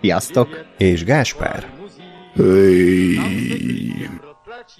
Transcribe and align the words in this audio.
Sziasztok! 0.00 0.48
És 0.78 1.04
Gáspár. 1.04 1.66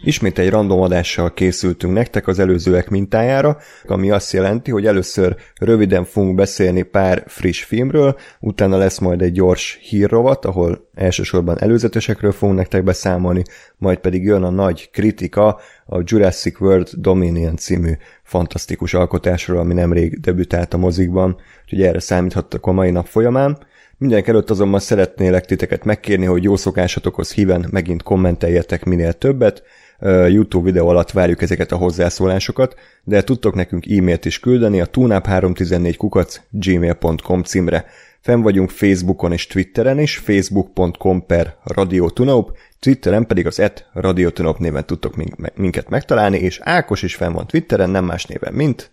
Ismét 0.02 0.38
egy 0.38 0.50
random 0.50 0.80
adással 0.80 1.32
készültünk 1.32 1.92
nektek 1.92 2.26
az 2.26 2.38
előzőek 2.38 2.88
mintájára, 2.90 3.58
ami 3.86 4.10
azt 4.10 4.32
jelenti, 4.32 4.70
hogy 4.70 4.86
először 4.86 5.36
röviden 5.54 6.04
fogunk 6.04 6.34
beszélni 6.34 6.82
pár 6.82 7.24
friss 7.26 7.62
filmről, 7.62 8.16
utána 8.40 8.76
lesz 8.76 8.98
majd 8.98 9.22
egy 9.22 9.32
gyors 9.32 9.78
hírrovat, 9.82 10.44
ahol 10.44 10.88
elsősorban 10.94 11.60
előzetesekről 11.60 12.32
fogunk 12.32 12.58
nektek 12.58 12.84
beszámolni, 12.84 13.42
majd 13.76 13.98
pedig 13.98 14.24
jön 14.24 14.42
a 14.42 14.50
nagy 14.50 14.90
kritika 14.90 15.60
a 15.86 16.00
Jurassic 16.04 16.60
World 16.60 16.88
Dominion 16.92 17.56
című 17.56 17.92
fantasztikus 18.22 18.94
alkotásról, 18.94 19.58
ami 19.58 19.74
nemrég 19.74 20.20
debütált 20.20 20.74
a 20.74 20.78
mozikban, 20.78 21.36
úgyhogy 21.64 21.82
erre 21.82 22.00
számíthattak 22.00 22.66
a 22.66 22.72
mai 22.72 22.90
nap 22.90 23.06
folyamán. 23.06 23.58
Mindenek 23.98 24.28
előtt 24.28 24.50
azonban 24.50 24.80
szeretnélek 24.80 25.44
titeket 25.44 25.84
megkérni, 25.84 26.24
hogy 26.24 26.42
jó 26.42 26.56
szokásatokhoz 26.56 27.32
híven 27.32 27.66
megint 27.70 28.02
kommenteljetek 28.02 28.84
minél 28.84 29.12
többet. 29.12 29.62
YouTube 30.28 30.64
videó 30.64 30.88
alatt 30.88 31.10
várjuk 31.10 31.42
ezeket 31.42 31.72
a 31.72 31.76
hozzászólásokat, 31.76 32.74
de 33.04 33.22
tudtok 33.22 33.54
nekünk 33.54 33.86
e-mailt 33.86 34.24
is 34.24 34.40
küldeni 34.40 34.80
a 34.80 34.86
tunap314 34.86 35.94
kukac 35.96 36.40
gmail.com 36.50 37.42
címre. 37.42 37.84
Fenn 38.20 38.40
vagyunk 38.40 38.70
Facebookon 38.70 39.32
és 39.32 39.46
Twitteren 39.46 39.98
is, 39.98 40.16
facebook.com 40.16 41.26
per 41.26 41.56
Radio 41.62 42.10
Tunaup, 42.10 42.56
Twitteren 42.80 43.26
pedig 43.26 43.46
az 43.46 43.60
et 43.60 43.90
Radio 43.92 44.30
Tunaup 44.30 44.58
néven 44.58 44.86
tudtok 44.86 45.14
minket 45.54 45.88
megtalálni, 45.88 46.38
és 46.38 46.60
Ákos 46.62 47.02
is 47.02 47.14
fenn 47.14 47.32
van 47.32 47.46
Twitteren, 47.46 47.90
nem 47.90 48.04
más 48.04 48.24
néven, 48.24 48.52
mint... 48.52 48.90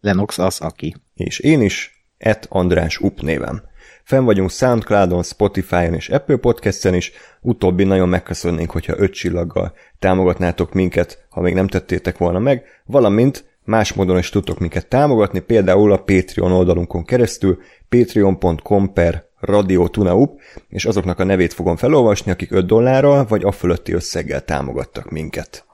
Lenox 0.00 0.38
az, 0.38 0.60
aki. 0.60 0.96
És 1.14 1.38
én 1.38 1.62
is, 1.62 2.06
et 2.18 2.46
András 2.48 2.98
Up 2.98 3.20
néven. 3.20 3.62
Fenn 4.08 4.24
vagyunk 4.24 4.50
Soundcloudon, 4.50 5.22
Spotify-on 5.22 5.94
és 5.94 6.08
Apple 6.08 6.36
Podcast-en 6.36 6.94
is, 6.94 7.12
utóbbi 7.40 7.84
nagyon 7.84 8.08
megköszönnénk, 8.08 8.70
hogyha 8.70 8.94
öt 8.96 9.12
csillaggal 9.12 9.72
támogatnátok 9.98 10.72
minket, 10.72 11.26
ha 11.30 11.40
még 11.40 11.54
nem 11.54 11.66
tettétek 11.66 12.18
volna 12.18 12.38
meg, 12.38 12.64
valamint 12.84 13.44
más 13.64 13.92
módon 13.92 14.18
is 14.18 14.30
tudtok 14.30 14.58
minket 14.58 14.86
támogatni, 14.86 15.38
például 15.38 15.92
a 15.92 15.96
Patreon 15.96 16.52
oldalunkon 16.52 17.04
keresztül, 17.04 17.58
patreon.com 17.88 18.92
per 18.92 19.24
Radio 19.40 19.88
Tunaup, 19.88 20.40
és 20.68 20.84
azoknak 20.84 21.18
a 21.18 21.24
nevét 21.24 21.52
fogom 21.52 21.76
felolvasni, 21.76 22.30
akik 22.30 22.52
5 22.52 22.66
dollárral 22.66 23.26
vagy 23.28 23.44
a 23.44 23.52
fölötti 23.52 23.92
összeggel 23.92 24.44
támogattak 24.44 25.10
minket. 25.10 25.64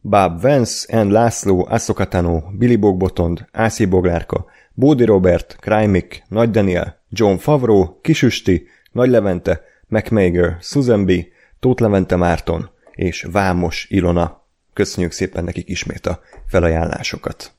Bob 0.00 0.40
Vance, 0.42 1.02
N. 1.02 1.10
László, 1.10 1.66
Asszokatano, 1.70 2.40
Billy 2.58 2.76
Bogbotond, 2.76 3.46
Ászi 3.52 3.84
Boglárka, 3.84 4.46
Bódi 4.74 5.04
Robert, 5.04 5.56
Krajmik, 5.60 6.22
Nagy 6.28 6.50
Daniel, 6.50 7.04
John 7.16 7.36
Favreau, 7.36 8.00
Kisüsti, 8.00 8.66
Nagy 8.92 9.08
Levente, 9.08 9.64
McMager, 9.88 10.56
Susan 10.60 11.04
B., 11.04 11.12
Tóth 11.60 11.82
Levente 11.82 12.16
Márton 12.16 12.70
és 12.92 13.26
Vámos 13.30 13.86
Ilona. 13.90 14.44
Köszönjük 14.72 15.12
szépen 15.12 15.44
nekik 15.44 15.68
ismét 15.68 16.06
a 16.06 16.20
felajánlásokat. 16.46 17.52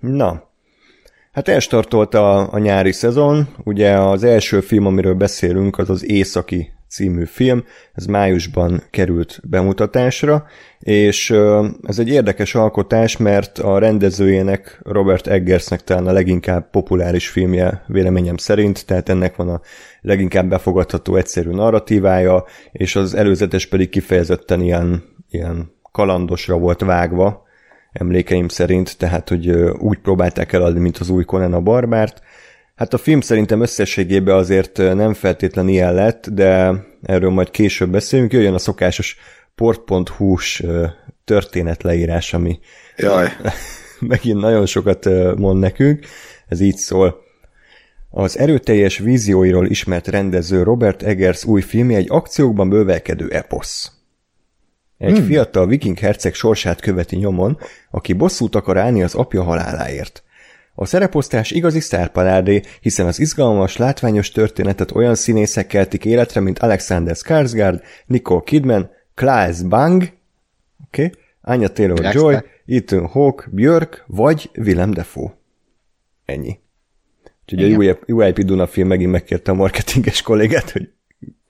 Na, 0.00 0.50
hát 1.32 1.48
elstartolt 1.48 2.14
a, 2.14 2.52
a 2.52 2.58
nyári 2.58 2.92
szezon, 2.92 3.48
ugye 3.64 3.98
az 3.98 4.24
első 4.24 4.60
film, 4.60 4.86
amiről 4.86 5.14
beszélünk, 5.14 5.78
az 5.78 5.90
az 5.90 6.04
Északi 6.04 6.72
című 6.90 7.24
film, 7.24 7.64
ez 7.92 8.06
májusban 8.06 8.82
került 8.90 9.40
bemutatásra, 9.44 10.46
és 10.78 11.30
ez 11.82 11.98
egy 11.98 12.08
érdekes 12.08 12.54
alkotás, 12.54 13.16
mert 13.16 13.58
a 13.58 13.78
rendezőjének, 13.78 14.80
Robert 14.82 15.26
Eggersnek 15.26 15.80
talán 15.80 16.06
a 16.06 16.12
leginkább 16.12 16.70
populáris 16.70 17.28
filmje 17.28 17.84
véleményem 17.86 18.36
szerint, 18.36 18.86
tehát 18.86 19.08
ennek 19.08 19.36
van 19.36 19.48
a 19.48 19.60
leginkább 20.00 20.48
befogadható 20.48 21.16
egyszerű 21.16 21.50
narratívája, 21.50 22.44
és 22.72 22.96
az 22.96 23.14
előzetes 23.14 23.66
pedig 23.66 23.88
kifejezetten 23.88 24.60
ilyen, 24.60 25.02
ilyen 25.30 25.72
kalandosra 25.92 26.58
volt 26.58 26.80
vágva, 26.80 27.48
emlékeim 27.92 28.48
szerint, 28.48 28.98
tehát 28.98 29.28
hogy 29.28 29.50
úgy 29.78 29.98
próbálták 29.98 30.52
eladni, 30.52 30.80
mint 30.80 30.98
az 30.98 31.10
új 31.10 31.24
Conan 31.24 31.52
a 31.52 31.60
Barbárt, 31.60 32.22
Hát 32.80 32.94
a 32.94 32.98
film 32.98 33.20
szerintem 33.20 33.60
összességében 33.60 34.36
azért 34.36 34.76
nem 34.76 35.14
feltétlen 35.14 35.68
ilyen 35.68 35.94
lett, 35.94 36.28
de 36.28 36.72
erről 37.02 37.30
majd 37.30 37.50
később 37.50 37.90
beszélünk. 37.90 38.32
Jöjjön 38.32 38.54
a 38.54 38.58
szokásos 38.58 39.16
port.hu-s 39.54 40.64
történetleírás, 41.24 42.34
ami 42.34 42.58
Jaj. 42.96 43.28
megint 44.00 44.40
nagyon 44.40 44.66
sokat 44.66 45.04
mond 45.36 45.58
nekünk. 45.58 46.06
Ez 46.48 46.60
így 46.60 46.76
szól. 46.76 47.20
Az 48.10 48.38
erőteljes 48.38 48.98
vízióiról 48.98 49.66
ismert 49.66 50.08
rendező 50.08 50.62
Robert 50.62 51.02
Eggers 51.02 51.44
új 51.44 51.60
filmje 51.60 51.96
egy 51.96 52.10
akciókban 52.10 52.68
bővelkedő 52.68 53.28
eposz. 53.30 53.92
Egy 54.98 55.16
hmm. 55.16 55.26
fiatal 55.26 55.66
viking 55.66 55.98
herceg 55.98 56.34
sorsát 56.34 56.80
követi 56.80 57.16
nyomon, 57.16 57.58
aki 57.90 58.12
bosszút 58.12 58.54
akar 58.54 58.76
állni 58.76 59.02
az 59.02 59.14
apja 59.14 59.42
haláláért. 59.42 60.22
A 60.74 60.86
szereposztás 60.86 61.50
igazi 61.50 61.80
sztárparádé, 61.80 62.62
hiszen 62.80 63.06
az 63.06 63.20
izgalmas, 63.20 63.76
látványos 63.76 64.30
történetet 64.30 64.90
olyan 64.90 65.14
színészek 65.14 65.66
keltik 65.66 66.04
életre, 66.04 66.40
mint 66.40 66.58
Alexander 66.58 67.16
Skarsgård, 67.16 67.82
Nicole 68.06 68.42
Kidman, 68.44 68.90
Klaas 69.14 69.62
Bang, 69.62 70.12
okay, 70.86 71.10
Anya 71.40 71.68
Taylor-Joy, 71.68 72.36
Ethan 72.66 73.06
Hawke, 73.06 73.44
Björk 73.50 74.04
vagy 74.06 74.50
Willem 74.54 74.90
Dafoe. 74.90 75.38
Ennyi. 76.24 76.58
Úgyhogy 77.52 77.88
a 77.88 77.98
UIP 78.06 78.40
Duna 78.40 78.66
film 78.66 78.88
megint 78.88 79.10
megkérte 79.10 79.50
a 79.50 79.54
marketinges 79.54 80.22
kollégát, 80.22 80.70
hogy 80.70 80.90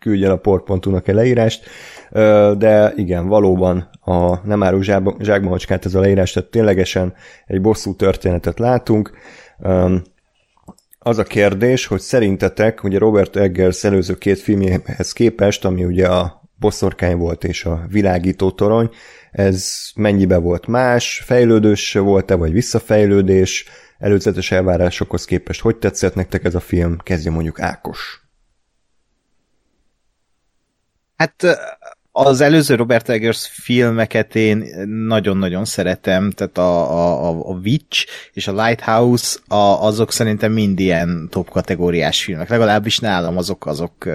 küldjen 0.00 0.30
a 0.30 0.36
port.hu-nak 0.36 1.08
egy 1.08 1.14
leírást, 1.14 1.64
de 2.58 2.92
igen, 2.96 3.26
valóban 3.26 3.90
a 4.00 4.46
nem 4.46 4.62
árul 4.62 4.82
zsákmahocskát 5.18 5.84
ez 5.84 5.94
a 5.94 6.00
leírás, 6.00 6.32
tehát 6.32 6.50
ténylegesen 6.50 7.14
egy 7.46 7.60
bosszú 7.60 7.94
történetet 7.94 8.58
látunk. 8.58 9.10
Az 10.98 11.18
a 11.18 11.22
kérdés, 11.22 11.86
hogy 11.86 12.00
szerintetek, 12.00 12.84
ugye 12.84 12.98
Robert 12.98 13.36
Eggers 13.36 13.84
előző 13.84 14.14
két 14.14 14.38
filmjehez 14.38 15.12
képest, 15.12 15.64
ami 15.64 15.84
ugye 15.84 16.06
a 16.06 16.42
bosszorkány 16.56 17.16
volt 17.16 17.44
és 17.44 17.64
a 17.64 17.86
világító 17.88 18.50
torony, 18.50 18.90
ez 19.30 19.74
mennyibe 19.94 20.36
volt 20.36 20.66
más, 20.66 21.22
fejlődős 21.24 21.92
volt-e, 21.92 22.34
vagy 22.34 22.52
visszafejlődés, 22.52 23.64
előzetes 23.98 24.50
elvárásokhoz 24.50 25.24
képest. 25.24 25.60
Hogy 25.60 25.76
tetszett 25.76 26.14
nektek 26.14 26.44
ez 26.44 26.54
a 26.54 26.60
film? 26.60 26.96
Kezdje 27.02 27.30
mondjuk 27.30 27.60
Ákos. 27.60 28.19
Hát 31.20 31.58
az 32.12 32.40
előző 32.40 32.74
Robert 32.74 33.08
Eggers 33.08 33.46
filmeket 33.46 34.34
én 34.34 34.64
nagyon-nagyon 35.06 35.64
szeretem, 35.64 36.30
tehát 36.30 36.58
a, 36.58 36.92
a, 36.92 37.28
a 37.28 37.60
Witch 37.64 38.06
és 38.32 38.46
a 38.46 38.64
Lighthouse, 38.64 39.38
a, 39.48 39.54
azok 39.54 40.12
szerintem 40.12 40.52
mind 40.52 40.78
ilyen 40.78 41.28
top 41.30 41.50
kategóriás 41.50 42.24
filmek, 42.24 42.48
legalábbis 42.48 42.98
nálam 42.98 43.36
azok, 43.36 43.66
azok, 43.66 44.08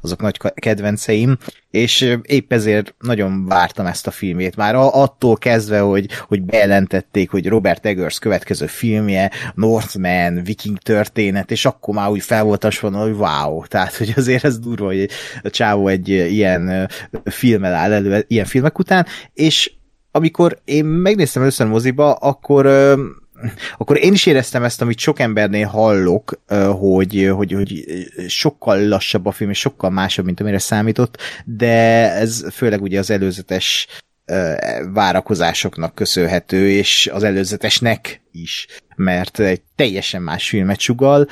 azok 0.00 0.20
nagy 0.20 0.36
kedvenceim, 0.54 1.38
és 1.70 2.16
épp 2.22 2.52
ezért 2.52 2.94
nagyon 2.98 3.46
vártam 3.46 3.86
ezt 3.86 4.06
a 4.06 4.10
filmét. 4.10 4.56
Már 4.56 4.74
attól 4.74 5.36
kezdve, 5.36 5.78
hogy, 5.78 6.06
hogy 6.28 6.42
bejelentették, 6.42 7.30
hogy 7.30 7.48
Robert 7.48 7.86
Eggers 7.86 8.18
következő 8.18 8.66
filmje, 8.66 9.30
Northman, 9.54 10.42
Viking 10.42 10.78
történet, 10.78 11.50
és 11.50 11.64
akkor 11.64 11.94
már 11.94 12.10
úgy 12.10 12.22
fel 12.22 12.44
voltam 12.44 12.70
hogy 12.92 13.12
wow, 13.12 13.66
tehát 13.66 13.96
hogy 13.96 14.12
azért 14.16 14.44
ez 14.44 14.58
durva, 14.58 14.86
hogy 14.86 15.08
a 15.42 15.50
csávó 15.50 15.88
egy 15.88 16.08
ilyen 16.08 16.88
filmmel 17.24 17.74
áll 17.74 17.92
elő, 17.92 18.24
ilyen 18.28 18.44
filmek 18.44 18.78
után, 18.78 19.06
és 19.34 19.72
amikor 20.10 20.58
én 20.64 20.84
megnéztem 20.84 21.42
először 21.42 21.66
moziba, 21.66 22.12
akkor 22.12 22.66
akkor 23.78 24.04
én 24.04 24.12
is 24.12 24.26
éreztem 24.26 24.64
ezt, 24.64 24.82
amit 24.82 24.98
sok 24.98 25.18
embernél 25.18 25.66
hallok, 25.66 26.40
hogy, 26.78 27.30
hogy, 27.34 27.52
hogy 27.52 27.84
sokkal 28.28 28.88
lassabb 28.88 29.26
a 29.26 29.32
film, 29.32 29.50
és 29.50 29.58
sokkal 29.58 29.90
másabb, 29.90 30.24
mint 30.24 30.40
amire 30.40 30.58
számított, 30.58 31.16
de 31.44 32.12
ez 32.12 32.44
főleg 32.52 32.82
ugye 32.82 32.98
az 32.98 33.10
előzetes 33.10 33.86
várakozásoknak 34.92 35.94
köszönhető, 35.94 36.68
és 36.70 37.10
az 37.12 37.22
előzetesnek 37.22 38.22
is, 38.32 38.66
mert 38.96 39.38
egy 39.38 39.62
teljesen 39.76 40.22
más 40.22 40.48
filmet 40.48 40.80
sugal, 40.80 41.28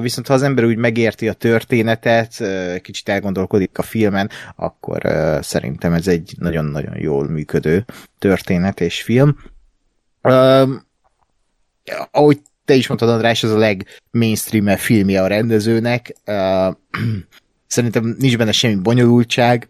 viszont 0.00 0.26
ha 0.26 0.34
az 0.34 0.42
ember 0.42 0.64
úgy 0.64 0.76
megérti 0.76 1.28
a 1.28 1.32
történetet, 1.32 2.44
kicsit 2.82 3.08
elgondolkodik 3.08 3.78
a 3.78 3.82
filmen, 3.82 4.30
akkor 4.56 5.02
szerintem 5.40 5.92
ez 5.92 6.08
egy 6.08 6.34
nagyon-nagyon 6.38 6.98
jól 6.98 7.28
működő 7.28 7.84
történet 8.18 8.80
és 8.80 9.02
film. 9.02 9.36
Ahogy 12.10 12.40
te 12.64 12.74
is 12.74 12.86
mondtad, 12.86 13.08
András, 13.08 13.42
ez 13.42 13.50
a 13.50 13.58
legmainstream 13.58 14.76
filmje 14.76 15.22
a 15.22 15.26
rendezőnek. 15.26 16.14
Szerintem 17.66 18.16
nincs 18.18 18.36
benne 18.36 18.52
semmi 18.52 18.74
bonyolultság, 18.74 19.68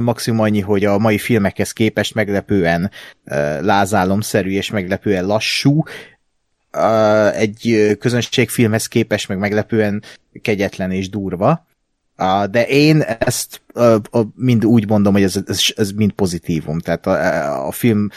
maximum 0.00 0.40
annyi, 0.40 0.60
hogy 0.60 0.84
a 0.84 0.98
mai 0.98 1.18
filmekhez 1.18 1.72
képest 1.72 2.14
meglepően 2.14 2.90
lázálomszerű 3.60 4.50
és 4.50 4.70
meglepően 4.70 5.26
lassú, 5.26 5.82
egy 7.34 7.96
közönségfilmhez 7.98 8.86
képest 8.86 9.28
meg 9.28 9.38
meglepően 9.38 10.02
kegyetlen 10.42 10.90
és 10.90 11.08
durva. 11.08 11.66
De 12.50 12.66
én 12.66 13.00
ezt 13.00 13.62
mind 14.34 14.64
úgy 14.64 14.88
mondom, 14.88 15.12
hogy 15.12 15.22
ez, 15.22 15.36
ez, 15.46 15.60
ez 15.76 15.90
mind 15.90 16.12
pozitívum. 16.12 16.78
Tehát 16.78 17.06
a, 17.06 17.66
a 17.66 17.72
film 17.72 18.08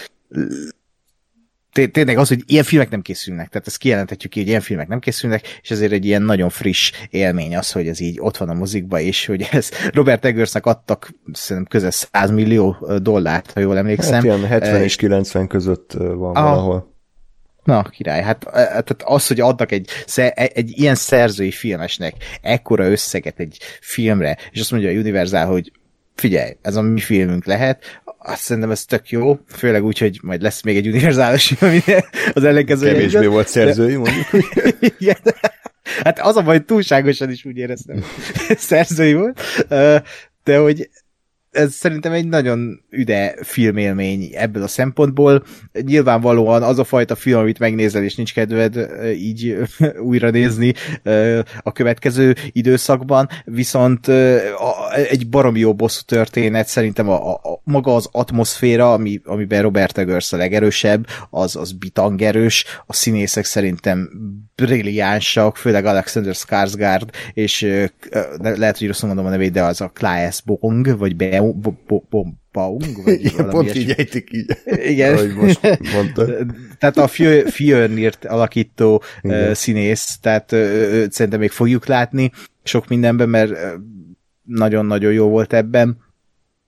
tényleg 1.92 2.18
az, 2.18 2.28
hogy 2.28 2.44
ilyen 2.46 2.64
filmek 2.64 2.90
nem 2.90 3.02
készülnek, 3.02 3.50
tehát 3.50 3.68
ezt 3.68 3.78
kijelenthetjük 3.78 4.32
ki, 4.32 4.40
hogy 4.40 4.48
ilyen 4.48 4.62
filmek 4.62 4.88
nem 4.88 5.00
készülnek, 5.00 5.60
és 5.62 5.72
ezért 5.72 5.92
egy 5.92 6.06
ilyen 6.06 6.22
nagyon 6.22 6.50
friss 6.50 6.92
élmény 7.10 7.58
az, 7.58 7.72
hogy 7.72 7.88
ez 7.88 8.00
így 8.00 8.18
ott 8.20 8.38
van 8.38 8.50
a 8.50 8.54
mozikba, 8.54 9.00
és 9.00 9.26
hogy 9.26 9.48
ez 9.52 9.70
Robert 9.94 10.26
Eggersnek 10.26 10.66
adtak 10.66 11.14
szerintem 11.34 11.72
közel 11.72 11.92
100 11.92 12.32
millió 12.32 12.88
dollárt, 13.02 13.52
ha 13.52 13.60
jól 13.60 13.78
emlékszem. 13.78 14.14
Hát 14.14 14.24
ilyen 14.24 14.46
70 14.46 14.82
és 14.82 14.96
90 14.96 15.48
között 15.48 15.92
van 15.94 16.36
a, 16.36 16.42
valahol. 16.42 16.94
Na, 17.64 17.84
király, 17.84 18.22
hát 18.22 18.40
tehát 18.52 19.04
az, 19.04 19.28
hogy 19.28 19.40
adnak 19.40 19.72
egy, 19.72 19.90
egy 20.34 20.80
ilyen 20.80 20.96
szerzői 20.96 21.52
filmesnek 21.52 22.14
ekkora 22.42 22.90
összeget 22.90 23.40
egy 23.40 23.58
filmre, 23.82 24.38
és 24.52 24.60
azt 24.60 24.72
mondja 24.72 24.90
a 24.90 24.94
Universal, 24.94 25.46
hogy 25.46 25.72
figyelj, 26.16 26.52
ez 26.62 26.76
a 26.76 26.82
mi 26.82 27.00
filmünk 27.00 27.46
lehet, 27.46 28.02
azt 28.18 28.42
szerintem 28.42 28.72
ez 28.72 28.86
tök 28.86 29.10
jó, 29.10 29.40
főleg 29.48 29.84
úgy, 29.84 29.98
hogy 29.98 30.20
majd 30.22 30.42
lesz 30.42 30.62
még 30.62 30.78
egy 30.78 30.88
univerzális, 30.88 31.52
ami 31.52 31.82
az 32.34 32.44
ellenkező. 32.44 32.88
Kevésbé 32.88 33.26
volt 33.26 33.48
szerzői, 33.48 33.96
mondjuk. 33.96 34.28
Igen. 35.00 35.18
Hát 36.04 36.20
az 36.20 36.36
a 36.36 36.42
baj, 36.42 36.66
túlságosan 36.66 37.30
is 37.30 37.46
úgy 37.46 37.58
éreztem, 37.58 38.04
szerzői 38.58 39.14
volt, 39.14 39.42
de 40.44 40.58
hogy 40.58 40.90
ez 41.56 41.74
szerintem 41.74 42.12
egy 42.12 42.28
nagyon 42.28 42.82
üde 42.90 43.36
filmélmény 43.42 44.30
ebből 44.34 44.64
a 44.64 44.68
szempontból. 44.68 45.44
Nyilvánvalóan 45.82 46.64
az 46.64 46.80
a 46.80 46.84
fajta 46.84 47.16
film, 47.16 47.40
amit 47.40 47.60
megnézel, 47.60 48.04
és 48.04 48.16
nincs 48.16 48.34
kedved 48.34 48.90
így 49.16 49.58
újra 50.10 50.30
nézni 50.30 50.74
a 51.62 51.72
következő 51.72 52.36
időszakban, 52.52 53.30
viszont 53.46 54.08
egy 55.10 55.30
baromi 55.30 55.60
jó 55.60 55.74
bosszú 55.74 56.02
történet, 56.06 56.68
szerintem 56.68 57.10
a, 57.10 57.34
a, 57.34 57.62
maga 57.64 57.96
az 57.96 58.10
atmoszféra, 58.12 58.94
ami, 58.94 59.22
amiben 59.26 59.62
Robert 59.62 59.98
Eggers 59.98 60.34
a 60.34 60.38
legerősebb, 60.38 61.08
az, 61.30 61.56
az 61.56 61.72
bitangerős, 61.72 62.66
a 62.86 62.94
színészek 62.94 63.46
szerintem 63.46 64.10
brilliánsak, 64.56 65.58
főleg 65.58 65.86
Alexander 65.86 66.36
Skarsgård, 66.36 67.10
és 67.34 67.62
lehet, 68.40 68.78
hogy 68.78 68.88
rosszul 68.88 69.08
mondom 69.08 69.26
a 69.26 69.30
nevét, 69.30 69.52
de 69.52 69.64
az 69.64 69.82
a 69.82 69.92
Klaes 69.94 70.42
Bong, 70.42 70.98
vagy 70.98 71.16
Be 71.16 71.42
Baung, 72.52 73.04
vagy 73.04 73.26
Igen, 73.26 73.50
pont 73.50 73.76
így 73.76 73.94
ejtik 73.98 74.30
így. 74.32 74.58
Igen. 74.66 75.14
Ahogy 75.14 75.34
most 75.36 75.60
mondta. 75.94 76.26
tehát 76.80 76.98
a 76.98 77.08
Fjörnirt 77.48 78.26
alakító 78.26 79.04
Igen. 79.22 79.54
színész, 79.54 80.18
tehát 80.22 80.52
őt 80.52 81.12
szerintem 81.12 81.40
még 81.40 81.52
fogjuk 81.52 81.86
látni 81.86 82.32
sok 82.64 82.88
mindenben, 82.88 83.30
mert 83.30 83.54
nagyon-nagyon 84.44 85.14
jó 85.14 85.30
volt 85.30 85.54
ebben. 85.54 86.04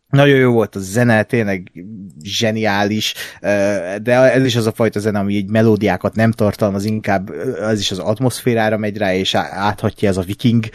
Nagyon 0.10 0.38
jó 0.38 0.52
volt 0.52 0.76
a 0.76 0.80
zene, 0.80 1.24
tényleg 1.24 1.72
zseniális, 2.24 3.14
de 4.02 4.32
ez 4.32 4.46
is 4.46 4.56
az 4.56 4.68
a 4.68 4.72
fajta 4.72 5.00
zene, 5.00 5.20
ami 5.20 5.34
így 5.34 5.50
melódiákat 5.50 6.16
nem 6.16 6.32
tartalmaz, 6.32 6.86
inkább 6.86 7.32
ez 7.62 7.80
is 7.80 7.92
az 7.92 8.00
atmoszférára 8.00 8.78
megy 8.78 8.98
rá, 8.98 9.16
és 9.16 9.36
áthatja 9.36 10.10
ez 10.10 10.18
a 10.18 10.22
viking 10.22 10.66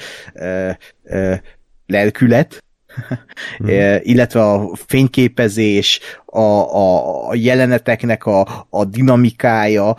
lelkület, 1.87 2.65
mm. 3.63 3.69
illetve 4.03 4.43
a 4.43 4.71
fényképezés, 4.87 6.01
a, 6.27 6.41
a, 6.41 7.29
a 7.29 7.35
jeleneteknek 7.35 8.27
a, 8.27 8.67
a 8.71 8.85
dinamikája, 8.85 9.97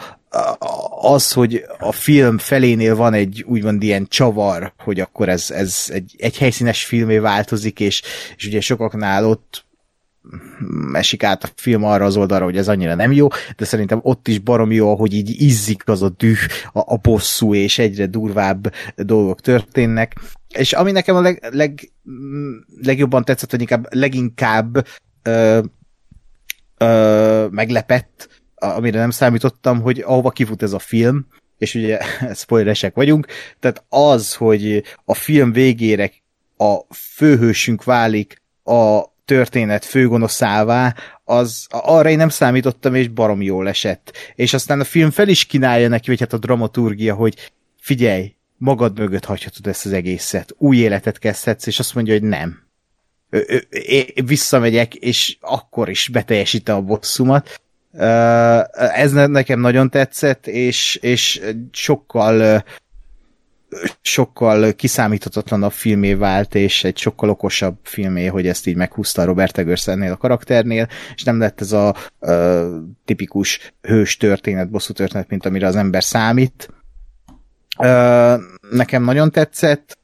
az, 1.02 1.32
hogy 1.32 1.66
a 1.80 1.92
film 1.92 2.38
felénél 2.38 2.96
van 2.96 3.14
egy 3.14 3.44
úgymond 3.48 3.84
ilyen 3.84 4.08
csavar, 4.10 4.74
hogy 4.78 5.00
akkor 5.00 5.30
ez, 5.30 5.52
ez 5.52 5.86
egy, 5.88 6.16
egy 6.18 6.38
helyszínes 6.38 6.86
filmé 6.86 7.18
változik, 7.18 7.80
és, 7.80 8.02
és 8.36 8.48
ugye 8.48 8.62
sokaknál 8.62 9.26
ott 9.26 9.66
esik 10.94 11.24
át 11.24 11.44
a 11.44 11.50
film 11.56 11.84
arra 11.84 12.06
az 12.06 12.18
oldalra, 12.18 12.44
hogy 12.44 12.58
ez 12.58 12.68
annyira 12.68 12.96
nem 12.96 13.12
jó, 13.12 13.28
de 13.58 13.66
szerintem 13.66 14.00
ott 14.04 14.28
is 14.28 14.40
barom 14.40 14.72
jó, 14.72 14.96
hogy 14.96 15.14
így 15.14 15.42
izzik 15.42 15.82
az 15.86 16.02
a 16.02 16.10
düh, 16.10 16.38
a, 16.74 16.80
a 16.94 16.98
bosszú, 16.98 17.54
és 17.54 17.80
egyre 17.80 18.06
durvább 18.06 18.74
dolgok 18.96 19.42
történnek. 19.42 20.16
És 20.58 20.74
ami 20.74 20.92
nekem 20.92 21.16
a 21.16 21.22
leg, 21.22 21.48
leg, 21.52 21.92
legjobban 22.82 23.26
tetszett, 23.26 23.52
hogy 23.52 23.62
inkább 23.62 23.94
leginkább 23.94 24.88
ö, 25.22 25.60
ö, 26.78 27.48
meglepett, 27.52 28.42
amire 28.56 29.00
nem 29.00 29.10
számítottam, 29.10 29.82
hogy 29.82 30.00
ahova 30.00 30.30
kifut 30.30 30.64
ez 30.64 30.74
a 30.74 30.80
film, 30.80 31.28
és 31.58 31.76
ugye 31.76 32.00
spoileresek 32.34 32.96
vagyunk, 32.96 33.28
tehát 33.60 33.84
az, 33.90 34.36
hogy 34.36 34.84
a 35.06 35.14
film 35.14 35.52
végére 35.52 36.12
a 36.58 36.94
főhősünk 36.94 37.84
válik 37.84 38.42
a 38.64 39.02
történet 39.26 39.86
főgonoszává, 39.86 40.96
az 41.24 41.68
arra 41.70 42.10
én 42.10 42.18
nem 42.18 42.30
számítottam, 42.30 42.96
és 42.96 43.08
barom 43.08 43.42
jól 43.42 43.68
esett. 43.68 44.12
És 44.36 44.54
aztán 44.54 44.80
a 44.80 44.84
film 44.84 45.12
fel 45.12 45.28
is 45.28 45.46
kínálja 45.46 45.88
neki, 45.88 46.10
vagy 46.10 46.20
hát 46.20 46.34
a 46.34 46.38
dramaturgia, 46.38 47.14
hogy 47.14 47.52
figyelj, 47.80 48.36
magad 48.64 49.00
mögött 49.00 49.26
hagyhatod 49.26 49.68
ezt 49.68 49.86
az 49.86 49.92
egészet, 49.92 50.56
új 50.58 50.78
életet 50.78 51.20
kezdhetsz, 51.20 51.68
és 51.68 51.80
azt 51.80 51.96
mondja, 51.96 52.14
hogy 52.14 52.24
nem. 52.24 52.62
Én 53.70 54.06
visszamegyek, 54.26 54.96
és 54.96 55.38
akkor 55.42 55.90
is 55.90 56.10
beteljesítem 56.10 56.76
a 56.76 56.82
bosszumat. 56.82 57.62
Ez 58.94 59.12
nekem 59.12 59.60
nagyon 59.60 59.90
tetszett, 59.90 60.48
és, 60.48 60.96
és 61.02 61.42
sokkal 61.72 62.64
sokkal 64.02 64.74
kiszámíthatatlanabb 64.74 65.72
filmé 65.72 66.14
vált, 66.14 66.56
és 66.56 66.84
egy 66.84 66.98
sokkal 66.98 67.30
okosabb 67.30 67.78
filmé, 67.84 68.26
hogy 68.26 68.48
ezt 68.48 68.68
így 68.68 68.76
meghúzta 68.76 69.24
Robert 69.24 69.58
Eggers 69.58 69.88
ennél 69.88 70.12
a 70.12 70.18
karakternél, 70.18 70.88
és 71.16 71.24
nem 71.24 71.40
lett 71.40 71.62
ez 71.62 71.72
a 71.72 71.96
uh, 72.20 72.66
tipikus 73.06 73.74
hős 73.82 74.18
történet, 74.18 74.70
bosszú 74.70 74.94
történet, 74.94 75.30
mint 75.30 75.46
amire 75.46 75.68
az 75.68 75.76
ember 75.76 76.04
számít. 76.04 76.68
Nekem 78.72 79.04
nagyon 79.04 79.32
tetszett, 79.32 79.98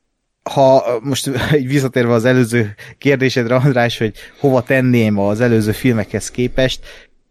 ha 0.44 1.00
most 1.02 1.30
így 1.56 1.68
visszatérve 1.68 2.14
az 2.14 2.26
előző 2.26 2.76
kérdésedre, 2.98 3.56
András, 3.56 3.98
hogy 3.98 4.14
hova 4.40 4.64
tenném 4.64 5.20
az 5.20 5.42
előző 5.42 5.72
filmekhez 5.72 6.32
képest, 6.32 6.86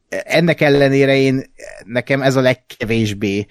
ennek 0.08 0.60
ellenére 0.60 1.16
én, 1.16 1.44
nekem 1.84 2.22
ez 2.22 2.36
a 2.36 2.40
legkevésbé 2.40 3.46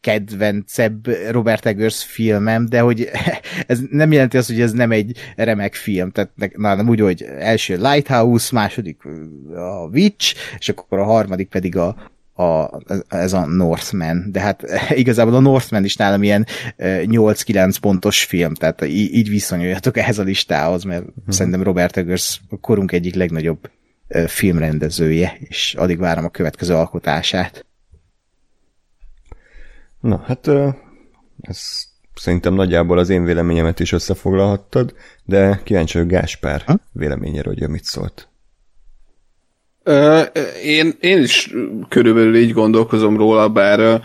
kedvencebb 0.00 1.06
Robert 1.30 1.66
Eggers 1.66 2.04
filmem, 2.04 2.66
de 2.68 2.80
hogy 2.80 3.10
ez 3.66 3.80
nem 3.90 4.12
jelenti 4.12 4.36
azt, 4.36 4.48
hogy 4.48 4.60
ez 4.60 4.72
nem 4.72 4.90
egy 4.90 5.18
remek 5.36 5.74
film. 5.74 6.10
Tehát 6.10 6.56
nem 6.56 6.88
úgy, 6.88 7.00
hogy 7.00 7.22
első 7.38 7.76
Lighthouse, 7.76 8.48
második 8.52 9.04
a 9.54 9.88
Witch, 9.92 10.34
és 10.58 10.68
akkor 10.68 10.98
a 10.98 11.04
harmadik 11.04 11.48
pedig 11.48 11.76
a, 11.76 12.10
a, 12.42 12.80
ez 13.08 13.32
a 13.32 13.46
Northman, 13.46 14.28
de 14.30 14.40
hát 14.40 14.64
igazából 15.02 15.34
a 15.34 15.40
Northman 15.40 15.84
is 15.84 15.96
nálam 15.96 16.22
ilyen 16.22 16.46
8-9 16.78 17.76
pontos 17.80 18.24
film, 18.24 18.54
tehát 18.54 18.84
így, 18.84 19.14
így 19.14 19.28
viszonyuljatok 19.28 19.96
ehhez 19.96 20.18
a 20.18 20.22
listához, 20.22 20.82
mert 20.84 21.02
hmm. 21.02 21.14
szerintem 21.28 21.62
Robert 21.62 21.96
Eggers 21.96 22.40
a 22.50 22.60
korunk 22.60 22.92
egyik 22.92 23.14
legnagyobb 23.14 23.70
filmrendezője, 24.26 25.36
és 25.38 25.74
addig 25.78 25.98
várom 25.98 26.24
a 26.24 26.28
következő 26.28 26.74
alkotását. 26.74 27.66
Na, 30.00 30.22
hát 30.26 30.50
ez 31.40 31.60
szerintem 32.14 32.54
nagyjából 32.54 32.98
az 32.98 33.08
én 33.08 33.24
véleményemet 33.24 33.80
is 33.80 33.92
összefoglalhattad, 33.92 34.94
de 35.24 35.60
kíváncsi 35.64 35.98
vagyok 35.98 36.12
Gáspár 36.12 36.62
ha? 36.62 36.78
véleményére, 36.92 37.48
hogy 37.48 37.68
mit 37.68 37.84
szólt. 37.84 38.31
Én, 40.64 40.92
én 41.00 41.22
is 41.22 41.54
körülbelül 41.88 42.36
így 42.36 42.52
gondolkozom 42.52 43.16
róla, 43.16 43.48
bár 43.48 44.00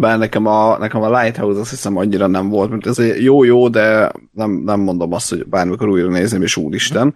bár 0.00 0.18
nekem 0.18 0.46
a, 0.46 0.78
nekem 0.78 1.02
a 1.02 1.20
Lighthouse 1.20 1.60
azt 1.60 1.70
hiszem 1.70 1.96
annyira 1.96 2.26
nem 2.26 2.48
volt, 2.48 2.70
mert 2.70 2.86
ez 2.86 3.18
jó-jó, 3.18 3.68
de 3.68 4.12
nem, 4.32 4.50
nem 4.50 4.80
mondom 4.80 5.12
azt, 5.12 5.28
hogy 5.30 5.46
bármikor 5.46 5.88
újra 5.88 6.08
nézem, 6.08 6.42
és 6.42 6.56
úristen. 6.56 7.14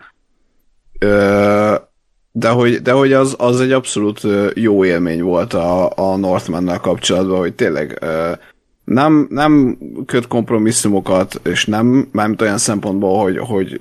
De 2.33 2.49
hogy, 2.49 2.83
de 2.83 2.93
hogy 2.93 3.13
az, 3.13 3.35
az 3.39 3.61
egy 3.61 3.73
abszolút 3.73 4.21
jó 4.55 4.85
élmény 4.85 5.23
volt 5.23 5.53
a, 5.53 5.91
a 5.97 6.17
Northmannel 6.17 6.79
kapcsolatban, 6.79 7.39
hogy 7.39 7.55
tényleg 7.55 8.05
nem, 8.85 9.27
nem 9.31 9.79
köt 10.07 10.27
kompromisszumokat, 10.27 11.41
és 11.45 11.67
nem, 11.67 12.09
nem 12.13 12.37
olyan 12.41 12.59
szempontból, 12.59 13.23
hogy, 13.23 13.39
hogy 13.39 13.79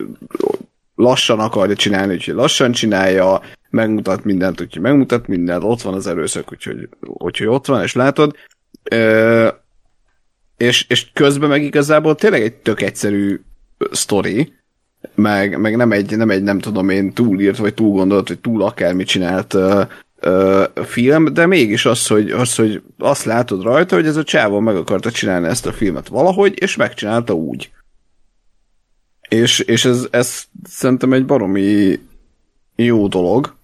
lassan 0.95 1.39
akarja 1.39 1.75
csinálni, 1.75 2.13
úgyhogy 2.13 2.33
lassan 2.33 2.71
csinálja, 2.71 3.41
megmutat 3.69 4.23
mindent, 4.23 4.61
úgyhogy 4.61 4.81
megmutat 4.81 5.27
mindent, 5.27 5.63
ott 5.63 5.81
van 5.81 5.93
az 5.93 6.07
erőszak, 6.07 6.51
úgyhogy, 6.51 6.89
úgyhogy 7.01 7.47
ott 7.47 7.65
van, 7.65 7.81
és 7.81 7.93
látod. 7.93 8.35
Ö, 8.83 9.47
és, 10.57 10.85
és 10.89 11.11
közben 11.13 11.49
meg 11.49 11.63
igazából 11.63 12.15
tényleg 12.15 12.41
egy 12.41 12.53
tök 12.53 12.81
egyszerű 12.81 13.39
sztori, 13.91 14.53
meg, 15.15 15.59
meg 15.59 15.75
nem, 15.75 15.91
egy, 15.91 16.17
nem 16.17 16.29
egy, 16.29 16.43
nem 16.43 16.59
tudom 16.59 16.89
én, 16.89 17.13
túlírt, 17.13 17.57
vagy 17.57 17.73
túl 17.73 17.91
gondolt, 17.91 18.27
vagy 18.27 18.39
túl 18.39 18.63
akármit 18.63 19.07
csinált 19.07 19.53
uh, 19.53 19.81
uh, 20.25 20.63
film, 20.85 21.33
de 21.33 21.45
mégis 21.45 21.85
az 21.85 22.07
hogy, 22.07 22.31
az, 22.31 22.55
hogy 22.55 22.81
azt 22.97 23.25
látod 23.25 23.63
rajta, 23.63 23.95
hogy 23.95 24.05
ez 24.05 24.15
a 24.15 24.23
csávó 24.23 24.59
meg 24.59 24.75
akarta 24.75 25.11
csinálni 25.11 25.47
ezt 25.47 25.65
a 25.65 25.71
filmet 25.71 26.07
valahogy, 26.07 26.53
és 26.61 26.75
megcsinálta 26.75 27.33
úgy. 27.33 27.71
És, 29.33 29.59
és 29.59 29.85
ez, 29.85 30.07
ez 30.11 30.43
szerintem 30.63 31.13
egy 31.13 31.25
baromi 31.25 31.99
jó 32.75 33.07
dolog, 33.07 33.55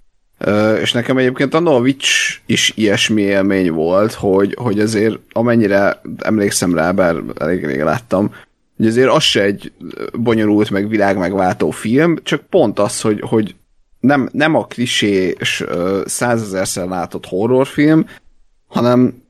és 0.82 0.92
nekem 0.92 1.18
egyébként 1.18 1.54
a 1.54 1.60
Novics 1.60 2.42
is 2.46 2.74
ilyesmi 2.76 3.22
élmény 3.22 3.72
volt, 3.72 4.14
hogy, 4.14 4.56
hogy 4.60 4.80
azért 4.80 5.18
amennyire 5.32 6.02
emlékszem 6.18 6.76
rá, 6.76 6.92
bár 6.92 7.16
elég 7.38 7.66
rég 7.66 7.82
láttam, 7.82 8.34
hogy 8.78 8.88
azért 8.88 9.10
az 9.10 9.24
se 9.24 9.42
egy 9.42 9.72
bonyolult, 10.14 10.70
meg 10.70 10.88
világ 10.88 11.18
megváltó 11.18 11.70
film, 11.70 12.18
csak 12.24 12.42
pont 12.42 12.80
az, 12.80 13.02
hogy, 13.02 13.22
hogy 13.22 13.56
nem, 14.00 14.30
nem 14.32 14.56
a 14.56 14.66
klisés 14.66 15.64
százezerszer 16.06 16.88
látott 16.88 17.26
horrorfilm, 17.26 18.06
hanem 18.68 19.24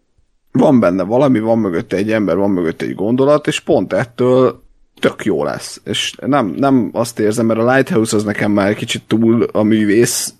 van 0.51 0.79
benne 0.79 1.03
valami, 1.03 1.39
van 1.39 1.59
mögötte 1.59 1.97
egy 1.97 2.11
ember, 2.11 2.35
van 2.35 2.51
mögötte 2.51 2.85
egy 2.85 2.95
gondolat, 2.95 3.47
és 3.47 3.59
pont 3.59 3.93
ettől 3.93 4.67
tök 4.99 5.25
jó 5.25 5.43
lesz. 5.43 5.81
És 5.83 6.13
nem, 6.25 6.47
nem 6.57 6.89
azt 6.93 7.19
érzem, 7.19 7.45
mert 7.45 7.59
a 7.59 7.73
Lighthouse 7.73 8.15
az 8.15 8.23
nekem 8.23 8.51
már 8.51 8.73
kicsit 8.73 9.03
túl 9.07 9.43
a 9.43 9.63
művész 9.63 10.33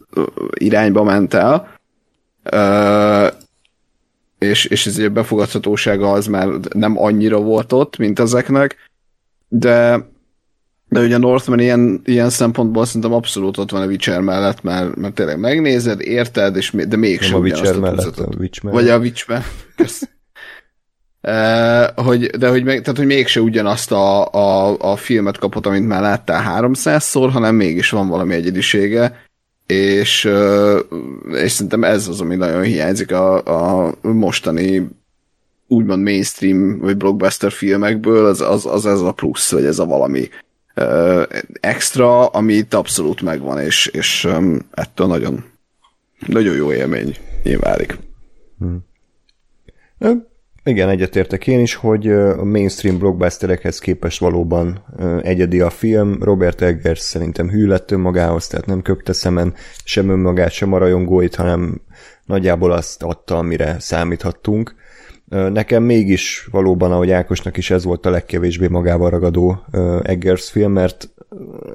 irányba 0.54 1.04
ment 1.04 1.34
el, 1.34 1.78
és, 4.40 4.66
és 4.66 4.86
ez 4.86 4.98
a 4.98 5.10
befogadhatósága 5.10 6.12
az 6.12 6.28
már 6.28 6.48
nem 6.74 6.98
annyira 6.98 7.40
volt 7.40 7.74
ott, 7.74 7.98
mint 7.98 8.20
ezeknek, 8.20 8.76
de 9.48 10.08
de 10.90 11.00
ugye 11.00 11.18
Northman 11.18 11.60
ilyen, 11.60 12.02
ilyen 12.06 12.30
szempontból 12.30 12.86
szerintem 12.86 13.14
abszolút 13.14 13.58
ott 13.58 13.72
van 13.72 13.82
a 13.82 13.86
Witcher 13.86 14.22
mellett, 14.22 14.64
mert, 14.64 14.96
mert 14.96 15.14
tényleg 15.14 15.40
megnézed, 15.40 16.02
érted, 16.02 16.56
és, 16.56 16.72
de 16.88 16.96
mégsem 16.96 17.36
a 17.36 17.40
Witcher 17.40 17.80
mellett, 17.80 18.20
a 18.20 18.30
Witch 18.38 18.64
mellett. 18.64 18.80
Vagy 18.80 18.90
a 18.90 18.98
Witch 18.98 19.28
mellett. 19.28 20.10
Uh, 21.30 22.06
hogy, 22.06 22.26
de 22.26 22.50
hogy, 22.50 22.64
meg, 22.64 22.82
tehát, 22.82 22.98
hogy 22.98 23.06
mégse 23.06 23.42
ugyanazt 23.42 23.92
a, 23.92 24.32
a, 24.32 24.78
a 24.92 24.96
filmet 24.96 25.38
kapott, 25.38 25.66
amit 25.66 25.88
már 25.88 26.02
láttál 26.02 26.62
300-szor, 26.62 27.30
hanem 27.32 27.56
mégis 27.56 27.90
van 27.90 28.08
valami 28.08 28.34
egyedisége, 28.34 29.26
és, 29.66 30.26
uh, 30.26 30.80
és 31.32 31.52
szerintem 31.52 31.84
ez 31.84 32.08
az, 32.08 32.22
ami 32.22 32.36
nagyon 32.36 32.62
hiányzik 32.62 33.12
a, 33.12 33.44
a 33.86 33.94
mostani 34.02 34.88
úgymond 35.68 36.04
mainstream 36.04 36.80
vagy 36.80 36.98
blockbuster 36.98 37.52
filmekből, 37.52 38.26
az, 38.26 38.42
az, 38.42 38.66
az 38.66 38.86
ez 38.86 39.00
a 39.00 39.12
plusz, 39.12 39.52
vagy 39.52 39.66
ez 39.66 39.80
a 39.80 39.86
valami 39.86 40.30
uh, 40.76 41.24
extra, 41.60 42.26
ami 42.26 42.54
itt 42.54 42.74
abszolút 42.74 43.22
megvan, 43.22 43.60
és, 43.60 43.86
és 43.86 44.24
um, 44.24 44.60
ettől 44.72 45.08
nagyon, 45.08 45.44
nagyon 46.28 46.56
jó 46.56 46.74
élmény 46.74 47.18
válik. 47.60 47.98
Hmm. 48.60 48.88
Igen, 50.70 50.90
egyetértek 50.90 51.48
én 51.48 51.60
is, 51.60 51.76
hogy 51.76 52.08
a 52.12 52.44
mainstream 52.44 52.98
blockbusterekhez 52.98 53.80
képest 53.80 54.20
valóban 54.20 54.84
egyedi 55.22 55.60
a 55.60 55.70
film. 55.70 56.18
Robert 56.24 56.62
Eggers 56.62 57.00
szerintem 57.00 57.50
hű 57.50 57.68
lett 57.68 57.92
önmagához, 57.92 58.48
tehát 58.48 58.66
nem 58.66 58.82
köpte 58.82 59.14
szemen 59.14 59.54
sem 59.84 60.10
önmagát, 60.10 60.52
sem 60.52 60.74
a 60.74 60.78
rajongóit, 60.78 61.36
hanem 61.36 61.82
nagyjából 62.26 62.72
azt 62.72 63.04
adta, 63.04 63.38
amire 63.38 63.76
számíthattunk. 63.80 64.76
Nekem 65.30 65.84
mégis 65.84 66.48
valóban, 66.52 66.92
ahogy 66.92 67.12
Ákosnak 67.12 67.58
is 67.58 67.72
ez 67.72 67.84
volt 67.84 68.06
a 68.06 68.10
legkevésbé 68.10 68.68
magával 68.68 69.10
ragadó 69.10 69.64
Eggers 70.04 70.50
film, 70.50 70.72
mert 70.72 71.10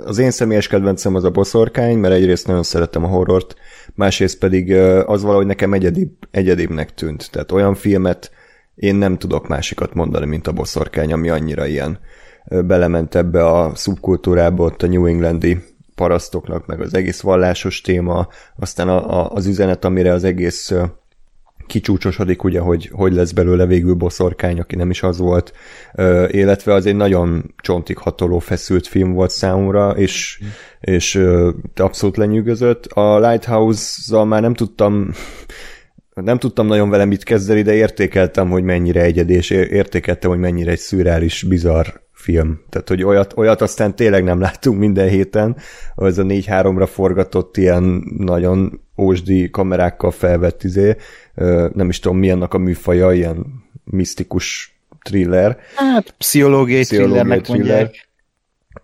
az 0.05 0.19
én 0.19 0.31
személyes 0.31 0.69
kedvencem 0.69 1.15
az 1.15 1.25
a 1.25 1.31
boszorkány, 1.31 1.99
mert 1.99 2.15
egyrészt 2.15 2.47
nagyon 2.47 2.63
szeretem 2.63 3.05
a 3.05 3.09
horrort, 3.09 3.55
másrészt 3.95 4.39
pedig 4.39 4.73
az 5.07 5.23
valahogy 5.23 5.47
nekem 5.47 5.73
egyedibb, 5.73 6.13
egyedibbnek 6.31 6.95
tűnt. 6.95 7.31
Tehát 7.31 7.53
olyan 7.53 7.75
filmet 7.75 8.31
én 8.75 8.95
nem 8.95 9.19
tudok 9.19 9.49
másikat 9.49 9.95
mondani, 9.95 10.27
mint 10.27 10.47
a 10.47 10.53
boszorkány, 10.53 11.13
ami 11.13 11.29
annyira 11.29 11.67
ilyen 11.67 11.99
belement 12.45 13.15
ebbe 13.15 13.47
a 13.47 13.75
szubkultúrába, 13.75 14.65
ott 14.65 14.83
a 14.83 14.87
New 14.87 15.07
Englandi 15.07 15.59
parasztoknak, 15.95 16.67
meg 16.67 16.81
az 16.81 16.95
egész 16.95 17.21
vallásos 17.21 17.81
téma, 17.81 18.29
aztán 18.57 18.89
a, 18.89 19.21
a, 19.21 19.31
az 19.31 19.47
üzenet, 19.47 19.85
amire 19.85 20.13
az 20.13 20.25
egész 20.25 20.73
kicsúcsosodik, 21.67 22.45
ugye, 22.45 22.61
hogy 22.61 22.91
hogy 22.93 23.13
lesz 23.13 23.33
belőle 23.33 23.67
végül 23.67 23.95
boszorkány, 23.95 24.61
aki 24.61 24.77
nem 24.77 24.91
is 24.91 25.03
az 25.03 25.19
volt, 25.19 25.53
ö, 25.95 26.27
illetve 26.31 26.75
az 26.75 26.87
egy 26.87 26.97
nagyon 26.97 27.55
csontig 27.63 27.99
hatoló 27.99 28.39
feszült 28.39 28.87
film 28.87 29.13
volt 29.13 29.31
számomra, 29.31 29.91
és, 29.91 30.41
és 30.81 31.15
ö, 31.15 31.51
abszolút 31.77 32.17
lenyűgözött. 32.17 32.87
A 32.87 33.29
Lighthouse-zal 33.29 34.25
már 34.25 34.41
nem 34.41 34.55
tudtam 34.55 35.11
nem 36.15 36.39
tudtam 36.39 36.67
nagyon 36.67 36.91
vele 36.91 37.05
mit 37.05 37.23
kezdeni, 37.23 37.63
de 37.63 37.75
értékeltem, 37.75 38.51
hogy 38.51 38.63
mennyire 38.63 39.03
egyedi, 39.03 39.35
és 39.35 39.51
értékeltem, 39.51 40.31
hogy 40.31 40.39
mennyire 40.39 40.71
egy 40.71 40.79
szürreális, 40.79 41.43
bizarr 41.43 41.87
film. 42.13 42.61
Tehát, 42.69 42.89
hogy 42.89 43.03
olyat, 43.03 43.33
olyat 43.37 43.61
aztán 43.61 43.97
tényleg 43.97 44.25
nem 44.25 44.41
láttunk 44.41 44.79
minden 44.79 45.09
héten, 45.09 45.57
az 45.95 46.19
a 46.19 46.23
4-3-ra 46.23 46.89
forgatott 46.93 47.57
ilyen 47.57 48.05
nagyon 48.19 48.81
ósdi 48.97 49.51
kamerákkal 49.51 50.11
felvett 50.11 50.63
izé, 50.63 50.97
nem 51.73 51.89
is 51.89 51.99
tudom 51.99 52.19
mi 52.19 52.31
annak 52.31 52.55
a 52.55 52.59
műfaja, 52.59 53.13
ilyen 53.13 53.47
misztikus 53.85 54.77
thriller. 55.03 55.59
Hát, 55.75 56.15
pszichológiai, 56.19 56.81
pszichológiai 56.81 57.15
thrillernek 57.15 57.45
thriller. 57.45 57.77
mondják. 57.77 58.09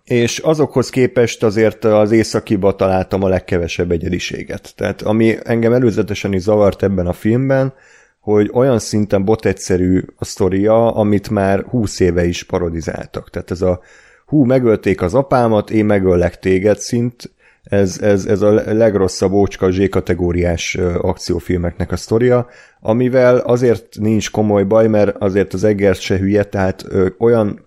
És 0.03 0.37
azokhoz 0.37 0.89
képest 0.89 1.43
azért 1.43 1.85
az 1.85 2.11
északiba 2.11 2.75
találtam 2.75 3.23
a 3.23 3.27
legkevesebb 3.27 3.91
egyediséget. 3.91 4.73
Tehát 4.75 5.01
ami 5.01 5.37
engem 5.43 5.73
előzetesen 5.73 6.33
is 6.33 6.41
zavart 6.41 6.83
ebben 6.83 7.07
a 7.07 7.13
filmben, 7.13 7.73
hogy 8.19 8.49
olyan 8.53 8.79
szinten 8.79 9.25
bot 9.25 9.45
egyszerű 9.45 10.01
a 10.15 10.25
sztoria, 10.25 10.93
amit 10.95 11.29
már 11.29 11.63
húsz 11.63 11.99
éve 11.99 12.25
is 12.25 12.43
parodizáltak. 12.43 13.29
Tehát 13.29 13.51
ez 13.51 13.61
a 13.61 13.79
hú, 14.25 14.43
megölték 14.43 15.01
az 15.01 15.13
apámat, 15.13 15.69
én 15.69 15.85
megöllek 15.85 16.39
téged 16.39 16.77
szint, 16.77 17.31
ez, 17.63 17.99
ez, 18.01 18.25
ez 18.25 18.41
a 18.41 18.51
legrosszabb 18.51 19.31
ócska 19.31 19.71
Z 19.71 19.89
kategóriás 19.89 20.77
akciófilmeknek 20.97 21.91
a 21.91 21.95
sztoria, 21.95 22.47
amivel 22.79 23.37
azért 23.37 23.87
nincs 23.99 24.31
komoly 24.31 24.63
baj, 24.63 24.87
mert 24.87 25.15
azért 25.17 25.53
az 25.53 25.63
Eggers 25.63 25.99
se 25.99 26.17
hülye, 26.17 26.43
tehát 26.43 26.85
olyan 27.17 27.65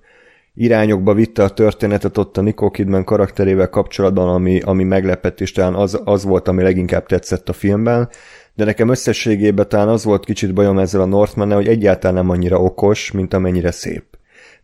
irányokba 0.54 1.14
vitte 1.14 1.42
a 1.42 1.48
történetet 1.48 2.18
ott 2.18 2.36
a 2.36 2.40
Nicole 2.40 2.70
Kidman 2.70 3.04
karakterével 3.04 3.68
kapcsolatban, 3.68 4.28
ami, 4.28 4.60
ami 4.60 4.84
meglepett, 4.84 5.38
talán 5.54 5.74
az, 5.74 6.00
az 6.04 6.24
volt, 6.24 6.48
ami 6.48 6.62
leginkább 6.62 7.06
tetszett 7.06 7.48
a 7.48 7.52
filmben, 7.52 8.08
de 8.54 8.64
nekem 8.64 8.88
összességében 8.88 9.68
talán 9.68 9.88
az 9.88 10.04
volt 10.04 10.24
kicsit 10.24 10.54
bajom 10.54 10.78
ezzel 10.78 11.00
a 11.00 11.04
northman 11.04 11.52
hogy 11.52 11.68
egyáltalán 11.68 12.16
nem 12.16 12.30
annyira 12.30 12.62
okos, 12.62 13.10
mint 13.10 13.34
amennyire 13.34 13.70
szép. 13.70 14.04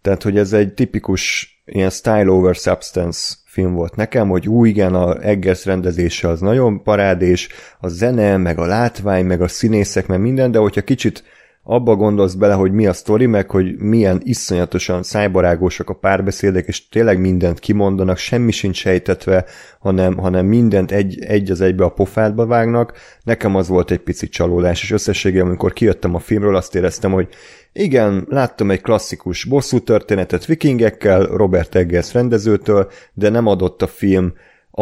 Tehát, 0.03 0.23
hogy 0.23 0.39
ez 0.39 0.53
egy 0.53 0.75
tipikus 0.75 1.55
ilyen 1.65 1.91
style 1.91 2.31
over 2.31 2.55
substance 2.55 3.35
film 3.45 3.73
volt 3.73 3.97
nekem, 3.97 4.29
hogy 4.29 4.49
új, 4.49 4.69
igen, 4.69 4.95
a 4.95 5.23
Eggers 5.23 5.65
rendezése 5.65 6.29
az 6.29 6.41
nagyon 6.41 6.83
parádés, 6.83 7.49
a 7.81 7.89
zene, 7.89 8.37
meg 8.37 8.59
a 8.59 8.67
látvány, 8.67 9.25
meg 9.25 9.43
a 9.43 9.49
színészek, 9.49 10.07
meg 10.07 10.21
minden, 10.21 10.51
de 10.51 10.59
hogyha 10.59 10.81
kicsit 10.81 11.25
abba 11.63 11.97
gondolsz 11.97 12.35
bele, 12.35 12.55
hogy 12.55 12.73
mi 12.73 12.87
a 12.87 12.93
sztori, 12.93 13.27
meg 13.27 13.51
hogy 13.51 13.79
milyen 13.79 14.21
iszonyatosan 14.25 15.03
szájbarágósak 15.03 15.89
a 15.89 15.95
párbeszédek, 15.95 16.67
és 16.67 16.89
tényleg 16.89 17.21
mindent 17.21 17.59
kimondanak, 17.59 18.17
semmi 18.17 18.51
sincs 18.51 18.77
sejtetve, 18.77 19.45
hanem, 19.79 20.17
hanem 20.17 20.47
mindent 20.47 20.93
egy, 20.93 21.25
egy 21.25 21.51
az 21.51 21.61
egybe 21.61 21.85
a 21.85 21.89
pofádba 21.89 22.47
vágnak. 22.47 22.93
Nekem 23.23 23.57
az 23.57 23.69
volt 23.69 23.91
egy 23.91 23.99
pici 23.99 24.29
csalódás, 24.29 24.83
és 24.83 24.91
összességében, 24.91 25.47
amikor 25.47 25.73
kijöttem 25.73 26.15
a 26.15 26.19
filmről, 26.19 26.57
azt 26.57 26.75
éreztem, 26.75 27.13
hogy 27.13 27.29
igen, 27.73 28.27
láttam 28.29 28.71
egy 28.71 28.81
klasszikus 28.81 29.45
bosszú 29.45 29.81
történetet 29.81 30.45
vikingekkel, 30.45 31.25
Robert 31.25 31.75
Eggers 31.75 32.15
rendezőtől, 32.15 32.91
de 33.13 33.29
nem 33.29 33.47
adott 33.47 33.83
a 33.83 33.87
film 33.87 34.33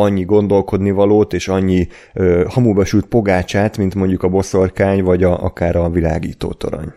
annyi 0.03 0.25
gondolkodni 0.25 0.91
valót, 0.91 1.33
és 1.33 1.49
annyi 1.49 1.89
ö, 2.15 2.45
hamuba 2.49 2.85
sült 2.85 3.07
pogácsát, 3.07 3.77
mint 3.77 3.95
mondjuk 3.95 4.23
a 4.23 4.29
boszorkány, 4.29 5.03
vagy 5.03 5.23
a, 5.23 5.45
akár 5.45 5.77
a 5.77 5.91
világító 5.91 6.53
torony. 6.53 6.93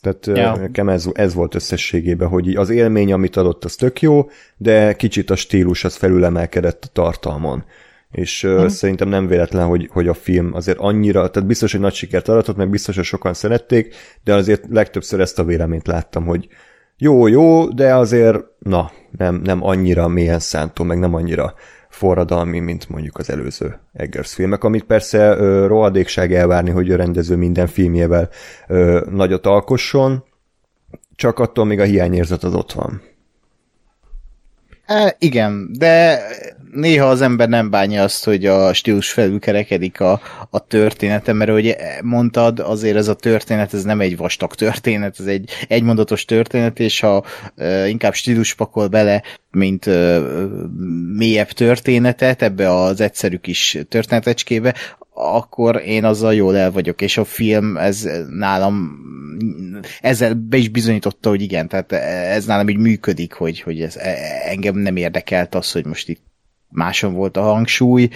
Tehát 0.00 0.26
ja. 0.26 0.56
nekem 0.56 0.88
ez, 0.88 1.06
ez 1.12 1.34
volt 1.34 1.54
összességében, 1.54 2.28
hogy 2.28 2.54
az 2.54 2.70
élmény, 2.70 3.12
amit 3.12 3.36
adott, 3.36 3.64
az 3.64 3.74
tök 3.74 4.00
jó, 4.00 4.28
de 4.56 4.92
kicsit 4.92 5.30
a 5.30 5.36
stílus 5.36 5.84
az 5.84 5.94
felülemelkedett 5.94 6.84
a 6.84 6.88
tartalmon. 6.92 7.64
És 8.10 8.44
uh, 8.44 8.66
szerintem 8.66 9.08
nem 9.08 9.26
véletlen, 9.26 9.66
hogy, 9.66 9.88
hogy 9.92 10.08
a 10.08 10.14
film 10.14 10.54
azért 10.54 10.78
annyira, 10.78 11.30
tehát 11.30 11.48
biztos, 11.48 11.72
hogy 11.72 11.80
nagy 11.80 11.94
sikert 11.94 12.28
aratott, 12.28 12.56
meg 12.56 12.70
biztos, 12.70 12.96
hogy 12.96 13.04
sokan 13.04 13.34
szerették, 13.34 13.94
de 14.24 14.34
azért 14.34 14.64
legtöbbször 14.70 15.20
ezt 15.20 15.38
a 15.38 15.44
véleményt 15.44 15.86
láttam, 15.86 16.24
hogy 16.24 16.48
jó, 16.96 17.26
jó, 17.26 17.68
de 17.68 17.94
azért, 17.94 18.38
na, 18.58 18.90
nem, 19.16 19.34
nem 19.34 19.64
annyira 19.64 20.08
mélyen 20.08 20.38
szántó, 20.38 20.84
meg 20.84 20.98
nem 20.98 21.14
annyira 21.14 21.54
forradalmi, 21.88 22.58
mint 22.58 22.88
mondjuk 22.88 23.18
az 23.18 23.30
előző 23.30 23.78
Eggers 23.92 24.34
filmek, 24.34 24.64
amit 24.64 24.84
persze 24.84 25.36
ö, 25.36 25.66
rohadékság 25.66 26.34
elvárni, 26.34 26.70
hogy 26.70 26.90
a 26.90 26.96
rendező 26.96 27.36
minden 27.36 27.66
filmjével 27.66 28.28
ö, 28.68 29.06
nagyot 29.10 29.46
alkosson, 29.46 30.24
csak 31.16 31.38
attól 31.38 31.64
még 31.64 31.80
a 31.80 31.84
hiányérzet 31.84 32.44
az 32.44 32.54
ott 32.54 32.72
van. 32.72 33.02
E, 34.86 35.16
igen, 35.18 35.68
de 35.78 36.22
néha 36.72 37.06
az 37.06 37.20
ember 37.20 37.48
nem 37.48 37.70
bánja 37.70 38.02
azt, 38.02 38.24
hogy 38.24 38.46
a 38.46 38.72
stílus 38.72 39.10
felülkerekedik 39.10 40.00
a, 40.00 40.20
a 40.50 40.66
története, 40.66 41.32
mert 41.32 41.50
ahogy 41.50 41.76
mondtad, 42.02 42.58
azért 42.58 42.96
ez 42.96 43.08
a 43.08 43.14
történet, 43.14 43.74
ez 43.74 43.82
nem 43.82 44.00
egy 44.00 44.16
vastag 44.16 44.54
történet, 44.54 45.20
ez 45.20 45.26
egy 45.26 45.50
egymondatos 45.68 46.24
történet, 46.24 46.80
és 46.80 47.00
ha 47.00 47.24
e, 47.56 47.88
inkább 47.88 48.14
stílus 48.14 48.54
pakol 48.54 48.88
bele, 48.88 49.22
mint 49.50 49.86
e, 49.86 50.20
mélyebb 51.16 51.50
történetet 51.50 52.42
ebbe 52.42 52.74
az 52.74 53.00
egyszerű 53.00 53.36
kis 53.36 53.78
történetecskébe, 53.88 54.74
akkor 55.14 55.82
én 55.86 56.04
azzal 56.04 56.34
jól 56.34 56.56
el 56.56 56.70
vagyok, 56.70 57.02
és 57.02 57.16
a 57.16 57.24
film 57.24 57.76
ez 57.76 58.08
nálam 58.28 59.00
ezzel 60.00 60.34
be 60.34 60.56
is 60.56 60.68
bizonyította, 60.68 61.28
hogy 61.28 61.42
igen, 61.42 61.68
tehát 61.68 61.92
ez 62.32 62.44
nálam 62.44 62.68
így 62.68 62.76
működik, 62.76 63.32
hogy, 63.32 63.60
hogy 63.60 63.80
ez 63.80 63.96
engem 64.44 64.76
nem 64.76 64.96
érdekelt 64.96 65.54
az, 65.54 65.72
hogy 65.72 65.84
most 65.84 66.08
itt 66.08 66.31
máson 66.72 67.12
volt 67.14 67.36
a 67.36 67.42
hangsúly. 67.42 68.08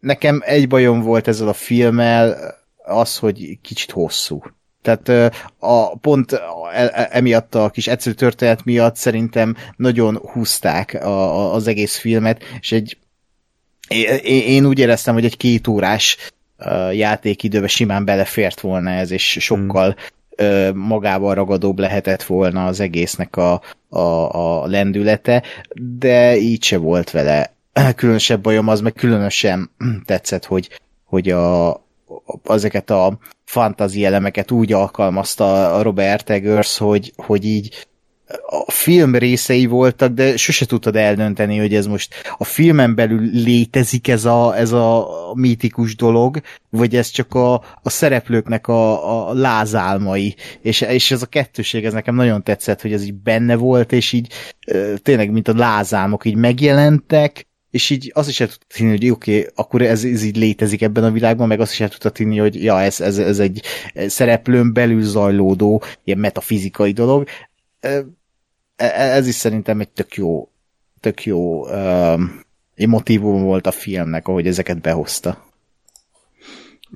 Nekem 0.00 0.42
egy 0.44 0.68
bajom 0.68 1.00
volt 1.00 1.28
ezzel 1.28 1.48
a 1.48 1.52
filmmel, 1.52 2.54
az, 2.84 3.18
hogy 3.18 3.58
kicsit 3.62 3.90
hosszú. 3.90 4.42
Tehát 4.82 5.32
a, 5.58 5.96
pont 5.98 6.32
e, 6.32 6.40
e, 6.72 7.08
emiatt 7.10 7.54
a 7.54 7.70
kis 7.70 7.86
egyszerű 7.86 8.14
történet 8.14 8.64
miatt 8.64 8.96
szerintem 8.96 9.56
nagyon 9.76 10.16
húzták 10.16 10.94
a, 10.94 11.38
a, 11.38 11.54
az 11.54 11.66
egész 11.66 11.96
filmet, 11.96 12.42
és 12.60 12.72
egy 12.72 12.96
én, 13.88 14.20
én 14.22 14.66
úgy 14.66 14.78
éreztem, 14.78 15.14
hogy 15.14 15.24
egy 15.24 15.36
két 15.36 15.68
órás 15.68 16.16
játékidőbe 16.92 17.66
simán 17.66 18.04
belefért 18.04 18.60
volna 18.60 18.90
ez, 18.90 19.10
és 19.10 19.36
sokkal 19.40 19.96
hmm. 20.36 20.78
magával 20.78 21.34
ragadóbb 21.34 21.78
lehetett 21.78 22.22
volna 22.22 22.66
az 22.66 22.80
egésznek 22.80 23.36
a, 23.36 23.60
a, 23.88 23.98
a 23.98 24.66
lendülete, 24.66 25.42
de 25.98 26.36
így 26.36 26.64
se 26.64 26.76
volt 26.76 27.10
vele 27.10 27.55
különösebb 27.96 28.40
bajom, 28.40 28.68
az 28.68 28.80
meg 28.80 28.92
különösen 28.92 29.70
tetszett, 30.04 30.44
hogy, 30.44 30.80
hogy 31.04 31.30
a, 31.30 31.74
ezeket 32.44 32.90
a 32.90 33.18
fantazi 33.44 34.04
elemeket 34.04 34.50
úgy 34.50 34.72
alkalmazta 34.72 35.74
a 35.74 35.82
Robert 35.82 36.30
Eggers, 36.30 36.78
hogy, 36.78 37.12
hogy 37.16 37.44
így 37.44 37.86
a 38.46 38.70
film 38.70 39.14
részei 39.14 39.66
voltak, 39.66 40.12
de 40.12 40.36
sose 40.36 40.66
tudtad 40.66 40.96
eldönteni, 40.96 41.58
hogy 41.58 41.74
ez 41.74 41.86
most 41.86 42.14
a 42.38 42.44
filmen 42.44 42.94
belül 42.94 43.30
létezik 43.32 44.08
ez 44.08 44.24
a, 44.24 44.56
ez 44.56 44.72
a 44.72 45.08
mítikus 45.34 45.96
dolog, 45.96 46.40
vagy 46.70 46.96
ez 46.96 47.08
csak 47.08 47.34
a, 47.34 47.54
a 47.82 47.90
szereplőknek 47.90 48.68
a, 48.68 49.28
a 49.28 49.34
lázálmai, 49.34 50.34
és, 50.60 50.80
és 50.80 51.10
ez 51.10 51.22
a 51.22 51.26
kettőség, 51.26 51.84
ez 51.84 51.92
nekem 51.92 52.14
nagyon 52.14 52.42
tetszett, 52.42 52.82
hogy 52.82 52.92
ez 52.92 53.04
így 53.04 53.14
benne 53.14 53.56
volt, 53.56 53.92
és 53.92 54.12
így 54.12 54.32
tényleg, 55.02 55.30
mint 55.30 55.48
a 55.48 55.56
lázálmok 55.56 56.24
így 56.24 56.36
megjelentek, 56.36 57.46
és 57.76 57.90
így 57.90 58.10
azt 58.14 58.28
is 58.28 58.40
el 58.40 58.48
tudta 58.48 58.66
tinni, 58.68 58.90
hogy 58.90 59.10
oké, 59.10 59.38
okay, 59.38 59.50
akkor 59.54 59.82
ez, 59.82 60.04
ez 60.04 60.22
így 60.22 60.36
létezik 60.36 60.82
ebben 60.82 61.04
a 61.04 61.10
világban, 61.10 61.48
meg 61.48 61.60
azt 61.60 61.72
is 61.72 61.80
el 61.80 61.88
tudta 61.88 62.10
tinni, 62.10 62.38
hogy 62.38 62.62
ja, 62.62 62.80
ez, 62.80 63.00
ez, 63.00 63.18
ez 63.18 63.38
egy 63.38 63.62
szereplőn 64.06 64.72
belül 64.72 65.02
zajlódó, 65.02 65.82
ilyen 66.04 66.18
metafizikai 66.18 66.92
dolog. 66.92 67.28
E, 67.80 68.04
ez 68.76 69.26
is 69.26 69.34
szerintem 69.34 69.80
egy 69.80 69.88
tök 69.88 70.14
jó, 70.14 70.48
tök 71.00 71.24
jó 71.24 71.68
um, 71.68 72.44
motivum 72.86 73.42
volt 73.42 73.66
a 73.66 73.70
filmnek, 73.70 74.28
ahogy 74.28 74.46
ezeket 74.46 74.80
behozta. 74.80 75.45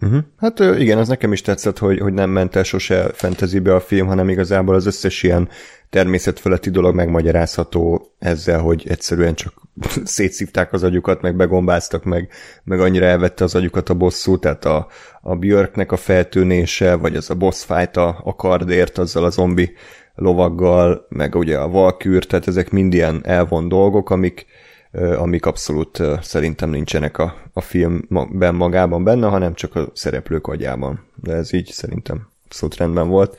Uh-huh. 0.03 0.21
Hát 0.37 0.59
igen, 0.59 0.99
az 0.99 1.09
nekem 1.09 1.33
is 1.33 1.41
tetszett, 1.41 1.79
hogy, 1.79 1.99
hogy 1.99 2.13
nem 2.13 2.31
ment 2.31 2.57
el 2.57 2.63
sose 2.63 3.11
fantasybe 3.13 3.75
a 3.75 3.81
film, 3.81 4.07
hanem 4.07 4.29
igazából 4.29 4.75
az 4.75 4.87
összes 4.87 5.23
ilyen 5.23 5.49
természetfeletti 5.91 6.71
dolog 6.71 6.95
megmagyarázható 6.95 8.15
ezzel, 8.19 8.61
hogy 8.61 8.85
egyszerűen 8.89 9.35
csak 9.35 9.53
szétszívták 10.05 10.73
az 10.73 10.83
agyukat, 10.83 11.21
meg 11.21 11.37
begombáztak, 11.37 12.05
meg, 12.05 12.29
meg 12.65 12.81
annyira 12.81 13.07
elvette 13.07 13.45
az 13.45 13.55
agyukat 13.55 13.89
a 13.89 13.95
bosszú, 13.95 14.39
tehát 14.39 14.65
a, 14.65 14.87
a 15.21 15.37
Björknek 15.37 15.93
a 15.93 15.97
feltűnése, 15.97 16.95
vagy 16.95 17.17
az 17.17 17.31
a 17.31 17.35
boss 17.35 17.65
fight 17.65 17.97
a, 17.97 18.21
a 18.25 18.35
kardért, 18.35 18.99
azzal 18.99 19.25
a 19.25 19.31
zombi 19.31 19.73
lovaggal, 20.15 21.07
meg 21.09 21.35
ugye 21.35 21.59
a 21.59 21.69
valkűr, 21.69 22.25
tehát 22.25 22.47
ezek 22.47 22.71
mind 22.71 22.95
ilyen 22.95 23.21
elvon 23.25 23.69
dolgok, 23.69 24.11
amik, 24.11 24.47
amik 24.93 25.47
abszolút 25.47 26.03
szerintem 26.21 26.71
nincsenek 26.71 27.19
a, 27.19 27.35
a 27.53 27.61
filmben 27.61 28.55
magában 28.55 29.05
benne, 29.05 29.27
hanem 29.27 29.55
csak 29.55 29.75
a 29.75 29.91
szereplők 29.95 30.47
agyában. 30.47 31.05
De 31.15 31.33
ez 31.33 31.53
így 31.53 31.67
szerintem 31.67 32.29
abszolút 32.45 32.77
rendben 32.77 33.09
volt. 33.09 33.39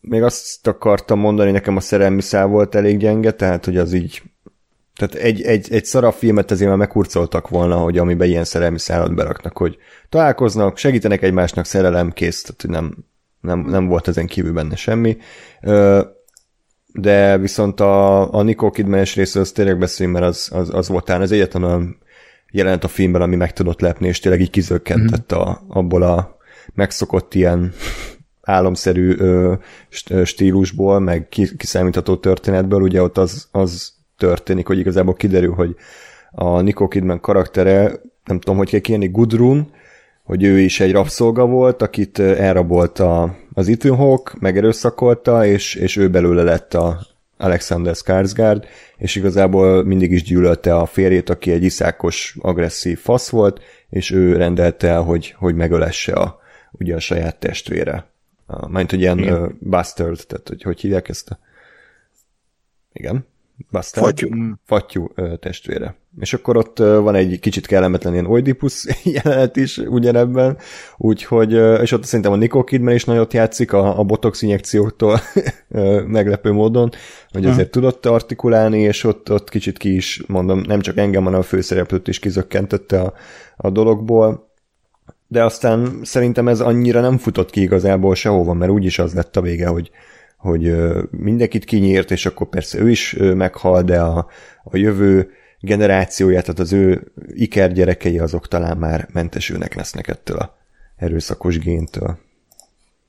Még 0.00 0.22
azt 0.22 0.66
akartam 0.66 1.18
mondani, 1.18 1.50
nekem 1.50 1.76
a 1.76 1.80
szerelmi 1.80 2.20
szál 2.20 2.46
volt 2.46 2.74
elég 2.74 2.98
gyenge, 2.98 3.30
tehát 3.32 3.64
hogy 3.64 3.76
az 3.76 3.92
így 3.92 4.22
tehát 4.98 5.14
egy, 5.14 5.42
egy, 5.42 5.72
egy 5.72 5.84
szarabb 5.84 6.12
filmet 6.12 6.50
azért 6.50 6.68
már 6.68 6.78
meghurcoltak 6.78 7.48
volna, 7.48 7.76
hogy 7.76 7.98
amiben 7.98 8.28
ilyen 8.28 8.44
szerelmi 8.44 8.78
szállat 8.78 9.14
beraknak, 9.14 9.58
hogy 9.58 9.78
találkoznak, 10.08 10.76
segítenek 10.76 11.22
egymásnak, 11.22 11.64
szerelem, 11.64 12.10
kész, 12.12 12.42
tehát 12.42 12.80
nem, 12.80 12.96
nem, 13.40 13.60
nem 13.60 13.86
volt 13.86 14.08
ezen 14.08 14.26
kívül 14.26 14.52
benne 14.52 14.76
semmi. 14.76 15.16
De 17.00 17.38
viszont 17.38 17.80
a, 17.80 18.32
a 18.34 18.42
Nicole 18.42 18.72
Kidman-es 18.72 19.14
részről 19.14 19.42
az 19.42 19.52
tényleg 19.52 19.78
beszélünk, 19.78 20.14
mert 20.18 20.28
az, 20.28 20.48
az, 20.52 20.74
az 20.74 20.88
volt 20.88 21.04
talán 21.04 21.20
az 21.20 21.32
egyetlen 21.32 21.62
olyan 21.62 21.98
jelent 22.50 22.84
a 22.84 22.88
filmben, 22.88 23.22
ami 23.22 23.36
meg 23.36 23.52
tudott 23.52 23.80
lepni, 23.80 24.06
és 24.06 24.20
tényleg 24.20 24.40
így 24.40 24.50
kizökkentett 24.50 25.34
mm-hmm. 25.34 25.42
a, 25.42 25.62
abból 25.68 26.02
a 26.02 26.36
megszokott 26.74 27.34
ilyen 27.34 27.72
álomszerű 28.42 29.14
ö, 29.16 29.54
stílusból, 30.24 30.98
meg 30.98 31.28
kiszámítható 31.56 32.16
történetből, 32.16 32.80
ugye 32.80 33.02
ott 33.02 33.18
az, 33.18 33.48
az 33.50 33.92
történik, 34.16 34.66
hogy 34.66 34.78
igazából 34.78 35.14
kiderül, 35.14 35.54
hogy 35.54 35.76
a 36.30 36.60
Nicole 36.60 36.88
Kidman 36.88 37.20
karaktere, 37.20 38.00
nem 38.24 38.38
tudom, 38.40 38.56
hogy 38.56 38.70
kell 38.70 38.80
kérni, 38.80 39.08
Gudrun, 39.08 39.70
hogy 40.28 40.42
ő 40.42 40.58
is 40.58 40.80
egy 40.80 40.92
rabszolga 40.92 41.46
volt, 41.46 41.82
akit 41.82 42.18
elrabolta 42.18 43.36
az 43.52 43.68
Ethan 43.68 43.96
Hawke, 43.96 44.32
megerőszakolta, 44.40 45.46
és, 45.46 45.74
és 45.74 45.96
ő 45.96 46.10
belőle 46.10 46.42
lett 46.42 46.74
a 46.74 47.06
Alexander 47.36 47.94
Skarsgård, 47.94 48.66
és 48.96 49.16
igazából 49.16 49.84
mindig 49.84 50.12
is 50.12 50.22
gyűlölte 50.22 50.76
a 50.76 50.86
férjét, 50.86 51.30
aki 51.30 51.50
egy 51.50 51.62
iszákos, 51.62 52.36
agresszív 52.40 52.98
fasz 52.98 53.28
volt, 53.28 53.60
és 53.90 54.10
ő 54.10 54.36
rendelte 54.36 54.88
el, 54.88 55.02
hogy, 55.02 55.34
hogy 55.38 55.54
megölesse 55.54 56.12
a, 56.12 56.40
ugye 56.72 56.94
a 56.94 57.00
saját 57.00 57.38
testvére. 57.38 58.06
Majd, 58.46 58.90
hogy 58.90 59.00
ilyen 59.00 59.20
uh, 59.20 59.48
bastard, 59.60 60.26
tehát 60.26 60.48
hogy 60.48 60.62
hogy 60.62 60.80
hívják 60.80 61.08
ezt 61.08 61.30
a... 61.30 61.38
Igen. 62.92 63.26
Bastard. 63.70 64.06
Fattyú. 64.06 64.28
Fattyú 64.64 65.08
testvére. 65.40 65.96
És 66.20 66.34
akkor 66.34 66.56
ott 66.56 66.78
van 66.78 67.14
egy 67.14 67.38
kicsit 67.40 67.66
kellemetlen 67.66 68.12
ilyen 68.12 68.26
Oedipus 68.26 68.86
jelenet 69.22 69.56
is 69.56 69.78
ugyanebben, 69.78 70.58
úgyhogy, 70.96 71.52
és 71.82 71.92
ott 71.92 72.04
szerintem 72.04 72.32
a 72.32 72.36
Nicole 72.36 72.64
Kidman 72.64 72.94
is 72.94 73.04
nagyot 73.04 73.32
játszik 73.32 73.72
a, 73.72 73.98
a 73.98 74.04
botox 74.04 74.42
injekcióktól 74.42 75.20
meglepő 76.06 76.52
módon, 76.52 76.90
hogy 77.30 77.46
azért 77.46 77.66
uh 77.66 77.72
tudott 77.72 78.06
artikulálni, 78.06 78.80
és 78.80 79.04
ott, 79.04 79.30
ott 79.30 79.48
kicsit 79.48 79.78
ki 79.78 79.94
is, 79.94 80.22
mondom, 80.26 80.60
nem 80.66 80.80
csak 80.80 80.96
engem, 80.96 81.24
hanem 81.24 81.40
a 81.40 81.42
főszereplőt 81.42 82.08
is 82.08 82.18
kizökkentette 82.18 83.00
a, 83.00 83.12
a 83.56 83.70
dologból, 83.70 84.48
de 85.26 85.44
aztán 85.44 86.00
szerintem 86.02 86.48
ez 86.48 86.60
annyira 86.60 87.00
nem 87.00 87.18
futott 87.18 87.50
ki 87.50 87.60
igazából 87.60 88.14
sehova, 88.14 88.52
mert 88.52 88.70
úgyis 88.70 88.98
az 88.98 89.14
lett 89.14 89.36
a 89.36 89.40
vége, 89.40 89.66
hogy, 89.66 89.90
hogy 90.38 90.76
mindenkit 91.10 91.64
kinyírt, 91.64 92.10
és 92.10 92.26
akkor 92.26 92.48
persze 92.48 92.78
ő 92.78 92.90
is 92.90 93.16
meghal, 93.18 93.82
de 93.82 94.00
a, 94.00 94.28
a 94.64 94.76
jövő 94.76 95.30
generációja, 95.60 96.40
tehát 96.40 96.58
az 96.58 96.72
ő 96.72 97.12
ikergyerekei 97.26 98.18
azok 98.18 98.48
talán 98.48 98.76
már 98.76 99.08
mentesülnek 99.12 99.74
lesznek 99.74 100.08
ettől 100.08 100.36
a 100.36 100.56
erőszakos 100.96 101.58
géntől. 101.58 102.18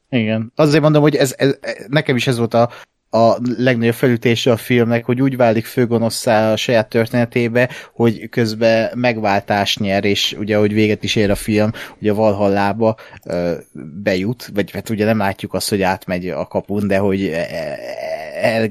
Igen. 0.10 0.52
Azért 0.56 0.82
mondom, 0.82 1.02
hogy 1.02 1.16
ez, 1.16 1.34
ez, 1.38 1.58
nekem 1.88 2.16
is 2.16 2.28
ez 2.28 2.38
volt 2.38 2.54
a 2.54 2.70
a 3.10 3.38
legnagyobb 3.58 3.94
felütése 3.94 4.52
a 4.52 4.58
filmnek, 4.58 5.06
hogy 5.06 5.22
úgy 5.22 5.38
válik 5.38 5.66
főgonoszszá 5.66 6.52
a 6.52 6.56
saját 6.56 6.90
történetébe, 6.90 7.70
hogy 7.94 8.30
közben 8.30 8.92
megváltás 8.98 9.78
nyer, 9.78 10.06
és 10.06 10.36
ugye, 10.40 10.58
hogy 10.58 10.74
véget 10.74 11.04
is 11.04 11.16
ér 11.16 11.30
a 11.30 11.36
film, 11.36 11.72
ugye 12.02 12.12
a 12.12 12.16
Valhallába 12.16 12.96
bejut, 14.04 14.50
vagy 14.54 14.72
hát 14.72 14.90
ugye 14.90 15.06
nem 15.06 15.18
látjuk 15.18 15.54
azt, 15.54 15.70
hogy 15.70 15.82
átmegy 15.82 16.30
a 16.30 16.48
kapun, 16.48 16.88
de 16.88 16.98
hogy 16.98 17.32
el, 18.42 18.70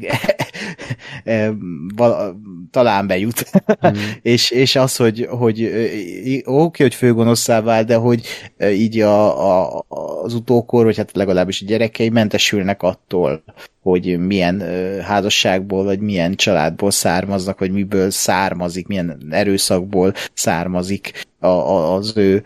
val, 1.97 2.41
talán 2.71 3.07
bejut. 3.07 3.45
Mm. 3.87 3.91
és, 4.23 4.51
és 4.51 4.77
az, 4.77 4.97
hogy, 4.97 5.27
hogy 5.31 5.65
oké, 5.65 6.43
okay, 6.45 6.87
hogy 6.87 6.95
főgonoszszá 6.95 7.61
vált, 7.61 7.87
de 7.87 7.97
hogy 7.97 8.27
így 8.73 9.01
a, 9.01 9.67
a, 9.67 9.85
az 10.23 10.35
utókor, 10.35 10.85
vagy 10.85 10.97
hát 10.97 11.11
legalábbis 11.13 11.63
a 11.63 11.67
gyerekei 11.67 12.09
mentesülnek 12.09 12.83
attól, 12.83 13.43
hogy 13.83 14.19
milyen 14.19 14.63
házasságból, 15.03 15.85
vagy 15.85 16.01
milyen 16.01 16.35
családból 16.35 16.91
származnak, 16.91 17.59
vagy 17.59 17.71
miből 17.71 18.11
származik, 18.11 18.87
milyen 18.87 19.27
erőszakból 19.31 20.13
származik 20.35 21.27
a, 21.39 21.47
a, 21.47 21.95
az 21.95 22.13
ő 22.17 22.43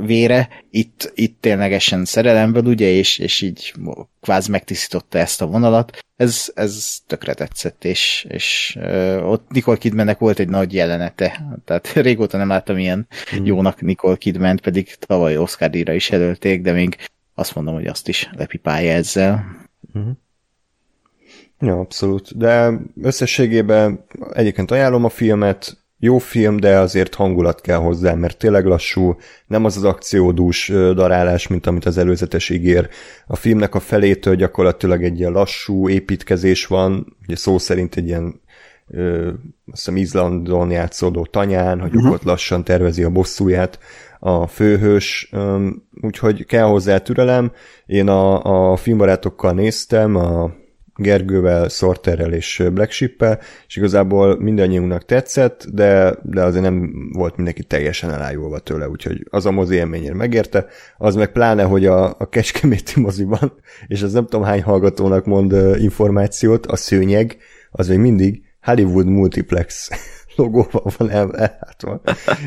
vére, 0.00 0.48
itt, 0.70 1.12
itt 1.14 1.40
ténylegesen 1.40 2.04
szerelemből, 2.04 2.64
ugye, 2.64 2.86
és, 2.86 3.18
és 3.18 3.40
így 3.40 3.74
kvázi 4.20 4.50
megtisztította 4.50 5.18
ezt 5.18 5.42
a 5.42 5.46
vonalat. 5.46 5.98
Ez, 6.16 6.52
ez 6.54 6.98
tökre 7.06 7.34
tetszett, 7.34 7.84
és, 7.84 8.26
és 8.28 8.78
ott 9.22 9.50
Nicole 9.50 9.76
Kidmannek 9.76 10.18
volt 10.18 10.38
egy 10.38 10.48
nagy 10.48 10.74
jelenete, 10.74 11.56
tehát 11.64 11.92
régóta 12.06 12.36
nem 12.36 12.48
láttam 12.48 12.78
ilyen 12.78 13.06
mm. 13.36 13.44
jónak 13.44 13.80
Nicole 13.80 14.16
Kidman, 14.16 14.56
pedig 14.62 14.94
tavaly 14.94 15.36
Oscar 15.36 15.70
díjra 15.70 15.92
is 15.92 16.10
jelölték, 16.10 16.62
de 16.62 16.72
még 16.72 16.96
azt 17.34 17.54
mondom, 17.54 17.74
hogy 17.74 17.86
azt 17.86 18.08
is 18.08 18.30
lepipálja 18.36 18.92
ezzel. 18.92 19.44
Mm. 19.98 20.10
Ja, 21.60 21.78
abszolút. 21.78 22.36
De 22.36 22.72
összességében 23.02 24.04
egyébként 24.32 24.70
ajánlom 24.70 25.04
a 25.04 25.08
filmet, 25.08 25.79
jó 26.02 26.18
film, 26.18 26.56
de 26.56 26.78
azért 26.78 27.14
hangulat 27.14 27.60
kell 27.60 27.76
hozzá, 27.76 28.14
mert 28.14 28.38
tényleg 28.38 28.64
lassú, 28.64 29.16
nem 29.46 29.64
az 29.64 29.76
az 29.76 29.84
akciódús 29.84 30.68
darálás, 30.94 31.46
mint 31.46 31.66
amit 31.66 31.84
az 31.84 31.98
előzetes 31.98 32.48
ígér. 32.48 32.88
A 33.26 33.36
filmnek 33.36 33.74
a 33.74 33.80
felétől 33.80 34.34
gyakorlatilag 34.34 35.04
egy 35.04 35.18
ilyen 35.18 35.32
lassú 35.32 35.88
építkezés 35.88 36.66
van, 36.66 37.16
ugye 37.26 37.36
szó 37.36 37.58
szerint 37.58 37.96
egy 37.96 38.06
ilyen 38.06 38.40
ö, 38.88 39.26
azt 39.26 39.36
hiszem 39.84 39.96
Izlandon 39.96 40.70
játszódó 40.70 41.26
tanyán, 41.26 41.80
hogy 41.80 41.94
uh-huh. 41.94 42.12
ott 42.12 42.22
lassan 42.22 42.64
tervezi 42.64 43.02
a 43.02 43.10
bosszúját 43.10 43.78
a 44.18 44.46
főhős, 44.46 45.32
úgyhogy 46.00 46.46
kell 46.46 46.64
hozzá 46.66 46.98
türelem. 46.98 47.52
Én 47.86 48.08
a, 48.08 48.72
a 48.72 48.76
filmbarátokkal 48.76 49.52
néztem, 49.52 50.16
a 50.16 50.52
Gergővel, 51.00 51.68
Sorterrel 51.68 52.32
és 52.32 52.62
Black 52.72 52.90
Ship-el, 52.90 53.38
és 53.66 53.76
igazából 53.76 54.40
mindannyiunknak 54.40 55.04
tetszett, 55.04 55.66
de, 55.72 56.14
de 56.22 56.42
azért 56.42 56.62
nem 56.62 56.92
volt 57.12 57.36
mindenki 57.36 57.62
teljesen 57.64 58.10
elájulva 58.10 58.58
tőle, 58.58 58.88
úgyhogy 58.88 59.26
az 59.30 59.46
a 59.46 59.50
mozi 59.50 59.74
élményért 59.74 60.14
megérte, 60.14 60.66
az 60.96 61.14
meg 61.14 61.32
pláne, 61.32 61.62
hogy 61.62 61.86
a, 61.86 62.04
a 62.18 62.28
Kecskeméti 62.28 63.00
moziban, 63.00 63.52
és 63.86 64.02
az 64.02 64.12
nem 64.12 64.26
tudom 64.26 64.44
hány 64.44 64.62
hallgatónak 64.62 65.24
mond 65.24 65.52
információt, 65.78 66.66
a 66.66 66.76
szőnyeg, 66.76 67.36
az 67.70 67.88
még 67.88 67.98
mindig 67.98 68.42
Hollywood 68.62 69.06
Multiplex 69.06 69.90
logóval 70.36 70.92
van 70.96 71.10
elhátva. 71.10 72.00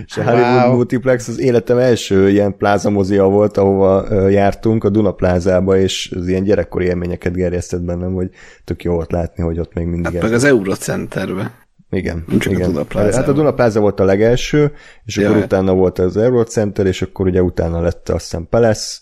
És 0.06 0.18
a 0.18 0.24
Hollywood 0.24 0.66
wow. 0.66 0.76
Multiplex 0.76 1.28
az 1.28 1.40
életem 1.40 1.78
első 1.78 2.30
ilyen 2.30 2.58
plázamozia 2.58 3.24
volt, 3.24 3.58
ahova 3.58 4.20
jártunk 4.30 4.84
a 4.84 4.90
Duna 4.90 5.12
plázába, 5.12 5.78
és 5.78 6.14
az 6.16 6.28
ilyen 6.28 6.44
gyerekkori 6.44 6.86
élményeket 6.86 7.34
gerjesztett 7.34 7.82
bennem, 7.82 8.14
hogy 8.14 8.30
tök 8.64 8.84
jó 8.84 8.94
volt 8.94 9.12
látni, 9.12 9.44
hogy 9.44 9.60
ott 9.60 9.74
még 9.74 9.86
mindig... 9.86 10.14
Hát 10.14 10.22
meg 10.22 10.34
az 10.34 10.44
Eurocenterbe. 10.44 11.62
Igen, 11.90 12.26
Csak 12.40 12.54
igen. 12.54 12.76
A 12.76 12.86
hát 12.94 13.28
a 13.28 13.34
Duna 13.34 13.54
Plaza 13.54 13.80
volt 13.80 14.00
a 14.00 14.04
legelső, 14.04 14.72
és 15.04 15.18
ja, 15.18 15.30
akkor 15.30 15.44
utána 15.44 15.74
volt 15.74 16.00
az 16.00 16.18
Eurocenter, 16.18 16.86
és 16.86 17.02
akkor 17.02 17.28
ugye 17.28 17.42
utána 17.42 17.82
lett 17.82 18.10
azt 18.10 18.24
hiszem 18.24 18.48
Palace, 18.50 19.00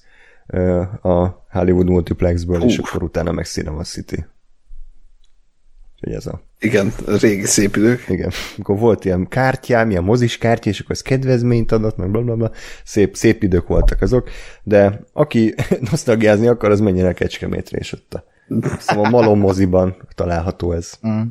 a 1.01 1.27
Hollywood 1.49 1.89
Multiplexből, 1.89 2.59
Hú. 2.59 2.65
és 2.65 2.77
akkor 2.77 3.03
utána 3.03 3.31
meg 3.31 3.45
Cinema 3.45 3.83
City. 3.83 4.25
Úgyhogy 5.93 6.13
ez 6.13 6.25
a... 6.25 6.41
Igen, 6.61 6.93
régi 7.21 7.45
szép 7.45 7.75
idők. 7.75 8.05
Igen. 8.07 8.31
Akkor 8.57 8.77
volt 8.77 9.05
ilyen 9.05 9.27
kártyám, 9.27 9.89
ilyen 9.89 10.03
mozis 10.03 10.37
kártya, 10.37 10.69
és 10.69 10.79
akkor 10.79 10.95
ez 10.95 11.01
kedvezményt 11.01 11.71
adott, 11.71 11.97
meg 11.97 12.11
blablabla. 12.11 12.51
Szép, 12.83 13.15
szép 13.15 13.43
idők 13.43 13.67
voltak 13.67 14.01
azok, 14.01 14.29
de 14.63 15.01
aki 15.13 15.55
nosztalgiázni 15.91 16.47
akar, 16.47 16.71
az 16.71 16.79
menjen 16.79 17.05
el 17.05 17.13
Kecskemétre, 17.13 17.77
és 17.77 17.93
ott 17.93 18.13
a 18.13 18.23
szóval 18.79 19.09
Malom 19.09 19.39
moziban 19.39 19.95
található 20.15 20.71
ez. 20.71 20.93
Mm. 21.07 21.21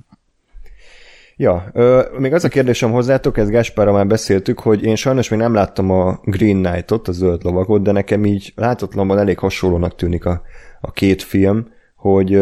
Ja, 1.37 1.71
ö, 1.73 2.03
még 2.19 2.33
az 2.33 2.45
a 2.45 2.49
kérdésem 2.49 2.91
hozzátok, 2.91 3.39
ezt 3.39 3.51
Gáspárra 3.51 3.93
már 3.93 4.07
beszéltük, 4.07 4.61
hogy 4.61 4.83
én 4.83 4.97
sajnos 4.97 5.29
még 5.29 5.39
nem 5.39 5.55
láttam 5.55 5.91
a 5.91 6.21
Green 6.25 6.63
Knight-ot, 6.63 7.09
a 7.09 7.13
zöld 7.13 7.45
lovagot, 7.45 7.83
de 7.83 7.93
nekem 7.93 8.25
így 8.25 8.53
látatlanban 8.57 9.19
elég 9.19 9.39
hasonlónak 9.39 9.95
tűnik 9.95 10.25
a, 10.25 10.43
a 10.81 10.93
két 10.93 11.23
film 11.23 11.67
hogy 12.01 12.41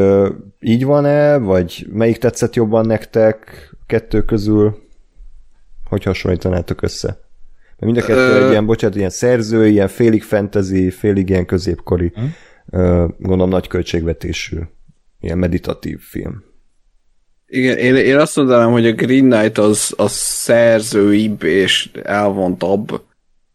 így 0.61 0.85
van-e, 0.85 1.39
vagy 1.39 1.87
melyik 1.93 2.19
tetszett 2.19 2.55
jobban 2.55 2.87
nektek 2.87 3.71
kettő 3.87 4.23
közül, 4.23 4.79
hogy 5.85 6.03
hasonlítanátok 6.03 6.83
össze? 6.83 7.07
Mert 7.79 7.93
mind 7.93 7.97
a 7.97 8.07
kettő 8.07 8.45
egy 8.45 8.51
ilyen, 8.51 8.67
bocsánat, 8.67 8.97
ilyen 8.97 9.11
szerző, 9.11 9.69
ilyen 9.69 9.89
félig 9.89 10.23
fantasy, 10.23 10.91
félig 10.91 11.29
ilyen 11.29 11.47
középkori, 11.47 12.13
uh, 12.67 13.09
gondolom 13.19 13.49
nagy 13.49 13.67
költségvetésű, 13.67 14.59
ilyen 15.21 15.39
meditatív 15.39 16.01
film. 16.01 16.43
Igen, 17.47 17.77
én, 17.77 17.95
én 17.95 18.17
azt 18.17 18.37
mondanám, 18.37 18.71
hogy 18.71 18.87
a 18.87 18.93
Green 18.93 19.31
Knight 19.31 19.59
az, 19.59 19.95
az 19.97 20.13
szerzőibb 20.13 21.43
és 21.43 21.91
elvontabb 22.03 23.03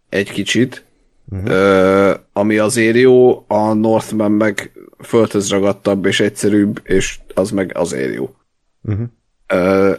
egy 0.09 0.31
kicsit, 0.31 0.85
uh-huh. 1.29 1.49
uh, 1.49 2.13
ami 2.33 2.57
azért 2.57 2.97
jó, 2.97 3.45
a 3.47 3.73
Northman 3.73 4.31
meg 4.31 4.71
földhöz 5.03 5.49
ragadtabb 5.49 6.05
és 6.05 6.19
egyszerűbb, 6.19 6.81
és 6.83 7.19
az 7.33 7.51
meg 7.51 7.71
azért 7.77 8.13
jó. 8.13 8.35
Uh-huh. 8.81 9.07
Uh, 9.53 9.97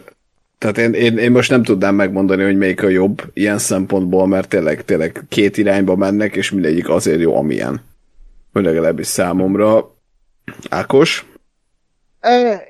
tehát 0.57 0.77
én, 0.77 0.93
én, 0.93 1.17
én 1.17 1.31
most 1.31 1.49
nem 1.49 1.63
tudnám 1.63 1.95
megmondani, 1.95 2.43
hogy 2.43 2.57
melyik 2.57 2.83
a 2.83 2.87
jobb 2.87 3.21
ilyen 3.33 3.57
szempontból, 3.57 4.27
mert 4.27 4.49
tényleg, 4.49 4.85
tényleg 4.85 5.23
két 5.29 5.57
irányba 5.57 5.95
mennek, 5.95 6.35
és 6.35 6.51
mindegyik 6.51 6.89
azért 6.89 7.19
jó, 7.19 7.35
amilyen. 7.37 7.81
Vagy 8.51 8.63
legalábbis 8.63 9.07
számomra. 9.07 9.95
Ákos? 10.69 11.25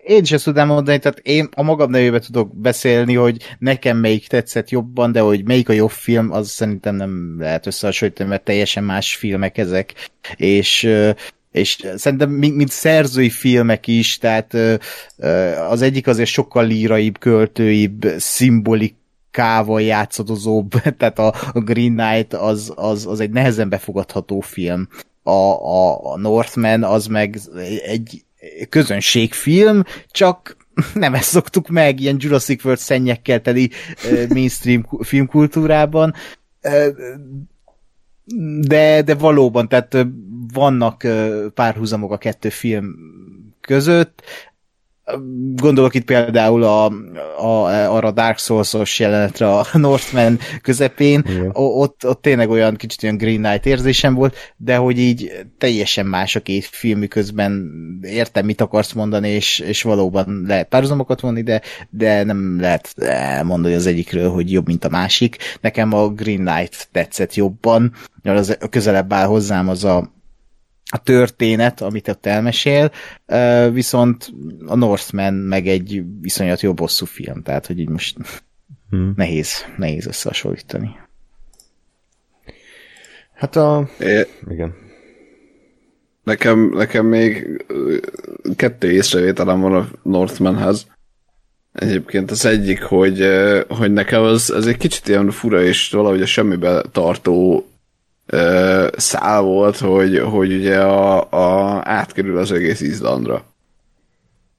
Én 0.04 0.24
ezt 0.30 0.43
tudnám 0.43 0.67
mondani, 0.67 1.00
tehát 1.00 1.19
én 1.19 1.50
a 1.56 1.62
magam 1.62 1.89
nevében 1.89 2.21
tudok 2.21 2.56
beszélni, 2.56 3.13
hogy 3.13 3.56
nekem 3.60 3.98
melyik 3.98 4.28
tetszett 4.28 4.69
jobban, 4.69 5.12
de 5.12 5.19
hogy 5.19 5.43
melyik 5.43 5.69
a 5.69 5.74
jobb 5.74 5.89
film, 5.89 6.32
az 6.32 6.50
szerintem 6.50 6.95
nem 6.95 7.36
lehet 7.39 7.65
összehasonlítani, 7.65 8.30
mert 8.30 8.43
teljesen 8.43 8.84
más 8.84 9.15
filmek 9.15 9.58
ezek, 9.58 9.93
és 10.36 10.89
és 11.56 11.88
szerintem 11.96 12.30
mint, 12.30 12.56
mint 12.56 12.72
szerzői 12.72 13.30
filmek 13.30 13.88
is, 13.88 14.18
tehát 14.18 14.58
az 15.70 15.82
egyik 15.82 16.08
azért 16.08 16.30
sokkal 16.30 16.65
líraibb, 16.65 17.20
költőibb, 17.20 18.06
szimbolikával 18.18 19.82
játszadozóbb, 19.82 20.70
tehát 20.98 21.20
a, 21.20 21.34
Green 21.54 21.96
Knight 21.96 22.34
az, 22.34 22.74
az, 22.76 23.06
az 23.06 23.20
egy 23.20 23.30
nehezen 23.30 23.70
befogadható 23.70 24.39
film. 24.39 24.88
A, 25.24 25.32
a, 25.32 26.12
a 26.12 26.18
Northman 26.18 26.84
az 26.84 27.06
meg 27.06 27.39
egy 27.86 28.24
közönségfilm, 28.70 29.84
csak 30.12 30.58
nem 30.94 31.13
ezt 31.13 31.30
szoktuk 31.30 31.68
meg, 31.68 32.00
ilyen 32.00 32.18
Jurassic 32.20 32.63
World 32.63 32.80
szennyekkel 32.80 33.41
teli 33.41 33.70
mainstream 34.30 34.88
filmkultúrában, 35.02 36.13
de, 38.62 39.02
de 39.02 39.16
valóban, 39.16 39.68
tehát 39.68 39.98
vannak 40.54 41.08
párhuzamok 41.54 42.12
a 42.12 42.18
kettő 42.18 42.50
film 42.50 42.96
között. 43.62 44.22
Gondolok 45.56 45.94
itt 45.94 46.06
például 46.06 46.63
a, 46.63 46.86
a, 47.38 47.65
arra 47.96 48.12
Dark 48.12 48.38
Souls-os 48.38 49.00
jelenetre 49.00 49.50
a 49.50 49.65
Northman 49.78 50.39
közepén, 50.62 51.24
Igen. 51.28 51.50
ott, 51.54 52.06
ott 52.06 52.22
tényleg 52.22 52.50
olyan 52.50 52.76
kicsit 52.76 53.04
olyan 53.04 53.18
Green 53.18 53.41
Knight 53.41 53.65
érzésem 53.65 54.13
volt, 54.13 54.36
de 54.58 54.76
hogy 54.76 55.00
így 55.00 55.32
teljesen 55.58 56.06
más 56.06 56.36
a 56.36 56.39
két 56.39 56.65
film, 56.65 57.08
közben 57.08 57.72
értem, 58.02 58.46
mit 58.46 58.62
akarsz 58.62 58.94
mondani, 58.94 59.30
és, 59.30 59.60
és 59.60 59.82
valóban 59.82 60.44
lehet 60.48 60.68
párhuzamokat 60.68 61.20
vonni, 61.20 61.41
de, 61.41 61.62
de 61.89 62.24
nem 62.24 62.60
lehet 62.60 62.96
mondani 63.44 63.74
az 63.74 63.86
egyikről, 63.86 64.30
hogy 64.30 64.52
jobb, 64.52 64.68
mint 64.68 64.86
a 64.86 64.89
másik. 64.89 65.38
Nekem 65.62 65.94
a 65.94 66.10
Green 66.10 66.46
Knight 66.46 66.88
tetszett 66.91 67.34
jobban, 67.34 67.94
mert 68.24 68.38
az 68.38 68.58
közelebb 68.70 69.13
áll 69.13 69.26
hozzám 69.26 69.70
az 69.70 69.84
a 69.84 70.13
a 70.91 70.98
történet, 70.98 71.82
amit 71.82 72.08
ott 72.08 72.26
elmesél, 72.26 72.91
viszont 73.71 74.34
a 74.65 74.76
Northman 74.76 75.34
meg 75.34 75.67
egy 75.67 76.04
viszonyat 76.21 76.62
jó 76.62 76.74
bosszú 76.74 77.06
film, 77.06 77.41
tehát 77.41 77.65
hogy 77.65 77.80
így 77.80 77.89
most 77.89 78.17
hmm. 78.89 79.13
nehéz, 79.15 79.65
nehéz 79.78 80.08
összehasonlítani. 80.08 80.95
Hát 83.34 83.56
a... 83.56 83.89
É... 84.00 84.28
Igen. 84.50 84.74
nekem, 86.24 86.69
nekem 86.74 87.06
még 87.06 87.65
kettő 88.56 88.91
észrevételem 88.91 89.60
van 89.60 89.76
a 89.76 89.89
Northmanhez. 90.04 90.88
Egyébként 91.74 92.32
az 92.32 92.45
egyik, 92.45 92.82
hogy, 92.82 93.28
hogy 93.67 93.93
nekem 93.93 94.21
az, 94.21 94.50
az 94.50 94.67
egy 94.67 94.78
kicsit 94.78 95.08
ilyen 95.08 95.32
fura 95.32 95.63
és 95.63 95.89
valahogy 95.89 96.21
a 96.21 96.26
semmibe 96.26 96.84
tartó 96.91 97.67
ö, 98.26 98.88
szál 98.98 99.42
volt, 99.42 99.78
hogy, 99.78 100.20
hogy 100.20 100.54
ugye 100.54 100.82
a, 100.82 101.32
a, 101.32 101.82
átkerül 101.84 102.38
az 102.38 102.52
egész 102.52 102.82
Izlandra. 102.82 103.46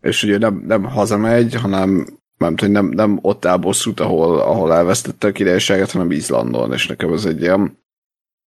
És 0.01 0.23
ugye 0.23 0.39
nem, 0.39 0.65
nem 0.67 0.85
hazamegy, 0.85 1.55
hanem 1.55 2.07
nem, 2.37 2.57
tudom, 2.57 2.73
nem, 2.73 2.87
nem 2.87 3.19
ott 3.23 3.45
áll 3.45 3.57
bosszút, 3.57 4.01
ahol, 4.01 4.41
ahol 4.41 4.75
elvesztette 4.75 5.27
a 5.27 5.33
királyságát, 5.33 5.91
hanem 5.91 6.11
Izlandon, 6.11 6.73
és 6.73 6.87
nekem 6.87 7.13
ez 7.13 7.25
egy 7.25 7.41
ilyen 7.41 7.79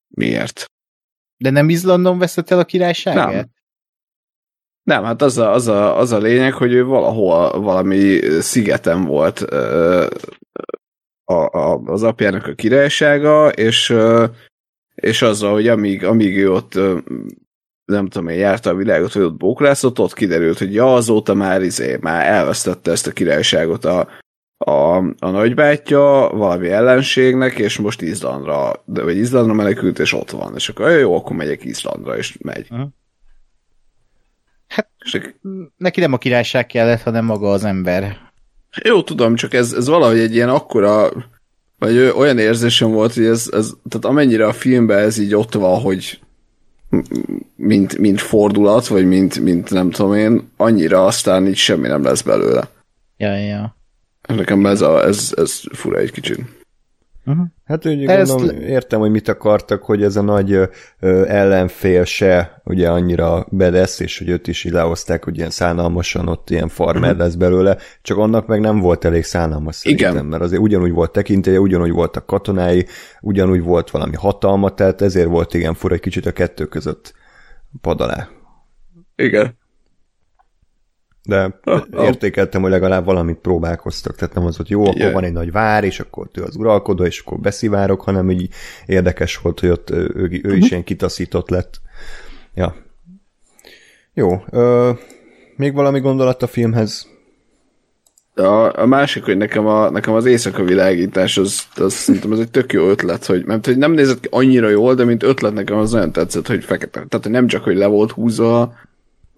miért? 0.09 0.65
De 1.37 1.51
nem 1.51 1.69
Izlandon 1.69 2.19
veszett 2.19 2.51
el 2.51 2.59
a 2.59 2.65
királyságát? 2.65 3.33
Nem. 3.33 3.47
Nem, 4.83 5.05
hát 5.05 5.23
az 5.23 5.39
a, 5.39 5.53
az, 5.53 5.67
a, 5.67 5.99
az 5.99 6.13
a 6.13 6.19
lényeg, 6.19 6.53
hogy 6.53 6.73
ő 6.73 6.85
valahol 6.85 7.61
valami 7.61 8.21
szigeten 8.41 9.05
volt 9.05 9.53
ö, 9.53 10.07
a, 11.25 11.59
a, 11.59 11.81
az 11.85 12.03
apjának 12.03 12.47
a 12.47 12.55
királysága, 12.55 13.49
és, 13.49 13.91
ö, 13.91 14.27
és 15.01 15.23
azzal, 15.23 15.53
hogy 15.53 15.69
amíg, 15.69 16.05
amíg 16.05 16.37
ő 16.37 16.53
ott 16.53 16.79
nem 17.85 18.09
tudom 18.09 18.29
én, 18.29 18.39
járta 18.39 18.71
a 18.71 18.75
világot, 18.75 19.13
hogy 19.13 19.23
ott 19.23 19.37
bókrászott, 19.37 19.99
ott 19.99 20.15
kiderült, 20.15 20.59
hogy 20.59 20.75
ja, 20.75 20.95
azóta 20.95 21.35
már 21.35 21.63
izé, 21.63 21.97
már 22.01 22.27
elvesztette 22.27 22.91
ezt 22.91 23.07
a 23.07 23.13
királyságot 23.13 23.85
a, 23.85 24.09
a, 24.57 24.97
a 25.19 25.31
nagybátyja 25.31 26.31
valami 26.33 26.69
ellenségnek, 26.69 27.59
és 27.59 27.79
most 27.79 28.03
Izlandra, 28.03 28.83
de, 28.85 29.03
vagy 29.03 29.17
Izlandra 29.17 29.55
menekült, 29.55 29.99
és 29.99 30.13
ott 30.13 30.31
van. 30.31 30.55
És 30.55 30.69
akkor 30.69 30.91
jó, 30.91 31.17
akkor 31.17 31.37
megyek 31.37 31.65
Izlandra, 31.65 32.17
és 32.17 32.37
megy. 32.41 32.67
Aha. 32.71 32.89
Hát 34.69 34.91
És, 35.05 35.21
neki 35.77 36.01
nem 36.01 36.13
a 36.13 36.19
királyság 36.19 36.67
kellett, 36.67 37.03
hanem 37.03 37.25
maga 37.25 37.51
az 37.51 37.65
ember. 37.65 38.19
jó, 38.85 39.03
tudom, 39.03 39.35
csak 39.35 39.55
ez, 39.55 39.73
ez 39.73 39.89
valahogy 39.89 40.19
egy 40.19 40.35
ilyen 40.35 40.49
akkora, 40.49 41.11
vagy 41.79 41.99
olyan 41.99 42.38
érzésem 42.38 42.91
volt, 42.91 43.14
hogy 43.14 43.25
ez, 43.25 43.49
ez 43.53 43.73
tehát 43.88 44.05
amennyire 44.07 44.47
a 44.47 44.53
filmben 44.53 44.99
ez 44.99 45.19
így 45.19 45.35
ott 45.35 45.55
van, 45.55 45.81
hogy 45.81 46.21
mint, 47.57 47.99
mint 47.99 48.21
fordulat, 48.21 48.87
vagy 48.87 49.07
mint, 49.07 49.41
mint 49.41 49.71
nem 49.71 49.91
tudom 49.91 50.14
én, 50.14 50.51
annyira 50.57 51.05
aztán 51.05 51.47
így 51.47 51.57
semmi 51.57 51.88
nem 51.88 52.03
lesz 52.03 52.23
belőle. 52.23 52.69
Ja, 53.17 53.37
ja. 53.37 53.77
Nekem 54.29 54.67
ez, 54.67 54.81
a, 54.81 55.05
ez, 55.05 55.33
ez 55.37 55.61
fura 55.73 55.99
egy 55.99 56.11
kicsit. 56.11 56.41
Uh-huh. 57.29 57.47
Hát 57.64 57.87
úgy 57.87 58.05
Ezt 58.05 58.31
gondolom, 58.31 58.61
értem, 58.61 59.01
hogy 59.01 59.11
mit 59.11 59.29
akartak, 59.29 59.83
hogy 59.83 60.03
ez 60.03 60.17
a 60.17 60.23
nagy 60.23 60.53
ö, 60.53 60.64
ö, 61.01 61.27
ellenfél 61.27 62.05
se 62.05 62.61
ugye 62.64 62.91
annyira 62.91 63.47
bedesz, 63.51 64.01
és 64.01 64.19
hogy 64.19 64.29
őt 64.29 64.49
is 64.49 64.64
így 64.64 64.73
lehozták, 64.73 65.25
hogy 65.25 65.37
ilyen 65.37 65.51
szánalmasan 65.51 66.29
ott 66.29 66.51
ilyen 66.51 66.69
farmer 66.69 67.17
lesz 67.17 67.35
belőle, 67.35 67.77
csak 68.03 68.19
annak 68.19 68.47
meg 68.47 68.61
nem 68.61 68.81
volt 68.81 69.05
elég 69.05 69.25
szánalmas 69.25 69.77
szerintem, 69.77 70.12
Igen. 70.12 70.25
mert 70.25 70.43
azért 70.43 70.62
ugyanúgy 70.62 70.93
volt 70.93 71.12
tekintélye, 71.12 71.61
ugyanúgy 71.61 71.93
voltak 71.93 72.27
katonái, 72.27 72.87
ugyanúgy 73.21 73.62
volt 73.62 73.91
valami 73.91 74.17
hatalma, 74.17 74.75
tehát 74.75 75.01
ezért 75.01 75.29
volt 75.29 75.55
igen 75.55 75.75
fura 75.75 75.95
egy 75.95 76.01
kicsit 76.01 76.27
a 76.27 76.33
kettő 76.33 76.64
között 76.64 77.14
pad 77.81 78.01
alá. 78.01 78.29
Igen. 79.17 79.57
De 81.29 81.61
értékeltem, 81.93 82.62
hogy 82.62 82.71
legalább 82.71 83.05
valamit 83.05 83.37
próbálkoztak, 83.37 84.17
tehát 84.17 84.35
nem 84.35 84.45
az, 84.45 84.57
hogy 84.57 84.71
jó, 84.71 84.85
akkor 84.87 85.12
van 85.12 85.25
egy 85.25 85.33
nagy 85.33 85.53
vár, 85.53 85.85
és 85.85 86.01
akkor 86.01 86.29
ő 86.35 86.43
az 86.43 86.57
uralkodó, 86.57 87.05
és 87.05 87.21
akkor 87.21 87.38
beszivárok, 87.38 88.01
hanem 88.01 88.31
így 88.31 88.49
érdekes 88.87 89.37
volt, 89.37 89.61
hogy 89.61 89.69
ott 89.69 89.91
ő, 89.91 90.41
ő, 90.43 90.57
is 90.57 90.71
ilyen 90.71 90.85
kitaszított 90.85 91.49
lett. 91.49 91.81
Ja. 92.55 92.75
Jó. 94.14 94.43
Ö, 94.51 94.91
még 95.57 95.73
valami 95.73 96.01
gondolat 96.01 96.43
a 96.43 96.47
filmhez? 96.47 97.09
A, 98.35 98.81
a 98.81 98.87
másik, 98.87 99.25
hogy 99.25 99.37
nekem, 99.37 99.67
a, 99.67 99.91
nekem 99.91 100.14
az 100.14 100.25
éjszaka 100.25 100.64
világítás, 100.64 101.38
az, 101.38 101.62
az 101.75 101.93
szerintem 101.93 102.33
ez 102.33 102.38
egy 102.38 102.51
tök 102.51 102.73
jó 102.73 102.88
ötlet, 102.88 103.27
hogy, 103.27 103.45
mert 103.45 103.67
hogy 103.67 103.77
nem 103.77 103.93
nézett 103.93 104.21
ki 104.21 104.29
annyira 104.31 104.69
jól, 104.69 104.95
de 104.95 105.05
mint 105.05 105.23
ötlet 105.23 105.53
nekem 105.53 105.77
az 105.77 105.93
nagyon 105.93 106.12
tetszett, 106.12 106.47
hogy 106.47 106.64
fekete. 106.64 107.05
Tehát 107.09 107.23
hogy 107.23 107.33
nem 107.33 107.47
csak, 107.47 107.64
hogy 107.64 107.77
le 107.77 107.87
volt 107.87 108.11
húzva 108.11 108.75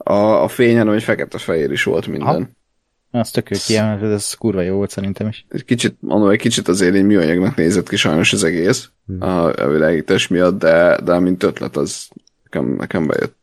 a, 0.04 0.42
a 0.42 0.48
fény, 0.48 0.76
hanem 0.76 0.92
hogy 0.92 1.02
fekete-fehér 1.02 1.70
is 1.70 1.82
volt 1.82 2.06
minden. 2.06 2.28
Aha. 2.28 2.48
Az 3.10 3.30
tök 3.30 3.50
jó 3.50 3.56
kiemelt, 3.66 4.02
ez 4.02 4.34
kurva 4.34 4.60
jó 4.60 4.76
volt 4.76 4.90
szerintem 4.90 5.28
is. 5.28 5.46
Egy 5.48 5.64
kicsit, 5.64 5.96
mondom, 6.00 6.28
egy 6.28 6.38
kicsit 6.38 6.68
azért 6.68 6.94
egy 6.94 7.04
műanyagnak 7.04 7.56
nézett 7.56 7.88
ki 7.88 7.96
sajnos 7.96 8.32
az 8.32 8.44
egész 8.44 8.90
Hmm. 9.06 9.22
a, 9.22 9.52
a 9.52 9.68
világítás 9.68 10.28
miatt, 10.28 10.58
de, 10.58 11.00
de 11.04 11.18
mint 11.18 11.42
ötlet 11.42 11.76
az 11.76 12.08
nekem, 12.42 12.74
nekem 12.74 13.06
bejött. 13.06 13.36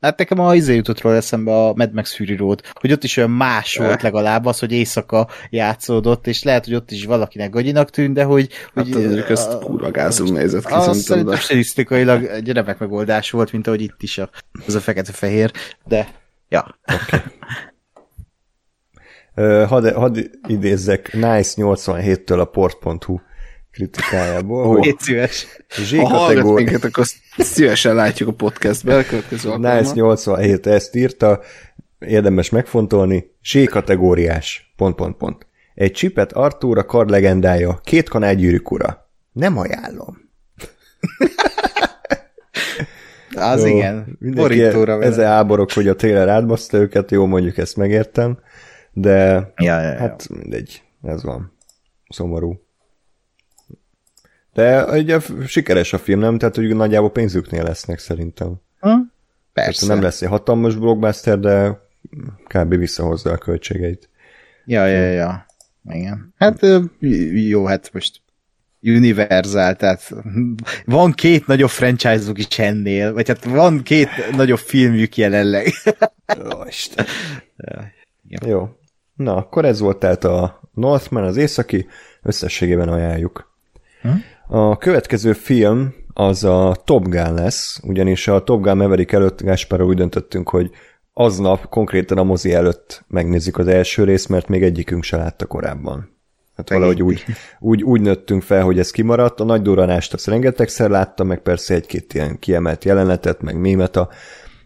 Hát 0.00 0.18
nekem 0.18 0.38
a 0.38 0.54
izé 0.54 0.74
jutott 0.74 1.00
róla 1.00 1.16
eszembe 1.16 1.52
a 1.52 1.74
Mad 1.74 1.92
Max 1.92 2.14
Fury 2.16 2.36
Road, 2.36 2.62
hogy 2.72 2.92
ott 2.92 3.04
is 3.04 3.16
olyan 3.16 3.30
más 3.30 3.76
volt 3.76 4.02
legalább 4.02 4.44
az, 4.44 4.58
hogy 4.58 4.72
éjszaka 4.72 5.28
játszódott, 5.50 6.26
és 6.26 6.42
lehet, 6.42 6.64
hogy 6.64 6.74
ott 6.74 6.90
is 6.90 7.04
valakinek 7.04 7.50
gagyinak 7.50 7.90
tűnt, 7.90 8.14
de 8.14 8.24
hogy... 8.24 8.48
Hát 8.74 8.84
hogy 8.84 8.92
az 8.92 9.02
mondjuk 9.02 9.30
ezt 9.30 9.52
a- 9.52 9.58
kurva 9.58 9.90
gázul 9.90 10.28
nézett 10.28 10.66
ki, 10.66 10.72
Az 10.72 11.02
szerintem, 11.02 11.36
stilisztikailag 11.36 12.24
egy 12.24 12.52
remek 12.52 12.78
megoldás 12.78 13.30
volt, 13.30 13.52
mint 13.52 13.66
ahogy 13.66 13.80
itt 13.82 14.02
is 14.02 14.18
a, 14.18 14.30
az 14.66 14.74
a 14.74 14.80
fekete-fehér, 14.80 15.52
de 15.84 16.08
ja. 16.48 16.78
Ö, 19.34 19.64
hadd, 19.68 19.92
hadd 19.94 20.18
idézzek. 20.48 21.12
Nice 21.12 21.52
87-től 21.56 22.40
a 22.40 22.44
port.hu 22.44 23.18
kritikájából, 23.78 24.66
Ó. 24.66 24.70
hogy 24.72 24.84
Légy 24.84 24.98
szíves. 24.98 25.46
Z 25.68 25.90
ha 25.96 26.06
hallgat 26.06 26.26
kategóri... 26.26 26.64
minket, 26.64 26.84
akkor 26.84 27.04
szívesen 27.36 27.94
látjuk 27.94 28.28
a 28.28 28.32
podcastbe, 28.32 28.96
a 28.96 29.04
következő 29.04 29.48
Nice 29.48 29.68
alkalommal. 29.68 29.92
87 29.94 30.66
ezt 30.66 30.94
írta, 30.94 31.40
érdemes 31.98 32.50
megfontolni, 32.50 33.30
Z 33.44 33.68
kategóriás, 33.68 34.72
pont, 34.76 34.94
pont, 34.94 35.16
pont. 35.16 35.46
Egy 35.74 35.92
csipet 35.92 36.32
Artúr 36.32 36.78
a 36.78 36.84
kard 36.84 37.10
legendája, 37.10 37.80
két 37.84 38.08
kanáll 38.08 38.34
gyűrűk 38.34 38.70
ura. 38.70 39.10
Nem 39.32 39.58
ajánlom. 39.58 40.16
Az 43.34 43.66
Jó, 43.66 43.76
igen. 43.76 44.16
Mindenki 44.18 44.56
Borítóra 44.58 44.96
vele. 44.96 45.10
ezzel 45.10 45.32
áborok, 45.32 45.72
hogy 45.72 45.88
a 45.88 45.94
trailer 45.94 46.28
átbaszta 46.28 46.78
őket, 46.78 47.10
jó, 47.10 47.26
mondjuk 47.26 47.58
ezt 47.58 47.76
megértem, 47.76 48.38
de 48.92 49.18
Ja, 49.56 49.80
ja, 49.80 49.80
ja. 49.80 49.98
hát 49.98 50.28
mindegy, 50.28 50.82
ez 51.02 51.22
van. 51.24 51.56
Szomorú. 52.08 52.67
De 54.58 54.84
ugye 54.84 55.18
sikeres 55.46 55.92
a 55.92 55.98
film, 55.98 56.18
nem? 56.20 56.38
Tehát, 56.38 56.56
hogy 56.56 56.76
nagyjából 56.76 57.10
pénzüknél 57.10 57.62
lesznek 57.62 57.98
szerintem. 57.98 58.54
Hm? 58.80 58.88
Persze. 58.88 59.10
Persze. 59.52 59.86
Nem 59.86 60.02
lesz 60.02 60.22
egy 60.22 60.28
hatalmas 60.28 60.74
blockbuster, 60.74 61.38
de 61.38 61.80
kb. 62.46 62.74
visszahozza 62.74 63.30
a 63.30 63.36
költségeit. 63.36 64.08
Ja, 64.64 64.86
ja, 64.86 65.02
ja. 65.02 65.46
Igen. 65.90 66.34
Hát 66.38 66.66
jó, 67.32 67.64
hát 67.64 67.90
most 67.92 68.20
Universal, 68.82 69.74
tehát 69.74 70.12
van 70.84 71.12
két 71.12 71.46
nagyobb 71.46 71.68
franchise-uk 71.68 72.38
is 72.38 72.58
ennél, 72.58 73.12
vagy 73.12 73.28
hát 73.28 73.44
van 73.44 73.82
két 73.82 74.08
nagyobb 74.36 74.58
filmjük 74.58 75.16
jelenleg. 75.16 75.66
Ó, 76.54 76.64
Isten. 76.66 77.06
Ja. 78.28 78.38
Jó. 78.46 78.68
Na, 79.14 79.36
akkor 79.36 79.64
ez 79.64 79.80
volt 79.80 79.98
tehát 79.98 80.24
a 80.24 80.60
Northman, 80.74 81.24
az 81.24 81.36
északi, 81.36 81.86
összességében 82.22 82.88
ajánljuk. 82.88 83.52
Hm? 84.02 84.08
A 84.50 84.76
következő 84.76 85.32
film 85.32 85.94
az 86.12 86.44
a 86.44 86.76
Top 86.84 87.08
Gun 87.08 87.34
lesz, 87.34 87.80
ugyanis 87.82 88.28
a 88.28 88.44
Top 88.44 88.62
Gun 88.62 88.76
Maverick 88.76 89.12
előtt 89.12 89.40
Gáspárral 89.40 89.86
úgy 89.86 89.96
döntöttünk, 89.96 90.48
hogy 90.48 90.70
aznap 91.12 91.68
konkrétan 91.68 92.18
a 92.18 92.24
mozi 92.24 92.52
előtt 92.52 93.04
megnézzük 93.08 93.58
az 93.58 93.66
első 93.66 94.04
részt, 94.04 94.28
mert 94.28 94.48
még 94.48 94.62
egyikünk 94.62 95.02
se 95.02 95.16
látta 95.16 95.46
korábban. 95.46 96.16
Hát 96.56 96.70
valahogy 96.70 97.02
úgy, 97.02 97.24
úgy, 97.60 97.82
úgy 97.82 98.00
nőttünk 98.00 98.42
fel, 98.42 98.62
hogy 98.62 98.78
ez 98.78 98.90
kimaradt. 98.90 99.40
A 99.40 99.44
nagy 99.44 99.62
durranást 99.62 100.14
azt 100.14 100.26
rengetegszer 100.26 100.90
láttam, 100.90 101.26
meg 101.26 101.40
persze 101.40 101.74
egy-két 101.74 102.14
ilyen 102.14 102.38
kiemelt 102.38 102.84
jelenetet, 102.84 103.42
meg 103.42 103.60
mémet 103.60 103.96
a, 103.96 104.08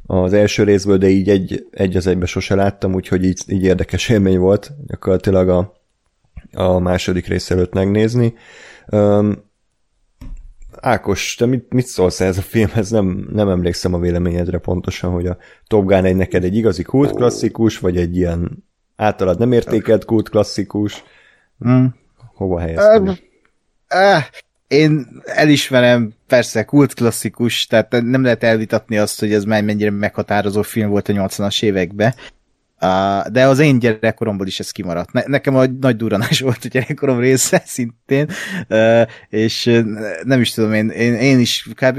az 0.06 0.32
első 0.32 0.62
részből, 0.62 0.98
de 0.98 1.08
így 1.08 1.28
egy, 1.28 1.66
egy 1.70 1.96
az 1.96 2.06
egybe 2.06 2.26
sose 2.26 2.54
láttam, 2.54 2.94
úgyhogy 2.94 3.24
így, 3.24 3.42
így 3.46 3.64
érdekes 3.64 4.08
élmény 4.08 4.38
volt 4.38 4.72
gyakorlatilag 4.86 5.48
a, 5.48 5.72
a 6.52 6.78
második 6.78 7.26
rész 7.26 7.50
előtt 7.50 7.72
megnézni. 7.72 8.34
Um, 8.86 9.50
Ákos, 10.84 11.34
te 11.34 11.46
mit, 11.46 11.72
mit 11.72 11.86
szólsz 11.86 12.20
ez 12.20 12.38
a 12.38 12.42
filmhez? 12.42 12.90
Nem, 12.90 13.28
nem 13.32 13.48
emlékszem 13.48 13.94
a 13.94 13.98
véleményedre 13.98 14.58
pontosan, 14.58 15.12
hogy 15.12 15.26
a 15.26 15.36
Top 15.66 15.86
Gun 15.86 16.04
egy 16.04 16.16
neked 16.16 16.44
egy 16.44 16.56
igazi 16.56 16.82
kult 16.82 17.12
klasszikus, 17.14 17.78
vagy 17.78 17.96
egy 17.96 18.16
ilyen 18.16 18.64
általad 18.96 19.38
nem 19.38 19.52
értékelt 19.52 20.04
kult 20.04 20.28
klasszikus. 20.28 21.04
Hm. 21.58 21.84
Hova 22.34 22.58
helyezted? 22.58 23.20
Ah, 23.88 24.22
én 24.68 25.22
elismerem, 25.24 26.12
persze, 26.26 26.64
kult 26.64 26.94
klasszikus, 26.94 27.66
tehát 27.66 27.90
nem 27.90 28.22
lehet 28.22 28.42
elvitatni 28.42 28.98
azt, 28.98 29.20
hogy 29.20 29.32
ez 29.32 29.44
már 29.44 29.64
mennyire 29.64 29.90
meghatározó 29.90 30.62
film 30.62 30.90
volt 30.90 31.08
a 31.08 31.12
80-as 31.12 31.62
években. 31.62 32.14
De 33.30 33.46
az 33.46 33.58
én 33.58 33.78
gyerekkoromból 33.78 34.46
is 34.46 34.60
ez 34.60 34.70
kimaradt. 34.70 35.12
Ne, 35.12 35.22
nekem 35.26 35.56
a 35.56 35.66
nagy 35.66 35.96
duranás 35.96 36.40
volt 36.40 36.64
a 36.64 36.68
gyerekkorom 36.68 37.18
része 37.18 37.62
szintén, 37.66 38.28
uh, 38.68 39.02
és 39.28 39.82
nem 40.22 40.40
is 40.40 40.52
tudom, 40.52 40.72
én, 40.72 40.88
én, 40.88 41.14
én 41.14 41.38
is 41.38 41.68
kb. 41.74 41.98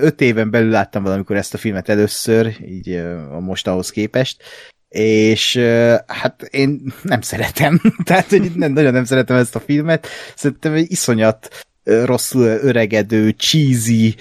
öt 0.00 0.20
éven 0.20 0.50
belül 0.50 0.70
láttam 0.70 1.02
valamikor 1.02 1.36
ezt 1.36 1.54
a 1.54 1.58
filmet 1.58 1.88
először, 1.88 2.56
így 2.66 2.88
uh, 2.88 3.40
most 3.40 3.66
ahhoz 3.66 3.90
képest, 3.90 4.42
és 4.88 5.56
hát 6.06 6.42
én 6.50 6.92
nem 7.02 7.20
szeretem, 7.20 7.80
tehát 8.04 8.28
hogy 8.28 8.52
nem, 8.54 8.72
nagyon 8.72 8.92
nem 8.92 9.04
szeretem 9.04 9.36
ezt 9.36 9.56
a 9.56 9.60
filmet, 9.60 10.06
szerintem 10.34 10.72
egy 10.72 10.90
iszonyat 10.90 11.66
rosszul 11.84 12.46
öregedő, 12.46 13.30
cheesy, 13.30 14.14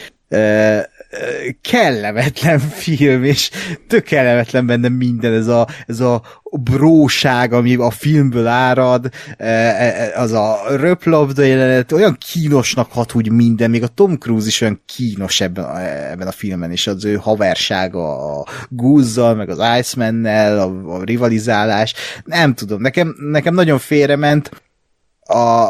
kellemetlen 1.62 2.60
film, 2.60 3.24
és 3.24 3.50
tök 3.88 4.04
kellemetlen 4.04 4.66
benne 4.66 4.90
minden, 4.90 5.34
ez 5.34 5.48
a, 5.48 5.68
ez 5.88 6.00
a 6.00 6.22
bróság, 6.52 7.54
ami 7.54 7.76
a 7.76 7.90
filmből 7.90 8.48
árad, 8.48 9.10
e, 9.38 9.46
e, 9.46 10.12
az 10.16 10.32
a 10.32 10.58
röplabda 10.70 11.42
jelenet, 11.42 11.92
olyan 11.92 12.18
kínosnak 12.32 12.92
hat 12.92 13.14
úgy 13.14 13.32
minden, 13.32 13.70
még 13.70 13.84
a 13.84 13.88
Tom 13.88 14.18
Cruise 14.18 14.48
is 14.48 14.62
olyan 14.62 14.82
kínos 14.86 15.42
ebben 15.42 15.64
a, 15.64 15.82
ebben 16.12 16.28
a 16.28 16.32
filmen, 16.32 16.72
és 16.72 16.88
az 16.88 17.06
ő 17.06 17.16
haversága 17.16 18.38
a 18.40 18.46
Gúzzal, 18.70 19.36
meg 19.36 19.50
az 19.50 19.80
Iceman-nel, 19.80 20.60
a, 20.60 20.96
a 20.96 21.04
rivalizálás, 21.04 21.94
nem 22.26 22.54
tudom, 22.54 22.82
nekem, 22.82 23.16
nekem 23.32 23.54
nagyon 23.54 23.80
félrement 23.80 24.52
a, 25.20 25.70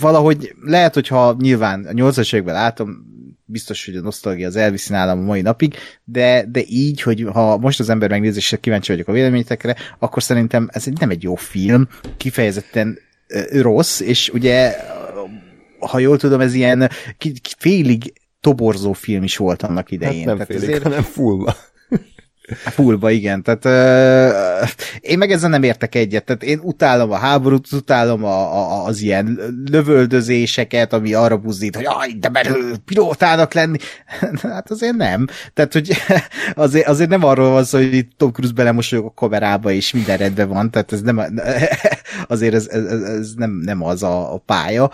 valahogy 0.00 0.54
lehet, 0.62 0.94
hogyha 0.94 1.36
nyilván 1.38 1.84
a 1.84 1.92
80-as 1.92 2.34
években 2.34 2.54
látom, 2.54 3.14
biztos, 3.46 3.84
hogy 3.84 3.96
a 3.96 4.00
nosztalgia 4.00 4.46
az 4.46 4.56
elviszi 4.56 4.92
nálam 4.92 5.18
a 5.18 5.22
mai 5.22 5.40
napig, 5.40 5.74
de, 6.04 6.44
de 6.48 6.62
így, 6.66 7.02
hogy 7.02 7.26
ha 7.32 7.56
most 7.56 7.80
az 7.80 7.88
ember 7.88 8.10
megnézi, 8.10 8.38
és 8.38 8.56
kíváncsi 8.60 8.92
vagyok 8.92 9.08
a 9.08 9.12
véleményetekre, 9.12 9.76
akkor 9.98 10.22
szerintem 10.22 10.68
ez 10.72 10.86
nem 11.00 11.10
egy 11.10 11.22
jó 11.22 11.34
film, 11.34 11.88
kifejezetten 12.16 12.98
rossz, 13.50 14.00
és 14.00 14.28
ugye, 14.28 14.76
ha 15.78 15.98
jól 15.98 16.18
tudom, 16.18 16.40
ez 16.40 16.54
ilyen 16.54 16.90
félig 17.58 18.12
toborzó 18.40 18.92
film 18.92 19.22
is 19.22 19.36
volt 19.36 19.62
annak 19.62 19.90
idején. 19.90 20.28
Hát 20.28 20.36
nem 20.36 20.46
félig, 20.46 20.62
ezért... 20.62 20.82
hanem 20.82 21.02
fullba. 21.02 21.56
Fullba, 22.54 23.10
igen. 23.10 23.42
Tehát 23.42 23.64
uh, 23.64 24.68
én 25.00 25.18
meg 25.18 25.30
ezzel 25.30 25.50
nem 25.50 25.62
értek 25.62 25.94
egyet. 25.94 26.24
Tehát 26.24 26.42
én 26.42 26.60
utálom 26.62 27.10
a 27.10 27.16
háborút, 27.16 27.72
utálom 27.72 28.24
a, 28.24 28.54
a, 28.56 28.84
az 28.84 29.00
ilyen 29.00 29.38
lövöldözéseket, 29.70 30.92
ami 30.92 31.14
arra 31.14 31.36
buzdít, 31.36 31.76
hogy 31.76 31.84
aj, 31.88 32.12
de 32.20 32.28
merő 32.28 32.74
pilótának 32.84 33.52
lenni. 33.52 33.78
hát 34.42 34.70
azért 34.70 34.96
nem. 34.96 35.26
Tehát, 35.54 35.72
hogy 35.72 35.96
azért, 36.54 36.86
azért 36.86 37.10
nem 37.10 37.24
arról 37.24 37.50
van 37.50 37.64
szó, 37.64 37.78
hogy 37.78 38.06
Tom 38.16 38.32
Cruise 38.32 38.54
belemosolyog 38.54 39.04
a 39.04 39.12
kamerába, 39.14 39.70
és 39.70 39.92
minden 39.92 40.16
rendben 40.16 40.48
van. 40.48 40.70
Tehát 40.70 40.92
ez 40.92 41.00
nem, 41.00 41.20
azért 42.28 42.54
ez, 42.54 42.66
ez, 42.66 43.02
ez 43.02 43.32
nem, 43.36 43.50
nem 43.50 43.82
az 43.82 44.02
a, 44.02 44.34
a 44.34 44.38
pálya. 44.38 44.90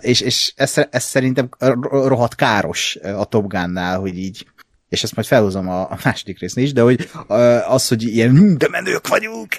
És, 0.00 0.20
és 0.20 0.52
ez, 0.56 0.74
ez 0.90 1.02
szerintem 1.02 1.48
rohadt 1.90 2.34
káros 2.34 2.98
a 3.16 3.24
Top 3.24 3.46
Gun-nál, 3.48 3.98
hogy 3.98 4.18
így 4.18 4.46
és 4.88 5.02
ezt 5.02 5.14
majd 5.14 5.26
felhozom 5.26 5.68
a, 5.68 5.80
a 5.80 5.98
második 6.04 6.40
résznél 6.40 6.64
is, 6.64 6.72
de 6.72 6.80
hogy 6.80 7.08
az, 7.68 7.88
hogy 7.88 8.02
ilyen 8.02 8.30
hm, 8.30 8.54
de 8.56 8.68
menők 8.70 9.08
vagyunk, 9.08 9.54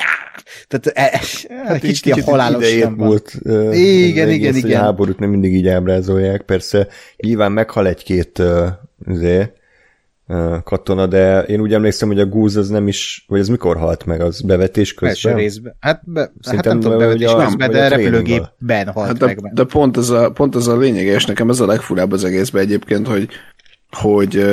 tehát 0.68 0.88
e, 0.88 1.20
e, 1.48 1.64
hát 1.66 1.80
kicsit 1.80 2.06
ilyen 2.06 2.22
halálos 2.22 2.76
nem 2.76 2.94
múlt, 2.94 3.34
uh, 3.44 3.78
igen, 3.78 4.28
egész, 4.28 4.56
igen, 4.56 4.56
igen. 4.56 4.82
A 4.82 4.84
háborút 4.84 5.20
nem 5.20 5.30
mindig 5.30 5.54
így 5.54 5.68
ábrázolják, 5.68 6.42
persze 6.42 6.88
nyilván 7.18 7.52
meghal 7.52 7.88
egy-két 7.88 8.40
uh, 8.40 8.68
azért, 9.08 9.58
katona, 10.64 11.08
de 11.08 11.42
én 11.42 11.60
úgy 11.60 11.74
emlékszem, 11.74 12.08
hogy 12.08 12.20
a 12.20 12.26
gúz 12.26 12.56
az 12.56 12.70
nem 12.70 12.88
is, 12.88 13.26
vagy 13.28 13.40
az 13.40 13.48
mikor 13.48 13.78
halt 13.78 14.06
meg, 14.06 14.22
az 14.22 14.42
bevetés 14.42 14.94
közben? 14.94 15.32
Első 15.32 15.34
részben. 15.34 15.76
Hát, 15.80 16.02
be, 16.06 16.32
hát 16.42 16.66
nem 16.66 16.80
tudom, 16.80 16.98
bevetés 16.98 17.28
a, 17.28 17.44
közben, 17.46 17.72
de 17.72 17.88
repülőgépben 17.88 18.88
halt 18.88 19.08
hát 19.08 19.18
de, 19.18 19.26
meg. 19.26 19.54
De 19.54 19.64
pont 19.64 19.98
ez, 19.98 20.10
a, 20.10 20.32
pont 20.32 20.56
ez 20.56 20.68
a 20.68 20.78
lényeg, 20.78 21.06
és 21.06 21.26
nekem 21.26 21.50
ez 21.50 21.60
a 21.60 21.66
legfurább 21.66 22.12
az 22.12 22.24
egészben 22.24 22.62
egyébként, 22.62 23.08
hogy, 23.08 23.30
hogy 23.92 24.46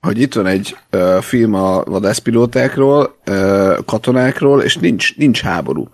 hogy 0.00 0.20
itt 0.20 0.34
van 0.34 0.46
egy 0.46 0.76
uh, 0.92 1.18
film 1.18 1.54
a 1.54 1.82
vadászpilótákról, 1.84 3.16
uh, 3.26 3.84
katonákról, 3.84 4.62
és 4.62 4.76
nincs, 4.76 5.16
nincs 5.16 5.40
háború. 5.40 5.88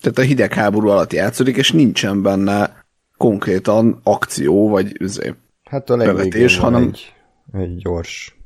Tehát 0.00 0.18
a 0.18 0.22
hidegháború 0.22 0.88
alatt 0.88 1.12
játszódik, 1.12 1.56
és 1.56 1.72
nincsen 1.72 2.22
benne 2.22 2.84
konkrétan 3.16 4.00
akció, 4.02 4.68
vagy 4.68 4.96
üzé, 5.00 5.34
hát 5.64 5.90
a 5.90 5.96
bevetés, 5.96 6.56
hanem... 6.56 6.82
Egy, 6.82 7.14
egy 7.52 7.76
gyors. 7.76 8.36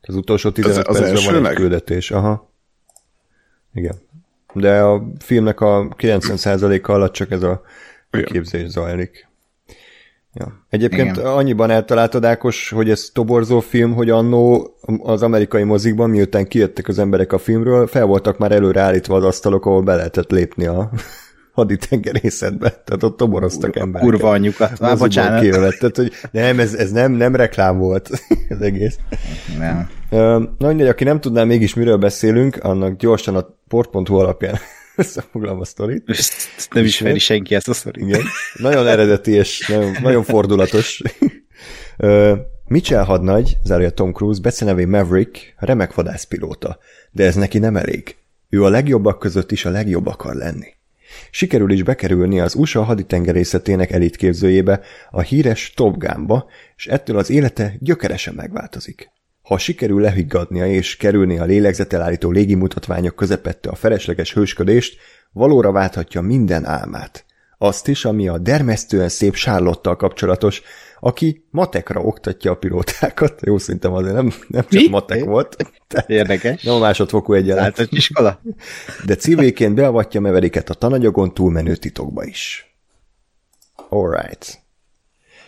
Az 0.00 0.14
utolsó 0.14 0.50
15 0.50 0.86
az, 0.86 0.96
az 0.96 1.08
percben 1.08 1.42
van 1.42 1.50
egy 1.50 1.56
küldetés. 1.56 2.10
Aha. 2.10 2.52
Igen. 3.74 3.94
De 4.52 4.80
a 4.80 5.06
filmnek 5.18 5.60
a 5.60 5.88
90%-a 5.88 6.92
alatt 6.92 7.12
csak 7.12 7.30
ez 7.30 7.42
a 7.42 7.62
képzés 8.24 8.68
zajlik. 8.68 9.28
Ja. 10.38 10.52
Egyébként 10.70 11.16
Igen. 11.16 11.26
annyiban 11.26 11.70
eltaláltad, 11.70 12.24
Ákos, 12.24 12.70
hogy 12.70 12.90
ez 12.90 13.10
toborzó 13.12 13.60
film, 13.60 13.94
hogy 13.94 14.10
annó 14.10 14.70
az 15.02 15.22
amerikai 15.22 15.62
mozikban, 15.62 16.10
miután 16.10 16.46
kijöttek 16.46 16.88
az 16.88 16.98
emberek 16.98 17.32
a 17.32 17.38
filmről, 17.38 17.86
fel 17.86 18.04
voltak 18.04 18.38
már 18.38 18.52
előre 18.52 18.80
állítva 18.80 19.16
az 19.16 19.24
asztalok, 19.24 19.66
ahol 19.66 19.82
be 19.82 19.94
lehetett 19.94 20.30
lépni 20.30 20.66
a 20.66 20.90
haditengerészetbe. 21.52 22.82
Tehát 22.84 23.02
ott 23.02 23.16
toboroztak 23.16 23.76
emberek. 23.76 24.08
Kurva 24.08 24.30
anyukat. 24.30 24.80
Már 24.80 24.98
bocsánat. 24.98 25.50
Tehát, 25.78 25.96
hogy 25.96 26.12
nem, 26.30 26.58
ez, 26.58 26.74
ez 26.74 26.90
nem, 26.90 27.12
nem 27.12 27.36
reklám 27.36 27.78
volt 27.78 28.10
az 28.48 28.60
egész. 28.60 28.98
Nem. 29.58 29.88
Na 30.58 30.68
mindegy, 30.68 30.88
aki 30.88 31.04
nem 31.04 31.20
tudná 31.20 31.44
mégis 31.44 31.74
miről 31.74 31.96
beszélünk, 31.96 32.56
annak 32.56 32.96
gyorsan 32.96 33.36
a 33.36 33.46
port.hu 33.68 34.16
alapján 34.16 34.58
összefoglalom 35.02 35.60
a 35.60 35.64
sztorit. 35.64 36.02
Ezt 36.06 36.68
nem 36.70 36.84
ismeri 36.84 37.18
senki 37.18 37.54
ezt 37.54 37.68
a 37.68 37.74
sztorit. 37.74 38.06
Igen. 38.06 38.22
Nagyon 38.54 38.86
eredeti 38.86 39.32
és 39.32 39.66
nagyon, 39.68 39.96
nagyon 40.02 40.22
fordulatos. 40.22 41.02
Mitchell 42.68 43.04
hadnagy, 43.04 43.56
zárja 43.64 43.90
Tom 43.90 44.12
Cruise, 44.12 44.40
becenevén 44.40 44.88
Maverick, 44.88 45.54
remek 45.56 45.94
vadászpilóta, 45.94 46.78
de 47.10 47.24
ez 47.24 47.34
neki 47.34 47.58
nem 47.58 47.76
elég. 47.76 48.16
Ő 48.48 48.64
a 48.64 48.68
legjobbak 48.68 49.18
között 49.18 49.52
is 49.52 49.64
a 49.64 49.70
legjobb 49.70 50.06
akar 50.06 50.34
lenni. 50.34 50.74
Sikerül 51.30 51.70
is 51.70 51.82
bekerülni 51.82 52.40
az 52.40 52.54
USA 52.54 52.82
haditengerészetének 52.82 53.90
elitképzőjébe, 53.90 54.80
a 55.10 55.20
híres 55.20 55.72
Top 55.76 55.98
Gunba, 55.98 56.48
és 56.76 56.86
ettől 56.86 57.18
az 57.18 57.30
élete 57.30 57.76
gyökeresen 57.80 58.34
megváltozik. 58.34 59.10
Ha 59.46 59.58
sikerül 59.58 60.00
lehiggadnia 60.00 60.66
és 60.66 60.96
kerülni 60.96 61.38
a 61.38 61.44
lélegzetelállító 61.44 62.30
légimutatványok 62.30 63.14
közepette 63.14 63.68
a 63.68 63.74
felesleges 63.74 64.32
hősködést, 64.32 64.98
valóra 65.32 65.72
válthatja 65.72 66.20
minden 66.20 66.64
álmát. 66.64 67.24
Azt 67.58 67.88
is, 67.88 68.04
ami 68.04 68.28
a 68.28 68.38
dermesztően 68.38 69.08
szép 69.08 69.34
Sárlottal 69.34 69.96
kapcsolatos, 69.96 70.62
aki 71.00 71.44
matekra 71.50 72.00
oktatja 72.00 72.50
a 72.50 72.56
pilótákat. 72.56 73.40
Jó, 73.40 73.58
szerintem 73.58 73.92
azért 73.92 74.14
nem, 74.14 74.32
nem 74.48 74.62
csak 74.62 74.82
Mi? 74.82 74.88
matek 74.88 75.24
volt. 75.24 75.56
Érdekes. 76.06 76.62
Nem 76.62 76.74
a 76.74 76.78
másodfokú 76.78 77.32
egyenlet. 77.32 77.86
iskola. 77.90 78.40
De 79.04 79.14
civilként 79.14 79.74
beavatja 79.74 80.20
meveriket 80.20 80.70
a 80.70 80.74
tanagyagon 80.74 81.34
túlmenő 81.34 81.76
titokba 81.76 82.24
is. 82.24 82.74
Alright. 83.88 84.65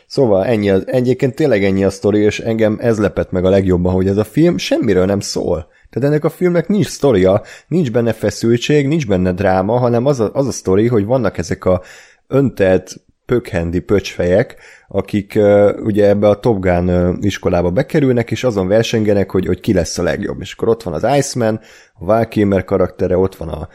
Szóval 0.08 0.44
ennyi 0.44 0.70
az, 0.70 0.82
egyébként 0.86 1.34
tényleg 1.34 1.64
ennyi 1.64 1.84
a 1.84 1.90
sztori, 1.90 2.20
és 2.20 2.40
engem 2.40 2.78
ez 2.80 2.98
lepett 2.98 3.30
meg 3.30 3.44
a 3.44 3.48
legjobban, 3.48 3.92
hogy 3.92 4.08
ez 4.08 4.16
a 4.16 4.24
film 4.24 4.58
semmiről 4.58 5.04
nem 5.04 5.20
szól. 5.20 5.68
Tehát 5.90 6.08
ennek 6.08 6.24
a 6.24 6.30
filmnek 6.30 6.68
nincs 6.68 6.86
sztoria, 6.86 7.42
nincs 7.66 7.90
benne 7.90 8.12
feszültség, 8.12 8.86
nincs 8.86 9.06
benne 9.06 9.32
dráma, 9.32 9.78
hanem 9.78 10.06
az 10.06 10.20
a, 10.20 10.30
az 10.32 10.46
a 10.46 10.52
sztori, 10.52 10.86
hogy 10.86 11.04
vannak 11.04 11.38
ezek 11.38 11.64
a 11.64 11.82
öntelt 12.26 12.94
pökhendi 13.26 13.80
pöcsfejek, 13.80 14.56
akik 14.88 15.32
uh, 15.36 15.70
ugye 15.82 16.08
ebbe 16.08 16.28
a 16.28 16.40
Top 16.40 16.60
Gun 16.60 17.16
iskolába 17.20 17.70
bekerülnek, 17.70 18.30
és 18.30 18.44
azon 18.44 18.68
versengenek, 18.68 19.30
hogy, 19.30 19.46
hogy 19.46 19.60
ki 19.60 19.72
lesz 19.72 19.98
a 19.98 20.02
legjobb. 20.02 20.40
És 20.40 20.52
akkor 20.52 20.68
ott 20.68 20.82
van 20.82 20.94
az 20.94 21.06
Iceman, 21.16 21.60
Val 21.98 22.28
Kilmer 22.28 22.64
karaktere, 22.64 23.16
ott 23.16 23.36
van 23.36 23.48
a 23.48 23.68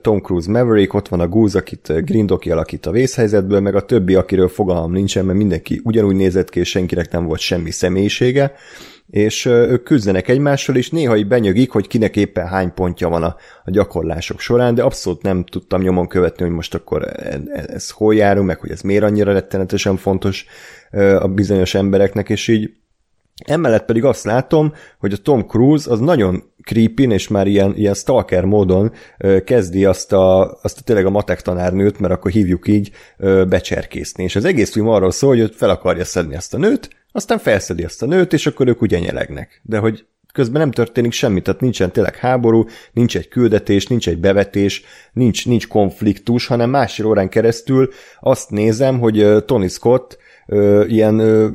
Tom 0.00 0.20
Cruise 0.20 0.50
Maverick, 0.50 0.94
ott 0.94 1.08
van 1.08 1.20
a 1.20 1.28
Goose, 1.28 1.58
akit 1.58 1.92
Grindoki 2.04 2.50
alakít 2.50 2.86
a 2.86 2.90
vészhelyzetből, 2.90 3.60
meg 3.60 3.74
a 3.74 3.84
többi, 3.84 4.14
akiről 4.14 4.48
fogalmam 4.48 4.92
nincsen, 4.92 5.24
mert 5.24 5.38
mindenki 5.38 5.80
ugyanúgy 5.84 6.16
nézett 6.16 6.50
ki, 6.50 6.58
és 6.60 6.68
senkinek 6.68 7.10
nem 7.10 7.24
volt 7.24 7.40
semmi 7.40 7.70
személyisége. 7.70 8.52
És 9.10 9.44
ők 9.44 9.82
küzdenek 9.82 10.28
egymással, 10.28 10.76
és 10.76 10.90
néha 10.90 11.16
így 11.16 11.26
benyögik, 11.26 11.70
hogy 11.70 11.86
kinek 11.86 12.16
éppen 12.16 12.46
hány 12.46 12.74
pontja 12.74 13.08
van 13.08 13.22
a, 13.22 13.36
a 13.64 13.70
gyakorlások 13.70 14.40
során, 14.40 14.74
de 14.74 14.82
abszolút 14.82 15.22
nem 15.22 15.44
tudtam 15.44 15.82
nyomon 15.82 16.08
követni, 16.08 16.44
hogy 16.44 16.54
most 16.54 16.74
akkor 16.74 17.08
ez, 17.16 17.40
e, 17.52 17.64
ez 17.66 17.90
hol 17.90 18.14
járunk, 18.14 18.46
meg 18.46 18.60
hogy 18.60 18.70
ez 18.70 18.80
miért 18.80 19.02
annyira 19.02 19.32
rettenetesen 19.32 19.96
fontos 19.96 20.46
a 21.18 21.28
bizonyos 21.28 21.74
embereknek, 21.74 22.28
és 22.28 22.48
így 22.48 22.70
Emellett 23.44 23.84
pedig 23.84 24.04
azt 24.04 24.24
látom, 24.24 24.72
hogy 24.98 25.12
a 25.12 25.16
Tom 25.16 25.46
Cruise 25.46 25.90
az 25.90 26.00
nagyon 26.00 26.42
creepy 26.62 27.02
és 27.02 27.28
már 27.28 27.46
ilyen, 27.46 27.76
ilyen 27.76 27.94
stalker 27.94 28.44
módon 28.44 28.92
kezdi 29.44 29.84
azt 29.84 30.12
a, 30.12 30.58
azt 30.62 30.78
a 30.78 30.82
tényleg 30.82 31.06
a 31.06 31.10
matek 31.10 31.42
tanárnőt, 31.42 31.98
mert 31.98 32.12
akkor 32.12 32.30
hívjuk 32.30 32.68
így, 32.68 32.90
becserkészni. 33.48 34.24
És 34.24 34.36
az 34.36 34.44
egész 34.44 34.72
film 34.72 34.88
arról 34.88 35.10
szól, 35.10 35.36
hogy 35.36 35.54
fel 35.54 35.70
akarja 35.70 36.04
szedni 36.04 36.36
azt 36.36 36.54
a 36.54 36.58
nőt, 36.58 36.88
aztán 37.12 37.38
felszedi 37.38 37.84
azt 37.84 38.02
a 38.02 38.06
nőt, 38.06 38.32
és 38.32 38.46
akkor 38.46 38.68
ők 38.68 38.80
ugye 38.80 38.98
nyelegnek. 38.98 39.60
De 39.62 39.78
hogy 39.78 40.06
közben 40.32 40.60
nem 40.60 40.70
történik 40.70 41.12
semmi, 41.12 41.40
tehát 41.40 41.60
nincsen 41.60 41.92
tényleg 41.92 42.16
háború, 42.16 42.64
nincs 42.92 43.16
egy 43.16 43.28
küldetés, 43.28 43.86
nincs 43.86 44.08
egy 44.08 44.18
bevetés, 44.18 44.82
nincs, 45.12 45.46
nincs 45.46 45.68
konfliktus, 45.68 46.46
hanem 46.46 46.70
másfél 46.70 47.06
órán 47.06 47.28
keresztül 47.28 47.88
azt 48.20 48.50
nézem, 48.50 48.98
hogy 48.98 49.44
Tony 49.44 49.68
Scott 49.68 50.18
ö, 50.50 50.84
ilyen 50.84 51.18
ö, 51.18 51.48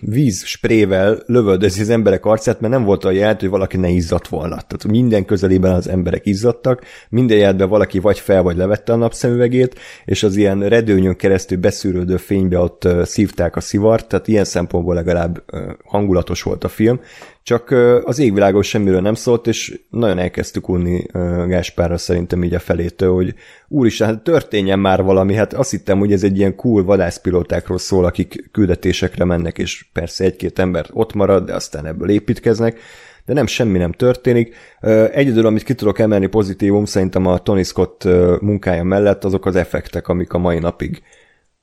vízsprével 0.00 1.22
lövöldözi 1.26 1.80
az 1.80 1.88
emberek 1.88 2.24
arcát, 2.24 2.60
mert 2.60 2.72
nem 2.72 2.84
volt 2.84 3.04
a 3.04 3.10
jelent, 3.10 3.40
hogy 3.40 3.48
valaki 3.48 3.76
ne 3.76 3.88
izzadt 3.88 4.28
volna. 4.28 4.54
Tehát 4.54 4.86
minden 4.88 5.24
közelében 5.24 5.72
az 5.72 5.88
emberek 5.88 6.26
izzadtak, 6.26 6.84
minden 7.08 7.36
jelentben 7.36 7.68
valaki 7.68 7.98
vagy 7.98 8.18
fel, 8.18 8.42
vagy 8.42 8.56
levette 8.56 8.92
a 8.92 8.96
napszemüvegét, 8.96 9.78
és 10.04 10.22
az 10.22 10.36
ilyen 10.36 10.68
redőnyön 10.68 11.16
keresztül 11.16 11.58
beszűrődő 11.58 12.16
fénybe 12.16 12.58
ott 12.58 12.88
szívták 13.02 13.56
a 13.56 13.60
szivart, 13.60 14.08
tehát 14.08 14.28
ilyen 14.28 14.44
szempontból 14.44 14.94
legalább 14.94 15.44
hangulatos 15.84 16.42
volt 16.42 16.64
a 16.64 16.68
film, 16.68 17.00
csak 17.42 17.70
az 18.04 18.18
égvilágos 18.18 18.68
semmiről 18.68 19.00
nem 19.00 19.14
szólt, 19.14 19.46
és 19.46 19.80
nagyon 19.90 20.18
elkezdtük 20.18 20.68
unni 20.68 21.06
Gáspárra 21.46 21.98
szerintem 21.98 22.44
így 22.44 22.54
a 22.54 22.58
felétől, 22.58 23.14
hogy 23.14 23.34
úristen, 23.68 24.08
hát 24.08 24.22
történjen 24.22 24.78
már 24.78 25.02
valami, 25.02 25.34
hát 25.34 25.52
azt 25.54 25.70
hittem, 25.70 25.98
hogy 25.98 26.12
ez 26.12 26.22
egy 26.22 26.38
ilyen 26.38 26.56
cool 26.56 26.84
vadászpilótákról 26.84 27.78
szól, 27.78 28.04
akik 28.04 28.48
küldetésekre 28.52 29.24
mennek, 29.24 29.58
és 29.58 29.86
persze 29.92 30.24
egy-két 30.24 30.58
ember 30.58 30.86
ott 30.92 31.12
marad, 31.14 31.44
de 31.44 31.54
aztán 31.54 31.86
ebből 31.86 32.10
építkeznek, 32.10 32.80
de 33.24 33.32
nem, 33.32 33.46
semmi 33.46 33.78
nem 33.78 33.92
történik. 33.92 34.56
Egyedül, 35.12 35.46
amit 35.46 35.62
ki 35.62 35.74
tudok 35.74 35.98
emelni 35.98 36.26
pozitívum, 36.26 36.84
szerintem 36.84 37.26
a 37.26 37.38
Tony 37.38 37.64
Scott 37.64 38.08
munkája 38.40 38.82
mellett 38.82 39.24
azok 39.24 39.46
az 39.46 39.56
effektek, 39.56 40.08
amik 40.08 40.32
a 40.32 40.38
mai 40.38 40.58
napig 40.58 41.02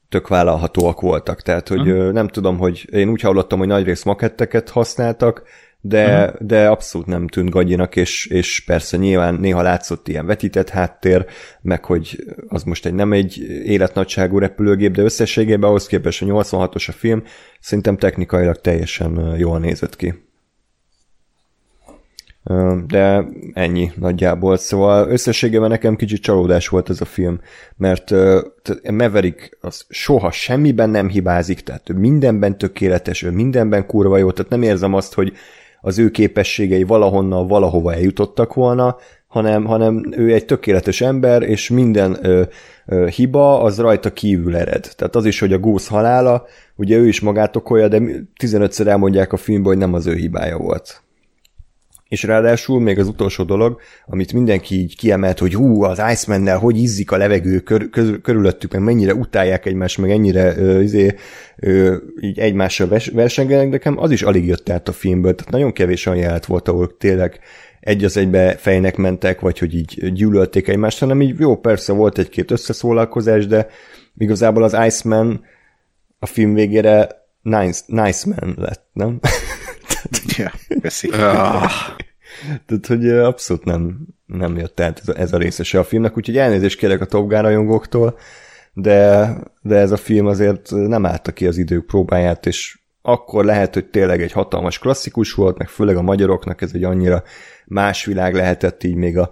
tök 0.10 0.28
vállalhatóak 0.28 1.02
voltak. 1.02 1.42
Tehát, 1.42 1.68
hogy 1.68 1.90
uh-huh. 1.92 2.12
nem 2.12 2.28
tudom, 2.28 2.58
hogy 2.58 2.88
én 2.92 3.10
úgy 3.10 3.22
hallottam, 3.22 3.60
hogy 3.60 3.68
nagyrészt 3.68 4.06
maketteket 4.06 4.70
használtak, 4.70 5.44
de, 5.82 6.24
uh-huh. 6.24 6.48
de 6.48 6.68
abszolút 6.68 7.08
nem 7.08 7.28
tűnt 7.28 7.50
gagyinak, 7.50 7.96
és, 7.96 8.26
és 8.26 8.64
persze 8.66 8.98
nyilván 8.98 9.34
néha 9.34 9.62
látszott 9.62 10.08
ilyen 10.08 10.26
vetített 10.26 10.70
háttér, 10.70 11.26
meg 11.62 11.86
hogy 11.86 12.24
az 12.48 12.64
most 12.64 12.86
egy 12.86 12.94
nem 12.94 13.14
egy 13.14 13.38
életnagyságú 13.64 14.38
repülőgép, 14.38 14.92
de 14.92 15.02
összességében 15.02 15.70
ahhoz 15.70 15.88
képest 15.88 16.22
a 16.22 16.26
86-os 16.26 16.88
a 16.88 16.92
film, 16.92 17.24
szerintem 17.60 17.98
technikailag 17.98 18.62
teljesen 18.62 19.36
jól 19.38 19.60
nézett 19.60 19.96
ki. 19.96 20.28
De 22.88 23.26
ennyi 23.54 23.92
nagyjából. 23.96 24.58
Szóval 24.58 25.10
összességében 25.10 25.70
nekem 25.70 25.96
kicsit 25.96 26.22
csalódás 26.22 26.68
volt 26.68 26.90
ez 26.90 27.02
a 27.02 27.06
film, 27.06 27.40
mert 27.78 28.12
Maverick 28.92 29.58
az 29.62 29.86
soha 29.90 30.32
semmiben 30.32 30.90
nem 30.90 31.10
hibázik, 31.10 31.60
tehát 31.60 31.90
ő 31.90 31.94
mindenben 31.94 32.58
tökéletes, 32.58 33.24
ő 33.24 33.32
mindenben 33.32 33.86
kurva 33.86 34.18
jó, 34.18 34.32
tehát 34.32 34.52
nem 34.52 34.62
érzem 34.62 34.94
azt, 34.94 35.14
hogy 35.14 35.34
az 35.82 36.00
ő 36.00 36.10
képességei 36.10 36.84
valahonnan 36.84 37.48
valahova 37.48 37.94
eljutottak 37.94 38.54
volna, 38.54 38.98
hanem, 39.28 39.66
hanem 39.66 40.04
ő 40.12 40.34
egy 40.34 40.46
tökéletes 40.46 41.02
ember, 41.02 41.42
és 41.42 41.70
minden 41.70 42.18
ö, 42.22 42.42
ö, 42.86 43.08
hiba 43.08 43.62
az 43.62 43.80
rajta 43.80 44.14
kívül 44.14 44.56
ered. 44.56 44.90
Tehát 44.96 45.16
az 45.16 45.26
is, 45.26 45.40
hogy 45.40 45.54
a 45.54 45.60
gósz 45.60 45.88
halála, 45.88 46.46
ugye 46.76 46.98
ő 46.98 47.08
is 47.08 47.20
magát 47.20 47.56
okolja, 47.56 47.88
de 47.88 48.02
15-szer 48.42 48.88
elmondják 48.88 49.34
a 49.34 49.38
filmben, 49.38 49.72
hogy 49.72 49.78
nem 49.78 49.94
az 49.94 50.08
ő 50.08 50.14
hibája 50.14 50.58
volt. 50.58 51.02
És 52.10 52.24
ráadásul 52.24 52.82
még 52.82 53.00
az 53.00 53.08
utolsó 53.08 53.44
dolog, 53.44 53.82
amit 54.06 54.34
mindenki 54.34 54.76
így 54.76 54.98
kiemelt, 54.98 55.40
hogy 55.40 55.54
hú, 55.54 55.84
az 55.84 56.02
Iceman-nel 56.12 56.58
hogy 56.58 56.78
izzik 56.78 57.12
a 57.12 57.18
levegő 57.18 57.60
kör, 57.60 57.90
kör, 57.90 58.22
körülöttük, 58.22 58.72
meg 58.72 58.82
mennyire 58.82 59.14
utálják 59.14 59.66
egymást, 59.66 59.98
meg 59.98 60.12
ennyire 60.12 60.58
ö, 60.58 60.82
izé, 60.82 61.16
ö, 61.58 61.96
így 62.22 62.40
egymással 62.40 63.00
versengenek, 63.14 63.70
nekem 63.70 64.00
az 64.00 64.12
is 64.12 64.22
alig 64.22 64.46
jött 64.46 64.70
át 64.70 64.88
a 64.88 64.92
filmből, 64.92 65.36
tehát 65.36 65.52
nagyon 65.52 65.74
kevés 65.74 66.06
olyan 66.06 66.20
jelent 66.20 66.46
volt, 66.46 66.68
ahol 66.68 66.98
tényleg 66.98 67.40
egy 67.80 68.04
az 68.04 68.18
egybe 68.18 68.56
fejnek 68.56 68.96
mentek, 68.98 69.40
vagy 69.40 69.60
hogy 69.60 69.76
így 69.76 70.14
gyűlölték 70.14 70.68
egymást, 70.68 71.00
hanem 71.00 71.22
így 71.22 71.40
jó, 71.40 71.58
persze 71.58 71.94
volt 71.94 72.18
egy-két 72.18 72.52
összeszólalkozás, 72.52 73.48
de 73.48 73.68
igazából 74.18 74.64
az 74.64 74.78
Iceman 74.86 75.42
a 76.20 76.26
film 76.26 76.54
végére 76.54 77.08
Nice, 77.42 77.82
nice 77.86 78.30
Man 78.30 78.56
lett, 78.58 78.86
nem? 78.94 79.20
ja, 80.38 80.52
ah. 81.12 81.72
Tehát, 82.66 82.86
hogy 82.88 83.10
abszolút 83.10 83.64
nem, 83.64 84.08
nem 84.26 84.58
jött 84.58 84.80
át 84.80 85.00
ez 85.00 85.08
a, 85.08 85.20
ez 85.20 85.34
a 85.34 85.38
részese 85.38 85.80
a 85.80 85.84
filmnek, 85.84 86.18
úgyhogy 86.18 86.38
elnézést 86.38 86.78
kérek 86.78 87.02
a 87.02 87.06
Top 87.06 87.30
Gun 87.30 87.42
rajongóktól, 87.42 88.18
de, 88.74 89.30
de 89.62 89.76
ez 89.76 89.92
a 89.92 89.98
film 89.98 90.26
azért 90.26 90.72
nem 90.72 91.06
állta 91.06 91.32
ki 91.32 91.48
az 91.48 91.58
idők 91.58 91.86
próbáját, 91.86 92.46
és 92.46 92.80
akkor 93.02 93.46
lehet, 93.46 93.74
hogy 93.74 93.86
tényleg 93.86 94.22
egy 94.22 94.32
hatalmas 94.32 94.80
klasszikus 94.80 95.34
volt, 95.34 95.58
meg 95.58 95.68
főleg 95.68 95.96
a 95.96 96.02
magyaroknak 96.02 96.62
ez 96.62 96.72
egy 96.74 96.84
annyira 96.84 97.24
más 97.66 98.06
világ 98.06 98.34
lehetett 98.34 98.84
így 98.84 98.96
még 98.96 99.18
a 99.18 99.32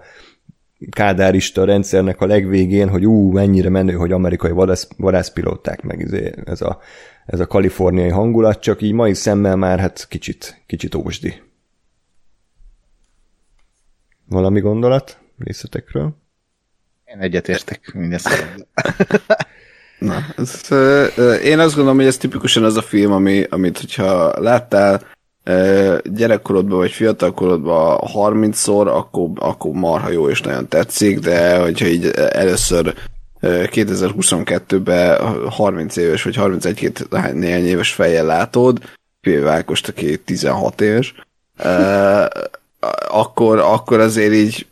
kádárista 0.89 1.65
rendszernek 1.65 2.21
a 2.21 2.25
legvégén, 2.25 2.89
hogy 2.89 3.05
ú, 3.05 3.31
mennyire 3.31 3.69
menő, 3.69 3.93
hogy 3.93 4.11
amerikai 4.11 4.51
vadász, 4.51 4.87
vadászpilóták, 4.97 5.81
meg 5.81 5.99
izé, 5.99 6.33
ez 6.45 6.61
a, 6.61 6.79
ez 7.27 7.39
a 7.39 7.47
kaliforniai 7.47 8.09
hangulat, 8.09 8.61
csak 8.61 8.81
így 8.81 8.91
mai 8.91 9.13
szemmel 9.13 9.55
már 9.55 9.79
hát 9.79 10.07
kicsit, 10.09 10.61
kicsit 10.65 10.95
ósdi. 10.95 11.41
Valami 14.25 14.59
gondolat 14.59 15.17
részletekről? 15.37 16.15
Én 17.05 17.19
egyetértek 17.19 17.93
mindezt. 17.93 18.29
Na, 19.99 20.15
ez, 20.37 20.71
én 21.43 21.59
azt 21.59 21.75
gondolom, 21.75 21.97
hogy 21.97 22.05
ez 22.05 22.17
tipikusan 22.17 22.63
az 22.63 22.77
a 22.77 22.81
film, 22.81 23.11
ami, 23.11 23.43
amit 23.49 23.79
hogyha 23.79 24.39
láttál 24.39 25.01
gyerekkorodban 26.03 26.77
vagy 26.77 26.91
fiatalkorodban 26.91 27.99
30-szor, 28.13 28.87
akkor, 28.87 29.29
akkor 29.35 29.71
marha 29.71 30.09
jó 30.09 30.29
és 30.29 30.41
nagyon 30.41 30.67
tetszik, 30.67 31.19
de 31.19 31.59
hogyha 31.59 31.85
így 31.85 32.05
először 32.15 32.95
2022-ben 33.41 35.19
30 35.49 35.95
éves 35.95 36.23
vagy 36.23 36.35
31 36.35 37.07
néhány 37.33 37.65
éves 37.65 37.91
fejjel 37.91 38.25
látod, 38.25 38.79
Ákost, 39.45 39.87
aki 39.87 40.17
16 40.17 40.81
éves, 40.81 41.13
akkor, 43.09 43.59
akkor 43.59 43.99
azért 43.99 44.33
így 44.33 44.67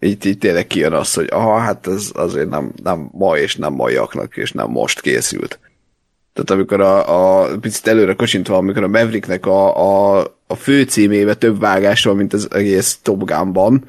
így, 0.00 0.26
így 0.26 0.38
tényleg 0.38 0.66
kijön 0.66 0.92
az, 0.92 1.14
hogy 1.14 1.28
aha, 1.30 1.58
hát 1.58 1.86
ez 1.86 2.10
azért 2.14 2.48
nem, 2.48 2.72
nem 2.82 3.08
ma 3.12 3.38
és 3.38 3.56
nem 3.56 3.72
maiaknak, 3.72 4.36
és 4.36 4.52
nem 4.52 4.70
most 4.70 5.00
készült. 5.00 5.58
Tehát 6.32 6.50
amikor 6.50 6.80
a, 6.80 7.42
a 7.42 7.58
picit 7.60 7.86
előre 7.86 8.14
kocsintva, 8.14 8.56
amikor 8.56 8.82
a 8.82 8.88
Mavericknek 8.88 9.46
a, 9.46 9.76
a, 9.76 10.24
a 10.46 10.54
fő 10.54 10.82
címébe 10.82 11.34
több 11.34 11.60
vágás 11.60 12.04
van, 12.04 12.16
mint 12.16 12.32
az 12.32 12.48
egész 12.50 12.98
Top 13.02 13.24
Gun-ban, 13.24 13.84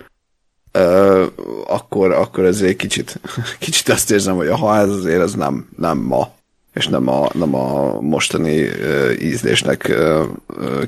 uh, 0.76 1.26
akkor, 1.67 2.11
akkor 2.11 2.45
egy 2.45 2.76
kicsit, 2.76 3.19
kicsit 3.59 3.89
azt 3.89 4.11
érzem, 4.11 4.36
hogy 4.36 4.49
ha 4.49 4.78
ez 4.78 4.89
azért 4.89 5.21
ez 5.21 5.34
nem, 5.34 5.69
nem 5.78 5.97
ma, 5.97 6.34
és 6.73 6.88
nem 6.88 7.07
a, 7.07 7.30
nem 7.34 7.55
a 7.55 7.99
mostani 8.01 8.61
uh, 8.61 9.21
ízlésnek 9.21 9.93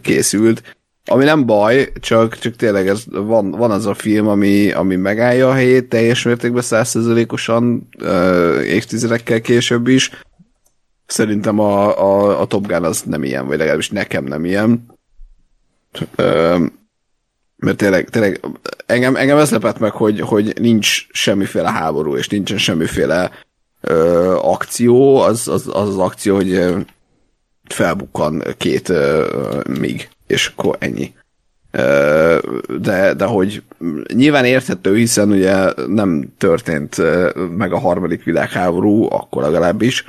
készült. 0.01 0.75
Ami 1.09 1.23
nem 1.23 1.45
baj, 1.45 1.91
csak, 1.99 2.37
csak 2.37 2.55
tényleg 2.55 2.87
ez, 2.87 3.03
van, 3.09 3.51
van 3.51 3.71
az 3.71 3.85
a 3.85 3.93
film, 3.93 4.27
ami, 4.27 4.71
ami 4.71 4.95
megállja 4.95 5.49
a 5.49 5.53
helyét 5.53 5.89
teljes 5.89 6.23
mértékben 6.23 6.61
százszerzelékosan 6.61 7.89
évtizedekkel 8.63 9.41
később 9.41 9.87
is. 9.87 10.11
Szerintem 11.05 11.59
a, 11.59 11.99
a, 11.99 12.41
a 12.41 12.45
Top 12.45 12.67
Gun 12.67 12.83
az 12.83 13.01
nem 13.01 13.23
ilyen, 13.23 13.47
vagy 13.47 13.57
legalábbis 13.57 13.89
nekem 13.89 14.23
nem 14.23 14.45
ilyen. 14.45 14.85
Uh, 16.17 16.65
mert 17.57 17.77
tényleg, 17.77 18.09
tényleg 18.09 18.39
engem, 18.85 19.15
engem 19.15 19.37
ez 19.37 19.51
lepett 19.51 19.79
meg, 19.79 19.91
hogy, 19.91 20.19
hogy 20.19 20.53
nincs 20.59 21.07
semmiféle 21.11 21.71
háború, 21.71 22.15
és 22.15 22.27
nincsen 22.27 22.57
semmiféle 22.57 23.31
ö, 23.81 24.33
akció, 24.41 25.17
az, 25.17 25.47
az, 25.47 25.67
az 25.67 25.87
az 25.87 25.97
akció, 25.97 26.35
hogy 26.35 26.75
felbukkan 27.65 28.43
két 28.57 28.89
ö, 28.89 29.27
mig, 29.79 30.09
és 30.27 30.51
akkor 30.55 30.75
ennyi. 30.79 31.13
Ö, 31.71 32.37
de, 32.79 33.13
de 33.13 33.25
hogy 33.25 33.63
nyilván 34.13 34.45
érthető, 34.45 34.95
hiszen 34.95 35.31
ugye 35.31 35.73
nem 35.87 36.33
történt 36.37 36.95
meg 37.57 37.73
a 37.73 37.79
harmadik 37.79 38.23
világháború, 38.23 39.03
akkor 39.11 39.43
legalábbis, 39.43 40.05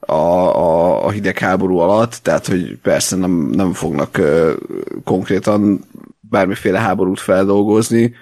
a, 0.00 0.12
a, 0.12 1.04
a 1.04 1.10
hidegháború 1.10 1.78
alatt, 1.78 2.18
tehát 2.22 2.46
hogy 2.46 2.78
persze 2.82 3.16
nem, 3.16 3.30
nem 3.30 3.72
fognak 3.72 4.16
ö, 4.16 4.52
konkrétan 5.04 5.84
bármiféle 6.30 6.78
háborút 6.78 7.20
feldolgozni, 7.20 8.14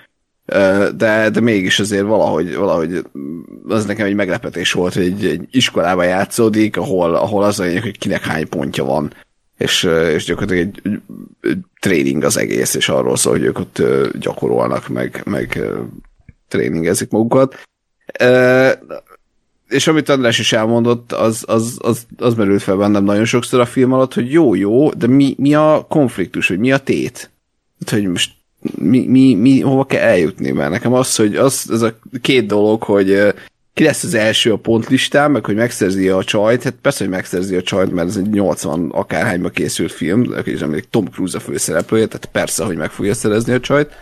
de, 0.96 1.30
de 1.30 1.40
mégis 1.40 1.78
azért 1.78 2.06
valahogy, 2.06 2.54
valahogy 2.54 3.04
az 3.68 3.84
nekem 3.84 4.06
egy 4.06 4.14
meglepetés 4.14 4.72
volt, 4.72 4.94
hogy 4.94 5.02
egy, 5.02 5.24
egy 5.24 5.46
iskolában 5.50 6.06
játszódik, 6.06 6.76
ahol, 6.76 7.14
ahol 7.14 7.44
az 7.44 7.60
a 7.60 7.64
lényeg, 7.64 7.82
hogy 7.82 7.98
kinek 7.98 8.24
hány 8.24 8.48
pontja 8.48 8.84
van, 8.84 9.12
és, 9.58 9.82
és 10.14 10.24
gyakorlatilag 10.24 10.66
egy, 10.66 10.80
egy, 10.84 11.00
egy 11.40 11.58
tréning 11.80 12.24
az 12.24 12.36
egész, 12.36 12.74
és 12.74 12.88
arról 12.88 13.16
szól, 13.16 13.32
hogy 13.32 13.42
ők 13.42 13.58
ott 13.58 13.82
gyakorolnak, 14.18 14.88
meg, 14.88 15.22
meg 15.24 15.60
tréningezik 16.48 17.10
magukat. 17.10 17.56
És 19.68 19.86
amit 19.86 20.08
András 20.08 20.38
is 20.38 20.52
elmondott, 20.52 21.12
az, 21.12 21.44
az, 21.46 21.78
az, 21.80 22.06
az 22.16 22.34
merült 22.34 22.62
fel 22.62 22.76
bennem 22.76 23.04
nagyon 23.04 23.24
sokszor 23.24 23.60
a 23.60 23.66
film 23.66 23.92
alatt, 23.92 24.14
hogy 24.14 24.32
jó-jó, 24.32 24.90
de 24.90 25.06
mi, 25.06 25.34
mi 25.38 25.54
a 25.54 25.86
konfliktus, 25.88 26.48
hogy 26.48 26.58
mi 26.58 26.72
a 26.72 26.78
tét? 26.78 27.30
Hogy 27.86 28.06
most 28.06 28.32
mi, 28.60 29.06
mi, 29.06 29.34
mi, 29.34 29.60
hova 29.60 29.84
kell 29.84 30.08
eljutni, 30.08 30.50
mert 30.50 30.70
nekem 30.70 30.92
az, 30.92 31.16
hogy 31.16 31.36
az, 31.36 31.68
ez 31.70 31.82
a 31.82 31.98
két 32.20 32.46
dolog, 32.46 32.82
hogy 32.82 33.34
ki 33.74 33.84
lesz 33.84 34.02
az 34.02 34.14
első 34.14 34.52
a 34.52 34.56
pontlistán, 34.56 35.30
meg 35.30 35.44
hogy 35.44 35.54
megszerzi 35.54 36.08
a 36.08 36.24
csajt, 36.24 36.62
hát 36.62 36.74
persze, 36.82 37.04
hogy 37.04 37.12
megszerzi 37.12 37.56
a 37.56 37.62
csajt, 37.62 37.92
mert 37.92 38.08
ez 38.08 38.16
egy 38.16 38.30
80 38.30 38.90
akárhányba 38.90 39.48
készült 39.48 39.92
film, 39.92 40.34
és 40.44 40.64
még 40.64 40.88
Tom 40.88 41.06
Cruise 41.06 41.36
a 41.36 41.40
főszereplője, 41.40 42.06
tehát 42.06 42.28
persze, 42.32 42.64
hogy 42.64 42.76
meg 42.76 42.90
fogja 42.90 43.14
szerezni 43.14 43.52
a 43.52 43.60
csajt. 43.60 43.92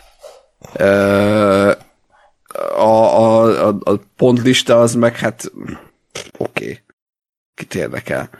A, 2.76 2.82
a, 2.82 3.66
a, 3.66 3.78
a 3.80 4.00
pontlista 4.16 4.80
az 4.80 4.94
meg 4.94 5.16
hát 5.16 5.52
oké, 6.38 6.64
okay. 6.64 6.78
kit 7.54 7.74
érdekel. 7.74 8.30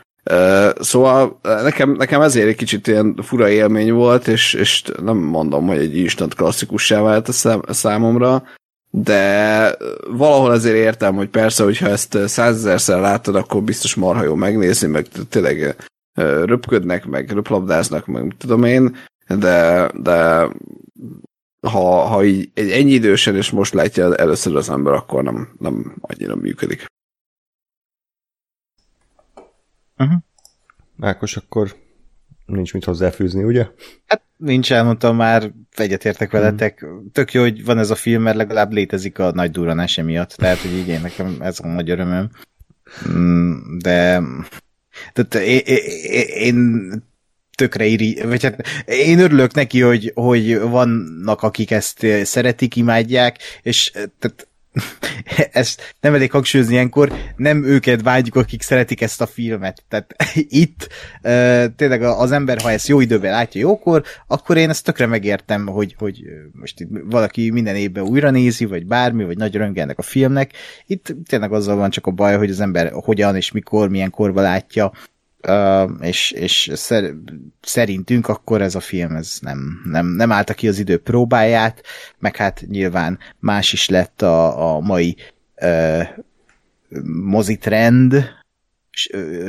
Szóval 0.79 1.39
nekem, 1.41 1.91
nekem 1.91 2.21
ezért 2.21 2.47
egy 2.47 2.55
kicsit 2.55 2.87
ilyen 2.87 3.19
fura 3.21 3.49
élmény 3.49 3.93
volt, 3.93 4.27
és, 4.27 4.53
és 4.53 4.83
nem 5.01 5.17
mondom, 5.17 5.67
hogy 5.67 5.77
egy 5.77 5.97
instant 5.97 6.33
klasszikussá 6.33 7.01
vált 7.01 7.27
a, 7.27 7.31
szám, 7.31 7.61
a 7.67 7.73
számomra, 7.73 8.43
de 8.89 9.75
valahol 10.09 10.51
azért 10.51 10.75
értem, 10.75 11.15
hogy 11.15 11.29
persze, 11.29 11.63
hogyha 11.63 11.87
ezt 11.87 12.17
százezerszer 12.25 12.99
láttad, 12.99 13.35
akkor 13.35 13.61
biztos 13.61 13.95
marha 13.95 14.23
jó 14.23 14.35
megnézni, 14.35 14.87
meg 14.87 15.07
tényleg 15.29 15.75
röpködnek, 16.45 17.05
meg 17.05 17.31
röplabdáznak, 17.31 18.05
meg 18.05 18.35
tudom 18.37 18.63
én, 18.63 18.95
de, 19.27 19.89
de 19.93 20.47
ha, 21.67 22.01
ha 22.01 22.23
így 22.23 22.49
egy 22.53 22.69
ennyi 22.71 22.91
idősen 22.91 23.35
és 23.35 23.49
most 23.49 23.73
látja 23.73 24.15
először 24.15 24.55
az 24.55 24.69
ember, 24.69 24.93
akkor 24.93 25.23
nem, 25.23 25.55
nem 25.59 25.95
annyira 26.01 26.35
működik. 26.35 26.85
Uh-huh. 29.97 30.17
Ákos, 30.99 31.37
akkor 31.37 31.75
nincs 32.45 32.73
mit 32.73 32.83
hozzáfűzni, 32.83 33.43
ugye? 33.43 33.67
Hát 34.05 34.21
nincs, 34.37 34.71
elmondtam 34.71 35.15
már, 35.15 35.51
egyetértek 35.75 36.31
veletek. 36.31 36.79
Hmm. 36.79 37.11
Tök 37.11 37.33
jó, 37.33 37.41
hogy 37.41 37.65
van 37.65 37.77
ez 37.77 37.89
a 37.89 37.95
film, 37.95 38.21
mert 38.21 38.37
legalább 38.37 38.71
létezik 38.71 39.19
a 39.19 39.31
nagy 39.31 39.51
duranás 39.51 39.95
miatt. 39.95 40.31
Tehát, 40.31 40.57
hogy 40.57 40.71
így 40.71 40.87
én 40.87 41.01
nekem 41.01 41.37
ez 41.39 41.59
a 41.59 41.67
nagy 41.67 41.89
örömöm. 41.89 42.29
Mm, 43.09 43.77
de 43.77 44.21
tehát 45.13 45.35
én, 45.47 45.61
én 46.27 46.89
tökre 47.55 47.85
iri, 47.85 48.21
vagy 48.25 48.43
hát 48.43 48.67
én 48.85 49.19
örülök 49.19 49.53
neki, 49.53 49.81
hogy, 49.81 50.11
hogy 50.15 50.59
vannak, 50.59 51.41
akik 51.41 51.71
ezt 51.71 52.05
szeretik, 52.23 52.75
imádják, 52.75 53.37
és 53.61 53.91
tehát 53.91 54.46
ezt 55.51 55.95
nem 55.99 56.13
elég 56.13 56.31
hangsúlyozni 56.31 56.73
ilyenkor, 56.73 57.13
nem 57.35 57.63
őket 57.63 58.01
vágyjuk, 58.01 58.35
akik 58.35 58.61
szeretik 58.61 59.01
ezt 59.01 59.21
a 59.21 59.25
filmet. 59.25 59.83
Tehát 59.89 60.15
itt 60.63 60.87
uh, 61.23 61.65
tényleg 61.75 62.01
az 62.01 62.31
ember, 62.31 62.61
ha 62.61 62.71
ezt 62.71 62.87
jó 62.87 62.99
időben 62.99 63.31
látja 63.31 63.61
jókor, 63.61 64.03
akkor 64.27 64.57
én 64.57 64.69
ezt 64.69 64.83
tökre 64.83 65.05
megértem, 65.05 65.67
hogy, 65.67 65.95
hogy 65.97 66.23
most 66.51 66.79
itt 66.79 66.89
valaki 67.09 67.49
minden 67.49 67.75
évben 67.75 68.03
újra 68.03 68.29
nézi, 68.29 68.65
vagy 68.65 68.85
bármi, 68.85 69.23
vagy 69.23 69.37
nagy 69.37 69.55
röngelnek 69.55 69.97
a 69.97 70.01
filmnek. 70.01 70.51
Itt 70.85 71.15
tényleg 71.27 71.53
azzal 71.53 71.75
van 71.75 71.89
csak 71.89 72.07
a 72.07 72.11
baj, 72.11 72.37
hogy 72.37 72.49
az 72.49 72.59
ember 72.59 72.91
hogyan 72.91 73.35
és 73.35 73.51
mikor, 73.51 73.89
milyen 73.89 74.09
korban 74.09 74.43
látja, 74.43 74.91
és, 76.01 76.31
és 76.31 76.71
szer, 76.73 77.13
szerintünk 77.61 78.27
akkor 78.27 78.61
ez 78.61 78.75
a 78.75 78.79
film 78.79 79.15
ez 79.15 79.37
nem, 79.41 79.81
nem, 79.85 80.05
nem 80.05 80.31
állta 80.31 80.53
ki 80.53 80.67
az 80.67 80.79
idő 80.79 80.97
próbáját, 80.97 81.83
meg 82.19 82.35
hát 82.35 82.63
nyilván 82.67 83.19
más 83.39 83.73
is 83.73 83.89
lett 83.89 84.21
a, 84.21 84.75
a 84.75 84.79
mai 84.79 85.17
uh, 85.61 86.03
mozitrend, 87.23 88.35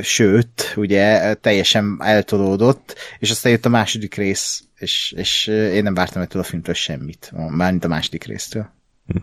sőt, 0.02 0.72
ugye 0.76 1.34
teljesen 1.34 1.96
eltolódott, 2.00 2.94
és 3.18 3.30
aztán 3.30 3.52
jött 3.52 3.64
a 3.64 3.68
második 3.68 4.14
rész, 4.14 4.64
és, 4.78 5.14
és 5.16 5.46
én 5.46 5.82
nem 5.82 5.94
vártam 5.94 6.22
ettől 6.22 6.42
a 6.42 6.44
filmtől 6.44 6.74
semmit, 6.74 7.32
mármint 7.48 7.84
a 7.84 7.88
második 7.88 8.24
résztől. 8.24 8.70
Hm. 9.06 9.16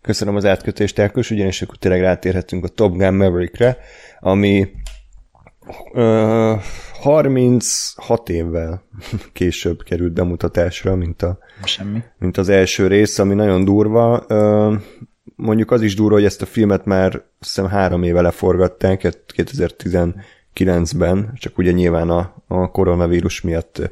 Köszönöm 0.00 0.36
az 0.36 0.44
átkötést, 0.44 0.98
Elkos, 0.98 1.30
ugyanis 1.30 1.62
akkor 1.62 1.76
tényleg 1.76 2.00
rátérhetünk 2.00 2.64
a 2.64 2.68
Top 2.68 2.96
Gun 2.96 3.14
Maverickre, 3.14 3.78
ami 4.20 4.68
36 7.00 8.28
évvel 8.28 8.82
később 9.32 9.82
került 9.82 10.12
bemutatásra, 10.12 10.96
mint, 10.96 11.22
a, 11.22 11.38
Semmi. 11.64 12.02
mint 12.18 12.36
az 12.36 12.48
első 12.48 12.86
rész, 12.86 13.18
ami 13.18 13.34
nagyon 13.34 13.64
durva. 13.64 14.26
mondjuk 15.36 15.70
az 15.70 15.82
is 15.82 15.94
durva, 15.94 16.14
hogy 16.14 16.24
ezt 16.24 16.42
a 16.42 16.46
filmet 16.46 16.84
már 16.84 17.14
azt 17.14 17.24
hiszem 17.38 17.66
három 17.66 18.02
éve 18.02 18.20
leforgatták, 18.20 19.08
2019-ben, 19.36 21.32
csak 21.34 21.58
ugye 21.58 21.70
nyilván 21.70 22.10
a, 22.10 22.34
a 22.46 22.70
koronavírus 22.70 23.40
miatt 23.40 23.90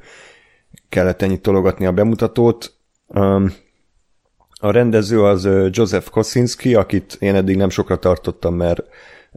kellett 0.89 1.23
ennyit 1.23 1.43
tologatni 1.43 1.87
a 1.87 1.93
bemutatót. 1.93 2.75
a 4.61 4.71
rendező 4.71 5.23
az 5.23 5.49
Joseph 5.71 6.09
Kosinski, 6.11 6.75
akit 6.75 7.17
én 7.21 7.35
eddig 7.35 7.57
nem 7.57 7.71
sokra 7.71 7.99
tartottam, 7.99 8.55
mert 8.55 8.83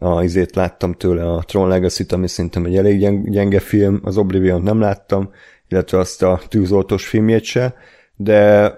a 0.04 0.24
izét 0.24 0.56
láttam 0.56 0.94
tőle 0.94 1.32
a 1.32 1.44
Tron 1.44 1.68
Legacy-t, 1.68 2.12
ami 2.12 2.28
szerintem 2.28 2.66
egy 2.66 2.78
elég 2.78 3.00
gyenge 3.32 3.60
film, 3.60 4.00
az 4.04 4.18
oblivion 4.18 4.62
nem 4.62 4.80
láttam, 4.80 5.32
illetve 5.68 5.98
azt 5.98 6.24
a 6.24 6.42
tűzoltós 6.48 7.08
filmjét 7.08 7.44
se, 7.44 7.76
de 8.16 8.72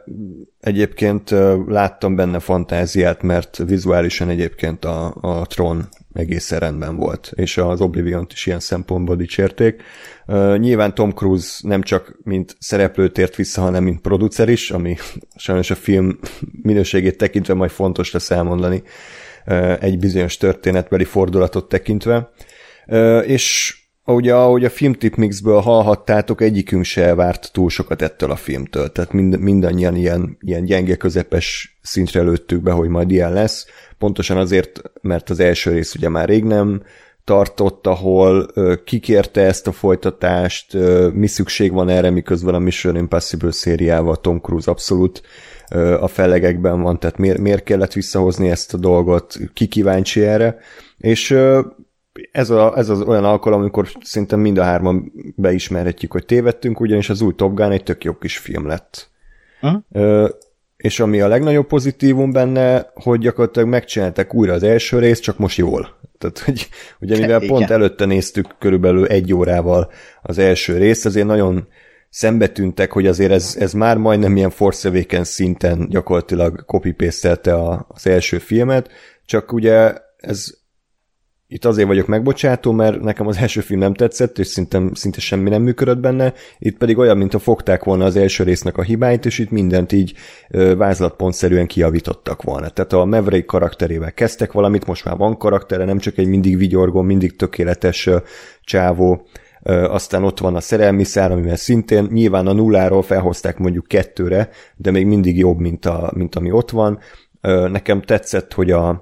egyébként 0.60 1.30
láttam 1.68 2.16
benne 2.16 2.40
fantáziát, 2.40 3.22
mert 3.22 3.58
vizuálisan 3.58 4.30
egyébként 4.30 4.86
a, 4.86 5.16
a 5.22 5.46
Tron 5.46 5.88
egészen 6.14 6.60
rendben 6.60 6.96
volt, 6.96 7.32
és 7.36 7.58
az 7.58 7.82
oblivion 7.82 8.28
is 8.32 8.46
ilyen 8.46 8.60
szempontból 8.60 9.16
dicsérték. 9.16 9.82
Nyilván 10.58 10.96
Tom 10.96 11.12
Cruise 11.12 11.60
nem 11.68 11.82
csak 11.82 12.18
mint 12.24 12.56
szereplő 12.60 13.10
tért 13.10 13.36
vissza, 13.36 13.62
hanem 13.62 13.84
mint 13.84 14.02
producer 14.02 14.50
is, 14.50 14.72
ami 14.72 14.96
sajnos 15.36 15.70
a 15.70 15.76
film 15.76 16.20
minőségét 16.62 17.18
tekintve 17.18 17.54
majd 17.54 17.72
fontos 17.72 18.12
lesz 18.12 18.32
elmondani 18.32 18.84
egy 19.80 20.00
bizonyos 20.00 20.38
történetbeli 20.38 21.04
fordulatot 21.04 21.70
tekintve. 21.70 22.32
És 23.26 23.76
ugye, 24.06 24.34
ahogy 24.34 24.66
a 24.66 24.70
filmtip 24.70 25.16
mixből 25.16 25.60
hallhattátok, 25.60 26.42
egyikünk 26.42 26.84
se 26.84 27.16
várt 27.16 27.50
túl 27.52 27.70
sokat 27.70 28.02
ettől 28.02 28.32
a 28.32 28.36
filmtől, 28.36 28.92
tehát 28.92 29.12
mind, 29.12 29.40
mindannyian 29.40 29.96
ilyen, 29.96 30.38
ilyen 30.40 30.66
gyenge 30.66 30.96
közepes 30.96 31.78
szintre 31.82 32.22
lőttük 32.22 32.62
be, 32.62 32.72
hogy 32.72 32.90
majd 32.90 33.12
ilyen 33.12 33.34
lesz, 33.34 33.68
pontosan 33.98 34.38
azért, 34.38 34.82
mert 35.02 35.30
az 35.30 35.40
első 35.40 35.72
rész 35.72 35.96
ugye 35.96 36.10
már 36.10 36.28
rég 36.28 36.44
nem 36.44 36.84
tartott, 37.24 37.88
ahol 37.88 38.48
kikérte 38.84 39.42
ezt 39.42 39.68
a 39.68 39.72
folytatást, 39.72 40.78
mi 41.14 41.28
szükség 41.28 41.72
van 41.72 41.90
erre, 41.90 42.10
miközben 42.10 42.54
a 42.54 42.60
Mission 42.60 42.96
Impossible 42.96 43.52
szériával 43.52 44.22
Tom 44.22 44.40
Cruise 44.42 44.72
abszolút 44.72 45.22
a 46.00 46.08
fellegekben 46.08 46.82
van, 46.82 47.00
tehát 47.00 47.18
miért, 47.18 47.38
miért 47.38 47.64
kellett 47.64 47.94
visszahozni 47.94 48.50
ezt 48.50 48.74
a 48.74 48.78
dolgot, 48.78 49.38
ki 49.54 49.68
kíváncsi 49.68 50.22
erre, 50.22 50.58
és 50.98 51.38
ez, 52.32 52.50
a, 52.50 52.78
ez 52.78 52.90
az 52.90 53.02
olyan 53.02 53.26
alkalom, 53.26 53.60
amikor 53.60 53.90
szinte 54.02 54.36
mind 54.36 54.58
a 54.58 54.64
hárman 54.64 55.12
beismerhetjük, 55.36 56.12
hogy 56.12 56.26
tévedtünk, 56.26 56.80
ugyanis 56.80 57.10
az 57.10 57.22
új 57.22 57.36
Top 57.36 57.54
Gun 57.54 57.72
egy 57.72 57.84
tök 57.84 58.04
jó 58.04 58.14
kis 58.14 58.38
film 58.38 58.68
lett. 58.68 59.12
Uh-huh. 59.62 60.30
és 60.78 61.00
ami 61.00 61.22
a 61.22 61.28
legnagyobb 61.28 61.68
pozitívum 61.68 62.32
benne, 62.32 62.92
hogy 62.94 63.20
gyakorlatilag 63.20 63.68
megcsinálták 63.68 64.34
újra 64.34 64.54
az 64.54 64.64
első 64.64 65.00
részt, 65.00 65.22
csak 65.22 65.38
most 65.38 65.58
jól. 65.58 65.98
Tehát, 66.18 66.40
hogy 66.40 66.70
ugye 67.00 67.18
mivel 67.18 67.42
Igen. 67.44 67.56
pont 67.56 67.70
előtte 67.70 68.06
néztük 68.06 68.56
körülbelül 68.60 69.08
egy 69.08 69.34
órával 69.34 69.92
az 70.22 70.38
első 70.38 70.78
részt, 70.78 71.06
ezért 71.06 71.26
nagyon 71.26 71.68
szembe 72.14 72.48
tűntek, 72.48 72.92
hogy 72.92 73.08
azért 73.08 73.32
ez, 73.32 73.56
ez 73.60 73.74
már 73.74 73.98
majdnem 73.98 74.36
ilyen 74.36 74.50
Force 74.50 74.90
Awakens 74.90 75.28
szinten 75.28 75.88
gyakorlatilag 75.90 76.66
copy 76.66 76.96
az 77.88 78.08
első 78.08 78.38
filmet, 78.38 78.90
csak 79.26 79.54
ugye 79.54 79.94
ez 80.18 80.46
itt 81.48 81.66
azért 81.66 81.88
vagyok 81.88 82.08
megbocsátó, 82.08 82.72
mert 82.72 83.02
nekem 83.02 83.28
az 83.28 83.38
első 83.38 83.62
film 83.62 83.80
nem 83.80 83.94
tetszett, 83.94 84.40
és 84.40 84.48
szinte, 84.48 84.82
szinte 84.94 85.20
semmi 85.20 85.50
nem 85.50 85.62
működött 85.62 85.98
benne, 85.98 86.34
itt 86.60 86.78
pedig 86.78 86.98
olyan, 86.98 87.18
mint 87.18 87.34
a 87.34 87.40
fogták 87.40 87.84
volna 87.84 88.06
az 88.06 88.16
első 88.16 88.44
résznek 88.44 88.78
a 88.78 88.82
hibáit, 88.82 89.26
és 89.26 89.40
itt 89.40 89.50
mindent 89.50 89.92
így 89.92 90.14
vázlatpontszerűen 90.78 91.68
kiavítottak 91.68 92.42
volna. 92.42 92.70
Tehát 92.70 92.94
a 92.94 93.06
Maverick 93.06 93.46
karakterével 93.46 94.14
kezdtek 94.14 94.52
valamit, 94.52 94.86
most 94.86 95.06
már 95.06 95.18
van 95.18 95.38
karaktere, 95.38 95.86
nem 95.86 95.98
csak 95.98 96.18
egy 96.18 96.28
mindig 96.28 96.58
vigyorgó, 96.58 97.02
mindig 97.02 97.36
tökéletes 97.36 98.10
csávó, 98.64 99.28
aztán 99.64 100.24
ott 100.24 100.40
van 100.40 100.56
a 100.56 100.62
szerelmi 100.62 101.04
szár, 101.04 101.32
amivel 101.32 101.56
szintén 101.56 102.08
nyilván 102.12 102.48
a 102.48 102.54
nulláról 102.54 103.02
felhozták 103.02 103.58
mondjuk 103.58 103.88
kettőre, 103.88 104.50
de 104.76 104.92
még 104.92 105.06
mindig 105.06 105.38
jobb, 105.38 105.60
mint, 105.60 105.86
a, 105.86 106.12
mint 106.16 106.36
ami 106.36 106.52
ott 106.52 106.70
van. 106.70 107.00
Nekem 107.72 108.02
tetszett, 108.02 108.54
hogy 108.54 108.72
a, 108.72 109.02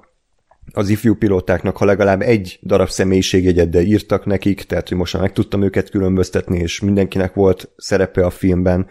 az 0.72 0.88
ifjú 0.88 1.14
pilótáknak, 1.14 1.76
ha 1.76 1.84
legalább 1.84 2.20
egy 2.20 2.58
darab 2.62 2.88
személyiségjegyet, 2.88 3.68
de 3.68 3.82
írtak 3.82 4.26
nekik, 4.26 4.62
tehát 4.62 4.88
hogy 4.88 4.96
most 4.96 5.12
már 5.12 5.22
meg 5.22 5.32
tudtam 5.32 5.62
őket 5.62 5.90
különböztetni, 5.90 6.58
és 6.58 6.80
mindenkinek 6.80 7.34
volt 7.34 7.70
szerepe 7.76 8.24
a 8.24 8.30
filmben, 8.30 8.86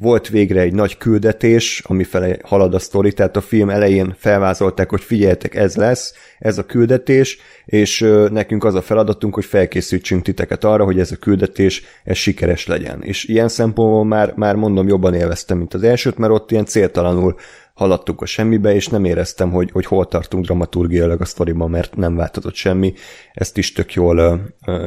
volt 0.00 0.28
végre 0.28 0.60
egy 0.60 0.74
nagy 0.74 0.96
küldetés, 0.96 1.82
amifele 1.86 2.36
halad 2.42 2.74
a 2.74 2.78
sztori, 2.78 3.12
tehát 3.12 3.36
a 3.36 3.40
film 3.40 3.70
elején 3.70 4.14
felvázolták, 4.18 4.90
hogy 4.90 5.00
figyeljetek, 5.00 5.54
ez 5.54 5.76
lesz, 5.76 6.14
ez 6.38 6.58
a 6.58 6.66
küldetés, 6.66 7.38
és 7.64 8.00
nekünk 8.30 8.64
az 8.64 8.74
a 8.74 8.82
feladatunk, 8.82 9.34
hogy 9.34 9.44
felkészítsünk 9.44 10.22
titeket 10.22 10.64
arra, 10.64 10.84
hogy 10.84 11.00
ez 11.00 11.12
a 11.12 11.16
küldetés, 11.16 11.82
ez 12.04 12.16
sikeres 12.16 12.66
legyen. 12.66 13.02
És 13.02 13.24
ilyen 13.24 13.48
szempontból 13.48 14.04
már, 14.04 14.32
már 14.36 14.54
mondom, 14.54 14.88
jobban 14.88 15.14
élveztem, 15.14 15.58
mint 15.58 15.74
az 15.74 15.82
elsőt, 15.82 16.18
mert 16.18 16.32
ott 16.32 16.50
ilyen 16.50 16.64
céltalanul 16.64 17.36
haladtunk 17.74 18.20
a 18.20 18.26
semmibe, 18.26 18.74
és 18.74 18.88
nem 18.88 19.04
éreztem, 19.04 19.50
hogy, 19.50 19.70
hogy 19.70 19.86
hol 19.86 20.06
tartunk 20.06 20.44
dramaturgiailag 20.44 21.20
a 21.20 21.24
sztoriban, 21.24 21.70
mert 21.70 21.96
nem 21.96 22.16
változott 22.16 22.54
semmi. 22.54 22.92
Ezt 23.32 23.56
is 23.56 23.72
tök 23.72 23.92
jól 23.92 24.40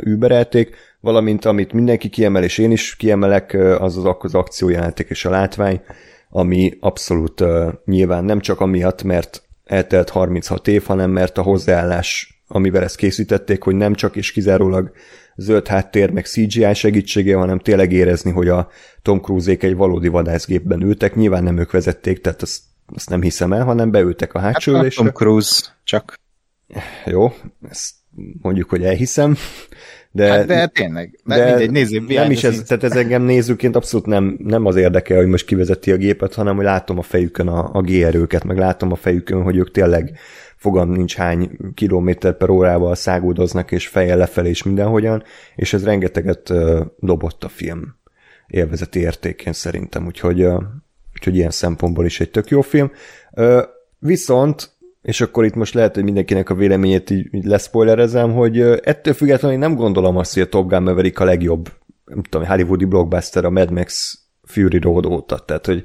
überelték 0.03 0.76
valamint 1.02 1.45
amit 1.45 1.74
mindenki 1.74 2.10
kiemel, 2.10 2.43
és 2.43 2.58
én 2.58 2.72
is 2.72 2.95
kiemelek, 2.95 3.54
az 3.80 3.97
az, 3.97 4.16
az 4.20 4.34
akciójáték 4.34 5.10
és 5.10 5.26
a 5.26 5.30
látvány, 5.30 5.82
ami 6.30 6.78
abszolút 6.80 7.41
uh, 7.41 7.74
nyilván 7.86 8.24
nem 8.24 8.39
csak 8.39 8.60
amiatt, 8.60 9.04
mert 9.04 9.43
eltelt 9.66 10.10
36 10.10 10.68
év, 10.68 10.84
hanem 10.84 11.12
mert 11.12 11.38
a 11.38 11.41
hozzáállás, 11.41 12.41
amivel 12.47 12.84
ezt 12.84 12.95
készítették, 12.95 13.64
hogy 13.64 13.76
nem 13.76 13.93
csak 13.93 14.16
és 14.16 14.32
kizárólag 14.32 14.91
zöld 15.36 15.68
háttér, 15.68 16.10
meg 16.10 16.26
CGI 16.26 16.74
segítsége, 16.74 17.36
hanem 17.36 17.60
tényleg 17.60 17.91
érezni, 17.91 18.32
hogy 18.32 18.47
a 18.47 18.70
Tom 19.02 19.20
Cruise-ék 19.20 19.64
egy 19.64 19.76
valódi 19.76 20.08
vadászgépben 20.08 20.82
ültek, 20.82 21.16
nyilván 21.16 21.43
nem 21.43 21.58
ők 21.58 21.72
vezették, 21.72 22.22
tehát 22.22 22.41
azt, 22.41 22.62
azt 22.86 23.10
nem 23.10 23.22
hiszem 23.22 23.54
el, 23.54 23.64
hanem 23.64 23.91
beültek 23.91 24.34
a 24.34 24.39
hátsó 24.39 24.74
hát 24.76 24.95
Tom 24.95 25.12
Cruise, 25.12 25.62
csak. 25.84 26.14
Jó, 27.06 27.34
ezt 27.70 27.93
mondjuk, 28.41 28.70
hogy 28.70 28.84
elhiszem, 28.84 29.36
de, 30.12 30.32
hát 30.32 30.45
de 30.45 30.68
tényleg, 30.68 31.20
de, 31.26 31.36
de 31.36 31.45
mindegy, 31.45 31.72
nézzük. 31.72 32.07
Nem 32.07 32.32
is 32.32 32.43
ez, 32.43 32.64
tehát 32.68 32.84
ez 32.84 32.95
engem 32.95 33.22
nézőként 33.22 33.76
abszolút 33.76 34.05
nem, 34.05 34.38
nem 34.43 34.66
az 34.66 34.76
érdekel, 34.76 35.18
hogy 35.18 35.28
most 35.28 35.45
kivezeti 35.45 35.91
a 35.91 35.97
gépet, 35.97 36.34
hanem 36.34 36.55
hogy 36.55 36.66
látom 36.66 36.97
a 36.97 37.01
fejükön 37.01 37.47
a, 37.47 37.70
a 37.74 37.82
GR-őket, 37.82 38.43
meg 38.43 38.57
látom 38.57 38.91
a 38.91 38.95
fejükön, 38.95 39.41
hogy 39.41 39.57
ők 39.57 39.72
tényleg 39.72 40.18
fogam 40.55 40.89
nincs 40.89 41.16
hány 41.16 41.57
kilométer 41.74 42.38
per 42.38 42.49
órával 42.49 42.95
szágódoznak, 42.95 43.72
és 43.72 43.88
fejjel 43.88 44.18
lefelé 44.18 44.49
is 44.49 44.64
mindenhogyan, 44.64 45.24
és 45.55 45.74
ez 45.74 45.84
rengeteget 45.84 46.53
dobott 46.99 47.43
a 47.43 47.49
film 47.49 47.95
élvezeti 48.47 48.99
értékén 48.99 49.53
szerintem, 49.53 50.05
úgyhogy, 50.05 50.47
úgyhogy 51.14 51.36
ilyen 51.36 51.49
szempontból 51.49 52.05
is 52.05 52.20
egy 52.20 52.32
tök 52.32 52.49
jó 52.49 52.62
film. 52.62 52.91
Viszont 53.99 54.72
és 55.02 55.22
akkor 55.22 55.45
itt 55.45 55.56
most 55.56 55.74
lehet, 55.74 55.95
hogy 55.95 56.04
mindenkinek 56.04 56.49
a 56.49 56.56
véleményét 56.56 57.10
így, 57.10 57.28
így 57.32 57.45
leszpoilerezem, 57.45 58.34
hogy 58.34 58.60
ettől 58.60 59.14
függetlenül 59.14 59.58
nem 59.58 59.76
gondolom 59.76 60.18
azt, 60.18 60.34
hogy 60.34 60.43
a 60.43 60.49
Top 60.49 60.70
Gun 60.70 60.84
Maverick 60.84 61.20
a 61.20 61.24
legjobb 61.24 61.70
nem 62.06 62.24
tudom, 62.24 62.47
hollywoodi 62.47 62.86
blockbuster 62.86 63.45
a 63.45 63.49
Mad 63.49 63.72
Max 63.72 64.20
Fury 64.43 64.78
Road 64.78 65.06
óta. 65.06 65.38
Tehát, 65.38 65.66
hogy 65.66 65.84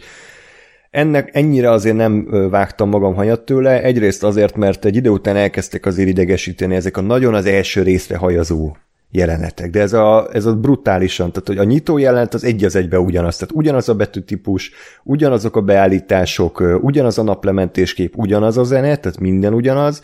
ennek 0.91 1.31
ennyire 1.33 1.71
azért 1.71 1.97
nem 1.97 2.29
vágtam 2.51 2.89
magam 2.89 3.15
hanyat 3.15 3.45
tőle, 3.45 3.83
egyrészt 3.83 4.25
azért, 4.25 4.57
mert 4.57 4.85
egy 4.85 4.97
idő 4.97 5.11
után 5.11 5.37
elkezdtek 5.37 5.87
azért 5.87 6.09
idegesíteni 6.09 6.75
ezek 6.75 6.97
a 6.97 7.01
nagyon 7.01 7.35
az 7.35 7.47
első 7.47 7.83
részre 7.83 8.17
hajazó 8.17 8.77
jelenetek, 9.17 9.71
de 9.71 9.81
ez 9.81 9.93
a, 9.93 10.29
ez 10.33 10.47
a 10.47 10.55
brutálisan, 10.55 11.33
tehát 11.33 11.49
hogy 11.49 11.59
a 11.59 11.65
nyitó 11.65 11.99
jelenet 11.99 12.35
az 12.35 12.45
egy 12.45 12.65
az 12.65 12.77
egybe 12.77 12.99
ugyanaz, 12.99 13.37
tehát 13.37 13.55
ugyanaz 13.55 13.89
a 13.89 13.95
betűtípus, 13.95 14.71
ugyanazok 15.05 15.57
a 15.57 15.61
beállítások, 15.61 16.79
ugyanaz 16.83 17.19
a 17.19 17.23
naplementéskép, 17.23 18.17
ugyanaz 18.17 18.59
a 18.59 18.65
zene, 18.65 18.97
tehát 18.97 19.21
minden 19.21 19.55
ugyanaz, 19.55 20.03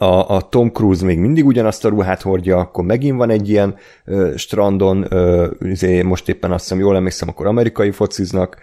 a, 0.00 0.34
a 0.34 0.48
Tom 0.48 0.70
Cruise 0.72 1.04
még 1.04 1.18
mindig 1.18 1.46
ugyanazt 1.46 1.84
a 1.84 1.88
ruhát 1.88 2.22
hordja, 2.22 2.58
akkor 2.58 2.84
megint 2.84 3.16
van 3.16 3.30
egy 3.30 3.48
ilyen 3.48 3.74
ö, 4.04 4.32
strandon, 4.36 5.06
ö, 5.08 5.50
izé, 5.60 6.02
most 6.02 6.28
éppen 6.28 6.52
azt 6.52 6.62
hiszem, 6.62 6.78
jól 6.78 6.96
emlékszem, 6.96 7.28
akkor 7.28 7.46
amerikai 7.46 7.90
fociznak, 7.90 8.56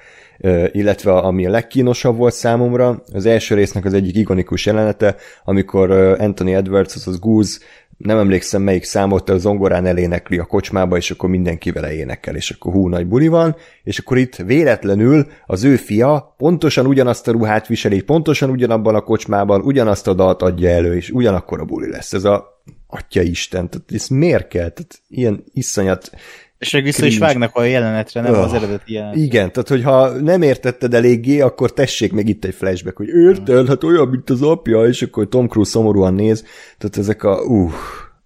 illetve 0.72 1.14
ami 1.14 1.46
a 1.46 1.50
legkínosabb 1.50 2.18
volt 2.18 2.34
számomra, 2.34 3.04
az 3.14 3.26
első 3.26 3.56
résznek 3.56 3.86
az 3.86 3.94
egyik 3.94 4.16
ikonikus 4.16 4.66
jelenete, 4.66 5.16
amikor 5.44 5.92
Anthony 6.20 6.52
Edwards, 6.52 6.96
az 6.96 7.08
az 7.08 7.20
Goose 7.20 7.60
nem 7.98 8.18
emlékszem 8.18 8.62
melyik 8.62 8.84
számot, 8.84 9.30
a 9.30 9.38
zongorán 9.38 9.86
elénekli 9.86 10.38
a 10.38 10.46
kocsmába, 10.46 10.98
és 10.98 11.12
akkor 11.12 11.30
mindenki 11.30 11.72
vele 11.72 11.94
énekel, 11.94 12.36
és 12.36 12.50
akkor 12.50 12.74
hú, 12.74 12.88
nagy 12.88 13.08
buli 13.08 13.28
van, 13.28 13.56
és 13.84 14.00
akkor 14.00 14.18
itt 14.18 14.36
véletlenül 14.36 15.28
az 15.46 15.64
ő 15.64 15.76
fia 15.76 16.34
pontosan 16.38 16.86
ugyanazt 16.86 17.28
a 17.28 17.32
ruhát 17.32 17.68
viseli, 17.68 18.02
pontosan 18.02 18.50
ugyanabban 18.50 18.96
a 18.96 19.02
kocsmában, 19.02 19.62
ugyanazt 19.62 20.08
a 20.08 20.14
dalt 20.14 20.42
adja 20.42 20.70
elő, 20.70 20.96
és 20.96 21.10
ugyanakkor 21.10 21.60
a 21.60 21.66
buli 21.66 21.90
lesz. 21.90 22.14
Ez 22.14 22.24
a 22.24 22.62
Atya 22.88 23.22
Isten, 23.22 23.70
tehát 23.70 23.92
ez 23.92 24.08
miért 24.08 24.48
kell? 24.48 24.70
Tehát 24.70 25.02
ilyen 25.08 25.44
iszonyat 25.54 26.12
és 26.60 26.72
meg 26.72 26.84
vissza 26.84 27.06
is 27.06 27.18
vágnak 27.18 27.56
a 27.56 27.64
jelenetre, 27.64 28.22
nem 28.22 28.34
oh, 28.34 28.44
az 28.44 28.54
eredeti 28.54 28.94
jelenetre. 28.94 29.22
Igen, 29.22 29.52
tehát 29.52 29.68
hogyha 29.68 30.10
nem 30.10 30.42
értetted 30.42 30.94
eléggé, 30.94 31.40
akkor 31.40 31.74
tessék 31.74 32.14
meg 32.14 32.30
itt 32.30 32.46
egy 32.46 32.54
flashback, 32.54 32.98
hogy 32.98 33.08
érted, 33.08 33.68
hát 33.68 33.84
olyan, 33.84 34.08
mint 34.08 34.30
az 34.30 34.42
apja, 34.42 34.86
és 34.86 35.02
akkor 35.02 35.28
Tom 35.28 35.48
Cruise 35.48 35.70
szomorúan 35.70 36.14
néz, 36.14 36.44
tehát 36.78 36.98
ezek 36.98 37.24
a, 37.24 37.42
uh, 37.42 37.72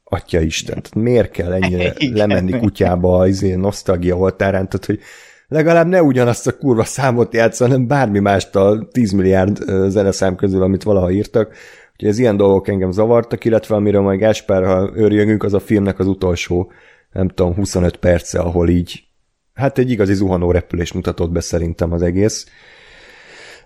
atya 0.03 0.39
Isten, 0.39 0.81
tehát 0.81 0.95
miért 0.95 1.31
kell 1.31 1.51
ennyire 1.51 1.93
lemenni 2.13 2.59
kutyába 2.59 3.17
az 3.17 3.27
izé, 3.27 3.53
nosztalgia 3.53 4.17
oltárán, 4.17 4.69
tehát 4.69 4.85
hogy 4.85 4.99
legalább 5.47 5.87
ne 5.87 6.03
ugyanazt 6.03 6.47
a 6.47 6.57
kurva 6.57 6.83
számot 6.83 7.33
játsz, 7.33 7.59
hanem 7.59 7.87
bármi 7.87 8.19
mást 8.19 8.55
a 8.55 8.87
10 8.91 9.11
milliárd 9.11 9.57
zeneszám 9.87 10.35
közül, 10.35 10.61
amit 10.61 10.83
valaha 10.83 11.11
írtak. 11.11 11.55
Úgyhogy 11.91 12.09
ez 12.09 12.19
ilyen 12.19 12.37
dolgok 12.37 12.67
engem 12.67 12.91
zavartak, 12.91 13.45
illetve 13.45 13.75
amiről 13.75 14.01
majd 14.01 14.19
Gáspárral 14.19 14.93
őrjöngünk, 14.95 15.43
az 15.43 15.53
a 15.53 15.59
filmnek 15.59 15.99
az 15.99 16.07
utolsó 16.07 16.71
nem 17.11 17.27
tudom, 17.27 17.55
25 17.55 17.97
perce, 17.97 18.39
ahol 18.39 18.69
így, 18.69 19.03
hát 19.53 19.77
egy 19.77 19.89
igazi 19.89 20.13
zuhanó 20.13 20.51
repülés 20.51 20.91
mutatott 20.91 21.31
be 21.31 21.39
szerintem 21.39 21.91
az 21.91 22.01
egész, 22.01 22.45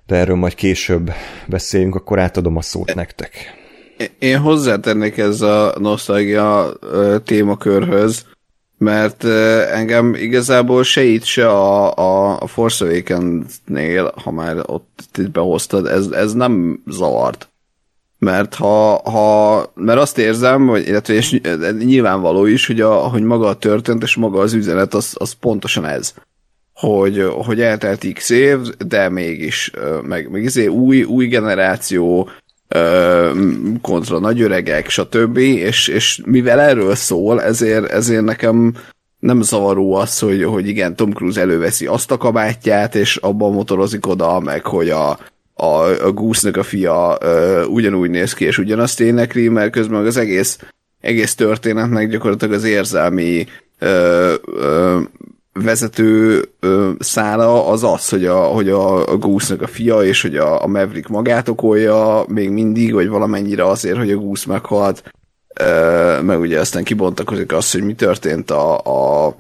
de 0.06 0.16
erről 0.16 0.36
majd 0.36 0.54
később 0.54 1.12
beszéljünk, 1.48 1.96
akkor 1.96 2.20
átadom 2.20 2.58
a 2.58 2.62
szót 2.62 2.96
nektek. 2.96 3.34
Én 4.20 4.38
hozzátennék 4.38 5.18
ez 5.18 5.42
a 5.42 5.76
nosztalgia 5.80 6.74
témakörhöz, 7.24 8.26
mert 8.78 9.24
engem 9.72 10.14
igazából 10.14 10.84
se 10.84 11.04
itt, 11.04 11.24
se 11.24 11.50
a, 11.50 11.96
a, 11.98 12.40
a 12.40 12.48
Force 12.48 12.86
Awakens-nél, 12.86 14.14
ha 14.24 14.32
már 14.32 14.58
ott 14.66 15.10
itt 15.18 15.32
behoztad, 15.32 15.88
ez, 15.88 16.08
ez 16.08 16.34
nem 16.34 16.84
zavart 16.86 17.50
mert 18.26 18.56
ha, 18.56 19.10
ha 19.10 19.72
mert 19.76 20.00
azt 20.00 20.18
érzem, 20.18 20.68
hogy, 20.68 20.88
illetve 20.88 21.14
és 21.14 21.40
nyilvánvaló 21.80 22.46
is, 22.46 22.68
hogy, 22.68 22.82
a, 22.82 22.94
hogy 22.94 23.24
maga 23.24 23.48
a 23.48 23.56
történet 23.56 24.04
és 24.04 24.16
maga 24.16 24.40
az 24.40 24.54
üzenet 24.54 24.94
az, 24.94 25.16
az 25.18 25.32
pontosan 25.32 25.86
ez. 25.86 26.14
Hogy, 26.74 27.28
hogy 27.46 27.62
eltelt 27.62 28.14
x 28.14 28.30
év, 28.30 28.58
de 28.88 29.10
mégis, 29.10 29.72
meg, 30.02 30.30
meg 30.32 30.44
izé 30.44 30.68
új, 30.68 31.04
új 31.04 31.28
generáció, 31.28 32.30
kontra 33.82 34.20
nagyöregek, 34.20 34.90
stb. 34.90 35.38
És, 35.38 35.88
és 35.88 36.22
mivel 36.26 36.60
erről 36.60 36.96
szól, 36.96 37.42
ezért, 37.42 37.86
ezért 37.92 38.24
nekem 38.24 38.74
nem 39.20 39.42
zavaró 39.42 39.94
az, 39.94 40.20
hogy, 40.20 40.44
hogy 40.44 40.68
igen, 40.68 40.96
Tom 40.96 41.12
Cruise 41.12 41.42
előveszi 41.42 41.86
azt 41.86 42.12
a 42.12 42.18
kabátját, 42.18 42.96
és 42.96 43.16
abban 43.16 43.54
motorozik 43.54 44.08
oda, 44.08 44.40
meg 44.40 44.66
hogy 44.66 44.90
a, 44.90 45.18
a, 45.56 46.06
a 46.06 46.12
Goose-nak 46.12 46.58
a 46.58 46.64
fia 46.64 47.18
uh, 47.22 47.70
ugyanúgy 47.70 48.10
néz 48.10 48.34
ki, 48.34 48.46
és 48.46 48.58
ugyanazt 48.58 49.00
énekli, 49.00 49.48
mert 49.48 49.72
közben 49.72 50.06
az 50.06 50.18
egész, 50.18 50.60
egész 51.02 51.36
történetnek 51.36 52.10
gyakorlatilag 52.10 52.54
az 52.54 52.64
érzelmi 52.64 53.48
uh, 53.82 54.34
uh, 54.46 55.02
vezető 55.54 56.44
uh, 56.62 56.90
szála 57.00 57.68
az 57.68 57.84
az, 57.84 58.10
hogy 58.10 58.26
a, 58.26 58.38
hogy 58.40 58.70
a, 58.70 59.12
a 59.12 59.18
Goose-nak 59.18 59.62
a 59.62 59.68
fia, 59.68 60.04
és 60.04 60.22
hogy 60.22 60.36
a, 60.36 60.64
a 60.64 60.68
Maverick 60.68 61.08
magát 61.08 61.50
okolja 61.50 62.26
még 62.28 62.50
mindig, 62.50 62.94
vagy 62.94 63.08
valamennyire 63.08 63.68
azért, 63.68 63.98
hogy 63.98 64.12
a 64.12 64.18
Goose 64.18 64.46
meghalt, 64.48 65.12
uh, 65.62 66.22
meg 66.24 66.40
ugye 66.40 66.60
aztán 66.60 66.84
kibontakozik 66.84 67.54
az, 67.54 67.72
hogy 67.72 67.84
mi 67.84 67.94
történt 67.94 68.52
a, 68.52 68.78
a 68.78 69.36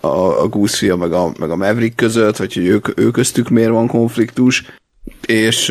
a, 0.00 0.42
a 0.42 0.48
Goose 0.48 0.76
fia 0.76 0.96
meg 0.96 1.12
a, 1.12 1.32
meg 1.38 1.50
a 1.50 1.56
Maverick 1.56 1.96
között, 1.96 2.36
vagy 2.36 2.54
hogy 2.54 2.66
ők, 2.66 2.98
ők 2.98 3.12
köztük 3.12 3.48
miért 3.48 3.70
van 3.70 3.86
konfliktus, 3.86 4.64
és, 5.26 5.68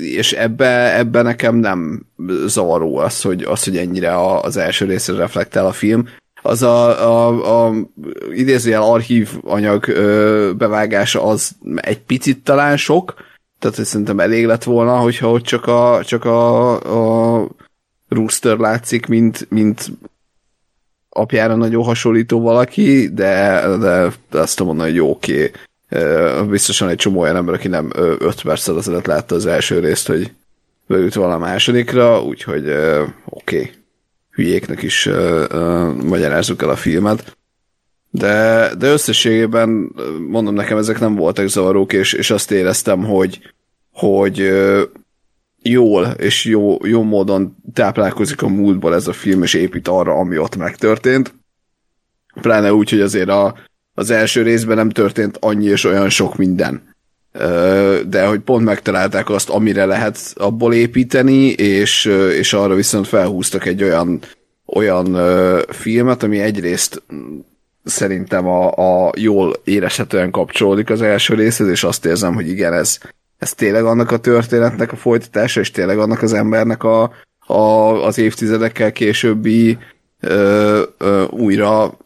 és 0.00 0.32
ebbe, 0.32 0.96
ebbe 0.98 1.22
nekem 1.22 1.56
nem 1.56 2.06
zavaró 2.46 2.96
az, 2.96 3.22
hogy, 3.22 3.42
az, 3.42 3.64
hogy 3.64 3.76
ennyire 3.76 4.36
az 4.40 4.56
első 4.56 4.84
részre 4.84 5.16
reflektál 5.16 5.66
a 5.66 5.72
film. 5.72 6.08
Az 6.42 6.62
a, 6.62 7.08
a, 7.08 7.66
a 7.66 7.74
idézőjel 8.32 8.82
archív 8.82 9.30
anyag 9.42 9.86
bevágása 10.56 11.24
az 11.24 11.56
egy 11.74 12.00
picit 12.00 12.44
talán 12.44 12.76
sok, 12.76 13.14
tehát 13.58 13.76
hogy 13.76 13.84
szerintem 13.84 14.20
elég 14.20 14.46
lett 14.46 14.64
volna, 14.64 14.96
hogyha 14.96 15.30
ott 15.30 15.42
csak 15.42 15.66
a, 15.66 16.00
csak 16.04 16.24
a, 16.24 17.40
a 17.40 17.48
Rooster 18.08 18.56
látszik, 18.56 19.06
mint, 19.06 19.46
mint 19.50 19.90
apjára 21.08 21.54
nagyon 21.54 21.84
hasonlító 21.84 22.40
valaki, 22.40 23.08
de, 23.14 23.62
de 24.30 24.38
azt 24.38 24.56
tudom 24.56 24.76
mondani, 24.76 24.90
hogy 24.90 24.98
jó, 24.98 25.10
oké, 25.10 25.32
okay 25.32 25.50
biztosan 26.48 26.88
egy 26.88 26.96
csomó 26.96 27.20
olyan 27.20 27.36
ember, 27.36 27.54
aki 27.54 27.68
nem 27.68 27.90
5 27.94 28.42
perccel 28.42 28.76
azelőtt 28.76 29.06
látta 29.06 29.34
az 29.34 29.46
első 29.46 29.78
részt, 29.78 30.06
hogy 30.06 30.32
beült 30.86 31.14
volna 31.14 31.34
a 31.34 31.38
másodikra, 31.38 32.22
úgyhogy 32.22 32.68
oké, 33.24 33.58
okay. 33.58 33.70
hülyéknek 34.30 34.82
is 34.82 35.08
magyarázzuk 36.02 36.62
el 36.62 36.68
a 36.68 36.76
filmet. 36.76 37.36
De, 38.10 38.70
de 38.78 38.90
összességében 38.90 39.92
mondom 40.28 40.54
nekem, 40.54 40.78
ezek 40.78 41.00
nem 41.00 41.14
voltak 41.14 41.46
zavarók, 41.46 41.92
és, 41.92 42.12
és 42.12 42.30
azt 42.30 42.50
éreztem, 42.50 43.04
hogy, 43.04 43.52
hogy 43.92 44.52
jól 45.62 46.06
és 46.06 46.44
jó, 46.44 46.86
jó 46.86 47.02
módon 47.02 47.56
táplálkozik 47.72 48.42
a 48.42 48.48
múltból 48.48 48.94
ez 48.94 49.08
a 49.08 49.12
film, 49.12 49.42
és 49.42 49.54
épít 49.54 49.88
arra, 49.88 50.12
ami 50.12 50.38
ott 50.38 50.56
megtörtént. 50.56 51.34
Pláne 52.40 52.72
úgy, 52.72 52.90
hogy 52.90 53.00
azért 53.00 53.28
a, 53.28 53.54
az 53.98 54.10
első 54.10 54.42
részben 54.42 54.76
nem 54.76 54.90
történt 54.90 55.36
annyi 55.40 55.66
és 55.66 55.84
olyan 55.84 56.08
sok 56.08 56.36
minden. 56.36 56.82
De 58.08 58.26
hogy 58.26 58.40
pont 58.40 58.64
megtalálták 58.64 59.30
azt, 59.30 59.48
amire 59.48 59.84
lehet 59.84 60.18
abból 60.34 60.74
építeni, 60.74 61.46
és, 61.46 62.04
és 62.38 62.52
arra 62.52 62.74
viszont 62.74 63.06
felhúztak 63.06 63.66
egy 63.66 63.82
olyan, 63.82 64.20
olyan 64.66 65.18
filmet, 65.68 66.22
ami 66.22 66.38
egyrészt 66.40 67.02
szerintem 67.84 68.46
a, 68.46 68.70
a 69.06 69.12
jól 69.16 69.54
érezhetően 69.64 70.30
kapcsolódik 70.30 70.90
az 70.90 71.02
első 71.02 71.34
részhez, 71.34 71.68
és 71.68 71.84
azt 71.84 72.04
érzem, 72.04 72.34
hogy 72.34 72.48
igen, 72.48 72.72
ez, 72.72 72.98
ez 73.38 73.54
tényleg 73.54 73.84
annak 73.84 74.10
a 74.10 74.18
történetnek 74.18 74.92
a 74.92 74.96
folytatása, 74.96 75.60
és 75.60 75.70
tényleg 75.70 75.98
annak 75.98 76.22
az 76.22 76.32
embernek 76.32 76.82
a, 76.82 77.12
a, 77.46 77.62
az 78.04 78.18
évtizedekkel 78.18 78.92
későbbi 78.92 79.78
ö, 80.20 80.82
ö, 80.98 81.24
újra 81.30 81.96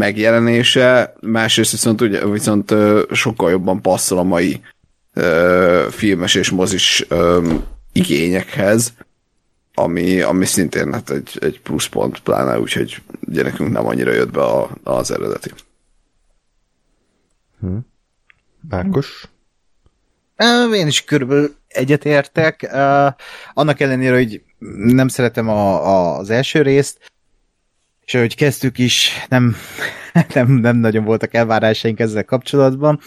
megjelenése, 0.00 1.14
másrészt 1.20 1.70
viszont, 1.70 2.00
ugye, 2.00 2.26
viszont 2.26 2.74
sokkal 3.12 3.50
jobban 3.50 3.82
passzol 3.82 4.18
a 4.18 4.22
mai 4.22 4.60
ö, 5.14 5.86
filmes 5.90 6.34
és 6.34 6.50
mozis 6.50 7.04
ö, 7.08 7.54
igényekhez, 7.92 8.92
ami, 9.74 10.20
ami 10.20 10.44
szintén 10.44 10.92
hát 10.92 11.10
egy, 11.10 11.38
egy 11.40 11.60
pluszpont, 11.60 12.20
pláne 12.20 12.60
úgyhogy 12.60 13.02
ugye 13.26 13.42
nekünk 13.42 13.70
nem 13.70 13.86
annyira 13.86 14.12
jött 14.12 14.30
be 14.30 14.42
a, 14.42 14.70
az 14.82 15.10
eredeti. 15.10 15.50
Hm. 17.60 17.76
Márkos? 18.68 19.28
Én 20.74 20.86
is 20.86 21.04
körülbelül 21.04 21.54
egyetértek. 21.68 22.70
Annak 23.52 23.80
ellenére, 23.80 24.14
hogy 24.14 24.42
nem 24.84 25.08
szeretem 25.08 25.48
a, 25.48 25.86
a, 25.86 26.18
az 26.18 26.30
első 26.30 26.62
részt, 26.62 27.09
és 28.10 28.16
ahogy 28.16 28.34
kezdtük 28.34 28.78
is, 28.78 29.26
nem, 29.28 29.56
nem, 30.34 30.50
nem 30.52 30.76
nagyon 30.76 31.04
voltak 31.04 31.34
elvárásaink 31.34 32.00
ezzel 32.00 32.24
kapcsolatban. 32.24 33.00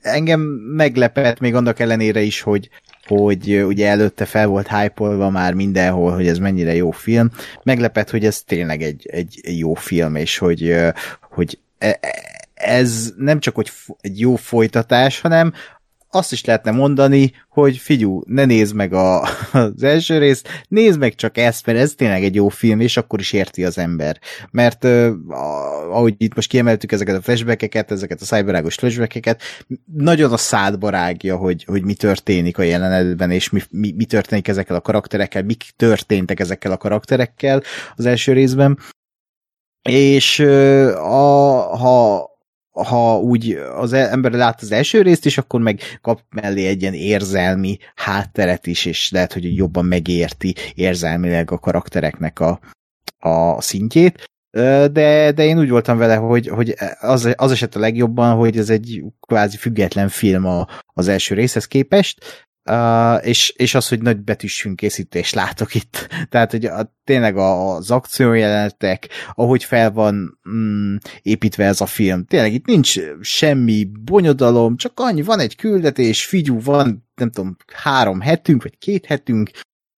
Engem 0.00 0.40
meglepett 0.76 1.40
még 1.40 1.54
annak 1.54 1.78
ellenére 1.78 2.20
is, 2.20 2.40
hogy, 2.40 2.68
hogy 3.06 3.62
ugye 3.64 3.88
előtte 3.88 4.24
fel 4.24 4.46
volt 4.46 4.68
hype 4.68 5.28
már 5.30 5.54
mindenhol, 5.54 6.12
hogy 6.12 6.26
ez 6.26 6.38
mennyire 6.38 6.74
jó 6.74 6.90
film. 6.90 7.30
Meglepett, 7.62 8.10
hogy 8.10 8.24
ez 8.24 8.42
tényleg 8.42 8.82
egy, 8.82 9.08
egy 9.10 9.40
jó 9.58 9.74
film, 9.74 10.16
és 10.16 10.38
hogy, 10.38 10.76
hogy 11.30 11.58
e, 11.78 11.98
e, 12.00 12.10
ez 12.54 13.12
nem 13.16 13.40
csak 13.40 13.54
hogy 13.54 13.70
egy 14.00 14.20
jó 14.20 14.36
folytatás, 14.36 15.20
hanem 15.20 15.52
azt 16.14 16.32
is 16.32 16.44
lehetne 16.44 16.70
mondani, 16.70 17.32
hogy 17.48 17.76
figyú, 17.76 18.22
ne 18.26 18.44
nézd 18.44 18.74
meg 18.74 18.92
a, 18.92 19.22
az 19.52 19.82
első 19.82 20.18
részt, 20.18 20.48
nézd 20.68 20.98
meg 20.98 21.14
csak 21.14 21.38
ezt, 21.38 21.66
mert 21.66 21.78
ez 21.78 21.94
tényleg 21.94 22.24
egy 22.24 22.34
jó 22.34 22.48
film, 22.48 22.80
és 22.80 22.96
akkor 22.96 23.20
is 23.20 23.32
érti 23.32 23.64
az 23.64 23.78
ember. 23.78 24.20
Mert 24.50 24.84
ahogy 25.90 26.14
itt 26.18 26.34
most 26.34 26.48
kiemeltük 26.48 26.92
ezeket 26.92 27.16
a 27.16 27.22
flashbackeket, 27.22 27.90
ezeket 27.90 28.20
a 28.20 28.24
cyberágos 28.24 28.74
flashbackeket, 28.74 29.42
nagyon 29.94 30.32
a 30.32 30.36
szádba 30.36 30.90
rágja, 30.90 31.36
hogy, 31.36 31.64
hogy 31.64 31.84
mi 31.84 31.94
történik 31.94 32.58
a 32.58 32.62
jelenetben, 32.62 33.30
és 33.30 33.50
mi, 33.50 33.60
mi, 33.70 33.92
mi 33.96 34.04
történik 34.04 34.48
ezekkel 34.48 34.76
a 34.76 34.80
karakterekkel, 34.80 35.42
mik 35.42 35.64
történtek 35.76 36.40
ezekkel 36.40 36.72
a 36.72 36.76
karakterekkel 36.76 37.62
az 37.96 38.06
első 38.06 38.32
részben. 38.32 38.78
És 39.82 40.38
uh, 40.38 41.12
a, 41.12 41.76
ha 41.76 42.31
ha 42.72 43.18
úgy 43.18 43.52
az 43.76 43.92
e- 43.92 44.10
ember 44.10 44.32
lát 44.32 44.62
az 44.62 44.72
első 44.72 45.02
részt 45.02 45.26
is, 45.26 45.38
akkor 45.38 45.60
meg 45.60 45.80
kap 46.00 46.20
mellé 46.30 46.66
egy 46.66 46.82
ilyen 46.82 46.94
érzelmi 46.94 47.78
hátteret 47.94 48.66
is, 48.66 48.84
és 48.84 49.10
lehet, 49.10 49.32
hogy 49.32 49.56
jobban 49.56 49.84
megérti 49.84 50.54
érzelmileg 50.74 51.50
a 51.50 51.58
karaktereknek 51.58 52.40
a, 52.40 52.60
a 53.18 53.60
szintjét. 53.60 54.24
De, 54.50 55.32
de 55.32 55.44
én 55.44 55.58
úgy 55.58 55.70
voltam 55.70 55.98
vele, 55.98 56.14
hogy, 56.14 56.48
hogy 56.48 56.74
az, 57.00 57.34
az 57.36 57.50
eset 57.50 57.76
a 57.76 57.78
legjobban, 57.78 58.36
hogy 58.36 58.58
ez 58.58 58.70
egy 58.70 59.02
kvázi 59.20 59.56
független 59.56 60.08
film 60.08 60.44
a, 60.44 60.66
az 60.86 61.08
első 61.08 61.34
részhez 61.34 61.66
képest, 61.66 62.46
Uh, 62.70 63.26
és, 63.26 63.50
és 63.56 63.74
az, 63.74 63.88
hogy 63.88 64.02
nagy 64.02 64.18
betűs 64.18 64.68
készítés 64.74 65.32
látok 65.32 65.74
itt. 65.74 66.08
Tehát, 66.30 66.50
hogy 66.50 66.64
a, 66.64 66.94
tényleg 67.04 67.36
az 67.36 67.90
akciójelenetek, 67.90 69.08
ahogy 69.34 69.64
fel 69.64 69.90
van 69.90 70.38
mm, 70.48 70.96
építve 71.22 71.64
ez 71.64 71.80
a 71.80 71.86
film, 71.86 72.24
tényleg 72.24 72.52
itt 72.52 72.66
nincs 72.66 72.98
semmi 73.20 73.84
bonyodalom, 74.04 74.76
csak 74.76 74.92
annyi, 75.00 75.22
van 75.22 75.38
egy 75.38 75.56
küldetés, 75.56 76.24
figyú, 76.24 76.60
van, 76.60 77.08
nem 77.14 77.30
tudom, 77.30 77.56
három 77.74 78.20
hetünk, 78.20 78.62
vagy 78.62 78.78
két 78.78 79.06
hetünk, 79.06 79.50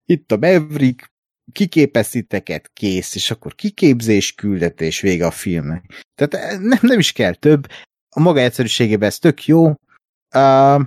itt 0.04 0.32
a 0.32 0.36
Maverick, 0.36 1.12
kiképeztiteket, 1.52 2.70
kész, 2.72 3.14
és 3.14 3.30
akkor 3.30 3.54
kiképzés, 3.54 4.34
küldetés, 4.34 5.00
vége 5.00 5.26
a 5.26 5.30
filmnek. 5.30 6.04
Tehát 6.14 6.34
eh, 6.34 6.58
nem, 6.58 6.78
nem 6.80 6.98
is 6.98 7.12
kell 7.12 7.34
több, 7.34 7.66
a 8.16 8.20
maga 8.20 8.40
egyszerűségében 8.40 9.08
ez 9.08 9.18
tök 9.18 9.46
jó, 9.46 9.66
uh, 10.34 10.80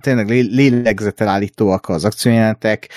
tényleg 0.00 0.28
lélegzetelállítóak 0.28 1.88
az 1.88 2.04
akciójelentek, 2.04 2.88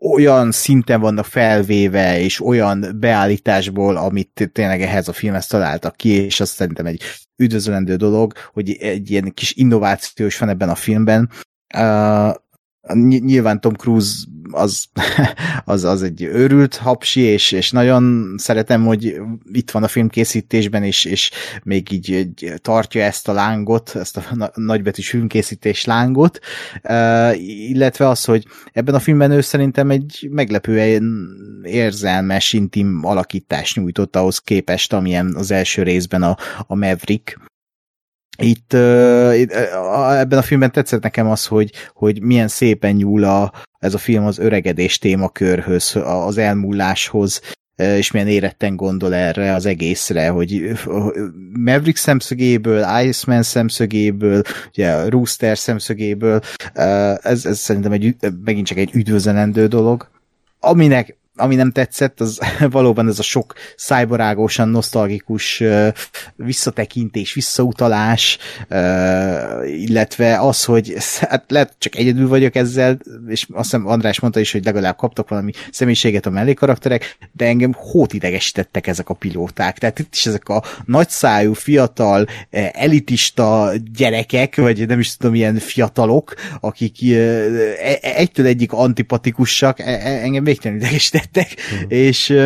olyan 0.00 0.52
szinten 0.52 1.00
vannak 1.00 1.24
felvéve, 1.24 2.20
és 2.20 2.40
olyan 2.40 2.96
beállításból, 3.00 3.96
amit 3.96 4.50
tényleg 4.52 4.82
ehhez 4.82 5.08
a 5.08 5.12
filmhez 5.12 5.46
találtak 5.46 5.96
ki, 5.96 6.08
és 6.08 6.40
azt 6.40 6.54
szerintem 6.54 6.86
egy 6.86 7.02
üdvözlendő 7.36 7.96
dolog, 7.96 8.32
hogy 8.52 8.70
egy 8.70 9.10
ilyen 9.10 9.32
kis 9.34 9.52
innováció 9.52 10.26
is 10.26 10.38
van 10.38 10.48
ebben 10.48 10.68
a 10.68 10.74
filmben. 10.74 11.30
Nyilván 12.94 13.60
Tom 13.60 13.74
Cruise 13.74 14.14
az, 14.50 14.86
az, 15.64 15.84
az 15.84 16.02
egy 16.02 16.22
őrült 16.22 16.76
hapsi, 16.76 17.20
és, 17.20 17.52
és 17.52 17.70
nagyon 17.70 18.34
szeretem, 18.36 18.84
hogy 18.84 19.20
itt 19.52 19.70
van 19.70 19.82
a 19.82 19.88
filmkészítésben, 19.88 20.82
és, 20.82 21.04
és 21.04 21.30
még 21.62 21.92
így, 21.92 22.08
így 22.10 22.54
tartja 22.56 23.02
ezt 23.02 23.28
a 23.28 23.32
lángot, 23.32 23.96
ezt 23.96 24.16
a 24.16 24.50
nagybetűs 24.54 25.08
filmkészítés 25.08 25.84
lángot, 25.84 26.38
uh, 26.82 27.42
illetve 27.70 28.08
az, 28.08 28.24
hogy 28.24 28.46
ebben 28.72 28.94
a 28.94 29.00
filmben 29.00 29.30
ő 29.30 29.40
szerintem 29.40 29.90
egy 29.90 30.28
meglepően 30.30 31.28
érzelmes, 31.62 32.52
intim 32.52 33.00
alakítást 33.02 33.76
nyújtott 33.76 34.16
ahhoz 34.16 34.38
képest, 34.38 34.92
amilyen 34.92 35.34
az 35.36 35.50
első 35.50 35.82
részben 35.82 36.22
a, 36.22 36.36
a 36.66 36.74
Maverick, 36.74 37.38
itt, 38.36 38.72
ebben 38.72 40.38
a 40.38 40.42
filmben 40.42 40.72
tetszett 40.72 41.02
nekem 41.02 41.30
az, 41.30 41.46
hogy, 41.46 41.72
hogy 41.94 42.22
milyen 42.22 42.48
szépen 42.48 42.94
nyúl 42.94 43.24
a, 43.24 43.52
ez 43.78 43.94
a 43.94 43.98
film 43.98 44.24
az 44.24 44.38
öregedés 44.38 44.98
témakörhöz, 44.98 45.96
az 46.04 46.38
elmúláshoz, 46.38 47.40
és 47.76 48.10
milyen 48.10 48.28
éretten 48.28 48.76
gondol 48.76 49.14
erre 49.14 49.54
az 49.54 49.66
egészre, 49.66 50.28
hogy 50.28 50.72
Maverick 51.52 51.96
szemszögéből, 51.96 52.84
Iceman 53.02 53.42
szemszögéből, 53.42 54.42
ugye 54.68 55.08
Rooster 55.08 55.58
szemszögéből, 55.58 56.40
ez, 57.22 57.46
ez 57.46 57.58
szerintem 57.58 57.92
egy, 57.92 58.16
megint 58.44 58.66
csak 58.66 58.78
egy 58.78 58.90
üdvözlendő 58.94 59.66
dolog, 59.66 60.10
aminek 60.60 61.16
ami 61.36 61.54
nem 61.54 61.70
tetszett, 61.70 62.20
az 62.20 62.40
valóban 62.70 63.08
ez 63.08 63.18
a 63.18 63.22
sok 63.22 63.54
szájbarágosan 63.76 64.68
nosztalgikus 64.68 65.62
visszatekintés, 66.36 67.34
visszautalás, 67.34 68.38
illetve 69.66 70.40
az, 70.40 70.64
hogy 70.64 70.96
hát 71.20 71.44
lehet 71.48 71.74
csak 71.78 71.96
egyedül 71.96 72.28
vagyok 72.28 72.54
ezzel, 72.54 72.98
és 73.28 73.46
azt 73.52 73.70
hiszem 73.70 73.86
András 73.86 74.20
mondta 74.20 74.40
is, 74.40 74.52
hogy 74.52 74.64
legalább 74.64 74.96
kaptak 74.96 75.28
valami 75.28 75.52
személyiséget 75.70 76.26
a 76.26 76.30
mellékarakterek, 76.30 77.18
de 77.32 77.46
engem 77.46 77.72
hótidegesítettek 77.72 78.86
ezek 78.86 79.08
a 79.08 79.14
pilóták. 79.14 79.78
Tehát 79.78 79.98
itt 79.98 80.14
is 80.14 80.26
ezek 80.26 80.48
a 80.48 80.62
nagyszájú, 80.84 81.52
fiatal, 81.52 82.26
elitista 82.72 83.72
gyerekek, 83.96 84.56
vagy 84.56 84.86
nem 84.86 84.98
is 84.98 85.16
tudom, 85.16 85.34
ilyen 85.34 85.58
fiatalok, 85.58 86.34
akik 86.60 87.12
e-, 87.12 87.98
egytől 88.00 88.46
egyik 88.46 88.72
antipatikusak, 88.72 89.80
e-, 89.80 89.84
e-, 89.84 90.22
engem 90.22 90.44
végtelenül 90.44 90.82
idegesített 90.82 91.25
lettek, 91.32 91.54
uh-huh. 91.72 91.92
és 91.92 92.38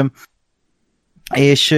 és 1.35 1.70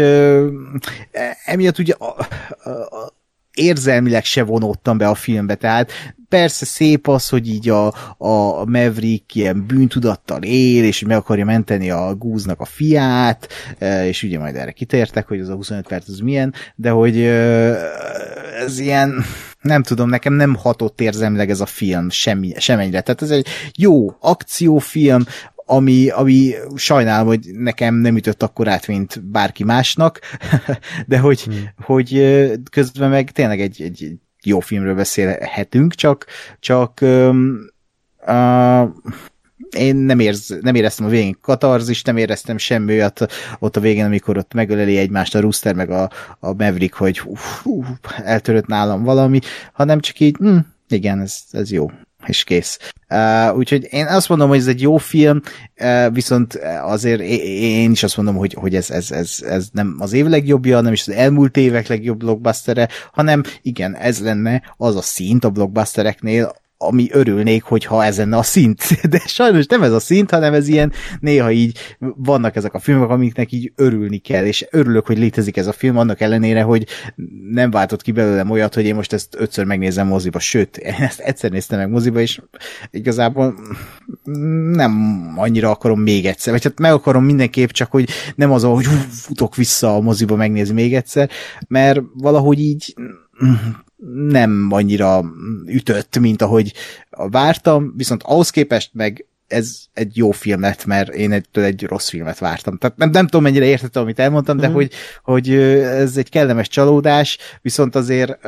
emiatt 1.44 1.78
ugye 1.78 1.94
a, 1.98 2.16
a, 2.64 2.70
a, 2.70 3.12
érzelmileg 3.54 4.24
se 4.24 4.42
vonódtam 4.42 4.98
be 4.98 5.08
a 5.08 5.14
filmbe, 5.14 5.54
tehát 5.54 5.92
persze 6.28 6.64
szép 6.64 7.08
az, 7.08 7.28
hogy 7.28 7.48
így 7.48 7.68
a, 7.68 7.86
a 8.18 8.64
Maverick 8.64 9.34
ilyen 9.34 9.66
bűntudattal 9.66 10.42
él, 10.42 10.84
és 10.84 11.02
meg 11.02 11.16
akarja 11.16 11.44
menteni 11.44 11.90
a 11.90 12.14
gúznak 12.14 12.60
a 12.60 12.64
fiát, 12.64 13.48
és 14.04 14.22
ugye 14.22 14.38
majd 14.38 14.56
erre 14.56 14.70
kitértek, 14.70 15.28
hogy 15.28 15.40
az 15.40 15.48
a 15.48 15.54
25 15.54 15.86
perc 15.86 16.08
az 16.08 16.18
milyen, 16.18 16.54
de 16.74 16.90
hogy 16.90 17.20
ez 18.62 18.78
ilyen, 18.78 19.24
nem 19.60 19.82
tudom, 19.82 20.08
nekem 20.08 20.32
nem 20.32 20.54
hatott 20.54 21.00
érzelmileg 21.00 21.50
ez 21.50 21.60
a 21.60 21.66
film 21.66 22.10
semmi, 22.10 22.52
semennyire. 22.56 23.00
Tehát 23.00 23.22
ez 23.22 23.30
egy 23.30 23.46
jó 23.76 24.16
akciófilm, 24.20 25.24
ami, 25.72 26.08
ami 26.08 26.54
sajnálom, 26.74 27.26
hogy 27.26 27.50
nekem 27.52 27.94
nem 27.94 28.16
ütött 28.16 28.42
akkor 28.42 28.68
át, 28.68 28.86
mint 28.86 29.24
bárki 29.24 29.64
másnak, 29.64 30.20
de 31.06 31.18
hogy, 31.18 31.42
hmm. 31.42 31.68
hogy 31.76 32.40
közben 32.70 33.10
meg 33.10 33.30
tényleg 33.30 33.60
egy, 33.60 33.82
egy 33.82 34.12
jó 34.42 34.60
filmről 34.60 34.94
beszélhetünk, 34.94 35.94
csak, 35.94 36.26
csak 36.60 36.98
um, 37.00 37.58
uh, 38.26 38.88
én 39.76 39.96
nem, 39.96 40.18
érz, 40.18 40.58
nem 40.60 40.74
éreztem 40.74 41.06
a 41.06 41.08
végén 41.08 41.38
katarzist, 41.40 42.06
nem 42.06 42.16
éreztem 42.16 42.58
semmi 42.58 42.92
olyat 42.92 43.26
ott 43.58 43.76
a 43.76 43.80
végén, 43.80 44.04
amikor 44.04 44.38
ott 44.38 44.54
megöleli 44.54 44.96
egymást 44.96 45.34
a 45.34 45.40
Rooster 45.40 45.74
meg 45.74 45.90
a, 45.90 46.10
a 46.38 46.46
Maverick, 46.46 46.94
hogy 46.94 47.20
uf, 47.24 47.64
uf, 47.66 47.88
eltörött 48.24 48.66
nálam 48.66 49.02
valami, 49.02 49.38
hanem 49.72 50.00
csak 50.00 50.20
így, 50.20 50.36
hm, 50.36 50.58
igen, 50.88 51.20
ez, 51.20 51.38
ez 51.50 51.72
jó 51.72 51.90
és 52.26 52.44
kész. 52.44 52.78
Uh, 53.08 53.56
úgyhogy 53.56 53.86
én 53.90 54.06
azt 54.06 54.28
mondom, 54.28 54.48
hogy 54.48 54.58
ez 54.58 54.66
egy 54.66 54.80
jó 54.80 54.96
film, 54.96 55.40
uh, 55.80 56.12
viszont 56.12 56.54
azért 56.82 57.20
én 57.20 57.90
is 57.90 58.02
azt 58.02 58.16
mondom, 58.16 58.36
hogy, 58.36 58.54
hogy 58.54 58.74
ez, 58.74 58.90
ez, 58.90 59.10
ez, 59.10 59.38
ez 59.48 59.68
nem 59.72 59.96
az 59.98 60.12
év 60.12 60.26
legjobbja, 60.26 60.80
nem 60.80 60.92
is 60.92 61.08
az 61.08 61.14
elmúlt 61.14 61.56
évek 61.56 61.86
legjobb 61.86 62.18
blockbustere, 62.18 62.88
hanem 63.12 63.42
igen, 63.62 63.96
ez 63.96 64.20
lenne 64.20 64.62
az 64.76 64.96
a 64.96 65.02
szint 65.02 65.44
a 65.44 65.50
blockbustereknél, 65.50 66.54
ami 66.88 67.08
örülnék, 67.10 67.62
hogyha 67.62 68.04
ez 68.04 68.16
lenne 68.16 68.36
a 68.36 68.42
szint. 68.42 68.82
De 69.10 69.18
sajnos 69.26 69.66
nem 69.66 69.82
ez 69.82 69.92
a 69.92 70.00
szint, 70.00 70.30
hanem 70.30 70.54
ez 70.54 70.68
ilyen, 70.68 70.92
néha 71.20 71.50
így 71.50 71.78
vannak 72.16 72.56
ezek 72.56 72.74
a 72.74 72.78
filmek, 72.78 73.08
amiknek 73.08 73.52
így 73.52 73.72
örülni 73.76 74.18
kell, 74.18 74.44
és 74.44 74.66
örülök, 74.70 75.06
hogy 75.06 75.18
létezik 75.18 75.56
ez 75.56 75.66
a 75.66 75.72
film, 75.72 75.96
annak 75.96 76.20
ellenére, 76.20 76.62
hogy 76.62 76.86
nem 77.50 77.70
váltott 77.70 78.02
ki 78.02 78.12
belőlem 78.12 78.50
olyat, 78.50 78.74
hogy 78.74 78.84
én 78.84 78.94
most 78.94 79.12
ezt 79.12 79.34
ötször 79.38 79.64
megnézem 79.64 80.06
moziba, 80.06 80.38
sőt, 80.38 80.76
én 80.76 80.94
ezt 80.98 81.20
egyszer 81.20 81.50
néztem 81.50 81.78
meg 81.78 81.90
moziba, 81.90 82.20
és 82.20 82.40
igazából 82.90 83.54
nem 84.72 84.92
annyira 85.36 85.70
akarom 85.70 86.00
még 86.00 86.26
egyszer, 86.26 86.52
vagy 86.52 86.62
hát 86.62 86.78
meg 86.78 86.92
akarom 86.92 87.24
mindenképp, 87.24 87.68
csak 87.68 87.90
hogy 87.90 88.08
nem 88.34 88.52
az, 88.52 88.62
hogy 88.62 88.86
futok 89.10 89.56
vissza 89.56 89.94
a 89.94 90.00
moziba 90.00 90.36
megnézni 90.36 90.74
még 90.74 90.94
egyszer, 90.94 91.30
mert 91.68 92.00
valahogy 92.14 92.60
így 92.60 92.94
nem 94.28 94.68
annyira 94.70 95.24
ütött, 95.66 96.18
mint 96.18 96.42
ahogy 96.42 96.72
vártam, 97.10 97.92
viszont 97.96 98.22
ahhoz 98.22 98.50
képest 98.50 98.90
meg 98.92 99.26
ez 99.46 99.76
egy 99.92 100.16
jó 100.16 100.30
film 100.30 100.60
lett, 100.60 100.84
mert 100.84 101.14
én 101.14 101.32
ettől 101.32 101.64
egy 101.64 101.82
rossz 101.82 102.08
filmet 102.08 102.38
vártam. 102.38 102.76
Tehát 102.76 102.96
nem, 102.96 103.10
nem 103.10 103.24
tudom, 103.24 103.42
mennyire 103.42 103.64
értettem, 103.64 104.02
amit 104.02 104.18
elmondtam, 104.18 104.56
de 104.56 104.68
mm. 104.68 104.72
hogy, 104.72 104.92
hogy 105.22 105.50
ez 105.50 106.16
egy 106.16 106.28
kellemes 106.28 106.68
csalódás, 106.68 107.38
viszont 107.62 107.94
azért 107.94 108.38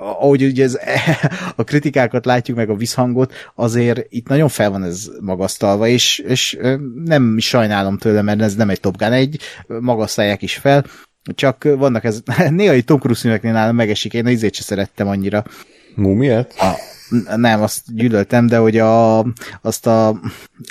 ahogy 0.00 0.42
ugye 0.42 0.64
ez, 0.64 0.78
a 1.56 1.64
kritikákat 1.64 2.24
látjuk, 2.24 2.56
meg 2.56 2.70
a 2.70 2.76
visszhangot, 2.76 3.32
azért 3.54 4.06
itt 4.08 4.28
nagyon 4.28 4.48
fel 4.48 4.70
van 4.70 4.84
ez 4.84 5.10
magasztalva, 5.20 5.86
és, 5.86 6.18
és 6.18 6.58
nem 7.04 7.38
sajnálom 7.38 7.98
tőle, 7.98 8.22
mert 8.22 8.40
ez 8.40 8.54
nem 8.54 8.70
egy 8.70 8.80
Top 8.80 8.96
Gun, 8.96 9.12
egy 9.12 9.40
magasztalják 9.66 10.42
is 10.42 10.54
fel, 10.56 10.84
csak 11.34 11.68
vannak 11.76 12.04
ez, 12.04 12.22
néha 12.50 12.82
Tom 12.82 12.98
Cruise 12.98 13.20
filmeknél 13.20 13.52
nálam 13.52 13.76
megesik, 13.76 14.14
én 14.14 14.26
izét 14.26 14.54
sem 14.54 14.64
szerettem 14.64 15.08
annyira. 15.08 15.44
Mumiet? 15.94 16.54
A, 16.58 16.74
nem, 17.36 17.62
azt 17.62 17.94
gyűlöltem, 17.94 18.46
de 18.46 18.56
hogy 18.56 18.78
a, 18.78 19.18
azt 19.62 19.86
a 19.86 20.20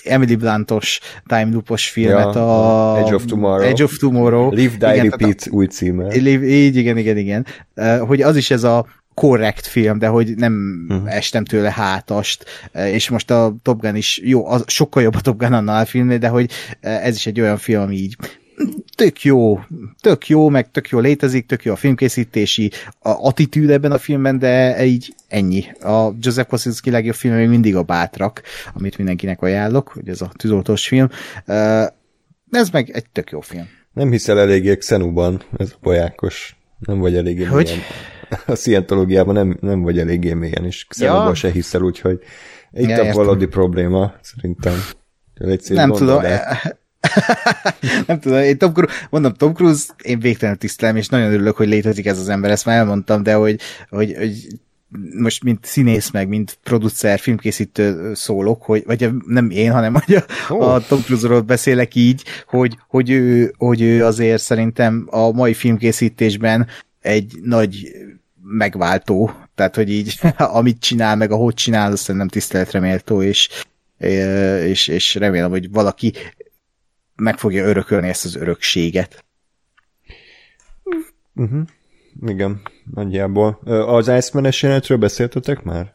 Emily 0.04 0.36
Blantos 0.36 1.00
time 1.28 1.50
loopos 1.52 1.90
filmet, 1.90 2.36
ja, 2.36 2.94
a 2.94 2.98
Edge 2.98 3.16
of 3.16 3.26
Tomorrow. 3.26 3.68
Edge 3.68 3.84
of 3.84 3.98
Tomorrow. 3.98 4.52
Live, 4.52 4.76
Die, 4.78 4.94
igen, 4.94 5.10
Repeat 5.10 5.48
új 5.50 5.66
címe. 5.66 6.08
Live, 6.08 6.46
így, 6.46 6.76
igen, 6.76 6.98
igen, 6.98 7.18
igen. 7.18 7.46
Hogy 8.00 8.22
az 8.22 8.36
is 8.36 8.52
ez 8.52 8.64
a 8.64 8.86
korrekt 9.14 9.68
film, 9.68 10.00
de 10.00 10.08
hogy 10.08 10.36
nem 10.36 10.86
uh-huh. 10.90 11.16
estem 11.16 11.46
tőle 11.46 11.72
hátast, 11.72 12.46
és 12.74 13.10
most 13.10 13.32
a 13.32 13.56
Top 13.62 13.82
Gun 13.82 13.96
is 13.96 14.22
jó, 14.24 14.48
az, 14.48 14.64
sokkal 14.68 15.04
jobb 15.04 15.16
a 15.16 15.22
Top 15.22 15.38
Gun 15.38 15.54
annál 15.54 15.82
a 15.82 15.86
filmnél, 15.86 16.18
de 16.18 16.28
hogy 16.28 16.52
ez 16.80 17.16
is 17.16 17.26
egy 17.26 17.42
olyan 17.42 17.58
film, 17.58 17.82
ami 17.82 17.96
így 17.96 18.16
tök 18.96 19.24
jó, 19.24 19.60
tök 20.02 20.28
jó, 20.28 20.50
meg 20.50 20.72
tök 20.72 20.90
jó 20.90 21.00
létezik, 21.00 21.46
tök 21.46 21.64
jó 21.64 21.72
a 21.72 21.76
filmkészítési 21.76 22.72
a 23.00 23.10
attitűd 23.10 23.70
ebben 23.70 23.92
a 23.92 23.98
filmben, 23.98 24.40
de 24.40 24.86
így 24.86 25.14
ennyi. 25.28 25.66
A 25.82 26.12
Joseph 26.20 26.50
Kosinski 26.50 26.90
legjobb 26.90 27.16
film 27.16 27.36
még 27.36 27.48
mindig 27.48 27.76
a 27.76 27.84
Bátrak, 27.84 28.42
amit 28.74 28.98
mindenkinek 28.98 29.42
ajánlok, 29.42 29.88
hogy 29.88 30.08
ez 30.08 30.22
a 30.22 30.32
tűzoltós 30.36 30.88
film. 30.88 31.10
Ez 32.52 32.70
meg 32.72 32.90
egy 32.90 33.06
tök 33.12 33.32
jó 33.32 33.40
film. 33.40 33.68
Nem 33.94 34.12
hiszel 34.12 34.40
eléggé 34.40 34.76
Xenuban, 34.76 35.42
ez 35.58 35.70
a 35.74 35.78
bolyákos. 35.82 36.56
Nem 36.80 37.00
vagy 37.00 37.16
eléggé 37.16 37.44
hogy? 37.44 37.66
mélyen. 37.66 37.82
A 38.46 38.56
szientológiában 38.56 39.34
nem, 39.34 39.58
nem 39.62 39.82
vagy 39.82 40.00
eléggé 40.00 40.34
mélyen, 40.34 40.66
és 40.66 40.86
Xenuban 40.86 41.28
ja. 41.28 41.34
se 41.34 41.52
hiszel, 41.52 41.82
úgyhogy 41.82 42.20
itt 42.72 42.90
ja, 42.90 43.10
a 43.10 43.14
valódi 43.14 43.46
probléma, 43.46 44.14
szerintem. 44.22 44.74
nem 45.68 45.92
tudom, 45.92 46.24
nem 48.08 48.20
tudom, 48.20 48.38
én 48.38 48.58
Tom 48.58 48.74
Cruise, 48.74 49.08
mondom, 49.10 49.34
Tom 49.34 49.54
Cruise, 49.54 49.84
én 50.04 50.20
végtelenül 50.20 50.60
tisztelem, 50.60 50.96
és 50.96 51.08
nagyon 51.08 51.32
örülök, 51.32 51.56
hogy 51.56 51.68
létezik 51.68 52.06
ez 52.06 52.20
az 52.20 52.30
ember, 52.30 52.52
ezt 52.52 52.66
már 52.66 52.78
elmondtam, 52.78 53.24
de 53.24 53.34
hogy, 53.34 53.60
hogy, 53.90 54.14
hogy 54.18 54.48
most 55.18 55.44
mint 55.44 55.66
színész 55.66 56.10
meg, 56.12 56.28
mint 56.28 56.58
producer, 56.64 57.20
filmkészítő 57.20 58.14
szólok, 58.14 58.64
hogy, 58.64 58.84
vagy 58.86 59.10
nem 59.28 59.50
én, 59.50 59.72
hanem 59.72 59.94
hogy 59.94 60.16
a, 60.16 60.24
oh. 60.50 60.74
a 60.74 60.80
Tom 60.80 61.02
Cruise-ról 61.02 61.42
beszélek 61.42 61.96
így, 61.96 62.24
hogy, 62.48 62.78
hogy, 62.88 63.10
ő, 63.10 63.54
hogy 63.58 63.82
ő 63.82 64.06
azért 64.06 64.42
szerintem 64.42 65.08
a 65.10 65.32
mai 65.32 65.54
filmkészítésben 65.54 66.68
egy 67.02 67.34
nagy 67.44 67.92
megváltó, 68.44 69.32
tehát 69.56 69.76
hogy 69.76 69.92
így 69.92 70.20
amit 70.38 70.80
csinál, 70.80 71.16
meg 71.16 71.32
ahogy 71.32 71.54
csinál, 71.54 71.92
azt 71.92 72.14
nem 72.14 72.28
tiszteletre 72.28 72.80
méltó, 72.80 73.22
és, 73.22 73.50
és, 74.64 74.88
és 74.88 75.16
remélem, 75.16 75.50
hogy 75.50 75.72
valaki 75.72 76.14
meg 77.24 77.38
fogja 77.38 77.66
örökölni 77.66 78.08
ezt 78.08 78.26
az 78.26 78.36
örökséget. 78.36 79.24
Uh-huh. 81.36 81.62
Igen, 82.26 82.62
nagyjából. 82.94 83.60
Az 83.66 84.08
Iceman-es 84.08 84.62
jelenetről 84.62 84.98
beszéltetek 84.98 85.64
már? 85.64 85.94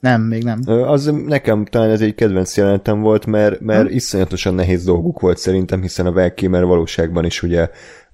Nem, 0.00 0.22
még 0.22 0.42
nem. 0.42 0.60
Az 0.66 1.04
nekem 1.26 1.64
talán 1.64 1.90
ez 1.90 2.00
egy 2.00 2.14
kedvenc 2.14 2.56
jelenetem 2.56 3.00
volt, 3.00 3.26
mert, 3.26 3.60
mert 3.60 3.88
hm? 3.88 3.94
iszonyatosan 3.94 4.54
nehéz 4.54 4.84
dolguk 4.84 5.20
volt 5.20 5.38
szerintem, 5.38 5.82
hiszen 5.82 6.06
a 6.06 6.12
Valkymer 6.12 6.64
valóságban 6.64 7.24
is 7.24 7.42
ugye 7.42 7.70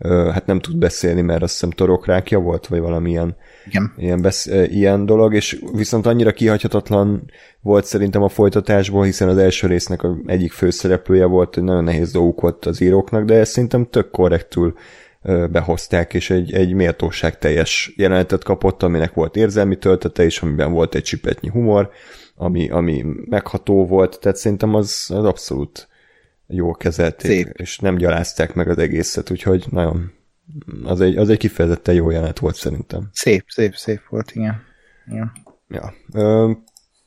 hát 0.08 0.46
nem 0.46 0.60
tud 0.60 0.76
beszélni, 0.76 1.20
mert 1.20 1.42
azt 1.42 1.52
hiszem 1.52 1.70
torokrákja 1.70 2.38
volt, 2.38 2.66
vagy 2.66 2.80
valamilyen 2.80 3.36
Igen. 3.66 3.92
Ilyen, 3.96 4.22
besz, 4.22 4.46
ilyen 4.46 5.06
dolog, 5.06 5.34
és 5.34 5.62
viszont 5.72 6.06
annyira 6.06 6.32
kihagyhatatlan 6.32 7.30
volt 7.60 7.84
szerintem 7.84 8.22
a 8.22 8.28
folytatásból, 8.28 9.04
hiszen 9.04 9.28
az 9.28 9.36
első 9.36 9.66
résznek 9.66 10.02
a 10.02 10.16
egyik 10.26 10.52
főszereplője 10.52 11.24
volt, 11.24 11.54
hogy 11.54 11.64
nagyon 11.64 11.84
nehéz 11.84 12.12
dolguk 12.12 12.40
volt 12.40 12.66
az 12.66 12.80
íróknak, 12.80 13.24
de 13.24 13.34
ezt 13.34 13.52
szerintem 13.52 13.86
tök 13.90 14.10
korrektül 14.10 14.74
behozták, 15.50 16.14
és 16.14 16.30
egy, 16.30 16.52
egy 16.52 16.72
méltóság 16.72 17.38
teljes 17.38 17.92
jelenetet 17.96 18.44
kapott, 18.44 18.82
aminek 18.82 19.14
volt 19.14 19.36
érzelmi 19.36 19.76
töltete, 19.76 20.24
és 20.24 20.42
amiben 20.42 20.72
volt 20.72 20.94
egy 20.94 21.02
csipetnyi 21.02 21.48
humor, 21.48 21.90
ami, 22.36 22.70
ami 22.70 23.04
megható 23.28 23.86
volt, 23.86 24.18
tehát 24.20 24.38
szerintem 24.38 24.74
az, 24.74 25.10
az 25.14 25.24
abszolút 25.24 25.88
jól 26.54 26.74
kezelték, 26.74 27.30
Szép. 27.30 27.56
és 27.56 27.78
nem 27.78 27.96
gyalázták 27.96 28.54
meg 28.54 28.68
az 28.68 28.78
egészet, 28.78 29.30
úgyhogy 29.30 29.66
nagyon 29.70 30.12
az 30.84 31.00
egy, 31.00 31.16
az 31.16 31.28
egy 31.28 31.38
kifejezetten 31.38 31.94
jó 31.94 32.10
jelenet 32.10 32.38
volt 32.38 32.54
szerintem. 32.54 33.08
Szép, 33.12 33.44
szép, 33.48 33.74
szép 33.74 34.00
volt, 34.08 34.30
igen. 34.34 34.62
igen. 35.06 35.32
Ja. 35.68 35.94
Ö, 36.12 36.50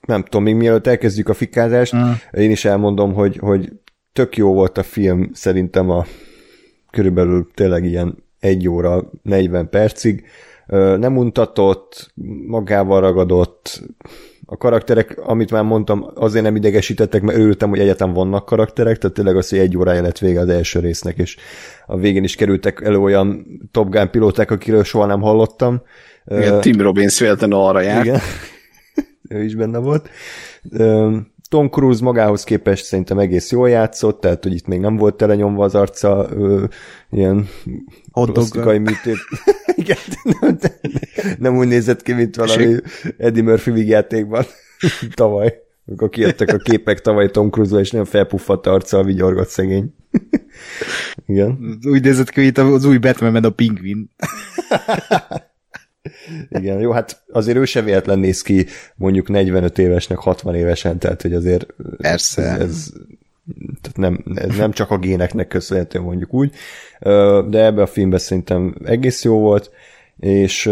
nem 0.01 0.23
tudom, 0.23 0.43
még 0.43 0.55
mielőtt 0.55 0.87
elkezdjük 0.87 1.29
a 1.29 1.33
fikázást, 1.33 1.95
mm. 1.95 2.11
én 2.31 2.51
is 2.51 2.65
elmondom, 2.65 3.13
hogy, 3.13 3.37
hogy 3.37 3.71
tök 4.13 4.37
jó 4.37 4.53
volt 4.53 4.77
a 4.77 4.83
film 4.83 5.29
szerintem 5.33 5.89
a 5.89 6.05
körülbelül 6.91 7.51
tényleg 7.53 7.85
ilyen 7.85 8.23
egy 8.39 8.67
óra 8.67 9.09
40 9.21 9.69
percig. 9.69 10.25
Nem 10.97 11.13
mutatott, 11.13 12.13
magával 12.47 13.01
ragadott, 13.01 13.81
a 14.45 14.57
karakterek, 14.57 15.17
amit 15.23 15.51
már 15.51 15.63
mondtam, 15.63 16.05
azért 16.15 16.43
nem 16.43 16.55
idegesítettek, 16.55 17.21
mert 17.21 17.37
örültem, 17.37 17.69
hogy 17.69 17.79
egyetem 17.79 18.13
vannak 18.13 18.45
karakterek, 18.45 18.97
tehát 18.97 19.15
tényleg 19.15 19.35
az, 19.35 19.49
hogy 19.49 19.59
egy 19.59 19.77
órája 19.77 20.01
lett 20.01 20.17
vége 20.17 20.39
az 20.39 20.49
első 20.49 20.79
résznek, 20.79 21.17
és 21.17 21.37
a 21.85 21.97
végén 21.97 22.23
is 22.23 22.35
kerültek 22.35 22.81
elő 22.81 22.97
olyan 22.97 23.45
Top 23.71 23.89
Gun 23.89 24.09
pilóták, 24.09 24.51
akiről 24.51 24.83
soha 24.83 25.05
nem 25.05 25.21
hallottam. 25.21 25.81
Igen, 26.25 26.61
Tim 26.61 26.81
Robbins 26.81 27.19
véletlenül 27.19 27.57
arra 27.57 27.81
járt. 27.81 28.05
Igen, 28.05 28.19
ő 29.39 29.43
is 29.43 29.55
benne 29.55 29.77
volt. 29.77 30.09
Tom 31.49 31.69
Cruise 31.69 32.03
magához 32.03 32.43
képest 32.43 32.85
szerintem 32.85 33.19
egész 33.19 33.51
jól 33.51 33.69
játszott, 33.69 34.21
tehát 34.21 34.43
hogy 34.43 34.53
itt 34.53 34.67
még 34.67 34.79
nem 34.79 34.95
volt 34.95 35.15
telenyomva 35.15 35.63
az 35.63 35.75
arca 35.75 36.27
ö, 36.31 36.63
ilyen 37.09 37.47
plastikai 38.11 38.77
műtét. 38.77 39.17
Igen, 39.75 39.97
nem, 40.39 40.57
nem 41.39 41.57
úgy 41.57 41.67
nézett 41.67 42.01
ki, 42.01 42.13
mint 42.13 42.35
valami 42.35 42.75
Eddie 43.17 43.43
Murphy 43.43 43.71
vígjátékban 43.71 44.45
tavaly, 45.13 45.61
amikor 45.85 46.09
kijöttek 46.09 46.53
a 46.53 46.57
képek 46.57 47.01
tavaly 47.01 47.31
Tom 47.31 47.49
cruise 47.49 47.79
és 47.79 47.91
nem 47.91 48.05
felpuffadt 48.05 48.67
arccal 48.67 49.03
vigyorgott 49.03 49.47
szegény. 49.47 49.93
Igen. 51.27 51.79
Úgy 51.83 52.03
nézett 52.03 52.29
ki, 52.29 52.39
mint 52.39 52.57
az 52.57 52.85
új 52.85 52.97
Batman, 52.97 53.43
a 53.43 53.49
pingvin. 53.49 54.09
Igen, 56.49 56.79
jó, 56.79 56.91
hát 56.91 57.23
azért 57.31 57.57
ő 57.57 57.65
se 57.65 57.81
véletlen 57.81 58.19
néz 58.19 58.41
ki 58.41 58.65
mondjuk 58.95 59.29
45 59.29 59.77
évesnek 59.77 60.17
60 60.17 60.55
évesen, 60.55 60.99
tehát 60.99 61.21
hogy 61.21 61.33
azért 61.33 61.65
Persze. 61.97 62.41
ez, 62.41 62.59
ez 62.59 62.89
tehát 63.81 63.97
nem, 63.97 64.23
ez 64.35 64.55
nem 64.55 64.71
csak 64.71 64.91
a 64.91 64.97
géneknek 64.97 65.47
köszönhető 65.47 65.99
mondjuk 65.99 66.33
úgy, 66.33 66.53
de 67.49 67.63
ebbe 67.63 67.81
a 67.81 67.87
filmben 67.87 68.19
szerintem 68.19 68.75
egész 68.83 69.23
jó 69.23 69.39
volt, 69.39 69.71
és 70.19 70.71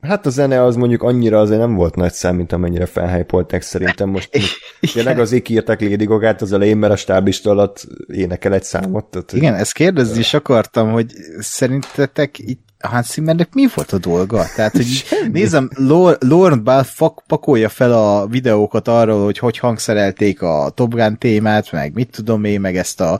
Hát 0.00 0.26
a 0.26 0.30
zene 0.30 0.62
az 0.62 0.76
mondjuk 0.76 1.02
annyira 1.02 1.40
azért 1.40 1.60
nem 1.60 1.74
volt 1.74 1.94
nagy 1.94 2.12
szám, 2.12 2.36
mint 2.36 2.52
amennyire 2.52 2.86
felhájpolták 2.86 3.62
szerintem. 3.62 4.08
Most 4.08 4.30
tényleg 4.92 5.18
az 5.18 5.32
írták 5.32 5.80
Lady 5.80 6.04
Gaga-t 6.04 6.42
az 6.42 6.52
elején, 6.52 6.76
mert 6.76 6.92
a 6.92 6.96
stáblista 6.96 7.50
alatt 7.50 7.86
énekel 8.06 8.54
egy 8.54 8.62
számot. 8.62 9.04
Tehát, 9.04 9.32
Igen, 9.32 9.54
ezt 9.54 9.72
kérdezni 9.72 10.18
is 10.18 10.34
akartam, 10.34 10.92
hogy 10.92 11.12
szerintetek 11.38 12.38
itt 12.38 12.65
Hans 12.80 13.06
Zimmernek 13.06 13.54
mi 13.54 13.66
volt 13.74 13.92
a 13.92 13.98
dolga? 13.98 14.44
Tehát, 14.56 14.72
hogy 14.72 15.04
nézem, 15.32 15.70
Lorne 16.18 16.56
Bell 16.56 16.84
pakolja 17.26 17.68
fel 17.68 17.92
a 17.92 18.26
videókat 18.26 18.88
arról, 18.88 19.24
hogy 19.24 19.38
hogy 19.38 19.58
hangszerelték 19.58 20.42
a 20.42 20.70
Top 20.74 20.94
Gun 20.94 21.18
témát, 21.18 21.72
meg 21.72 21.94
mit 21.94 22.10
tudom 22.10 22.44
én, 22.44 22.60
meg 22.60 22.76
ezt 22.76 23.00
a, 23.00 23.18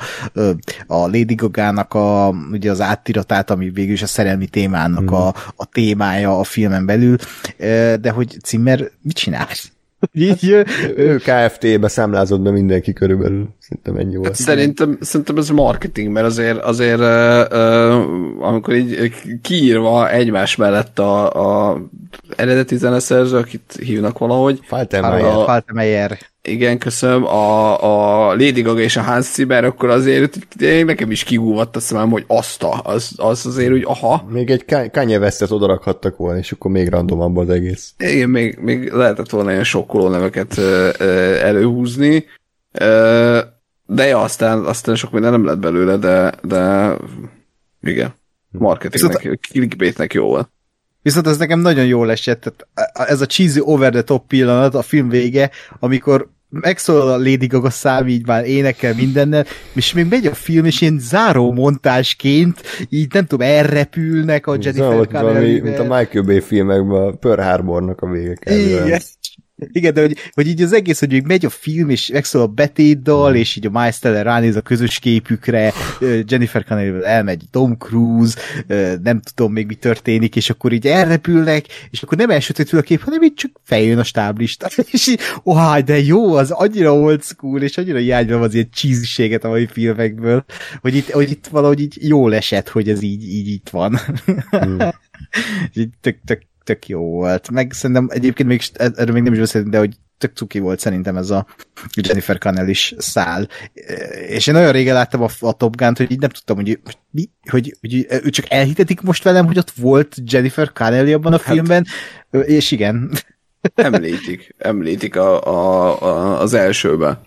a 0.86 0.96
Lady 0.96 1.34
Gaga-nak 1.34 1.94
a, 1.94 2.34
ugye 2.52 2.70
az 2.70 2.80
áttiratát, 2.80 3.50
ami 3.50 3.70
végül 3.70 3.92
is 3.92 4.02
a 4.02 4.06
szerelmi 4.06 4.46
témának 4.46 5.10
a, 5.10 5.34
a 5.56 5.64
témája 5.64 6.38
a 6.38 6.44
filmen 6.44 6.86
belül, 6.86 7.16
de 8.00 8.10
hogy 8.10 8.36
Zimmer 8.44 8.90
mit 9.02 9.16
csinál? 9.16 9.46
Így, 10.12 10.64
ő 10.96 11.16
KFT-be 11.16 11.88
számlázott 11.88 12.40
be 12.40 12.50
mindenki 12.50 12.92
körülbelül. 12.92 13.48
Szerintem 13.58 13.96
ennyi 13.96 14.16
volt. 14.16 14.26
Hát 14.26 14.36
szerintem, 14.36 14.98
szerintem 15.00 15.36
ez 15.36 15.48
marketing, 15.48 16.12
mert 16.12 16.26
azért, 16.26 16.58
azért 16.58 17.00
uh, 17.00 17.58
uh, 17.58 18.46
amikor 18.46 18.74
így 18.74 19.12
kiírva 19.42 20.10
egymás 20.10 20.56
mellett 20.56 20.98
a, 20.98 21.70
a 21.70 21.80
eredeti 22.36 22.76
zeneszerző, 22.76 23.36
akit 23.36 23.78
hívnak 23.82 24.18
valahogy. 24.18 24.60
Faltermeyer. 24.62 25.32
Faltermeyer. 25.32 26.18
Igen, 26.46 26.78
köszönöm. 26.78 27.24
A, 27.24 28.28
a 28.28 28.28
Lady 28.28 28.62
Gaga 28.62 28.80
és 28.80 28.96
a 28.96 29.02
Hans 29.02 29.24
Zimmer, 29.24 29.64
akkor 29.64 29.90
azért 29.90 30.38
nekem 30.84 31.10
is 31.10 31.24
kigúvatt 31.24 31.76
a 31.76 31.80
szemem, 31.80 32.10
hogy 32.10 32.24
azt 32.26 32.62
a, 32.62 32.80
az, 32.84 33.12
az 33.16 33.46
azért 33.46 33.72
úgy, 33.72 33.84
aha. 33.86 34.26
Még 34.28 34.50
egy 34.50 34.90
Kanye 34.90 35.18
West-et 35.18 35.50
odarakhattak 35.50 36.16
volna, 36.16 36.38
és 36.38 36.52
akkor 36.52 36.70
még 36.70 36.88
randomabb 36.88 37.36
az 37.36 37.48
egész. 37.48 37.94
Igen, 37.98 38.30
még, 38.30 38.58
még 38.60 38.92
lehetett 38.92 39.30
volna 39.30 39.50
ilyen 39.50 39.64
sokkoló 39.64 40.08
neveket 40.08 40.58
ö, 40.58 40.90
ö, 40.98 41.34
előhúzni. 41.40 42.24
Ö, 42.72 43.38
de 43.86 44.06
ja, 44.06 44.20
aztán, 44.20 44.64
aztán 44.64 44.94
sok 44.94 45.12
minden 45.12 45.30
nem 45.30 45.44
lett 45.44 45.58
belőle, 45.58 45.96
de, 45.96 46.34
de 46.42 46.94
igen, 47.82 48.14
marketingnek, 48.50 49.18
Viszont... 49.22 49.40
clickbaitnek 49.40 50.12
jó 50.12 50.26
volt. 50.26 50.48
Viszont 51.02 51.26
ez 51.26 51.36
nekem 51.36 51.60
nagyon 51.60 51.86
jól 51.86 52.10
esett, 52.10 52.40
tehát 52.40 52.66
ez 53.10 53.20
a 53.20 53.26
cheesy 53.26 53.60
over 53.62 53.92
the 53.92 54.02
top 54.02 54.26
pillanat, 54.26 54.74
a 54.74 54.82
film 54.82 55.08
vége, 55.08 55.50
amikor 55.78 56.34
megszólal 56.60 57.08
a 57.08 57.16
Lady 57.16 57.46
Gaga 57.46 57.70
szám, 57.70 58.08
így 58.08 58.26
már 58.26 58.44
énekel 58.44 58.94
mindennel, 58.94 59.44
és 59.72 59.92
még 59.92 60.06
megy 60.08 60.26
a 60.26 60.34
film, 60.34 60.64
és 60.64 60.80
ilyen 60.80 60.98
záró 60.98 61.52
montásként, 61.52 62.62
így 62.88 63.12
nem 63.12 63.26
tudom, 63.26 63.46
elrepülnek 63.46 64.46
a 64.46 64.56
Jennifer 64.60 65.06
Connelly. 65.06 65.60
Mint 65.60 65.78
a 65.78 65.82
Michael 65.82 66.24
Bay 66.24 66.40
filmekben, 66.40 67.02
a 67.02 67.10
Pearl 67.10 67.40
Harbornak 67.40 68.00
a 68.00 68.06
vége 68.06 68.56
Igen. 68.58 69.00
Igen, 69.56 69.94
de 69.94 70.00
hogy, 70.00 70.16
hogy 70.32 70.46
így 70.46 70.62
az 70.62 70.72
egész, 70.72 70.98
hogy 70.98 71.24
megy 71.26 71.44
a 71.44 71.50
film, 71.50 71.90
és 71.90 72.08
megszól 72.08 72.40
a 72.42 72.46
betétdal, 72.46 73.34
és 73.34 73.56
így 73.56 73.66
a 73.66 73.70
Miles 73.70 73.98
Teller 73.98 74.24
ránéz 74.24 74.56
a 74.56 74.60
közös 74.60 74.98
képükre, 74.98 75.72
Jennifer 76.00 76.64
Connelly 76.64 77.04
elmegy 77.04 77.42
Tom 77.50 77.76
Cruise, 77.76 78.38
nem 79.02 79.20
tudom 79.34 79.52
még 79.52 79.66
mi 79.66 79.74
történik, 79.74 80.36
és 80.36 80.50
akkor 80.50 80.72
így 80.72 80.86
elrepülnek, 80.86 81.66
és 81.90 82.02
akkor 82.02 82.18
nem 82.18 82.30
elsötétül 82.30 82.78
a 82.78 82.82
kép, 82.82 83.02
hanem 83.02 83.22
így 83.22 83.34
csak 83.34 83.50
feljön 83.62 83.98
a 83.98 84.04
stáblista. 84.04 84.68
És 84.92 85.06
így, 85.06 85.20
oh, 85.42 85.78
de 85.78 85.98
jó, 85.98 86.34
az 86.34 86.50
annyira 86.50 86.94
old 86.94 87.22
school, 87.22 87.62
és 87.62 87.78
annyira 87.78 87.98
hiányban 87.98 88.42
az 88.42 88.54
ilyen 88.54 88.70
cheesységet 88.72 89.44
a 89.44 89.48
mai 89.48 89.66
filmekből, 89.66 90.44
hogy 90.80 90.94
itt, 90.94 91.10
hogy 91.10 91.30
itt 91.30 91.46
valahogy 91.46 91.80
így 91.80 91.96
jól 92.00 92.34
esett, 92.34 92.68
hogy 92.68 92.88
ez 92.88 93.02
így, 93.02 93.22
így 93.22 93.48
itt 93.48 93.68
van. 93.68 93.98
Mm. 94.66 94.78
így 95.80 95.90
tök, 96.00 96.18
tök, 96.24 96.42
tök 96.66 96.88
jó 96.88 97.00
volt. 97.00 97.50
Meg 97.50 97.72
szerintem 97.72 98.08
egyébként 98.10 98.48
még, 98.48 98.62
erről 98.74 99.14
még 99.14 99.22
nem 99.22 99.32
is 99.32 99.38
beszéltünk, 99.38 99.72
de 99.72 99.78
hogy 99.78 99.96
tök 100.18 100.36
cuki 100.36 100.58
volt 100.58 100.78
szerintem 100.78 101.16
ez 101.16 101.30
a 101.30 101.46
Jennifer 101.94 102.38
Connell 102.38 102.68
is 102.68 102.94
szál. 102.98 103.48
És 104.28 104.46
én 104.46 104.54
nagyon 104.54 104.72
régen 104.72 104.94
láttam 104.94 105.22
a, 105.22 105.28
a 105.40 105.52
Top 105.52 105.76
Gun-t, 105.76 105.96
hogy 105.96 106.10
így 106.10 106.20
nem 106.20 106.30
tudtam, 106.30 106.56
hogy, 106.56 106.80
mi, 107.10 107.30
hogy, 107.50 107.76
hogy 107.80 108.06
ő 108.08 108.30
csak 108.30 108.50
elhitetik 108.50 109.00
most 109.00 109.22
velem, 109.22 109.46
hogy 109.46 109.58
ott 109.58 109.70
volt 109.70 110.16
Jennifer 110.24 110.72
Connelly 110.72 111.12
abban 111.12 111.32
a 111.32 111.40
hát, 111.42 111.54
filmben, 111.54 111.86
és 112.30 112.70
igen. 112.70 113.10
Említik, 113.74 114.54
említik 114.58 115.16
a, 115.16 115.42
a, 115.42 116.02
a, 116.02 116.40
az 116.40 116.54
elsőben. 116.54 117.18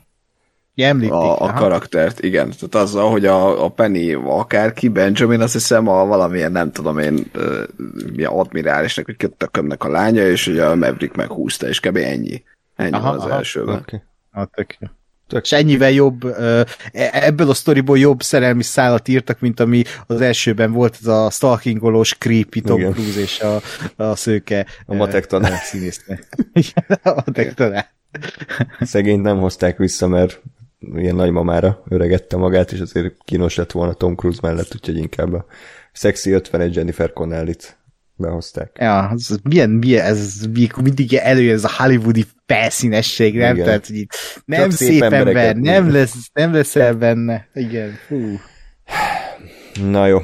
Említik. 0.82 1.14
A, 1.14 1.42
a 1.42 1.54
karaktert, 1.54 2.24
igen. 2.24 2.50
Tehát 2.50 2.88
azzal, 2.88 3.12
hogy 3.12 3.26
a, 3.26 3.64
a 3.66 3.70
Penny 3.70 4.14
akárki, 4.14 4.88
Benjamin, 4.88 5.42
azt 5.42 5.54
hiszem 5.54 5.88
a 5.88 6.06
valamilyen, 6.06 6.52
nem 6.52 6.72
tudom 6.72 7.00
én, 7.00 7.32
milyen 8.14 8.32
admirálisnak, 8.32 9.06
hogy 9.06 9.18
kötökömnek 9.18 9.84
a 9.84 9.90
lánya, 9.90 10.28
és 10.28 10.46
hogy 10.46 10.60
a 10.60 10.76
Maverick 10.76 11.16
meghúzta, 11.16 11.68
és 11.68 11.80
kb. 11.80 11.98
ennyi. 11.98 12.44
Ennyi 12.76 12.92
aha, 12.92 13.10
az 13.10 13.24
aha, 13.24 13.34
elsőben. 13.34 13.76
Okay. 13.76 14.02
Ah, 14.32 14.46
tök 14.54 14.78
jó. 14.80 14.88
Tök. 15.30 15.44
És 15.44 15.52
ennyivel 15.52 15.92
jobb, 15.92 16.26
e, 16.26 16.66
ebből 17.12 17.50
a 17.50 17.54
sztoriból 17.54 17.98
jobb 17.98 18.22
szerelmi 18.22 18.64
szállat 18.64 19.08
írtak, 19.08 19.40
mint 19.40 19.60
ami 19.60 19.84
az 20.08 20.22
elsőben 20.22 20.72
volt, 20.72 20.98
ez 21.02 21.08
a 21.08 21.30
stalkingolós 21.30 22.18
creepy 22.18 22.62
Tom 22.62 22.80
Igen. 22.80 22.92
Cruise 22.92 23.20
és 23.20 23.40
a, 23.40 23.62
a 23.96 24.16
szőke 24.16 24.66
a 24.86 24.94
matek 24.94 25.26
tanár. 25.26 25.60
a 27.04 27.14
matek 27.26 27.54
tanár. 27.54 27.90
Szegényt 28.80 29.24
nem 29.24 29.40
hozták 29.40 29.78
vissza, 29.78 30.08
mert 30.08 30.42
ilyen 30.96 31.16
nagymamára 31.16 31.84
öregette 31.90 32.38
magát, 32.38 32.72
és 32.72 32.80
azért 32.80 33.14
kínos 33.26 33.56
lett 33.56 33.72
volna 33.72 33.94
Tom 33.94 34.16
Cruise 34.16 34.40
mellett, 34.42 34.76
úgyhogy 34.76 34.98
inkább 34.98 35.34
a 35.34 35.46
Sexy 35.92 36.32
51 36.32 36.76
Jennifer 36.76 37.14
Connelly-t 37.14 37.78
behozták. 38.16 38.78
Ja, 38.80 39.12
ez, 39.14 39.38
milyen, 39.44 39.70
milyen, 39.70 40.06
ez 40.06 40.46
mindig 40.82 41.14
előjön 41.14 41.56
ez 41.56 41.64
a 41.64 41.72
hollywoodi 41.78 42.26
felszínesség, 42.46 43.38
nem? 43.38 43.54
Igen. 43.54 43.66
Tehát, 43.66 43.88
hogy 43.88 43.96
itt 43.96 44.12
nem 44.46 44.62
Csak 44.62 44.72
szép 44.72 45.02
ember, 45.02 45.56
nem 45.56 45.92
lesz, 45.92 46.30
nem 46.34 46.54
leszel 46.54 46.94
benne. 46.94 47.48
Igen, 47.54 47.92
fú. 48.08 48.40
Na 49.84 50.08
jó, 50.08 50.20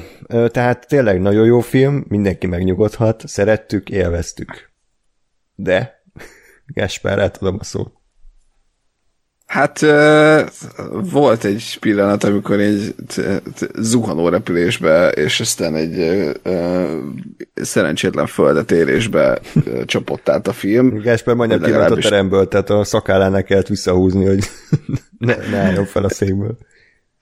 tehát 0.48 0.86
tényleg 0.88 1.20
nagyon 1.20 1.46
jó 1.46 1.60
film, 1.60 2.04
mindenki 2.08 2.46
megnyugodhat, 2.46 3.22
szerettük, 3.26 3.90
élveztük. 3.90 4.70
De, 5.54 6.02
Gáspár, 6.74 7.18
átadom 7.18 7.56
a 7.60 7.64
szót. 7.64 7.92
Hát 9.46 9.80
volt 11.10 11.44
egy 11.44 11.78
pillanat, 11.80 12.24
amikor 12.24 12.60
egy 12.60 12.94
zuhanó 13.74 14.28
repülésbe, 14.28 15.08
és 15.08 15.40
aztán 15.40 15.74
egy 15.74 16.20
szerencsétlen 17.54 18.26
földetérésbe 18.26 19.40
csapott 19.84 20.28
át 20.28 20.48
a 20.48 20.52
film. 20.52 20.98
Gásper 20.98 21.34
majdnem 21.34 21.60
kiment 21.60 21.90
a 21.90 21.94
teremből, 21.94 22.48
tehát 22.48 22.70
a 22.70 22.84
szakállának 22.84 23.44
kellett 23.44 23.66
visszahúzni, 23.66 24.24
hogy 24.24 24.44
ne, 25.18 25.36
ne 25.50 25.56
álljon 25.56 25.84
fel 25.84 26.04
a 26.04 26.08
székből. 26.08 26.58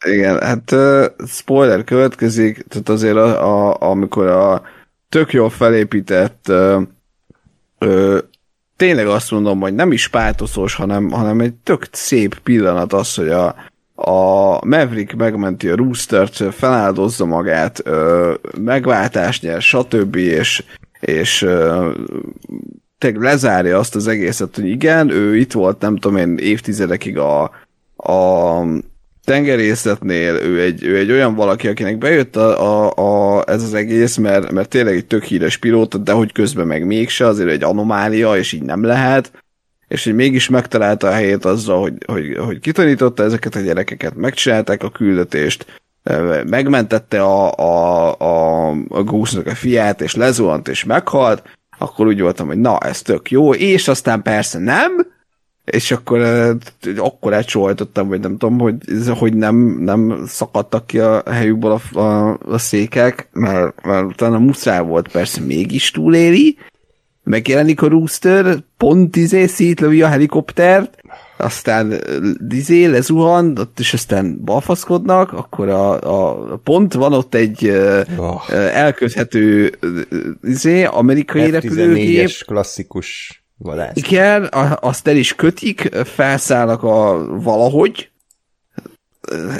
Igen, 0.04 0.40
hát 0.40 0.70
uh, 0.70 1.04
spoiler 1.26 1.84
következik, 1.84 2.64
tehát 2.68 2.88
azért 2.88 3.16
a, 3.16 3.68
a, 3.68 3.76
amikor 3.80 4.26
a 4.26 4.62
tök 5.08 5.32
jól 5.32 5.50
felépített 5.50 6.44
uh, 6.48 6.82
uh, 7.80 8.18
tényleg 8.76 9.06
azt 9.06 9.30
mondom, 9.30 9.60
hogy 9.60 9.74
nem 9.74 9.92
is 9.92 10.08
pátoszos, 10.08 10.74
hanem, 10.74 11.10
hanem 11.10 11.40
egy 11.40 11.54
tök 11.54 11.86
szép 11.90 12.38
pillanat 12.38 12.92
az, 12.92 13.14
hogy 13.14 13.28
a, 13.28 13.54
a 13.94 14.64
Maverick 14.66 15.14
megmenti 15.14 15.68
a 15.68 15.76
Roostert, 15.76 16.54
feláldozza 16.54 17.24
magát, 17.24 17.80
ö, 17.84 18.34
megváltást 18.58 19.42
nyer, 19.42 19.62
stb. 19.62 20.16
és, 20.16 20.64
és 21.00 21.42
ö, 21.42 21.90
lezárja 23.12 23.78
azt 23.78 23.94
az 23.94 24.06
egészet, 24.06 24.54
hogy 24.54 24.66
igen, 24.66 25.10
ő 25.10 25.36
itt 25.36 25.52
volt, 25.52 25.80
nem 25.80 25.96
tudom 25.96 26.16
én, 26.16 26.36
évtizedekig 26.38 27.18
a, 27.18 27.42
a 27.96 28.60
tengerészetnél, 29.24 30.34
ő 30.34 30.60
egy, 30.60 30.84
ő 30.84 30.96
egy 30.96 31.10
olyan 31.10 31.34
valaki, 31.34 31.68
akinek 31.68 31.98
bejött 31.98 32.36
a, 32.36 32.88
a, 32.88 33.36
a, 33.36 33.44
ez 33.46 33.62
az 33.62 33.74
egész, 33.74 34.16
mert, 34.16 34.50
mert 34.50 34.68
tényleg 34.68 34.94
egy 34.94 35.06
tök 35.06 35.24
híres 35.24 35.56
pilóta, 35.56 35.98
de 35.98 36.12
hogy 36.12 36.32
közben 36.32 36.66
meg 36.66 36.86
mégse, 36.86 37.26
azért 37.26 37.50
egy 37.50 37.62
anomália, 37.62 38.36
és 38.36 38.52
így 38.52 38.62
nem 38.62 38.84
lehet, 38.84 39.32
és 39.88 40.04
hogy 40.04 40.14
mégis 40.14 40.48
megtalálta 40.48 41.08
a 41.08 41.12
helyét 41.12 41.44
azzal, 41.44 41.80
hogy, 41.80 41.94
hogy, 42.06 42.36
hogy 42.38 42.60
kitanította 42.60 43.22
ezeket 43.22 43.54
a 43.54 43.60
gyerekeket, 43.60 44.14
megcsinálták 44.14 44.82
a 44.82 44.90
küldetést, 44.90 45.66
megmentette 46.46 47.22
a, 47.22 47.52
a, 47.56 48.14
a, 48.18 48.68
a 48.88 49.02
Goose-nak 49.02 49.46
a 49.46 49.54
fiát, 49.54 50.00
és 50.00 50.14
lezuhant, 50.14 50.68
és 50.68 50.84
meghalt, 50.84 51.42
akkor 51.78 52.06
úgy 52.06 52.20
voltam, 52.20 52.46
hogy 52.46 52.58
na, 52.58 52.78
ez 52.78 53.02
tök 53.02 53.30
jó, 53.30 53.54
és 53.54 53.88
aztán 53.88 54.22
persze 54.22 54.58
nem, 54.58 55.06
és 55.64 55.90
akkor 55.90 56.20
akkor 56.96 57.32
elcsóhajtottam, 57.32 58.08
vagy 58.08 58.20
nem 58.20 58.36
tudom, 58.36 58.58
hogy, 58.58 58.76
hogy 59.18 59.34
nem, 59.34 59.56
nem 59.80 60.24
szakadtak 60.26 60.86
ki 60.86 60.98
a 60.98 61.22
helyükből 61.30 61.80
a, 61.92 61.98
a, 61.98 62.38
a 62.46 62.58
székek, 62.58 63.28
mert, 63.32 63.84
mert 63.84 64.04
utána 64.04 64.38
muszáj 64.38 64.84
volt 64.84 65.08
persze 65.08 65.40
mégis 65.40 65.90
túléli, 65.90 66.58
megjelenik 67.22 67.82
a 67.82 67.88
Rooster, 67.88 68.58
pont 68.76 69.16
izé 69.16 69.46
szétlövi 69.46 70.02
a 70.02 70.08
helikoptert, 70.08 70.96
aztán 71.36 72.00
dizé 72.40 72.84
lezuhan, 72.84 73.58
ott 73.58 73.78
is 73.78 73.92
aztán 73.92 74.40
balfaszkodnak, 74.44 75.32
akkor 75.32 75.68
a, 75.68 75.92
a 75.92 76.56
pont 76.56 76.94
van 76.94 77.12
ott 77.12 77.34
egy 77.34 77.68
oh. 78.16 78.52
elköthető 78.54 79.78
izé, 80.42 80.84
amerikai 80.84 81.50
repülőgép. 81.50 82.30
klasszikus 82.46 83.43
vadász. 83.58 83.96
Igen, 83.96 84.48
azt 84.80 85.06
el 85.06 85.16
is 85.16 85.34
kötik, 85.34 85.80
felszállnak 86.04 86.82
a 86.82 87.26
valahogy, 87.40 88.10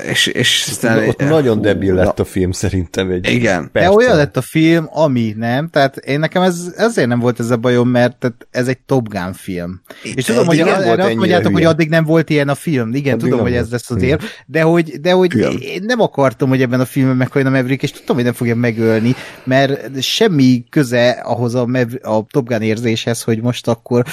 és, 0.08 0.26
és 0.26 0.66
aztán... 0.68 1.08
Ott 1.08 1.28
nagyon 1.28 1.60
debil 1.60 1.94
lett 1.94 2.20
a 2.20 2.24
film 2.24 2.52
szerintem 2.52 3.10
egy 3.10 3.30
Igen. 3.30 3.70
Percen. 3.72 3.90
De 3.90 3.96
olyan 3.96 4.16
lett 4.16 4.36
a 4.36 4.40
film, 4.40 4.88
ami 4.92 5.34
nem, 5.36 5.68
tehát 5.68 5.96
én 5.96 6.18
nekem 6.18 6.42
ez, 6.42 6.72
ezért 6.76 7.08
nem 7.08 7.18
volt 7.18 7.40
ez 7.40 7.50
a 7.50 7.56
bajom, 7.56 7.88
mert 7.88 8.16
tehát 8.16 8.46
ez 8.50 8.68
egy 8.68 8.78
Top 8.78 9.08
Gun 9.08 9.32
film. 9.32 9.80
Itt 10.02 10.16
és 10.16 10.24
tudom, 10.24 10.46
hogy 10.46 10.58
erre 10.58 11.04
azt 11.04 11.14
mondjátok, 11.14 11.52
hogy 11.52 11.64
addig 11.64 11.88
nem 11.88 12.04
volt 12.04 12.30
ilyen 12.30 12.48
a 12.48 12.54
film. 12.54 12.94
Igen, 12.94 13.14
addig 13.14 13.28
tudom, 13.28 13.44
hogy 13.44 13.54
ez 13.54 13.70
lesz 13.70 13.90
az 13.90 14.02
érv, 14.02 14.22
de 14.46 14.62
hogy, 14.62 15.00
de 15.00 15.12
hogy 15.12 15.34
én 15.60 15.82
nem 15.86 16.00
akartam, 16.00 16.48
hogy 16.48 16.62
ebben 16.62 16.80
a 16.80 16.84
filmben 16.84 17.16
meghajjon 17.16 17.52
a 17.52 17.56
Maverick, 17.56 17.82
és 17.82 17.90
tudom, 17.90 18.16
hogy 18.16 18.24
nem 18.24 18.34
fogja 18.34 18.56
megölni, 18.56 19.14
mert 19.44 20.02
semmi 20.02 20.64
köze 20.70 21.10
ahhoz 21.10 21.54
a, 21.54 21.66
Maver- 21.66 22.04
a 22.04 22.26
Top 22.30 22.48
Gun 22.48 22.62
érzéshez, 22.62 23.22
hogy 23.22 23.40
most 23.40 23.68
akkor 23.68 24.04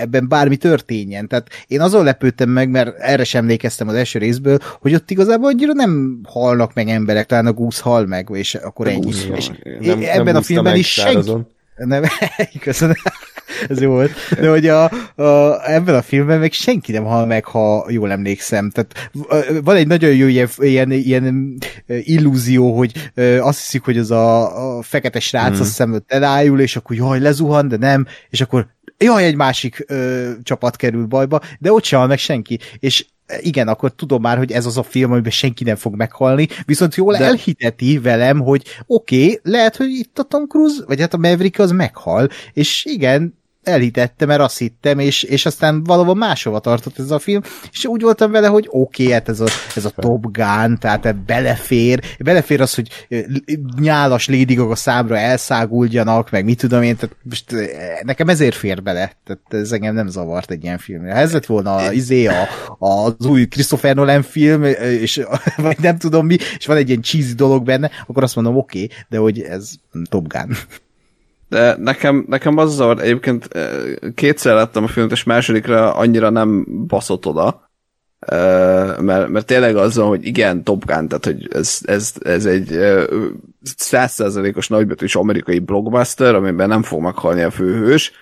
ebben 0.00 0.28
bármi 0.28 0.56
történjen. 0.56 1.28
Tehát 1.28 1.48
én 1.66 1.80
azon 1.80 2.04
lepődtem 2.04 2.48
meg, 2.48 2.70
mert 2.70 2.98
erre 2.98 3.24
sem 3.24 3.44
emlékeztem 3.46 3.88
az 3.88 3.94
első 3.94 4.18
részből, 4.18 4.58
hogy 4.86 4.94
ott 4.94 5.10
igazából 5.10 5.48
annyira 5.48 5.72
nem 5.72 6.20
halnak 6.28 6.74
meg 6.74 6.88
emberek, 6.88 7.26
talán 7.26 7.46
a 7.46 7.52
gúsz 7.52 7.80
hal 7.80 8.06
meg, 8.06 8.28
és 8.32 8.54
akkor 8.54 8.88
ennyi. 8.88 9.12
És 9.34 9.50
nem, 9.80 10.00
ebben 10.02 10.24
nem 10.24 10.36
a 10.36 10.42
filmben 10.42 10.76
is 10.76 10.92
senki... 10.92 11.32
Nem, 11.76 12.02
köszönöm. 12.60 12.94
Ez 13.68 13.80
jó 13.80 13.90
volt. 13.90 14.10
De 14.40 14.48
hogy 14.48 14.68
a, 14.68 14.84
a, 15.22 15.60
ebben 15.70 15.94
a 15.94 16.02
filmben 16.02 16.38
meg 16.38 16.52
senki 16.52 16.92
nem 16.92 17.04
hal 17.04 17.26
meg, 17.26 17.44
ha 17.44 17.86
jól 17.88 18.10
emlékszem. 18.10 18.70
Tehát 18.70 19.10
van 19.62 19.76
egy 19.76 19.86
nagyon 19.86 20.14
jó 20.14 20.26
ilyen, 20.26 20.48
ilyen, 20.58 20.90
ilyen 20.90 21.58
illúzió, 21.86 22.76
hogy 22.76 23.10
azt 23.40 23.58
hiszik, 23.58 23.82
hogy 23.82 23.98
az 23.98 24.10
a, 24.10 24.76
a 24.78 24.82
fekete 24.82 25.20
srác 25.20 25.56
mm. 25.56 25.60
azt 25.60 25.68
hiszem 25.68 26.02
elájul, 26.06 26.60
és 26.60 26.76
akkor 26.76 26.96
jaj, 26.96 27.20
lezuhan, 27.20 27.68
de 27.68 27.76
nem, 27.76 28.06
és 28.30 28.40
akkor 28.40 28.66
jaj, 28.98 29.24
egy 29.24 29.36
másik 29.36 29.84
ö, 29.86 30.30
csapat 30.42 30.76
kerül 30.76 31.06
bajba, 31.06 31.40
de 31.58 31.72
ott 31.72 31.84
sem 31.84 31.98
hal 31.98 32.08
meg 32.08 32.18
senki. 32.18 32.58
És 32.78 33.06
igen, 33.40 33.68
akkor 33.68 33.92
tudom 33.94 34.22
már, 34.22 34.36
hogy 34.36 34.52
ez 34.52 34.66
az 34.66 34.76
a 34.76 34.82
film, 34.82 35.12
amiben 35.12 35.30
senki 35.30 35.64
nem 35.64 35.76
fog 35.76 35.94
meghalni, 35.94 36.48
viszont 36.66 36.94
jól 36.94 37.16
De... 37.16 37.24
elhiteti 37.24 37.98
velem, 37.98 38.40
hogy 38.40 38.62
oké, 38.86 39.22
okay, 39.24 39.40
lehet, 39.42 39.76
hogy 39.76 39.90
itt 39.90 40.18
a 40.18 40.22
Tom 40.22 40.46
Cruise, 40.46 40.84
vagy 40.86 41.00
hát 41.00 41.14
a 41.14 41.16
Maverick 41.16 41.58
az 41.58 41.70
meghal, 41.70 42.28
és 42.52 42.84
igen, 42.84 43.34
elhitettem, 43.66 44.28
mert 44.28 44.40
azt 44.40 44.58
hittem, 44.58 44.98
és, 44.98 45.22
és 45.22 45.46
aztán 45.46 45.84
valahol 45.84 46.14
máshova 46.14 46.58
tartott 46.58 46.98
ez 46.98 47.10
a 47.10 47.18
film, 47.18 47.40
és 47.72 47.84
úgy 47.84 48.02
voltam 48.02 48.30
vele, 48.30 48.46
hogy 48.46 48.66
oké, 48.70 49.02
okay, 49.02 49.14
hát 49.14 49.28
ez 49.28 49.40
a, 49.40 49.46
ez 49.76 49.84
a 49.84 49.90
Top 49.90 50.22
Gun, 50.22 50.78
tehát 50.78 51.16
belefér, 51.16 52.00
belefér 52.18 52.60
az, 52.60 52.74
hogy 52.74 53.06
nyálas 53.80 54.28
Lady 54.28 54.54
Gaga 54.54 54.74
számra 54.74 55.18
elszáguljanak, 55.18 56.30
meg 56.30 56.44
mit 56.44 56.58
tudom 56.58 56.82
én, 56.82 56.96
tehát 56.96 57.16
most 57.22 57.54
nekem 58.02 58.28
ezért 58.28 58.54
fér 58.54 58.82
bele, 58.82 59.12
tehát 59.24 59.42
ez 59.64 59.72
engem 59.72 59.94
nem 59.94 60.08
zavart 60.08 60.50
egy 60.50 60.62
ilyen 60.62 60.78
filmre. 60.78 61.12
Ha 61.12 61.18
ez 61.18 61.32
lett 61.32 61.46
volna 61.46 61.74
az, 61.74 61.92
izé 61.92 62.26
a, 62.26 62.48
az 62.78 63.26
új 63.26 63.46
Christopher 63.46 63.94
Nolan 63.94 64.22
film, 64.22 64.64
és 64.64 65.22
vagy 65.56 65.78
nem 65.78 65.98
tudom 65.98 66.26
mi, 66.26 66.36
és 66.58 66.66
van 66.66 66.76
egy 66.76 66.88
ilyen 66.88 67.02
cheesy 67.02 67.34
dolog 67.34 67.64
benne, 67.64 67.90
akkor 68.06 68.22
azt 68.22 68.34
mondom, 68.34 68.56
oké, 68.56 68.82
okay, 68.82 68.96
de 69.08 69.18
hogy 69.18 69.40
ez 69.40 69.70
Top 70.08 70.26
Gun. 70.28 70.56
De 71.48 71.76
nekem, 71.78 72.24
nekem 72.28 72.56
az 72.56 72.74
zavar, 72.74 73.00
egyébként 73.00 73.48
kétszer 74.14 74.54
láttam 74.54 74.84
a 74.84 74.86
filmet, 74.86 75.12
és 75.12 75.24
másodikra 75.24 75.94
annyira 75.94 76.30
nem 76.30 76.66
baszott 76.86 77.26
oda, 77.26 77.70
mert, 79.00 79.28
mert 79.28 79.46
tényleg 79.46 79.76
az 79.76 79.96
van, 79.96 80.08
hogy 80.08 80.26
igen, 80.26 80.64
Top 80.64 80.84
Gun, 80.84 81.08
tehát 81.08 81.24
hogy 81.24 81.48
ez, 81.52 81.78
ez, 81.84 82.12
ez 82.24 82.44
egy 82.44 82.78
százszerzalékos 83.76 84.68
nagybetűs 84.68 85.16
amerikai 85.16 85.58
blockbuster, 85.58 86.34
amiben 86.34 86.68
nem 86.68 86.82
fog 86.82 87.00
meghalni 87.00 87.42
a 87.42 87.50
főhős, 87.50 88.12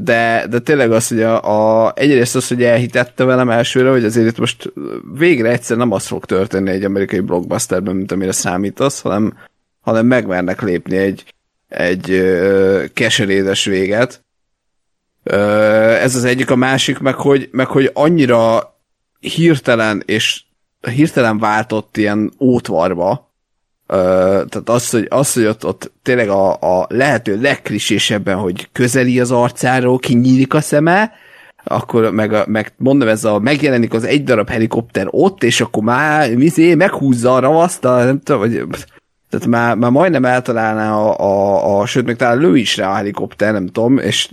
de, 0.00 0.46
de 0.50 0.58
tényleg 0.62 0.92
az, 0.92 1.08
hogy 1.08 1.22
a, 1.22 1.86
a, 1.86 1.92
egyrészt 1.96 2.36
az, 2.36 2.48
hogy 2.48 2.62
elhitette 2.62 3.24
velem 3.24 3.50
elsőre, 3.50 3.90
hogy 3.90 4.04
azért 4.04 4.26
itt 4.26 4.38
most 4.38 4.72
végre 5.18 5.50
egyszer 5.50 5.76
nem 5.76 5.92
az 5.92 6.06
fog 6.06 6.24
történni 6.24 6.70
egy 6.70 6.84
amerikai 6.84 7.20
blockbusterben, 7.20 7.96
mint 7.96 8.12
amire 8.12 8.32
számítasz, 8.32 9.00
hanem, 9.00 9.34
hanem 9.80 10.06
megmernek 10.06 10.62
lépni 10.62 10.96
egy, 10.96 11.34
egy 11.70 12.22
keserédes 12.94 13.64
véget. 13.64 14.24
Ez 16.02 16.16
az 16.16 16.24
egyik, 16.24 16.50
a 16.50 16.56
másik, 16.56 16.98
meg 16.98 17.14
hogy, 17.14 17.48
meg 17.52 17.66
hogy 17.66 17.90
annyira 17.92 18.74
hirtelen 19.20 20.02
és 20.06 20.42
hirtelen 20.80 21.38
váltott 21.38 21.96
ilyen 21.96 22.32
ótvarba, 22.40 23.30
tehát 23.86 24.68
az, 24.68 24.90
hogy, 24.90 25.06
az, 25.10 25.32
hogy 25.32 25.44
ott, 25.44 25.66
ott 25.66 25.92
tényleg 26.02 26.28
a, 26.28 26.52
a 26.52 26.86
lehető 26.88 27.40
legkrisésebben, 27.40 28.36
hogy 28.36 28.68
közeli 28.72 29.20
az 29.20 29.30
arcáról, 29.30 29.98
kinyílik 29.98 30.54
a 30.54 30.60
szeme, 30.60 31.12
akkor 31.64 32.10
meg, 32.10 32.48
meg 32.48 32.72
mondom, 32.76 33.08
ez 33.08 33.24
a 33.24 33.38
megjelenik 33.38 33.94
az 33.94 34.04
egy 34.04 34.24
darab 34.24 34.48
helikopter 34.48 35.06
ott, 35.10 35.42
és 35.42 35.60
akkor 35.60 35.82
már 35.82 36.34
mizé, 36.34 36.74
meghúzza 36.74 37.34
a 37.34 37.38
ravaszt, 37.38 37.82
nem 37.82 38.20
tudom, 38.20 38.40
vagy 38.40 38.64
tehát 39.30 39.46
már, 39.46 39.76
már 39.76 39.90
majdnem 39.90 40.24
eltalálná 40.24 40.94
a, 40.94 41.18
a, 41.18 41.78
a, 41.80 41.86
sőt, 41.86 42.06
még 42.06 42.16
talán 42.16 42.38
lő 42.38 42.56
is 42.56 42.76
rá 42.76 42.90
a 42.90 42.94
helikopter, 42.94 43.52
nem 43.52 43.66
tudom, 43.66 43.98
és, 43.98 44.28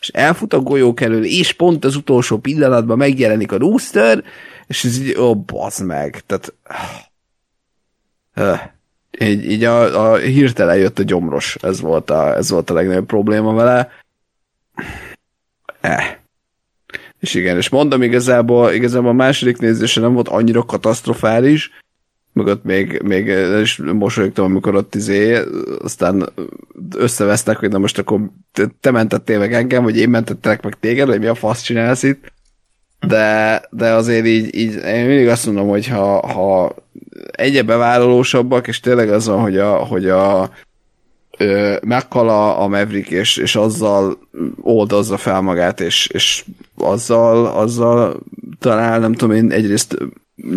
és 0.00 0.08
elfut 0.08 0.52
a 0.52 0.60
golyók 0.60 1.00
elől, 1.00 1.24
és 1.24 1.52
pont 1.52 1.84
az 1.84 1.96
utolsó 1.96 2.38
pillanatban 2.38 2.96
megjelenik 2.96 3.52
a 3.52 3.58
rooster, 3.58 4.24
és 4.66 4.84
ez 4.84 4.98
így, 4.98 5.18
ó, 5.18 5.36
bazd 5.36 5.84
meg, 5.84 6.22
tehát 6.26 6.54
így, 9.20 9.50
így 9.50 9.64
a, 9.64 10.10
a 10.10 10.16
hirtelen 10.16 10.76
jött 10.76 10.98
a 10.98 11.02
gyomros, 11.02 11.56
ez 11.60 11.80
volt 11.80 12.10
a, 12.10 12.36
ez 12.36 12.50
volt 12.50 12.70
a 12.70 12.74
legnagyobb 12.74 13.06
probléma 13.06 13.52
vele. 13.52 13.90
Eh. 15.80 16.16
És 17.20 17.34
igen, 17.34 17.56
és 17.56 17.68
mondom, 17.68 18.02
igazából, 18.02 18.72
igazából 18.72 19.10
a 19.10 19.12
második 19.12 19.58
nézése 19.58 20.00
nem 20.00 20.12
volt 20.12 20.28
annyira 20.28 20.62
katasztrofális, 20.62 21.70
meg 22.32 22.46
ott 22.46 22.64
még, 22.64 23.00
még 23.04 23.26
is 23.60 23.76
mosolyogtam, 23.76 24.44
amikor 24.44 24.74
ott 24.74 24.94
izé, 24.94 25.38
aztán 25.82 26.28
összevesztek, 26.96 27.56
hogy 27.56 27.70
na 27.70 27.78
most 27.78 27.98
akkor 27.98 28.20
te 28.80 28.90
mentettél 28.90 29.38
meg 29.38 29.52
engem, 29.54 29.82
vagy 29.82 29.98
én 29.98 30.08
mentettelek 30.08 30.62
meg 30.62 30.78
téged, 30.80 31.06
vagy 31.06 31.18
mi 31.18 31.26
a 31.26 31.34
fasz 31.34 31.60
csinálsz 31.60 32.02
itt. 32.02 32.32
De, 33.06 33.62
de 33.70 33.90
azért 33.90 34.26
így, 34.26 34.54
így 34.54 34.74
én 34.74 35.06
mindig 35.06 35.28
azt 35.28 35.46
mondom, 35.46 35.68
hogy 35.68 35.86
ha, 35.86 36.26
ha 36.26 36.74
egyre 37.30 37.62
bevállalósabbak, 37.62 38.66
és 38.68 38.80
tényleg 38.80 39.10
az 39.10 39.26
van, 39.26 39.40
hogy 39.40 39.58
a, 39.58 39.74
hogy 39.74 40.08
a 40.08 40.50
ö, 41.38 41.76
a, 42.08 42.62
a 42.62 42.68
Maverick, 42.68 43.10
és, 43.10 43.36
és 43.36 43.56
azzal 43.56 44.18
oldozza 44.60 45.16
fel 45.16 45.40
magát, 45.40 45.80
és, 45.80 46.06
és 46.06 46.44
azzal, 46.76 47.46
azzal 47.46 48.20
talán 48.58 49.00
nem 49.00 49.12
tudom 49.12 49.36
én 49.36 49.50
egyrészt 49.50 49.98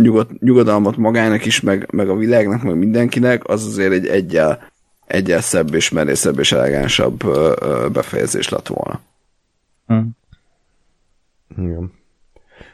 nyugod, 0.02 0.28
nyugodalmat 0.40 0.98
magának 0.98 1.46
is, 1.46 1.62
meg, 1.62 1.88
meg 1.92 2.10
a 2.10 2.16
világnak, 2.16 2.64
meg 2.64 2.78
mindenkinek, 2.78 3.48
az 3.48 3.66
azért 3.66 3.92
egy 3.92 4.08
egyel, 4.08 4.72
egyel 5.06 5.42
szebb 5.42 5.74
és 5.74 5.90
merészebb 5.90 6.40
és 6.40 6.52
elegánsabb 6.52 7.24
befejezés 7.92 8.50
lett 8.50 8.68
volna. 8.68 9.00
Hm. 9.88 10.02
Igen. 11.58 11.92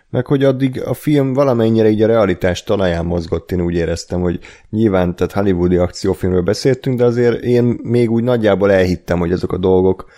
Meg 0.09 0.25
hogy 0.25 0.43
addig 0.43 0.81
a 0.85 0.93
film 0.93 1.33
valamennyire 1.33 1.89
így 1.89 2.01
a 2.01 2.07
realitás 2.07 2.63
talaján 2.63 3.05
mozgott, 3.05 3.51
én 3.51 3.61
úgy 3.61 3.75
éreztem, 3.75 4.21
hogy 4.21 4.39
nyilván, 4.69 5.15
tehát 5.15 5.31
hollywoodi 5.31 5.77
akciófilmről 5.77 6.41
beszéltünk, 6.41 6.97
de 6.97 7.05
azért 7.05 7.41
én 7.41 7.79
még 7.83 8.11
úgy 8.11 8.23
nagyjából 8.23 8.71
elhittem, 8.71 9.19
hogy 9.19 9.31
azok 9.31 9.51
a 9.51 9.57
dolgok 9.57 10.09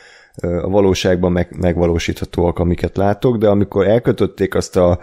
a 0.41 0.69
valóságban 0.69 1.31
meg, 1.31 1.55
megvalósíthatóak, 1.59 2.59
amiket 2.59 2.97
látok, 2.97 3.37
de 3.37 3.47
amikor 3.47 3.87
elkötötték 3.87 4.55
azt 4.55 4.75
a 4.75 4.99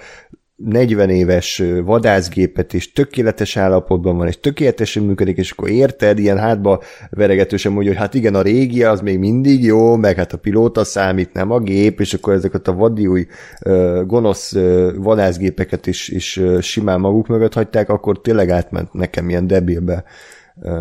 40 0.64 1.10
éves 1.10 1.62
vadászgépet 1.84 2.72
is 2.72 2.92
tökéletes 2.92 3.56
állapotban 3.56 4.16
van, 4.16 4.26
és 4.26 4.40
tökéletesen 4.40 5.02
működik, 5.02 5.36
és 5.36 5.50
akkor 5.50 5.70
érted, 5.70 6.18
ilyen 6.18 6.38
hátba 6.38 6.82
veregetősen 7.10 7.72
mondja, 7.72 7.90
hogy 7.90 8.00
hát 8.00 8.14
igen, 8.14 8.34
a 8.34 8.42
régi 8.42 8.82
az 8.82 9.00
még 9.00 9.18
mindig 9.18 9.64
jó, 9.64 9.96
meg 9.96 10.16
hát 10.16 10.32
a 10.32 10.38
pilóta 10.38 10.84
számít, 10.84 11.32
nem 11.32 11.50
a 11.50 11.58
gép, 11.58 12.00
és 12.00 12.14
akkor 12.14 12.32
ezeket 12.32 12.68
a 12.68 12.74
vadi 12.74 13.06
új 13.06 13.26
gonosz 14.06 14.56
vadászgépeket 14.96 15.86
is, 15.86 16.08
is 16.08 16.40
simán 16.60 17.00
maguk 17.00 17.26
mögött 17.26 17.54
hagyták, 17.54 17.88
akkor 17.88 18.20
tényleg 18.20 18.50
átment 18.50 18.92
nekem 18.92 19.28
ilyen 19.28 19.46
debilbe 19.46 20.04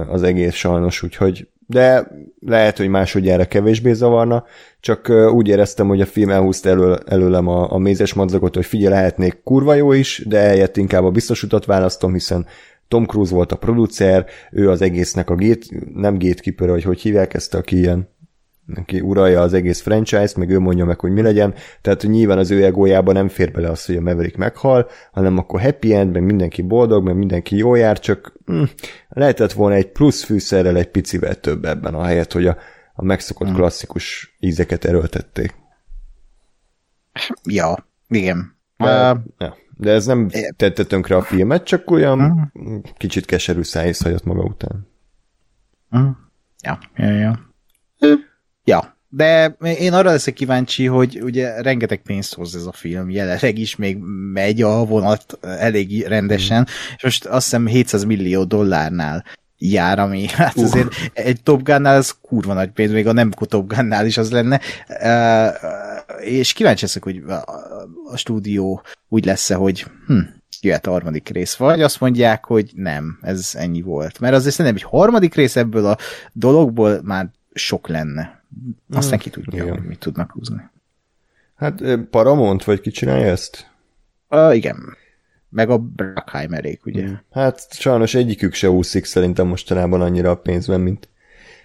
az 0.10 0.24
egész 0.24 0.54
sajnos, 0.54 1.04
úgyhogy 1.04 1.48
de 1.70 2.08
lehet, 2.40 2.78
hogy 2.78 2.88
másodjára 2.88 3.46
kevésbé 3.46 3.94
zavarna, 3.94 4.46
csak 4.80 5.10
úgy 5.10 5.48
éreztem, 5.48 5.88
hogy 5.88 6.02
a 6.02 6.06
film 6.06 6.30
elhúzta 6.30 6.70
elő, 6.70 6.98
előlem 7.06 7.48
a, 7.48 7.74
a 7.74 7.78
mézes 7.78 8.14
madzagot, 8.14 8.56
hogy 8.56 8.66
figyelj, 8.66 8.94
lehetnék 8.94 9.42
kurva 9.44 9.74
jó 9.74 9.92
is, 9.92 10.24
de 10.28 10.38
eljött 10.38 10.78
inkább 10.78 11.04
a 11.04 11.12
biztos 11.12 11.44
utat 11.44 11.66
választom, 11.66 12.14
hiszen 12.14 12.46
Tom 12.88 13.06
Cruise 13.06 13.36
volt 13.36 13.52
a 13.52 13.58
producer, 13.58 14.26
ő 14.52 14.70
az 14.70 14.82
egésznek 14.82 15.30
a 15.30 15.36
gate, 15.36 15.66
nem 15.94 16.18
gatekeeper, 16.18 16.70
hogy 16.70 16.84
hogy 16.84 17.02
hívják 17.02 17.34
ezt, 17.34 17.54
aki 17.54 17.78
ilyen 17.78 18.10
aki 18.76 19.00
uralja 19.00 19.42
az 19.42 19.54
egész 19.54 19.82
franchise-t, 19.82 20.36
meg 20.36 20.50
ő 20.50 20.60
mondja 20.60 20.86
meg, 20.86 21.00
hogy 21.00 21.12
mi 21.12 21.22
legyen, 21.22 21.54
tehát 21.82 22.02
hogy 22.02 22.10
nyilván 22.10 22.38
az 22.38 22.52
ő 22.52 22.64
egójában 22.64 23.14
nem 23.14 23.28
fér 23.28 23.52
bele 23.52 23.70
az, 23.70 23.86
hogy 23.86 23.96
a 23.96 24.02
Maverick 24.02 24.38
meghal, 24.38 24.90
hanem 25.12 25.38
akkor 25.38 25.62
happy 25.62 25.94
end, 25.94 26.12
meg 26.12 26.24
mindenki 26.24 26.62
boldog, 26.62 27.04
meg 27.04 27.16
mindenki 27.16 27.58
jó 27.58 27.76
jár, 27.76 28.00
csak 28.00 28.34
hm, 28.46 28.64
lehetett 29.10 29.52
volna 29.52 29.76
egy 29.76 29.92
plusz 29.92 30.24
fűszerrel 30.24 30.78
egy 30.78 30.90
picivel 30.90 31.36
több 31.36 31.66
ebben 31.66 31.94
a 31.94 32.04
helyet, 32.04 32.34
hogy 32.34 32.48
a, 32.48 32.58
a 32.94 33.04
megszokott 33.04 33.48
hmm. 33.48 33.56
klasszikus 33.56 34.36
ízeket 34.40 34.86
erőltették. 34.86 35.56
Ja, 37.44 37.88
igen. 38.08 38.58
De, 38.78 39.12
uh, 39.12 39.20
ja. 39.38 39.58
De 39.78 39.92
ez 39.92 40.06
nem 40.06 40.30
tette 40.56 40.84
tönkre 40.84 41.16
a 41.16 41.22
filmet, 41.22 41.64
csak 41.64 41.92
olyan 41.92 42.52
uh, 42.54 42.82
kicsit 42.98 43.26
keserű 43.26 43.62
szájész 43.62 44.02
hajott 44.04 44.24
maga 44.24 44.44
után. 44.44 44.88
Uh, 45.92 46.10
ja, 46.62 46.80
ja, 46.96 47.12
ja. 47.12 47.48
Ja, 48.70 48.98
de 49.10 49.56
én 49.80 49.94
arra 49.94 50.10
leszek 50.10 50.34
kíváncsi, 50.34 50.86
hogy 50.86 51.22
ugye 51.22 51.62
rengeteg 51.62 52.02
pénzt 52.02 52.34
hoz 52.34 52.56
ez 52.56 52.66
a 52.66 52.72
film, 52.72 53.10
jelenleg 53.10 53.58
is 53.58 53.76
még 53.76 53.98
megy 54.34 54.62
a 54.62 54.86
vonat 54.86 55.38
elég 55.42 56.06
rendesen, 56.08 56.68
és 56.96 57.04
most 57.04 57.26
azt 57.26 57.44
hiszem 57.44 57.66
700 57.66 58.04
millió 58.04 58.44
dollárnál 58.44 59.26
jár, 59.58 60.00
ami 60.00 60.28
hát 60.28 60.56
uh. 60.56 60.64
azért 60.64 60.88
egy 61.14 61.44
Top 61.44 61.64
Gun-nál 61.64 61.96
az 61.96 62.16
kurva 62.22 62.54
nagy 62.54 62.70
pénz, 62.70 62.92
még 62.92 63.08
a 63.08 63.12
nem 63.12 63.32
Top 63.32 63.74
Gun-nál 63.74 64.06
is 64.06 64.18
az 64.18 64.32
lenne, 64.32 64.60
uh, 64.88 65.54
és 66.24 66.54
kíváncsi 66.54 66.84
leszek, 66.84 67.04
hogy 67.04 67.24
a, 67.28 67.34
a 68.12 68.18
stúdió 68.18 68.82
úgy 69.08 69.26
lesz-e, 69.26 69.56
hogy 69.56 69.86
hm, 70.08 70.20
jöhet 70.62 70.88
a 70.88 70.92
harmadik 70.92 71.30
rész, 71.30 71.56
vagy 71.56 71.82
azt 71.82 72.00
mondják, 72.00 72.46
hogy 72.46 72.72
nem, 72.76 73.20
ez 73.22 73.52
ennyi 73.54 73.82
volt. 73.82 74.20
Mert 74.20 74.36
azért 74.36 74.56
szerintem 74.56 74.82
egy 74.84 74.90
harmadik 75.00 75.36
rész 75.36 75.56
ebből 75.56 75.86
a 75.86 75.98
dologból 76.34 77.02
már 77.04 77.30
sok 77.54 77.88
lenne. 77.88 78.39
Aztán 78.92 79.20
hmm. 79.20 79.20
ki 79.20 79.30
tudja, 79.30 79.64
igen. 79.64 79.78
hogy 79.78 79.88
mit 79.88 80.00
tudnak 80.00 80.32
húzni. 80.32 80.70
Hát 81.56 81.82
Paramount, 82.10 82.64
vagy 82.64 82.82
ki 82.82 82.90
csinálja 82.90 83.26
ezt? 83.26 83.72
Uh, 84.30 84.56
igen. 84.56 84.98
Meg 85.50 85.70
a 85.70 85.78
Brackheimerék, 85.78 86.86
ugye? 86.86 87.06
Hmm. 87.06 87.22
Hát 87.32 87.74
sajnos 87.74 88.16
egyikük 88.16 88.54
se 88.54 88.70
úszik 88.70 89.06
szerintem 89.06 89.48
mostanában 89.48 90.02
annyira 90.02 90.30
a 90.30 90.38
pénzben, 90.38 90.82
mint, 90.82 91.10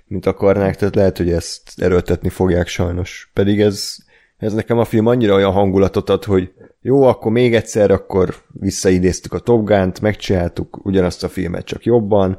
mint 0.07 0.27
akarnák, 0.27 0.77
tehát 0.77 0.95
lehet, 0.95 1.17
hogy 1.17 1.31
ezt 1.31 1.73
erőltetni 1.77 2.29
fogják 2.29 2.67
sajnos. 2.67 3.31
Pedig 3.33 3.61
ez, 3.61 3.97
ez 4.37 4.53
nekem 4.53 4.79
a 4.79 4.85
film 4.85 5.07
annyira 5.07 5.35
olyan 5.35 5.53
hangulatot 5.53 6.11
ad, 6.11 6.25
hogy 6.25 6.53
jó, 6.81 7.03
akkor 7.03 7.33
még 7.33 7.55
egyszer, 7.55 7.91
akkor 7.91 8.35
visszaidéztük 8.53 9.33
a 9.33 9.39
Top 9.39 9.65
Gun-t, 9.65 10.01
megcsináltuk 10.01 10.85
ugyanazt 10.87 11.25
a 11.25 11.29
filmet, 11.29 11.65
csak 11.65 11.85
jobban, 11.85 12.39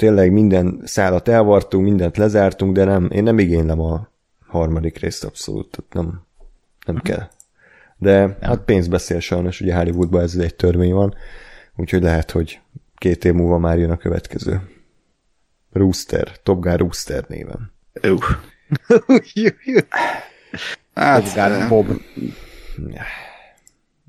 tényleg 0.00 0.32
minden 0.32 0.80
szállat 0.84 1.28
elvartunk, 1.28 1.84
mindent 1.84 2.16
lezártunk, 2.16 2.74
de 2.74 2.84
nem, 2.84 3.08
én 3.12 3.22
nem 3.22 3.38
igénylem 3.38 3.80
a 3.80 4.08
harmadik 4.46 4.98
részt 4.98 5.24
abszolút, 5.24 5.70
tehát 5.70 5.92
nem, 5.92 6.22
nem 6.86 6.96
kell. 6.96 7.28
De 7.96 8.10
ja. 8.10 8.36
hát 8.40 8.64
pénz 8.64 8.88
beszél 8.88 9.20
sajnos, 9.20 9.60
ugye 9.60 9.74
Hollywoodban 9.74 10.22
ez 10.22 10.34
egy 10.34 10.54
törvény 10.54 10.92
van, 10.92 11.14
úgyhogy 11.76 12.02
lehet, 12.02 12.30
hogy 12.30 12.60
két 12.94 13.24
év 13.24 13.32
múlva 13.32 13.58
már 13.58 13.78
jön 13.78 13.90
a 13.90 13.96
következő. 13.96 14.60
Rooster, 15.72 16.40
Top 16.42 16.60
Gun 16.60 16.76
Rooster 16.76 17.24
néven. 17.28 17.72
Uh. 18.02 18.18
hát, 20.94 21.22
Top 21.22 21.34
Gun 21.34 21.68
Bob. 21.68 22.00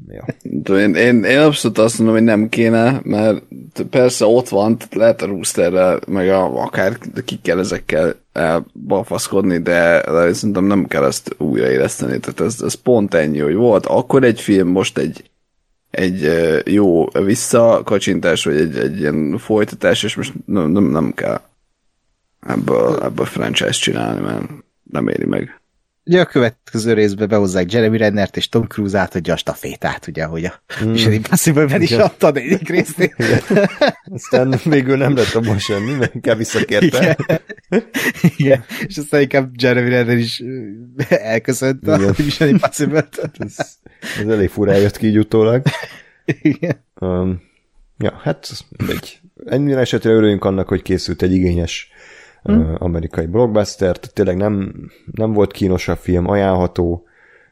Ja. 0.08 0.26
Én, 0.78 0.96
én, 0.96 1.24
én 1.24 1.40
abszolút 1.40 1.78
azt 1.78 1.98
mondom, 1.98 2.16
hogy 2.16 2.26
nem 2.26 2.50
kéne, 2.50 3.02
mert 3.04 3.44
persze 3.90 4.26
ott 4.26 4.50
van, 4.50 4.78
tehát 4.78 4.96
lehet 4.96 5.22
a 5.22 5.26
roosterrel, 5.26 6.00
meg 6.08 6.30
a, 6.30 6.62
akár 6.62 6.98
kell 7.42 7.60
ezekkel 7.60 8.16
elbafaszkodni, 8.32 9.58
de, 9.58 10.04
de 10.12 10.34
szerintem 10.34 10.66
nem 10.66 10.88
kell 10.88 11.04
ezt 11.04 11.36
újraéleszteni, 11.38 12.20
tehát 12.20 12.40
ez, 12.40 12.62
ez 12.62 12.74
pont 12.74 13.14
ennyi, 13.14 13.40
hogy 13.40 13.56
volt 13.56 13.86
akkor 13.86 14.24
egy 14.24 14.42
film, 14.42 14.68
most 14.68 14.98
egy, 14.98 15.30
egy 15.92 16.30
jó 16.66 17.08
visszakacsintás, 17.08 18.44
vagy 18.44 18.56
egy, 18.56 18.78
egy 18.78 19.00
ilyen 19.00 19.38
folytatás, 19.38 20.04
és 20.04 20.16
most 20.16 20.34
nem, 20.46 20.72
nem, 20.72 20.84
nem 20.84 21.14
kell 21.14 21.42
ebből, 22.48 23.00
ebből 23.04 23.26
franchise 23.26 23.80
csinálni, 23.80 24.22
mert 24.22 24.50
nem 24.92 25.08
éri 25.08 25.26
meg. 25.26 25.61
Ugye 26.06 26.22
a 26.22 26.26
következő 26.26 26.94
részben 26.94 27.28
behozzák 27.28 27.72
Jeremy 27.72 27.98
Rennert 27.98 28.38
és 28.38 28.50
Tom 28.50 28.68
Cruise 28.68 28.98
átadja 28.98 29.34
a 29.34 29.38
stafétát, 29.38 30.08
ugye, 30.08 30.26
hogy 30.26 30.46
a 30.46 30.64
mm. 30.84 30.90
Mission 30.90 31.14
Impossible-ben 31.14 31.82
is 31.82 31.92
adta 31.92 32.28
a 32.28 32.32
negyedik 32.32 32.70
részt. 32.70 33.16
Aztán 34.04 34.60
végül 34.64 34.98
nem 34.98 35.16
lett 35.16 35.34
abban 35.34 35.60
semmi, 35.60 35.92
mert 35.92 36.16
inkább 36.16 36.38
visszakérte. 36.38 37.18
Igen. 37.20 37.84
Igen. 38.38 38.64
És 38.88 38.98
aztán 38.98 39.22
inkább 39.22 39.52
Jeremy 39.62 39.90
Renner 39.90 40.18
is 40.18 40.44
elköszönt 41.08 41.88
a. 41.88 42.14
Mission 42.18 42.50
Impossible-t. 42.50 43.32
ez, 43.38 43.56
ez 44.20 44.28
elég 44.28 44.50
furán 44.50 44.80
jött 44.80 44.98
ki 44.98 45.08
így 45.08 45.18
utólag. 45.18 45.64
Igen. 46.42 46.86
Um, 47.00 47.42
ja, 47.98 48.20
hát 48.24 48.50
egy. 48.88 49.20
Ennyire 49.46 49.80
esetre 49.80 50.12
örüljünk 50.12 50.46
annak, 50.46 50.68
hogy 50.68 50.82
készült 50.82 51.22
egy 51.22 51.34
igényes 51.34 51.91
hmm. 52.44 52.76
amerikai 52.78 53.26
blockbuster, 53.26 53.98
tehát 53.98 54.14
tényleg 54.14 54.38
nem, 54.38 54.74
nem 55.12 55.34
volt 55.34 55.52
kínos 55.52 55.88
a 55.88 55.96
film, 55.96 56.30
ajánlható, 56.30 57.04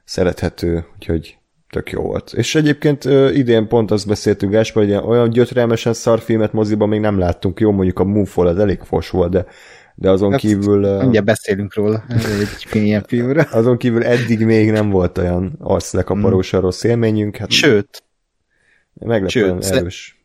szerethető, 0.03 0.85
úgyhogy 0.95 1.37
tök 1.69 1.91
jó 1.91 2.01
volt. 2.01 2.33
És 2.33 2.55
egyébként 2.55 3.03
idén 3.33 3.67
pont 3.67 3.91
azt 3.91 4.07
beszéltünk, 4.07 4.51
Gáspár, 4.51 4.83
hogy 4.83 4.93
olyan 4.93 5.29
gyötrelmesen 5.29 5.93
szar 5.93 6.19
filmet 6.19 6.53
moziban 6.53 6.89
még 6.89 6.99
nem 6.99 7.17
láttunk. 7.17 7.59
Jó, 7.59 7.71
mondjuk 7.71 7.99
a 7.99 8.03
Moonfall 8.03 8.47
az 8.47 8.57
elég 8.57 8.79
fos 8.79 9.09
volt, 9.09 9.31
de, 9.31 9.45
de 9.95 10.09
azon 10.09 10.33
Ezt 10.33 10.41
kívül... 10.41 10.97
Mindjárt 10.97 11.25
beszélünk 11.25 11.75
róla, 11.75 12.03
egy 12.71 12.83
ilyen 12.83 13.03
filmre. 13.07 13.47
Azon 13.51 13.77
kívül 13.77 14.03
eddig 14.03 14.45
még 14.45 14.71
nem 14.71 14.89
volt 14.89 15.17
olyan 15.17 15.55
arclekaparósan 15.59 16.61
rossz 16.61 16.83
élményünk. 16.83 17.35
Hát 17.35 17.51
Sőt. 17.51 18.03
Meglepően 18.93 19.61
Sőt, 19.61 19.75
erős. 19.75 20.18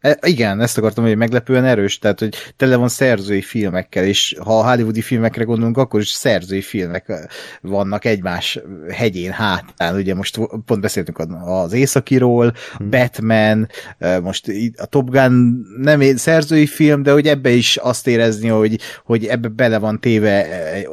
E, 0.00 0.18
igen, 0.26 0.60
ezt 0.60 0.78
akartam, 0.78 1.04
hogy 1.04 1.16
meglepően 1.16 1.64
erős, 1.64 1.98
tehát 1.98 2.18
hogy 2.18 2.36
tele 2.56 2.76
van 2.76 2.88
szerzői 2.88 3.42
filmekkel, 3.42 4.04
és 4.04 4.36
ha 4.44 4.58
a 4.58 4.70
hollywoodi 4.70 5.00
filmekre 5.00 5.44
gondolunk, 5.44 5.76
akkor 5.76 6.00
is 6.00 6.08
szerzői 6.08 6.60
filmek 6.60 7.28
vannak 7.60 8.04
egymás 8.04 8.60
hegyén, 8.90 9.30
hátán. 9.30 9.94
Ugye 9.94 10.14
most 10.14 10.38
pont 10.64 10.80
beszéltünk 10.80 11.18
az 11.44 11.72
Északiról, 11.72 12.52
hmm. 12.76 12.90
Batman, 12.90 13.68
e, 13.98 14.20
most 14.20 14.52
a 14.76 14.86
Top 14.86 15.10
Gun 15.10 15.66
nem 15.78 16.16
szerzői 16.16 16.66
film, 16.66 17.02
de 17.02 17.12
hogy 17.12 17.26
ebbe 17.26 17.50
is 17.50 17.76
azt 17.76 18.06
érezni, 18.06 18.48
hogy, 18.48 18.78
hogy 19.04 19.26
ebbe 19.26 19.48
bele 19.48 19.78
van 19.78 20.00
téve 20.00 20.46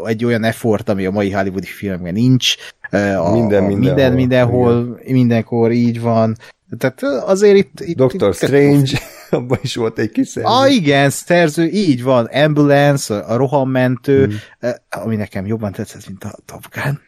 egy 0.05 0.25
olyan 0.25 0.43
effort, 0.43 0.89
ami 0.89 1.05
a 1.05 1.11
mai 1.11 1.31
hollywoodi 1.31 1.65
filmekben 1.65 2.13
nincs. 2.13 2.55
E, 2.89 3.21
a, 3.21 3.31
minden, 3.31 3.63
a, 3.63 3.67
minden, 3.67 4.13
mindenhol, 4.13 4.99
mindenkor 5.05 5.71
így 5.71 6.01
van 6.01 6.35
tehát 6.77 7.03
azért 7.03 7.57
itt... 7.57 7.79
itt 7.79 7.95
Doctor 7.95 8.29
itt, 8.29 8.35
Strange, 8.35 8.99
abban 9.29 9.59
is 9.61 9.75
volt 9.75 9.99
egy 9.99 10.11
kis 10.11 10.27
szerző. 10.27 10.49
Ah, 10.49 10.73
igen, 10.73 11.09
szerző, 11.09 11.65
így 11.65 12.03
van. 12.03 12.25
Ambulance, 12.25 13.17
a 13.17 13.35
rohammentő, 13.35 14.25
hmm. 14.25 14.71
ami 14.89 15.15
nekem 15.15 15.45
jobban 15.45 15.71
tetszett, 15.71 16.07
mint 16.07 16.23
a 16.23 16.37
Top 16.45 16.63
Gun. 16.73 16.99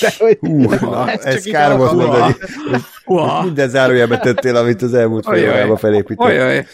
De, 0.00 0.12
hogy, 0.18 0.38
Hú, 0.40 0.70
na, 0.90 1.12
ez 1.12 1.44
kár 1.44 1.76
volt 1.76 1.92
mondani. 1.92 2.34
Minden 3.44 3.68
zárójelbe 3.68 4.18
tettél, 4.18 4.56
amit 4.56 4.82
az 4.82 4.94
elmúlt 4.94 5.24
fél 5.26 5.50
órában 5.50 5.76
felépítettél. 5.76 6.66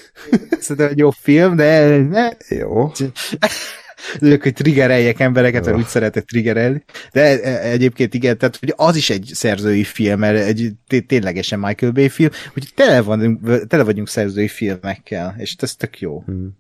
Szerintem 0.61 0.89
egy 0.89 0.99
jó 0.99 1.11
film, 1.11 1.57
de... 1.57 1.97
Ne. 1.97 2.29
Jó 2.49 2.93
ők, 4.21 4.43
hogy 4.43 4.53
triggereljek 4.53 5.21
embereket, 5.21 5.65
mert 5.65 5.77
úgy 5.77 5.87
szeretek 5.87 6.25
triggerelni. 6.25 6.85
De 7.13 7.21
e, 7.21 7.49
e, 7.49 7.71
egyébként 7.71 8.15
igen, 8.15 8.39
tehát 8.39 8.57
hogy 8.57 8.73
az 8.77 8.97
is 8.97 9.11
egy 9.11 9.31
szerzői 9.35 9.85
film, 9.85 10.19
mert 10.19 10.47
egy 10.47 10.73
ténylegesen 11.07 11.59
Michael 11.59 11.93
Bay 11.93 12.09
film, 12.09 12.31
hogy 12.53 12.69
tele, 12.75 13.01
van, 13.01 13.41
tele 13.69 13.83
vagyunk 13.83 14.09
szerzői 14.09 14.49
filmekkel, 14.49 15.35
és 15.39 15.55
ez 15.59 15.75
tök 15.75 16.01
jó. 16.01 16.23
Hmm. 16.27 16.59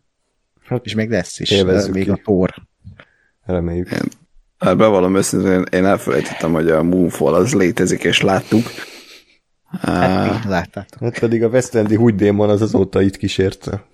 Hát, 0.64 0.84
és 0.84 0.94
még 0.94 1.10
lesz 1.10 1.40
is, 1.40 1.50
még 1.92 2.04
ki. 2.04 2.10
a 2.10 2.20
Thor. 2.22 2.54
Reméljük. 3.44 3.90
Én, 3.90 4.00
hát 4.58 4.76
bevallom 4.76 5.16
őszintén, 5.16 5.64
én 5.70 5.84
elfelejtettem, 5.84 6.52
hogy 6.52 6.70
a 6.70 6.82
Moonfall 6.82 7.34
az 7.34 7.54
létezik, 7.54 8.04
és 8.04 8.20
láttuk. 8.20 8.64
Hát, 9.80 10.44
uh, 10.44 10.50
láttátok. 10.50 11.00
Hát 11.00 11.18
pedig 11.18 11.42
a 11.42 11.48
West 11.48 11.74
Endi 11.74 11.94
húgydémon 11.94 12.48
az 12.48 12.62
azóta 12.62 13.02
itt 13.02 13.16
kísérte 13.16 13.84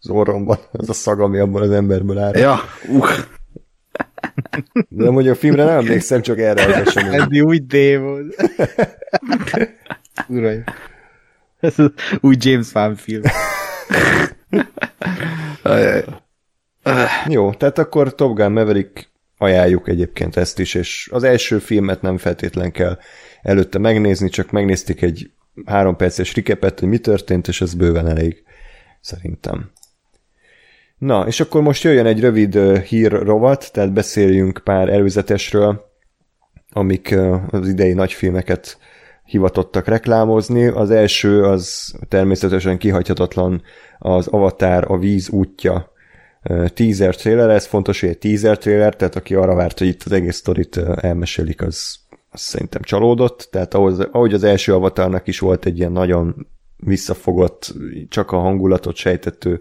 az 0.00 0.10
orromban, 0.10 0.58
az 0.72 0.88
a 0.88 0.92
szag, 0.92 1.20
ami 1.20 1.38
abban 1.38 1.62
az 1.62 1.70
emberből 1.70 2.18
áll. 2.18 2.36
Ja, 2.36 2.58
uh. 2.88 3.08
De 4.88 5.10
mondjuk 5.10 5.34
a 5.34 5.38
filmre 5.38 5.64
nem 5.64 5.78
emlékszem, 5.78 6.22
csak 6.22 6.38
erre 6.38 6.64
az 6.64 6.86
esemény. 6.86 7.20
Ez 7.20 7.42
új 7.42 7.58
démon. 7.58 8.34
Uram. 10.28 10.64
Ez 11.60 11.78
az 11.78 11.90
új 12.20 12.36
James 12.38 12.74
Wan 12.74 12.94
film. 12.96 13.22
Ajaj. 15.62 16.04
Jó, 17.26 17.52
tehát 17.52 17.78
akkor 17.78 18.14
Top 18.14 18.36
Gun 18.36 18.52
Maverick 18.52 19.10
ajánljuk 19.38 19.88
egyébként 19.88 20.36
ezt 20.36 20.58
is, 20.58 20.74
és 20.74 21.08
az 21.12 21.22
első 21.22 21.58
filmet 21.58 22.02
nem 22.02 22.18
feltétlen 22.18 22.72
kell 22.72 22.98
előtte 23.42 23.78
megnézni, 23.78 24.28
csak 24.28 24.50
megnézték 24.50 25.02
egy 25.02 25.30
három 25.64 25.96
perces 25.96 26.34
rikepet, 26.34 26.80
hogy 26.80 26.88
mi 26.88 26.98
történt, 26.98 27.48
és 27.48 27.60
ez 27.60 27.74
bőven 27.74 28.08
elég, 28.08 28.42
szerintem. 29.00 29.70
Na, 31.00 31.26
és 31.26 31.40
akkor 31.40 31.62
most 31.62 31.82
jöjjön 31.82 32.06
egy 32.06 32.20
rövid 32.20 32.58
hír 32.76 33.12
rovat, 33.12 33.72
tehát 33.72 33.92
beszéljünk 33.92 34.60
pár 34.64 34.88
előzetesről, 34.88 35.84
amik 36.72 37.16
az 37.50 37.68
idei 37.68 37.92
nagyfilmeket 37.92 38.78
hivatottak 39.24 39.86
reklámozni. 39.86 40.66
Az 40.66 40.90
első 40.90 41.42
az 41.42 41.94
természetesen 42.08 42.78
kihagyhatatlan 42.78 43.62
az 43.98 44.26
Avatar 44.26 44.84
a 44.88 44.98
víz 44.98 45.28
útja 45.28 45.92
teaser 46.74 47.16
trailer, 47.16 47.50
ez 47.50 47.66
fontos, 47.66 48.00
hogy 48.00 48.08
egy 48.08 48.18
teaser 48.18 48.58
trailer, 48.58 48.96
tehát 48.96 49.16
aki 49.16 49.34
arra 49.34 49.54
várt, 49.54 49.78
hogy 49.78 49.88
itt 49.88 50.02
az 50.02 50.12
egész 50.12 50.36
sztorit 50.36 50.76
elmesélik, 51.00 51.62
az, 51.62 51.96
az 52.30 52.40
szerintem 52.40 52.82
csalódott, 52.82 53.48
tehát 53.50 53.74
ahhoz, 53.74 53.98
ahogy 53.98 54.34
az 54.34 54.44
első 54.44 54.74
avatarnak 54.74 55.26
is 55.26 55.38
volt 55.38 55.66
egy 55.66 55.78
ilyen 55.78 55.92
nagyon 55.92 56.46
visszafogott, 56.76 57.74
csak 58.08 58.32
a 58.32 58.38
hangulatot 58.38 58.96
sejtető 58.96 59.60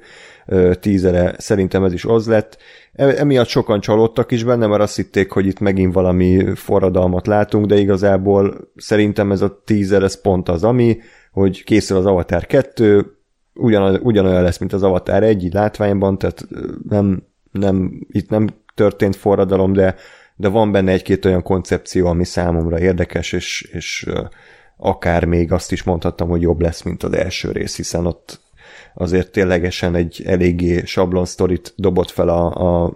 tízere, 0.79 1.35
szerintem 1.37 1.83
ez 1.83 1.93
is 1.93 2.05
az 2.05 2.27
lett. 2.27 2.57
E, 2.93 3.05
emiatt 3.05 3.47
sokan 3.47 3.79
csalódtak 3.79 4.31
is 4.31 4.43
benne, 4.43 4.67
mert 4.67 4.81
azt 4.81 4.95
hitték, 4.95 5.31
hogy 5.31 5.45
itt 5.45 5.59
megint 5.59 5.93
valami 5.93 6.55
forradalmat 6.55 7.27
látunk, 7.27 7.65
de 7.65 7.77
igazából 7.77 8.71
szerintem 8.75 9.31
ez 9.31 9.41
a 9.41 9.61
tízer, 9.65 10.03
ez 10.03 10.21
pont 10.21 10.49
az, 10.49 10.63
ami, 10.63 10.97
hogy 11.31 11.63
készül 11.63 11.97
az 11.97 12.05
Avatar 12.05 12.45
2, 12.45 13.17
ugyan, 13.53 13.99
ugyanolyan 14.03 14.43
lesz, 14.43 14.57
mint 14.57 14.73
az 14.73 14.83
Avatar 14.83 15.23
1 15.23 15.49
látványban, 15.53 16.17
tehát 16.17 16.47
nem, 16.89 17.23
nem, 17.51 18.05
itt 18.11 18.29
nem 18.29 18.47
történt 18.75 19.15
forradalom, 19.15 19.73
de, 19.73 19.95
de 20.35 20.47
van 20.47 20.71
benne 20.71 20.91
egy-két 20.91 21.25
olyan 21.25 21.43
koncepció, 21.43 22.07
ami 22.07 22.25
számomra 22.25 22.79
érdekes, 22.79 23.31
és, 23.31 23.69
és 23.71 24.09
akár 24.77 25.25
még 25.25 25.51
azt 25.51 25.71
is 25.71 25.83
mondhattam, 25.83 26.29
hogy 26.29 26.41
jobb 26.41 26.61
lesz, 26.61 26.81
mint 26.81 27.03
az 27.03 27.13
első 27.13 27.51
rész, 27.51 27.75
hiszen 27.75 28.05
ott 28.05 28.39
azért 28.99 29.31
ténylegesen 29.31 29.95
egy 29.95 30.23
eléggé 30.25 30.81
sablon 30.85 31.25
sztorit 31.25 31.73
dobott 31.75 32.09
fel 32.09 32.29
a, 32.29 32.45
a 32.85 32.93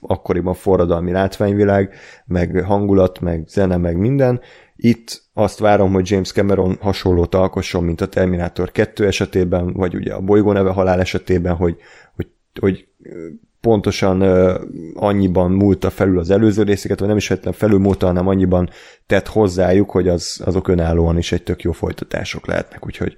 akkoriban 0.00 0.54
forradalmi 0.54 1.10
látványvilág, 1.10 1.94
meg 2.26 2.64
hangulat, 2.64 3.20
meg 3.20 3.44
zene, 3.48 3.76
meg 3.76 3.96
minden. 3.96 4.40
Itt 4.76 5.22
azt 5.32 5.58
várom, 5.58 5.92
hogy 5.92 6.10
James 6.10 6.32
Cameron 6.32 6.76
hasonlót 6.80 7.34
alkosson, 7.34 7.84
mint 7.84 8.00
a 8.00 8.08
Terminator 8.08 8.72
2 8.72 9.06
esetében, 9.06 9.72
vagy 9.72 9.94
ugye 9.94 10.14
a 10.14 10.20
bolygó 10.20 10.52
neve 10.52 10.70
halál 10.70 11.00
esetében, 11.00 11.54
hogy, 11.54 11.76
hogy, 12.16 12.26
hogy 12.60 12.88
pontosan 13.60 14.22
uh, 14.22 14.60
annyiban 14.94 15.50
múlta 15.50 15.90
felül 15.90 16.18
az 16.18 16.30
előző 16.30 16.62
részeket, 16.62 16.98
vagy 16.98 17.08
nem 17.08 17.16
is 17.16 17.26
felül 17.26 17.52
felülmúlta, 17.52 18.06
hanem 18.06 18.28
annyiban 18.28 18.70
tett 19.06 19.26
hozzájuk, 19.26 19.90
hogy 19.90 20.08
az, 20.08 20.40
azok 20.44 20.68
önállóan 20.68 21.18
is 21.18 21.32
egy 21.32 21.42
tök 21.42 21.62
jó 21.62 21.72
folytatások 21.72 22.46
lehetnek, 22.46 22.86
úgyhogy 22.86 23.16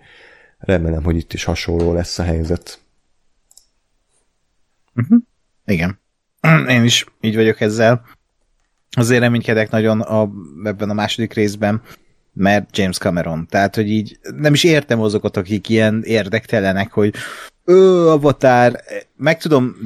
remélem, 0.59 1.03
hogy 1.03 1.17
itt 1.17 1.33
is 1.33 1.45
hasonló 1.45 1.93
lesz 1.93 2.19
a 2.19 2.23
helyzet. 2.23 2.81
Uh-huh. 4.95 5.19
Igen. 5.65 5.99
Én 6.69 6.85
is 6.85 7.07
így 7.21 7.35
vagyok 7.35 7.61
ezzel. 7.61 8.05
Azért 8.91 9.21
reménykedek 9.21 9.71
nagyon 9.71 10.01
a, 10.01 10.31
ebben 10.65 10.91
a 10.91 10.95
második 10.95 11.33
részben, 11.33 11.83
mert 12.33 12.77
James 12.77 12.99
Cameron. 12.99 13.47
Tehát, 13.51 13.75
hogy 13.75 13.91
így 13.91 14.19
nem 14.37 14.53
is 14.53 14.65
értem 14.65 15.01
azokat, 15.01 15.37
akik 15.37 15.69
ilyen 15.69 16.03
érdektelenek, 16.05 16.93
hogy 16.93 17.15
ő, 17.65 18.09
Avatar, 18.09 18.81
meg 19.17 19.39
tudom, 19.39 19.77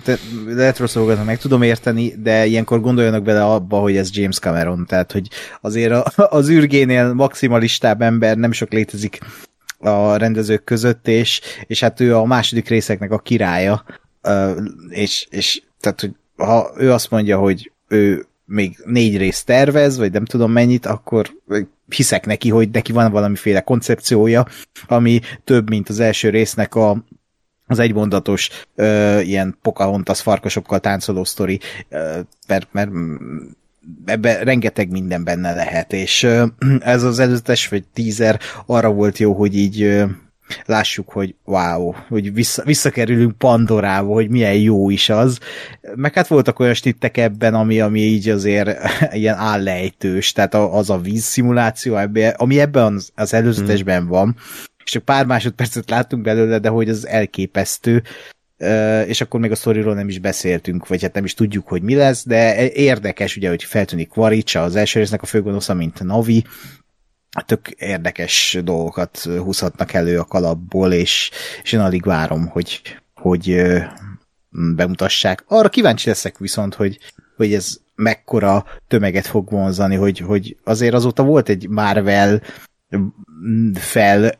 retroszolgatnak, 0.47 1.27
meg 1.27 1.39
tudom 1.39 1.63
érteni, 1.63 2.15
de 2.23 2.47
ilyenkor 2.47 2.81
gondoljanak 2.81 3.23
bele 3.23 3.45
abba, 3.45 3.79
hogy 3.79 3.97
ez 3.97 4.17
James 4.17 4.39
Cameron, 4.39 4.87
tehát, 4.87 5.13
hogy 5.13 5.29
azért 5.61 5.93
a, 5.93 6.13
az 6.31 6.51
űrgénél 6.51 7.13
maximalistább 7.13 8.03
ember 8.03 8.37
nem 8.37 8.53
sok 8.53 8.73
létezik 8.73 9.19
a 9.81 10.17
rendezők 10.17 10.65
között, 10.65 11.09
és, 11.09 11.41
és 11.67 11.81
hát 11.81 12.01
ő 12.01 12.17
a 12.17 12.25
második 12.25 12.69
részeknek 12.69 13.11
a 13.11 13.19
királya, 13.19 13.85
és, 14.89 15.27
és 15.31 15.63
tehát, 15.81 16.01
hogy 16.01 16.15
ha 16.37 16.71
ő 16.77 16.93
azt 16.93 17.11
mondja, 17.11 17.39
hogy 17.39 17.73
ő 17.89 18.27
még 18.45 18.79
négy 18.85 19.17
részt 19.17 19.47
tervez, 19.47 19.99
vagy 19.99 20.13
nem 20.13 20.25
tudom 20.25 20.53
mennyit, 20.53 20.87
akkor 20.87 21.31
hiszek 21.89 22.27
neki, 22.27 22.51
hogy 22.51 22.71
neki 22.71 22.93
van 22.93 23.11
valamiféle 23.11 23.61
koncepciója, 23.61 24.47
ami 24.87 25.21
több, 25.45 25.69
mint 25.69 25.89
az 25.89 26.01
első 26.01 26.31
résznek 26.31 26.75
a 26.75 27.05
az 27.67 27.79
egymondatos 27.79 28.51
ö, 28.75 29.21
ilyen 29.21 29.59
Pocahontas 29.63 30.23
farkasokkal 30.23 30.81
táncoló 30.81 31.25
sztori, 31.25 31.61
ö, 31.89 32.21
mert, 32.47 32.69
mert 32.73 32.91
ebben 34.05 34.45
rengeteg 34.45 34.91
minden 34.91 35.25
benne 35.25 35.55
lehet, 35.55 35.93
és 35.93 36.27
ez 36.81 37.03
az 37.03 37.19
előzetes 37.19 37.69
vagy 37.69 37.85
tízer 37.93 38.41
arra 38.67 38.93
volt 38.93 39.19
jó, 39.19 39.33
hogy 39.33 39.57
így 39.57 40.05
lássuk, 40.65 41.09
hogy 41.09 41.35
wow, 41.45 41.93
hogy 42.09 42.33
vissza, 42.33 42.63
visszakerülünk 42.65 43.39
Pandorába, 43.39 44.13
hogy 44.13 44.29
milyen 44.29 44.55
jó 44.55 44.91
is 44.91 45.09
az. 45.09 45.39
Meg 45.95 46.15
hát 46.15 46.27
voltak 46.27 46.59
olyan 46.59 46.75
stittek 46.75 47.17
ebben, 47.17 47.55
ami, 47.55 47.81
ami 47.81 48.01
így 48.01 48.29
azért 48.29 48.79
ilyen 49.13 49.37
állejtős, 49.37 50.33
tehát 50.33 50.55
az 50.55 50.91
a 50.91 50.99
vízszimuláció, 50.99 51.99
ami 52.37 52.61
ebben 52.61 53.01
az 53.15 53.35
előzetesben 53.35 54.07
van, 54.07 54.37
és 54.85 54.91
csak 54.91 55.05
pár 55.05 55.27
másodpercet 55.27 55.91
láttunk 55.91 56.23
belőle, 56.23 56.59
de 56.59 56.69
hogy 56.69 56.89
az 56.89 57.07
elképesztő, 57.07 58.03
és 59.07 59.21
akkor 59.21 59.41
még 59.41 59.51
a 59.51 59.55
sztoriról 59.55 59.95
nem 59.95 60.09
is 60.09 60.19
beszéltünk, 60.19 60.87
vagy 60.87 61.03
hát 61.03 61.15
nem 61.15 61.25
is 61.25 61.35
tudjuk, 61.35 61.69
hogy 61.69 61.83
mi 61.83 61.95
lesz, 61.95 62.27
de 62.27 62.71
érdekes 62.71 63.37
ugye, 63.37 63.49
hogy 63.49 63.65
feltűnik 63.65 64.09
Kvaricsa, 64.09 64.63
az 64.63 64.77
első 64.77 64.99
résznek 64.99 65.23
a 65.23 65.27
főgonosza, 65.27 65.75
mint 65.75 66.03
Navi, 66.03 66.45
tök 67.47 67.69
érdekes 67.71 68.59
dolgokat 68.65 69.19
húzhatnak 69.19 69.93
elő 69.93 70.19
a 70.19 70.25
kalapból, 70.25 70.93
és, 70.93 71.31
és 71.63 71.73
én 71.73 71.81
alig 71.81 72.05
várom, 72.05 72.47
hogy, 72.47 72.81
hogy 73.15 73.63
bemutassák. 74.51 75.45
Arra 75.47 75.69
kíváncsi 75.69 76.09
leszek 76.09 76.39
viszont, 76.39 76.75
hogy, 76.75 76.99
hogy 77.37 77.55
ez 77.55 77.77
mekkora 77.95 78.65
tömeget 78.89 79.27
fog 79.27 79.51
vonzani, 79.51 79.95
hogy, 79.95 80.19
hogy 80.19 80.57
azért 80.65 80.95
azóta 80.95 81.23
volt 81.23 81.49
egy 81.49 81.69
Marvel 81.69 82.43
fel 83.75 84.40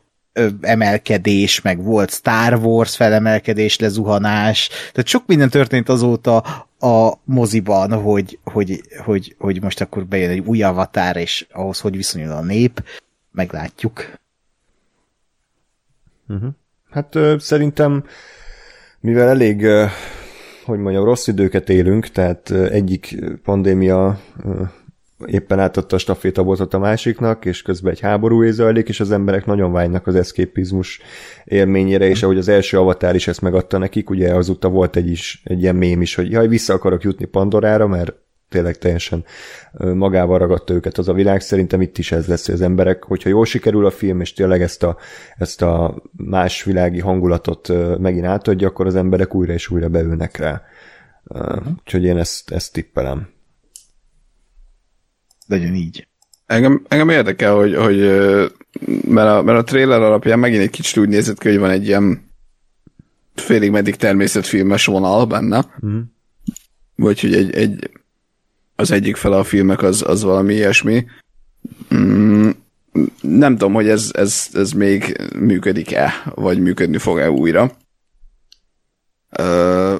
emelkedés, 0.61 1.61
meg 1.61 1.83
volt 1.83 2.11
Star 2.11 2.53
Wars 2.53 2.95
felemelkedés, 2.95 3.79
lezuhanás, 3.79 4.67
tehát 4.67 5.07
sok 5.07 5.25
minden 5.25 5.49
történt 5.49 5.89
azóta 5.89 6.37
a 6.79 7.13
moziban, 7.23 8.01
hogy, 8.01 8.39
hogy, 8.43 8.81
hogy, 9.03 9.35
hogy 9.39 9.61
most 9.61 9.81
akkor 9.81 10.05
bejön 10.05 10.29
egy 10.29 10.43
új 10.45 10.63
avatár, 10.63 11.15
és 11.15 11.47
ahhoz 11.51 11.79
hogy 11.79 11.95
viszonyul 11.95 12.31
a 12.31 12.41
nép, 12.41 12.83
meglátjuk. 13.31 14.19
Uh-huh. 16.27 16.49
Hát 16.89 17.17
szerintem, 17.37 18.03
mivel 18.99 19.29
elég, 19.29 19.65
hogy 20.65 20.79
mondjam, 20.79 21.03
rossz 21.03 21.27
időket 21.27 21.69
élünk, 21.69 22.07
tehát 22.07 22.51
egyik 22.51 23.15
pandémia 23.43 24.19
éppen 25.25 25.59
átadta 25.59 25.95
a 25.95 25.99
stafétabotot 25.99 26.73
a 26.73 26.79
másiknak, 26.79 27.45
és 27.45 27.61
közben 27.61 27.91
egy 27.91 27.99
háború 27.99 28.51
zajlik, 28.51 28.89
és 28.89 28.99
az 28.99 29.11
emberek 29.11 29.45
nagyon 29.45 29.71
vágynak 29.71 30.07
az 30.07 30.15
eszképizmus 30.15 31.01
élményére, 31.45 32.07
és 32.07 32.23
ahogy 32.23 32.37
az 32.37 32.47
első 32.47 32.77
avatár 32.77 33.15
is 33.15 33.27
ezt 33.27 33.41
megadta 33.41 33.77
nekik, 33.77 34.09
ugye 34.09 34.33
azóta 34.33 34.69
volt 34.69 34.95
egy, 34.95 35.09
is, 35.09 35.41
egy 35.43 35.61
ilyen 35.61 35.75
mém 35.75 36.01
is, 36.01 36.15
hogy 36.15 36.31
jaj, 36.31 36.47
vissza 36.47 36.73
akarok 36.73 37.03
jutni 37.03 37.25
Pandorára, 37.25 37.87
mert 37.87 38.13
tényleg 38.49 38.77
teljesen 38.77 39.25
magával 39.93 40.37
ragadta 40.37 40.73
őket 40.73 40.97
az 40.97 41.09
a 41.09 41.13
világ. 41.13 41.41
Szerintem 41.41 41.81
itt 41.81 41.97
is 41.97 42.11
ez 42.11 42.27
lesz, 42.27 42.45
hogy 42.45 42.55
az 42.55 42.61
emberek, 42.61 43.03
hogyha 43.03 43.29
jól 43.29 43.45
sikerül 43.45 43.85
a 43.85 43.91
film, 43.91 44.21
és 44.21 44.33
tényleg 44.33 44.61
ezt 44.61 44.83
a, 44.83 44.97
ezt 45.37 45.61
a 45.61 46.01
más 46.11 46.63
világi 46.63 46.99
hangulatot 46.99 47.71
megint 47.99 48.25
átadja, 48.25 48.67
akkor 48.67 48.85
az 48.85 48.95
emberek 48.95 49.35
újra 49.35 49.53
és 49.53 49.69
újra 49.69 49.89
beülnek 49.89 50.37
rá. 50.37 50.61
Úgyhogy 51.79 52.03
én 52.03 52.17
ezt, 52.17 52.51
ezt 52.51 52.73
tippelem 52.73 53.27
legyen 55.51 55.75
így. 55.75 56.07
Engem, 56.45 56.85
engem 56.87 57.09
érdekel, 57.09 57.55
hogy, 57.55 57.75
hogy 57.75 57.99
mert, 59.07 59.29
a, 59.29 59.41
mert 59.41 59.57
a 59.57 59.63
trailer 59.63 60.01
alapján 60.01 60.39
megint 60.39 60.61
egy 60.61 60.69
kicsit 60.69 60.97
úgy 60.97 61.09
nézett 61.09 61.39
ki, 61.39 61.47
hogy 61.47 61.59
van 61.59 61.69
egy 61.69 61.85
ilyen 61.85 62.29
félig 63.35 63.71
meddig 63.71 63.95
természetfilmes 63.95 64.85
vonal 64.85 65.25
benne. 65.25 65.65
Mm. 65.85 65.99
Vagy 66.95 67.19
hogy 67.21 67.33
egy, 67.33 67.51
egy, 67.55 67.89
az 68.75 68.91
egyik 68.91 69.15
fele 69.15 69.37
a 69.37 69.43
filmek 69.43 69.81
az, 69.81 70.03
az 70.07 70.23
valami 70.23 70.53
ilyesmi. 70.53 71.05
Mm, 71.95 72.49
nem 73.21 73.51
tudom, 73.51 73.73
hogy 73.73 73.89
ez, 73.89 74.09
ez, 74.13 74.47
ez 74.53 74.71
még 74.71 75.21
működik-e, 75.35 76.23
vagy 76.35 76.59
működni 76.59 76.97
fog-e 76.97 77.31
újra. 77.31 77.71
Ö, 79.29 79.97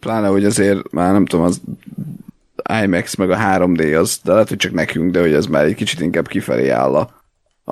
pláne, 0.00 0.26
hogy 0.26 0.44
azért 0.44 0.92
már 0.92 1.12
nem 1.12 1.26
tudom, 1.26 1.44
az 1.44 1.60
IMAX 2.82 3.14
meg 3.14 3.30
a 3.30 3.36
3D 3.36 3.98
az, 3.98 4.20
de 4.24 4.32
lehet, 4.32 4.48
hogy 4.48 4.56
csak 4.56 4.72
nekünk, 4.72 5.10
de 5.10 5.20
hogy 5.20 5.32
ez 5.32 5.46
már 5.46 5.64
egy 5.64 5.74
kicsit 5.74 6.00
inkább 6.00 6.28
kifelé 6.28 6.68
áll 6.68 6.94
a, 6.94 7.10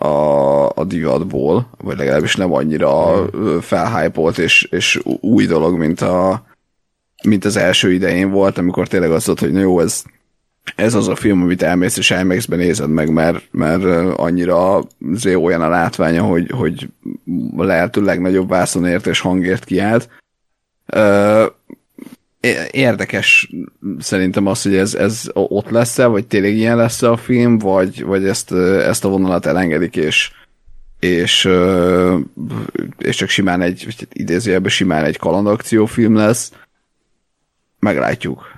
a, 0.06 0.68
a 0.68 0.84
divatból, 0.84 1.70
vagy 1.78 1.96
legalábbis 1.96 2.36
nem 2.36 2.52
annyira 2.52 3.22
mm. 3.36 3.58
felhypolt 3.58 4.38
és, 4.38 4.62
és 4.62 5.00
új 5.20 5.46
dolog, 5.46 5.78
mint 5.78 6.00
a 6.00 6.44
mint 7.24 7.44
az 7.44 7.56
első 7.56 7.92
idején 7.92 8.30
volt, 8.30 8.58
amikor 8.58 8.88
tényleg 8.88 9.10
az 9.10 9.26
volt, 9.26 9.40
hogy 9.40 9.52
na 9.52 9.60
jó, 9.60 9.80
ez, 9.80 10.02
ez 10.76 10.94
az 10.94 11.08
a 11.08 11.16
film, 11.16 11.42
amit 11.42 11.62
elmész 11.62 11.96
és 11.96 12.10
IMAX-ben 12.10 12.58
nézed 12.58 12.90
meg, 12.90 13.12
mert, 13.12 13.48
mert 13.50 13.84
annyira 14.18 14.82
azért 15.14 15.36
olyan 15.36 15.62
a 15.62 15.68
látványa, 15.68 16.22
hogy, 16.22 16.50
hogy 16.50 16.88
lehető 17.56 18.02
legnagyobb 18.02 18.48
vászonért 18.48 19.06
és 19.06 19.20
hangért 19.20 19.64
kiállt. 19.64 20.08
Érdekes 22.70 23.50
szerintem 23.98 24.46
az, 24.46 24.62
hogy 24.62 24.76
ez, 24.76 24.94
ez 24.94 25.22
ott 25.32 25.70
lesz-e, 25.70 26.06
vagy 26.06 26.26
tényleg 26.26 26.54
ilyen 26.54 26.76
lesz 26.76 27.02
a 27.02 27.16
film, 27.16 27.58
vagy, 27.58 28.04
vagy 28.04 28.26
ezt, 28.26 28.52
ezt 28.52 29.04
a 29.04 29.08
vonalat 29.08 29.46
elengedik, 29.46 29.96
és, 29.96 30.30
és, 31.00 31.48
és 32.98 33.16
csak 33.16 33.28
simán 33.28 33.60
egy, 33.60 34.06
idézőjelben 34.12 34.70
simán 34.70 35.04
egy 35.04 35.18
kalandakciófilm 35.18 36.14
lesz. 36.14 36.52
Meglátjuk. 37.78 38.52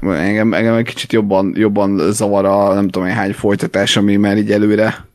Engem, 0.00 0.54
engem 0.54 0.74
egy 0.74 0.86
kicsit 0.86 1.12
jobban, 1.12 1.52
jobban 1.56 2.12
zavar 2.12 2.44
a 2.44 2.74
nem 2.74 2.88
tudom 2.88 3.08
én 3.08 3.14
hány 3.14 3.32
folytatás, 3.32 3.96
ami 3.96 4.16
már 4.16 4.36
így 4.36 4.52
előre 4.52 5.06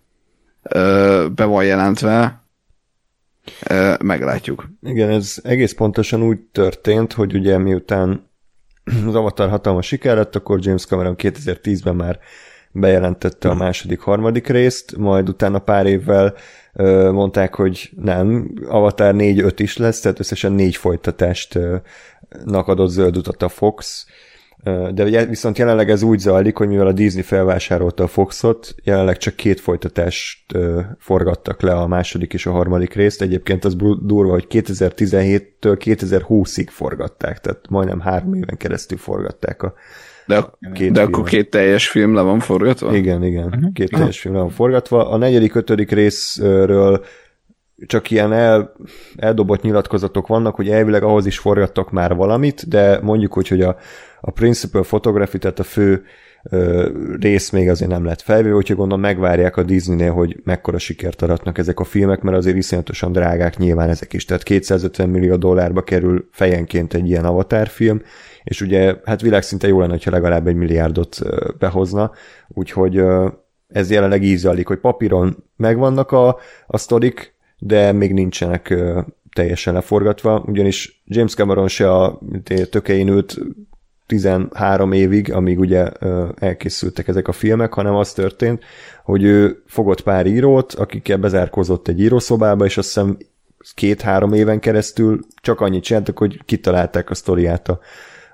be 1.35 1.45
van 1.45 1.63
jelentve. 1.63 2.42
Meglátjuk. 3.99 4.69
Igen, 4.81 5.09
ez 5.09 5.35
egész 5.43 5.73
pontosan 5.73 6.23
úgy 6.23 6.39
történt, 6.39 7.13
hogy 7.13 7.35
ugye 7.35 7.57
miután 7.57 8.29
az 9.07 9.15
Avatar 9.15 9.49
hatalmas 9.49 9.87
siker 9.87 10.15
lett, 10.15 10.35
akkor 10.35 10.59
James 10.61 10.85
Cameron 10.85 11.15
2010-ben 11.17 11.95
már 11.95 12.19
bejelentette 12.71 13.49
a 13.49 13.53
második, 13.53 13.99
harmadik 13.99 14.47
részt, 14.47 14.97
majd 14.97 15.29
utána 15.29 15.59
pár 15.59 15.85
évvel 15.85 16.33
mondták, 17.11 17.55
hogy 17.55 17.91
nem, 17.95 18.53
Avatar 18.67 19.13
4-5 19.17 19.53
is 19.57 19.77
lesz, 19.77 19.99
tehát 19.99 20.19
összesen 20.19 20.51
négy 20.51 20.75
folytatást 20.75 21.55
ö, 21.55 21.75
adott 22.45 22.89
zöld 22.89 23.17
utat 23.17 23.43
a 23.43 23.49
Fox, 23.49 24.05
de 24.93 25.25
viszont 25.25 25.57
jelenleg 25.57 25.89
ez 25.89 26.03
úgy 26.03 26.19
zajlik, 26.19 26.57
hogy 26.57 26.67
mivel 26.67 26.87
a 26.87 26.91
Disney 26.91 27.21
felvásárolta 27.21 28.03
a 28.03 28.07
Foxot, 28.07 28.75
jelenleg 28.83 29.17
csak 29.17 29.35
két 29.35 29.59
folytatást 29.59 30.57
forgattak 30.97 31.61
le 31.61 31.73
a 31.73 31.87
második 31.87 32.33
és 32.33 32.45
a 32.45 32.51
harmadik 32.51 32.93
részt. 32.93 33.21
Egyébként 33.21 33.65
az 33.65 33.75
durva, 34.01 34.31
hogy 34.31 34.47
2017-től 34.49 35.49
2020-ig 35.61 36.67
forgatták, 36.69 37.39
tehát 37.39 37.69
majdnem 37.69 37.99
három 37.99 38.33
éven 38.33 38.57
keresztül 38.57 38.97
forgatták 38.97 39.63
a 39.63 39.73
de, 40.25 40.37
a, 40.37 40.57
két 40.73 40.91
de 40.91 41.01
akkor 41.01 41.23
két 41.23 41.49
teljes 41.49 41.89
film 41.89 42.13
le 42.13 42.21
van 42.21 42.39
forgatva? 42.39 42.95
Igen, 42.95 43.23
igen, 43.23 43.45
uh-huh. 43.45 43.73
két 43.73 43.89
teljes 43.89 44.19
film 44.19 44.33
le 44.33 44.39
van 44.39 44.49
forgatva. 44.49 45.09
A 45.09 45.17
negyedik, 45.17 45.55
ötödik 45.55 45.91
részről 45.91 47.03
csak 47.85 48.11
ilyen 48.11 48.33
el, 48.33 48.73
eldobott 49.15 49.61
nyilatkozatok 49.61 50.27
vannak, 50.27 50.55
hogy 50.55 50.69
elvileg 50.69 51.03
ahhoz 51.03 51.25
is 51.25 51.39
forgattak 51.39 51.91
már 51.91 52.15
valamit, 52.15 52.67
de 52.67 52.99
mondjuk 53.01 53.37
úgy, 53.37 53.47
hogy 53.47 53.61
a, 53.61 53.77
a 54.21 54.31
principal 54.31 54.83
photography, 54.83 55.37
tehát 55.37 55.59
a 55.59 55.63
fő 55.63 56.03
ö, 56.49 56.89
rész 57.19 57.49
még 57.49 57.69
azért 57.69 57.91
nem 57.91 58.05
lett 58.05 58.21
felvéve, 58.21 58.55
úgyhogy 58.55 58.75
gondolom 58.75 59.01
megvárják 59.01 59.57
a 59.57 59.63
Disney-nél, 59.63 60.11
hogy 60.11 60.39
mekkora 60.43 60.77
sikert 60.77 61.21
aratnak 61.21 61.57
ezek 61.57 61.79
a 61.79 61.83
filmek, 61.83 62.21
mert 62.21 62.37
azért 62.37 62.57
iszonyatosan 62.57 63.11
drágák 63.11 63.57
nyilván 63.57 63.89
ezek 63.89 64.13
is. 64.13 64.25
Tehát 64.25 64.43
250 64.43 65.09
millió 65.09 65.35
dollárba 65.35 65.83
kerül 65.83 66.27
fejenként 66.31 66.93
egy 66.93 67.07
ilyen 67.07 67.25
avatarfilm, 67.25 68.01
és 68.43 68.61
ugye 68.61 68.95
hát 69.03 69.21
világszinte 69.21 69.67
jó 69.67 69.79
lenne, 69.79 69.97
ha 70.03 70.11
legalább 70.11 70.47
egy 70.47 70.55
milliárdot 70.55 71.19
behozna, 71.59 72.11
úgyhogy 72.47 73.03
ez 73.67 73.91
jelenleg 73.91 74.23
így 74.23 74.37
zajlik, 74.37 74.67
hogy 74.67 74.79
papíron 74.79 75.43
megvannak 75.55 76.11
a, 76.11 76.37
a 76.67 76.77
sztorik, 76.77 77.32
de 77.65 77.91
még 77.91 78.13
nincsenek 78.13 78.73
teljesen 79.33 79.73
leforgatva, 79.73 80.43
ugyanis 80.47 81.03
James 81.05 81.33
Cameron 81.33 81.67
se 81.67 81.91
a 81.91 82.19
tökein 82.69 83.07
ült 83.07 83.37
13 84.05 84.91
évig, 84.91 85.33
amíg 85.33 85.59
ugye 85.59 85.91
elkészültek 86.35 87.07
ezek 87.07 87.27
a 87.27 87.31
filmek, 87.31 87.73
hanem 87.73 87.95
az 87.95 88.13
történt, 88.13 88.63
hogy 89.03 89.23
ő 89.23 89.63
fogott 89.67 90.01
pár 90.01 90.25
írót, 90.25 90.73
akikkel 90.73 91.17
bezárkozott 91.17 91.87
egy 91.87 91.99
írószobába, 91.99 92.65
és 92.65 92.77
azt 92.77 92.87
hiszem 92.87 93.17
két-három 93.75 94.33
éven 94.33 94.59
keresztül 94.59 95.19
csak 95.41 95.61
annyit 95.61 95.83
csináltak, 95.83 96.17
hogy 96.17 96.45
kitalálták 96.45 97.09
a 97.09 97.15
sztoriát 97.15 97.69
a, 97.69 97.79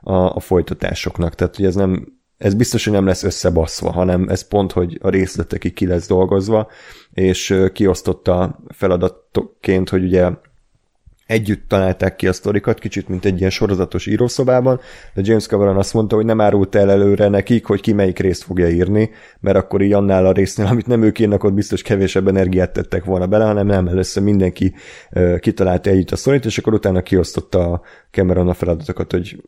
a, 0.01 0.13
a 0.13 0.39
folytatásoknak. 0.39 1.35
Tehát, 1.35 1.55
hogy 1.55 1.65
ez 1.65 1.75
nem, 1.75 2.18
ez 2.39 2.53
biztos, 2.53 2.83
hogy 2.83 2.93
nem 2.93 3.05
lesz 3.05 3.23
összebaszva, 3.23 3.91
hanem 3.91 4.29
ez 4.29 4.47
pont, 4.47 4.71
hogy 4.71 4.97
a 5.01 5.09
részletekig 5.09 5.73
ki 5.73 5.87
lesz 5.87 6.07
dolgozva, 6.07 6.67
és 7.13 7.55
kiosztotta 7.73 8.59
feladatként, 8.67 9.89
hogy 9.89 10.03
ugye 10.03 10.29
együtt 11.25 11.67
találták 11.67 12.15
ki 12.15 12.27
a 12.27 12.33
sztorikat, 12.33 12.79
kicsit 12.79 13.07
mint 13.07 13.25
egy 13.25 13.39
ilyen 13.39 13.49
sorozatos 13.49 14.05
írószobában, 14.05 14.79
de 15.13 15.21
James 15.23 15.45
Cameron 15.45 15.77
azt 15.77 15.93
mondta, 15.93 16.15
hogy 16.15 16.25
nem 16.25 16.41
árult 16.41 16.75
el 16.75 16.91
előre 16.91 17.27
nekik, 17.27 17.65
hogy 17.65 17.81
ki 17.81 17.93
melyik 17.93 18.19
részt 18.19 18.43
fogja 18.43 18.69
írni, 18.69 19.09
mert 19.39 19.57
akkor 19.57 19.81
így 19.81 19.93
annál 19.93 20.25
a 20.25 20.31
résznél, 20.31 20.65
amit 20.65 20.87
nem 20.87 21.03
ők 21.03 21.19
írnak, 21.19 21.43
ott 21.43 21.53
biztos 21.53 21.81
kevésebb 21.81 22.27
energiát 22.27 22.73
tettek 22.73 23.03
volna 23.03 23.27
bele, 23.27 23.45
hanem 23.45 23.65
nem, 23.65 23.87
először 23.87 24.23
mindenki 24.23 24.73
kitalálta 25.39 25.89
együtt 25.89 26.11
a 26.11 26.15
sztorit, 26.15 26.45
és 26.45 26.57
akkor 26.57 26.73
utána 26.73 27.01
kiosztotta 27.01 27.71
a 27.71 27.81
Cameron 28.11 28.49
a 28.49 28.53
feladatokat, 28.53 29.11
hogy 29.11 29.41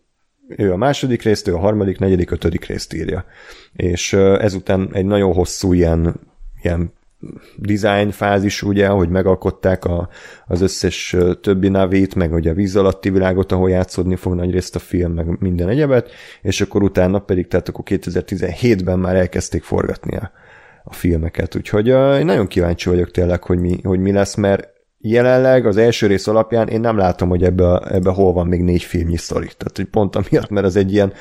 ő 0.58 0.72
a 0.72 0.76
második 0.76 1.22
részt, 1.22 1.48
ő 1.48 1.54
a 1.54 1.60
harmadik, 1.60 2.00
negyedik, 2.00 2.32
ötödik 2.32 2.66
részt 2.66 2.94
írja. 2.94 3.26
És 3.74 4.14
ezután 4.14 4.90
egy 4.94 5.06
nagyon 5.06 5.34
hosszú 5.34 5.74
ilyen, 5.74 6.20
ilyen 6.62 6.94
design 7.56 8.10
fázis, 8.10 8.64
ugye, 8.64 8.88
hogy 8.88 9.10
megalkották 9.10 9.86
a, 9.86 10.10
az 10.46 10.62
összes 10.62 11.16
többi 11.42 11.68
navét, 11.68 12.16
meg 12.16 12.34
ugye 12.34 12.52
a 12.52 12.54
víz 12.54 12.76
alatti 12.76 13.10
világot, 13.10 13.52
ahol 13.52 13.70
játszódni 13.70 14.16
fog 14.16 14.34
nagy 14.34 14.52
részt 14.52 14.76
a 14.76 14.80
film, 14.80 15.14
meg 15.14 15.40
minden 15.40 15.70
egyebet, 15.70 16.12
és 16.42 16.62
akkor 16.62 16.84
utána 16.84 17.20
pedig, 17.20 17.48
tehát 17.48 17.70
akkor 17.70 17.84
2017-ben 17.88 19.00
már 19.00 19.16
elkezdték 19.16 19.64
forgatni 19.64 20.18
a, 20.18 20.32
a 20.84 20.94
filmeket, 20.94 21.56
úgyhogy 21.56 21.92
uh, 21.92 22.18
én 22.20 22.26
nagyon 22.26 22.48
kíváncsi 22.48 22.90
vagyok 22.90 23.12
tényleg, 23.12 23.44
hogy 23.44 23.60
mi, 23.60 23.80
hogy 23.84 24.00
mi 24.00 24.12
lesz, 24.12 24.36
mert 24.36 24.70
jelenleg 25.02 25.66
az 25.66 25.78
első 25.78 26.08
rész 26.08 26.28
alapján 26.28 26.68
én 26.68 26.80
nem 26.80 26.98
látom, 26.98 27.30
hogy 27.30 27.44
ebbe, 27.44 27.80
ebbe 27.80 28.10
hol 28.10 28.34
van 28.34 28.48
még 28.48 28.62
négy 28.62 28.84
filmnyi 28.84 29.18
sztori. 29.18 29.50
Tehát, 29.58 29.76
hogy 29.76 29.86
pont 29.86 30.16
amiatt, 30.16 30.50
mert 30.50 30.66
az 30.66 30.76
egy 30.76 30.94
ilyen 30.94 31.14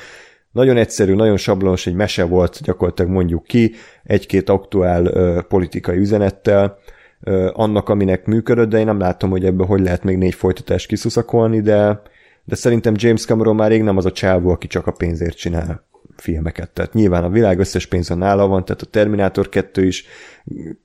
nagyon 0.51 0.77
egyszerű, 0.77 1.13
nagyon 1.13 1.37
sablonos, 1.37 1.87
egy 1.87 1.93
mese 1.93 2.23
volt 2.23 2.61
gyakorlatilag 2.61 3.11
mondjuk 3.11 3.43
ki, 3.43 3.71
egy-két 4.03 4.49
aktuál 4.49 5.05
ö, 5.05 5.41
politikai 5.47 5.97
üzenettel, 5.97 6.77
ö, 7.21 7.49
annak, 7.53 7.89
aminek 7.89 8.25
működött, 8.25 8.69
de 8.69 8.79
én 8.79 8.85
nem 8.85 8.99
látom, 8.99 9.29
hogy 9.29 9.45
ebből 9.45 9.65
hogy 9.65 9.81
lehet 9.81 10.03
még 10.03 10.17
négy 10.17 10.33
folytatást 10.33 10.87
kiszuszakolni, 10.87 11.61
de, 11.61 12.01
de 12.45 12.55
szerintem 12.55 12.93
James 12.97 13.25
Cameron 13.25 13.55
már 13.55 13.69
rég 13.69 13.81
nem 13.81 13.97
az 13.97 14.05
a 14.05 14.11
csávó, 14.11 14.49
aki 14.49 14.67
csak 14.67 14.87
a 14.87 14.91
pénzért 14.91 15.37
csinál 15.37 15.89
filmeket. 16.21 16.69
Tehát 16.69 16.93
nyilván 16.93 17.23
a 17.23 17.29
világ 17.29 17.59
összes 17.59 17.85
pénze 17.85 18.15
nála 18.15 18.47
van, 18.47 18.65
tehát 18.65 18.81
a 18.81 18.85
Terminator 18.85 19.49
2 19.49 19.85
is 19.85 20.05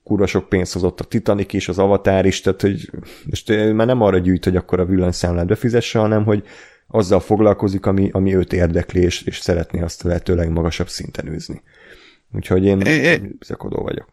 kurva 0.04 0.26
sok 0.26 0.48
pénzt 0.48 0.72
hozott, 0.72 1.00
a 1.00 1.04
Titanic 1.04 1.52
is, 1.52 1.68
az 1.68 1.78
Avatar 1.78 2.26
is, 2.26 2.40
tehát 2.40 2.60
hogy 2.60 2.90
most 3.24 3.48
már 3.48 3.86
nem 3.86 4.02
arra 4.02 4.18
gyűjt, 4.18 4.44
hogy 4.44 4.56
akkor 4.56 4.80
a 4.80 4.84
villanyszámlát 4.84 5.46
befizesse, 5.46 5.98
hanem 5.98 6.24
hogy 6.24 6.44
azzal 6.86 7.20
foglalkozik, 7.20 7.86
ami, 7.86 8.10
ami 8.12 8.36
őt 8.36 8.52
érdekli, 8.52 9.00
és, 9.00 9.22
és 9.22 9.38
szeretné 9.38 9.80
azt 9.80 10.04
a 10.04 10.08
lehetőleg 10.08 10.50
magasabb 10.50 10.88
szinten 10.88 11.28
űzni. 11.28 11.62
Úgyhogy 12.32 12.64
én 12.64 12.80
é, 12.80 13.16
bizakodó 13.38 13.82
vagyok. 13.82 14.08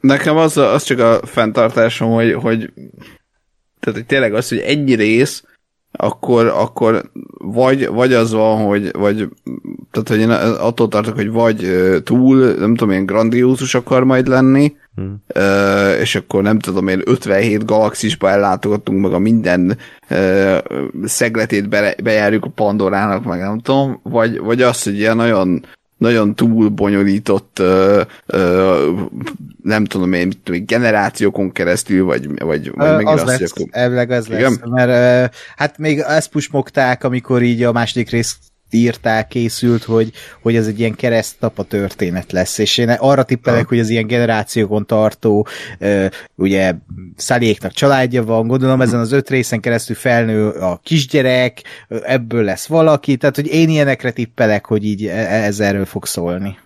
Nekem 0.00 0.36
az, 0.36 0.56
az 0.56 0.82
csak 0.82 0.98
a 0.98 1.26
fenntartásom, 1.26 2.10
hogy, 2.10 2.32
hogy 2.32 2.72
tehát 3.80 3.98
hogy 3.98 4.06
tényleg 4.06 4.34
az, 4.34 4.48
hogy 4.48 4.58
egy 4.58 4.94
rész, 4.94 5.44
akkor, 5.92 6.46
akkor 6.46 7.10
vagy, 7.38 7.88
vagy 7.88 8.12
az 8.12 8.32
van, 8.32 8.66
hogy 8.66 8.90
vagy, 8.92 9.28
tehát 9.90 10.08
hogy 10.08 10.18
én 10.20 10.30
attól 10.60 10.88
tartok, 10.88 11.14
hogy 11.14 11.30
vagy 11.30 11.66
túl, 12.04 12.54
nem 12.58 12.74
tudom, 12.74 12.94
én 12.94 13.06
grandiózus 13.06 13.74
akar 13.74 14.04
majd 14.04 14.26
lenni, 14.26 14.72
Hmm. 14.94 15.22
Uh, 15.34 16.00
és 16.00 16.14
akkor 16.14 16.42
nem 16.42 16.58
tudom 16.58 16.88
én 16.88 17.02
57 17.04 17.64
galaxisba 17.64 18.30
ellátogatunk, 18.30 19.02
meg 19.02 19.12
a 19.12 19.18
minden 19.18 19.78
uh, 20.10 20.58
szegletét 21.04 21.68
be, 21.68 21.94
bejárjuk 22.02 22.44
a 22.44 22.50
Pandorának, 22.50 23.24
meg 23.24 23.40
nem 23.40 23.58
tudom, 23.60 24.00
vagy, 24.02 24.38
vagy 24.38 24.62
az, 24.62 24.82
hogy 24.82 24.98
ilyen 24.98 25.16
nagyon 25.16 25.64
nagyon 26.02 26.34
túl 26.34 26.68
bonyolított, 26.68 27.58
uh, 27.60 28.00
uh, 28.26 29.00
nem 29.62 29.84
tudom 29.84 30.12
én, 30.12 30.32
tudom, 30.42 30.64
generációkon 30.64 31.52
keresztül, 31.52 32.04
vagy, 32.04 32.44
vagy, 32.44 32.70
vagy 32.74 33.04
az 33.04 33.24
lesz, 33.24 33.50
akkor... 33.50 33.66
elvileg 33.70 34.10
az 34.10 34.26
Igen? 34.26 34.40
lesz, 34.40 34.58
mert 34.62 35.28
uh, 35.28 35.36
hát 35.56 35.78
még 35.78 35.98
ezt 35.98 36.30
pusmogták, 36.30 37.04
amikor 37.04 37.42
így 37.42 37.62
a 37.62 37.72
második 37.72 38.10
rész 38.10 38.36
írták, 38.74 39.28
készült, 39.28 39.84
hogy, 39.84 40.12
hogy 40.42 40.56
ez 40.56 40.66
egy 40.66 40.78
ilyen 40.78 40.94
keresztapa 40.94 41.62
történet 41.62 42.32
lesz, 42.32 42.58
és 42.58 42.78
én 42.78 42.90
arra 42.90 43.22
tippelek, 43.22 43.68
hogy 43.68 43.78
az 43.78 43.88
ilyen 43.88 44.06
generációkon 44.06 44.86
tartó, 44.86 45.46
ugye 46.34 46.74
Szaléknak 47.16 47.72
családja 47.72 48.24
van, 48.24 48.46
gondolom 48.46 48.80
ezen 48.80 49.00
az 49.00 49.12
öt 49.12 49.30
részen 49.30 49.60
keresztül 49.60 49.96
felnő 49.96 50.48
a 50.48 50.80
kisgyerek, 50.82 51.62
ebből 51.88 52.44
lesz 52.44 52.66
valaki, 52.66 53.16
tehát 53.16 53.36
hogy 53.36 53.46
én 53.46 53.68
ilyenekre 53.68 54.10
tippelek, 54.10 54.66
hogy 54.66 54.84
így 54.84 55.06
e, 55.06 55.10
e, 55.10 55.44
ez 55.44 55.60
erről 55.60 55.84
fog 55.84 56.06
szólni. 56.06 56.58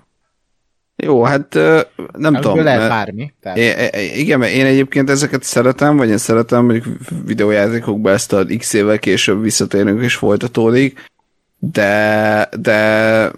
Jó, 0.96 1.22
hát 1.22 1.54
nem 1.54 2.34
Ebből 2.34 2.40
tudom. 2.40 2.64
lehet 2.64 2.88
bármi. 2.88 3.32
Tehát, 3.40 3.58
é, 3.58 4.18
igen, 4.18 4.38
mert 4.38 4.52
én 4.52 4.66
egyébként 4.66 5.10
ezeket 5.10 5.42
szeretem, 5.42 5.96
vagy 5.96 6.08
én 6.08 6.18
szeretem, 6.18 6.64
mondjuk 6.64 6.86
videójátékokban 7.24 8.12
ezt 8.12 8.32
a 8.32 8.44
x 8.58 8.72
évvel 8.72 8.98
később 8.98 9.42
visszatérünk 9.42 10.02
és 10.02 10.14
folytatódik, 10.14 11.10
de, 11.72 12.48
de, 12.60 13.30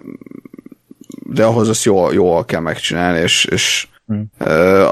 de 1.23 1.43
ahhoz 1.43 1.69
azt 1.69 1.83
jól, 1.83 2.13
jól 2.13 2.45
kell 2.45 2.61
megcsinálni, 2.61 3.19
és, 3.19 3.45
és 3.45 3.87
Hmm. 4.09 4.31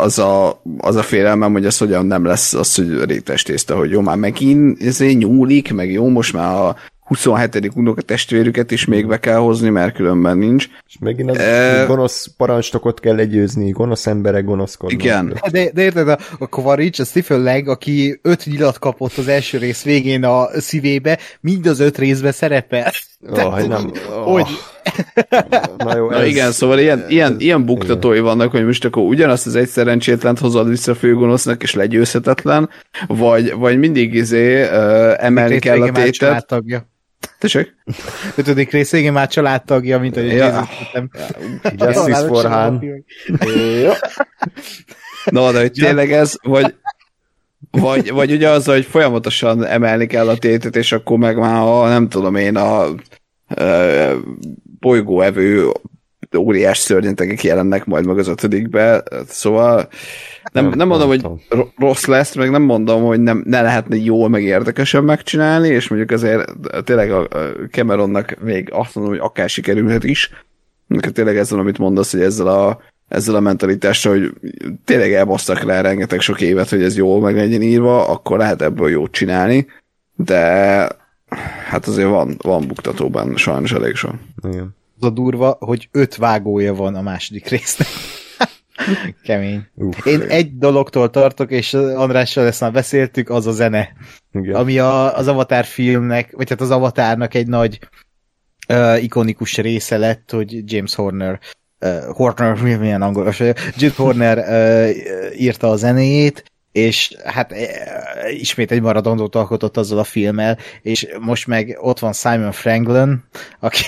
az, 0.02 0.20
a, 0.20 0.62
az 0.78 0.96
a 0.96 1.02
félelmem, 1.02 1.52
hogy 1.52 1.66
ez 1.66 1.78
hogyan 1.78 2.06
nem 2.06 2.26
lesz 2.26 2.54
az, 2.54 2.76
hogy 2.76 3.04
rétes 3.04 3.44
tészta, 3.44 3.76
hogy 3.76 3.90
jó, 3.90 4.02
már 4.02 4.18
megint 4.18 4.82
ezért 4.82 5.18
nyúlik, 5.18 5.74
meg 5.74 5.92
jó, 5.92 6.08
most 6.10 6.34
már 6.34 6.56
a 6.56 6.76
27. 7.08 7.72
unoka 7.76 8.02
testvérüket 8.02 8.72
is 8.72 8.86
még 8.86 9.08
be 9.08 9.20
kell 9.20 9.38
hozni, 9.38 9.70
mert 9.70 9.96
különben 9.96 10.38
nincs. 10.38 10.68
És 10.88 10.98
megint 11.00 11.30
az 11.30 11.38
Ö, 11.38 11.84
gonosz 11.88 12.34
parancsnokot 12.38 13.00
kell 13.00 13.16
legyőzni, 13.16 13.70
gonosz 13.70 14.08
emberek 14.08 14.44
gonoszkodnak. 14.44 15.02
Igen. 15.02 15.40
de, 15.52 15.72
de 15.74 15.82
érted, 15.82 16.10
a, 16.10 16.18
a 16.40 16.48
Kvarics, 16.48 17.00
a 17.00 17.04
Stephen 17.04 17.44
Lang, 17.44 17.68
aki 17.68 18.20
öt 18.22 18.46
nyilat 18.46 18.80
kapott 18.80 19.18
az 19.18 19.28
első 19.28 19.58
rész 19.58 19.84
végén 19.84 20.24
a 20.24 20.60
szívébe, 20.60 21.20
mind 21.40 21.66
az 21.66 21.80
öt 21.80 21.98
részben 21.98 22.32
szerepel. 22.32 22.92
Oh, 23.30 23.68
nem, 23.68 23.92
oh. 24.10 24.24
Hogy? 24.32 24.46
Na 25.78 25.96
jó, 25.96 26.10
Na 26.10 26.26
igen, 26.26 26.52
szóval 26.52 26.80
ilyen, 26.80 27.06
ilyen, 27.10 27.36
ilyen 27.40 27.66
buktatói 27.66 28.20
vannak, 28.20 28.52
hogy 28.52 28.66
most 28.66 28.86
akkor 28.86 29.04
ugyanazt 29.04 29.46
az 29.46 29.56
egy 29.56 29.68
szerencsétlent 29.68 30.40
hozod 30.40 30.68
vissza 30.70 30.96
főgonosznak, 30.96 31.64
és 31.64 31.74
legyőzhetetlen, 31.74 32.70
vagy, 33.08 33.54
vagy 33.54 33.78
mindig 33.78 34.14
izé 34.14 34.64
uh, 34.64 35.24
emelni 35.24 35.60
kell 35.60 35.82
a 35.82 35.92
tétet. 35.92 36.14
családtagja. 36.14 36.90
Tessék? 37.40 37.76
Ötödik 38.36 38.72
rész 38.72 38.92
végén 38.92 39.12
már 39.12 39.28
családtagja, 39.28 40.00
mint 40.00 40.18
ahogy 40.18 40.32
Ja. 40.32 40.46
Jézus. 40.46 41.16
Justice 41.78 42.26
for 42.28 42.46
Han. 42.46 42.84
Na, 45.26 45.52
de 45.52 45.60
hogy 45.60 45.72
tényleg 45.72 46.12
ez, 46.12 46.36
vagy, 46.42 46.76
vagy, 47.72 48.12
vagy 48.12 48.32
ugye 48.32 48.50
az, 48.50 48.66
hogy 48.66 48.86
folyamatosan 48.86 49.66
emelni 49.66 50.06
kell 50.06 50.30
a 50.30 50.38
tétet, 50.38 50.76
és 50.76 50.92
akkor 50.92 51.18
meg 51.18 51.38
már 51.38 51.62
a, 51.62 51.88
nem 51.88 52.10
tudom 52.10 52.36
én, 52.36 52.56
a 52.56 52.86
ö, 53.56 54.14
bolygóevő 54.80 55.72
óriás 56.38 56.78
szörnyetegek 56.78 57.44
jelennek 57.44 57.86
majd 57.86 58.06
meg 58.06 58.18
az 58.18 58.28
ötödikbe, 58.28 59.04
szóval 59.28 59.88
nem, 60.52 60.70
Nem 60.76 60.88
mondom, 60.88 61.08
hogy 61.08 61.26
rossz 61.78 62.06
lesz, 62.06 62.36
meg 62.36 62.50
nem 62.50 62.62
mondom, 62.62 63.04
hogy 63.04 63.20
nem, 63.20 63.44
ne 63.46 63.62
lehetne 63.62 63.96
jól, 63.96 64.30
meg 64.30 64.44
érdekesen 64.44 65.04
megcsinálni, 65.04 65.68
és 65.68 65.88
mondjuk 65.88 66.12
azért 66.12 66.52
tényleg 66.84 67.12
a 67.12 67.22
a 67.22 67.68
Cameronnak 67.72 68.38
még 68.44 68.70
azt 68.72 68.96
mondom, 68.96 69.14
hogy 69.14 69.24
akár 69.24 69.50
sikerülhet 69.50 70.04
is. 70.04 70.30
Neked 70.88 71.14
tényleg 71.14 71.38
ezzel, 71.38 71.60
amit 71.60 71.78
mondasz, 71.78 72.12
hogy 72.12 72.22
ezzel 72.22 72.48
a, 72.48 72.82
ezzel 73.08 73.36
a 73.36 73.40
mentalitással, 73.40 74.12
hogy 74.20 74.34
tényleg 74.86 75.14
elbasztak 75.14 75.64
rá 75.64 75.82
rengeteg 75.82 76.20
sok 76.20 76.42
évet, 76.42 76.70
hogy 76.70 76.82
ez 76.82 76.98
jól 76.98 77.22
meg 77.22 77.36
legyen 77.36 77.62
írva, 77.62 78.08
akkor 78.08 78.38
lehet 78.38 78.62
ebből 78.62 78.90
jót 78.90 79.12
csinálni, 79.12 79.68
de 80.16 80.38
hát 81.70 81.86
azért 81.88 82.10
van, 82.10 82.36
van 82.42 82.68
buktatóban 82.68 83.38
sajnos 83.38 83.72
elég 83.72 83.96
sok. 83.96 84.14
Igen. 84.50 84.76
Az 85.00 85.08
a 85.08 85.10
durva, 85.10 85.58
hogy 85.60 85.90
öt 85.92 86.16
vágója 86.16 86.74
van 86.74 86.96
a 86.96 87.02
második 87.02 87.48
résznek. 87.48 87.88
Kemény. 89.24 89.68
Uff, 89.76 90.06
Én 90.06 90.22
egy 90.22 90.58
dologtól 90.58 91.10
tartok, 91.10 91.52
és 91.52 91.74
Andrással 91.74 92.46
ezt 92.46 92.62
már 92.62 92.72
beszéltük, 92.72 93.30
az 93.30 93.48
a 93.48 93.52
zene. 93.52 93.94
igen. 94.34 94.56
Ami 94.56 94.80
a, 94.80 95.18
az 95.18 95.28
Avatar 95.28 95.66
filmnek, 95.66 96.32
vagy 96.32 96.50
hát 96.50 96.62
az 96.62 96.72
Avatarnak 96.72 97.34
egy 97.34 97.48
nagy 97.48 97.80
uh, 98.70 99.04
ikonikus 99.04 99.58
része 99.58 99.98
lett, 99.98 100.32
hogy 100.32 100.72
James 100.72 100.96
Horner 100.96 101.40
uh, 101.80 102.16
Horner, 102.16 102.62
mi- 102.62 102.76
milyen 102.76 103.02
angolos 103.02 103.40
James 103.78 103.96
Horner 103.96 104.38
uh, 104.38 105.42
írta 105.42 105.70
a 105.70 105.76
zenéjét, 105.76 106.44
és 106.72 107.16
hát 107.26 107.54
ismét 108.30 108.72
egy 108.72 108.82
maradondót 108.82 109.36
alkotott 109.36 109.78
azzal 109.78 110.00
a 110.00 110.04
filmmel, 110.04 110.58
és 110.82 111.08
most 111.20 111.48
meg 111.48 111.78
ott 111.82 112.00
van 112.00 112.14
Simon 112.14 112.52
Franklin, 112.52 113.24
aki 113.60 113.82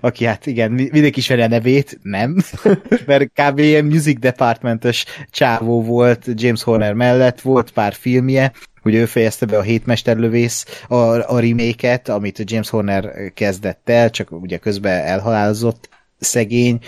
aki 0.00 0.24
hát 0.24 0.46
igen, 0.46 0.70
mi- 0.72 0.88
mindenki 0.92 1.18
ismeri 1.18 1.42
a 1.42 1.48
nevét, 1.48 1.98
nem, 2.02 2.36
mert 3.06 3.30
kb. 3.32 3.58
ilyen 3.58 3.84
music 3.84 4.18
departmentes 4.18 5.04
csávó 5.30 5.82
volt 5.82 6.26
James 6.34 6.62
Horner 6.62 6.92
mellett, 6.92 7.40
volt 7.40 7.70
pár 7.70 7.92
filmje, 7.92 8.52
ugye 8.84 8.98
ő 9.00 9.04
fejezte 9.06 9.46
be 9.46 9.58
a 9.58 9.62
hétmesterlövész, 9.62 10.84
a, 10.88 10.94
a 11.34 11.38
remake-et, 11.40 12.08
amit 12.08 12.50
James 12.50 12.68
Horner 12.68 13.32
kezdett 13.34 13.88
el, 13.88 14.10
csak 14.10 14.28
ugye 14.30 14.56
közben 14.56 15.00
elhalálozott 15.04 15.88
szegény, 16.18 16.78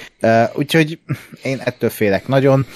úgyhogy 0.55 0.99
én 1.43 1.59
ettől 1.65 1.91
félek 1.91 2.29
nagyon, 2.29 2.67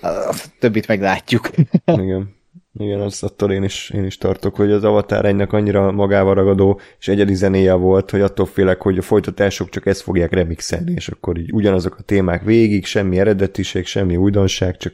a 0.00 0.34
többit 0.58 0.86
meglátjuk. 0.86 1.50
Igen. 1.84 2.34
Igen, 2.78 3.00
az 3.00 3.22
attól 3.22 3.52
én 3.52 3.62
is, 3.62 3.90
én 3.90 4.04
is 4.04 4.18
tartok, 4.18 4.56
hogy 4.56 4.70
az 4.70 4.84
Avatar 4.84 5.24
egynek 5.24 5.52
annyira 5.52 5.92
magával 5.92 6.34
ragadó 6.34 6.80
és 6.98 7.08
egyedi 7.08 7.34
zenéje 7.34 7.72
volt, 7.72 8.10
hogy 8.10 8.20
attól 8.20 8.46
félek, 8.46 8.82
hogy 8.82 8.98
a 8.98 9.02
folytatások 9.02 9.68
csak 9.68 9.86
ezt 9.86 10.00
fogják 10.00 10.32
remixelni, 10.32 10.92
és 10.92 11.08
akkor 11.08 11.38
így 11.38 11.52
ugyanazok 11.52 11.96
a 11.98 12.02
témák 12.02 12.42
végig, 12.42 12.84
semmi 12.84 13.18
eredetiség, 13.18 13.86
semmi 13.86 14.16
újdonság, 14.16 14.76
csak 14.76 14.92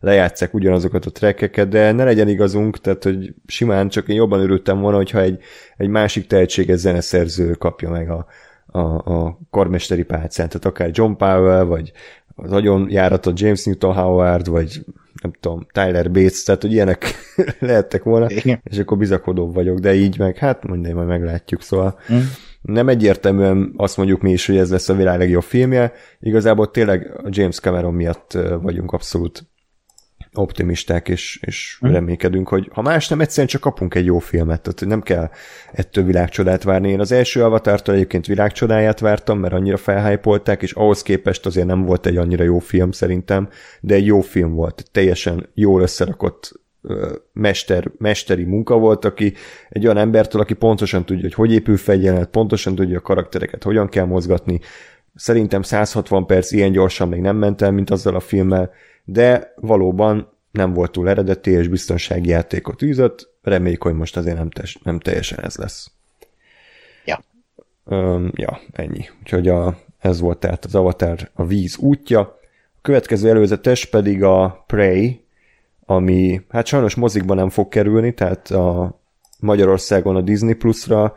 lejátszák 0.00 0.54
ugyanazokat 0.54 1.06
a 1.06 1.10
trekkeket, 1.10 1.68
de 1.68 1.92
ne 1.92 2.04
legyen 2.04 2.28
igazunk, 2.28 2.80
tehát 2.80 3.02
hogy 3.02 3.34
simán 3.46 3.88
csak 3.88 4.08
én 4.08 4.16
jobban 4.16 4.40
örültem 4.40 4.80
volna, 4.80 4.96
hogyha 4.96 5.20
egy, 5.20 5.38
egy 5.76 5.88
másik 5.88 6.26
tehetséges 6.26 6.78
zeneszerző 6.78 7.52
kapja 7.52 7.90
meg 7.90 8.10
a, 8.10 8.26
a, 8.72 9.12
a 9.12 9.38
karmesteri 9.50 10.02
pálcát, 10.02 10.48
tehát 10.48 10.64
akár 10.64 10.90
John 10.92 11.12
Powell, 11.12 11.64
vagy 11.64 11.92
az 12.34 12.52
agyon 12.52 12.90
járatott 12.90 13.38
James 13.38 13.64
Newton 13.64 13.94
Howard, 13.94 14.48
vagy 14.48 14.84
nem 15.22 15.32
tudom, 15.40 15.66
Tyler 15.72 16.10
Bates, 16.10 16.42
tehát 16.42 16.62
hogy 16.62 16.72
ilyenek 16.72 17.14
lehettek 17.60 18.02
volna, 18.02 18.30
Igen. 18.30 18.60
és 18.64 18.78
akkor 18.78 18.98
bizakodóbb 18.98 19.54
vagyok, 19.54 19.78
de 19.78 19.94
így 19.94 20.18
meg, 20.18 20.36
hát 20.36 20.66
mindegy, 20.66 20.94
majd 20.94 21.08
meglátjuk, 21.08 21.62
szóval 21.62 21.98
Mm. 22.12 22.18
nem 22.62 22.88
egyértelműen 22.88 23.72
azt 23.76 23.96
mondjuk 23.96 24.20
mi 24.20 24.32
is, 24.32 24.46
hogy 24.46 24.56
ez 24.56 24.70
lesz 24.70 24.88
a 24.88 24.94
világ 24.94 25.18
legjobb 25.18 25.42
filmje, 25.42 25.92
igazából 26.20 26.70
tényleg 26.70 27.12
a 27.16 27.28
James 27.30 27.60
Cameron 27.60 27.94
miatt 27.94 28.38
vagyunk 28.62 28.92
abszolút 28.92 29.46
optimisták, 30.38 31.08
és, 31.08 31.40
és 31.46 31.78
Mhm. 31.80 31.92
reménykedünk, 31.92 32.48
hogy 32.48 32.68
ha 32.72 32.82
más 32.82 33.08
nem, 33.08 33.20
egyszerűen 33.20 33.46
csak 33.46 33.60
kapunk 33.60 33.94
egy 33.94 34.04
jó 34.04 34.18
filmet, 34.18 34.62
tehát 34.62 34.84
nem 34.86 35.02
kell 35.02 35.30
ettől 35.72 36.04
világcsodát 36.04 36.62
várni. 36.62 36.90
Én 36.90 37.00
az 37.00 37.12
első 37.12 37.44
Avatártól 37.44 37.94
egyébként 37.94 38.26
világcsodáját 38.26 39.00
vártam, 39.00 39.38
mert 39.38 39.54
annyira 39.54 39.76
felhájpolták, 39.76 40.62
és 40.62 40.72
ahhoz 40.72 41.02
képest 41.02 41.46
azért 41.46 41.66
nem 41.66 41.84
volt 41.84 42.06
egy 42.06 42.16
annyira 42.16 42.44
jó 42.44 42.58
film 42.58 42.90
szerintem, 42.90 43.48
de 43.80 43.94
egy 43.94 44.06
jó 44.06 44.20
film 44.20 44.52
volt, 44.54 44.84
teljesen 44.92 45.48
jól 45.54 45.82
összerakott 45.82 46.52
mester, 47.32 47.90
mesteri 47.98 48.44
munka 48.44 48.78
volt, 48.78 49.04
aki 49.04 49.34
egy 49.68 49.84
olyan 49.84 49.96
embertől, 49.96 50.40
aki 50.40 50.54
pontosan 50.54 51.04
tudja, 51.04 51.22
hogy 51.22 51.34
hogy 51.34 51.52
épül 51.52 51.76
fel 51.76 51.94
egy 51.94 52.02
jelenet, 52.02 52.28
pontosan 52.28 52.74
tudja 52.74 52.98
a 52.98 53.02
karaktereket, 53.02 53.62
hogyan 53.62 53.88
kell 53.88 54.04
mozgatni. 54.04 54.60
Szerintem 55.14 55.62
160 55.62 56.26
perc 56.26 56.52
ilyen 56.52 56.72
gyorsan 56.72 57.08
még 57.08 57.20
nem 57.20 57.36
ment 57.36 57.62
el, 57.62 57.70
mint 57.70 57.90
azzal 57.90 58.14
a 58.14 58.20
filmmel, 58.20 58.70
de 59.10 59.52
valóban 59.56 60.32
nem 60.50 60.72
volt 60.72 60.90
túl 60.90 61.08
eredeti, 61.08 61.50
és 61.50 61.68
biztonsági 61.68 62.28
játékot 62.28 62.82
űzött. 62.82 63.30
Reméljük, 63.42 63.82
hogy 63.82 63.94
most 63.94 64.16
azért 64.16 64.36
nem, 64.36 64.50
tes, 64.50 64.78
nem 64.82 64.98
teljesen 64.98 65.40
ez 65.40 65.56
lesz. 65.56 65.90
Ja. 67.04 67.20
Öm, 67.84 68.30
ja, 68.34 68.60
ennyi. 68.72 69.04
Úgyhogy 69.20 69.48
a, 69.48 69.76
ez 69.98 70.20
volt 70.20 70.38
tehát 70.38 70.64
az 70.64 70.74
Avatar 70.74 71.30
a 71.34 71.44
víz 71.44 71.76
útja. 71.76 72.20
A 72.76 72.80
következő 72.82 73.28
előzetes 73.28 73.84
pedig 73.84 74.22
a 74.22 74.64
Prey, 74.66 75.24
ami 75.86 76.40
hát 76.48 76.66
sajnos 76.66 76.94
mozikban 76.94 77.36
nem 77.36 77.48
fog 77.48 77.68
kerülni, 77.68 78.14
tehát 78.14 78.50
a 78.50 78.98
Magyarországon 79.40 80.16
a 80.16 80.20
Disney 80.20 80.54
Plus-ra, 80.54 81.14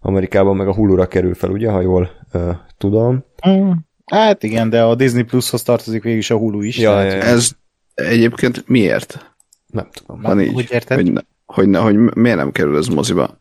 Amerikában 0.00 0.56
meg 0.56 0.68
a 0.68 0.74
Hulu-ra 0.74 1.06
kerül 1.06 1.34
fel, 1.34 1.50
ugye, 1.50 1.70
ha 1.70 1.80
jól 1.80 2.10
ö, 2.32 2.50
tudom. 2.76 3.24
Mm. 3.48 3.70
Hát 4.06 4.42
igen, 4.42 4.70
de 4.70 4.82
a 4.82 4.94
Disney 4.94 5.22
Plushoz 5.22 5.62
tartozik 5.62 6.02
végig 6.02 6.18
is 6.18 6.30
a 6.30 6.36
Hulu 6.36 6.62
is. 6.62 6.78
Ja, 6.78 6.90
tehát-. 6.90 7.22
Ez 7.22 7.50
egyébként 7.94 8.68
miért? 8.68 9.34
Nem 9.66 9.88
tudom. 9.92 10.20
Van 10.20 10.40
így, 10.40 10.52
Hogy 10.52 10.66
érted? 10.70 10.96
hogy, 10.96 11.12
ne, 11.12 11.20
hogy, 11.46 11.68
ne, 11.68 11.78
hogy 11.78 11.96
miért 11.96 12.36
nem 12.36 12.52
kerül 12.52 12.76
ez 12.76 12.86
moziba? 12.86 13.40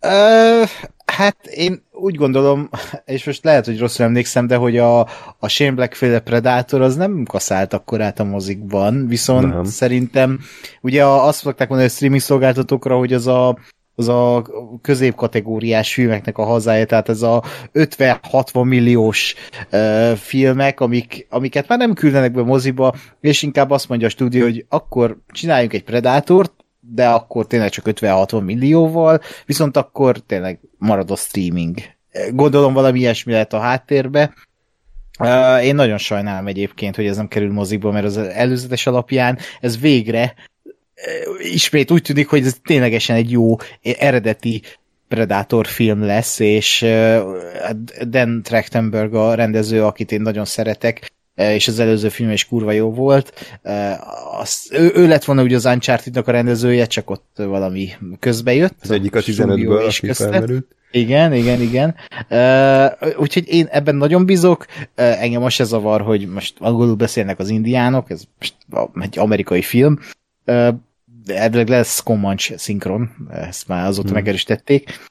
Ö, 0.00 0.62
hát 1.04 1.46
én 1.46 1.82
úgy 1.92 2.14
gondolom, 2.14 2.68
és 3.04 3.24
most 3.24 3.44
lehet, 3.44 3.64
hogy 3.64 3.78
rosszul 3.78 4.04
emlékszem, 4.04 4.46
de 4.46 4.56
hogy 4.56 4.78
a, 4.78 5.00
a 5.38 5.48
Shane 5.48 5.72
Black 5.72 5.94
féle 5.94 6.20
Predator 6.20 6.80
az 6.80 6.96
nem 6.96 7.24
kaszált 7.24 7.72
akkorát 7.72 8.20
a 8.20 8.24
mozikban, 8.24 9.06
viszont 9.06 9.52
Nem. 9.52 9.64
szerintem 9.64 10.40
ugye 10.80 11.04
a, 11.04 11.26
azt 11.26 11.38
szokták 11.38 11.68
mondani 11.68 11.90
a 11.90 11.92
streaming 11.92 12.20
szolgáltatókra, 12.22 12.96
hogy 12.96 13.12
az 13.12 13.26
a 13.26 13.58
az 14.00 14.08
a 14.08 14.46
középkategóriás 14.82 15.94
filmeknek 15.94 16.38
a 16.38 16.44
hazája, 16.44 16.86
tehát 16.86 17.08
ez 17.08 17.22
a 17.22 17.42
50-60 17.72 18.64
milliós 18.64 19.34
uh, 19.72 20.12
filmek, 20.12 20.80
amik, 20.80 21.26
amiket 21.30 21.68
már 21.68 21.78
nem 21.78 21.94
küldenek 21.94 22.32
be 22.32 22.42
moziba, 22.42 22.94
és 23.20 23.42
inkább 23.42 23.70
azt 23.70 23.88
mondja 23.88 24.06
a 24.06 24.10
stúdió, 24.10 24.42
hogy 24.42 24.64
akkor 24.68 25.18
csináljunk 25.32 25.72
egy 25.72 25.84
Predátort, 25.84 26.52
de 26.80 27.08
akkor 27.08 27.46
tényleg 27.46 27.70
csak 27.70 27.84
50-60 27.88 28.44
millióval, 28.44 29.20
viszont 29.46 29.76
akkor 29.76 30.18
tényleg 30.18 30.60
marad 30.78 31.10
a 31.10 31.16
streaming. 31.16 31.78
Gondolom 32.30 32.72
valami 32.72 32.98
ilyesmi 32.98 33.32
lehet 33.32 33.52
a 33.52 33.58
háttérbe. 33.58 34.34
Én 35.62 35.74
nagyon 35.74 35.98
sajnálom 35.98 36.46
egyébként, 36.46 36.96
hogy 36.96 37.06
ez 37.06 37.16
nem 37.16 37.28
kerül 37.28 37.52
mozikba, 37.52 37.90
mert 37.90 38.04
az 38.04 38.16
előzetes 38.16 38.86
alapján 38.86 39.38
ez 39.60 39.80
végre 39.80 40.34
ismét 41.38 41.90
úgy 41.90 42.02
tűnik, 42.02 42.28
hogy 42.28 42.46
ez 42.46 42.56
ténylegesen 42.64 43.16
egy 43.16 43.30
jó 43.30 43.56
eredeti 43.82 44.62
Predator 45.08 45.66
film 45.66 46.02
lesz, 46.04 46.38
és 46.38 46.82
uh, 46.82 47.20
Dan 48.08 48.42
Trachtenberg 48.42 49.14
a 49.14 49.34
rendező, 49.34 49.84
akit 49.84 50.12
én 50.12 50.20
nagyon 50.20 50.44
szeretek, 50.44 51.10
és 51.34 51.68
az 51.68 51.78
előző 51.78 52.08
film 52.08 52.30
is 52.30 52.46
kurva 52.46 52.72
jó 52.72 52.92
volt. 52.92 53.58
Az, 54.40 54.68
ő, 54.72 54.90
ő 54.94 55.06
lett 55.06 55.24
volna 55.24 55.42
ugye 55.42 55.56
az 55.56 55.64
uncharted 55.64 56.16
a 56.16 56.22
rendezője, 56.30 56.86
csak 56.86 57.10
ott 57.10 57.32
valami 57.34 57.88
közbe 58.18 58.54
jött. 58.54 58.76
Az 58.82 58.90
egyik 58.90 59.14
a 59.14 59.20
15-ből, 59.20 59.86
aki 59.86 60.12
felmerült. 60.12 60.76
Igen, 60.90 61.32
igen, 61.32 61.60
igen. 61.60 61.94
Uh, 62.30 63.20
úgyhogy 63.20 63.48
én 63.48 63.66
ebben 63.70 63.94
nagyon 63.94 64.26
bízok. 64.26 64.66
Uh, 64.80 65.22
engem 65.22 65.40
most 65.40 65.56
se 65.56 65.64
zavar, 65.64 66.00
hogy 66.00 66.26
most 66.28 66.54
angolul 66.58 66.94
beszélnek 66.94 67.38
az 67.38 67.48
indiánok, 67.48 68.10
ez 68.10 68.22
most 68.38 68.54
egy 69.00 69.18
amerikai 69.18 69.62
film. 69.62 69.98
Uh, 70.46 70.68
elvileg 71.30 71.68
lesz 71.68 72.02
Comanche 72.02 72.58
szinkron, 72.58 73.28
ezt 73.30 73.68
már 73.68 73.86
azóta 73.86 74.06
hmm. 74.06 74.16
megerősítették. 74.16 75.08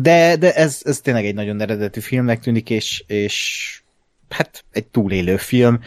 De, 0.00 0.36
de 0.36 0.54
ez, 0.54 0.80
ez 0.84 1.00
tényleg 1.00 1.26
egy 1.26 1.34
nagyon 1.34 1.60
eredetű 1.60 2.00
filmnek 2.00 2.40
tűnik, 2.40 2.70
és, 2.70 3.04
és 3.06 3.80
hát 4.28 4.64
egy 4.70 4.86
túlélő 4.86 5.36
film. 5.36 5.80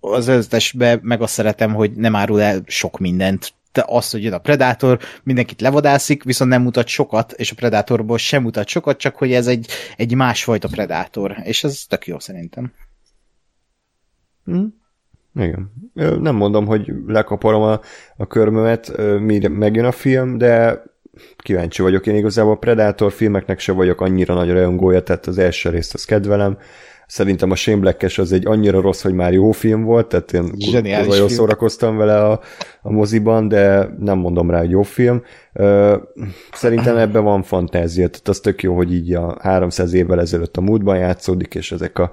Az 0.00 0.26
összesbe 0.26 0.98
meg 1.02 1.22
azt 1.22 1.32
szeretem, 1.32 1.74
hogy 1.74 1.92
nem 1.92 2.16
árul 2.16 2.40
el 2.40 2.62
sok 2.66 2.98
mindent. 2.98 3.54
De 3.72 3.84
azt, 3.86 4.12
hogy 4.12 4.22
jön 4.22 4.32
a 4.32 4.38
Predator, 4.38 4.98
mindenkit 5.22 5.60
levadászik, 5.60 6.22
viszont 6.22 6.50
nem 6.50 6.62
mutat 6.62 6.86
sokat, 6.86 7.32
és 7.32 7.50
a 7.50 7.54
Predatorból 7.54 8.18
sem 8.18 8.42
mutat 8.42 8.68
sokat, 8.68 8.98
csak 8.98 9.16
hogy 9.16 9.32
ez 9.32 9.46
egy, 9.46 9.68
egy 9.96 10.14
másfajta 10.14 10.68
Predator, 10.68 11.36
és 11.42 11.64
ez 11.64 11.84
tök 11.88 12.06
jó 12.06 12.18
szerintem. 12.18 12.72
Hm? 14.44 14.64
Igen. 15.36 15.72
Nem 16.20 16.34
mondom, 16.34 16.66
hogy 16.66 16.92
lekaparom 17.06 17.62
a, 17.62 17.80
a 18.16 18.26
körmömet, 18.26 18.92
mire 19.20 19.48
megjön 19.48 19.84
a 19.84 19.92
film, 19.92 20.38
de 20.38 20.82
kíváncsi 21.36 21.82
vagyok. 21.82 22.06
Én 22.06 22.14
igazából 22.14 22.52
a 22.52 22.56
Predator 22.56 23.12
filmeknek 23.12 23.58
se 23.58 23.72
vagyok 23.72 24.00
annyira 24.00 24.34
nagy 24.34 24.50
rajongója, 24.50 25.02
tehát 25.02 25.26
az 25.26 25.38
első 25.38 25.70
részt 25.70 25.94
azt 25.94 26.06
kedvelem, 26.06 26.58
Szerintem 27.06 27.50
a 27.50 27.54
Shane 27.54 27.80
black 27.80 28.18
az 28.18 28.32
egy 28.32 28.46
annyira 28.46 28.80
rossz, 28.80 29.02
hogy 29.02 29.12
már 29.12 29.32
jó 29.32 29.50
film 29.50 29.82
volt, 29.82 30.08
tehát 30.08 30.32
én 30.32 30.50
kurva 30.50 31.14
jól 31.14 31.28
szórakoztam 31.28 31.96
vele 31.96 32.24
a, 32.24 32.40
a 32.82 32.92
moziban, 32.92 33.48
de 33.48 33.88
nem 33.98 34.18
mondom 34.18 34.50
rá, 34.50 34.58
hogy 34.58 34.70
jó 34.70 34.82
film. 34.82 35.22
Szerintem 36.52 36.96
ebben 36.96 37.24
van 37.24 37.42
fantázia, 37.42 38.08
tehát 38.08 38.28
az 38.28 38.40
tök 38.40 38.62
jó, 38.62 38.74
hogy 38.74 38.92
így 38.92 39.14
a 39.14 39.36
300 39.40 39.92
évvel 39.92 40.20
ezelőtt 40.20 40.56
a 40.56 40.60
múltban 40.60 40.98
játszódik, 40.98 41.54
és 41.54 41.72
ezek 41.72 41.98
a, 41.98 42.10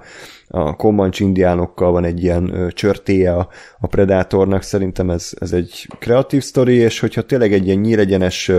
a 0.48 0.76
Comanche 0.76 1.24
indiánokkal 1.24 1.92
van 1.92 2.04
egy 2.04 2.22
ilyen 2.22 2.72
csörtéje 2.74 3.34
a, 3.34 3.48
a 3.80 3.86
Predatornak, 3.86 4.62
szerintem 4.62 5.10
ez, 5.10 5.32
ez 5.40 5.52
egy 5.52 5.88
kreatív 5.98 6.42
sztori, 6.42 6.74
és 6.74 7.00
hogyha 7.00 7.22
tényleg 7.22 7.52
egy 7.52 7.66
ilyen 7.66 7.78
nyíregyenes 7.78 8.50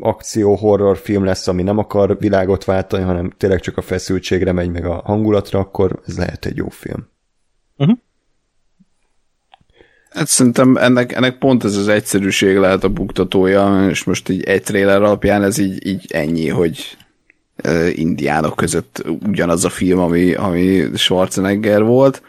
akció-horror 0.00 0.96
film 0.96 1.24
lesz, 1.24 1.48
ami 1.48 1.62
nem 1.62 1.78
akar 1.78 2.18
világot 2.18 2.64
váltani, 2.64 3.02
hanem 3.02 3.32
tényleg 3.36 3.60
csak 3.60 3.76
a 3.76 3.82
feszültségre 3.82 4.52
megy, 4.52 4.70
meg 4.70 4.84
a 4.84 5.02
hangulatra, 5.04 5.58
akkor 5.58 6.00
ez 6.06 6.18
lehet 6.18 6.46
egy 6.46 6.56
jó 6.56 6.68
film. 6.68 7.08
Uh-huh. 7.76 7.96
Hát 10.10 10.26
szerintem 10.26 10.76
ennek, 10.76 11.12
ennek 11.12 11.38
pont 11.38 11.64
ez 11.64 11.76
az 11.76 11.88
egyszerűség 11.88 12.56
lehet 12.56 12.84
a 12.84 12.88
buktatója, 12.88 13.88
és 13.88 14.04
most 14.04 14.28
így 14.28 14.42
egy 14.42 14.62
trailer 14.62 15.02
alapján 15.02 15.42
ez 15.42 15.58
így, 15.58 15.86
így 15.86 16.06
ennyi, 16.12 16.48
hogy 16.48 16.96
indiánok 17.94 18.56
között 18.56 19.02
ugyanaz 19.06 19.64
a 19.64 19.68
film, 19.68 19.98
ami, 19.98 20.34
ami 20.34 20.90
Schwarzenegger 20.94 21.82
volt, 21.82 22.22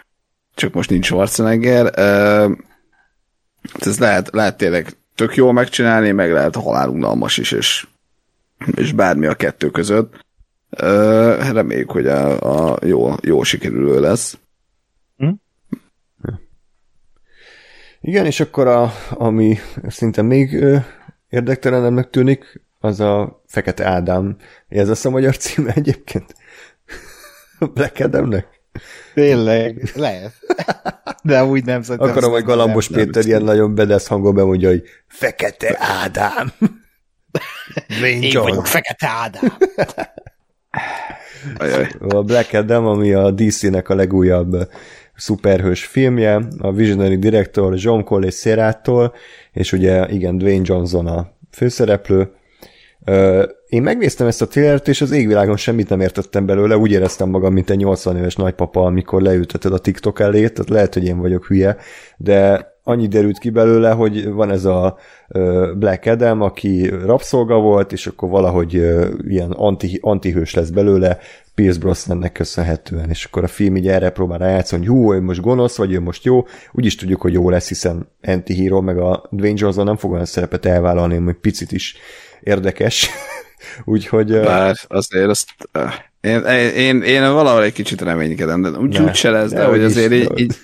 csak 0.56 0.74
most 0.74 0.90
nincs 0.90 1.06
Schwarzenegger. 1.06 2.00
Ez 3.80 4.00
lehet, 4.00 4.30
lehet 4.32 4.58
tényleg 4.58 4.98
tök 5.16 5.36
jól 5.36 5.54
megcsinálni, 5.54 6.12
meg 6.12 6.32
lehet 6.32 6.56
halálunalmas 6.56 7.38
is, 7.38 7.52
és, 7.52 7.88
és 8.76 8.92
bármi 8.92 9.26
a 9.26 9.36
kettő 9.36 9.70
között. 9.70 10.26
Reméljük, 11.52 11.92
hogy 11.92 12.08
a, 12.08 12.72
a 12.72 12.78
jó, 12.86 13.14
jó 13.22 13.44
sikerülő 13.44 14.00
lesz. 14.00 14.38
Igen, 18.02 18.26
és 18.26 18.40
akkor 18.40 18.68
a, 18.68 18.94
ami 19.10 19.58
szinte 19.88 20.22
még 20.22 20.66
érdektelennek 21.30 22.10
tűnik, 22.10 22.62
az 22.88 23.00
a 23.00 23.44
Fekete 23.48 23.86
Ádám. 23.86 24.36
Ez 24.70 24.88
lesz 24.88 25.06
a 25.06 25.10
magyar 25.10 25.38
címe 25.38 25.74
egyébként? 25.74 26.36
Black 27.74 28.00
Adamnek? 28.00 28.48
Tényleg, 29.14 29.92
lehet. 29.96 30.34
De 31.24 31.44
úgy 31.44 31.66
nem 31.66 31.82
szerintem. 31.82 32.10
Akarom, 32.10 32.32
hogy 32.32 32.44
Galambos 32.44 32.90
nem, 32.90 33.00
Péter 33.00 33.22
nem 33.22 33.32
ilyen 33.32 33.44
nagyon 33.44 33.76
bedesz 33.76 34.08
hangon 34.08 34.36
bemondja, 34.36 34.70
hogy 34.70 34.84
Fekete 35.08 35.78
Ádám. 35.80 36.52
Én 38.22 38.42
vagyok 38.42 38.68
Fekete 38.68 39.08
Ádám. 39.08 39.58
A 42.10 42.24
Black 42.24 42.54
Adam, 42.54 42.86
ami 42.86 43.14
a 43.14 43.32
DC-nek 43.32 43.90
a 43.90 43.96
legújabb 43.96 44.70
szuperhős 45.16 45.86
filmje, 45.86 46.42
a 46.58 46.72
Visionary 46.72 47.18
Director 47.18 47.74
John 47.76 48.02
Cole 48.02 48.26
és 48.26 48.34
Szerától, 48.34 49.14
és 49.52 49.72
ugye 49.72 50.08
igen, 50.10 50.38
Dwayne 50.38 50.64
Johnson 50.66 51.08
a 51.08 51.32
főszereplő. 51.52 52.32
Én 53.68 53.82
megnéztem 53.82 54.28
ezt 54.28 54.42
a 54.42 54.48
trailert, 54.48 54.88
és 54.88 55.02
az 55.02 55.12
égvilágon 55.12 55.58
semmit 55.58 55.90
nem 55.90 56.02
értettem 56.02 56.46
belőle, 56.46 56.78
úgy 56.78 56.92
éreztem 56.92 57.30
magam, 57.30 57.54
mint 57.54 57.70
egy 57.70 57.78
80 57.78 58.18
éves 58.18 58.36
nagypapa, 58.36 58.86
amikor 58.86 59.22
leülteted 59.22 59.74
a 59.74 59.78
TikTok 59.78 60.20
elé, 60.20 60.48
tehát 60.48 60.70
lehet, 60.70 60.94
hogy 60.94 61.06
én 61.06 61.20
vagyok 61.20 61.46
hülye, 61.46 61.78
de 62.18 62.68
annyi 62.84 63.08
derült 63.08 63.38
ki 63.38 63.50
belőle, 63.50 63.92
hogy 63.92 64.30
van 64.30 64.52
ez 64.52 64.66
a 64.66 64.98
Black 65.76 66.06
Adam, 66.06 66.42
aki 66.42 66.90
rabszolga 66.90 67.60
volt, 67.60 67.92
és 67.92 68.08
akkor 68.08 68.30
valahogy 68.30 68.74
ilyen 69.28 69.52
anti, 69.52 70.00
antihős 70.02 70.54
lesz 70.54 70.70
belőle, 70.70 71.18
Pierce 71.56 71.80
Brosnannek 71.80 72.32
köszönhetően, 72.32 73.10
és 73.10 73.26
akkor 73.26 73.44
a 73.44 73.48
film 73.48 73.76
így 73.76 73.88
erre 73.88 74.10
próbál 74.10 74.38
rájátszani, 74.38 74.86
hogy 74.86 74.96
hú, 74.96 75.14
ő 75.14 75.22
most 75.22 75.42
gonosz, 75.42 75.78
vagy 75.78 75.94
ő 75.94 76.00
most 76.00 76.24
jó, 76.24 76.46
úgyis 76.72 76.96
tudjuk, 76.96 77.22
hogy 77.22 77.34
jó 77.34 77.50
lesz, 77.50 77.68
hiszen 77.68 78.08
anti-hero, 78.24 78.82
meg 78.82 78.98
a 78.98 79.28
Dwayne 79.32 79.60
Johnson 79.60 79.86
nem 79.86 79.96
fog 79.96 80.12
olyan 80.12 80.26
szerepet 80.26 80.66
elvállalni, 80.66 81.18
hogy 81.18 81.36
picit 81.36 81.72
is 81.72 81.96
érdekes. 82.42 83.10
Úgyhogy... 83.86 84.32
Bár 84.32 84.76
azért 84.88 85.30
azt... 85.30 85.50
Én, 86.22 86.42
én, 86.76 87.02
én 87.02 87.34
valahol 87.34 87.64
egy 87.64 87.74
kicsit 87.74 88.02
reménykedem, 88.02 88.62
de 88.62 88.70
úgy, 88.70 89.00
ne, 89.00 89.04
úgy 89.04 89.16
se 89.16 89.30
lesz, 89.30 89.52
de, 89.52 89.66
hogy 89.66 89.84
azért 89.84 90.12
így, 90.12 90.32
így 90.36 90.56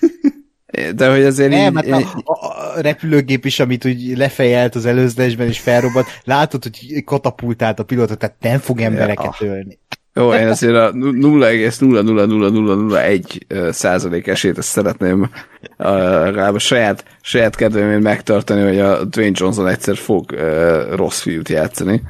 de 0.95 1.12
hogy 1.12 1.24
azért 1.24 1.50
Nem, 1.50 1.78
így, 1.78 1.91
hát 1.91 2.04
a, 2.24 2.45
a, 2.48 2.82
repülőgép 2.82 3.45
is, 3.45 3.60
amit 3.60 3.86
úgy 3.86 4.18
lefejelt 4.18 4.76
az 4.76 4.86
előzésben 4.86 5.48
és 5.48 5.60
felrobbant, 5.60 6.08
látod, 6.24 6.64
hogy 6.64 7.04
katapultált 7.04 7.80
a 7.80 7.84
pilóta, 7.84 8.16
tehát 8.16 8.36
nem 8.40 8.60
fog 8.60 8.82
embereket 8.82 9.36
ja. 9.40 9.48
ölni. 9.48 9.80
Jó, 10.15 10.34
én 10.34 10.48
azért 10.48 10.76
a 10.76 10.91
0,00001 10.91 13.72
százalék 13.72 14.27
esélyt 14.27 14.57
ezt 14.57 14.68
szeretném 14.68 15.30
legalább 15.77 16.53
a 16.53 16.60
saját, 16.60 17.06
saját 17.22 17.56
kedvemén 17.56 17.99
megtartani, 17.99 18.61
hogy 18.61 18.80
a 18.80 19.03
Dwayne 19.03 19.38
Johnson 19.40 19.68
egyszer 19.68 19.98
fog 19.98 20.31
uh, 20.31 20.95
rossz 20.95 21.22
fiút 21.22 21.49
játszani. 21.49 22.02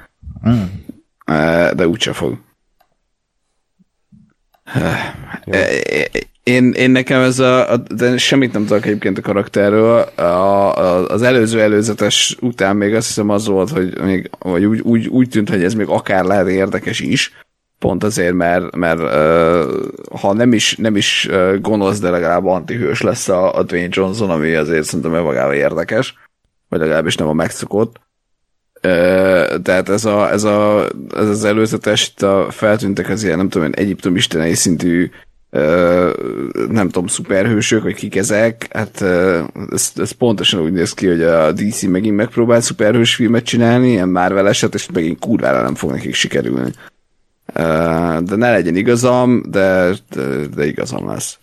Mm. 0.49 0.61
Uh, 1.27 1.71
de 1.71 1.87
úgyse 1.87 2.13
fog. 2.13 2.37
Én, 6.43 6.71
én 6.71 6.91
nekem 6.91 7.21
ez 7.21 7.39
a, 7.39 7.71
a, 7.71 7.77
de 7.77 8.17
semmit 8.17 8.53
nem 8.53 8.65
tudok 8.65 8.85
egyébként 8.85 9.17
a 9.17 9.21
karakterről, 9.21 9.99
a, 10.15 10.21
a, 10.77 11.07
az 11.07 11.21
előző 11.21 11.61
előzetes 11.61 12.37
után 12.39 12.75
még 12.75 12.93
azt 12.93 13.07
hiszem 13.07 13.29
az 13.29 13.47
volt, 13.47 13.69
hogy 13.69 14.01
még, 14.01 14.29
vagy 14.39 14.65
úgy, 14.65 14.79
úgy, 14.79 15.07
úgy 15.07 15.29
tűnt, 15.29 15.49
hogy 15.49 15.63
ez 15.63 15.73
még 15.73 15.87
akár 15.87 16.23
lehet 16.23 16.47
érdekes 16.47 16.99
is, 16.99 17.31
pont 17.83 18.03
azért, 18.03 18.33
mert, 18.33 18.75
mert 18.75 19.01
ha 20.19 20.33
nem 20.33 20.53
is, 20.53 20.75
nem 20.75 20.95
is 20.95 21.29
gonosz, 21.61 21.99
de 21.99 22.09
legalább 22.09 22.45
antihős 22.45 23.01
lesz 23.01 23.27
a, 23.29 23.55
a 23.57 23.63
Dwayne 23.63 23.87
Johnson, 23.91 24.29
ami 24.29 24.53
azért 24.53 24.83
szerintem 24.83 25.23
magával 25.23 25.53
érdekes, 25.53 26.17
vagy 26.69 26.79
legalábbis 26.79 27.15
nem 27.15 27.27
a 27.27 27.33
megszokott. 27.33 27.99
Tehát 29.61 29.89
ez, 29.89 30.05
a, 30.05 30.31
ez, 30.31 30.43
a, 30.43 30.89
ez 31.15 31.27
az 31.27 31.43
előzetes, 31.43 32.07
itt 32.07 32.21
a, 32.21 32.47
feltűntek 32.49 33.09
az 33.09 33.23
ilyen, 33.23 33.37
nem 33.37 33.49
tudom, 33.49 33.69
Egyiptom 33.73 34.15
istenei 34.15 34.53
szintű 34.53 35.09
nem 36.69 36.89
tudom, 36.89 37.07
szuperhősök, 37.07 37.83
vagy 37.83 37.95
kik 37.95 38.15
ezek, 38.15 38.67
hát 38.73 39.01
ez, 39.71 39.91
ez 39.95 40.11
pontosan 40.11 40.61
úgy 40.61 40.71
néz 40.71 40.93
ki, 40.93 41.07
hogy 41.07 41.21
a 41.21 41.51
DC 41.51 41.81
megint 41.81 42.15
megpróbál 42.15 42.61
szuperhős 42.61 43.15
filmet 43.15 43.43
csinálni, 43.43 43.89
ilyen 43.89 44.09
Marvel 44.09 44.47
eset, 44.47 44.73
és 44.73 44.87
megint 44.93 45.19
kurvára 45.19 45.61
nem 45.61 45.75
fog 45.75 45.91
nekik 45.91 46.13
sikerülni. 46.13 46.71
De 47.53 48.35
ne 48.35 48.51
legyen 48.51 48.75
igazam, 48.75 49.43
de, 49.49 49.93
de, 50.09 50.47
de 50.55 50.65
igazam 50.65 51.07
lesz. 51.07 51.37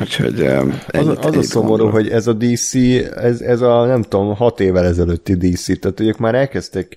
Úgyhogy 0.00 0.46
az, 0.86 1.08
az 1.20 1.36
a 1.36 1.42
szomorú, 1.42 1.88
hogy 1.88 2.08
ez 2.08 2.26
a 2.26 2.32
DC, 2.32 2.74
ez, 3.14 3.40
ez 3.40 3.60
a 3.60 3.84
nem 3.84 4.02
tudom, 4.02 4.34
hat 4.34 4.60
évvel 4.60 4.84
ezelőtti 4.84 5.34
DC, 5.34 5.80
tehát 5.80 6.00
ők 6.00 6.18
már 6.18 6.34
elkezdtek 6.34 6.96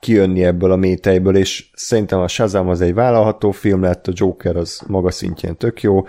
kijönni 0.00 0.44
ebből 0.44 0.72
a 0.72 0.76
méteiből, 0.76 1.36
és 1.36 1.70
szerintem 1.74 2.20
a 2.20 2.28
Shazam 2.28 2.68
az 2.68 2.80
egy 2.80 2.94
vállalható 2.94 3.50
film 3.50 3.82
lett, 3.82 4.06
a 4.06 4.12
Joker 4.14 4.56
az 4.56 4.82
maga 4.86 5.10
szintjén 5.10 5.56
tök 5.56 5.82
jó, 5.82 6.06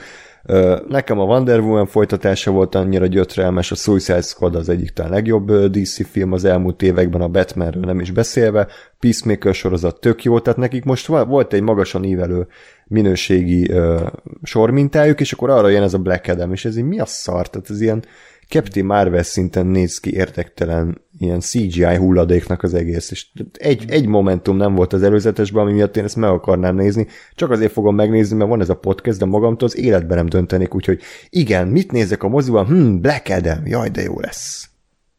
Nekem 0.87 1.19
a 1.19 1.23
Wonder 1.23 1.59
Woman 1.59 1.85
folytatása 1.85 2.51
volt 2.51 2.75
annyira 2.75 3.05
gyötrelmes, 3.05 3.71
a 3.71 3.75
Suicide 3.75 4.21
Squad 4.21 4.55
az 4.55 4.69
egyik 4.69 4.89
talán 4.89 5.11
legjobb 5.11 5.51
DC 5.51 6.07
film 6.09 6.31
az 6.31 6.45
elmúlt 6.45 6.81
években, 6.81 7.21
a 7.21 7.27
Batmanről 7.27 7.83
nem 7.83 7.99
is 7.99 8.11
beszélve, 8.11 8.67
Peacemaker 8.99 9.53
sorozat 9.53 9.99
tök 9.99 10.23
jó, 10.23 10.39
tehát 10.39 10.59
nekik 10.59 10.83
most 10.83 11.07
volt 11.07 11.53
egy 11.53 11.61
magasan 11.61 12.03
ívelő 12.03 12.47
minőségi 12.87 13.71
uh, 13.73 14.01
sormintájuk, 14.43 15.19
és 15.19 15.31
akkor 15.33 15.49
arra 15.49 15.69
jön 15.69 15.83
ez 15.83 15.93
a 15.93 15.97
Black 15.97 16.27
Adam, 16.27 16.51
és 16.51 16.65
ez 16.65 16.77
így 16.77 16.83
mi 16.83 16.99
a 16.99 17.05
szar? 17.05 17.49
Tehát 17.49 17.69
ez 17.69 17.81
ilyen 17.81 18.03
Captain 18.49 18.85
Marvel 18.85 19.23
szinten 19.23 19.65
néz 19.65 19.99
ki 19.99 20.13
érdektelen 20.13 21.01
ilyen 21.19 21.39
CGI 21.39 21.95
hulladéknak 21.95 22.63
az 22.63 22.73
egész, 22.73 23.11
és 23.11 23.27
egy, 23.53 23.85
egy 23.87 24.07
momentum 24.07 24.57
nem 24.57 24.75
volt 24.75 24.93
az 24.93 25.03
előzetesben, 25.03 25.63
ami 25.63 25.73
miatt 25.73 25.97
én 25.97 26.03
ezt 26.03 26.15
meg 26.15 26.29
akarnám 26.29 26.75
nézni, 26.75 27.07
csak 27.35 27.51
azért 27.51 27.71
fogom 27.71 27.95
megnézni, 27.95 28.37
mert 28.37 28.49
van 28.49 28.61
ez 28.61 28.69
a 28.69 28.75
podcast, 28.75 29.19
de 29.19 29.25
magamtól 29.25 29.67
az 29.67 29.77
életben 29.77 30.17
nem 30.17 30.29
döntenék, 30.29 30.75
úgyhogy 30.75 31.01
igen, 31.29 31.67
mit 31.67 31.91
nézek 31.91 32.23
a 32.23 32.27
moziban? 32.27 32.65
Hm, 32.65 32.95
Black 32.95 33.29
Adam, 33.29 33.65
jaj, 33.65 33.89
de 33.89 34.01
jó 34.01 34.19
lesz. 34.19 34.69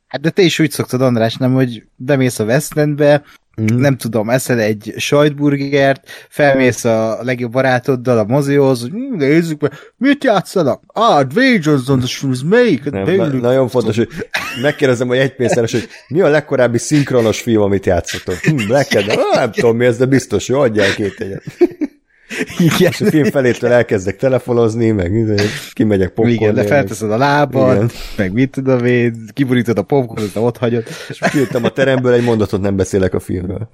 Hát 0.07 0.20
de 0.20 0.31
te 0.31 0.43
is 0.43 0.59
úgy 0.59 0.70
szoktad, 0.70 1.01
András, 1.01 1.36
nem, 1.36 1.55
hogy 1.55 1.86
bemész 1.97 2.39
a 2.39 2.44
West 2.44 2.74
Mm. 3.60 3.80
Nem 3.80 3.96
tudom, 3.96 4.30
eszel 4.30 4.58
egy 4.58 4.94
sajtburgert, 4.96 6.10
felmész 6.28 6.84
a 6.84 7.18
legjobb 7.22 7.52
barátoddal 7.52 8.18
a 8.18 8.24
mozihoz, 8.24 8.80
hogy 8.80 8.90
hm, 8.90 9.16
nézzük 9.16 9.60
meg, 9.60 9.72
mit 9.96 10.24
játszanak? 10.24 10.82
Ah, 10.86 11.22
Dwayne 11.22 11.58
Johnson, 11.62 11.98
the 11.98 12.08
shoes 12.08 12.38
melyik? 12.44 12.90
Nem, 12.90 13.16
na, 13.16 13.26
nagyon 13.26 13.68
fontos, 13.68 13.96
hogy 13.96 14.08
megkérdezem 14.62 15.10
a 15.10 15.14
jegypénzeres, 15.14 15.72
hogy 15.72 15.88
mi 16.08 16.20
a 16.20 16.28
legkorábbi 16.28 16.78
szinkronos 16.78 17.40
film, 17.40 17.62
amit 17.62 17.86
játszatok? 17.86 18.34
Hm, 18.34 18.72
ah, 18.72 19.34
nem 19.34 19.50
tudom 19.50 19.76
mi 19.76 19.84
ez, 19.84 19.96
de 19.96 20.04
biztos, 20.04 20.48
jó, 20.48 20.60
adjál 20.60 20.94
két 20.94 21.20
egyet. 21.20 21.42
Igen. 22.59 22.90
És 22.90 23.01
a 23.01 23.05
film 23.05 23.31
felétől 23.31 23.73
elkezdek 23.73 24.16
telefonozni, 24.16 24.90
meg 24.90 25.12
kimegyek 25.73 26.09
popcorn 26.09 26.31
Igen, 26.31 26.55
de 26.55 26.65
felteszed 26.65 27.11
a 27.11 27.16
lábad, 27.16 27.74
Igen. 27.74 27.90
meg 28.16 28.32
mit 28.32 28.51
tudom 28.51 28.85
én, 28.85 29.28
kiborítod 29.32 29.78
a 29.78 29.82
popcorn, 29.82 30.24
de 30.35 30.40
ott 30.40 30.57
hagyod. 30.57 30.85
És 31.09 31.19
kijöttem 31.31 31.65
a 31.65 31.69
teremből, 31.69 32.12
egy 32.12 32.24
mondatot 32.24 32.61
nem 32.61 32.77
beszélek 32.77 33.15
a 33.15 33.20
filmről. 33.20 33.69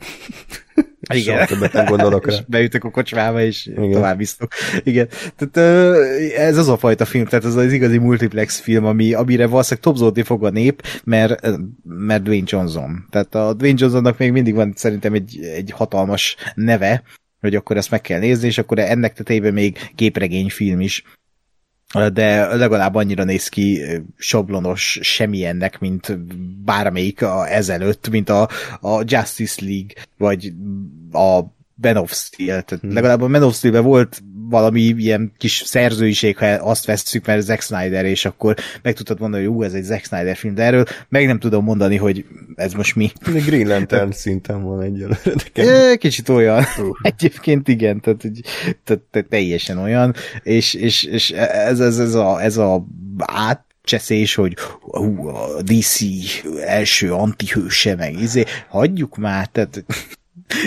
Igen. 1.14 1.34
Soha 1.34 1.46
többet 1.46 1.72
nem 1.72 1.84
gondolok 1.84 2.26
rá. 2.26 2.32
És 2.32 2.40
beütök 2.46 2.84
a 2.84 2.90
kocsmába, 2.90 3.40
és 3.40 3.66
Igen. 3.66 3.90
tovább 3.90 4.16
biztok. 4.16 4.52
Igen. 4.82 5.08
Tehát 5.36 5.72
ez 6.36 6.56
az 6.56 6.68
a 6.68 6.76
fajta 6.76 7.04
film, 7.04 7.24
tehát 7.24 7.44
ez 7.44 7.54
az 7.54 7.72
igazi 7.72 7.98
multiplex 7.98 8.60
film, 8.60 8.84
ami, 8.84 9.12
amire 9.12 9.46
valószínűleg 9.46 9.84
topzódni 9.84 10.22
fog 10.22 10.44
a 10.44 10.50
nép, 10.50 10.82
mert, 11.04 11.48
mert 11.84 12.22
Dwayne 12.22 12.46
Johnson. 12.46 13.06
Tehát 13.10 13.34
a 13.34 13.52
Dwayne 13.52 13.78
Johnsonnak 13.80 14.18
még 14.18 14.32
mindig 14.32 14.54
van 14.54 14.72
szerintem 14.76 15.12
egy, 15.14 15.38
egy 15.54 15.70
hatalmas 15.70 16.36
neve, 16.54 17.02
hogy 17.42 17.54
akkor 17.54 17.76
ezt 17.76 17.90
meg 17.90 18.00
kell 18.00 18.18
nézni, 18.18 18.46
és 18.46 18.58
akkor 18.58 18.78
ennek 18.78 19.12
tetejében 19.12 19.52
még 19.52 19.90
képregényfilm 19.94 20.80
is, 20.80 21.04
de 22.12 22.54
legalább 22.54 22.94
annyira 22.94 23.24
néz 23.24 23.48
ki 23.48 23.82
sablonos 24.16 24.98
semmilyennek, 25.02 25.78
mint 25.78 26.18
bármelyik 26.64 27.22
a, 27.22 27.52
ezelőtt, 27.52 28.08
mint 28.08 28.28
a, 28.28 28.48
a 28.80 29.02
Justice 29.04 29.64
League, 29.64 29.90
vagy 30.18 30.52
a 31.12 31.40
Ben 31.74 31.96
of 31.96 32.12
Steel. 32.12 32.62
Tehát 32.62 32.84
hmm. 32.84 32.92
legalább 32.92 33.22
a 33.22 33.26
Ben 33.26 33.42
of 33.42 33.56
Steel-ben 33.56 33.82
volt 33.82 34.22
valami 34.52 34.80
ilyen 34.80 35.32
kis 35.38 35.62
szerzőiség, 35.66 36.36
ha 36.36 36.46
azt 36.46 36.86
veszük, 36.86 37.26
mert 37.26 37.42
Zack 37.42 37.62
Snyder, 37.62 38.04
és 38.04 38.24
akkor 38.24 38.56
meg 38.82 38.94
tudtad 38.94 39.20
mondani, 39.20 39.44
hogy 39.44 39.54
ú, 39.54 39.62
ez 39.62 39.72
egy 39.72 39.84
Zack 39.84 40.04
Snyder 40.04 40.36
film, 40.36 40.54
de 40.54 40.62
erről 40.62 40.84
meg 41.08 41.26
nem 41.26 41.38
tudom 41.38 41.64
mondani, 41.64 41.96
hogy 41.96 42.24
ez 42.54 42.72
most 42.72 42.96
mi. 42.96 43.12
Green 43.46 43.68
Lantern 43.68 44.10
szinten 44.10 44.62
van 44.62 44.82
egyelőre. 44.82 45.96
Kicsit 45.96 46.28
olyan. 46.28 46.64
Uh. 46.78 46.86
Egyébként 47.16 47.68
igen, 47.68 48.00
tehát, 48.00 48.20
tehát, 48.84 49.02
tehát 49.10 49.28
teljesen 49.28 49.78
olyan, 49.78 50.14
és, 50.42 50.74
és, 50.74 51.02
és 51.02 51.30
ez, 51.30 51.80
ez, 51.80 51.98
ez, 51.98 52.14
a, 52.14 52.42
ez 52.42 52.56
a 52.56 52.86
át 53.16 53.64
cseszés, 53.82 54.34
hogy 54.34 54.56
hú, 54.80 55.26
a 55.28 55.62
DC 55.62 56.00
első 56.64 57.12
antihőse, 57.12 57.94
meg 57.96 58.20
izé, 58.20 58.44
hagyjuk 58.68 59.16
már, 59.16 59.46
tehát 59.46 59.84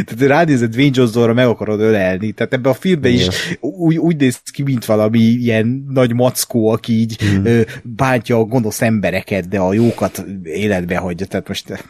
tehát 0.05 0.21
ránézed 0.21 0.71
Dwayne 0.71 0.91
Johnsonra, 0.93 1.33
meg 1.33 1.47
akarod 1.47 1.79
ölelni. 1.79 2.31
Tehát 2.31 2.53
ebben 2.53 2.71
a 2.71 2.75
filmben 2.75 3.11
Igen. 3.11 3.27
is 3.27 3.57
úgy, 3.59 3.97
úgy 3.97 4.15
néz 4.15 4.39
ki, 4.51 4.63
mint 4.63 4.85
valami 4.85 5.19
ilyen 5.19 5.85
nagy 5.89 6.13
mackó, 6.13 6.69
aki 6.69 6.93
így 6.93 7.17
mm. 7.23 7.45
ö, 7.45 7.61
bántja 7.83 8.37
a 8.37 8.43
gonosz 8.43 8.81
embereket, 8.81 9.47
de 9.47 9.59
a 9.59 9.73
jókat 9.73 10.25
életbe 10.43 10.97
hagyja. 10.97 11.25
Tehát 11.25 11.47
most 11.47 11.85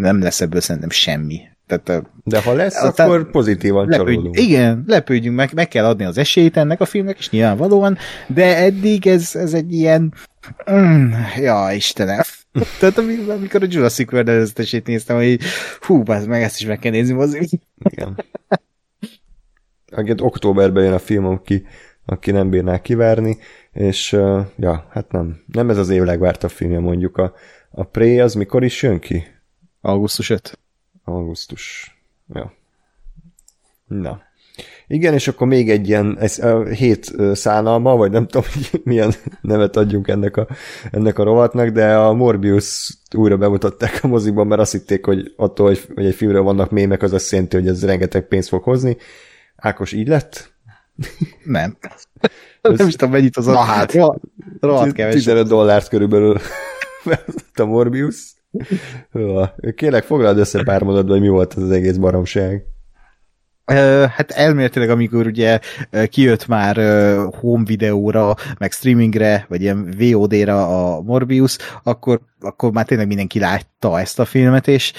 nem 0.00 0.22
lesz 0.22 0.40
ebből 0.40 0.60
szerintem 0.60 0.90
semmi. 0.90 1.40
Tehát, 1.66 2.06
de 2.24 2.42
ha 2.42 2.52
lesz, 2.52 2.72
tehát, 2.72 2.98
akkor 2.98 3.30
pozitívan 3.30 3.88
lepődj, 3.88 4.10
csalódunk. 4.10 4.40
Igen, 4.40 4.84
lepődjünk 4.86 5.36
meg, 5.36 5.50
meg 5.54 5.68
kell 5.68 5.84
adni 5.84 6.04
az 6.04 6.18
esélyt 6.18 6.56
ennek 6.56 6.80
a 6.80 6.84
filmnek, 6.84 7.18
és 7.18 7.30
nyilvánvalóan, 7.30 7.98
de 8.26 8.56
eddig 8.56 9.06
ez, 9.06 9.34
ez 9.34 9.54
egy 9.54 9.72
ilyen 9.72 10.14
mm, 10.70 11.12
ja, 11.36 11.68
Istenem. 11.74 12.20
Tehát 12.80 12.98
amikor 13.28 13.62
a 13.62 13.66
Jurassic 13.68 14.12
World 14.12 14.28
előzetesét 14.28 14.86
néztem, 14.86 15.16
hogy 15.16 15.40
hú, 15.80 16.02
bázz 16.02 16.26
meg, 16.26 16.42
ezt 16.42 16.60
is 16.60 16.66
meg 16.66 16.78
kell 16.78 16.90
nézni, 16.90 17.14
mozi. 17.14 17.60
Igen. 17.78 18.24
Egyébként 19.86 20.20
októberben 20.20 20.84
jön 20.84 20.92
a 20.92 20.98
film, 20.98 21.24
aki, 21.24 21.66
aki 22.04 22.30
nem 22.30 22.50
bírná 22.50 22.80
kivárni, 22.80 23.38
és 23.72 24.12
uh, 24.12 24.46
ja, 24.56 24.86
hát 24.90 25.12
nem. 25.12 25.42
Nem 25.46 25.70
ez 25.70 25.78
az 25.78 25.88
év 25.88 26.02
legvártabb 26.02 26.50
filmje 26.50 26.78
mondjuk. 26.78 27.16
A, 27.16 27.34
a 27.70 27.84
Prey 27.84 28.20
az 28.20 28.34
mikor 28.34 28.64
is 28.64 28.82
jön 28.82 28.98
ki? 28.98 29.24
Augusztus 29.80 30.30
5. 30.30 30.58
Augusztus. 31.04 31.96
Ja. 32.34 32.52
Na. 33.86 34.22
Igen, 34.86 35.14
és 35.14 35.28
akkor 35.28 35.46
még 35.46 35.70
egy 35.70 35.88
ilyen 35.88 36.16
ez, 36.18 36.38
a 36.38 36.64
hét 36.64 37.12
szánalma, 37.32 37.96
vagy 37.96 38.10
nem 38.10 38.26
tudom, 38.26 38.46
hogy 38.52 38.80
milyen 38.84 39.12
nevet 39.40 39.76
adjunk 39.76 40.08
ennek 40.08 40.36
a, 40.36 40.46
ennek 40.90 41.18
a 41.18 41.22
rovatnak, 41.22 41.68
de 41.68 41.94
a 41.94 42.12
Morbius 42.12 42.98
újra 43.16 43.36
bemutatták 43.36 43.98
a 44.02 44.06
mozikban, 44.06 44.46
mert 44.46 44.60
azt 44.60 44.72
hitték, 44.72 45.04
hogy 45.04 45.32
attól, 45.36 45.66
hogy, 45.66 45.86
hogy 45.94 46.06
egy 46.06 46.14
filmről 46.14 46.42
vannak 46.42 46.70
mémek, 46.70 47.02
az 47.02 47.12
azt 47.12 47.30
jelenti, 47.30 47.56
hogy 47.56 47.68
ez 47.68 47.84
rengeteg 47.84 48.28
pénzt 48.28 48.48
fog 48.48 48.62
hozni. 48.62 48.96
Ákos, 49.56 49.92
így 49.92 50.08
lett? 50.08 50.52
Nem. 51.44 51.76
Ez 52.60 52.78
nem 52.78 52.88
is 52.88 52.96
tudom, 52.96 53.12
mennyit 53.14 53.36
az 53.36 53.46
a... 53.46 53.52
Na 53.52 53.58
hát, 53.58 53.92
rohadt 54.60 54.92
kevés. 54.92 55.14
15 55.14 55.48
dollárt 55.48 55.88
körülbelül 55.88 56.38
a 57.54 57.64
Morbius. 57.64 58.34
Kérlek, 59.74 60.04
foglald 60.04 60.38
össze 60.38 60.62
pár 60.62 60.82
mondatban, 60.82 61.12
hogy 61.12 61.20
mi 61.20 61.28
volt 61.28 61.54
ez 61.56 61.62
az 61.62 61.70
egész 61.70 61.96
baromság. 61.96 62.73
Hát 63.66 64.30
elméletileg, 64.30 64.90
amikor 64.90 65.26
ugye 65.26 65.58
kijött 66.08 66.46
már 66.46 66.76
home 67.40 67.64
videóra, 67.64 68.34
meg 68.58 68.72
streamingre, 68.72 69.44
vagy 69.48 69.62
ilyen 69.62 69.94
VOD-ra 69.98 70.94
a 70.94 71.00
Morbius, 71.00 71.56
akkor, 71.82 72.20
akkor 72.40 72.72
már 72.72 72.84
tényleg 72.84 73.06
mindenki 73.06 73.38
látta 73.38 74.00
ezt 74.00 74.18
a 74.18 74.24
filmet, 74.24 74.68
és 74.68 74.92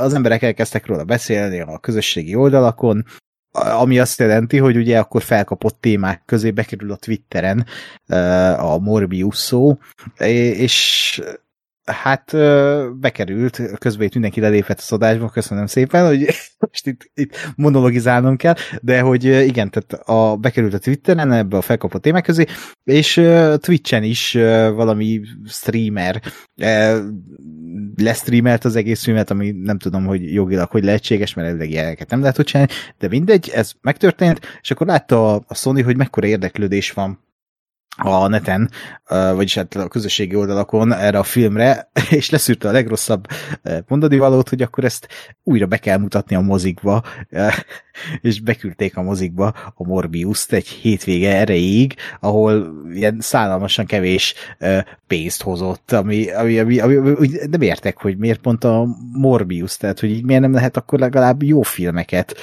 az 0.00 0.14
emberek 0.14 0.42
elkezdtek 0.42 0.86
róla 0.86 1.04
beszélni 1.04 1.60
a 1.60 1.78
közösségi 1.78 2.34
oldalakon, 2.34 3.04
ami 3.52 3.98
azt 3.98 4.18
jelenti, 4.18 4.58
hogy 4.58 4.76
ugye 4.76 4.98
akkor 4.98 5.22
felkapott 5.22 5.80
témák 5.80 6.22
közé 6.26 6.50
bekerül 6.50 6.92
a 6.92 6.96
Twitteren 6.96 7.66
a 8.58 8.78
Morbius 8.78 9.36
szó, 9.36 9.78
és 10.18 11.22
hát 11.84 12.32
bekerült, 13.00 13.60
közben 13.78 14.06
itt 14.06 14.12
mindenki 14.12 14.40
lelépett 14.40 14.78
a 14.78 14.82
szodásba, 14.82 15.28
köszönöm 15.28 15.66
szépen, 15.66 16.06
hogy 16.06 16.26
most 16.70 16.86
itt, 16.86 17.10
itt 17.14 17.36
monologizálnom 17.56 18.36
kell, 18.36 18.54
de 18.80 19.00
hogy 19.00 19.24
igen, 19.24 19.70
tehát 19.70 19.92
a, 20.08 20.36
bekerült 20.36 20.74
a 20.74 20.78
Twitteren 20.78 21.32
ebbe 21.32 21.56
a 21.56 21.60
felkapott 21.60 22.02
témák 22.02 22.24
közé, 22.24 22.44
és 22.84 23.22
Twitchen 23.56 24.02
is 24.02 24.32
valami 24.74 25.20
streamer 25.46 26.20
lesztreamelt 27.96 28.64
az 28.64 28.76
egész 28.76 29.02
filmet, 29.02 29.30
ami 29.30 29.50
nem 29.50 29.78
tudom, 29.78 30.06
hogy 30.06 30.32
jogilag 30.32 30.70
hogy 30.70 30.84
lehetséges, 30.84 31.34
mert 31.34 31.48
elvileg 31.48 31.70
ilyeneket 31.70 32.10
nem 32.10 32.20
lehet 32.20 32.36
hogy 32.36 32.44
csinálni, 32.44 32.72
de 32.98 33.08
mindegy, 33.08 33.50
ez 33.54 33.72
megtörtént, 33.80 34.40
és 34.60 34.70
akkor 34.70 34.86
látta 34.86 35.36
a 35.36 35.54
Sony, 35.54 35.84
hogy 35.84 35.96
mekkora 35.96 36.26
érdeklődés 36.26 36.92
van 36.92 37.28
a 37.96 38.28
neten, 38.28 38.70
vagyis 39.08 39.54
hát 39.54 39.74
a 39.74 39.88
közösségi 39.88 40.34
oldalakon 40.34 40.92
erre 40.92 41.18
a 41.18 41.22
filmre, 41.22 41.90
és 42.10 42.30
leszűrte 42.30 42.68
a 42.68 42.72
legrosszabb 42.72 43.26
mondani 43.86 44.18
valót, 44.18 44.48
hogy 44.48 44.62
akkor 44.62 44.84
ezt 44.84 45.08
újra 45.42 45.66
be 45.66 45.76
kell 45.76 45.98
mutatni 45.98 46.36
a 46.36 46.40
mozikba, 46.40 47.02
és 48.20 48.40
beküldték 48.40 48.96
a 48.96 49.02
mozikba 49.02 49.54
a 49.74 49.86
Morbius-t 49.86 50.52
egy 50.52 50.68
hétvége 50.68 51.36
erejéig, 51.36 51.94
ahol 52.20 52.72
ilyen 52.92 53.16
szállalmasan 53.20 53.86
kevés 53.86 54.34
pénzt 55.06 55.42
hozott, 55.42 55.92
ami, 55.92 56.30
ami, 56.30 56.58
ami, 56.58 56.78
ami, 56.78 56.96
ami 56.96 57.28
nem 57.50 57.62
értek, 57.62 58.00
hogy 58.00 58.16
miért 58.16 58.40
pont 58.40 58.64
a 58.64 58.86
Morbius, 59.12 59.76
tehát 59.76 60.00
hogy 60.00 60.10
így 60.10 60.24
miért 60.24 60.42
nem 60.42 60.52
lehet 60.52 60.76
akkor 60.76 60.98
legalább 60.98 61.42
jó 61.42 61.62
filmeket 61.62 62.36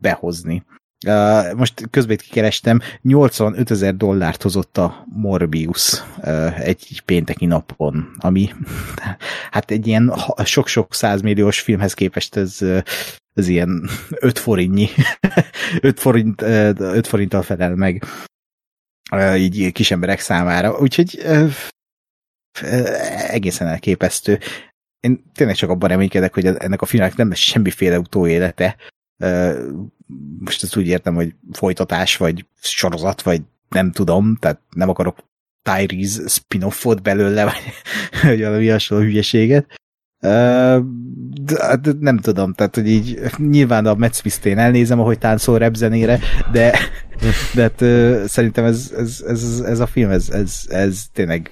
behozni. 0.00 0.64
Uh, 1.06 1.54
most 1.54 1.88
közben 1.90 2.14
itt 2.14 2.20
kikerestem, 2.20 2.80
85 3.02 3.70
ezer 3.70 3.96
dollárt 3.96 4.42
hozott 4.42 4.78
a 4.78 5.06
Morbius 5.08 6.02
uh, 6.16 6.60
egy 6.60 7.02
pénteki 7.04 7.46
napon, 7.46 8.10
ami 8.18 8.50
hát 9.50 9.70
egy 9.70 9.86
ilyen 9.86 10.14
sok-sok 10.44 10.94
százmilliós 10.94 11.60
filmhez 11.60 11.94
képest 11.94 12.36
ez, 12.36 12.58
ez 13.34 13.48
ilyen 13.48 13.88
5 14.10 14.38
forintnyi, 14.38 14.88
5, 15.80 16.00
forint, 16.00 16.42
5 16.42 17.06
forinttal 17.06 17.42
felel 17.42 17.74
meg 17.74 18.04
így 19.36 19.72
kis 19.72 19.90
emberek 19.90 20.20
számára. 20.20 20.78
Úgyhogy 20.78 21.24
egészen 23.28 23.66
elképesztő. 23.66 24.38
Én 25.00 25.30
tényleg 25.34 25.56
csak 25.56 25.70
abban 25.70 25.88
reménykedek, 25.88 26.34
hogy 26.34 26.46
ennek 26.46 26.82
a 26.82 26.86
filmnek 26.86 27.16
nem 27.16 27.28
lesz 27.28 27.38
semmiféle 27.38 27.98
utóélete, 27.98 28.76
most 30.38 30.62
ezt 30.62 30.76
úgy 30.76 30.86
értem, 30.86 31.14
hogy 31.14 31.34
folytatás, 31.52 32.16
vagy 32.16 32.46
sorozat, 32.60 33.22
vagy 33.22 33.42
nem 33.68 33.92
tudom, 33.92 34.36
tehát 34.36 34.60
nem 34.70 34.88
akarok 34.88 35.18
Tyrese 35.62 36.28
spin-offot 36.28 37.02
belőle, 37.02 37.44
vagy, 37.44 37.72
vagy 38.22 38.40
valami 38.40 38.68
hasonló 38.68 39.04
hülyeséget. 39.04 39.80
Uh, 40.22 40.84
nem 42.00 42.18
tudom, 42.18 42.52
tehát 42.52 42.74
hogy 42.74 42.88
így 42.88 43.20
nyilván 43.36 43.86
a 43.86 44.08
Smith-t 44.12 44.46
elnézem, 44.46 45.00
ahogy 45.00 45.18
táncol 45.18 45.58
rap 45.58 45.74
zenére, 45.74 46.18
de, 46.52 46.78
de 47.54 47.62
hát, 47.62 47.80
uh, 47.80 48.24
szerintem 48.24 48.64
ez, 48.64 48.92
ez, 48.96 49.24
ez, 49.26 49.62
ez, 49.66 49.80
a 49.80 49.86
film, 49.86 50.10
ez, 50.10 50.28
ez, 50.28 50.60
ez 50.68 51.02
tényleg 51.12 51.50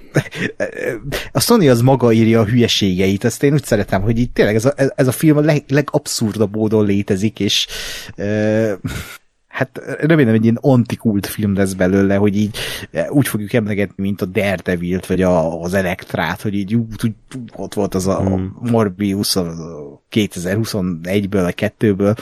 a 1.32 1.40
Sony 1.40 1.70
az 1.70 1.80
maga 1.80 2.12
írja 2.12 2.40
a 2.40 2.46
hülyeségeit, 2.46 3.24
ezt 3.24 3.42
én 3.42 3.52
úgy 3.52 3.64
szeretem, 3.64 4.02
hogy 4.02 4.18
így 4.18 4.30
tényleg 4.30 4.54
ez 4.54 4.64
a, 4.64 4.72
ez 4.94 5.06
a 5.06 5.12
film 5.12 5.36
a 5.36 5.40
leg, 5.40 5.64
legabszurdabb 5.68 6.56
módon 6.56 6.86
létezik, 6.86 7.40
és 7.40 7.66
uh, 8.16 8.72
hát 9.58 9.80
remélem 10.00 10.34
egy 10.34 10.42
ilyen 10.42 10.58
antikult 10.60 11.26
film 11.26 11.54
lesz 11.54 11.72
belőle, 11.72 12.14
hogy 12.14 12.36
így 12.36 12.56
eh, 12.90 13.10
úgy 13.10 13.28
fogjuk 13.28 13.52
emlegetni, 13.52 14.02
mint 14.02 14.22
a 14.22 14.26
Daredevil-t, 14.26 15.06
vagy 15.06 15.22
a, 15.22 15.60
az 15.62 15.74
Elektrát, 15.74 16.42
hogy 16.42 16.54
így 16.54 16.74
úgy, 16.74 17.12
ott 17.56 17.74
volt 17.74 17.94
az 17.94 18.06
a 18.06 18.20
hmm. 18.20 18.56
Morbius 18.60 19.36
a 19.36 19.44
2021-ből, 20.10 21.48
a 21.48 21.52
kettőből, 21.52 22.14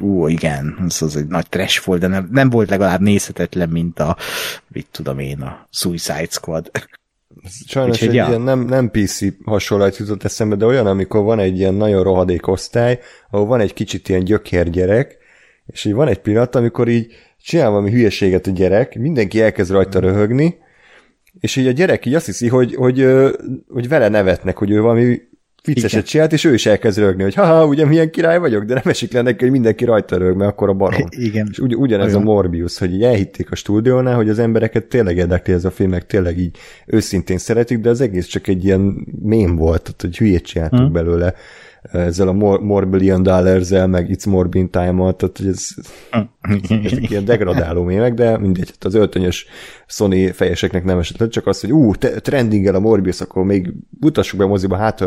ú, 0.00 0.28
igen, 0.28 0.76
ez 0.86 1.02
az 1.02 1.16
egy 1.16 1.26
nagy 1.26 1.48
trash 1.48 1.84
volt, 1.84 2.00
de 2.00 2.06
nem, 2.06 2.28
nem 2.30 2.50
volt 2.50 2.70
legalább 2.70 3.00
nézhetetlen, 3.00 3.68
mint 3.68 3.98
a, 3.98 4.16
mit 4.68 4.86
tudom 4.90 5.18
én, 5.18 5.40
a 5.40 5.68
Suicide 5.70 6.28
Squad. 6.30 6.70
Sajnos 7.66 7.94
Úgyhogy, 7.94 8.08
egy 8.08 8.14
ja. 8.14 8.26
ilyen 8.26 8.40
nem, 8.40 8.60
nem 8.60 8.90
PC 8.90 9.20
hasonlót 9.44 9.96
jutott 9.96 10.24
eszembe, 10.24 10.56
de 10.56 10.64
olyan, 10.64 10.86
amikor 10.86 11.22
van 11.22 11.38
egy 11.38 11.58
ilyen 11.58 11.74
nagyon 11.74 12.02
rohadék 12.02 12.46
osztály, 12.46 13.00
ahol 13.30 13.46
van 13.46 13.60
egy 13.60 13.74
kicsit 13.74 14.08
ilyen 14.08 14.24
gyökérgyerek, 14.24 15.20
és 15.66 15.84
így 15.84 15.92
van 15.92 16.08
egy 16.08 16.18
pillanat, 16.18 16.54
amikor 16.54 16.88
így 16.88 17.12
csinál 17.42 17.70
valami 17.70 17.90
hülyeséget 17.90 18.46
a 18.46 18.50
gyerek, 18.50 18.98
mindenki 18.98 19.40
elkezd 19.40 19.70
rajta 19.70 20.00
röhögni, 20.00 20.58
és 21.40 21.56
így 21.56 21.66
a 21.66 21.70
gyerek 21.70 22.06
így 22.06 22.14
azt 22.14 22.26
hiszi, 22.26 22.48
hogy, 22.48 22.74
hogy, 22.74 23.06
hogy 23.68 23.88
vele 23.88 24.08
nevetnek, 24.08 24.58
hogy 24.58 24.70
ő 24.70 24.80
valami 24.80 25.20
vicceset 25.64 26.06
csinált, 26.06 26.32
és 26.32 26.44
ő 26.44 26.54
is 26.54 26.66
elkezd 26.66 26.98
rögni, 26.98 27.22
hogy 27.22 27.34
haha, 27.34 27.66
ugye 27.66 27.86
milyen 27.86 28.10
király 28.10 28.38
vagyok, 28.38 28.64
de 28.64 28.74
nem 28.74 28.82
esik 28.86 29.12
le 29.12 29.22
neki, 29.22 29.42
hogy 29.42 29.50
mindenki 29.50 29.84
rajta 29.84 30.16
rög, 30.16 30.36
mert 30.36 30.50
akkor 30.50 30.68
a 30.68 30.72
barom. 30.72 31.08
Igen. 31.28 31.48
És 31.50 31.58
ugy, 31.58 31.74
ugyanez 31.74 32.14
Olyan. 32.14 32.20
a 32.20 32.24
Morbius, 32.24 32.78
hogy 32.78 32.94
így 32.94 33.02
elhitték 33.02 33.50
a 33.50 33.54
stúdiónál, 33.54 34.14
hogy 34.14 34.28
az 34.28 34.38
embereket 34.38 34.84
tényleg 34.84 35.16
érdekli 35.16 35.52
ez 35.52 35.64
a 35.64 35.70
film, 35.70 35.90
meg 35.90 36.06
tényleg 36.06 36.38
így 36.38 36.56
őszintén 36.86 37.38
szeretik, 37.38 37.78
de 37.78 37.88
az 37.88 38.00
egész 38.00 38.26
csak 38.26 38.46
egy 38.46 38.64
ilyen 38.64 39.06
mém 39.22 39.56
volt, 39.56 39.82
tehát 39.82 40.00
hogy 40.00 40.16
hülyét 40.16 40.44
csináltuk 40.44 40.78
hmm. 40.78 40.92
belőle 40.92 41.34
ezzel 41.82 42.28
a 42.28 42.32
More, 42.32 42.62
more 42.62 42.86
Billion 42.86 43.22
Dollars-el, 43.22 43.86
meg 43.86 44.08
It's 44.10 44.28
More 44.28 44.48
Bean 44.48 44.70
Time-mal, 44.70 45.16
tehát 45.16 45.38
hogy 45.38 45.46
ez, 45.46 45.68
ezek 46.84 47.10
ilyen 47.10 47.24
degradáló 47.24 47.82
mémek, 47.82 48.14
de 48.14 48.38
mindegy, 48.38 48.68
hát 48.68 48.84
az 48.84 48.94
öltönyös 48.94 49.46
Sony 49.86 50.32
fejeseknek 50.32 50.84
nem 50.84 50.98
esett 50.98 51.30
csak 51.30 51.46
az, 51.46 51.60
hogy 51.60 51.72
ú, 51.72 51.94
trendingel 51.94 52.74
a 52.74 52.80
Morbius, 52.80 53.20
akkor 53.20 53.44
még 53.44 53.72
mutassuk 54.00 54.38
be 54.38 54.44
a 54.44 54.48
moziba, 54.48 54.76
hát 54.76 55.04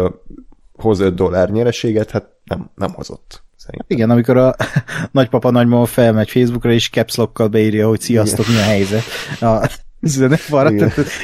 hoz 0.74 1.00
5 1.00 1.16
dollár 1.16 1.50
nyereséget, 1.50 2.12
hát 2.12 2.30
nem, 2.44 2.70
nem 2.76 2.94
hozott. 2.94 3.44
Szerintem. 3.56 3.98
Igen, 3.98 4.10
amikor 4.10 4.38
a 4.38 4.56
nagypapa 5.12 5.52
nagymama 5.52 5.86
felmegy 5.86 6.30
Facebookra, 6.30 6.72
és 6.72 6.90
caps 6.90 7.18
beírja, 7.52 7.88
hogy 7.88 8.02
sziasztok, 8.02 8.48
mi 8.48 8.56
a 8.56 8.64
helyzet. 8.64 9.04
A, 9.42 9.70
zenefara, 10.02 10.72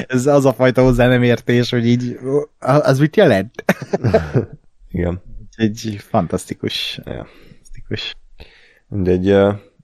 ez 0.07 0.25
az 0.25 0.45
a 0.45 0.53
fajta 0.53 0.83
hozzá 0.83 1.07
nem 1.07 1.23
értés, 1.23 1.69
hogy 1.69 1.87
így, 1.87 2.19
az 2.59 2.99
mit 2.99 3.15
jelent? 3.15 3.63
Igen 4.91 5.21
egy 5.61 5.97
fantasztikus. 6.09 6.99
Ja. 7.05 7.27
fantasztikus. 7.45 8.15
Mindegy. 8.87 9.29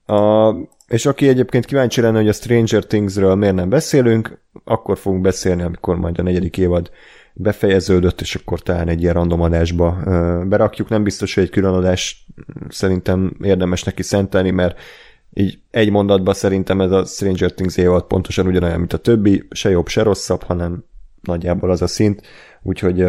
A, 0.06 0.54
és 0.88 1.06
aki 1.06 1.28
egyébként 1.28 1.64
kíváncsi 1.64 2.00
lenne, 2.00 2.18
hogy 2.18 2.28
a 2.28 2.32
Stranger 2.32 2.84
Things-ről 2.84 3.34
miért 3.34 3.54
nem 3.54 3.68
beszélünk, 3.68 4.40
akkor 4.64 4.98
fogunk 4.98 5.22
beszélni, 5.22 5.62
amikor 5.62 5.96
majd 5.96 6.18
a 6.18 6.22
negyedik 6.22 6.58
évad 6.58 6.90
befejeződött, 7.32 8.20
és 8.20 8.34
akkor 8.34 8.60
talán 8.60 8.88
egy 8.88 9.02
ilyen 9.02 9.14
random 9.14 9.40
adásba 9.40 9.98
berakjuk. 10.48 10.88
Nem 10.88 11.02
biztos, 11.02 11.34
hogy 11.34 11.42
egy 11.42 11.50
külön 11.50 11.74
adás 11.74 12.26
szerintem 12.68 13.36
érdemes 13.42 13.82
neki 13.82 14.02
szentelni, 14.02 14.50
mert 14.50 14.80
így 15.32 15.58
egy 15.70 15.90
mondatban 15.90 16.34
szerintem 16.34 16.80
ez 16.80 16.90
a 16.90 17.04
Stranger 17.04 17.52
Things 17.52 17.76
évad 17.76 18.04
pontosan 18.04 18.46
ugyanolyan, 18.46 18.78
mint 18.78 18.92
a 18.92 18.98
többi, 18.98 19.46
se 19.50 19.70
jobb, 19.70 19.88
se 19.88 20.02
rosszabb, 20.02 20.42
hanem 20.42 20.84
nagyjából 21.22 21.70
az 21.70 21.82
a 21.82 21.86
szint, 21.86 22.26
úgyhogy 22.62 23.04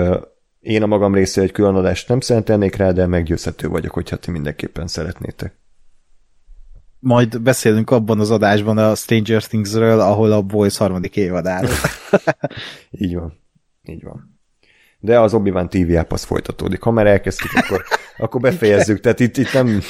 én 0.60 0.84
a 0.84 0.86
magam 0.86 1.14
részé 1.14 1.41
egy 1.41 1.52
külön 1.52 1.76
adást 1.76 2.07
nem 2.07 2.19
szentelnék 2.19 2.76
rá, 2.76 2.91
de 2.91 3.06
meggyőzhető 3.06 3.68
vagyok, 3.68 3.91
hogyha 3.91 4.15
ti 4.15 4.31
mindenképpen 4.31 4.88
szeretnétek. 4.88 5.57
Majd 6.99 7.41
beszélünk 7.41 7.91
abban 7.91 8.19
az 8.19 8.31
adásban 8.31 8.77
a 8.77 8.95
Stranger 8.95 9.44
Things-ről, 9.44 9.99
ahol 9.99 10.31
a 10.31 10.41
Boys 10.41 10.77
harmadik 10.77 11.15
évadáról. 11.15 11.72
Így 12.91 13.15
van. 13.15 13.40
Így 13.84 14.03
van. 14.03 14.40
De 14.99 15.19
az 15.19 15.34
Obi-Wan 15.34 15.69
TV 15.69 15.95
app 15.95 16.11
az 16.11 16.23
folytatódik. 16.23 16.81
Ha 16.81 16.91
már 16.91 17.07
elkezdtük, 17.07 17.52
akkor, 17.53 17.84
akkor 18.18 18.41
befejezzük. 18.41 18.99
Tehát 18.99 19.19
itt, 19.19 19.38
itt 19.38 19.53
nem... 19.53 19.81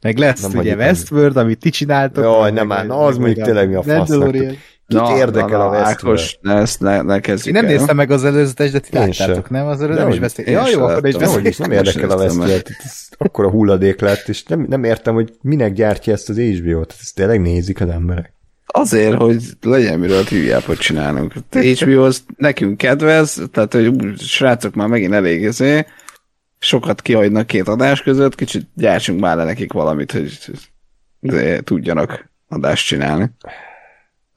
Meg 0.00 0.18
lesz 0.18 0.40
nem 0.46 0.58
ugye 0.58 0.76
Westworld, 0.76 1.36
amit 1.36 1.58
ti 1.58 1.70
csináltok. 1.70 2.24
Jaj, 2.24 2.50
nem 2.50 2.66
már, 2.66 2.90
az 2.90 3.16
mondjuk 3.16 3.44
tényleg 3.44 3.68
mi 3.68 3.74
a 3.74 3.82
fasznak. 3.82 4.34
Kit 4.88 5.00
na, 5.00 5.16
érdekel 5.16 5.58
na, 5.58 5.64
na, 5.64 5.70
a 5.70 5.76
Ákos, 5.76 6.38
ne, 6.40 6.54
ezt 6.54 6.80
ne, 6.80 7.02
ne 7.02 7.20
kezdjük 7.20 7.54
Én 7.54 7.62
nem 7.62 7.70
el. 7.70 7.76
néztem 7.76 7.96
meg 7.96 8.10
az 8.10 8.24
előzetes, 8.24 8.70
de 8.70 8.78
ti 8.78 8.88
Én 8.92 9.00
láttátok, 9.00 9.50
nem? 9.50 9.66
Az 9.66 9.80
előzetes 9.80 10.04
nem 10.04 10.12
is 10.12 10.18
beszélni. 10.18 10.50
Ja, 10.50 10.68
jó, 10.68 10.82
akkor 10.84 11.06
is 11.06 11.16
beszélni. 11.16 11.52
Nem 11.58 11.72
érdekel 11.72 12.10
a 12.10 12.16
Westworld. 12.16 12.66
Akkor 13.18 13.44
a 13.44 13.50
hulladék 13.50 14.00
lett, 14.00 14.28
és 14.28 14.42
nem, 14.42 14.66
nem 14.68 14.84
értem, 14.84 15.14
hogy 15.14 15.32
minek 15.42 15.72
gyártja 15.72 16.12
ezt 16.12 16.28
az 16.28 16.38
HBO-t. 16.38 16.94
Ezt 17.00 17.14
tényleg 17.14 17.40
nézik 17.40 17.80
az 17.80 17.88
emberek. 17.88 18.32
Azért, 18.66 19.16
hogy 19.16 19.42
legyen 19.60 19.98
miről 19.98 20.24
TV-ápot 20.24 20.78
csinálunk. 20.78 21.32
HBO 21.50 22.04
az 22.04 22.22
nekünk 22.36 22.76
kedvez, 22.76 23.42
tehát 23.52 23.72
hogy 23.72 24.18
srácok 24.18 24.74
már 24.74 24.88
megint 24.88 25.12
elég 25.12 25.44
ezé, 25.44 25.86
sokat 26.58 27.02
kihagynak 27.02 27.46
két 27.46 27.68
adás 27.68 28.02
között, 28.02 28.34
kicsit 28.34 28.68
gyártsunk 28.74 29.20
már 29.20 29.36
le 29.36 29.44
nekik 29.44 29.72
valamit, 29.72 30.12
hogy 30.12 30.38
tudjanak 31.64 32.30
adást 32.48 32.86
csinálni 32.86 33.30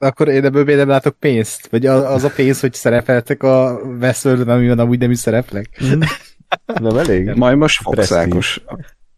akkor 0.02 0.28
én 0.28 0.44
ebből 0.44 0.64
miért 0.64 0.78
nem 0.78 0.88
látok 0.88 1.18
pénzt? 1.18 1.66
Vagy 1.70 1.86
az 1.86 2.24
a 2.24 2.30
pénz, 2.30 2.60
hogy 2.60 2.74
szerepeltek 2.74 3.42
a 3.42 3.80
Westworld, 4.00 4.48
amiben 4.48 4.78
amúgy 4.78 4.98
nem 4.98 5.10
is 5.10 5.18
szereplek? 5.18 5.68
Hmm. 5.78 6.00
Nem 6.80 6.96
elég? 6.96 7.30
Majd 7.34 7.56
most 7.56 7.82
fogsz 7.82 8.12
Ákos. 8.12 8.62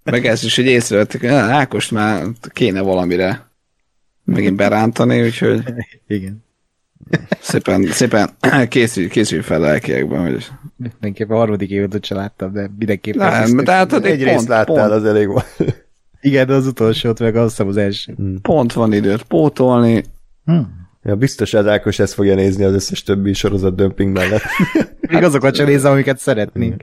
Meg 0.02 0.27
ez 0.27 0.44
is, 0.44 0.56
hogy 0.56 0.66
észrevettek, 0.66 1.24
Ákost 1.24 1.90
már 1.90 2.24
kéne 2.48 2.81
valamire 2.81 3.48
megint 4.24 4.56
berántani, 4.56 5.23
úgyhogy 5.23 5.62
igen. 6.06 6.44
Szépen, 7.40 7.86
szépen 7.86 8.31
készülj, 8.69 9.09
készülj 9.09 9.40
fel 9.40 9.61
lelkiekben, 9.61 10.23
hogy... 10.23 10.47
Mindenképpen 10.77 11.36
a 11.36 11.39
harmadik 11.39 11.70
évet 11.70 12.05
sem 12.05 12.16
láttam, 12.16 12.52
de 12.52 12.70
mindenképpen... 12.78 13.32
Nem, 13.32 13.65
de 13.65 13.73
hát 13.73 13.93
egy 13.93 14.23
részt 14.23 14.48
láttál, 14.48 14.65
pont. 14.65 14.90
az 14.90 15.05
elég 15.05 15.27
volt. 15.27 15.56
Igen, 16.20 16.47
de 16.47 16.55
az 16.55 16.66
utolsót 16.66 17.20
meg 17.20 17.36
azt 17.36 17.51
hiszem 17.51 17.69
az 17.69 17.77
első. 17.77 18.15
Pont 18.43 18.73
van 18.73 18.93
időt 18.93 19.23
pótolni, 19.23 20.05
Hmm. 20.45 20.83
Ja, 21.03 21.15
biztos 21.15 21.55
az 21.55 21.66
Ákos 21.66 21.99
ezt 21.99 22.15
fogja 22.15 22.35
nézni 22.35 22.65
az 22.65 22.73
összes 22.73 23.03
többi 23.03 23.33
sorozat 23.33 23.75
dömping 23.75 24.12
mellett. 24.12 24.43
Még 25.11 25.23
azokat 25.23 25.55
sem 25.55 25.66
nézem, 25.66 25.93
amiket 25.93 26.19
szeretnénk. 26.19 26.83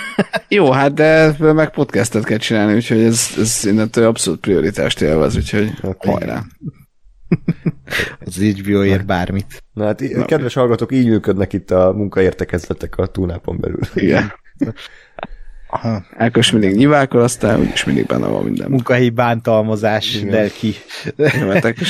Jó, 0.48 0.70
hát 0.70 0.94
de 0.94 1.34
meg 1.38 1.70
podcastet 1.70 2.24
kell 2.24 2.38
csinálni, 2.38 2.74
úgyhogy 2.74 3.00
ez, 3.00 3.28
ez 3.38 3.64
innentől 3.64 4.06
abszolút 4.06 4.40
prioritást 4.40 5.00
élvez, 5.00 5.36
úgyhogy 5.36 5.70
hát, 5.82 6.04
hajrá. 6.04 6.42
az 8.24 8.36
HBO 8.36 8.84
ér 8.84 9.04
bármit. 9.04 9.64
Na 9.72 9.84
hát, 9.84 10.00
Na, 10.00 10.24
kedves 10.24 10.54
hallgatók, 10.54 10.92
így 10.92 11.08
működnek 11.08 11.52
itt 11.52 11.70
a 11.70 11.92
munkaértekezletek 11.92 12.96
a 12.96 13.06
túnápon 13.06 13.60
belül. 13.60 13.80
Igen. 13.94 14.32
Aha. 15.70 16.04
Ákos 16.16 16.50
mindig 16.50 16.74
nyilvákol, 16.74 17.22
aztán 17.22 17.60
úgyis 17.60 17.84
mindig 17.84 18.06
benne 18.06 18.26
van 18.26 18.44
minden. 18.44 18.70
Munkahelyi 18.70 19.10
bántalmazás, 19.10 20.14
Igen. 20.14 20.32
lelki, 20.32 20.74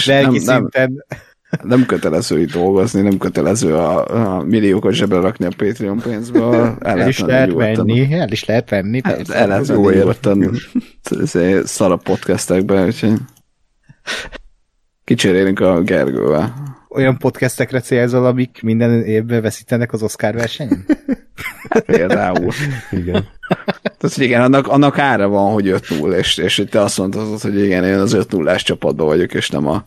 lelki 0.07 0.39
nem, 0.45 0.57
szinten. 0.57 0.71
Nem, 0.71 1.69
nem 1.69 1.87
kötelező 1.87 2.41
itt 2.41 2.53
dolgozni, 2.53 3.01
nem 3.01 3.19
kötelező 3.19 3.75
a, 3.75 4.37
a 4.37 4.43
milliókat 4.43 4.93
zsebre 4.93 5.21
rakni 5.21 5.45
a 5.45 5.51
Patreon 5.57 5.99
pénzből. 5.99 6.77
El, 6.81 7.01
el 7.01 7.09
is 7.09 7.19
lehet 7.19 7.53
venni, 7.53 8.13
el 8.13 8.31
is 8.31 8.45
lehet 8.45 8.71
venni. 8.71 9.01
Hát, 9.05 9.29
el 9.29 9.49
lehet 9.49 9.67
venni 9.67 9.97
nyugodtan 9.97 10.61
szar 11.65 11.93
a 11.93 11.97
podcastekben, 11.97 12.87
úgyhogy 12.87 13.13
Kicserélünk 15.05 15.61
a 15.61 15.81
Gergővel. 15.83 16.70
Olyan 16.95 17.19
podcastekre 17.19 17.81
célzol, 17.81 18.27
amik 18.27 18.61
minden 18.63 19.03
évben 19.03 19.43
veszítenek 19.43 19.93
az 19.93 20.03
Oscar 20.03 20.35
versenyen? 20.35 20.87
Például. 21.87 22.53
Igen. 22.91 23.29
Tehát, 23.83 24.17
hogy 24.17 24.25
igen, 24.25 24.43
annak, 24.43 24.69
annak 24.69 24.99
ára 24.99 25.29
van, 25.29 25.53
hogy 25.53 25.75
5-0, 25.89 26.13
és, 26.13 26.37
és 26.37 26.57
hogy 26.57 26.69
te 26.69 26.81
azt 26.81 26.99
mondtad, 26.99 27.41
hogy 27.41 27.59
igen, 27.65 27.85
én 27.85 27.99
az 27.99 28.13
5 28.13 28.33
0 28.33 28.57
csapatban 28.57 29.07
vagyok, 29.07 29.35
és 29.35 29.51
nem 29.51 29.67
a 29.67 29.85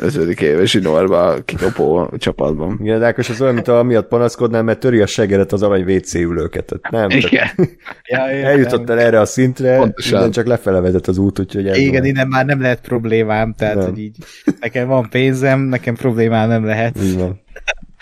ötödik 0.00 0.40
éves 0.40 0.72
Norba 0.72 1.36
kidobó 1.44 2.10
csapatban. 2.18 2.78
Igen, 2.82 3.02
Ákos, 3.02 3.30
az 3.30 3.40
olyan, 3.40 3.54
mint 3.54 3.68
amiatt 3.68 4.08
panaszkodnál, 4.08 4.62
mert 4.62 4.78
töri 4.78 5.00
a 5.00 5.06
segeret 5.06 5.52
az 5.52 5.62
arany 5.62 5.94
WC 5.96 6.14
ülőket. 6.14 6.64
Tehát 6.64 7.08
nem, 7.08 7.18
Igen. 7.18 7.48
Ja, 8.10 8.18
eljutottál 8.28 9.00
erre 9.00 9.20
a 9.20 9.24
szintre, 9.24 9.76
Pontosan. 9.76 10.12
minden 10.12 10.32
csak 10.32 10.46
lefele 10.46 10.80
vezet 10.80 11.06
az 11.06 11.18
út, 11.18 11.38
úgyhogy 11.38 11.68
ez 11.68 11.76
Igen, 11.76 11.92
van. 12.00 12.04
innen 12.04 12.28
már 12.28 12.44
nem 12.46 12.60
lehet 12.60 12.80
problémám, 12.80 13.54
tehát 13.54 13.74
Nem. 13.74 13.84
hogy 13.84 13.98
így 13.98 14.16
nekem 14.60 14.88
van 14.88 15.08
pénzem, 15.10 15.60
nekem 15.60 15.94
problémám 15.94 16.48
nem 16.48 16.64
lehet. 16.64 17.02
Így 17.02 17.16
van. 17.18 17.40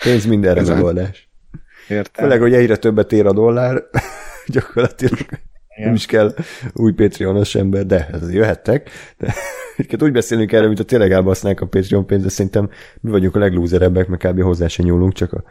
Pénz 0.03 0.25
mindenre 0.25 0.61
megoldás. 0.61 1.29
Értem. 1.87 2.23
Főleg, 2.23 2.39
hogy 2.39 2.53
egyre 2.53 2.75
többet 2.75 3.11
ér 3.11 3.25
a 3.25 3.33
dollár, 3.33 3.83
gyakorlatilag 4.53 5.19
nem 5.83 5.93
is 5.93 6.05
kell 6.05 6.33
új 6.73 6.91
Patreonos 6.93 7.55
ember, 7.55 7.85
de 7.85 8.09
ez 8.13 8.33
jöhettek. 8.33 8.89
De 9.17 9.33
egyébként 9.77 10.03
úgy 10.03 10.11
beszélünk 10.11 10.51
erről, 10.51 10.67
mint 10.67 10.79
a 10.79 10.83
tényleg 10.83 11.11
elbasznák 11.11 11.61
a 11.61 11.65
Patreon 11.65 12.05
pénzt, 12.05 12.23
de 12.23 12.29
szerintem 12.29 12.69
mi 13.01 13.11
vagyunk 13.11 13.35
a 13.35 13.39
leglúzerebbek, 13.39 14.07
meg 14.07 14.19
kb. 14.19 14.41
hozzá 14.41 14.67
se 14.67 14.83
nyúlunk, 14.83 15.13
csak 15.13 15.33
a, 15.33 15.43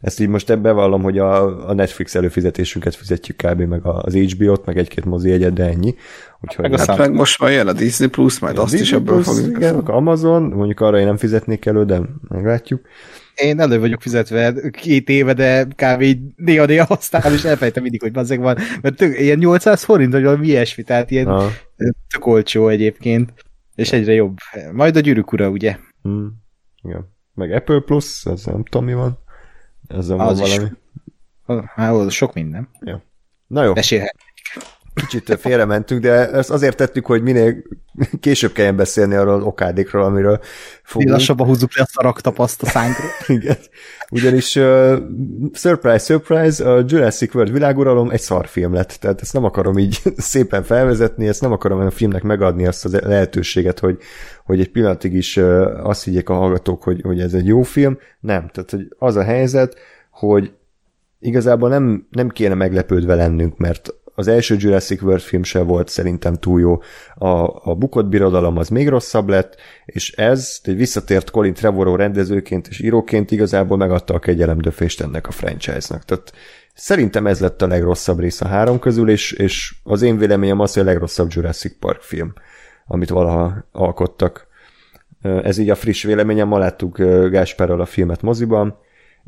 ezt 0.00 0.20
így 0.20 0.28
most 0.28 0.50
ebbe 0.50 0.70
vallom, 0.72 1.02
hogy 1.02 1.18
a, 1.18 1.68
a 1.68 1.72
Netflix 1.72 2.14
előfizetésünket 2.14 2.94
fizetjük 2.94 3.36
kb. 3.36 3.60
meg 3.60 3.80
az 3.84 4.14
HBO-t, 4.14 4.66
meg 4.66 4.78
egy-két 4.78 5.04
mozi 5.04 5.30
egyet, 5.30 5.52
de 5.52 5.64
ennyi. 5.64 5.94
Úgyhogy 6.40 6.70
Meg 6.70 6.80
a 6.80 6.84
Hát 6.86 6.98
meg 6.98 7.12
most 7.12 7.40
már 7.40 7.50
jön 7.50 7.68
a 7.68 7.72
Disney 7.72 8.08
Plus, 8.08 8.38
majd 8.38 8.58
azt 8.58 8.72
is 8.72 8.80
Disney 8.80 8.98
ebből 8.98 9.14
Plus, 9.14 9.26
fogjuk. 9.26 9.56
Igen, 9.56 9.74
akkor 9.74 9.94
Amazon, 9.94 10.42
mondjuk 10.42 10.80
arra 10.80 10.98
én 10.98 11.06
nem 11.06 11.16
fizetnék 11.16 11.66
elő, 11.66 11.84
de 11.84 12.00
meglátjuk. 12.28 12.80
Én 13.34 13.60
elő 13.60 13.80
vagyok 13.80 14.00
fizetve 14.00 14.54
két 14.70 15.08
éve, 15.08 15.32
de 15.32 15.64
kb. 15.64 16.00
így 16.00 16.18
néha-néha 16.36 16.84
használom, 16.84 17.32
és 17.32 17.44
elfejtem 17.44 17.82
mindig, 17.82 18.00
hogy 18.00 18.12
bazzeg 18.12 18.40
van. 18.40 18.56
Mert 18.82 18.96
tök, 18.96 19.20
ilyen 19.20 19.38
800 19.38 19.82
forint, 19.82 20.12
vagy 20.12 20.22
valami 20.22 20.46
ilyesmi, 20.46 20.82
tehát 20.82 21.10
ilyen 21.10 21.26
Ah, 21.26 21.50
tök 22.08 22.26
olcsó 22.26 22.68
egyébként. 22.68 23.32
És 23.74 23.92
egyre 23.92 24.12
jobb. 24.12 24.36
Majd 24.72 24.96
a 24.96 25.00
gyűrűk 25.00 25.32
ura, 25.32 25.48
ugye? 25.48 25.76
hmm, 26.02 26.32
igen. 26.82 27.08
Meg 27.34 27.52
Apple 27.52 27.80
Plus, 27.80 28.24
ez 28.26 28.44
nem 28.44 28.64
tudom 28.64 28.84
mi 28.86 28.94
van. 28.94 29.18
Ezzel 29.86 30.16
van 30.16 30.26
Az 30.26 30.40
is. 30.40 30.56
valami. 30.56 30.70
Hát 31.74 31.92
az 31.92 32.12
sok 32.12 32.34
minden. 32.34 32.68
Na 33.46 33.64
jó, 33.64 33.72
Mesélhet. 33.74 34.16
Kicsit 34.94 35.38
félrementünk, 35.40 36.00
de 36.00 36.30
ezt 36.30 36.50
azért 36.50 36.76
tettük, 36.76 37.06
hogy 37.06 37.22
minél 37.22 37.62
később 38.20 38.52
kelljen 38.52 38.76
beszélni 38.76 39.14
arról 39.14 39.34
az 39.34 39.42
okádékról, 39.42 40.04
amiről 40.04 40.38
Mi 40.40 40.46
fogunk. 40.82 41.10
lassabban 41.10 41.46
húzzuk 41.46 41.76
le 41.76 41.82
a 41.82 41.86
szaraktapaszt 41.86 42.62
a 42.62 42.66
szánkról. 42.66 43.08
Igen. 43.38 43.56
Ugyanis 44.10 44.56
uh, 44.56 44.96
surprise, 45.52 45.98
surprise, 45.98 46.72
a 46.72 46.84
Jurassic 46.86 47.34
World 47.34 47.52
világuralom 47.52 48.10
egy 48.10 48.20
szarfilm 48.20 48.72
lett, 48.74 48.96
tehát 49.00 49.20
ezt 49.20 49.32
nem 49.32 49.44
akarom 49.44 49.78
így 49.78 50.02
szépen 50.16 50.62
felvezetni, 50.62 51.28
ezt 51.28 51.40
nem 51.40 51.52
akarom 51.52 51.80
a 51.80 51.90
filmnek 51.90 52.22
megadni 52.22 52.66
azt 52.66 52.84
a 52.84 53.06
lehetőséget, 53.06 53.78
hogy, 53.78 53.98
hogy 54.44 54.60
egy 54.60 54.70
pillanatig 54.70 55.14
is 55.14 55.36
uh, 55.36 55.66
azt 55.82 56.04
higgyék 56.04 56.28
a 56.28 56.34
hallgatók, 56.34 56.82
hogy, 56.82 57.00
hogy 57.02 57.20
ez 57.20 57.34
egy 57.34 57.46
jó 57.46 57.62
film. 57.62 57.98
Nem, 58.20 58.48
tehát 58.48 58.70
hogy 58.70 58.94
az 58.98 59.16
a 59.16 59.22
helyzet, 59.22 59.76
hogy 60.10 60.52
igazából 61.20 61.68
nem, 61.68 62.06
nem 62.10 62.28
kéne 62.28 62.54
meglepődve 62.54 63.14
lennünk, 63.14 63.58
mert 63.58 63.94
az 64.20 64.28
első 64.28 64.56
Jurassic 64.58 65.02
World 65.02 65.20
film 65.20 65.42
se 65.42 65.62
volt 65.62 65.88
szerintem 65.88 66.34
túl 66.34 66.60
jó. 66.60 66.78
A, 67.14 67.70
a 67.70 67.74
bukott 67.74 68.06
birodalom 68.06 68.56
az 68.56 68.68
még 68.68 68.88
rosszabb 68.88 69.28
lett, 69.28 69.56
és 69.84 70.12
ez 70.12 70.60
egy 70.62 70.76
visszatért 70.76 71.30
Colin 71.30 71.54
Trevorrow 71.54 71.96
rendezőként 71.96 72.68
és 72.68 72.80
íróként 72.80 73.30
igazából 73.30 73.76
megadta 73.76 74.14
a 74.14 74.18
kegyelemdöfést 74.18 75.00
ennek 75.00 75.26
a 75.26 75.30
franchise-nak. 75.30 76.04
Tehát 76.04 76.32
szerintem 76.74 77.26
ez 77.26 77.40
lett 77.40 77.62
a 77.62 77.66
legrosszabb 77.66 78.18
rész 78.18 78.40
a 78.40 78.46
három 78.46 78.78
közül, 78.78 79.10
és, 79.10 79.32
és 79.32 79.74
az 79.82 80.02
én 80.02 80.18
véleményem 80.18 80.60
az, 80.60 80.72
hogy 80.72 80.82
a 80.82 80.86
legrosszabb 80.86 81.28
Jurassic 81.32 81.78
Park 81.78 82.00
film, 82.02 82.32
amit 82.86 83.08
valaha 83.08 83.64
alkottak. 83.72 84.46
Ez 85.22 85.58
így 85.58 85.70
a 85.70 85.74
friss 85.74 86.02
véleményem, 86.02 86.48
ma 86.48 86.58
láttuk 86.58 86.98
Gáspárral 87.30 87.80
a 87.80 87.86
filmet 87.86 88.22
moziban, 88.22 88.78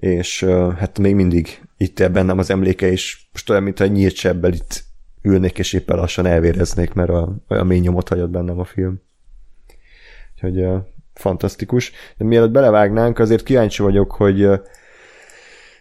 és 0.03 0.45
hát 0.79 0.99
még 0.99 1.15
mindig 1.15 1.61
itt 1.77 2.01
él 2.01 2.09
bennem 2.09 2.39
az 2.39 2.51
emléke, 2.51 2.91
és 2.91 3.20
most 3.33 3.51
olyan, 3.51 3.62
mintha 3.62 3.85
egy 3.85 3.93
nyílt 3.93 4.15
sebbel 4.15 4.53
itt 4.53 4.85
ülnék, 5.23 5.59
és 5.59 5.73
éppen 5.73 5.97
lassan 5.97 6.27
elvéreznék, 6.27 6.93
mert 6.93 7.11
a, 7.11 7.37
olyan 7.49 7.66
mély 7.66 7.79
nyomot 7.79 8.09
hagyott 8.09 8.31
bennem 8.31 8.59
a 8.59 8.65
film. 8.65 9.03
Úgyhogy 10.35 10.66
fantasztikus. 11.15 11.93
De 12.16 12.24
mielőtt 12.24 12.51
belevágnánk, 12.51 13.19
azért 13.19 13.43
kíváncsi 13.43 13.83
vagyok, 13.83 14.12
hogy 14.12 14.49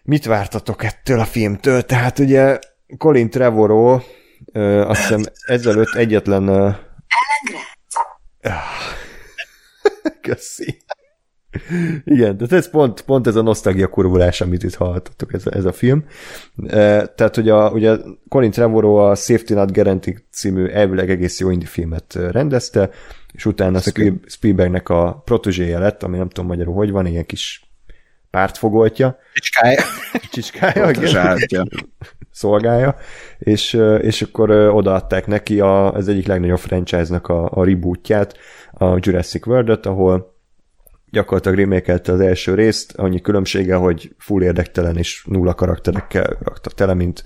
mit 0.04 0.26
vártatok 0.26 0.84
ettől 0.84 1.20
a 1.20 1.26
filmtől. 1.26 1.82
Tehát 1.82 2.20
ugye 2.20 2.60
Colin 2.98 3.30
Trevorrow 3.30 4.00
azt 4.54 5.02
hiszem 5.02 5.24
ezelőtt 5.46 5.96
egyetlen 5.96 6.50
uh, 6.50 6.76
Köszi. 10.22 10.82
Igen, 12.04 12.38
tehát 12.38 12.52
ez 12.54 12.70
pont, 12.70 13.02
pont 13.02 13.28
ez 13.28 13.36
a 13.36 13.42
nosztalgia 13.42 13.88
kurvulás, 13.88 14.42
amit 14.42 14.64
itt 14.64 14.76
hallhattatok, 14.76 15.34
ez, 15.34 15.46
a- 15.46 15.56
ez 15.56 15.66
a 15.66 15.72
film. 15.72 16.06
E, 16.68 17.06
tehát, 17.06 17.36
hogy 17.36 17.50
a, 17.50 17.70
ugye 17.70 17.96
Colin 18.30 18.52
Trevorrow 18.52 18.96
a 18.96 19.16
Safety 19.16 19.54
Not 19.54 19.74
Guaranteed 19.74 20.18
című 20.32 20.66
elvileg 20.66 21.10
egész 21.10 21.40
jó 21.40 21.50
indie 21.50 21.68
filmet 21.68 22.18
rendezte, 22.32 22.90
és 23.34 23.46
utána 23.46 23.80
Spiel- 23.80 24.20
Spielbergnek 24.28 24.90
a 24.90 25.22
protozséje 25.26 25.80
lett, 25.80 26.04
ami 26.04 26.18
nem 26.18 26.30
tudom 26.30 26.50
magyarul, 26.50 26.74
hogy 26.76 26.92
van, 26.92 27.06
ilyen 27.06 27.26
kis 27.26 27.66
pártfogoltja, 28.30 29.18
Csiskája. 29.34 29.82
csicskája, 30.32 30.90
igen 30.90 31.06
Zsártja. 31.08 31.64
szolgálja, 32.32 32.96
és, 33.40 33.74
és 34.02 34.22
akkor 34.22 34.50
odaadták 34.52 35.28
neki 35.28 35.60
a, 35.60 35.94
az 35.94 36.08
egyik 36.08 36.28
legnagyobb 36.28 36.60
franchise-nak 36.60 37.28
a, 37.28 37.50
a 37.54 37.64
rebootját, 37.66 38.38
a 38.72 38.98
Jurassic 39.00 39.46
World-ot, 39.48 39.86
ahol 39.86 40.31
gyakorlatilag 41.12 41.58
remékelte 41.58 42.12
az 42.12 42.20
első 42.20 42.56
részt, 42.56 42.94
annyi 42.98 43.22
különbsége, 43.22 43.76
hogy 43.76 44.16
full 44.18 44.44
érdektelen 44.44 44.98
és 44.98 45.24
nulla 45.26 45.54
karakterekkel 45.54 46.38
rakta 46.44 46.70
tele, 46.70 46.94
mint 46.94 47.24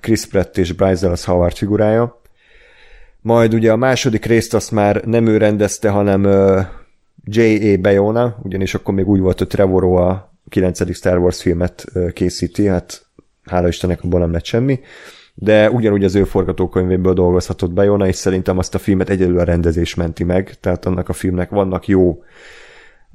Chris 0.00 0.26
Pratt 0.26 0.58
és 0.58 0.72
Bryce 0.72 1.00
Dallas 1.00 1.24
Howard 1.24 1.56
figurája. 1.56 2.20
Majd 3.20 3.54
ugye 3.54 3.72
a 3.72 3.76
második 3.76 4.24
részt 4.24 4.54
azt 4.54 4.70
már 4.70 5.04
nem 5.04 5.26
ő 5.26 5.36
rendezte, 5.36 5.88
hanem 5.88 6.24
uh, 6.24 6.60
J.A. 7.24 7.80
Bayona, 7.80 8.38
ugyanis 8.42 8.74
akkor 8.74 8.94
még 8.94 9.08
úgy 9.08 9.20
volt, 9.20 9.38
hogy 9.38 9.46
Trevorrow 9.46 9.94
a 9.94 10.32
9. 10.48 10.94
Star 10.94 11.18
Wars 11.18 11.42
filmet 11.42 11.84
uh, 11.94 12.10
készíti, 12.10 12.66
hát 12.66 13.06
hála 13.44 13.68
Istennek 13.68 14.02
abból 14.02 14.20
nem 14.20 14.32
lett 14.32 14.44
semmi, 14.44 14.80
de 15.34 15.70
ugyanúgy 15.70 16.04
az 16.04 16.14
ő 16.14 16.24
forgatókönyvéből 16.24 17.12
dolgozhatott 17.12 17.72
Bayona, 17.72 18.06
és 18.06 18.16
szerintem 18.16 18.58
azt 18.58 18.74
a 18.74 18.78
filmet 18.78 19.10
egyedül 19.10 19.38
a 19.38 19.44
rendezés 19.44 19.94
menti 19.94 20.24
meg, 20.24 20.54
tehát 20.60 20.86
annak 20.86 21.08
a 21.08 21.12
filmnek 21.12 21.50
vannak 21.50 21.88
jó 21.88 22.22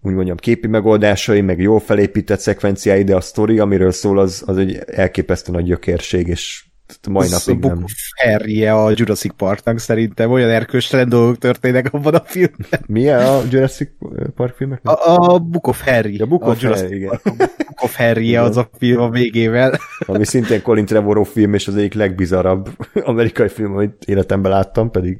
úgy 0.01 0.13
mondjam, 0.13 0.37
képi 0.37 0.67
megoldásai, 0.67 1.41
meg 1.41 1.59
jól 1.59 1.79
felépített 1.79 2.39
szekvenciái, 2.39 3.03
de 3.03 3.15
a 3.15 3.21
sztori, 3.21 3.59
amiről 3.59 3.91
szól, 3.91 4.19
az, 4.19 4.43
az 4.45 4.57
egy 4.57 4.79
elképesztő 4.85 5.51
nagy 5.51 5.65
gyökérség, 5.65 6.27
és 6.27 6.65
mai 7.09 7.27
a 7.27 7.29
napig 7.29 7.63
nem. 7.63 7.85
Harry-je 8.23 8.73
a 8.73 8.91
Jurassic 8.95 9.33
Parknak 9.35 9.79
szerintem 9.79 10.31
olyan 10.31 10.49
erköstelen 10.49 11.09
dolgok 11.09 11.37
történnek 11.37 11.93
abban 11.93 12.13
a 12.13 12.21
filmben. 12.25 12.79
Milyen 12.87 13.25
a 13.25 13.41
Jurassic 13.49 13.89
Park 14.35 14.55
filmek? 14.55 14.79
A, 14.83 15.23
a 15.33 15.39
Book 15.39 15.67
of 15.67 15.81
Harry. 15.81 16.17
A 16.17 16.25
Book 16.25 16.47
of 16.47 16.61
Jurassic 16.61 16.83
Harry, 16.83 16.95
igen. 16.95 17.09
Park, 17.09 17.39
a 17.39 17.45
Book 17.57 17.83
of 17.83 17.95
harry 17.95 18.35
az 18.35 18.57
a 18.57 18.69
film 18.77 19.01
a 19.01 19.09
végével. 19.09 19.79
Ami 20.05 20.25
szintén 20.25 20.61
Colin 20.61 20.85
Trevorrow 20.85 21.23
film, 21.23 21.53
és 21.53 21.67
az 21.67 21.75
egyik 21.75 21.93
legbizarabb 21.93 22.69
amerikai 22.93 23.49
film, 23.49 23.73
amit 23.73 24.03
életemben 24.05 24.51
láttam, 24.51 24.91
pedig 24.91 25.19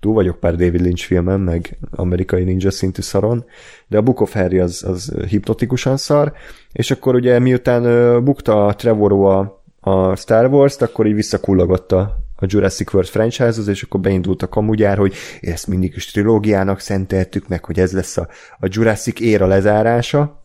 túl 0.00 0.14
vagyok 0.14 0.40
pár 0.40 0.56
David 0.56 0.80
Lynch 0.80 1.04
filmen, 1.04 1.40
meg 1.40 1.78
amerikai 1.90 2.44
ninja 2.44 2.70
szintű 2.70 3.02
szaron, 3.02 3.44
de 3.86 3.96
a 3.96 4.02
Book 4.02 4.20
of 4.20 4.32
Harry 4.32 4.58
az, 4.58 4.84
az 4.84 5.14
hipnotikusan 5.28 5.96
szar, 5.96 6.32
és 6.72 6.90
akkor 6.90 7.14
ugye 7.14 7.38
miután 7.38 8.24
bukta 8.24 8.66
a 8.66 8.74
Trevorrow 8.74 9.22
a, 9.22 9.62
a 9.80 10.16
Star 10.16 10.46
Wars-t, 10.46 10.82
akkor 10.82 11.06
így 11.06 11.14
visszakullogott 11.14 11.92
a, 11.92 12.00
a 12.36 12.44
Jurassic 12.48 12.92
World 12.92 13.08
franchise-hoz, 13.08 13.68
és 13.68 13.82
akkor 13.82 14.00
beindult 14.00 14.42
a 14.42 14.48
kamugyár, 14.48 14.98
hogy 14.98 15.14
ezt 15.40 15.66
mindig 15.66 15.92
is 15.96 16.10
trilógiának 16.10 16.80
szenteltük 16.80 17.48
meg, 17.48 17.64
hogy 17.64 17.78
ez 17.78 17.92
lesz 17.92 18.16
a, 18.16 18.28
a 18.58 18.66
Jurassic 18.68 19.20
éra 19.20 19.46
lezárása, 19.46 20.44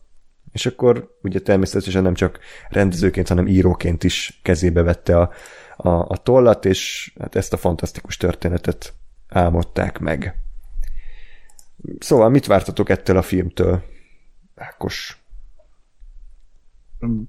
és 0.52 0.66
akkor 0.66 1.16
ugye 1.22 1.40
természetesen 1.40 2.02
nem 2.02 2.14
csak 2.14 2.38
rendezőként, 2.68 3.28
hanem 3.28 3.46
íróként 3.46 4.04
is 4.04 4.40
kezébe 4.42 4.82
vette 4.82 5.18
a, 5.18 5.30
a, 5.76 5.88
a 5.88 6.16
tollat, 6.16 6.64
és 6.64 7.12
hát 7.20 7.36
ezt 7.36 7.52
a 7.52 7.56
fantasztikus 7.56 8.16
történetet 8.16 8.94
álmodták 9.28 9.98
meg. 9.98 10.34
Szóval 11.98 12.28
mit 12.28 12.46
vártatok 12.46 12.88
ettől 12.88 13.16
a 13.16 13.22
filmtől? 13.22 13.82
Ákos. 14.54 15.18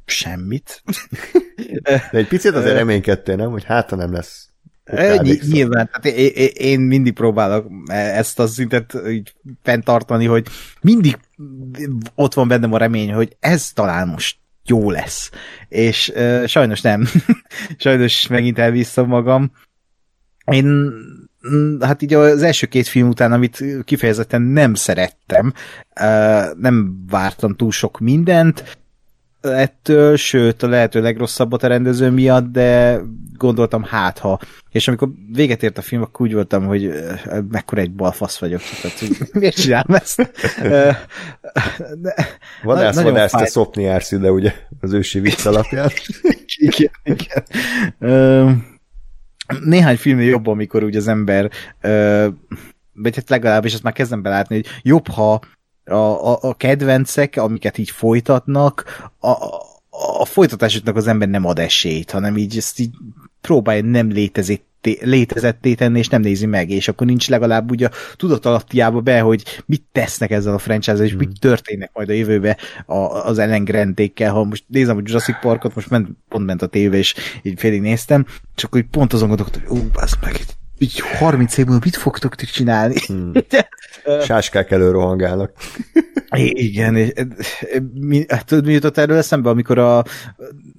Semmit. 0.05 0.83
De 1.83 2.09
egy 2.11 2.27
picit 2.27 2.53
azért 2.53 2.75
reménykedtél, 2.75 3.35
nem? 3.35 3.51
Hogy 3.51 3.63
hát, 3.63 3.89
ha 3.89 3.95
nem 3.95 4.13
lesz 4.13 4.47
Ny- 4.91 5.51
nyilván, 5.51 5.89
tehát 5.91 6.19
én, 6.19 6.49
én 6.53 6.79
mindig 6.79 7.13
próbálok 7.13 7.67
ezt 7.87 8.39
a 8.39 8.47
szintet 8.47 8.97
így 9.07 9.33
fenntartani, 9.63 10.25
hogy 10.25 10.47
mindig 10.81 11.17
ott 12.15 12.33
van 12.33 12.47
bennem 12.47 12.73
a 12.73 12.77
remény, 12.77 13.13
hogy 13.13 13.35
ez 13.39 13.71
talán 13.71 14.07
most 14.07 14.37
jó 14.65 14.91
lesz. 14.91 15.31
És 15.67 16.11
uh, 16.15 16.45
sajnos 16.45 16.81
nem. 16.81 17.07
sajnos 17.77 18.27
megint 18.27 18.59
elviszem 18.59 19.05
magam. 19.05 19.51
Én 20.45 20.91
hát 21.79 22.01
így 22.01 22.13
az 22.13 22.43
első 22.43 22.67
két 22.67 22.87
film 22.87 23.07
után, 23.07 23.31
amit 23.31 23.63
kifejezetten 23.83 24.41
nem 24.41 24.73
szerettem, 24.73 25.53
nem 26.57 27.05
vártam 27.09 27.55
túl 27.55 27.71
sok 27.71 27.99
mindent, 27.99 28.77
ettől, 29.41 30.15
sőt 30.15 30.63
a 30.63 30.67
lehető 30.67 31.01
legrosszabbat 31.01 31.63
a 31.63 31.67
rendező 31.67 32.09
miatt, 32.09 32.51
de 32.51 32.99
gondoltam 33.37 33.83
hát 33.83 34.17
ha. 34.17 34.39
És 34.71 34.87
amikor 34.87 35.09
véget 35.31 35.63
ért 35.63 35.77
a 35.77 35.81
film, 35.81 36.01
akkor 36.01 36.25
úgy 36.25 36.33
voltam, 36.33 36.65
hogy 36.65 36.93
mekkora 37.51 37.81
egy 37.81 37.91
balfasz 37.91 38.37
vagyok. 38.37 38.61
Tehát, 38.81 39.03
miért 39.39 39.55
csinálom 39.55 39.95
ezt? 39.95 40.31
Vadász, 42.63 42.95
Na, 42.95 43.03
vadász, 43.03 43.31
te 43.31 43.45
szopni 43.45 43.83
jársz 43.83 44.11
ide, 44.11 44.31
ugye, 44.31 44.53
az 44.81 44.93
ősi 44.93 45.19
vicc 45.19 45.45
alapján. 45.45 45.89
igen, 46.55 46.91
igen. 47.03 47.43
Néhány 49.63 49.97
film 49.97 50.21
jobb, 50.21 50.47
amikor 50.47 50.83
úgy 50.83 50.95
az 50.95 51.07
ember 51.07 51.51
vagy 52.97 53.15
hát 53.15 53.29
legalábbis 53.29 53.73
ezt 53.73 53.83
már 53.83 53.93
kezdem 53.93 54.21
belátni, 54.21 54.55
hogy 54.55 54.65
jobb, 54.81 55.07
ha 55.07 55.41
a, 55.85 55.93
a, 55.93 56.37
a 56.41 56.53
kedvencek, 56.53 57.35
amiket 57.37 57.77
így 57.77 57.89
folytatnak, 57.89 59.09
a, 59.19 59.29
a 60.19 60.25
folytatásoknak 60.25 60.95
az 60.95 61.07
ember 61.07 61.27
nem 61.27 61.45
ad 61.45 61.59
esélyt, 61.59 62.11
hanem 62.11 62.37
így 62.37 62.57
ezt 62.57 62.79
így 62.79 62.95
próbálja 63.41 63.83
nem 63.83 64.09
létezett 64.09 64.76
létezetté 65.01 65.73
tenni, 65.73 65.99
és 65.99 66.07
nem 66.07 66.21
nézi 66.21 66.45
meg, 66.45 66.69
és 66.69 66.87
akkor 66.87 67.07
nincs 67.07 67.29
legalább 67.29 67.71
úgy 67.71 67.83
a 67.83 67.91
tudatalattiába 68.15 68.99
be, 68.99 69.19
hogy 69.19 69.63
mit 69.65 69.83
tesznek 69.91 70.31
ezzel 70.31 70.53
a 70.53 70.57
franchise 70.57 71.03
és 71.03 71.13
mm. 71.13 71.17
mit 71.17 71.39
történnek 71.39 71.89
majd 71.93 72.09
a 72.09 72.13
jövőbe 72.13 72.57
az 73.23 73.37
ellengrendékkel. 73.37 74.31
Ha 74.31 74.43
most 74.43 74.63
nézem 74.67 74.97
a 74.97 75.01
Jurassic 75.03 75.39
Parkot, 75.41 75.75
most 75.75 75.89
ment, 75.89 76.09
pont 76.29 76.45
ment 76.45 76.61
a 76.61 76.67
tévé, 76.67 76.97
és 76.97 77.15
így 77.41 77.59
félig 77.59 77.81
néztem, 77.81 78.25
csak 78.55 78.71
hogy 78.71 78.85
pont 78.91 79.13
azon 79.13 79.27
gondolkodtam, 79.27 79.63
hogy 79.67 79.77
ó, 79.77 79.83
az 79.93 80.17
meg, 80.21 80.39
így 80.77 80.99
30 80.99 81.57
év 81.57 81.65
múlva 81.65 81.81
mit 81.83 81.95
fogtok 81.95 82.35
ti 82.35 82.45
csinálni? 82.45 82.95
Hmm. 83.05 83.31
Sáskák 84.25 84.71
elő 84.71 84.91
rohangálnak. 84.91 85.51
Igen, 86.35 86.95
és, 86.95 87.11
mi, 87.93 88.25
hát 88.27 88.45
tudod, 88.45 88.65
mi 88.65 88.73
jutott 88.73 88.97
erről 88.97 89.17
eszembe, 89.17 89.49
amikor 89.49 89.77
a 89.77 90.03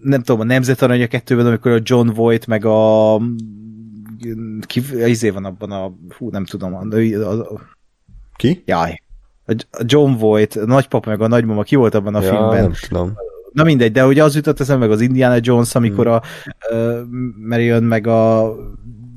nem 0.03 0.23
tudom, 0.23 0.41
a 0.41 0.45
Nemzet 0.45 0.83
Aranya 0.83 1.07
kettőben, 1.07 1.47
amikor 1.47 1.73
a 1.73 1.81
John 1.83 2.09
Voight 2.09 2.47
meg 2.47 2.65
a 2.65 3.21
ki, 4.67 4.83
izé 5.07 5.31
van 5.31 5.45
abban 5.45 5.71
a, 5.71 5.93
hú, 6.19 6.31
nem 6.31 6.45
tudom, 6.45 6.75
a, 6.75 6.97
a, 7.25 7.55
a 7.55 7.61
ki? 8.37 8.63
Jaj. 8.67 9.03
A 9.47 9.83
John 9.85 10.13
Voight, 10.13 10.57
a 10.57 10.67
nagypapa 10.67 11.11
meg 11.11 11.21
a 11.21 11.27
nagymama, 11.27 11.63
ki 11.63 11.77
volt 11.77 11.95
abban 11.95 12.15
a 12.15 12.23
ja, 12.23 12.31
filmben? 12.31 12.63
nem 12.63 12.73
tudom. 12.89 13.17
Na 13.53 13.65
mindegy, 13.65 13.93
de 13.93 14.07
ugye 14.07 14.23
az 14.23 14.35
jutott 14.35 14.61
eszembe 14.61 14.87
meg 14.87 14.95
az 14.95 15.01
Indiana 15.01 15.37
Jones, 15.41 15.75
amikor 15.75 16.07
hmm. 16.07 16.15
a 16.15 16.23
uh, 16.75 17.01
Marion 17.49 17.83
meg 17.83 18.07
a 18.07 18.55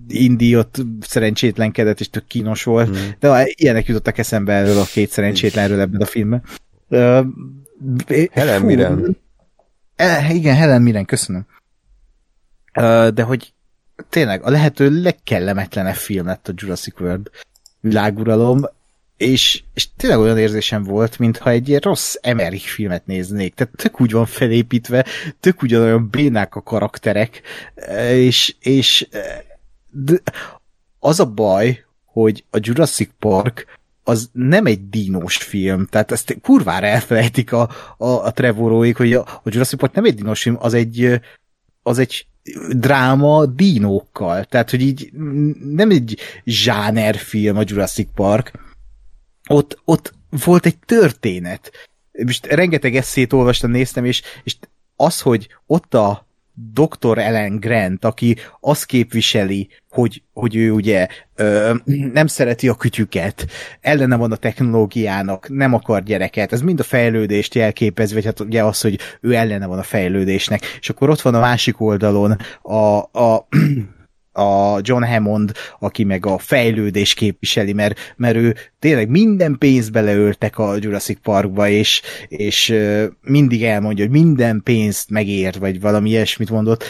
Indi 0.07 0.57
ott 0.57 0.75
szerencsétlenkedett, 0.99 1.99
és 1.99 2.09
tök 2.09 2.27
kínos 2.27 2.63
volt, 2.63 2.89
mm. 2.89 3.09
de 3.19 3.45
ilyenek 3.45 3.85
jutottak 3.85 4.17
eszembe 4.17 4.53
erről 4.53 4.77
a 4.77 4.83
két 4.83 5.09
szerencsétlenről 5.09 5.79
ebben 5.79 6.01
a 6.01 6.05
filmben. 6.05 6.43
Uh, 6.87 7.25
Helen 8.31 8.61
Mirren. 8.61 9.17
Uh, 9.97 10.35
igen, 10.35 10.55
Helen 10.55 10.81
Mirren, 10.81 11.05
köszönöm. 11.05 11.45
Uh, 12.79 13.07
de 13.07 13.23
hogy 13.23 13.53
tényleg 14.09 14.43
a 14.43 14.49
lehető 14.49 15.01
legkellemetlenebb 15.01 15.95
film 15.95 16.25
lett 16.25 16.47
a 16.47 16.53
Jurassic 16.55 16.99
World 16.99 17.29
világuralom, 17.79 18.69
és, 19.17 19.63
és 19.73 19.87
tényleg 19.97 20.19
olyan 20.19 20.37
érzésem 20.37 20.83
volt, 20.83 21.19
mintha 21.19 21.49
egy 21.49 21.69
ilyen 21.69 21.79
rossz 21.83 22.15
Emmerich 22.21 22.65
filmet 22.65 23.05
néznék. 23.05 23.53
Tehát 23.53 23.73
tök 23.75 24.01
úgy 24.01 24.11
van 24.11 24.25
felépítve, 24.25 25.05
tök 25.39 25.61
ugyanolyan 25.61 26.09
bénák 26.09 26.55
a 26.55 26.61
karakterek, 26.61 27.41
és, 28.11 28.55
és 28.59 29.07
de 29.89 30.13
az 30.99 31.19
a 31.19 31.25
baj, 31.25 31.85
hogy 32.05 32.43
a 32.49 32.57
Jurassic 32.61 33.09
Park 33.19 33.79
az 34.03 34.29
nem 34.33 34.65
egy 34.65 34.89
dínos 34.89 35.37
film, 35.37 35.85
tehát 35.85 36.11
ezt 36.11 36.37
kurvára 36.41 36.85
elfelejtik 36.85 37.51
a, 37.51 37.69
a, 37.97 38.07
a 38.07 38.31
Trevoróik, 38.31 38.97
hogy 38.97 39.13
a, 39.13 39.21
a 39.21 39.41
Jurassic 39.45 39.79
Park 39.79 39.93
nem 39.93 40.05
egy 40.05 40.15
dínos 40.15 40.41
film, 40.41 40.57
az 40.59 40.73
egy, 40.73 41.19
az 41.83 41.99
egy 41.99 42.25
dráma 42.69 43.45
dínókkal, 43.45 44.45
tehát 44.45 44.69
hogy 44.69 44.81
így 44.81 45.09
nem 45.73 45.89
egy 45.89 46.17
film 47.17 47.57
a 47.57 47.63
Jurassic 47.65 48.09
Park, 48.15 48.51
ott, 49.49 49.81
ott 49.85 50.13
volt 50.45 50.65
egy 50.65 50.77
történet. 50.77 51.71
Most 52.25 52.45
rengeteg 52.45 52.95
eszét 52.95 53.33
olvastam, 53.33 53.71
néztem, 53.71 54.05
és, 54.05 54.21
és 54.43 54.55
az, 54.95 55.21
hogy 55.21 55.47
ott 55.65 55.93
a 55.93 56.27
Dr. 56.53 57.17
Ellen 57.17 57.59
Grant, 57.59 58.05
aki 58.05 58.37
azt 58.59 58.85
képviseli, 58.85 59.69
hogy, 59.89 60.23
hogy 60.33 60.55
ő 60.55 60.71
ugye 60.71 61.07
ö, 61.35 61.73
nem 62.13 62.27
szereti 62.27 62.67
a 62.67 62.75
kütyüket, 62.75 63.45
ellene 63.81 64.15
van 64.15 64.31
a 64.31 64.35
technológiának, 64.35 65.49
nem 65.49 65.73
akar 65.73 66.03
gyereket, 66.03 66.53
ez 66.53 66.61
mind 66.61 66.79
a 66.79 66.83
fejlődést 66.83 67.55
jelképez, 67.55 68.13
vagy 68.13 68.25
hát 68.25 68.39
ugye 68.39 68.63
az, 68.63 68.81
hogy 68.81 68.99
ő 69.21 69.33
ellene 69.33 69.65
van 69.65 69.79
a 69.79 69.83
fejlődésnek. 69.83 70.77
És 70.79 70.89
akkor 70.89 71.09
ott 71.09 71.21
van 71.21 71.35
a 71.35 71.39
másik 71.39 71.81
oldalon 71.81 72.37
a, 72.61 72.97
a 73.19 73.47
a 74.31 74.79
John 74.81 75.03
Hammond, 75.03 75.51
aki 75.79 76.03
meg 76.03 76.25
a 76.25 76.37
fejlődés 76.37 77.13
képviseli, 77.13 77.73
mert, 77.73 78.13
mert 78.15 78.35
ő 78.35 78.55
tényleg 78.79 79.09
minden 79.09 79.55
pénzt 79.57 79.91
beleöltek 79.91 80.57
a 80.57 80.75
Jurassic 80.79 81.19
Parkba, 81.21 81.67
és, 81.67 82.01
és 82.27 82.75
mindig 83.21 83.63
elmondja, 83.63 84.03
hogy 84.03 84.13
minden 84.13 84.61
pénzt 84.63 85.09
megér, 85.09 85.59
vagy 85.59 85.81
valami 85.81 86.09
ilyesmit 86.09 86.49
mondott 86.49 86.83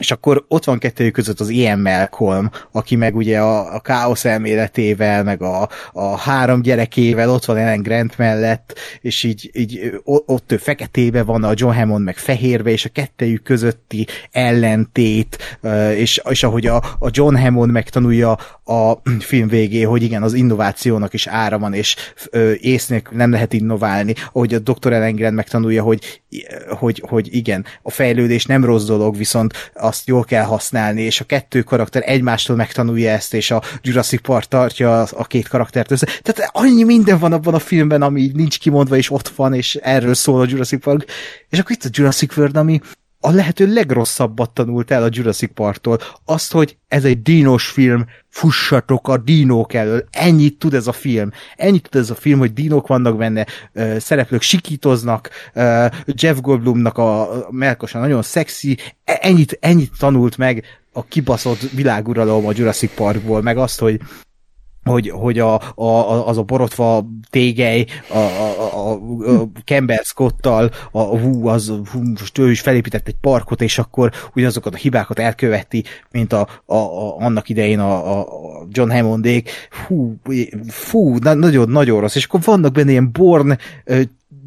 és 0.00 0.10
akkor 0.10 0.44
ott 0.48 0.64
van 0.64 0.78
kettőjük 0.78 1.12
között 1.12 1.40
az 1.40 1.48
Ian 1.48 1.78
Malcolm, 1.78 2.50
aki 2.72 2.96
meg 2.96 3.16
ugye 3.16 3.38
a, 3.40 3.74
a 3.74 3.80
káosz 3.80 4.24
elméletével, 4.24 5.24
meg 5.24 5.42
a, 5.42 5.68
a 5.92 6.18
három 6.18 6.62
gyerekével 6.62 7.30
ott 7.30 7.44
van 7.44 7.56
Ellen 7.56 7.82
Grant 7.82 8.18
mellett, 8.18 8.78
és 9.00 9.22
így, 9.22 9.50
így 9.52 10.00
ott 10.04 10.52
ő 10.52 10.56
feketébe 10.56 11.22
van, 11.22 11.44
a 11.44 11.52
John 11.54 11.74
Hammond 11.74 12.04
meg 12.04 12.16
fehérbe, 12.16 12.70
és 12.70 12.84
a 12.84 12.88
kettőjük 12.88 13.42
közötti 13.42 14.06
ellentét, 14.30 15.58
és, 15.96 16.20
és 16.28 16.42
ahogy 16.42 16.66
a, 16.66 16.76
a 16.98 17.08
John 17.10 17.36
Hammond 17.36 17.72
megtanulja 17.72 18.38
a 18.64 18.92
film 19.18 19.48
végé, 19.48 19.82
hogy 19.82 20.02
igen, 20.02 20.22
az 20.22 20.34
innovációnak 20.34 21.12
is 21.12 21.26
ára 21.26 21.58
van, 21.58 21.74
és 21.74 21.96
észnél 22.60 23.02
nem 23.10 23.30
lehet 23.30 23.52
innoválni, 23.52 24.14
ahogy 24.32 24.54
a 24.54 24.58
Dr. 24.58 24.92
Ellen 24.92 25.14
Grant 25.14 25.34
megtanulja, 25.34 25.82
hogy, 25.82 26.22
hogy, 26.68 27.02
hogy 27.08 27.34
igen, 27.34 27.64
a 27.82 27.90
fejlődés 27.90 28.44
nem 28.44 28.64
rossz 28.64 28.84
dolog, 28.84 29.16
viszont 29.16 29.52
a 29.74 29.89
azt 29.90 30.06
jól 30.06 30.24
kell 30.24 30.44
használni, 30.44 31.02
és 31.02 31.20
a 31.20 31.24
kettő 31.24 31.62
karakter 31.62 32.02
egymástól 32.06 32.56
megtanulja 32.56 33.10
ezt, 33.10 33.34
és 33.34 33.50
a 33.50 33.62
Jurassic 33.82 34.20
Park 34.20 34.44
tartja 34.44 35.02
a 35.02 35.24
két 35.24 35.48
karaktert 35.48 35.90
össze. 35.90 36.08
Tehát 36.22 36.50
annyi 36.52 36.84
minden 36.84 37.18
van 37.18 37.32
abban 37.32 37.54
a 37.54 37.58
filmben, 37.58 38.02
ami 38.02 38.30
nincs 38.34 38.58
kimondva, 38.58 38.96
és 38.96 39.10
ott 39.10 39.28
van, 39.28 39.54
és 39.54 39.74
erről 39.74 40.14
szól 40.14 40.40
a 40.40 40.46
Jurassic 40.48 40.82
Park. 40.82 41.04
És 41.48 41.58
akkor 41.58 41.70
itt 41.70 41.84
a 41.84 41.88
Jurassic 41.92 42.36
World, 42.36 42.56
ami 42.56 42.80
a 43.20 43.30
lehető 43.30 43.72
legrosszabbat 43.72 44.50
tanult 44.50 44.90
el 44.90 45.02
a 45.02 45.08
Jurassic 45.10 45.52
Parktól. 45.54 45.98
Azt, 46.24 46.52
hogy 46.52 46.76
ez 46.88 47.04
egy 47.04 47.22
dínos 47.22 47.66
film, 47.66 48.06
fussatok 48.28 49.08
a 49.08 49.16
dínók 49.16 49.74
elől. 49.74 50.04
Ennyit 50.10 50.58
tud 50.58 50.74
ez 50.74 50.86
a 50.86 50.92
film. 50.92 51.30
Ennyit 51.56 51.88
tud 51.88 52.00
ez 52.00 52.10
a 52.10 52.14
film, 52.14 52.38
hogy 52.38 52.52
dínók 52.52 52.86
vannak 52.86 53.16
benne, 53.16 53.46
uh, 53.74 53.96
szereplők 53.96 54.42
sikítoznak, 54.42 55.30
uh, 55.54 55.86
Jeff 56.06 56.38
Goldblumnak 56.40 56.98
a, 56.98 57.32
a 57.46 57.46
melkosa 57.50 57.98
nagyon 57.98 58.22
szexi. 58.22 58.76
E, 59.04 59.18
ennyit, 59.22 59.58
ennyit 59.60 59.92
tanult 59.98 60.36
meg 60.36 60.64
a 60.92 61.04
kibaszott 61.04 61.70
világuralom 61.70 62.46
a 62.46 62.52
Jurassic 62.54 62.94
Parkból, 62.94 63.42
meg 63.42 63.56
azt, 63.56 63.78
hogy 63.80 64.00
hogy, 64.90 65.10
hogy 65.10 65.38
a, 65.38 65.54
a, 65.74 66.28
az 66.28 66.38
a 66.38 66.42
borotva 66.42 67.06
tégely 67.30 67.86
a, 68.08 68.16
a, 68.16 68.90
a, 68.90 68.92
a 68.92 69.48
Campbell 69.64 70.02
Scott-tal, 70.02 70.70
a, 70.92 71.02
hú, 71.02 71.46
az, 71.46 71.68
hú, 71.92 72.02
most 72.18 72.38
ő 72.38 72.50
is 72.50 72.60
felépített 72.60 73.08
egy 73.08 73.16
parkot, 73.20 73.62
és 73.62 73.78
akkor 73.78 74.12
ugyanazokat 74.34 74.74
a 74.74 74.76
hibákat 74.76 75.18
elköveti, 75.18 75.84
mint 76.10 76.32
a, 76.32 76.48
a, 76.66 76.74
a 76.74 77.16
annak 77.18 77.48
idején 77.48 77.78
a, 77.78 78.20
a 78.20 78.26
John 78.70 78.90
Hammondék. 78.90 79.50
Hú, 79.86 80.16
fú, 80.68 81.16
nagyon, 81.16 81.68
nagyon 81.68 82.00
rossz. 82.00 82.14
És 82.14 82.24
akkor 82.24 82.40
vannak 82.44 82.72
benne 82.72 82.90
ilyen 82.90 83.12
Born 83.12 83.58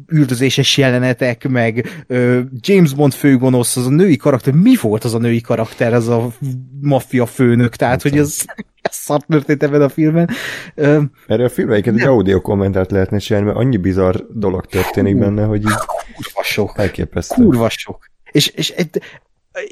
üldözéses 0.08 0.76
jelenetek, 0.76 1.48
meg 1.48 2.04
ö, 2.06 2.40
James 2.60 2.94
Bond 2.94 3.12
főgonosz, 3.12 3.76
az 3.76 3.86
a 3.86 3.90
női 3.90 4.16
karakter, 4.16 4.52
mi 4.54 4.74
volt 4.80 5.04
az 5.04 5.14
a 5.14 5.18
női 5.18 5.40
karakter, 5.40 5.94
az 5.94 6.08
a 6.08 6.32
maffia 6.80 7.26
főnök, 7.26 7.76
tehát, 7.76 8.02
hogy 8.02 8.18
ez 8.18 8.44
szart 8.90 9.26
történt 9.26 9.62
ebben 9.62 9.82
a 9.82 9.88
filmben. 9.88 10.28
Ö, 10.74 11.02
Erre 11.26 11.44
a 11.44 11.48
filmre 11.48 11.74
egy 11.74 12.00
audio 12.00 12.40
kommentárt 12.40 12.90
lehetne 12.90 13.18
csinálni, 13.18 13.46
mert 13.46 13.58
annyi 13.58 13.76
bizarr 13.76 14.16
dolog 14.34 14.66
történik 14.66 15.18
benne, 15.18 15.44
hogy 15.44 15.60
így 15.62 15.78
kurva 16.14 16.42
sok. 16.42 16.72
Elképesztő. 16.76 17.42
Kurva 17.42 17.68
sok. 17.68 18.10
És, 18.32 18.46
és 18.46 18.70
egy, 18.70 19.02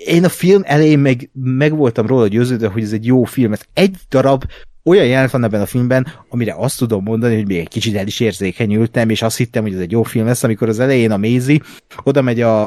én 0.04 0.24
a 0.24 0.28
film 0.28 0.62
elején 0.64 0.98
meg, 0.98 1.30
meg 1.32 1.76
voltam 1.76 2.06
róla 2.06 2.26
győződve, 2.26 2.68
hogy 2.68 2.82
ez 2.82 2.92
egy 2.92 3.06
jó 3.06 3.24
film. 3.24 3.52
Ez 3.52 3.62
egy 3.72 3.96
darab 4.09 4.44
olyan 4.84 5.06
jelent 5.06 5.30
van 5.30 5.44
ebben 5.44 5.60
a 5.60 5.66
filmben, 5.66 6.06
amire 6.28 6.54
azt 6.56 6.78
tudom 6.78 7.02
mondani, 7.02 7.34
hogy 7.34 7.46
még 7.46 7.59
egy 7.59 7.68
kicsit 7.68 7.96
el 7.96 8.06
is 8.06 8.20
érzékenyültem, 8.20 9.10
és 9.10 9.22
azt 9.22 9.36
hittem, 9.36 9.62
hogy 9.62 9.74
ez 9.74 9.80
egy 9.80 9.90
jó 9.90 10.02
film 10.02 10.26
lesz, 10.26 10.42
amikor 10.42 10.68
az 10.68 10.80
elején 10.80 11.10
a 11.10 11.16
Mézi 11.16 11.62
oda 12.02 12.22
megy 12.22 12.40
a, 12.40 12.66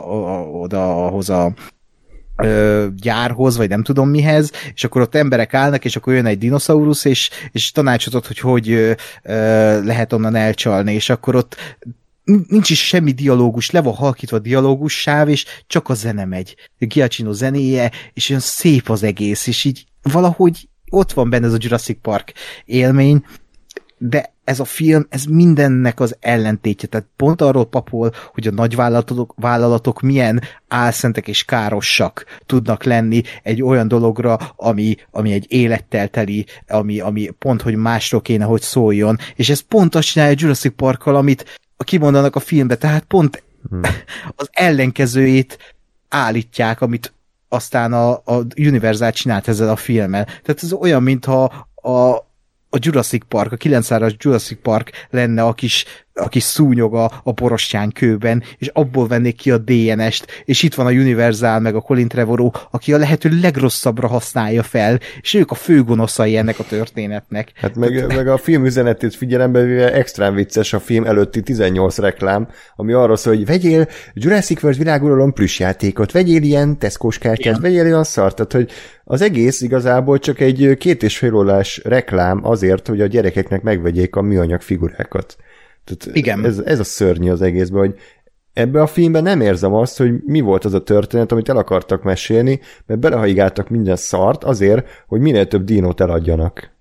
oda 0.52 1.06
ahhoz 1.06 1.30
a 1.30 1.54
ö, 2.36 2.88
gyárhoz, 2.96 3.58
vagy 3.58 3.70
nem 3.70 3.84
tudom 3.84 4.10
mihez, 4.10 4.52
és 4.74 4.84
akkor 4.84 5.02
ott 5.02 5.16
emberek 5.16 5.54
állnak, 5.54 5.86
és 5.86 5.96
akkor 5.96 6.14
jön 6.14 6.26
egy 6.26 6.38
dinoszaurusz, 6.38 7.06
és, 7.06 7.30
és 7.52 7.72
tanácsot 7.72 8.14
ad, 8.14 8.26
hogy 8.26 8.40
hogy 8.40 8.70
ö, 8.72 8.94
lehet 9.84 10.14
onnan 10.14 10.36
elcsalni, 10.36 10.94
és 10.94 11.10
akkor 11.10 11.36
ott 11.36 11.56
nincs 12.48 12.70
is 12.70 12.88
semmi 12.88 13.12
dialógus, 13.12 13.72
le 13.72 13.82
van 13.82 13.94
halkítva 13.94 14.38
a 14.38 14.40
dialógus 14.40 15.02
sáv, 15.02 15.30
és 15.30 15.46
csak 15.68 15.90
a 15.90 15.94
zene 15.94 16.26
megy. 16.26 16.56
Giacchino 16.78 17.34
zenéje, 17.34 17.92
és 18.14 18.30
olyan 18.30 18.42
szép 18.42 18.90
az 18.90 19.04
egész, 19.04 19.48
és 19.48 19.64
így 19.64 19.86
valahogy 20.02 20.68
ott 20.96 21.12
van 21.12 21.30
benne 21.30 21.46
ez 21.46 21.54
a 21.54 21.58
Jurassic 21.60 21.98
Park 22.02 22.34
élmény, 22.66 23.26
de 23.98 24.34
ez 24.44 24.60
a 24.60 24.66
film, 24.66 25.06
ez 25.10 25.24
mindennek 25.24 26.00
az 26.00 26.16
ellentétje, 26.20 26.88
tehát 26.88 27.08
pont 27.16 27.42
arról 27.42 27.66
papol, 27.66 28.12
hogy 28.34 28.48
a 28.48 28.52
nagyvállalatok 28.52 29.34
vállalatok 29.38 30.02
milyen 30.02 30.42
álszentek 30.68 31.28
és 31.28 31.44
károsak 31.44 32.26
tudnak 32.46 32.84
lenni 32.84 33.22
egy 33.44 33.62
olyan 33.62 33.88
dologra, 33.88 34.36
ami, 34.56 34.96
ami 35.12 35.34
egy 35.34 35.46
élettel 35.48 36.08
teli, 36.08 36.46
ami, 36.68 37.00
ami 37.00 37.30
pont, 37.40 37.62
hogy 37.62 37.76
másról 37.76 38.22
kéne, 38.22 38.46
hogy 38.46 38.62
szóljon, 38.62 39.18
és 39.36 39.50
ez 39.50 39.60
pont 39.60 39.96
azt 39.96 40.08
csinálja 40.08 40.34
a 40.34 40.40
Jurassic 40.40 40.76
Parkkal, 40.76 41.16
amit 41.16 41.62
kimondanak 41.78 42.36
a 42.36 42.40
filmbe, 42.40 42.76
tehát 42.76 43.04
pont 43.04 43.44
hmm. 43.70 43.82
az 44.36 44.50
ellenkezőjét 44.52 45.76
állítják, 46.10 46.82
amit 46.82 47.14
aztán 47.50 47.94
a, 47.94 48.12
a 48.12 48.46
Universal 48.58 49.12
csinált 49.12 49.48
ezzel 49.48 49.70
a 49.70 49.76
filmmel. 49.76 50.24
Tehát 50.24 50.64
ez 50.64 50.74
olyan, 50.74 51.04
mintha 51.04 51.44
a, 51.76 52.16
a 52.70 52.78
Jurassic 52.80 53.24
Park, 53.28 53.52
a 53.52 53.58
900-as 53.58 54.16
Jurassic 54.18 54.60
Park 54.62 54.92
lenne 55.10 55.44
a 55.44 55.54
kis, 55.54 55.86
a 56.16 56.28
kis 56.28 56.44
szúnyoga 56.44 57.12
a 57.24 57.34
porostyán 57.34 57.92
kőben, 57.92 58.44
és 58.58 58.68
abból 58.74 59.08
vennék 59.08 59.36
ki 59.36 59.52
a 59.52 59.58
DNS-t, 59.58 60.44
és 60.46 60.64
itt 60.64 60.74
van 60.74 60.86
a 60.86 60.92
Universal, 60.92 61.60
meg 61.60 61.76
a 61.76 61.82
Colin 61.82 62.08
Trevorrow, 62.08 62.50
aki 62.72 62.94
a 62.94 62.98
lehető 62.98 63.40
legrosszabbra 63.42 64.08
használja 64.08 64.64
fel, 64.64 65.00
és 65.22 65.34
ők 65.34 65.52
a 65.52 65.56
főgonoszai 65.56 66.38
ennek 66.38 66.60
a 66.60 66.64
történetnek. 66.64 67.52
Hát 67.56 67.76
meg, 67.76 67.94
Tehát... 67.94 68.16
meg 68.16 68.28
a 68.28 68.38
film 68.38 68.66
üzenetét 68.66 69.16
figyelembe 69.16 69.62
véve 69.62 69.94
extrán 69.94 70.34
vicces 70.34 70.74
a 70.74 70.80
film 70.80 71.04
előtti 71.04 71.42
18 71.42 71.98
reklám, 71.98 72.48
ami 72.76 72.94
arról 72.94 73.18
szól, 73.18 73.36
hogy 73.36 73.46
vegyél 73.46 73.88
Jurassic 74.14 74.64
World 74.64 74.78
világuralom 74.78 75.34
plusz 75.34 75.60
játékot, 75.60 76.12
vegyél 76.12 76.42
ilyen 76.42 76.78
Tesco-s 76.78 77.18
kártyát, 77.18 77.60
vegyél 77.60 77.86
olyan 77.86 78.04
szart, 78.04 78.36
tehát 78.36 78.52
hogy 78.52 78.72
az 79.04 79.22
egész 79.22 79.62
igazából 79.62 80.20
csak 80.20 80.40
egy 80.40 80.76
két 80.78 81.04
és 81.04 81.18
fél 81.18 81.34
órás 81.34 81.82
reklám 81.84 82.40
azért, 82.46 82.88
hogy 82.88 83.02
a 83.02 83.06
gyerekeknek 83.06 83.62
megvegyék 83.62 84.16
a 84.16 84.22
műanyag 84.22 84.62
figurákat. 84.62 85.36
Tehát 85.86 86.18
Igen. 86.18 86.46
Ez, 86.46 86.60
ez 86.60 86.80
a 86.80 86.84
szörnyű 86.84 87.30
az 87.30 87.42
egészben, 87.42 87.80
hogy 87.80 87.96
ebbe 88.54 88.82
a 88.82 88.88
filmben 88.88 89.24
nem 89.24 89.42
érzem 89.42 89.74
azt, 89.74 89.98
hogy 89.98 90.14
mi 90.24 90.40
volt 90.40 90.66
az 90.66 90.74
a 90.74 90.84
történet, 90.84 91.32
amit 91.32 91.50
el 91.50 91.58
akartak 91.58 92.04
mesélni, 92.04 92.60
mert 92.86 93.00
belehaigáltak 93.00 93.70
minden 93.70 93.96
szart 93.96 94.44
azért, 94.44 94.88
hogy 95.08 95.20
minél 95.20 95.48
több 95.48 95.64
dinót 95.64 96.02
eladjanak. 96.02 96.72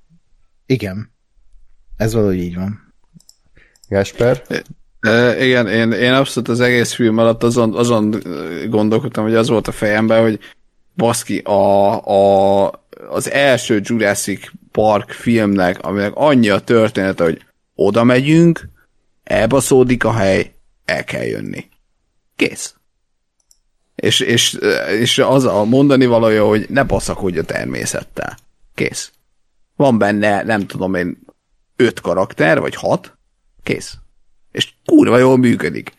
Igen. 0.67 1.13
Ez 1.97 2.15
valahogy 2.15 2.39
így 2.39 2.55
van. 2.55 2.95
Gásper? 3.89 4.43
E, 5.01 5.45
igen, 5.45 5.69
én, 5.69 5.93
én 5.93 6.13
abszolút 6.13 6.49
az 6.49 6.61
egész 6.61 6.93
film 6.93 7.19
alatt 7.19 7.43
azon, 7.43 7.75
azon 7.75 8.23
gondolkodtam, 8.69 9.25
hogy 9.25 9.35
az 9.35 9.49
volt 9.49 9.69
a 9.69 9.73
fejemben, 9.73 10.23
hogy 10.23 10.39
baszki, 10.97 11.39
a, 11.39 12.05
a, 12.07 12.71
az 13.11 13.31
első 13.31 13.81
Jurassic 13.83 14.51
Park 14.71 15.11
filmnek, 15.11 15.83
aminek 15.83 16.13
annyi 16.15 16.49
a 16.49 16.59
történet, 16.59 17.21
hogy 17.21 17.43
oda 17.75 18.05
megyünk, 18.05 18.69
elbaszódik 19.25 20.05
a 20.05 20.13
hely, 20.13 20.55
el 20.85 21.05
kell 21.05 21.25
jönni. 21.25 21.69
Kész. 22.37 22.75
És, 23.95 24.21
és, 24.21 24.59
és 25.01 25.19
az 25.19 25.45
a 25.45 25.65
mondani 25.65 26.07
valója, 26.07 26.47
hogy 26.47 26.67
ne 26.69 26.83
baszakodj 26.83 27.39
a 27.39 27.45
természettel. 27.45 28.37
Kész. 28.75 29.13
Van 29.77 29.99
benne, 29.99 30.43
nem 30.43 30.67
tudom 30.67 30.95
én, 30.95 31.19
öt 31.77 32.01
karakter, 32.01 32.61
vagy 32.61 32.75
hat. 32.75 33.19
Kész. 33.63 33.95
És 34.53 34.73
kurva 34.85 35.19
jól 35.19 35.39
működik. 35.39 35.93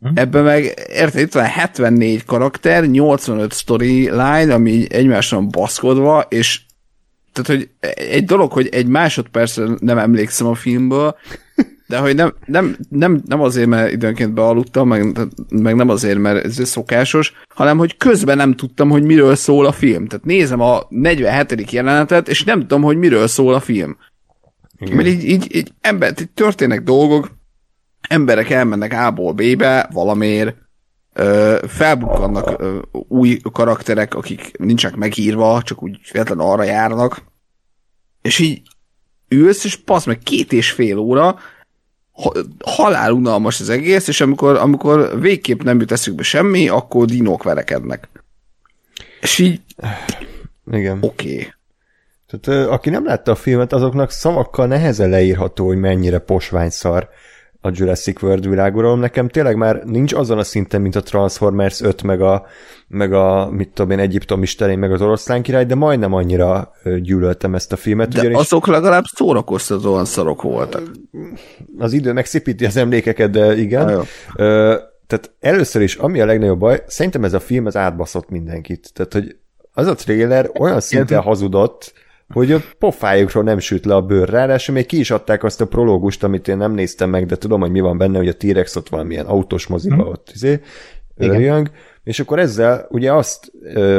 Hm? 0.00 0.08
Ebben 0.14 0.44
meg, 0.44 0.62
érted, 0.88 1.20
itt 1.20 1.32
van 1.32 1.44
74 1.44 2.24
karakter, 2.24 2.86
85 2.86 3.52
storyline, 3.52 4.54
ami 4.54 4.86
egymáson 4.92 5.48
baszkodva, 5.48 6.26
és 6.28 6.60
tehát, 7.32 7.50
hogy 7.50 7.70
egy 7.96 8.24
dolog, 8.24 8.52
hogy 8.52 8.68
egy 8.68 8.86
másodpercre 8.86 9.64
nem 9.78 9.98
emlékszem 9.98 10.46
a 10.46 10.54
filmből, 10.54 11.16
de 11.86 11.98
hogy 11.98 12.14
nem, 12.14 12.34
nem, 12.46 12.76
nem, 12.88 13.22
nem 13.26 13.40
azért, 13.40 13.68
mert 13.68 13.92
időnként 13.92 14.34
bealudtam, 14.34 14.88
meg, 14.88 15.18
meg 15.48 15.74
nem 15.74 15.88
azért, 15.88 16.18
mert 16.18 16.44
ez 16.44 16.68
szokásos, 16.68 17.32
hanem 17.48 17.78
hogy 17.78 17.96
közben 17.96 18.36
nem 18.36 18.54
tudtam, 18.54 18.90
hogy 18.90 19.02
miről 19.02 19.34
szól 19.34 19.66
a 19.66 19.72
film. 19.72 20.06
Tehát 20.06 20.24
nézem 20.24 20.60
a 20.60 20.82
47. 20.88 21.70
jelenetet, 21.70 22.28
és 22.28 22.44
nem 22.44 22.60
tudom, 22.60 22.82
hogy 22.82 22.96
miről 22.96 23.26
szól 23.26 23.54
a 23.54 23.60
film. 23.60 23.96
Igen. 24.78 24.96
Mert 24.96 25.08
így, 25.08 25.24
így, 25.24 25.54
így, 25.56 25.72
ember, 25.80 26.14
így 26.20 26.30
történnek 26.30 26.82
dolgok, 26.82 27.30
emberek 28.08 28.50
elmennek 28.50 28.92
A-ból 28.92 29.32
B-be 29.32 29.88
valamiért, 29.92 30.56
ö, 31.12 31.58
felbukkannak 31.68 32.60
ö, 32.60 32.78
új 33.08 33.38
karakterek, 33.52 34.14
akik 34.14 34.56
nincsenek 34.58 34.96
megírva, 34.96 35.62
csak 35.62 35.82
úgy 35.82 35.98
véletlen 36.12 36.38
arra 36.38 36.62
járnak, 36.62 37.22
és 38.22 38.38
így 38.38 38.62
ülsz, 39.28 39.64
és 39.64 39.76
passz 39.76 40.04
meg 40.04 40.18
két 40.18 40.52
és 40.52 40.70
fél 40.70 40.98
óra, 40.98 41.38
halál 42.64 43.12
unalmas 43.12 43.60
az 43.60 43.68
egész, 43.68 44.08
és 44.08 44.20
amikor, 44.20 44.56
amikor 44.56 45.20
végképp 45.20 45.62
nem 45.62 45.80
jut 45.80 45.92
eszükbe 45.92 46.22
semmi, 46.22 46.68
akkor 46.68 47.06
dinók 47.06 47.42
verekednek. 47.42 48.08
És 49.20 49.38
így... 49.38 49.60
Igen. 50.70 50.98
Oké. 51.00 51.32
Okay. 51.32 51.52
Tehát 52.26 52.68
aki 52.68 52.90
nem 52.90 53.04
látta 53.04 53.30
a 53.30 53.34
filmet, 53.34 53.72
azoknak 53.72 54.10
szavakkal 54.10 54.66
nehezen 54.66 55.08
leírható, 55.08 55.66
hogy 55.66 55.76
mennyire 55.76 56.18
posványszar 56.18 57.08
a 57.64 57.70
Jurassic 57.72 58.22
World 58.22 58.48
világuralom. 58.48 59.00
Nekem 59.00 59.28
tényleg 59.28 59.56
már 59.56 59.82
nincs 59.84 60.12
azon 60.12 60.38
a 60.38 60.44
szinten, 60.44 60.80
mint 60.80 60.96
a 60.96 61.02
Transformers 61.02 61.80
5, 61.80 62.02
meg 62.02 62.20
a, 62.20 62.46
meg 62.88 63.12
a 63.12 63.50
mit 63.50 63.68
tudom 63.68 63.90
én, 63.90 63.98
Egyiptom 63.98 64.42
istenén, 64.42 64.78
meg 64.78 64.92
az 64.92 65.00
oroszlán 65.00 65.42
király, 65.42 65.64
de 65.64 65.74
majdnem 65.74 66.12
annyira 66.12 66.72
gyűlöltem 67.02 67.54
ezt 67.54 67.72
a 67.72 67.76
filmet. 67.76 68.08
De 68.08 68.20
ugyanis... 68.20 68.38
azok 68.38 68.66
legalább 68.66 69.04
szórakoztatóan 69.04 70.04
szarok 70.04 70.42
voltak. 70.42 70.82
Az 71.78 71.92
idő 71.92 72.12
megszépíti 72.12 72.64
az 72.64 72.76
emlékeket, 72.76 73.30
de 73.30 73.56
igen. 73.56 74.00
Ö, 74.36 74.74
tehát 75.06 75.32
először 75.40 75.82
is, 75.82 75.94
ami 75.94 76.20
a 76.20 76.26
legnagyobb 76.26 76.58
baj, 76.58 76.82
szerintem 76.86 77.24
ez 77.24 77.32
a 77.32 77.40
film 77.40 77.66
az 77.66 77.76
átbaszott 77.76 78.28
mindenkit. 78.28 78.90
Tehát, 78.92 79.12
hogy 79.12 79.36
az 79.72 79.86
a 79.86 79.94
trailer 79.94 80.50
olyan 80.58 80.80
szinten 80.80 81.20
hazudott, 81.20 81.92
hogy 82.32 82.52
a 82.52 82.60
pofájukról 82.78 83.42
nem 83.42 83.58
süt 83.58 83.84
le 83.84 83.94
a 83.94 84.02
bőr. 84.02 84.28
Ráadásul 84.28 84.74
még 84.74 84.86
ki 84.86 84.98
is 84.98 85.10
adták 85.10 85.44
azt 85.44 85.60
a 85.60 85.66
prológust, 85.66 86.24
amit 86.24 86.48
én 86.48 86.56
nem 86.56 86.72
néztem 86.72 87.10
meg, 87.10 87.26
de 87.26 87.36
tudom, 87.36 87.60
hogy 87.60 87.70
mi 87.70 87.80
van 87.80 87.98
benne, 87.98 88.18
hogy 88.18 88.28
a 88.28 88.36
T-Rex 88.36 88.76
ott 88.76 88.88
valamilyen 88.88 89.26
autós 89.26 89.66
moziba 89.66 89.94
hmm. 89.94 90.06
ott 90.06 90.30
izé, 90.34 90.60
Igen. 91.16 91.70
És 92.04 92.20
akkor 92.20 92.38
ezzel 92.38 92.86
ugye 92.90 93.12
azt 93.12 93.52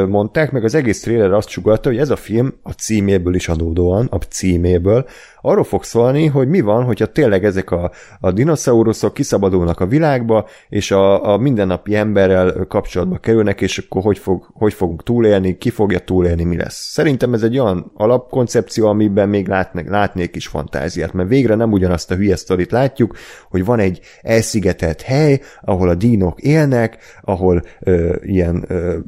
mondták, 0.08 0.52
meg 0.52 0.64
az 0.64 0.74
egész 0.74 1.00
trailer 1.00 1.32
azt 1.32 1.48
sugalta, 1.48 1.88
hogy 1.88 1.98
ez 1.98 2.10
a 2.10 2.16
film 2.16 2.54
a 2.62 2.70
címéből 2.70 3.34
is 3.34 3.48
adódóan, 3.48 4.06
a 4.10 4.16
címéből, 4.16 5.06
arról 5.46 5.64
fog 5.64 5.84
szólni, 5.84 6.26
hogy 6.26 6.48
mi 6.48 6.60
van, 6.60 6.84
hogyha 6.84 7.06
tényleg 7.06 7.44
ezek 7.44 7.70
a, 7.70 7.90
a 8.20 8.32
dinoszauruszok 8.32 9.14
kiszabadulnak 9.14 9.80
a 9.80 9.86
világba, 9.86 10.48
és 10.68 10.90
a, 10.90 11.32
a 11.32 11.36
mindennapi 11.36 11.94
emberrel 11.94 12.66
kapcsolatba 12.68 13.18
kerülnek, 13.18 13.60
és 13.60 13.78
akkor 13.78 14.02
hogy, 14.02 14.18
fog, 14.18 14.46
hogy 14.52 14.74
fogunk 14.74 15.02
túlélni, 15.02 15.58
ki 15.58 15.70
fogja 15.70 15.98
túlélni, 15.98 16.44
mi 16.44 16.56
lesz. 16.56 16.90
Szerintem 16.92 17.34
ez 17.34 17.42
egy 17.42 17.58
olyan 17.58 17.92
alapkoncepció, 17.94 18.86
amiben 18.86 19.28
még 19.28 19.48
látnék, 19.48 19.88
látnék 19.88 20.36
is 20.36 20.46
fantáziát, 20.46 21.12
mert 21.12 21.28
végre 21.28 21.54
nem 21.54 21.72
ugyanazt 21.72 22.10
a 22.10 22.14
hülye 22.14 22.36
sztorit 22.36 22.70
látjuk, 22.70 23.16
hogy 23.50 23.64
van 23.64 23.78
egy 23.78 24.00
elszigetelt 24.22 25.02
hely, 25.02 25.40
ahol 25.60 25.88
a 25.88 25.94
dínok 25.94 26.40
élnek, 26.40 26.98
ahol 27.22 27.62
ö, 27.80 27.95
ilyen 28.22 28.64
ö, 28.68 28.98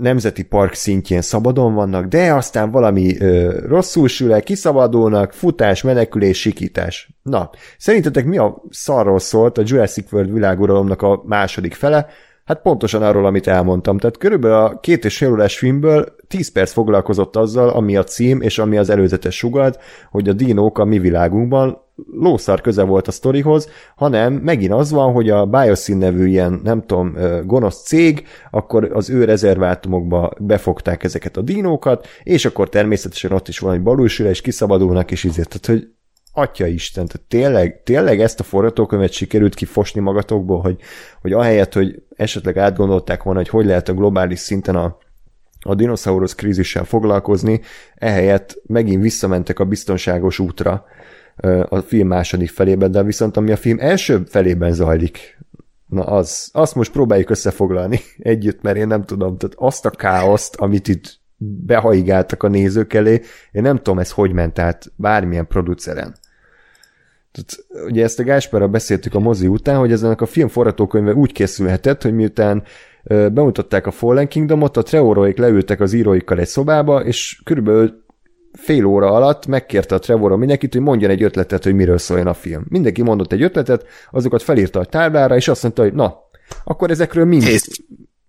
nemzeti 0.00 0.42
park 0.42 0.74
szintjén 0.74 1.20
szabadon 1.20 1.74
vannak, 1.74 2.06
de 2.06 2.34
aztán 2.34 2.70
valami 2.70 3.16
ö, 3.18 3.58
rosszul 3.66 4.08
sül 4.08 4.32
el, 4.32 4.42
kiszabadulnak, 4.42 5.32
futás, 5.32 5.82
menekülés, 5.82 6.40
sikítás. 6.40 7.14
Na, 7.22 7.50
szerintetek 7.78 8.24
mi 8.24 8.38
a 8.38 8.62
szarról 8.70 9.18
szólt 9.18 9.58
a 9.58 9.62
Jurassic 9.64 10.12
World 10.12 10.32
világuralomnak 10.32 11.02
a 11.02 11.22
második 11.26 11.74
fele? 11.74 12.06
Hát 12.44 12.62
pontosan 12.62 13.02
arról, 13.02 13.26
amit 13.26 13.46
elmondtam. 13.46 13.98
Tehát 13.98 14.16
körülbelül 14.16 14.56
a 14.56 14.80
két 14.80 15.04
és 15.04 15.16
fél 15.16 15.30
órás 15.30 15.58
filmből 15.58 16.16
10 16.28 16.52
perc 16.52 16.72
foglalkozott 16.72 17.36
azzal, 17.36 17.68
ami 17.68 17.96
a 17.96 18.04
cím 18.04 18.40
és 18.40 18.58
ami 18.58 18.76
az 18.76 18.90
előzetes 18.90 19.36
sugalt, 19.36 19.78
hogy 20.10 20.28
a 20.28 20.32
dinók 20.32 20.78
a 20.78 20.84
mi 20.84 20.98
világunkban 20.98 21.78
lószar 22.10 22.60
köze 22.60 22.82
volt 22.82 23.08
a 23.08 23.10
sztorihoz, 23.10 23.68
hanem 23.96 24.32
megint 24.32 24.72
az 24.72 24.90
van, 24.90 25.12
hogy 25.12 25.30
a 25.30 25.46
Biosyn 25.46 25.96
nevű 25.96 26.26
ilyen, 26.26 26.60
nem 26.64 26.82
tudom, 26.86 27.16
gonosz 27.44 27.82
cég, 27.82 28.26
akkor 28.50 28.90
az 28.92 29.10
ő 29.10 29.24
rezervátumokba 29.24 30.32
befogták 30.38 31.04
ezeket 31.04 31.36
a 31.36 31.42
dinókat, 31.42 32.06
és 32.22 32.44
akkor 32.44 32.68
természetesen 32.68 33.32
ott 33.32 33.48
is 33.48 33.58
valami 33.58 33.78
balúsül, 33.78 34.26
és 34.26 34.40
kiszabadulnak, 34.40 35.10
és 35.10 35.24
így, 35.24 35.34
tehát, 35.34 35.66
hogy 35.66 35.88
Atya 36.34 36.66
Isten, 36.66 37.06
tehát 37.06 37.28
tényleg, 37.28 37.82
tényleg 37.84 38.20
ezt 38.20 38.40
a 38.40 38.42
forgatókönyvet 38.42 39.12
sikerült 39.12 39.54
kifosni 39.54 40.00
magatokból, 40.00 40.60
hogy, 40.60 40.76
hogy 41.20 41.32
ahelyett, 41.32 41.72
hogy 41.72 42.02
esetleg 42.16 42.58
átgondolták 42.58 43.22
volna, 43.22 43.38
hogy 43.38 43.48
hogy 43.48 43.66
lehet 43.66 43.88
a 43.88 43.94
globális 43.94 44.38
szinten 44.38 44.76
a, 44.76 44.96
a 45.60 45.74
dinoszaurusz 45.74 46.34
krízissel 46.34 46.84
foglalkozni, 46.84 47.60
ehelyett 47.94 48.62
megint 48.66 49.02
visszamentek 49.02 49.58
a 49.58 49.64
biztonságos 49.64 50.38
útra 50.38 50.84
a 51.68 51.78
film 51.78 52.08
második 52.08 52.50
felében, 52.50 52.90
de 52.90 53.02
viszont 53.02 53.36
ami 53.36 53.52
a 53.52 53.56
film 53.56 53.78
első 53.80 54.22
felében 54.26 54.72
zajlik, 54.72 55.38
na 55.86 56.04
az, 56.04 56.48
azt 56.52 56.74
most 56.74 56.92
próbáljuk 56.92 57.30
összefoglalni 57.30 58.00
együtt, 58.18 58.62
mert 58.62 58.76
én 58.76 58.86
nem 58.86 59.04
tudom, 59.04 59.36
tehát 59.36 59.56
azt 59.58 59.86
a 59.86 59.90
káoszt, 59.90 60.56
amit 60.56 60.88
itt 60.88 61.20
behaigáltak 61.66 62.42
a 62.42 62.48
nézők 62.48 62.92
elé, 62.92 63.20
én 63.52 63.62
nem 63.62 63.76
tudom, 63.76 63.98
ez 63.98 64.10
hogy 64.10 64.32
ment 64.32 64.58
át 64.58 64.92
bármilyen 64.96 65.46
produceren. 65.46 66.14
Tehát, 67.32 67.84
ugye 67.88 68.02
ezt 68.02 68.18
a 68.18 68.24
Gáspárral 68.24 68.68
beszéltük 68.68 69.14
a 69.14 69.18
mozi 69.18 69.46
után, 69.46 69.78
hogy 69.78 69.92
ezenek 69.92 70.20
a 70.20 70.26
film 70.26 70.48
forgatókönyve 70.48 71.14
úgy 71.14 71.32
készülhetett, 71.32 72.02
hogy 72.02 72.14
miután 72.14 72.62
bemutatták 73.04 73.86
a 73.86 73.90
Fallen 73.90 74.28
Kingdomot, 74.28 74.76
a 74.76 74.82
Trevoroik 74.82 75.38
leültek 75.38 75.80
az 75.80 75.92
íróikkal 75.92 76.38
egy 76.38 76.46
szobába, 76.46 77.04
és 77.04 77.40
körülbelül 77.44 78.01
fél 78.52 78.84
óra 78.84 79.10
alatt 79.10 79.46
megkérte 79.46 79.94
a 79.94 79.98
Trevor 79.98 80.36
mindenkit, 80.36 80.72
hogy 80.72 80.82
mondjon 80.82 81.10
egy 81.10 81.22
ötletet, 81.22 81.64
hogy 81.64 81.74
miről 81.74 81.98
szóljon 81.98 82.26
a 82.26 82.34
film. 82.34 82.64
Mindenki 82.68 83.02
mondott 83.02 83.32
egy 83.32 83.42
ötletet, 83.42 83.86
azokat 84.10 84.42
felírta 84.42 84.80
a 84.80 84.84
táblára, 84.84 85.36
és 85.36 85.48
azt 85.48 85.62
mondta, 85.62 85.82
hogy 85.82 85.92
na, 85.92 86.16
akkor 86.64 86.90
ezekről 86.90 87.24
mind, 87.24 87.44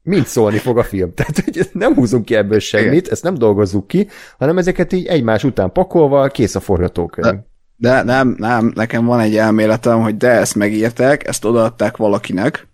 mind 0.02 0.26
szólni 0.26 0.58
fog 0.58 0.78
a 0.78 0.84
film. 0.84 1.14
Tehát 1.16 1.40
hogy 1.44 1.70
nem 1.72 1.94
húzunk 1.94 2.26
ki 2.26 2.36
ebből 2.36 2.60
semmit, 2.60 3.00
Igen. 3.00 3.12
ezt 3.12 3.24
nem 3.24 3.34
dolgozzuk 3.34 3.88
ki, 3.88 4.08
hanem 4.38 4.58
ezeket 4.58 4.94
így 4.94 5.06
egymás 5.06 5.44
után 5.44 5.72
pakolva 5.72 6.28
kész 6.28 6.56
a 6.56 6.60
forgatókönyv. 6.60 7.40
De 7.76 8.04
nem, 8.04 8.36
nem, 8.38 8.72
nekem 8.76 9.06
van 9.06 9.20
egy 9.20 9.38
elméletem, 9.38 10.02
hogy 10.02 10.18
de 10.18 10.30
ezt 10.30 10.56
megírták, 10.56 11.28
ezt 11.28 11.46
odaadták 11.46 11.98
valakinek, 11.98 12.68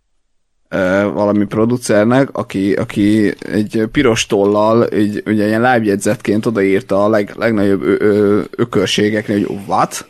valami 1.14 1.46
producernek, 1.46 2.30
aki, 2.38 2.74
aki 2.74 3.34
egy 3.52 3.84
piros 3.92 4.26
tollal, 4.26 4.88
egy, 4.88 5.24
ugye 5.26 5.48
ilyen 5.48 5.62
lábjegyzetként 5.62 6.46
odaírta 6.46 7.04
a 7.04 7.10
leg, 7.10 7.34
legnagyobb 7.38 7.82
ö, 7.82 7.96
ö, 8.00 8.42
ökörségeknél, 8.56 9.46
hogy 9.46 9.58
what? 9.68 10.08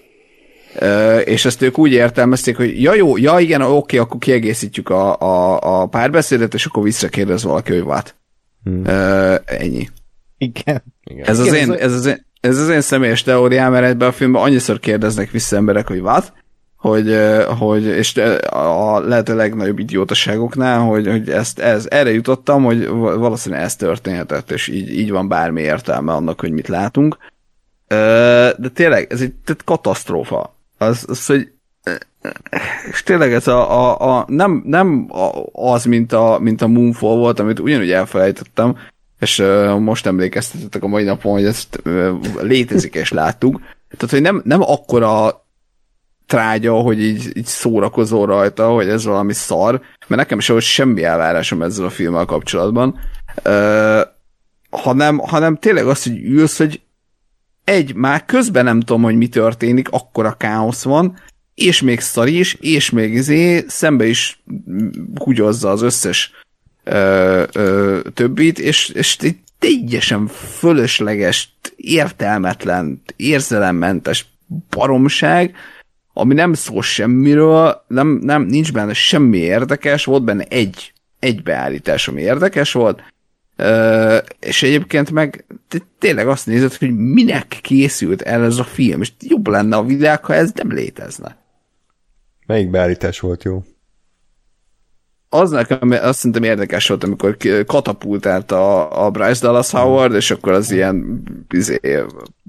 és 1.24 1.46
ezt 1.46 1.62
ők 1.62 1.78
úgy 1.78 1.92
értelmezték, 1.92 2.58
hogy 2.58 2.82
ja 2.82 2.94
jó, 2.94 3.18
ja 3.18 3.40
igen, 3.40 3.62
oké, 3.62 3.98
akkor 3.98 4.20
kiegészítjük 4.20 4.90
a, 4.90 5.20
a, 5.20 5.60
a 5.82 5.86
párbeszédet, 5.86 6.54
és 6.54 6.66
akkor 6.66 6.84
visszakérdez 6.84 7.44
valaki, 7.44 7.74
hogy 7.74 7.82
what? 7.82 8.16
Hmm. 8.64 8.84
ennyi. 9.46 9.88
Igen. 10.38 10.84
igen. 11.04 11.26
Ez, 11.26 11.40
az 11.40 11.54
én, 11.54 11.72
ez, 11.72 11.94
az 11.94 12.06
én, 12.06 12.26
ez 12.40 12.58
az 12.58 12.70
én 12.70 12.82
személyes 12.82 13.24
teóriám, 13.24 13.72
mert 13.72 13.86
ebben 13.86 14.08
a 14.08 14.12
filmben 14.12 14.42
annyiszor 14.42 14.80
kérdeznek 14.80 15.32
vissza 15.32 15.56
emberek, 15.56 15.88
hogy 15.88 16.00
what? 16.00 16.34
Hogy, 16.80 17.18
hogy 17.60 17.86
és 17.86 18.18
a 18.50 19.00
lehető 19.00 19.36
legnagyobb 19.36 19.80
idiótaságoknál, 19.80 20.80
hogy, 20.80 21.08
hogy 21.08 21.30
ezt, 21.30 21.60
ez, 21.60 21.88
erre 21.90 22.12
jutottam, 22.12 22.64
hogy 22.64 22.88
valószínűleg 22.88 23.64
ez 23.64 23.76
történhetett, 23.76 24.52
és 24.52 24.68
így, 24.68 24.98
így 24.98 25.12
van 25.12 25.28
bármi 25.28 25.62
értelme 25.62 26.14
annak, 26.14 26.40
hogy 26.40 26.52
mit 26.52 26.68
látunk. 26.68 27.18
De 27.88 28.70
tényleg, 28.74 29.08
ez 29.12 29.22
egy 29.22 29.34
tehát 29.46 29.64
katasztrófa. 29.64 30.56
Az, 30.78 31.06
az, 31.08 31.26
hogy 31.26 31.52
és 32.92 33.04
tényleg 33.04 33.34
ez 33.34 33.48
a, 33.48 33.72
a, 33.72 34.18
a 34.18 34.26
nem, 34.28 34.64
nem 34.66 35.10
az, 35.52 35.86
mint 35.86 36.14
a, 36.14 36.38
mint 36.42 36.62
a 36.62 36.68
Moonfall 36.68 37.16
volt, 37.16 37.40
amit 37.40 37.60
ugyanúgy 37.60 37.92
elfelejtettem, 37.92 38.78
és 39.20 39.44
most 39.80 40.06
emlékeztetettek 40.06 40.84
a 40.84 40.88
mai 40.88 41.04
napon, 41.04 41.32
hogy 41.32 41.46
ezt 41.46 41.82
létezik 42.42 42.96
és 42.96 43.12
láttuk. 43.12 43.62
Tehát, 43.90 44.10
hogy 44.10 44.22
nem, 44.22 44.42
nem 44.46 44.62
akkora 44.62 45.44
trágya, 46.30 46.74
hogy 46.74 47.04
így, 47.04 47.38
így 47.38 47.46
szórakozol 47.46 48.26
rajta, 48.26 48.70
hogy 48.70 48.88
ez 48.88 49.06
valami 49.06 49.34
szar, 49.34 49.82
mert 50.08 50.22
nekem 50.22 50.40
volt 50.48 50.62
semmi 50.64 51.04
elvárásom 51.04 51.62
ezzel 51.62 51.86
a 51.86 51.90
filmmel 51.90 52.26
kapcsolatban, 52.26 53.00
uh, 53.46 54.02
hanem, 54.70 55.18
hanem 55.18 55.56
tényleg 55.56 55.88
az, 55.88 56.04
hogy 56.04 56.24
ülsz, 56.24 56.58
hogy 56.58 56.82
egy, 57.64 57.96
már 57.96 58.26
közben 58.26 58.64
nem 58.64 58.80
tudom, 58.80 59.02
hogy 59.02 59.16
mi 59.16 59.28
történik, 59.28 59.90
akkor 59.90 60.26
a 60.26 60.38
káosz 60.38 60.84
van, 60.84 61.20
és 61.56 61.82
még 61.82 62.00
szar 62.00 62.28
is, 62.28 62.54
és 62.54 62.90
még 62.90 63.14
izé 63.14 63.64
szembe 63.68 64.06
is 64.06 64.44
húgyozza 65.16 65.70
az 65.70 65.82
összes 65.82 66.32
ö, 66.84 67.44
ö, 67.54 68.00
többit, 68.14 68.60
és, 68.60 68.90
és 68.90 69.18
egy 69.20 69.38
teljesen 69.60 70.28
fölösleges, 70.28 71.58
értelmetlen, 71.76 73.02
érzelemmentes 73.16 74.26
baromság, 74.70 75.56
ami 76.20 76.34
nem 76.34 76.54
szól 76.54 76.82
semmiről, 76.82 77.84
nem, 77.88 78.08
nem, 78.08 78.42
nincs 78.42 78.74
benne 78.74 78.94
semmi 78.94 79.38
érdekes, 79.38 80.06
volt 80.06 80.24
benne 80.24 80.44
egy, 80.44 80.94
egy 81.20 81.44
beállítás, 81.44 82.08
ami 82.08 82.22
érdekes 82.22 82.72
volt, 82.72 83.02
Uh, 83.62 84.18
és 84.40 84.64
egyébként 84.64 85.12
meg 85.12 85.46
tényleg 85.98 86.28
azt 86.28 86.46
nézed, 86.46 86.74
hogy 86.74 86.96
minek 86.96 87.60
készült 87.62 88.22
el 88.22 88.44
ez 88.44 88.58
a 88.58 88.64
film, 88.64 89.02
és 89.02 89.12
jobb 89.20 89.48
lenne 89.48 89.76
a 89.76 89.84
világ, 89.84 90.26
ha 90.26 90.34
ez 90.34 90.52
nem 90.52 90.72
létezne. 90.72 91.38
Melyik 92.46 92.70
beállítás 92.70 93.20
volt 93.20 93.44
jó? 93.44 93.64
Az 95.30 95.50
nekem 95.50 95.92
azt 95.92 96.18
szerintem 96.18 96.44
érdekes 96.44 96.88
volt, 96.88 97.04
amikor 97.04 97.38
katapultált 97.66 98.52
a, 98.52 99.06
a 99.06 99.10
Bryce 99.10 99.46
Dallas 99.46 99.72
Howard, 99.72 100.14
és 100.14 100.32
akkor 100.32 100.54
az 100.54 100.72
ilyen 100.72 101.24
izé, 101.50 101.80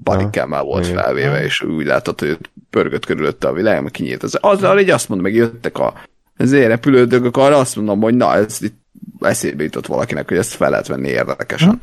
barikámmel 0.03 0.63
volt 0.63 0.85
igen. 0.85 0.97
felvéve, 0.97 1.43
és 1.43 1.61
úgy 1.61 1.85
látott, 1.85 2.19
hogy 2.19 2.37
pörgött 2.69 3.05
körülötte 3.05 3.47
a 3.47 3.53
világ, 3.53 3.81
meg 3.83 3.91
kinyílt. 3.91 4.23
Az, 4.23 4.37
azzal 4.41 4.79
így 4.79 4.89
azt 4.89 5.09
mondom, 5.09 5.27
meg 5.27 5.35
jöttek 5.35 5.77
a 5.77 5.93
az 6.37 6.53
repülődögök, 6.53 7.37
arra 7.37 7.57
azt 7.57 7.75
mondom, 7.75 8.01
hogy 8.01 8.15
na, 8.15 8.35
ez 8.35 8.61
itt 8.61 8.79
eszébe 9.19 9.63
jutott 9.63 9.85
valakinek, 9.85 10.27
hogy 10.27 10.37
ezt 10.37 10.53
fel 10.53 10.69
lehet 10.69 10.87
venni 10.87 11.07
érdekesen. 11.07 11.81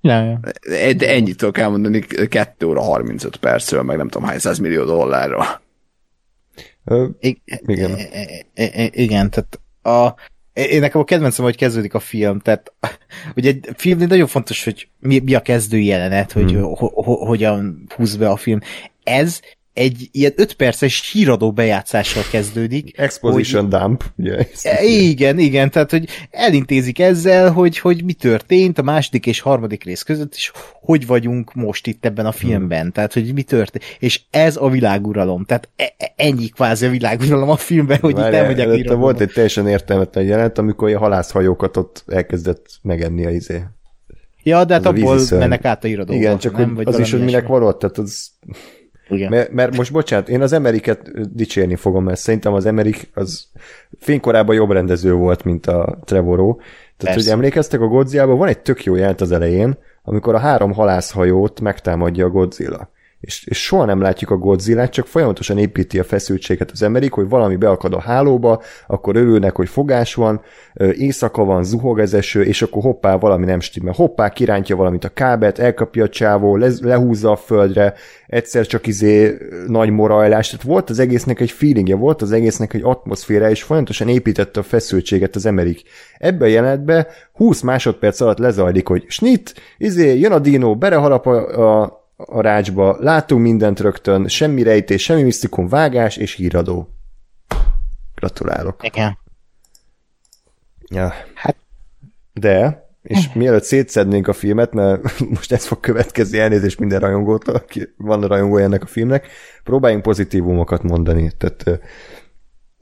Ja, 0.00 0.22
ja. 0.22 0.40
De 0.92 1.08
ennyitől 1.08 1.52
kell 1.52 1.68
mondani 1.68 1.98
2 2.28 2.66
óra 2.66 2.80
35 2.80 3.36
percről, 3.36 3.82
meg 3.82 3.96
nem 3.96 4.08
tudom 4.08 4.28
hány 4.28 4.38
száz 4.38 4.58
millió 4.58 4.84
dollárról. 4.84 5.60
I- 7.20 7.42
igen. 7.44 7.98
Igen, 8.90 9.30
tehát 9.30 9.60
a, 9.82 10.14
én 10.52 10.80
nekem 10.80 11.00
a 11.00 11.04
kedvencem, 11.04 11.44
hogy 11.44 11.56
kezdődik 11.56 11.94
a 11.94 12.00
film, 12.00 12.38
tehát 12.38 12.72
ugye 13.36 13.48
egy 13.48 13.68
filmnél 13.76 14.06
nagyon 14.06 14.26
fontos, 14.26 14.64
hogy 14.64 14.88
mi, 14.98 15.18
mi 15.18 15.34
a 15.34 15.40
kezdő 15.40 15.78
jelenet, 15.78 16.32
hogy 16.32 16.50
hmm. 16.50 16.62
ho, 16.62 17.02
ho, 17.02 17.14
hogyan 17.24 17.86
húz 17.96 18.16
be 18.16 18.28
a 18.28 18.36
film. 18.36 18.60
Ez 19.02 19.40
egy 19.74 20.08
ilyen 20.12 20.32
öt 20.36 20.54
perces 20.54 21.10
híradó 21.12 21.52
bejátszással 21.52 22.22
kezdődik. 22.30 22.98
Exposition 22.98 23.62
hogy, 23.62 23.80
dump, 23.80 24.04
ugye? 24.16 24.46
E, 24.62 24.84
igen, 24.84 25.38
igen, 25.38 25.70
tehát 25.70 25.90
hogy 25.90 26.08
elintézik 26.30 26.98
ezzel, 26.98 27.50
hogy, 27.50 27.78
hogy 27.78 28.04
mi 28.04 28.12
történt 28.12 28.78
a 28.78 28.82
második 28.82 29.26
és 29.26 29.40
harmadik 29.40 29.84
rész 29.84 30.02
között, 30.02 30.34
és 30.34 30.52
hogy 30.80 31.06
vagyunk 31.06 31.54
most 31.54 31.86
itt 31.86 32.04
ebben 32.04 32.26
a 32.26 32.32
filmben, 32.32 32.80
hmm. 32.80 32.90
tehát 32.90 33.12
hogy 33.12 33.34
mi 33.34 33.42
történt. 33.42 33.84
És 33.98 34.20
ez 34.30 34.56
a 34.56 34.68
világuralom, 34.68 35.44
tehát 35.44 35.68
e, 35.76 35.94
e, 35.98 36.12
ennyi 36.16 36.48
kvázi 36.48 36.86
a 36.86 36.90
világuralom 36.90 37.50
a 37.50 37.56
filmben, 37.56 37.98
hogy 38.00 38.14
Várjál, 38.14 38.50
itt 38.50 38.56
nem 38.56 38.68
megyek 38.68 38.92
Volt 38.92 39.20
egy 39.20 39.32
teljesen 39.32 39.68
értelmetlen 39.68 40.24
jelent, 40.24 40.58
amikor 40.58 40.94
a 40.94 40.98
halászhajókat 40.98 41.76
ott 41.76 42.04
elkezdett 42.06 42.66
megenni 42.82 43.26
a 43.26 43.30
izé. 43.30 43.62
Ja, 44.42 44.64
de 44.64 44.74
hát 44.74 44.86
abból 44.86 45.20
mennek 45.30 45.64
át 45.64 45.84
a 45.84 45.88
irodóba. 45.88 46.18
Igen, 46.18 46.38
csak 46.38 46.56
nem, 46.56 46.74
hogy 46.74 46.86
az 46.86 46.98
is, 46.98 47.10
hogy 47.10 47.24
minek 47.24 47.46
való, 47.46 47.72
tehát 47.72 47.98
az 47.98 48.30
igen. 49.08 49.30
Mert, 49.30 49.52
mert 49.52 49.76
most 49.76 49.92
bocsánat, 49.92 50.28
én 50.28 50.40
az 50.40 50.52
Emeriket 50.52 51.32
dicsérni 51.34 51.76
fogom, 51.76 52.04
mert 52.04 52.20
szerintem 52.20 52.52
az 52.52 52.66
Emerik 52.66 53.10
az 53.14 53.46
fénykorában 53.98 54.54
jobb 54.54 54.70
rendező 54.70 55.12
volt, 55.12 55.44
mint 55.44 55.66
a 55.66 55.98
Trevoró. 56.04 56.54
Tehát, 56.96 57.14
Persze. 57.14 57.30
hogy 57.30 57.38
emlékeztek 57.38 57.80
a 57.80 57.86
godzilla 57.86 58.26
van 58.26 58.48
egy 58.48 58.58
tök 58.58 58.84
jó 58.84 58.94
jelent 58.94 59.20
az 59.20 59.32
elején, 59.32 59.78
amikor 60.02 60.34
a 60.34 60.38
három 60.38 60.72
halászhajót 60.72 61.60
megtámadja 61.60 62.26
a 62.26 62.30
Godzilla 62.30 62.90
és, 63.22 63.46
és 63.46 63.62
soha 63.62 63.84
nem 63.84 64.00
látjuk 64.00 64.30
a 64.30 64.36
godzilla 64.36 64.88
csak 64.88 65.06
folyamatosan 65.06 65.58
építi 65.58 65.98
a 65.98 66.04
feszültséget 66.04 66.70
az 66.70 66.82
emberik, 66.82 67.12
hogy 67.12 67.28
valami 67.28 67.56
beakad 67.56 67.94
a 67.94 68.00
hálóba, 68.00 68.62
akkor 68.86 69.16
örülnek, 69.16 69.56
hogy 69.56 69.68
fogás 69.68 70.14
van, 70.14 70.40
éjszaka 70.92 71.44
van, 71.44 71.64
zuhog 71.64 71.98
az 71.98 72.14
eső, 72.14 72.42
és 72.42 72.62
akkor 72.62 72.82
hoppá, 72.82 73.16
valami 73.16 73.44
nem 73.44 73.60
stimmel. 73.60 73.92
Hoppá, 73.96 74.28
kirántja 74.28 74.76
valamit 74.76 75.04
a 75.04 75.08
kábet, 75.08 75.58
elkapja 75.58 76.04
a 76.04 76.08
csávó, 76.08 76.56
le, 76.56 76.68
lehúzza 76.80 77.30
a 77.30 77.36
földre, 77.36 77.94
egyszer 78.26 78.66
csak 78.66 78.86
izé 78.86 79.36
nagy 79.66 79.90
morajlás, 79.90 80.50
tehát 80.50 80.66
volt 80.66 80.90
az 80.90 80.98
egésznek 80.98 81.40
egy 81.40 81.50
feelingje, 81.50 81.94
volt 81.94 82.22
az 82.22 82.32
egésznek 82.32 82.74
egy 82.74 82.82
atmoszféra, 82.84 83.50
és 83.50 83.62
folyamatosan 83.62 84.08
építette 84.08 84.60
a 84.60 84.62
feszültséget 84.62 85.34
az 85.36 85.46
emberik. 85.46 85.82
Ebben 86.18 86.48
a 86.48 86.50
jelenetben 86.50 87.06
20 87.32 87.60
másodperc 87.60 88.20
alatt 88.20 88.38
lezajlik, 88.38 88.88
hogy 88.88 89.04
snit, 89.08 89.54
izé, 89.78 90.18
jön 90.18 90.32
a 90.32 90.38
dino, 90.38 90.76
berehalap 90.76 91.26
a, 91.26 91.80
a 91.80 92.01
a 92.16 92.40
rácsba, 92.40 92.96
látunk 93.00 93.42
mindent 93.42 93.80
rögtön, 93.80 94.28
semmi 94.28 94.62
rejtés, 94.62 95.02
semmi 95.02 95.22
misztikum, 95.22 95.68
vágás 95.68 96.16
és 96.16 96.34
híradó. 96.34 96.88
Gratulálok. 98.14 98.84
Igen. 98.84 99.18
Ja. 100.90 101.12
Hát- 101.34 101.56
De, 102.32 102.86
és 103.02 103.32
mielőtt 103.32 103.62
szétszednénk 103.64 104.28
a 104.28 104.32
filmet, 104.32 104.72
mert 104.72 105.18
most 105.36 105.52
ez 105.52 105.66
fog 105.66 105.80
következni 105.80 106.38
elnézést 106.38 106.78
minden 106.78 107.00
rajongótól, 107.00 107.54
aki 107.54 107.88
van 107.96 108.22
a 108.22 108.26
rajongója 108.26 108.64
ennek 108.64 108.82
a 108.82 108.86
filmnek, 108.86 109.26
próbáljunk 109.64 110.02
pozitívumokat 110.02 110.82
mondani. 110.82 111.32
Tehát 111.38 111.80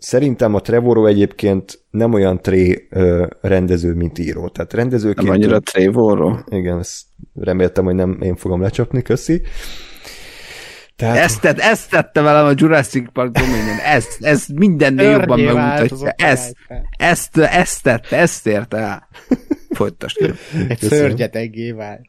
szerintem 0.01 0.55
a 0.55 0.61
Trevorrow 0.61 1.07
egyébként 1.07 1.85
nem 1.91 2.13
olyan 2.13 2.41
tré 2.41 2.87
ö, 2.91 3.27
rendező, 3.41 3.95
mint 3.95 4.19
író. 4.19 4.49
Tehát 4.49 4.73
rendezőként... 4.73 5.27
Nem 5.27 5.35
annyira 5.35 5.59
Trevorról. 5.59 6.45
Igen, 6.49 6.79
ezt 6.79 7.03
reméltem, 7.35 7.85
hogy 7.85 7.95
nem 7.95 8.19
én 8.23 8.37
fogom 8.37 8.61
lecsapni, 8.61 9.03
köszi. 9.03 9.43
Tehát, 10.97 11.17
Ezt, 11.17 11.41
tett, 11.41 11.59
ezt 11.59 11.91
tette 11.91 12.21
velem 12.21 12.47
a 12.47 12.53
Jurassic 12.55 13.13
Park 13.13 13.31
Dominion. 13.31 13.79
Ez, 13.85 14.07
ez 14.21 14.47
mindennél 14.55 15.11
jobban 15.11 15.41
megmutatja. 15.41 16.11
Ezt, 16.17 16.57
ezt, 16.97 17.37
ezt 17.37 17.83
tette, 17.83 18.17
ezt 18.17 18.47
érte 18.47 18.77
el. 18.77 19.09
Folytasd. 19.71 20.35
Egy 20.69 20.79
szörnyeteggé 20.79 21.71
vált. 21.71 22.01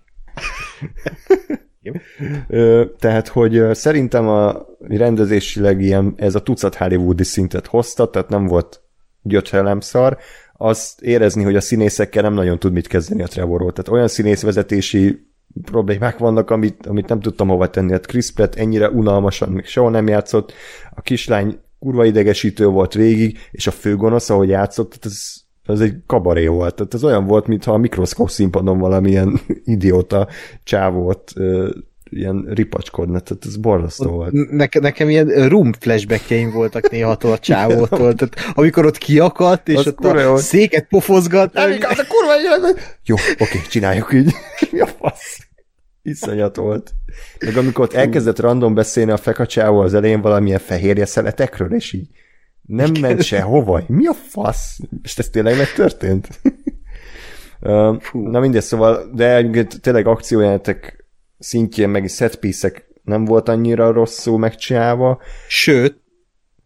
Tehát, 3.00 3.28
hogy 3.28 3.62
szerintem 3.72 4.28
a 4.28 4.66
rendezésileg 4.80 5.82
ilyen, 5.82 6.14
ez 6.18 6.36
a 6.36 6.42
tucat 6.42 6.76
hollywoodi 6.76 7.24
szintet 7.24 7.68
hozta, 7.68 8.10
tehát 8.10 8.30
nem 8.30 8.46
volt 8.46 8.82
gyötrelem-szar, 9.22 10.18
azt 10.58 11.02
érezni, 11.02 11.44
hogy 11.44 11.56
a 11.56 11.62
színészekkel 11.62 12.22
nem 12.22 12.34
nagyon 12.34 12.60
tud 12.60 12.74
mit 12.74 12.88
kezdeni 12.88 13.24
a 13.24 13.28
Trevorról. 13.28 13.72
Tehát 13.72 13.92
olyan 13.92 14.08
színészvezetési 14.08 15.28
problémák 15.62 16.18
vannak, 16.18 16.50
amit, 16.50 16.86
amit 16.86 17.08
nem 17.08 17.20
tudtam 17.20 17.48
hova 17.48 17.70
tenni. 17.70 17.92
Hát 17.92 18.06
Chris 18.06 18.32
Pratt 18.32 18.56
ennyire 18.56 18.90
unalmasan 18.90 19.50
még 19.50 19.66
soha 19.66 19.90
nem 19.90 20.08
játszott, 20.08 20.54
a 20.96 21.02
kislány 21.02 21.60
kurva 21.80 22.06
idegesítő 22.06 22.66
volt 22.66 22.94
végig, 22.94 23.38
és 23.52 23.68
a 23.68 23.72
főgonosz, 23.72 24.30
ahogy 24.30 24.50
játszott, 24.50 24.90
tehát 24.90 25.06
ez, 25.06 25.41
ez 25.72 25.80
egy 25.80 25.96
kabaré 26.06 26.48
volt. 26.48 26.76
Tehát 26.76 26.94
ez 26.94 27.04
olyan 27.04 27.26
volt, 27.26 27.48
mintha 27.48 27.74
a 27.74 27.78
mikroszkóp 27.78 28.30
színpadon 28.30 28.80
valamilyen 28.80 29.40
idióta 29.64 30.28
csávót 30.64 31.34
ilyen 32.12 32.46
ripacskodna, 32.50 33.20
tehát 33.20 33.46
ez 33.46 33.56
borzasztó 33.58 34.10
volt. 34.10 34.32
Neke, 34.52 34.80
nekem 34.80 35.10
ilyen 35.10 35.48
room 35.48 35.74
flashbackjeim 35.74 36.52
voltak 36.52 36.90
néha 36.90 37.18
a 37.22 37.38
csávótól, 37.38 38.14
tehát 38.14 38.36
amikor 38.54 38.86
ott 38.86 38.98
kiakadt, 38.98 39.68
és 39.70 39.76
Az 39.76 39.88
ott 39.88 39.96
kurva 39.96 40.20
jó. 40.20 40.34
a 40.34 40.38
széket 40.38 40.88
pofozgat, 40.90 41.54
Nem 41.54 41.72
igaz, 41.72 42.00
a 42.00 42.04
kurva! 42.08 42.80
Jó, 43.06 43.16
oké, 43.40 43.60
csináljuk 43.70 44.14
így. 44.14 44.34
Mi 44.72 44.80
a 44.80 44.86
fasz? 44.86 45.48
Iszonyat 46.04 46.56
volt. 46.56 46.92
Meg 47.46 47.58
amikor 47.58 47.84
ott 47.84 47.94
elkezdett 47.94 48.40
random 48.40 48.74
beszélni 48.74 49.12
a 49.12 49.18
fekacsávó 49.18 49.80
az 49.80 49.94
elején 49.94 50.22
valamilyen 50.22 50.60
fehérje 50.60 51.06
szeletekről, 51.06 51.74
és 51.74 51.94
így 51.94 52.08
nem 52.72 52.92
ment 53.02 53.24
sehova. 53.24 53.84
Mi 53.88 54.06
a 54.06 54.14
fasz? 54.14 54.80
És 55.04 55.18
ez 55.18 55.30
tényleg 55.30 55.58
megtörtént? 55.58 56.28
Na 58.12 58.40
mindegy, 58.40 58.62
szóval, 58.62 59.12
de 59.14 59.50
tényleg 59.82 60.08
akciójátek 60.08 61.06
szintjén, 61.40 61.90
meg 61.90 62.08
setpiece 62.08 62.72
nem 63.04 63.26
volt 63.26 63.50
annyira 63.50 63.92
rosszul 63.92 64.40
megcsinálva. 64.40 65.22
Sőt, 65.48 66.02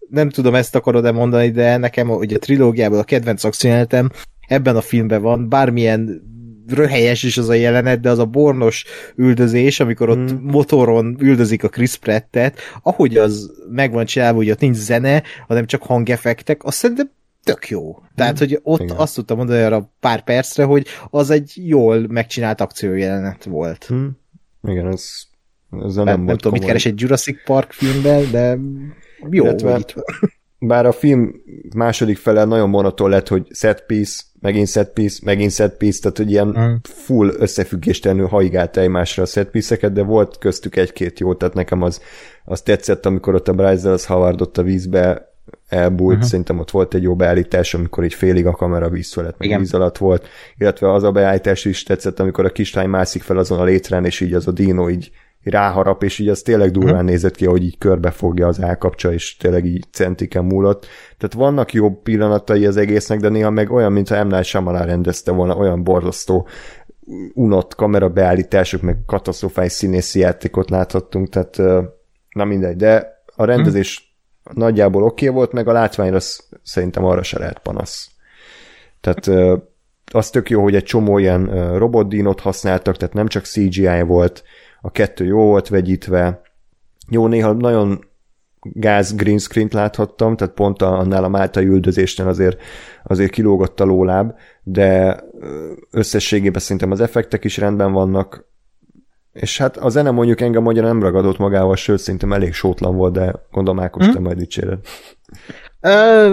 nem 0.10 0.30
tudom, 0.30 0.56
ezt 0.56 0.76
akarod-e 0.76 1.12
mondani, 1.12 1.50
de 1.50 1.78
nekem 1.78 2.10
ugye 2.10 2.36
a 2.36 2.40
trilógiából 2.40 2.98
a 2.98 3.04
kedvenc 3.04 3.44
akciójelenetem 3.44 4.10
ebben 4.48 4.76
a 4.76 4.82
filmben 4.82 5.22
van, 5.22 5.50
bármilyen 5.50 6.22
röhelyes 6.68 7.24
is 7.24 7.38
az 7.38 7.50
a 7.50 7.54
jelenet, 7.54 8.00
de 8.00 8.10
az 8.10 8.20
a 8.20 8.26
bornos 8.26 8.86
üldözés, 9.16 9.80
amikor 9.80 10.10
ott 10.10 10.30
Hmm. 10.30 10.40
motoron 10.44 11.16
üldözik 11.20 11.64
a 11.64 11.70
Chris 11.70 11.96
Pratt-et, 11.98 12.60
ahogy 12.84 13.18
az 13.18 13.52
meg 13.70 13.92
van 13.92 14.06
csinálva, 14.06 14.38
hogy 14.38 14.52
ott 14.52 14.60
nincs 14.60 14.76
zene, 14.78 15.24
hanem 15.48 15.66
csak 15.66 15.82
hangeffektek, 15.84 16.64
azt 16.64 16.78
szerintem 16.78 17.10
tök 17.44 17.70
jó. 17.70 18.00
Tehát, 18.16 18.38
hogy 18.40 18.60
ott 18.64 18.82
Igen. 18.82 18.96
azt 18.96 19.16
tudtam 19.16 19.38
mondani 19.38 19.62
arra 19.62 19.92
pár 20.00 20.24
percre, 20.24 20.64
hogy 20.64 20.88
az 21.10 21.30
egy 21.30 21.52
jól 21.56 22.06
megcsinált 22.10 22.62
akciójelenet 22.62 23.44
volt. 23.44 23.86
Hm? 23.86 24.06
Igen, 24.64 24.88
ez, 24.88 25.10
ez 25.86 25.96
nem, 25.96 26.06
Nem, 26.06 26.22
nem, 26.24 26.36
tudom, 26.36 26.36
mit 26.36 26.42
komoly. 26.44 26.66
keres 26.68 26.86
egy 26.86 27.00
Jurassic 27.02 27.44
Park 27.46 27.72
filmben, 27.72 28.32
de 28.32 28.58
jó, 29.30 29.44
Illetve- 29.44 29.80
itt. 29.80 30.04
Bár 30.60 30.86
a 30.86 30.92
film 30.92 31.36
második 31.76 32.18
fele 32.18 32.46
nagyon 32.46 32.70
monoton 32.70 33.10
lett, 33.10 33.28
hogy 33.28 33.48
set 33.52 33.86
piece, 33.86 34.22
megint 34.40 34.68
set 34.68 34.90
piece, 34.90 35.20
megint 35.24 35.52
set 35.52 35.78
piece, 35.78 36.00
tehát 36.02 36.18
hogy 36.18 36.32
ilyen 36.32 36.48
Mm. 36.48 36.74
full 36.84 37.34
összefüggéstelenül 37.38 38.28
haigálta 38.28 38.82
egymásra 38.82 39.24
a 39.24 39.26
set 39.26 39.50
piece-eket, 39.50 39.94
de 39.94 40.02
volt 40.02 40.38
köztük 40.38 40.76
egy-két 40.76 41.20
jó, 41.20 41.34
tehát 41.34 41.54
nekem 41.54 41.82
az, 41.82 42.02
az 42.46 42.62
tetszett, 42.62 43.06
amikor 43.06 43.36
ott 43.36 43.48
a 43.48 43.54
Bryce 43.54 43.84
Dallas 43.84 44.06
Howard 44.06 44.42
ott 44.42 44.58
a 44.58 44.64
vízbe 44.64 45.34
elbújt, 45.68 46.16
uh-huh. 46.16 46.30
szerintem 46.30 46.60
ott 46.60 46.72
volt 46.72 46.94
egy 46.94 47.04
jó 47.04 47.16
beállítás, 47.16 47.74
amikor 47.74 48.04
így 48.04 48.14
félig 48.14 48.46
a 48.46 48.52
kamera 48.52 48.90
víz 48.90 49.14
fölött, 49.14 49.38
meg 49.38 49.48
Igen. 49.48 49.60
víz 49.60 49.74
alatt 49.74 49.98
volt, 49.98 50.28
illetve 50.58 50.94
az 50.94 51.04
a 51.04 51.12
beállítás 51.12 51.66
is 51.66 51.84
tetszett, 51.84 52.20
amikor 52.20 52.46
a 52.46 52.50
kislány 52.50 52.90
mászik 52.90 53.22
fel 53.22 53.38
azon 53.38 53.60
a 53.60 53.64
létrán, 53.64 54.06
és 54.06 54.20
így 54.20 54.34
az 54.34 54.48
a 54.48 54.52
dino 54.52 54.90
így 54.90 55.12
ráharap, 55.50 56.04
és 56.04 56.20
így 56.20 56.30
az 56.30 56.42
tényleg 56.42 56.72
durván 56.72 56.94
uh-huh. 56.94 57.10
nézett 57.10 57.36
ki, 57.36 57.46
hogy 57.46 57.64
így 57.64 57.78
körbefogja 57.78 58.48
az 58.48 58.62
állkapcsa, 58.62 59.14
és 59.14 59.38
tényleg 59.38 59.66
így 59.66 59.86
centiken 59.92 60.46
múlott. 60.46 60.86
Tehát 61.18 61.36
vannak 61.36 61.74
jó 61.74 61.92
pillanatai 61.92 62.66
az 62.66 62.78
egésznek, 62.78 63.20
de 63.20 63.30
néha 63.30 63.50
meg 63.50 63.72
olyan, 63.72 63.92
mintha 63.92 64.24
M. 64.24 64.28
Night 64.28 64.44
Shyamalan 64.44 64.86
rendezte 64.86 65.32
volna, 65.32 65.56
olyan 65.56 65.84
borzasztó 65.84 66.48
unott 67.34 67.76
kamerabeállítások, 67.76 68.82
meg 68.82 68.98
katasztrofális 69.06 69.72
színészi 69.72 70.20
játékot 70.20 70.70
láthattunk, 70.70 71.30
tehát 71.30 71.58
na 72.30 72.46
mindegy, 72.46 72.76
de 72.76 73.24
a 73.36 73.46
rendezés 73.46 74.18
hmm. 74.44 74.54
nagyjából 74.64 75.04
oké 75.04 75.26
okay 75.26 75.38
volt, 75.38 75.52
meg 75.52 75.68
a 75.68 75.72
látványra 75.72 76.20
sz- 76.20 76.60
szerintem 76.64 77.04
arra 77.06 77.24
se 77.24 77.40
lehet 77.40 77.60
panasz. 77.60 78.10
Tehát 79.02 79.56
az 80.12 80.30
tök 80.30 80.50
jó, 80.50 80.62
hogy 80.62 80.76
egy 80.76 80.84
csomó 80.84 81.18
ilyen 81.18 81.78
robotdínot 81.78 82.40
használtak, 82.40 82.98
tehát 82.98 83.14
nem 83.14 83.28
csak 83.28 83.46
CGI 83.46 84.02
volt, 84.02 84.44
a 84.86 84.92
kettő 84.92 85.26
jó 85.26 85.46
volt 85.46 85.68
vegyítve, 85.68 86.42
jó, 87.10 87.28
néha 87.28 87.54
nagyon 87.54 88.06
gáz 88.62 89.16
green 89.16 89.38
screen-t 89.38 89.74
láthattam, 89.74 90.36
tehát 90.36 90.54
pont 90.54 90.82
annál 90.82 91.24
a 91.24 91.28
máltai 91.28 91.66
üldözésnél 91.66 92.28
azért, 92.28 92.62
azért 93.04 93.32
kilógott 93.32 93.80
a 93.80 93.86
lóláb, 93.86 94.34
de 94.64 95.20
összességében 95.92 96.62
szerintem 96.62 96.92
az 96.92 97.00
effektek 97.00 97.44
is 97.44 97.58
rendben 97.58 97.92
vannak, 97.92 98.48
és 99.34 99.58
hát 99.58 99.78
a 99.78 99.90
zene 99.90 100.12
mondjuk 100.12 100.42
engem 100.42 100.64
magyarán 100.64 100.92
nem 100.92 101.04
ragadott 101.04 101.38
magával, 101.38 101.76
sőt, 101.76 102.00
szerintem 102.00 102.34
elég 102.34 102.54
sótlan 102.54 102.96
volt, 102.96 103.14
de 103.14 103.36
gondolom 103.52 103.84
Ákos, 103.84 104.08
te 104.08 104.20
majd 104.20 104.38
dicséred. 104.38 104.80
Ö, 105.82 106.32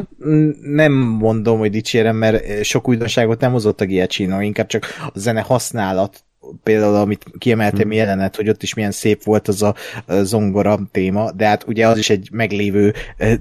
nem 0.60 0.92
mondom, 0.92 1.58
hogy 1.58 1.70
dicsérem, 1.70 2.16
mert 2.16 2.64
sok 2.64 2.88
újdonságot 2.88 3.40
nem 3.40 3.52
hozott 3.52 3.80
a 3.80 3.84
Giacchino, 3.84 4.40
inkább 4.40 4.66
csak 4.66 4.84
a 5.14 5.18
zene 5.18 5.40
használat, 5.40 6.24
például 6.62 6.94
amit 6.94 7.24
kiemeltem 7.38 7.82
hmm. 7.82 7.92
jelenet, 7.92 8.36
hogy 8.36 8.48
ott 8.48 8.62
is 8.62 8.74
milyen 8.74 8.90
szép 8.90 9.22
volt 9.22 9.48
az 9.48 9.62
a 9.62 9.74
zongora 10.22 10.80
téma, 10.90 11.32
de 11.32 11.46
hát 11.46 11.64
ugye 11.66 11.88
az 11.88 11.98
is 11.98 12.10
egy 12.10 12.28
meglévő 12.32 12.94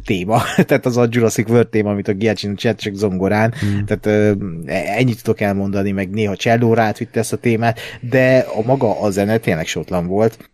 téma, 0.05 0.41
tehát 0.67 0.85
az 0.85 0.97
a 0.97 1.07
Jurassic 1.09 1.49
World 1.49 1.67
téma, 1.67 1.89
amit 1.89 2.07
a 2.07 2.13
Giacchino 2.13 2.55
csinált, 2.55 2.79
csak 2.79 2.93
zongorán, 2.93 3.53
hmm. 3.59 3.85
tehát 3.85 4.05
ö, 4.05 4.45
ennyit 4.65 5.23
tudok 5.23 5.41
elmondani, 5.41 5.91
meg 5.91 6.09
néha 6.09 6.35
csellóra 6.35 6.81
átvitte 6.81 7.19
ezt 7.19 7.33
a 7.33 7.37
témát, 7.37 7.79
de 8.01 8.45
a 8.55 8.61
maga 8.65 9.01
a 9.01 9.09
zene 9.09 9.37
tényleg 9.37 9.67
sótlan 9.67 10.07
volt, 10.07 10.49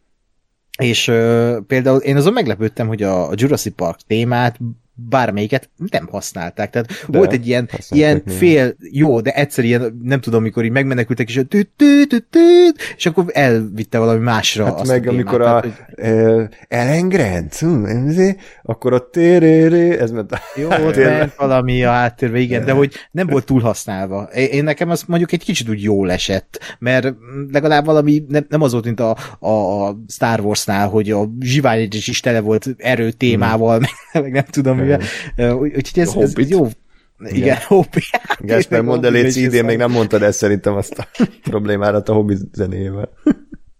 és 0.78 1.08
ö, 1.08 1.58
például 1.68 2.00
én 2.00 2.16
azon 2.16 2.34
meglepődtem, 2.34 2.88
hogy 2.88 3.04
a, 3.04 3.30
a 3.30 3.34
Jurassic 3.36 3.76
Park 3.76 4.00
témát 4.08 4.60
bármelyiket 5.10 5.70
nem 5.90 6.08
használták. 6.12 6.70
Tehát 6.70 6.88
De, 7.08 7.18
volt 7.18 7.32
egy 7.32 7.48
ilyen, 7.48 7.70
ilyen 7.90 8.24
fél, 8.26 8.76
jó, 8.92 9.22
de 9.22 9.32
egyszer 9.32 9.64
ilyen, 9.64 10.00
nem 10.04 10.20
tudom, 10.20 10.42
mikor 10.42 10.64
így 10.64 10.72
megmenekültek, 10.72 11.28
és 11.30 11.34
tüt, 11.34 11.70
tüt, 11.76 12.10
tüt, 12.10 12.26
tüt, 12.30 12.96
és 12.98 13.06
akkor 13.06 13.26
elvitte 13.34 13.98
valami 13.98 14.20
másra 14.20 14.66
Hát 14.66 14.80
azt 14.80 14.92
meg 14.92 15.08
a 15.08 15.10
amikor 15.10 15.42
a 15.42 15.64
ö, 15.96 16.44
Ellen 16.68 17.10
Grant, 17.10 17.66
akkor 18.64 18.94
a 18.94 19.10
téréré, 19.10 20.00
ez 20.00 20.12
ment 20.12 20.32
a 20.32 20.40
jó, 20.56 20.70
ott 20.70 20.96
ment 20.96 21.36
valami 21.36 21.84
a 21.84 21.92
háttérbe, 21.92 22.40
igen, 22.40 22.66
de 22.66 22.72
hogy 22.72 22.94
nem 23.12 23.28
volt 23.28 23.46
túl 23.46 23.62
használva. 23.62 24.24
Én 24.24 24.64
nekem 24.64 24.90
az 24.90 25.04
mondjuk 25.08 25.32
egy 25.32 25.44
kicsit 25.44 25.70
úgy 25.70 25.84
jól 25.84 26.12
esett, 26.12 26.60
mert 26.80 27.14
legalább 27.52 27.86
valami, 27.86 28.26
nem, 28.28 28.46
nem 28.50 28.62
az 28.62 28.72
volt, 28.72 28.86
mint 28.86 29.00
a, 29.00 29.18
a, 29.40 29.50
a 29.50 29.98
Star 30.08 30.40
Warsnál, 30.40 30.88
hogy 30.88 31.12
a 31.12 31.30
zsivány 31.40 31.88
is 31.90 32.20
tele 32.20 32.40
volt 32.40 32.68
erő 32.78 33.12
témával, 33.12 33.80
meg, 33.80 33.90
meg 34.24 34.32
nem 34.32 34.46
tudom 34.46 34.87
Úgy- 35.54 35.76
Úgyhogy 35.76 36.02
ez, 36.02 36.08
ez 36.08 36.14
Hobbit. 36.14 36.50
jó. 36.50 36.68
Igen, 37.28 37.58
Hobbit. 37.68 38.04
Gáspár, 38.40 38.82
mondd 38.82 39.06
el, 39.06 39.12
légy 39.12 39.24
Hobbit 39.24 39.44
idén 39.46 39.66
még 39.66 39.78
nem 39.78 39.92
mondtad 39.92 40.22
el 40.24 40.32
szerintem 40.32 40.74
azt 40.76 41.00
a 41.00 41.08
problémárat 41.50 42.10
a 42.10 42.14
hobbi 42.14 42.38
zenével. 42.54 43.10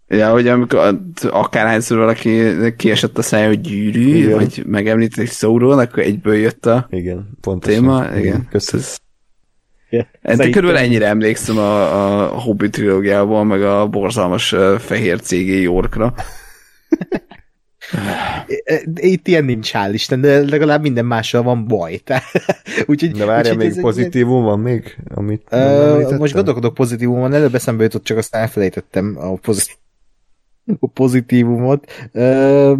Ja, 0.08 0.30
hogy 0.30 0.48
amikor 0.48 0.98
akárhányszor 1.30 1.98
valaki 1.98 2.40
kiesett 2.76 3.18
a 3.18 3.22
szája, 3.22 3.46
hogy 3.46 3.60
gyűrű, 3.60 4.16
Igen. 4.16 4.32
vagy 4.38 4.62
megemlít 4.66 5.18
egy 5.18 5.28
szóról, 5.28 5.78
akkor 5.78 6.02
egyből 6.02 6.34
jött 6.36 6.66
a 6.66 6.86
Igen, 6.90 7.28
pontosan. 7.40 7.80
téma. 7.80 8.04
Igen. 8.16 8.46
Köszönöm. 8.50 8.84
Ez- 8.84 8.96
Én 9.90 10.06
Szerintem- 10.22 10.50
körülbelül 10.50 10.86
ennyire 10.86 11.06
emlékszem 11.06 11.58
a, 11.58 12.22
a 12.24 12.26
Hobbit 12.40 12.70
trilógiából, 12.70 13.44
meg 13.44 13.62
a 13.62 13.86
borzalmas 13.86 14.54
fehér 14.78 15.20
cégé 15.20 15.60
Yorkra. 15.60 16.14
Itt 18.94 19.28
ilyen 19.28 19.44
nincs, 19.44 19.70
hál' 19.72 19.90
Isten, 19.92 20.20
de 20.20 20.40
legalább 20.50 20.82
minden 20.82 21.04
mással 21.04 21.42
van 21.42 21.66
baj. 21.66 21.96
Tehát, 21.96 22.22
úgyhogy, 22.86 23.10
De 23.10 23.24
várjál, 23.24 23.54
még 23.56 23.68
ez 23.68 23.76
egy- 23.76 23.82
pozitívum 23.82 24.42
van 24.44 24.60
még? 24.60 24.96
Amit 25.14 25.42
említettem? 25.48 26.18
most 26.18 26.34
gondolkodok 26.34 26.74
pozitívumon, 26.74 27.32
előbb 27.32 27.54
eszembe 27.54 27.82
jutott, 27.82 28.04
csak 28.04 28.16
aztán 28.16 28.42
elfelejtettem 28.42 29.16
a, 29.20 29.32
pozit- 29.34 29.78
a 30.80 30.86
pozitívumot. 30.94 32.08
Ö, 32.12 32.74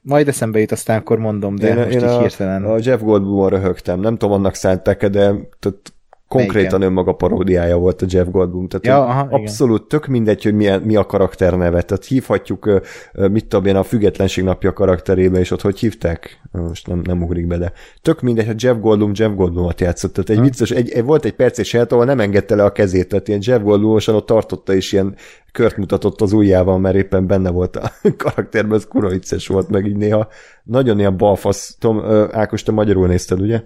majd 0.00 0.28
eszembe 0.28 0.58
jut, 0.58 0.72
aztán 0.72 0.98
akkor 0.98 1.18
mondom, 1.18 1.56
de 1.56 1.68
én, 1.68 1.74
most 1.76 1.88
én 1.90 1.96
így 1.98 2.02
a, 2.04 2.20
hirtelen. 2.20 2.64
a 2.64 2.76
Jeff 2.80 3.00
Goldblumon 3.00 3.48
röhögtem. 3.48 4.00
Nem 4.00 4.16
tudom, 4.16 4.34
annak 4.34 4.54
szánták 4.54 5.06
de 5.06 5.32
tehát 5.58 5.92
konkrétan 6.38 6.78
Melyiken? 6.78 6.82
önmaga 6.82 7.12
paródiája 7.12 7.76
volt 7.76 8.02
a 8.02 8.06
Jeff 8.08 8.26
Goldblum. 8.30 8.68
Tehát 8.68 8.86
Ja, 8.86 9.06
aha, 9.06 9.26
igen. 9.26 9.40
abszolút 9.40 9.88
tök 9.88 10.06
mindegy, 10.06 10.42
hogy 10.42 10.54
milyen, 10.54 10.80
mi 10.80 10.96
a 10.96 11.06
karakterneve. 11.06 11.82
Tehát 11.82 12.04
hívhatjuk, 12.04 12.80
mit 13.12 13.46
tudom 13.46 13.66
én, 13.66 13.76
a 13.76 13.82
Függetlenség 13.82 14.44
napja 14.44 14.72
karakterébe, 14.72 15.38
és 15.38 15.50
ott 15.50 15.60
hogy 15.60 15.78
hívták? 15.78 16.40
Most 16.52 16.86
nem, 16.86 17.00
nem 17.04 17.22
ugrik 17.22 17.46
be, 17.46 17.56
de 17.56 17.72
tök 18.02 18.20
mindegy, 18.20 18.46
hogy 18.46 18.62
Jeff 18.62 18.76
Goldblum 18.78 19.12
Jeff 19.14 19.32
Goldblumot 19.34 19.80
játszott. 19.80 20.12
Tehát 20.12 20.30
egy 20.30 20.40
vicces, 20.40 20.70
egy, 20.70 21.04
volt 21.04 21.24
egy 21.24 21.34
perces 21.34 21.72
jelenet, 21.72 21.92
ahol 21.92 22.04
nem 22.04 22.20
engedte 22.20 22.54
le 22.54 22.64
a 22.64 22.72
kezét, 22.72 23.08
tehát 23.08 23.28
ilyen 23.28 23.40
Jeff 23.42 23.60
Goldblumosan 23.62 24.14
ott 24.14 24.26
tartotta, 24.26 24.74
és 24.74 24.92
ilyen 24.92 25.14
kört 25.52 25.76
mutatott 25.76 26.20
az 26.20 26.32
ujjával, 26.32 26.78
mert 26.78 26.96
éppen 26.96 27.26
benne 27.26 27.50
volt 27.50 27.76
a 27.76 27.90
karakterben, 28.24 28.78
ez 28.78 28.86
kurva 28.86 29.08
vicces 29.08 29.46
volt, 29.46 29.68
meg 29.68 29.86
így 29.86 29.96
néha 29.96 30.28
nagyon 30.64 30.98
ilyen 30.98 31.16
balfasz. 31.16 31.76
Tom, 31.78 32.02
Ákos, 32.30 32.62
te 32.62 32.72
magyarul 32.72 33.06
nézted, 33.06 33.40
ugye? 33.40 33.62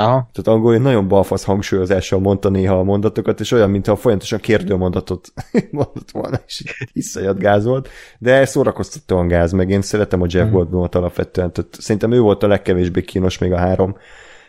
Aha. 0.00 0.28
Tehát 0.32 0.58
angol 0.58 0.76
nagyon 0.76 1.08
balfasz 1.08 1.44
hangsúlyozással 1.44 2.20
mondta 2.20 2.48
néha 2.48 2.78
a 2.78 2.82
mondatokat, 2.82 3.40
és 3.40 3.52
olyan, 3.52 3.70
mintha 3.70 3.96
folyamatosan 3.96 4.38
kérdőmondatot 4.38 5.32
mondott 5.70 6.10
volna, 6.10 6.40
és 6.46 6.62
iszonyat 6.92 7.38
gáz 7.38 7.64
volt, 7.64 7.88
de 8.18 8.44
szórakoztatóan 8.44 9.28
gáz, 9.28 9.52
meg 9.52 9.70
én 9.70 9.82
szeretem 9.82 10.22
a 10.22 10.26
Jeff 10.28 10.44
Mhm. 10.44 10.52
Goldblumot 10.54 10.94
alapvetően, 10.94 11.52
tehát 11.52 11.74
szerintem 11.78 12.12
ő 12.12 12.20
volt 12.20 12.42
a 12.42 12.46
legkevésbé 12.46 13.02
kínos 13.02 13.38
még 13.38 13.52
a 13.52 13.58
három 13.58 13.96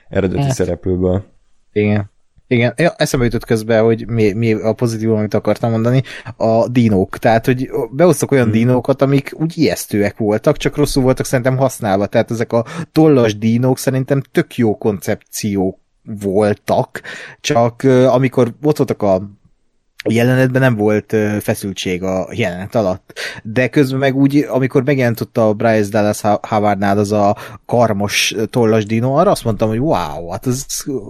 eredeti 0.09 0.41
Hát. 0.41 0.51
szereplőből. 0.51 1.23
Igen. 1.71 2.09
Igen, 2.51 2.73
ja, 2.77 2.93
eszembe 2.97 3.25
jutott 3.25 3.45
közben, 3.45 3.83
hogy 3.83 4.07
mi, 4.07 4.31
mi 4.31 4.53
a 4.53 4.73
pozitív, 4.73 5.11
amit 5.11 5.33
akartam 5.33 5.71
mondani, 5.71 6.03
a 6.37 6.67
dinók. 6.67 7.17
Tehát, 7.17 7.45
hogy 7.45 7.69
behoztak 7.91 8.31
olyan 8.31 8.43
hmm. 8.43 8.53
dinókat, 8.53 9.01
amik 9.01 9.31
úgy 9.33 9.57
ijesztőek 9.57 10.17
voltak, 10.17 10.57
csak 10.57 10.75
rosszul 10.75 11.03
voltak 11.03 11.25
szerintem 11.25 11.57
használva. 11.57 12.05
Tehát 12.05 12.31
ezek 12.31 12.53
a 12.53 12.65
tollas 12.91 13.37
dinók 13.37 13.77
szerintem 13.77 14.21
tök 14.31 14.57
jó 14.57 14.77
koncepciók 14.77 15.77
voltak, 16.03 17.01
csak 17.41 17.83
amikor 18.07 18.53
ott 18.63 18.77
voltak 18.77 19.01
a 19.01 19.29
jelenetben 20.09 20.61
nem 20.61 20.75
volt 20.75 21.15
feszültség 21.39 22.03
a 22.03 22.27
jelenet 22.31 22.75
alatt. 22.75 23.19
De 23.43 23.67
közben 23.67 23.99
meg 23.99 24.15
úgy, 24.15 24.45
amikor 24.49 24.83
megjelent 24.83 25.21
ott 25.21 25.37
a 25.37 25.53
Bryce 25.53 25.89
Dallas 25.89 26.21
Howardnál 26.21 26.97
az 26.97 27.11
a 27.11 27.37
karmos 27.65 28.35
tollas 28.49 28.85
dino, 28.85 29.13
arra 29.13 29.31
azt 29.31 29.43
mondtam, 29.43 29.69
hogy 29.69 29.79
wow, 29.79 30.29
hát 30.29 30.47
ez 30.47 30.65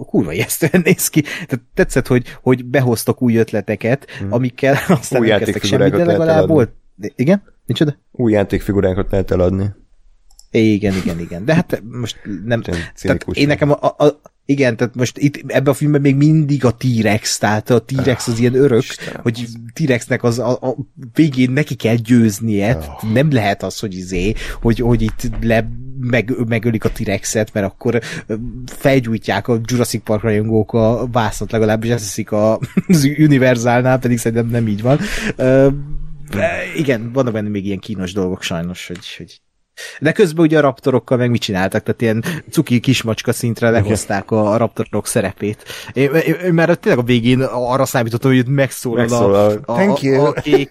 kurva 0.06 0.32
ijesztően 0.32 0.82
néz 0.84 1.08
ki. 1.08 1.20
Tehát 1.20 1.60
tetszett, 1.74 2.06
hogy, 2.06 2.24
hogy 2.42 2.64
behoztak 2.64 3.22
új 3.22 3.36
ötleteket, 3.36 4.10
hmm. 4.18 4.32
amikkel 4.32 4.72
aztán 4.88 5.20
Új 5.20 5.28
nem 5.28 5.38
kezdtek 5.38 5.64
semmit, 5.64 5.92
de 5.92 6.04
legalább 6.04 6.48
volt. 6.48 6.70
Igen? 7.16 7.42
Micsoda? 7.66 7.96
Új 8.12 8.32
játékfigurákat 8.32 9.10
lehet 9.10 9.30
eladni. 9.30 9.70
Igen, 10.50 10.94
igen, 10.94 11.18
igen. 11.18 11.44
De 11.44 11.54
hát 11.54 11.82
most 11.90 12.20
nem... 12.44 12.62
Tehát 12.62 13.24
én 13.32 13.46
nekem 13.46 13.70
a, 13.70 13.86
a, 13.86 14.20
igen, 14.52 14.76
tehát 14.76 14.94
most 14.94 15.18
itt 15.18 15.42
ebben 15.46 15.72
a 15.72 15.76
filmben 15.76 16.00
még 16.00 16.16
mindig 16.16 16.64
a 16.64 16.70
T-Rex, 16.70 17.38
tehát 17.38 17.70
a 17.70 17.78
T-Rex 17.84 18.26
az 18.26 18.38
ilyen 18.38 18.54
örök, 18.54 18.82
Istenem. 18.82 19.20
hogy 19.22 19.46
T-Rexnek 19.72 20.22
az 20.22 20.38
a, 20.38 20.50
a 20.50 20.76
végén 21.14 21.50
neki 21.50 21.74
kell 21.74 21.94
győznie, 21.94 22.76
Oh. 22.76 23.12
nem 23.12 23.32
lehet 23.32 23.62
az, 23.62 23.78
hogy 23.78 23.94
izé, 23.94 24.34
hogy, 24.60 24.78
hogy 24.78 25.02
itt 25.02 25.30
le 25.40 25.68
meg, 26.00 26.34
megölik 26.48 26.84
a 26.84 26.90
T-Rexet, 26.90 27.52
mert 27.52 27.66
akkor 27.66 28.00
felgyújtják 28.66 29.48
a 29.48 29.60
Jurassic 29.64 30.02
Park 30.04 30.22
rajongók 30.22 30.72
a 30.72 31.08
vászat 31.12 31.52
legalábbis, 31.52 31.90
ezt 31.90 32.04
hiszik 32.04 32.32
a, 32.32 32.58
az 32.88 33.04
Universalnál, 33.18 33.98
pedig 33.98 34.18
szerintem 34.18 34.48
nem 34.48 34.68
így 34.68 34.82
van. 34.82 34.98
De 36.30 36.62
igen, 36.76 37.12
vannak 37.12 37.32
benne 37.32 37.48
még 37.48 37.66
ilyen 37.66 37.78
kínos 37.78 38.12
dolgok 38.12 38.42
sajnos, 38.42 38.86
hogy, 38.86 39.14
hogy 39.16 39.40
de 40.00 40.12
közben 40.12 40.44
ugye 40.44 40.58
a 40.58 40.60
raptorokkal 40.60 41.18
meg 41.18 41.30
mit 41.30 41.40
csináltak, 41.40 41.82
tehát 41.82 42.00
ilyen 42.00 42.24
cuki 42.50 42.80
kismacska 42.80 43.32
szintre 43.32 43.70
lehozták 43.70 44.30
a, 44.30 44.52
a 44.52 44.56
raptorok 44.56 45.06
szerepét. 45.06 45.64
Én, 45.92 46.14
én, 46.14 46.34
én 46.34 46.52
már 46.52 46.74
tényleg 46.76 47.00
a 47.00 47.06
végén 47.06 47.40
arra 47.42 47.84
számítottam, 47.84 48.30
hogy 48.30 48.38
itt 48.40 48.48
megszólal, 48.48 48.98
Megszólal. 48.98 49.62
a, 49.64 49.72
a, 49.72 49.74
Thank 49.74 50.02
you. 50.02 50.24
a, 50.24 50.28
a 50.28 50.32
kék, 50.32 50.68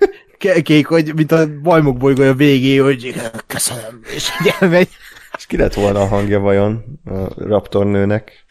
kék, 0.64 0.88
hogy 0.88 1.15
mint 1.15 1.32
a 1.32 1.48
bajmok 1.61 1.98
bolygója 1.98 2.34
végén, 2.34 2.84
hogy 2.84 3.15
köszönöm, 3.48 3.99
és 4.15 4.30
elmegy. 4.60 4.90
És 5.38 5.45
ki 5.45 5.57
lett 5.57 5.73
volna 5.73 6.02
a 6.02 6.07
hangja 6.07 6.40
vajon 6.40 6.99
a 7.06 7.45
Raptor 7.48 7.86
nőnek? 7.86 8.45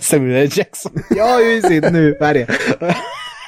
Samuel. 0.00 0.46
Jackson. 0.48 0.92
Ja, 1.08 1.38
ő 1.40 1.56
izé 1.56 1.78
nő, 1.78 2.16
várjál. 2.18 2.46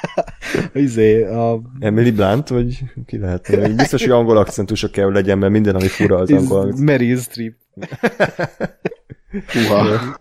Izé, 0.73 1.23
a 1.23 1.61
Emily 1.79 2.11
Blunt, 2.11 2.47
vagy 2.47 2.83
ki 3.05 3.17
lehetne? 3.17 3.67
Biztos, 3.69 4.01
hogy 4.01 4.11
angol 4.11 4.37
akcentusa 4.37 4.89
kell 4.89 5.05
hogy 5.05 5.13
legyen, 5.13 5.37
mert 5.37 5.51
minden, 5.51 5.75
ami 5.75 5.87
fura, 5.87 6.17
az 6.17 6.31
angol. 6.31 6.73
Meryl 6.77 7.17
Streep. 7.17 7.55
Húha. 9.53 10.19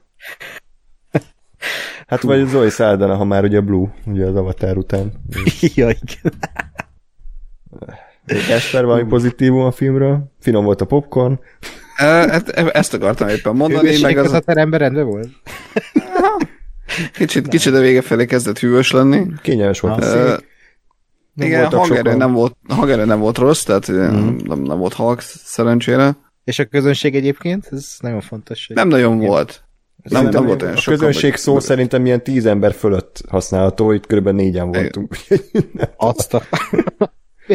Hát 2.07 2.23
vagy 2.23 2.47
Zoe 2.47 2.70
Saldana, 2.70 3.15
ha 3.16 3.24
már 3.24 3.44
ugye 3.44 3.61
Blue, 3.61 3.89
ugye 4.07 4.27
az 4.27 4.36
Avatar 4.36 4.77
után. 4.77 5.12
ja, 5.74 5.89
igen. 5.90 6.32
Esper, 8.24 8.85
valami 8.85 9.05
pozitívum 9.05 9.61
a 9.61 9.70
filmről? 9.70 10.32
Finom 10.40 10.65
volt 10.65 10.81
a 10.81 10.85
popcorn. 10.85 11.40
Hát 11.97 12.48
e- 12.48 12.70
ezt 12.73 12.94
akartam 12.94 13.28
éppen 13.28 13.57
mondani, 13.57 13.82
meg 13.82 13.93
Hűvösséget 13.93 14.24
az 14.24 14.32
a 14.32 14.40
teremben 14.40 14.78
rendben 14.78 15.07
volt? 15.07 15.28
Kicsit, 17.12 17.49
kicsit 17.49 17.75
a 17.75 17.81
vége 17.81 18.03
felé 18.03 18.25
kezdett 18.25 18.59
hűvös 18.59 18.91
lenni. 18.91 19.27
Kényelmes 19.43 19.81
volt 19.81 20.03
szék. 20.03 20.49
Nem 21.35 21.47
igen, 21.49 21.71
hangerő 21.71 22.15
nem 22.15 22.33
volt, 22.33 22.57
hangerő 22.69 23.05
nem 23.05 23.21
volt 23.21 23.39
rossz, 23.39 23.62
tehát 23.62 23.93
mm. 23.93 24.37
nem, 24.43 24.61
nem 24.62 24.79
volt 24.79 24.93
halk 24.93 25.21
szerencsére. 25.21 26.17
És 26.45 26.59
a 26.59 26.65
közönség 26.65 27.15
egyébként? 27.15 27.69
Ez 27.71 27.97
nagyon 28.01 28.21
fontos. 28.21 28.67
Hogy... 28.67 28.77
Nem 28.77 28.89
nagyon 28.89 29.19
volt. 29.19 29.65
Nem, 30.03 30.29
nem 30.29 30.47
volt 30.47 30.62
olyan 30.62 30.75
a 30.75 30.77
sokan. 30.77 30.99
közönség 30.99 31.31
vagy- 31.31 31.39
szó 31.39 31.61
szerintem 31.61 32.07
ilyen 32.07 32.23
tíz 32.23 32.47
ember 32.47 32.73
fölött 32.73 33.23
használható, 33.29 33.93
itt 33.93 34.07
körülbelül 34.07 34.41
négyen 34.41 34.73
voltunk. 34.73 35.17
Azt 35.97 36.35
a... 36.35 36.43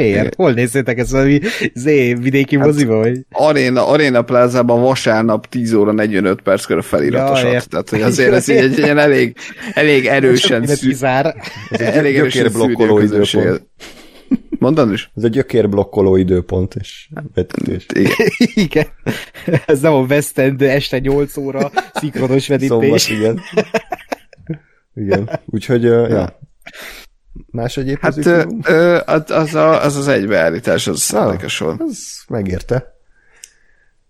Miért? 0.02 0.36
Hol 0.36 0.52
nézzétek 0.52 0.98
ezt 0.98 1.12
valami 1.12 1.40
zé, 1.74 2.14
vidéki 2.14 2.58
Hát- 2.58 2.66
moziba, 2.66 2.98
vagy? 2.98 3.20
Arena, 3.32 3.88
Arena 3.88 4.22
Plázában 4.22 4.82
vasárnap 4.82 5.48
10 5.50 5.74
óra 5.74 5.92
45 5.92 6.42
perc 6.42 6.66
körül 6.66 6.82
feliratosat. 6.82 7.52
Ja, 7.54 7.62
tehát, 7.70 7.90
hogy 7.90 8.02
azért 8.02 8.34
ez 8.34 8.48
így 8.48 8.58
egy 8.58 8.78
ilyen 8.78 8.98
elég, 8.98 9.36
elég 9.74 10.06
erősen 10.06 10.66
szű, 10.66 10.88
kizár. 10.88 11.36
elég 11.70 12.16
erősen 12.18 12.52
közönséget. 12.52 13.46
időpont. 13.46 13.68
Mondan 14.60 14.94
is? 14.94 15.12
Ez 15.16 15.24
egy 15.24 15.32
gyökérblokkoló 15.32 16.16
időpont 16.16 16.76
és 16.80 17.10
vetítés. 17.34 17.86
Igen. 17.94 18.12
Igen. 18.54 18.86
Ez 19.66 19.80
nem 19.82 19.94
a 19.94 20.00
West 20.10 20.40
End 20.40 20.62
este 20.62 21.00
8 21.00 21.38
óra 21.38 21.72
szinkronos 21.94 22.44
Szombat, 22.44 22.70
vetítés. 22.70 23.10
igen. 23.10 23.40
Igen, 24.96 25.30
úgyhogy, 25.46 25.86
uh, 25.86 26.10
ja. 26.10 26.40
Más 27.52 27.78
egyéb 27.78 27.98
Hát 28.00 28.16
pozitívum? 28.16 28.60
ö, 28.64 29.00
az, 29.28 29.56
a, 29.56 29.84
az 29.84 29.96
az 29.96 30.08
egybeállítás, 30.08 30.88
az 30.88 31.14
Ah. 31.14 31.26
érdekes 31.26 31.58
volt. 31.58 31.82
Megérte. 32.28 32.94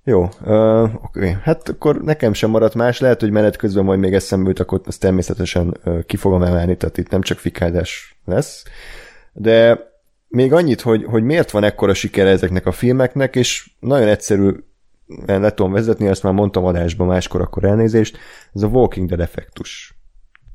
Jó, 0.04 0.30
uh, 0.46 1.04
oké. 1.04 1.38
Hát 1.44 1.70
akkor 1.70 2.02
nekem 2.02 2.34
sem 2.34 2.50
maradt 2.50 2.76
más, 2.76 3.00
lehet, 3.00 3.20
hogy 3.20 3.32
menet 3.32 3.56
közben 3.56 3.84
majd 3.84 4.00
még 4.00 4.14
eszembe 4.14 4.48
jut, 4.48 4.60
akkor 4.60 4.82
azt 4.86 5.00
természetesen 5.00 5.78
uh, 5.86 6.04
ki 6.06 6.18
fogom 6.18 6.44
emelni, 6.44 6.78
tehát 6.78 6.98
itt 6.98 7.10
nem 7.10 7.22
csak 7.22 7.38
fikádás 7.38 8.18
lesz. 8.26 8.64
De 9.34 9.80
még 10.28 10.54
annyit, 10.54 10.82
hogy, 10.82 11.04
hogy 11.04 11.24
miért 11.24 11.52
van 11.52 11.64
ekkora 11.64 11.94
sikere 11.94 12.30
ezeknek 12.30 12.66
a 12.66 12.72
filmeknek, 12.72 13.36
és 13.36 13.70
nagyon 13.80 14.08
egyszerű 14.08 14.52
le 15.26 15.54
tudom 15.54 15.72
vezetni, 15.72 16.08
ezt 16.08 16.24
már 16.24 16.34
mondtam 16.34 16.66
adásban 16.66 17.08
máskor, 17.08 17.42
akkor 17.42 17.64
elnézést, 17.64 18.18
ez 18.54 18.62
a 18.62 18.68
Walking 18.68 19.08
Dead 19.08 19.22
effektus. 19.22 19.98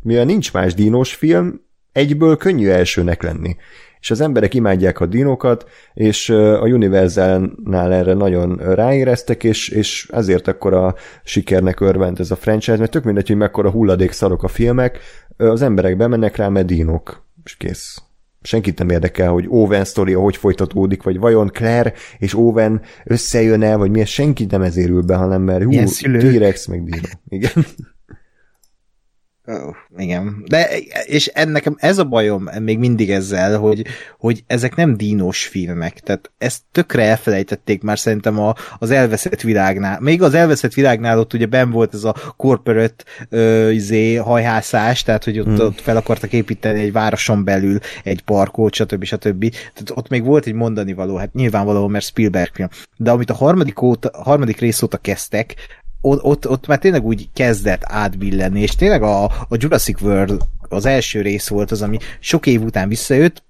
Mivel 0.02 0.24
nincs 0.24 0.52
más 0.52 0.74
dínos 0.74 1.14
film, 1.14 1.60
egyből 1.92 2.36
könnyű 2.36 2.68
elsőnek 2.68 3.22
lenni. 3.22 3.56
És 4.00 4.10
az 4.10 4.20
emberek 4.20 4.54
imádják 4.54 5.00
a 5.00 5.06
dinókat, 5.06 5.68
és 5.94 6.28
a 6.28 6.62
Universalnál 6.62 7.92
erre 7.92 8.14
nagyon 8.14 8.56
ráéreztek, 8.56 9.44
és, 9.44 9.68
és 9.68 10.08
ezért 10.12 10.48
akkor 10.48 10.74
a 10.74 10.94
sikernek 11.24 11.80
örvend 11.80 12.20
ez 12.20 12.30
a 12.30 12.36
franchise, 12.36 12.76
mert 12.76 12.90
tök 12.90 13.04
mindegy, 13.04 13.26
hogy 13.26 13.36
mekkora 13.36 13.70
hulladék 13.70 14.12
szarok 14.12 14.42
a 14.42 14.48
filmek, 14.48 14.98
az 15.36 15.62
emberek 15.62 15.96
bemennek 15.96 16.36
rá, 16.36 16.48
mert 16.48 16.66
dinók, 16.66 17.26
és 17.44 17.56
kész. 17.56 18.02
Senkit 18.42 18.78
nem 18.78 18.88
érdekel, 18.88 19.30
hogy 19.30 19.46
Owen 19.48 19.84
sztoria 19.84 20.20
hogy 20.20 20.36
folytatódik, 20.36 21.02
vagy 21.02 21.18
vajon 21.18 21.50
Claire 21.52 21.92
és 22.18 22.34
Owen 22.34 22.80
összejön-e, 23.04 23.76
vagy 23.76 23.90
milyen, 23.90 24.06
senki 24.06 24.46
nem 24.50 24.62
ezért 24.62 24.88
ül 24.88 25.02
be, 25.02 25.14
hanem 25.14 25.42
mert 25.42 25.64
hú. 25.64 25.70
T-Rex 26.18 26.66
meg 26.66 26.84
Dino. 26.84 27.08
Igen. 27.28 27.52
Igen. 29.96 30.44
De, 30.46 30.68
és 31.04 31.26
ennek 31.26 31.70
ez 31.76 31.98
a 31.98 32.04
bajom 32.04 32.48
még 32.60 32.78
mindig 32.78 33.10
ezzel, 33.10 33.58
hogy, 33.58 33.86
hogy 34.18 34.44
ezek 34.46 34.74
nem 34.74 34.96
dínos 34.96 35.46
filmek. 35.46 36.00
Tehát 36.00 36.30
ezt 36.38 36.60
tökre 36.72 37.02
elfelejtették 37.02 37.82
már 37.82 37.98
szerintem 37.98 38.38
a, 38.38 38.54
az 38.78 38.90
elveszett 38.90 39.40
világnál. 39.40 40.00
Még 40.00 40.22
az 40.22 40.34
elveszett 40.34 40.74
világnál 40.74 41.18
ott 41.18 41.32
ugye 41.32 41.46
ben 41.46 41.70
volt 41.70 41.94
ez 41.94 42.04
a 42.04 42.14
corporate 42.36 43.04
ö, 43.28 43.70
izé, 43.70 44.14
hajhászás, 44.14 45.02
tehát 45.02 45.24
hogy 45.24 45.38
ott, 45.38 45.46
hmm. 45.46 45.60
ott 45.60 45.80
fel 45.80 45.96
akartak 45.96 46.32
építeni 46.32 46.80
egy 46.80 46.92
városon 46.92 47.44
belül 47.44 47.78
egy 48.04 48.22
parkot, 48.22 48.74
stb. 48.74 49.04
stb. 49.04 49.50
Tehát 49.50 49.90
ott 49.94 50.08
még 50.08 50.24
volt 50.24 50.46
egy 50.46 50.54
mondani 50.54 50.92
való, 50.92 51.16
hát 51.16 51.32
nyilvánvaló, 51.32 51.88
mert 51.88 52.04
Spielberg 52.04 52.50
film. 52.54 52.68
De 52.96 53.10
amit 53.10 53.30
a 53.30 53.34
harmadik, 53.34 53.82
óta, 53.82 54.10
harmadik 54.12 54.58
rész 54.58 54.82
óta 54.82 54.96
kezdtek, 54.96 55.54
ott, 56.00 56.22
ott, 56.22 56.48
ott 56.48 56.66
már 56.66 56.78
tényleg 56.78 57.04
úgy 57.04 57.28
kezdett 57.32 57.82
átbillenni, 57.84 58.60
és 58.60 58.70
tényleg 58.70 59.02
a, 59.02 59.24
a 59.24 59.56
Jurassic 59.56 60.00
World 60.00 60.42
az 60.68 60.86
első 60.86 61.20
rész 61.20 61.48
volt 61.48 61.70
az, 61.70 61.82
ami 61.82 61.98
sok 62.20 62.46
év 62.46 62.62
után 62.62 62.88
visszajött, 62.88 63.42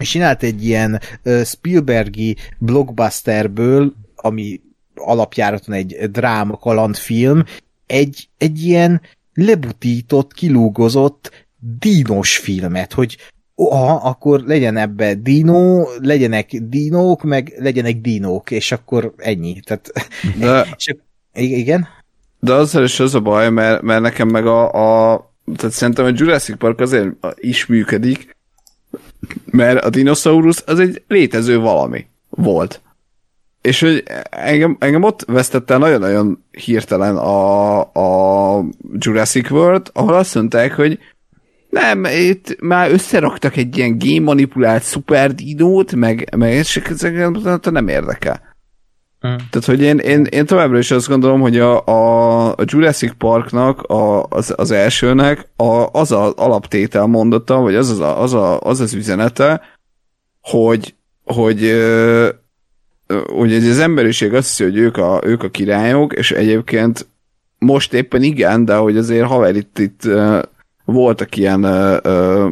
és 0.00 0.08
csinált 0.10 0.42
egy 0.42 0.64
ilyen 0.64 1.00
Spielbergi 1.44 2.36
blockbusterből, 2.58 3.92
ami 4.16 4.60
alapjáraton 4.94 5.74
egy 5.74 6.10
dráma 6.10 6.56
kalandfilm, 6.56 7.44
egy, 7.86 8.28
egy 8.38 8.64
ilyen 8.64 9.00
lebutított, 9.34 10.32
kilúgozott 10.32 11.46
dínos 11.78 12.36
filmet, 12.36 12.92
hogy 12.92 13.16
ha 13.54 13.94
akkor 13.94 14.40
legyen 14.40 14.76
ebbe 14.76 15.14
dino, 15.14 15.84
legyenek 15.98 16.50
dinók, 16.62 17.22
meg 17.22 17.54
legyenek 17.58 18.00
dinók, 18.00 18.50
és 18.50 18.72
akkor 18.72 19.14
ennyi. 19.16 19.60
Tehát, 19.60 19.92
De... 20.38 20.66
és 20.78 20.94
igen? 21.36 21.88
De 22.40 22.52
azzal 22.52 22.84
is 22.84 23.00
az 23.00 23.14
a 23.14 23.20
baj, 23.20 23.50
mert, 23.50 23.82
mert 23.82 24.00
nekem 24.00 24.28
meg 24.28 24.46
a, 24.46 25.12
a 25.12 25.24
tehát 25.56 25.72
szerintem 25.72 26.04
a 26.04 26.12
Jurassic 26.14 26.58
Park 26.58 26.80
azért 26.80 27.08
is 27.34 27.66
működik, 27.66 28.36
mert 29.44 29.84
a 29.84 29.90
dinoszaurusz 29.90 30.62
az 30.66 30.78
egy 30.78 31.02
létező 31.08 31.58
valami 31.58 32.06
volt. 32.28 32.80
És 33.60 33.80
hogy 33.80 34.02
engem, 34.30 34.76
engem 34.80 35.02
ott 35.02 35.24
vesztette 35.26 35.76
nagyon-nagyon 35.76 36.44
hirtelen 36.50 37.16
a, 37.16 37.80
a 37.80 38.64
Jurassic 38.92 39.50
World, 39.50 39.90
ahol 39.92 40.14
azt 40.14 40.34
mondták, 40.34 40.72
hogy 40.72 40.98
nem, 41.70 42.04
itt 42.04 42.60
már 42.60 42.90
összeraktak 42.90 43.56
egy 43.56 43.76
ilyen 43.76 43.98
game 43.98 44.20
manipulált 44.20 44.82
szuperdinót, 44.82 45.94
meg, 45.94 46.34
meg 46.36 46.52
és 46.52 46.76
ezek 46.76 47.30
nem 47.70 47.88
érdekel. 47.88 48.55
Mm. 49.26 49.34
Tehát, 49.50 49.66
hogy 49.66 49.82
én, 49.82 49.98
én, 49.98 50.24
én 50.24 50.46
továbbra 50.46 50.78
is 50.78 50.90
azt 50.90 51.08
gondolom, 51.08 51.40
hogy 51.40 51.58
a, 51.58 51.86
a, 51.86 52.48
a 52.48 52.62
Jurassic 52.64 53.12
Parknak, 53.18 53.82
a, 53.82 54.22
az, 54.24 54.54
az 54.56 54.70
elsőnek 54.70 55.48
a, 55.56 55.86
az 55.92 56.12
az 56.12 56.32
alaptétel 56.36 57.06
mondata, 57.06 57.60
vagy 57.60 57.74
az 57.74 57.90
az, 57.90 58.00
az, 58.00 58.34
a, 58.34 58.60
az, 58.60 58.80
az 58.80 58.94
üzenete, 58.94 59.60
hogy, 60.40 60.94
hogy 61.24 61.74
hogy 63.26 63.54
az 63.54 63.78
emberiség 63.78 64.34
azt 64.34 64.48
hiszi, 64.48 64.62
hogy 64.64 64.76
ők 64.76 64.96
a, 64.96 65.20
ők 65.24 65.42
a 65.42 65.48
királyok, 65.48 66.12
és 66.12 66.30
egyébként 66.30 67.06
most 67.58 67.92
éppen 67.92 68.22
igen, 68.22 68.64
de 68.64 68.74
hogy 68.74 68.96
azért 68.96 69.26
haver 69.26 69.56
itt, 69.56 69.78
itt 69.78 70.08
voltak 70.84 71.36
ilyen 71.36 71.62
ö, 71.62 71.96
ö, 72.02 72.48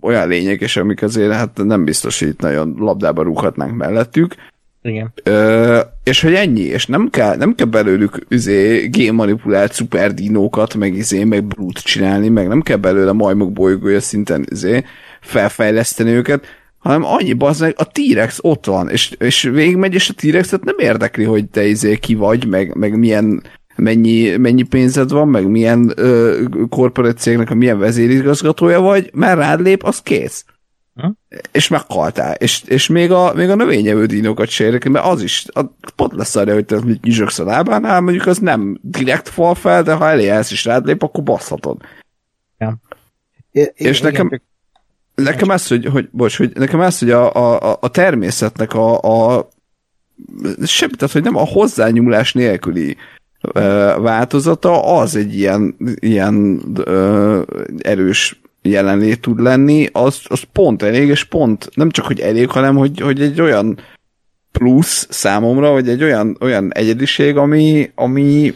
olyan 0.00 0.28
lények, 0.28 0.72
amik 0.74 1.02
azért 1.02 1.32
hát 1.32 1.64
nem 1.64 1.84
biztos, 1.84 2.18
hogy 2.18 2.28
itt 2.28 2.40
nagyon 2.40 2.74
labdába 2.78 3.22
rúghatnánk 3.22 3.76
mellettük, 3.76 4.34
igen. 4.88 5.12
Ö, 5.22 5.80
és 6.04 6.20
hogy 6.20 6.34
ennyi, 6.34 6.60
és 6.60 6.86
nem 6.86 7.08
kell, 7.10 7.36
nem 7.36 7.54
kell 7.54 7.66
belőlük 7.66 8.18
üzé, 8.28 8.86
génmanipulált 8.86 9.72
szuperdinókat, 9.72 10.74
meg 10.74 10.94
izé, 10.94 11.24
meg 11.24 11.44
brút 11.44 11.78
csinálni, 11.78 12.28
meg 12.28 12.48
nem 12.48 12.62
kell 12.62 12.76
belőle 12.76 13.12
majmok 13.12 13.52
bolygója 13.52 14.00
szinten 14.00 14.46
izé, 14.50 14.84
felfejleszteni 15.20 16.10
őket, 16.10 16.44
hanem 16.78 17.04
annyi 17.04 17.36
meg 17.60 17.74
a 17.76 17.90
T-Rex 17.92 18.38
ott 18.42 18.66
van, 18.66 18.88
és, 18.88 19.10
és 19.18 19.42
végigmegy, 19.42 19.94
és 19.94 20.08
a 20.08 20.14
T-Rexet 20.14 20.64
nem 20.64 20.74
érdekli, 20.78 21.24
hogy 21.24 21.48
te 21.48 21.66
izé 21.66 21.96
ki 21.96 22.14
vagy, 22.14 22.46
meg, 22.46 22.74
meg 22.74 22.98
milyen 22.98 23.42
mennyi, 23.76 24.36
mennyi 24.36 24.62
pénzed 24.62 25.10
van, 25.10 25.28
meg 25.28 25.50
milyen 25.50 25.94
korporát 26.68 27.26
a 27.26 27.54
milyen 27.54 27.78
vezérigazgatója 27.78 28.80
vagy, 28.80 29.10
mert 29.14 29.38
rád 29.38 29.60
lép, 29.60 29.82
az 29.82 30.02
kész. 30.02 30.44
És 31.52 31.68
meghaltál. 31.68 32.34
És, 32.34 32.62
és 32.66 32.86
még 32.86 33.10
a, 33.10 33.32
még 33.34 33.48
a 33.48 33.54
növényevő 33.54 34.06
dinókat 34.06 34.48
sérnek, 34.48 34.88
mert 34.88 35.06
az 35.06 35.22
is, 35.22 35.46
a, 35.52 35.60
pont 35.96 36.12
lesz 36.12 36.36
arra, 36.36 36.54
hogy 36.54 36.64
te 36.64 36.84
mit 36.84 37.04
nyizsogsz 37.04 37.38
a 37.38 37.44
lábánál, 37.44 38.00
mondjuk 38.00 38.26
az 38.26 38.38
nem 38.38 38.78
direkt 38.82 39.28
fal 39.28 39.54
fel, 39.54 39.82
de 39.82 39.92
ha 39.92 40.08
elé 40.08 40.38
is 40.50 40.64
rád 40.64 40.86
lép, 40.86 41.02
akkor 41.02 41.22
baszhatod. 41.22 41.80
Ja. 42.58 42.76
É, 43.50 43.72
és 43.74 43.98
igen, 43.98 44.12
nekem, 44.12 44.40
nekem 45.14 45.50
ez, 45.50 45.68
hogy, 45.68 45.86
hogy, 45.86 46.08
bocs, 46.10 46.36
hogy 46.36 46.52
nekem 46.54 46.80
ez, 46.80 46.98
hogy 46.98 47.10
a, 47.10 47.34
a, 47.34 47.76
a 47.80 47.88
természetnek 47.88 48.74
a, 48.74 49.00
a 49.00 49.48
semmi, 50.64 50.94
tehát, 50.96 51.14
hogy 51.14 51.22
nem 51.22 51.36
a 51.36 51.46
hozzányúlás 51.46 52.32
nélküli 52.32 52.96
változata, 53.98 54.96
az 54.98 55.16
egy 55.16 55.34
ilyen, 55.34 55.76
ilyen 55.94 56.62
ö, 56.74 57.42
erős 57.78 58.40
jelenlét 58.68 59.20
tud 59.20 59.40
lenni, 59.40 59.88
az, 59.92 60.20
az 60.24 60.42
pont 60.52 60.82
elég, 60.82 61.08
és 61.08 61.24
pont 61.24 61.68
nem 61.74 61.90
csak, 61.90 62.06
hogy 62.06 62.20
elég, 62.20 62.50
hanem 62.50 62.76
hogy, 62.76 63.00
hogy 63.00 63.20
egy 63.20 63.40
olyan 63.40 63.78
plusz 64.52 65.06
számomra, 65.10 65.70
vagy 65.70 65.88
egy 65.88 66.02
olyan, 66.02 66.36
olyan 66.40 66.72
egyediség, 66.72 67.36
ami, 67.36 67.90
ami, 67.94 68.54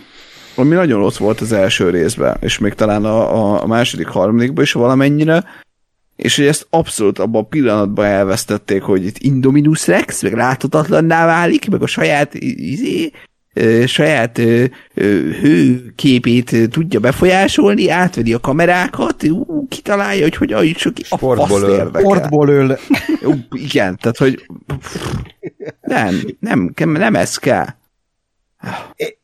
ami 0.55 0.75
nagyon 0.75 1.03
ott 1.03 1.17
volt 1.17 1.41
az 1.41 1.53
első 1.53 1.91
részben, 1.91 2.37
és 2.41 2.59
még 2.59 2.75
talán 2.75 3.05
a, 3.05 3.63
a 3.63 3.67
második, 3.67 4.07
harmadikban 4.07 4.65
is 4.65 4.73
valamennyire, 4.73 5.45
és 6.17 6.37
hogy 6.37 6.47
ezt 6.47 6.67
abszolút 6.71 7.19
abban 7.19 7.43
a 7.43 7.47
pillanatban 7.47 8.05
elvesztették, 8.05 8.83
hogy 8.83 9.05
itt 9.05 9.19
Indominus 9.19 9.87
Rex, 9.87 10.23
meg 10.23 10.35
láthatatlanná 10.35 11.27
válik, 11.27 11.71
meg 11.71 11.83
a 11.83 11.87
saját 11.87 12.35
izé, 12.35 13.11
saját 13.87 14.41
hőképét 15.41 16.71
tudja 16.71 17.01
befolyásolni, 17.01 17.91
átvedi 17.91 18.33
a 18.33 18.41
kamerákat, 18.41 19.23
ú, 19.23 19.67
kitalálja, 19.69 20.23
hogy 20.23 20.37
hogy 20.37 20.53
ajtsuk 20.53 20.95
csak 20.95 21.07
a 21.21 21.37
fasz 21.37 21.63
érdekel. 21.63 22.01
Sportból 22.01 22.49
öl. 22.49 22.79
Ú, 23.23 23.33
igen, 23.51 23.99
tehát 24.01 24.17
hogy 24.17 24.47
nem, 25.81 26.21
nem, 26.41 26.73
nem 26.77 27.15
ez 27.15 27.37
kell. 27.37 27.67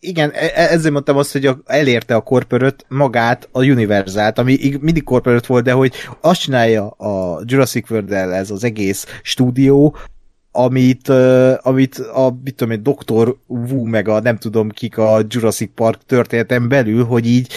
Igen, 0.01 0.31
e, 0.31 0.53
e, 0.55 0.69
ezért 0.71 0.93
mondtam 0.93 1.17
azt, 1.17 1.33
hogy 1.33 1.51
elérte 1.67 2.15
a 2.15 2.21
korpöröt 2.21 2.85
magát, 2.89 3.49
a 3.53 3.65
Univerzát, 3.65 4.39
ami 4.39 4.77
mindig 4.81 5.05
korpöröt 5.05 5.47
volt, 5.47 5.65
de 5.65 5.73
hogy 5.73 5.95
azt 6.21 6.41
csinálja 6.41 6.89
a 6.89 7.43
Jurassic 7.45 7.91
world 7.91 8.13
ez 8.13 8.51
az 8.51 8.65
egész 8.65 9.07
stúdió, 9.23 9.97
amit, 10.57 11.09
amit 11.61 11.99
a, 11.99 12.37
mit 12.45 12.55
tudom 12.55 12.75
én, 12.75 12.83
Dr. 12.83 13.37
Wu 13.47 13.85
meg 13.85 14.09
a 14.09 14.21
nem 14.21 14.37
tudom 14.37 14.71
kik 14.71 14.99
a 14.99 15.21
Jurassic 15.29 15.71
Park 15.75 16.01
történetem 16.07 16.69
belül, 16.69 17.05
hogy 17.05 17.27
így 17.27 17.53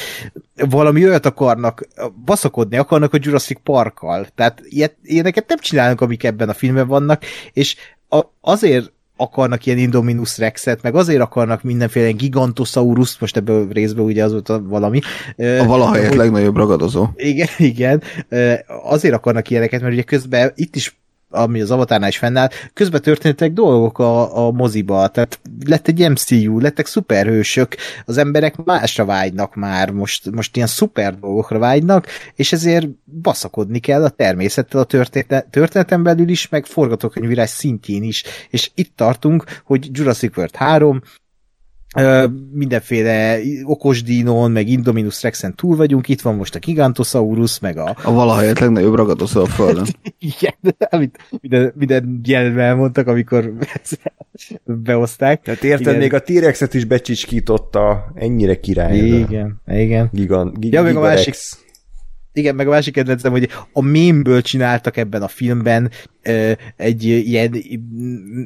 valami 0.70 1.06
olyat 1.06 1.26
akarnak, 1.26 1.88
baszakodni 2.26 2.78
akarnak 2.78 3.14
a 3.14 3.18
Jurassic 3.22 3.60
Parkkal. 3.64 4.28
Tehát 4.36 4.62
ilyet, 4.64 4.96
ilyeneket 5.04 5.48
nem 5.48 5.58
csinálnak, 5.58 6.02
amik 6.02 6.24
ebben 6.24 6.50
a 6.50 6.54
filmben 6.54 6.88
vannak, 6.88 7.24
és 7.54 7.76
a, 8.10 8.22
azért 8.42 8.92
akarnak 9.16 9.66
ilyen 9.66 9.78
Indominus 9.78 10.38
Rexet, 10.38 10.82
meg 10.82 10.96
azért 10.96 11.22
akarnak 11.22 11.64
mindenféle 11.64 12.12
Gigantosaurus, 12.12 13.20
most 13.20 13.38
ebből 13.38 13.68
részben 13.68 14.06
ugye 14.06 14.24
az 14.24 14.32
volt 14.32 14.50
a 14.50 14.62
valami. 14.62 15.00
A 15.38 15.66
valahelyet 15.66 16.16
legnagyobb 16.16 16.56
ragadozó. 16.56 17.08
Igen, 17.16 17.48
igen. 17.58 18.02
Azért 18.84 19.14
akarnak 19.14 19.50
ilyeneket, 19.50 19.82
mert 19.82 19.94
ugye 19.94 20.04
közben 20.04 20.52
itt 20.56 20.76
is 20.76 20.98
ami 21.30 21.62
az 21.62 21.72
avatárnál 21.72 22.10
is 22.10 22.18
fennáll, 22.18 22.50
közben 22.74 23.02
történtek 23.02 23.52
dolgok 23.52 24.00
a, 24.00 24.46
a 24.48 24.52
moziba, 24.52 25.08
tehát 25.08 25.40
lett 25.66 25.88
egy 25.88 26.10
MCU, 26.10 26.60
lettek 26.60 26.86
szuperhősök, 26.86 27.76
az 28.06 28.18
emberek 28.18 28.56
másra 28.64 29.06
vágynak 29.06 29.56
már, 29.56 29.92
most, 29.92 30.32
most 30.32 30.56
ilyen 30.56 30.68
szuper 30.68 31.20
dolgokra 31.20 31.60
vágynak, 31.60 32.08
és 32.36 32.52
ezért 32.52 32.88
baszakodni 33.22 33.80
kell 33.80 34.04
a 34.04 34.10
természettel 34.10 34.82
a 34.82 34.86
történeten 35.50 36.04
belül 36.04 36.30
is, 36.30 36.50
meg 36.50 36.66
forgatókönyvírás 36.66 37.50
szintjén 37.50 38.04
is, 38.04 38.24
és 38.50 38.72
itt 38.76 38.92
tartunk, 38.96 39.44
hogy 39.64 39.90
Jurassic 39.92 40.38
World 40.38 40.56
3 40.56 41.02
mindenféle 42.52 43.40
okos 43.64 44.04
dínon, 44.04 44.52
meg 44.52 44.68
Indominus 44.68 45.24
Rexen 45.24 45.56
túl 45.56 45.76
vagyunk, 45.76 46.08
itt 46.08 46.22
van 46.22 46.36
most 46.36 46.56
a 46.56 46.60
Gigantosaurus, 46.60 47.60
meg 47.60 47.78
a... 47.78 47.96
A 48.04 48.12
valahelyett 48.12 48.60
legnagyobb 48.60 48.96
ragadozó 48.96 49.42
a 49.42 49.46
földön. 49.46 49.86
Igen, 50.40 50.76
amit 50.90 51.18
minden, 51.42 51.74
minden 51.76 52.22
jelben 52.24 52.66
elmondtak, 52.66 53.08
amikor 53.08 53.54
beoszták. 54.64 55.42
Tehát 55.42 55.64
érted, 55.64 55.88
igen. 55.88 56.00
még 56.00 56.14
a 56.14 56.22
T-Rexet 56.22 56.74
is 56.74 56.86
becsicskította, 56.86 58.12
ennyire 58.16 58.60
király. 58.60 58.98
Igen, 58.98 59.62
igen. 59.68 60.10
Gigan, 60.14 60.54
gig, 60.60 60.74
ja, 60.74 60.82
meg 60.82 60.96
a 60.96 61.00
másik, 61.00 61.36
igen, 62.40 62.56
meg 62.56 62.68
a 62.68 62.70
másik 62.70 62.94
kedvencem, 62.94 63.32
hogy 63.32 63.50
a 63.74 63.82
mémből 63.82 64.42
csináltak 64.42 64.98
ebben 64.98 65.22
a 65.22 65.28
filmben 65.28 65.90
ö, 66.24 66.52
egy 66.78 67.04
ilyen 67.04 67.56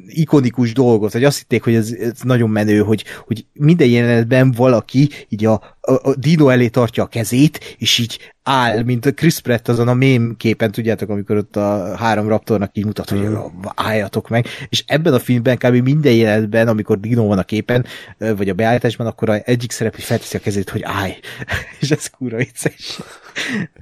ikonikus 0.08 0.74
dolgot, 0.74 1.12
hogy 1.12 1.24
azt 1.24 1.38
hitték, 1.38 1.64
hogy 1.64 1.76
ez, 1.76 1.92
ez 1.92 2.22
nagyon 2.22 2.50
menő, 2.50 2.80
hogy, 2.80 3.04
hogy 3.26 3.46
minden 3.54 3.88
jelenetben 3.88 4.52
valaki 4.52 5.10
így 5.30 5.46
a 5.46 5.73
a, 5.86 6.10
a 6.10 6.16
Dino 6.16 6.50
elé 6.50 6.68
tartja 6.68 7.03
a 7.03 7.08
kezét, 7.08 7.76
és 7.78 7.98
így 7.98 8.20
áll, 8.44 8.84
mint 8.84 9.06
a 9.06 9.14
Chris 9.14 9.40
Pratt 9.40 9.68
azon 9.68 9.88
a 9.88 9.94
mém 9.94 10.36
képen, 10.38 10.72
tudjátok, 10.72 11.10
amikor 11.10 11.38
ott 11.38 11.56
a 11.56 11.95
három 11.98 12.28
raptornak 12.28 12.78
így 12.78 12.86
mutat, 12.86 13.10
hogy 13.10 13.28
álljatok 13.76 14.30
meg, 14.30 14.45
és 14.70 14.84
ebben 14.88 15.14
a 15.14 15.20
filmben 15.20 15.58
kb. 15.58 15.76
minden 15.76 16.14
jelenetben, 16.14 16.68
amikor 16.68 17.00
Dino 17.00 17.28
van 17.28 17.38
a 17.38 17.44
képen, 17.44 17.86
vagy 18.18 18.50
a 18.50 18.53
beállításban, 18.53 19.08
akkor 19.08 19.30
a 19.30 19.40
egyik 19.44 19.72
szereplő 19.72 20.03
felteszi 20.03 20.38
a 20.38 20.40
kezét, 20.40 20.70
hogy 20.70 20.82
állj, 20.84 21.16
és 21.80 21.92
ez 21.92 22.08
kurva 22.08 22.38
vicces. 22.38 23.00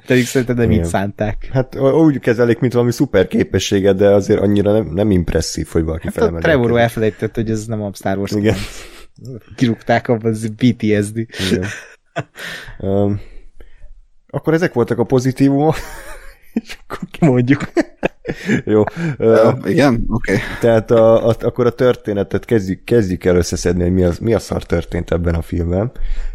Pedig 0.08 0.26
szerintem 0.26 0.56
nem 0.56 0.72
így 0.72 0.86
szánták. 0.86 1.50
Hát 1.52 1.80
úgy 1.80 2.20
kezelik, 2.20 2.60
mint 2.60 2.74
valami 2.74 2.92
szuper 2.92 3.28
képessége, 3.28 3.94
de 3.94 4.10
azért 4.10 4.40
annyira 4.40 4.72
nem, 4.72 4.86
nem 4.94 5.12
impresszív, 5.12 5.68
hogy 5.68 5.84
valaki 5.84 6.06
hát 6.06 6.14
felemel. 6.14 6.42
Trevor 6.42 6.80
elfelejtett, 6.80 7.36
hogy 7.36 7.50
ez 7.50 7.66
nem 7.66 7.82
a 7.82 7.92
Star 7.94 8.18
Wars. 8.18 8.32
Igen. 8.32 8.56
Kirúgták 9.56 10.08
abban, 10.08 10.32
az 10.32 10.48
BTSD. 10.48 11.18
Igen. 11.18 11.66
Um, 12.80 13.20
akkor 14.28 14.54
ezek 14.54 14.74
voltak 14.74 15.00
a 15.00 15.04
pozitívumok. 15.04 15.76
És 16.64 16.78
akkor 16.84 17.08
kimondjuk. 17.12 17.72
Jó. 18.66 18.84
Uh, 19.18 19.58
igen? 19.64 20.06
Oké. 20.10 20.34
Okay. 20.34 20.38
Tehát 20.60 20.92
a, 20.92 21.28
a, 21.30 21.36
akkor 21.40 21.66
a 21.66 21.76
történetet 21.76 22.46
kezdjük, 22.46 22.84
kezdjük 22.84 23.26
el 23.26 23.36
összeszedni, 23.36 23.84
hogy 23.84 23.94
mi, 23.94 24.04
az, 24.04 24.18
mi 24.18 24.34
a 24.34 24.40
szar 24.40 24.64
történt 24.64 25.12
ebben 25.12 25.36
a 25.36 25.42
filmben. 25.42 25.92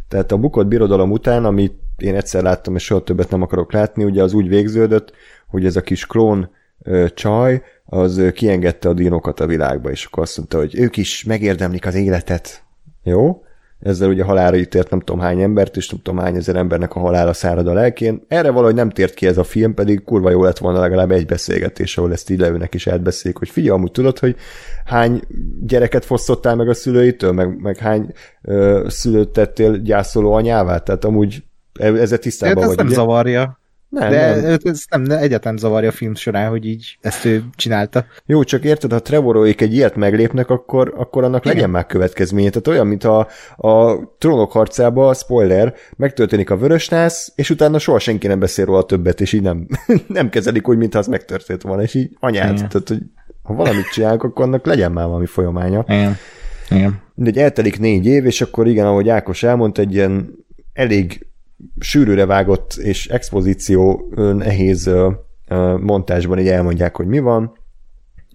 Tehát 0.09 0.33
a 0.33 0.37
bukott 0.37 0.67
birodalom 0.67 1.11
után, 1.11 1.45
amit 1.45 1.75
én 1.97 2.15
egyszer 2.15 2.43
láttam, 2.43 2.75
és 2.75 2.85
soha 2.85 3.03
többet 3.03 3.31
nem 3.31 3.43
akarok 3.43 3.73
látni, 3.73 4.05
ugye 4.05 4.23
az 4.23 4.33
úgy 4.33 4.49
végződött, 4.49 5.13
hogy 5.47 5.65
ez 5.65 5.77
a 5.77 5.81
kis 5.81 6.07
klón 6.07 6.51
ö, 6.83 7.07
csaj, 7.15 7.63
az 7.85 8.23
kiengedte 8.35 8.89
a 8.89 8.93
dinokat 8.93 9.41
a 9.41 9.47
világba, 9.47 9.91
és 9.91 10.05
akkor 10.05 10.23
azt 10.23 10.37
mondta, 10.37 10.59
hogy 10.59 10.79
ők 10.79 10.97
is 10.97 11.25
megérdemlik 11.25 11.87
az 11.87 11.95
életet. 11.95 12.63
Jó? 13.03 13.45
Ezzel 13.81 14.09
ugye 14.09 14.25
halára 14.25 14.57
ítélt 14.57 14.91
nem 14.91 15.01
tudom 15.01 15.21
hány 15.21 15.41
embert, 15.41 15.77
és 15.77 15.89
nem 15.89 16.01
tudom 16.03 16.21
hány 16.21 16.37
ezer 16.37 16.57
embernek 16.57 16.95
a 16.95 17.01
halála 17.01 17.33
szárad 17.33 17.67
a 17.67 17.73
lelkén. 17.73 18.25
Erre 18.29 18.51
valahogy 18.51 18.75
nem 18.75 18.91
tért 18.91 19.15
ki 19.15 19.27
ez 19.27 19.39
a 19.39 19.45
film, 19.45 19.75
pedig 19.75 20.05
kurva 20.05 20.31
jó 20.31 20.43
lett 20.43 20.59
volna 20.59 20.81
legalább 20.81 21.11
egy 21.11 21.27
beszélgetés, 21.27 21.99
ahol 21.99 22.13
ezt 22.13 22.31
így 22.31 22.39
leülnek 22.39 22.75
is 22.75 22.87
átbeszéljük, 22.87 23.39
hogy 23.39 23.49
figyelj, 23.49 23.77
amúgy 23.77 23.91
tudod, 23.91 24.19
hogy 24.19 24.37
hány 24.85 25.23
gyereket 25.61 26.05
fosztottál 26.05 26.57
meg 26.57 26.69
a 26.69 26.75
szülőitől, 26.75 27.33
meg, 27.33 27.61
meg 27.61 27.77
hány 27.77 28.13
ö, 28.43 28.85
szülőt 28.89 29.29
tettél 29.29 29.79
gyászoló 29.79 30.33
anyává, 30.33 30.79
tehát 30.79 31.05
amúgy 31.05 31.45
e, 31.79 31.93
ezzel 31.93 32.19
tisztában 32.19 32.57
hát 32.57 32.67
vagy. 32.67 32.77
nem 32.77 32.87
ugye? 32.87 32.95
zavarja. 32.95 33.59
Nem, 33.89 34.11
De 34.11 34.41
nem. 34.41 34.57
ez 34.63 34.85
nem, 34.91 35.03
nem 35.03 35.19
egyáltalán 35.19 35.59
zavarja 35.59 35.89
a 35.89 35.93
film 35.93 36.15
során, 36.15 36.49
hogy 36.49 36.67
így 36.67 36.99
ezt 37.01 37.25
ő 37.25 37.45
csinálta. 37.57 38.05
Jó, 38.27 38.43
csak 38.43 38.65
érted, 38.65 38.93
ha 38.93 39.03
Trevoroék 39.03 39.61
egy 39.61 39.75
ilyet 39.75 39.97
meglépnek, 39.97 40.51
akkor, 40.51 40.95
akkor 40.97 41.25
annak 41.25 41.45
Igen. 41.45 41.55
legyen 41.55 41.71
már 41.71 41.87
következménye. 41.87 42.49
Tehát 42.49 42.67
olyan, 42.67 42.87
mint 42.87 43.05
a, 43.05 43.29
a 43.57 43.99
trónok 44.19 44.53
harcába, 44.53 45.15
spoiler, 45.15 45.75
megtörténik 45.97 46.51
a 46.51 46.57
vörösnász, 46.57 47.33
és 47.35 47.51
utána 47.51 47.79
soha 47.79 47.99
senki 47.99 48.27
nem 48.27 48.39
beszél 48.39 48.65
róla 48.65 48.85
többet, 48.85 49.21
és 49.21 49.33
így 49.33 49.43
nem, 49.43 49.67
nem 50.07 50.29
kezelik 50.29 50.69
úgy, 50.69 50.77
mintha 50.77 50.99
az 50.99 51.07
megtörtént 51.07 51.63
volna, 51.63 51.83
és 51.83 51.95
így 51.95 52.17
anyád. 52.21 52.57
Igen. 52.57 52.69
Tehát, 52.69 52.89
hogy 52.89 53.03
ha 53.43 53.55
valamit 53.55 53.91
csinálunk, 53.93 54.23
akkor 54.23 54.45
annak 54.45 54.67
legyen 54.67 54.93
már 54.93 55.07
valami 55.07 55.27
folyamánya. 55.27 55.85
Igen. 55.89 56.17
Igen. 56.71 57.01
Mindegy, 57.15 57.39
eltelik 57.39 57.79
négy 57.79 58.07
év, 58.07 58.27
és 58.27 58.41
akkor 58.41 58.67
igen, 58.67 58.87
ahogy 58.87 59.09
Ákos 59.09 59.43
elmondta, 59.43 59.81
egy 59.81 59.95
ilyen 59.95 60.45
elég 60.73 61.27
sűrűre 61.79 62.27
vágott 62.27 62.75
és 62.75 63.07
expozíció 63.07 64.13
nehéz 64.15 64.91
montásban 65.81 66.39
így 66.39 66.49
elmondják, 66.49 66.97
hogy 66.97 67.07
mi 67.07 67.19
van. 67.19 67.65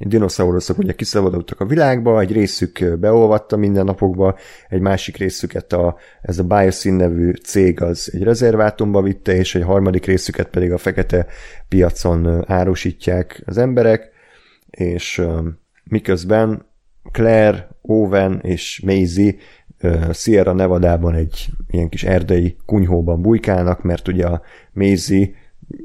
A 0.03 0.07
dinoszauruszok 0.07 0.77
ugye 0.77 0.93
kiszabadultak 0.93 1.59
a 1.59 1.65
világba, 1.65 2.19
egy 2.19 2.31
részük 2.31 2.99
beolvatta 2.99 3.57
mindennapokba, 3.57 4.37
egy 4.69 4.79
másik 4.79 5.17
részüket 5.17 5.73
a, 5.73 5.95
ez 6.21 6.39
a 6.39 6.43
Biosyn 6.43 6.93
nevű 6.93 7.31
cég 7.31 7.81
az 7.81 8.09
egy 8.13 8.23
rezervátumba 8.23 9.01
vitte, 9.01 9.35
és 9.35 9.55
egy 9.55 9.63
harmadik 9.63 10.05
részüket 10.05 10.47
pedig 10.47 10.71
a 10.71 10.77
fekete 10.77 11.25
piacon 11.67 12.51
árusítják 12.51 13.43
az 13.45 13.57
emberek, 13.57 14.09
és 14.69 15.21
miközben 15.83 16.65
Claire, 17.11 17.69
Owen 17.81 18.39
és 18.43 18.81
Maisie 18.85 19.35
Sierra 20.13 20.53
Nevadában 20.53 21.13
egy 21.15 21.49
ilyen 21.67 21.89
kis 21.89 22.03
erdei 22.03 22.57
kunyhóban 22.65 23.21
bujkálnak, 23.21 23.83
mert 23.83 24.07
ugye 24.07 24.25
a 24.25 24.41
Maisie 24.73 25.29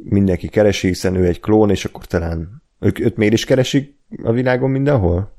mindenki 0.05 0.49
keresi, 0.49 0.87
hiszen 0.87 1.15
ő 1.15 1.27
egy 1.27 1.41
klón, 1.41 1.71
és 1.71 1.85
akkor 1.85 2.07
talán 2.07 2.63
ők, 2.81 2.99
őt 3.01 3.17
miért 3.17 3.33
is 3.33 3.45
keresik 3.45 3.95
a 4.23 4.33
világon 4.33 4.71
mindenhol? 4.71 5.35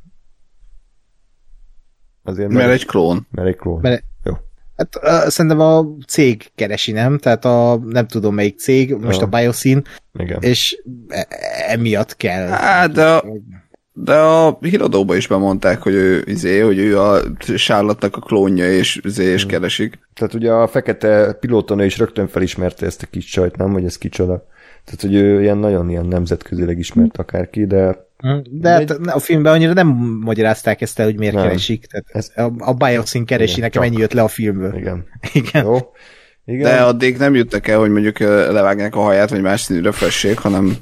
Azért, 2.24 2.50
Mert 2.52 2.70
egy 2.72 2.86
klón. 2.86 3.28
mert 3.32 3.48
egy 3.48 3.56
klón. 3.56 3.80
Mert- 3.82 4.04
Jó. 4.24 4.34
Hát 4.76 4.96
uh, 4.96 5.30
szerintem 5.30 5.60
a 5.60 5.86
cég 6.08 6.52
keresi, 6.56 6.92
nem? 6.92 7.18
Tehát 7.18 7.46
a 7.46 7.80
nem 7.86 8.08
tudom 8.08 8.36
melyik 8.36 8.60
cég, 8.60 8.94
most 8.96 9.20
Ja. 9.20 9.26
a 9.26 9.30
Biosyn, 9.30 9.84
Igen. 10.14 10.42
és 10.42 10.84
e- 11.08 11.28
emiatt 11.68 12.16
kell. 12.16 12.48
Hát, 12.48 12.92
de 12.92 13.06
a, 13.06 13.24
de 14.04 14.14
a 14.16 14.58
híradóban 14.62 15.18
is 15.18 15.28
bemondták, 15.28 15.82
hogy 15.82 15.94
ő, 15.94 16.24
izé, 16.26 16.60
hogy 16.60 16.78
ő 16.78 17.00
a 17.00 17.22
Charlotte-nak 17.56 18.16
a 18.16 18.20
klónja, 18.20 18.72
és, 18.72 19.00
izé, 19.04 19.24
és 19.24 19.46
keresik. 19.46 20.00
Tehát 20.14 20.34
ugye 20.34 20.52
a 20.52 20.68
fekete 20.68 21.34
pilótonő 21.40 21.86
is 21.86 21.98
rögtön 21.98 22.28
felismerte 22.28 22.86
ezt 22.86 23.02
a 23.04 23.08
kis 23.10 23.26
csajt, 23.26 23.58
nem? 23.58 23.72
Hogy 23.72 23.86
ez 23.86 23.98
kicsoda. 23.98 24.46
Tehát, 24.86 25.02
hogy 25.02 25.16
ő 25.16 25.42
ilyen 25.42 25.58
nagyon 25.58 25.90
ilyen 25.90 26.06
nemzetközileg 26.06 26.78
ismert 26.78 27.18
akárki, 27.18 27.66
de 27.66 28.06
De 28.52 28.70
hát 28.70 28.90
a 28.92 29.20
filmben 29.20 29.54
annyira 29.54 29.74
nem 29.74 29.88
magyarázták 30.24 30.82
ezt 30.82 31.00
el, 31.00 31.06
hogy 31.06 31.18
miért 31.18 31.34
Nem. 31.34 31.44
keresik. 31.44 31.86
Tehát 31.86 32.06
Ez- 32.12 32.32
a, 32.36 32.52
a 32.58 32.74
Biosyn 32.74 33.26
keresi, 33.26 33.52
Igen, 33.52 33.64
nekem 33.64 33.82
csak. 33.82 33.92
ennyi 33.92 34.02
jött 34.02 34.14
le 34.14 34.22
a 34.22 34.28
filmből. 34.28 34.76
igen. 34.78 35.06
Igen. 35.34 35.64
Jó. 35.66 35.78
Igen. 36.46 36.64
De 36.64 36.82
addig 36.82 37.18
nem 37.18 37.36
jöttek 37.36 37.68
el, 37.68 37.80
hogy 37.80 37.90
mondjuk 37.90 38.20
levágják 38.20 38.96
a 38.96 39.00
haját, 39.00 39.30
vagy 39.30 39.42
más 39.42 39.62
színűre 39.62 39.92
fessék, 39.92 40.38
hanem 40.38 40.76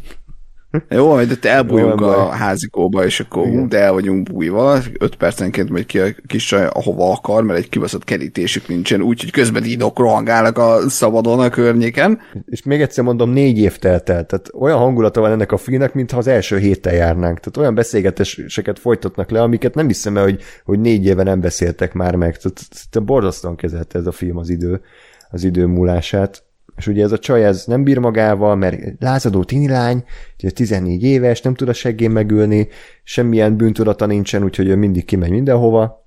jó, 0.90 1.08
majd 1.08 1.32
itt 1.32 1.46
elbújunk 1.46 2.00
Jó, 2.00 2.08
a 2.08 2.30
házikóba, 2.30 3.06
és 3.06 3.20
akkor 3.20 3.48
Igen. 3.48 3.70
de 3.70 3.80
el 3.80 3.94
vagyunk 3.94 4.32
bújva, 4.32 4.78
öt 5.00 5.16
percenként 5.16 5.70
megy 5.70 5.86
ki 5.86 6.00
a 6.00 6.08
kis 6.28 6.46
csaj, 6.46 6.68
ahova 6.72 7.12
akar, 7.12 7.44
mert 7.44 7.60
egy 7.60 7.70
kibaszott 7.70 8.04
kerítésük 8.04 8.68
nincsen, 8.68 9.02
úgyhogy 9.02 9.32
közben 9.32 9.64
dinok 9.64 10.00
rohangálnak 10.00 10.58
a 10.58 10.90
szabadon 10.90 11.40
a 11.40 11.50
környéken. 11.50 12.20
És 12.46 12.64
még 12.64 12.82
egyszer 12.82 13.04
mondom, 13.04 13.30
négy 13.30 13.58
év 13.58 13.78
telt 13.78 14.10
el. 14.10 14.26
Tehát 14.26 14.50
olyan 14.60 14.78
hangulata 14.78 15.22
van 15.22 15.32
ennek 15.32 15.52
a 15.52 15.58
filmnek, 15.58 15.94
mintha 15.94 16.18
az 16.18 16.28
első 16.28 16.58
héten 16.58 16.94
járnánk. 16.94 17.40
Tehát 17.40 17.58
olyan 17.58 17.76
beszélgetéseket 17.76 18.80
folytatnak 18.80 19.30
le, 19.30 19.42
amiket 19.42 19.76
nem 19.76 19.88
hiszem 19.88 20.18
el, 20.18 20.24
hogy, 20.24 20.42
hogy 20.64 20.80
négy 20.80 21.06
éve 21.06 21.24
nem 21.24 21.40
beszéltek 21.40 21.94
már 21.94 22.16
meg. 22.16 22.38
Tehát, 22.38 22.62
tehát 22.90 23.08
borzasztóan 23.08 23.56
kezelte 23.56 24.00
ez 24.00 24.06
a 24.06 24.12
film 24.12 24.38
az 24.38 24.50
idő, 24.50 24.82
az 25.30 25.44
idő 25.44 25.66
múlását. 25.66 26.45
És 26.78 26.88
ugye 26.88 27.04
ez 27.04 27.12
a 27.12 27.20
csaj 27.20 27.46
ez 27.46 27.66
nem 27.66 27.84
bír 27.84 27.98
magával, 27.98 28.56
mert 28.56 28.80
lázadó 29.00 29.44
tinilány, 29.44 30.04
ugye 30.40 30.52
14 30.52 31.04
éves, 31.04 31.42
nem 31.42 31.54
tud 31.54 31.70
a 31.70 31.74
seggén 31.74 32.12
megülni, 32.12 32.68
semmilyen 33.04 33.58
bűntudata 33.58 34.06
nincsen, 34.06 34.44
úgyhogy 34.44 34.68
ő 34.68 34.76
mindig 34.76 35.06
kimegy 35.06 35.32
mindenhova, 35.32 36.04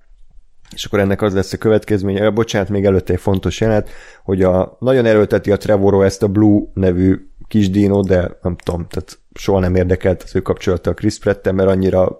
és 0.73 0.85
akkor 0.85 0.99
ennek 0.99 1.21
az 1.21 1.33
lesz 1.33 1.53
a 1.53 1.57
következménye. 1.57 2.23
Ja, 2.23 2.31
bocsánat, 2.31 2.69
még 2.69 2.85
előtte 2.85 3.13
egy 3.13 3.19
fontos 3.19 3.61
jelenet, 3.61 3.89
hogy 4.23 4.43
a, 4.43 4.77
nagyon 4.79 5.05
erőlteti 5.05 5.51
a 5.51 5.57
Trevorrow 5.57 6.01
ezt 6.01 6.23
a 6.23 6.27
Blue 6.27 6.61
nevű 6.73 7.29
kis 7.47 7.69
dino, 7.69 8.01
de 8.01 8.37
nem 8.41 8.55
tudom, 8.55 8.87
tehát 8.87 9.19
soha 9.33 9.59
nem 9.59 9.75
érdekelt 9.75 10.23
az 10.23 10.35
ő 10.35 10.41
kapcsolata 10.41 10.89
a 10.89 10.93
Chris 10.93 11.19
pratt 11.19 11.51
mert 11.51 11.69
annyira 11.69 12.19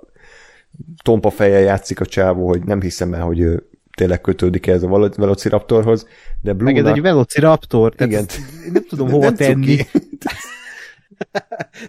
tompa 1.03 1.30
fejjel 1.30 1.61
játszik 1.61 2.00
a 2.00 2.06
csávó, 2.06 2.48
hogy 2.48 2.64
nem 2.64 2.82
hiszem 2.82 3.14
el, 3.14 3.24
hogy 3.24 3.40
ő 3.40 3.68
tényleg 4.00 4.22
kötődik 4.22 4.68
ez 4.68 4.84
a 4.84 4.88
Velo- 4.88 5.16
Velociraptorhoz, 5.16 6.06
de 6.42 6.53
Meg 6.53 6.78
ez 6.78 6.78
egy 6.78 6.84
Blue-nak... 6.84 7.03
Velociraptor, 7.03 7.95
tehát 7.95 8.11
Igen. 8.11 8.26
nem 8.74 8.86
tudom 8.90 9.10
hova 9.14 9.24
Nem 9.24 9.36
tenni. 9.36 9.78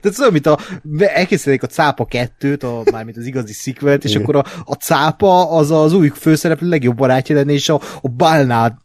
Tehát 0.00 0.18
olyan, 0.18 0.32
mint 0.32 0.46
a, 0.46 0.58
elkészítenék 0.98 1.62
a 1.62 1.66
cápa 1.66 2.04
kettőt, 2.04 2.62
a, 2.62 2.82
mármint 2.92 3.16
az 3.16 3.26
igazi 3.26 3.52
sequelt, 3.52 4.04
és 4.04 4.10
Igen. 4.10 4.22
akkor 4.22 4.36
a, 4.36 4.44
a 4.64 4.74
cápa 4.74 5.50
az 5.50 5.70
az 5.70 5.92
új 5.92 6.08
főszereplő 6.08 6.68
legjobb 6.68 6.96
barátja 6.96 7.34
lenne, 7.34 7.52
és 7.52 7.68
a, 7.68 7.80
a 8.02 8.08
bálnát, 8.08 8.78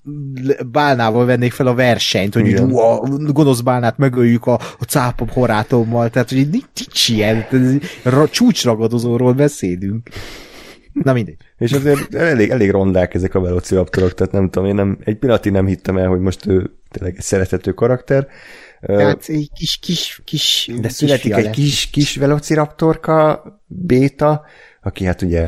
bálnával 0.72 1.26
vennék 1.26 1.52
fel 1.52 1.68
a 1.68 1.74
versenyt, 1.74 2.34
hogy 2.34 2.48
Igen. 2.48 2.72
ú, 2.72 2.78
a 2.78 3.00
gonosz 3.32 3.62
bálnát 3.62 3.98
megöljük 3.98 4.46
a, 4.46 4.54
a 4.54 4.84
cápa 4.88 5.26
horátommal, 5.32 6.10
tehát 6.10 6.30
hogy 6.30 6.50
nincs, 6.50 6.66
nincs 6.76 7.10
ilyen, 7.10 7.46
ez 7.52 7.70
egy 7.70 7.84
ra, 8.04 8.28
csúcsragadozóról 8.28 9.34
beszélünk. 9.34 10.10
Na 10.94 11.14
mindegy. 11.14 11.38
És 11.58 11.72
azért 11.72 12.16
elég, 12.16 12.50
elég 12.50 12.72
rondák 12.72 13.14
ezek 13.14 13.36
a 13.36 13.40
velociraptorok, 13.40 14.14
tehát 14.14 14.34
nem 14.34 14.50
tudom, 14.50 14.68
én 14.68 14.76
nem, 14.76 14.98
egy 15.04 15.18
pillanatig 15.18 15.52
nem 15.52 15.66
hittem 15.66 15.98
el, 15.98 16.08
hogy 16.08 16.20
most 16.20 16.46
ő 16.46 16.72
tényleg 16.92 17.16
egy 17.16 17.24
szerethető 17.24 17.72
karakter. 17.72 18.28
Tehát 18.82 19.24
egy 19.28 19.50
kis, 19.56 19.78
kis, 19.78 20.22
kis 20.24 20.72
De 20.76 20.88
kis 20.88 20.92
születik 20.92 21.24
fia 21.24 21.36
egy 21.36 21.44
lett. 21.44 21.54
kis, 21.54 21.90
kis 21.90 22.16
velociraptorka, 22.16 23.44
béta, 23.66 24.46
aki 24.82 25.06
hát 25.06 25.22
ugye 25.22 25.48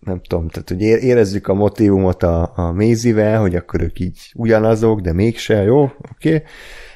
nem 0.00 0.20
tudom, 0.28 0.48
tehát 0.48 0.68
hogy 0.68 0.80
ér- 0.80 1.02
érezzük 1.02 1.48
a 1.48 1.54
motivumot 1.54 2.22
a, 2.22 2.52
a 2.56 2.72
Mézivel, 2.72 3.40
hogy 3.40 3.56
akkor 3.56 3.82
ők 3.82 4.00
így 4.00 4.32
ugyanazok, 4.34 5.00
de 5.00 5.12
mégse, 5.12 5.62
jó, 5.62 5.82
oké, 5.82 6.34
okay. 6.34 6.42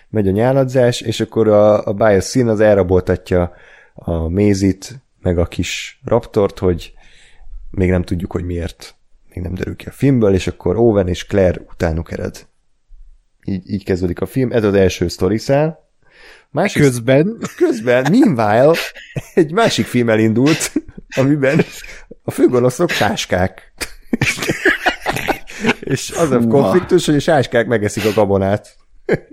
megy 0.09 0.29
a 0.29 0.31
nyáladzás, 0.31 1.01
és 1.01 1.21
akkor 1.21 1.49
a, 1.49 1.87
a 1.87 1.93
Biosyn 1.93 2.49
az 2.49 2.61
elraboltatja 2.61 3.53
a 3.95 4.29
Mézit, 4.29 5.03
meg 5.23 5.39
a 5.39 5.47
kis 5.47 6.01
raptort, 6.05 6.59
hogy 6.59 6.93
még 7.75 7.91
nem 7.91 8.03
tudjuk, 8.03 8.33
hogy 8.33 8.45
miért. 8.45 8.95
Még 9.35 9.45
nem 9.45 9.55
derül 9.55 9.77
ki 9.77 9.89
a 9.89 9.91
filmből, 9.91 10.35
és 10.35 10.47
akkor 10.47 10.77
Owen 10.77 11.09
és 11.09 11.27
Claire 11.27 11.61
utánuk 11.71 12.13
ered. 12.13 12.47
így, 13.45 13.71
így 13.71 13.85
kezdődik 13.85 14.21
a 14.21 14.27
film, 14.27 14.53
ez 14.53 14.65
az 14.65 14.75
első 14.75 15.09
sztoriszál. 15.09 15.89
Másik, 16.51 16.83
közben? 16.83 17.39
Közben, 17.57 18.07
meanwhile, 18.11 18.79
egy 19.35 19.53
másik 19.53 19.87
film 19.87 20.09
elindult, 20.09 20.73
amiben 21.17 21.61
a 22.23 22.31
főgonoszok 22.31 22.91
sáskák. 22.91 23.73
és 25.81 26.11
az 26.11 26.31
a 26.31 26.39
konfliktus, 26.39 27.07
hogy 27.07 27.15
a 27.15 27.21
sáskák 27.21 27.67
megeszik 27.67 28.05
a 28.05 28.13
gabonát. 28.13 28.77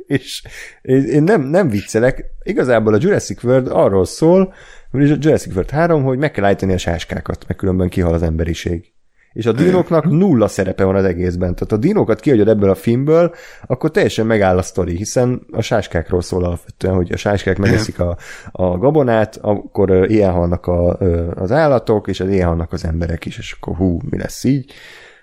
és 0.07 0.43
én 0.81 1.23
nem, 1.23 1.41
nem 1.41 1.69
viccelek, 1.69 2.25
igazából 2.43 2.93
a 2.93 2.97
Jurassic 3.01 3.43
World 3.43 3.67
arról 3.67 4.05
szól, 4.05 4.53
Jurassic 4.93 5.53
World 5.53 5.69
3, 5.69 6.03
hogy 6.03 6.17
meg 6.17 6.31
kell 6.31 6.45
állítani 6.45 6.73
a 6.73 6.77
sáskákat, 6.77 7.45
meg 7.47 7.57
különben 7.57 7.89
kihal 7.89 8.13
az 8.13 8.23
emberiség. 8.23 8.93
És 9.33 9.45
a 9.45 9.51
dinóknak 9.51 10.09
nulla 10.09 10.47
szerepe 10.47 10.83
van 10.83 10.95
az 10.95 11.03
egészben. 11.03 11.55
Tehát 11.55 11.71
a 11.71 11.77
dinókat 11.77 12.19
kihagyod 12.19 12.47
ebből 12.47 12.69
a 12.69 12.75
filmből, 12.75 13.33
akkor 13.65 13.91
teljesen 13.91 14.25
megáll 14.25 14.57
a 14.57 14.61
sztori, 14.61 14.95
hiszen 14.95 15.41
a 15.51 15.61
sáskákról 15.61 16.21
szól 16.21 16.43
alapvetően, 16.43 16.95
hogy 16.95 17.11
a 17.11 17.17
sáskák 17.17 17.57
megeszik 17.57 17.99
a, 17.99 18.17
a 18.51 18.77
gabonát, 18.77 19.39
akkor 19.41 20.11
ilyen 20.11 20.31
halnak 20.31 20.67
a, 20.67 20.97
az 21.35 21.51
állatok, 21.51 22.07
és 22.07 22.19
az 22.19 22.29
ilyen 22.29 22.47
halnak 22.47 22.73
az 22.73 22.85
emberek 22.85 23.25
is, 23.25 23.37
és 23.37 23.55
akkor 23.59 23.75
hú, 23.75 23.99
mi 24.09 24.17
lesz 24.17 24.43
így. 24.43 24.71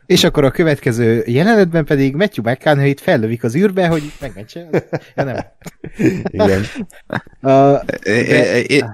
És 0.08 0.24
akkor 0.24 0.44
a 0.44 0.50
következő 0.50 1.22
jelenetben 1.26 1.84
pedig 1.84 2.14
Matthew 2.14 2.50
McConaughey-t 2.50 3.00
fellövik 3.00 3.44
az 3.44 3.54
űrbe, 3.54 3.88
hogy 3.88 4.12
megmentse. 4.20 4.68
Ja, 5.16 5.24
nem. 5.24 5.36
Igen. 6.22 6.64
uh, 7.42 7.80
én, 8.66 8.84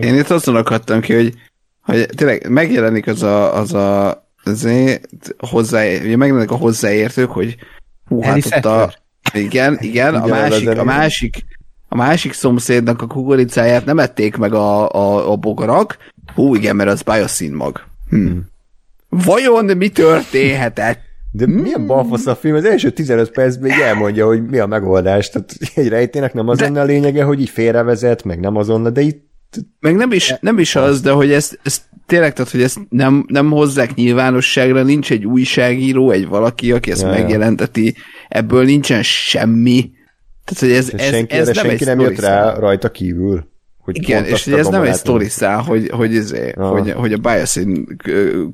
én 0.00 0.14
itt 0.14 0.30
azon 0.30 0.56
akadtam 0.56 1.00
ki, 1.00 1.14
hogy, 1.14 1.34
hogy 1.80 2.06
tényleg 2.16 2.48
megjelenik 2.48 3.06
az 3.06 3.22
a, 3.22 3.56
az 3.56 3.74
a 3.74 4.22
azért 4.44 5.34
hozzá, 5.38 5.82
megjelenik 6.16 6.50
a 6.50 6.56
hozzáértők, 6.56 7.30
hogy 7.30 7.56
hú, 8.08 8.22
hát 8.22 8.46
ott 8.46 8.64
a, 8.64 8.94
igen, 9.32 9.78
igen, 9.80 10.14
a 10.14 10.26
másik, 10.26 10.68
a 10.68 10.84
másik, 10.84 11.44
a 11.88 11.96
másik 11.96 12.32
szomszédnak 12.32 13.02
a 13.02 13.06
kukoricáját 13.06 13.84
nem 13.84 13.98
ették 13.98 14.36
meg 14.36 14.52
a, 14.52 14.90
a, 14.90 15.32
a 15.32 15.36
bogarak, 15.36 15.96
hú, 16.34 16.54
igen, 16.54 16.76
mert 16.76 16.90
az 16.90 17.02
bioszín 17.02 17.52
mag. 17.52 17.84
Hm. 18.08 18.38
Hmm. 19.14 19.22
Vajon 19.24 19.76
mi 19.76 19.88
történhetett? 19.88 21.00
De 21.30 21.46
milyen 21.46 21.86
balfasz 21.86 22.26
a 22.26 22.34
film? 22.34 22.54
Az 22.54 22.64
első 22.64 22.90
15 22.90 23.30
percben 23.30 23.70
így 23.70 23.80
elmondja, 23.80 24.26
hogy 24.26 24.46
mi 24.46 24.58
a 24.58 24.66
megoldás. 24.66 25.30
Tehát 25.30 25.54
egy 25.74 25.88
rejtének 25.88 26.32
nem 26.32 26.48
az 26.48 26.58
de... 26.58 26.80
a 26.80 26.84
lényege, 26.84 27.24
hogy 27.24 27.40
így 27.40 27.48
félrevezet, 27.48 28.24
meg 28.24 28.40
nem 28.40 28.56
azonnal, 28.56 28.90
de 28.90 29.00
itt... 29.00 29.32
Meg 29.80 29.94
nem 29.94 30.12
is, 30.12 30.34
nem 30.40 30.58
is 30.58 30.76
az, 30.76 31.00
de 31.00 31.10
hogy 31.10 31.32
ezt, 31.32 31.58
ezt 31.62 31.82
tényleg, 32.06 32.32
tehát, 32.32 32.50
hogy 32.50 32.62
ezt 32.62 32.78
nem, 32.88 33.24
nem 33.28 33.50
hozzák 33.50 33.94
nyilvánosságra, 33.94 34.82
nincs 34.82 35.10
egy 35.10 35.26
újságíró, 35.26 36.10
egy 36.10 36.28
valaki, 36.28 36.72
aki 36.72 36.90
ezt 36.90 37.02
ja, 37.02 37.08
megjelenteti, 37.08 37.94
ebből 38.28 38.64
nincsen 38.64 39.02
semmi. 39.02 39.90
Tehát, 40.44 40.60
hogy 40.60 40.72
ez, 40.72 40.92
ez, 40.92 41.08
senki, 41.10 41.34
ez 41.34 41.46
nem 41.46 41.54
senki 41.54 41.88
egy 41.88 41.96
nem 41.96 42.00
jött 42.00 42.20
rá 42.20 42.54
rajta 42.54 42.90
kívül. 42.90 43.52
Hogy 43.84 43.96
Igen, 43.96 44.24
és 44.24 44.46
ez 44.46 44.68
nem 44.68 44.82
egy 44.82 44.94
sztoriszál, 44.94 45.60
hogy, 45.60 45.90
hogy, 45.90 46.12
izé, 46.12 46.52
hogy, 46.56 46.92
hogy 46.92 47.12
a 47.12 47.18
Biosyn 47.18 47.98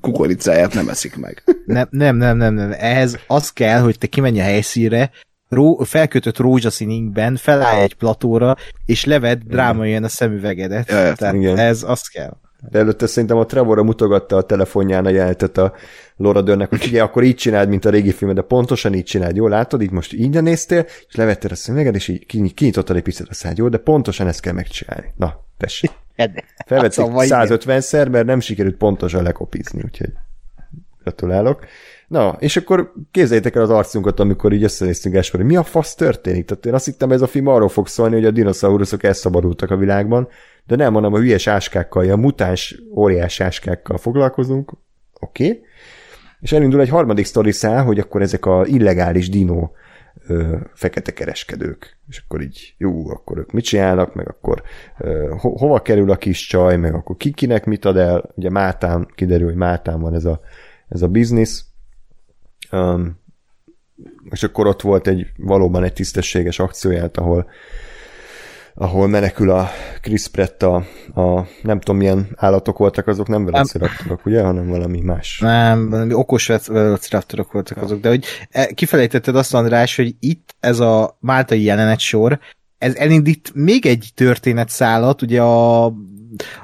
kukoricáját 0.00 0.75
nem 0.75 0.89
eszik 0.89 1.17
meg. 1.17 1.42
Nem, 1.67 1.86
nem, 1.91 2.17
nem, 2.17 2.36
nem, 2.36 2.55
nem. 2.55 2.75
Ehhez 2.78 3.18
az 3.26 3.50
kell, 3.50 3.81
hogy 3.81 3.99
te 3.99 4.07
kimenj 4.07 4.41
a 4.41 4.42
helyszíre, 4.42 5.10
ró, 5.49 5.83
felkötött 5.84 6.39
rózsaszín 6.39 7.12
felállj 7.36 7.83
egy 7.83 7.94
platóra, 7.94 8.57
és 8.86 9.05
leved 9.05 9.42
drámaian 9.42 10.05
a 10.05 10.09
szemüvegedet. 10.09 10.91
Ja, 10.91 11.12
Tehát 11.12 11.34
igen. 11.34 11.59
ez 11.59 11.83
az 11.86 12.09
kell. 12.09 12.36
De 12.69 12.79
előtte 12.79 13.07
szerintem 13.07 13.39
a 13.39 13.47
Trevorra 13.47 13.83
mutogatta 13.83 14.37
a 14.37 14.43
telefonján 14.43 15.07
a 15.07 15.09
jelentet 15.09 15.59
a 15.59 15.73
Laura 16.17 16.43
Dörnek, 16.43 16.69
hogy 16.69 16.85
ugye 16.87 17.03
akkor 17.03 17.23
így 17.23 17.35
csináld, 17.35 17.69
mint 17.69 17.85
a 17.85 17.91
régi 17.91 18.13
filmed, 18.13 18.37
de 18.37 18.43
pontosan 18.43 18.95
így 18.95 19.05
csináld, 19.05 19.37
jól 19.37 19.51
látod, 19.51 19.83
így 19.83 19.91
most 19.91 20.13
így 20.13 20.43
néztél, 20.43 20.87
és 21.09 21.15
levettél 21.15 21.51
a 21.51 21.55
szemüveged, 21.55 21.95
és 21.95 22.09
így 22.09 22.55
kinyitottad 22.55 22.97
egy 22.97 23.03
picit 23.03 23.27
a 23.29 23.35
szád, 23.35 23.59
jó, 23.59 23.69
de 23.69 23.79
pontosan 23.79 24.27
ezt 24.27 24.41
kell 24.41 24.53
megcsinálni. 24.53 25.13
Na, 25.17 25.45
tessék. 25.57 25.91
Felvetszik 26.67 27.05
150-szer, 27.09 28.11
mert 28.11 28.27
nem 28.27 28.41
sikerült 28.41 28.77
pontosan 28.77 29.23
lekopizni, 29.23 29.83
úgyhogy 29.85 30.13
gratulálok. 31.03 31.65
Na, 32.09 32.37
és 32.39 32.57
akkor 32.57 32.93
képzeljétek 33.11 33.55
el 33.55 33.63
az 33.63 33.71
arcunkat, 33.71 34.21
amikor 34.21 34.53
így 34.53 34.63
összenéztünk 34.63 35.15
Gáspár, 35.15 35.43
mi 35.43 35.57
a 35.57 35.63
fasz 35.63 35.95
történik? 35.95 36.45
Tehát 36.45 36.67
én 36.67 36.75
azt 36.75 36.85
hittem, 36.85 37.13
ez 37.13 37.23
a 37.23 37.27
film 37.27 37.47
arról 37.47 37.69
fog 37.69 37.87
szólni, 37.87 38.15
hogy 38.15 38.25
a 38.25 38.31
dinoszauruszok 38.31 39.03
elszabadultak 39.03 39.71
a 39.71 39.77
világban, 39.77 40.29
de 40.71 40.77
nem, 40.77 40.93
hanem 40.93 41.13
a 41.13 41.19
hülyes 41.19 41.47
áskákkal, 41.47 42.11
a 42.11 42.17
mutáns 42.17 42.83
óriás 42.95 43.41
áskákkal 43.41 43.99
foglalkozunk, 43.99 44.73
oké. 45.21 45.49
Okay. 45.49 45.63
És 46.41 46.53
elindul 46.53 46.81
egy 46.81 46.89
harmadik 46.89 47.25
sztori 47.25 47.53
szál, 47.53 47.85
hogy 47.85 47.99
akkor 47.99 48.23
ezek 48.23 48.47
a 48.47 48.67
illegális 48.67 49.29
dino 49.29 49.71
ö, 50.27 50.57
fekete 50.75 51.13
kereskedők. 51.13 51.99
És 52.09 52.23
akkor 52.25 52.41
így, 52.41 52.75
jó, 52.79 53.11
akkor 53.11 53.39
ők 53.39 53.53
mit 53.53 53.65
csinálnak, 53.65 54.15
meg 54.15 54.29
akkor 54.29 54.63
ö, 54.99 55.35
ho- 55.39 55.59
hova 55.59 55.83
kerül 55.83 56.11
a 56.11 56.17
kis 56.17 56.47
csaj, 56.47 56.77
meg 56.77 56.95
akkor 56.95 57.17
ki 57.17 57.47
mit 57.65 57.85
ad 57.85 57.97
el. 57.97 58.31
Ugye 58.35 58.51
Mátán, 58.51 59.09
kiderül, 59.15 59.47
hogy 59.47 59.57
Mátán 59.57 60.01
van 60.01 60.15
ez 60.15 60.25
a, 60.25 60.41
ez 60.89 61.03
a 61.03 61.09
biznisz. 61.09 61.65
Um, 62.73 63.21
és 64.31 64.43
akkor 64.43 64.67
ott 64.67 64.81
volt 64.81 65.07
egy 65.07 65.27
valóban 65.37 65.85
egy 65.85 65.93
tisztességes 65.93 66.59
akcióját, 66.59 67.17
ahol 67.17 67.51
ahol 68.81 69.09
menekül 69.09 69.50
a 69.50 69.70
Chris 70.00 70.28
Pratt 70.28 70.62
a, 70.62 70.75
a 71.15 71.47
nem 71.62 71.81
tudom 71.81 71.97
milyen 71.97 72.28
állatok 72.36 72.78
voltak 72.78 73.07
azok, 73.07 73.28
nem 73.28 73.44
velociraptorok, 73.44 74.26
ugye, 74.26 74.42
hanem 74.42 74.68
valami 74.68 75.00
más. 75.00 75.39
Nem, 75.39 75.91
valami 75.91 76.12
okos 76.12 76.47
velociraptorok 76.67 77.52
voltak 77.52 77.76
ja. 77.76 77.83
azok, 77.83 78.00
de 78.00 78.09
hogy 78.09 78.25
e, 78.50 78.67
kifelejtetted 78.67 79.36
azt, 79.36 79.55
András, 79.55 79.97
hogy 79.97 80.15
itt 80.20 80.55
ez 80.60 80.81
a 80.81 81.17
máltai 81.20 81.62
jelenet 81.62 81.99
sor, 81.99 82.39
ez 82.78 82.94
elindít 82.94 83.50
még 83.55 83.86
egy 83.86 84.10
történetszálat, 84.15 85.23
ugye 85.23 85.42
a 85.42 85.92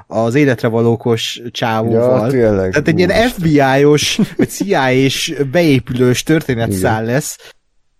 az 0.07 0.35
életre 0.35 0.67
valókos 0.67 1.41
csávóval. 1.51 2.25
Ja, 2.25 2.31
tényleg. 2.31 2.71
Tehát 2.71 2.87
egy 2.87 2.97
ilyen 2.97 3.29
FBI-os, 3.29 4.19
vagy 4.37 4.49
CIA-s 4.49 5.33
beépülős 5.51 6.23
történetszál 6.23 7.05
lesz, 7.05 7.53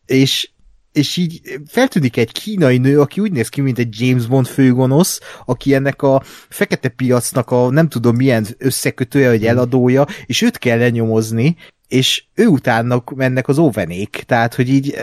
és 0.06 0.50
és 0.98 1.18
így 1.18 1.42
feltűnik 1.68 2.18
egy 2.18 2.32
kínai 2.32 2.78
nő, 2.78 3.00
aki 3.00 3.22
úgy 3.22 3.32
néz 3.32 3.50
ki, 3.50 3.62
mint 3.62 3.80
egy 3.80 3.96
James 4.00 4.26
Bond 4.26 4.48
főgonosz, 4.48 5.20
aki 5.46 5.74
ennek 5.74 6.02
a 6.02 6.24
fekete 6.50 6.90
piacnak 6.90 7.52
a 7.52 7.70
nem 7.70 7.90
tudom 7.90 8.16
milyen 8.16 8.46
összekötője, 8.58 9.30
vagy 9.30 9.46
eladója, 9.46 10.06
és 10.26 10.42
őt 10.42 10.58
kell 10.58 10.78
lenyomozni, 10.78 11.56
és 11.88 12.24
ő 12.36 12.46
utána 12.46 13.04
mennek 13.16 13.48
az 13.48 13.58
óvenék, 13.58 14.24
tehát, 14.26 14.56
hogy 14.56 14.70
így, 14.70 14.96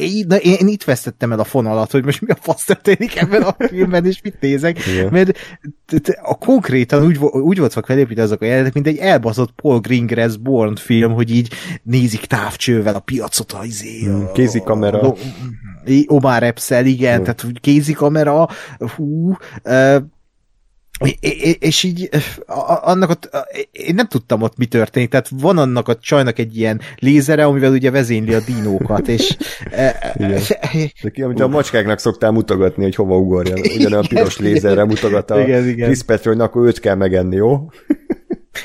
így 0.00 0.26
na, 0.26 0.36
én 0.36 0.68
itt 0.68 0.84
vesztettem 0.84 1.32
el 1.32 1.40
a 1.40 1.44
fonalat, 1.44 1.90
hogy 1.90 2.04
most 2.04 2.20
mi 2.20 2.30
a 2.30 2.36
fasz 2.40 2.64
történik 2.64 3.16
ebben 3.16 3.42
a 3.42 3.56
filmben, 3.58 4.06
és 4.06 4.20
mit 4.22 4.40
nézek, 4.40 4.86
Igen. 4.86 5.08
mert 5.12 5.38
a 6.22 6.38
konkrétan 6.38 7.04
úgy, 7.04 7.16
úgy 7.18 7.58
voltak 7.58 7.86
felépítve 7.86 8.22
azok 8.22 8.40
a 8.40 8.44
jelenetek, 8.44 8.74
mint 8.74 8.86
egy 8.86 8.96
elbaszott 8.96 9.50
Paul 9.50 9.80
Greengrass 9.80 10.36
Born 10.36 10.74
film, 10.76 11.12
hogy 11.12 11.30
így 11.30 11.52
nézik 11.82 12.24
távcsővel 12.24 12.94
a 12.94 13.00
piacot, 13.00 13.52
a 13.52 13.64
izé, 13.64 14.04
hmm, 14.04 14.32
kézi 14.32 14.60
kamera. 14.60 15.14
Omar 16.06 16.42
Epszel, 16.42 16.86
igen, 16.86 17.14
hmm. 17.14 17.24
tehát 17.24 17.60
kézi 17.60 17.92
kamera, 17.92 18.48
hú, 18.96 19.36
és 21.58 21.82
így 21.82 22.08
annak 22.82 23.10
ott, 23.10 23.30
én 23.70 23.94
nem 23.94 24.06
tudtam 24.06 24.42
ott 24.42 24.56
mi 24.56 24.66
történik, 24.66 25.08
tehát 25.08 25.28
van 25.40 25.58
annak 25.58 25.88
a 25.88 25.96
csajnak 25.96 26.38
egy 26.38 26.56
ilyen 26.56 26.80
lézere, 26.98 27.44
amivel 27.44 27.72
ugye 27.72 27.90
vezényli 27.90 28.34
a 28.34 28.40
dinókat, 28.40 29.08
és... 29.08 29.36
De 31.02 31.10
ki, 31.12 31.22
amit 31.22 31.40
a 31.40 31.48
macskáknak 31.48 31.98
szoktál 31.98 32.30
mutogatni, 32.30 32.82
hogy 32.82 32.94
hova 32.94 33.16
ugorjon, 33.16 33.58
ugyanolyan 33.58 34.06
piros 34.08 34.38
lézerre 34.38 34.84
mutogat 34.84 35.30
a 35.30 35.40
igen, 35.40 35.68
igen. 35.68 35.86
Chris 35.86 36.02
Petrol, 36.02 36.40
akkor 36.40 36.66
őt 36.66 36.80
kell 36.80 36.94
megenni, 36.94 37.36
jó? 37.36 37.68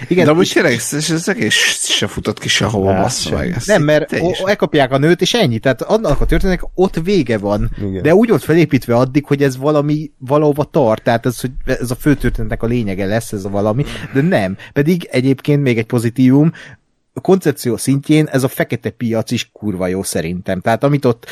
Igen, 0.07 0.25
de 0.25 0.33
most 0.33 0.53
tényleg 0.53 0.79
ezek 0.91 1.37
és 1.37 1.55
se 1.81 2.07
futott 2.07 2.39
ki 2.39 2.47
sehova, 2.47 2.93
bassza 2.93 3.35
meg. 3.35 3.57
Nem, 3.65 3.83
mert 3.83 4.13
elkapják 4.45 4.91
a 4.91 4.97
nőt, 4.97 5.21
és 5.21 5.33
ennyi. 5.33 5.59
Tehát 5.59 5.81
annak 5.81 6.21
a 6.21 6.25
történetnek 6.25 6.69
ott 6.75 6.95
vége 7.03 7.37
van. 7.37 7.71
Igen. 7.77 8.01
De 8.01 8.15
úgy 8.15 8.29
volt 8.29 8.43
felépítve 8.43 8.95
addig, 8.95 9.25
hogy 9.25 9.43
ez 9.43 9.57
valami 9.57 10.11
valahova 10.17 10.63
tart. 10.63 11.03
Tehát 11.03 11.25
ez, 11.25 11.39
hogy 11.39 11.51
ez 11.65 11.91
a 11.91 11.95
fő 11.95 12.15
történetnek 12.15 12.63
a 12.63 12.67
lényege 12.67 13.05
lesz, 13.05 13.31
ez 13.31 13.45
a 13.45 13.49
valami. 13.49 13.85
De 14.13 14.21
nem. 14.21 14.57
Pedig 14.73 15.07
egyébként 15.11 15.61
még 15.61 15.77
egy 15.77 15.85
pozitívum, 15.85 16.51
a 17.19 17.21
koncepció 17.21 17.77
szintjén 17.77 18.25
ez 18.25 18.43
a 18.43 18.47
fekete 18.47 18.89
piac 18.89 19.31
is 19.31 19.49
kurva 19.51 19.87
jó 19.87 20.03
szerintem. 20.03 20.59
Tehát 20.61 20.83
amit 20.83 21.05
ott 21.05 21.25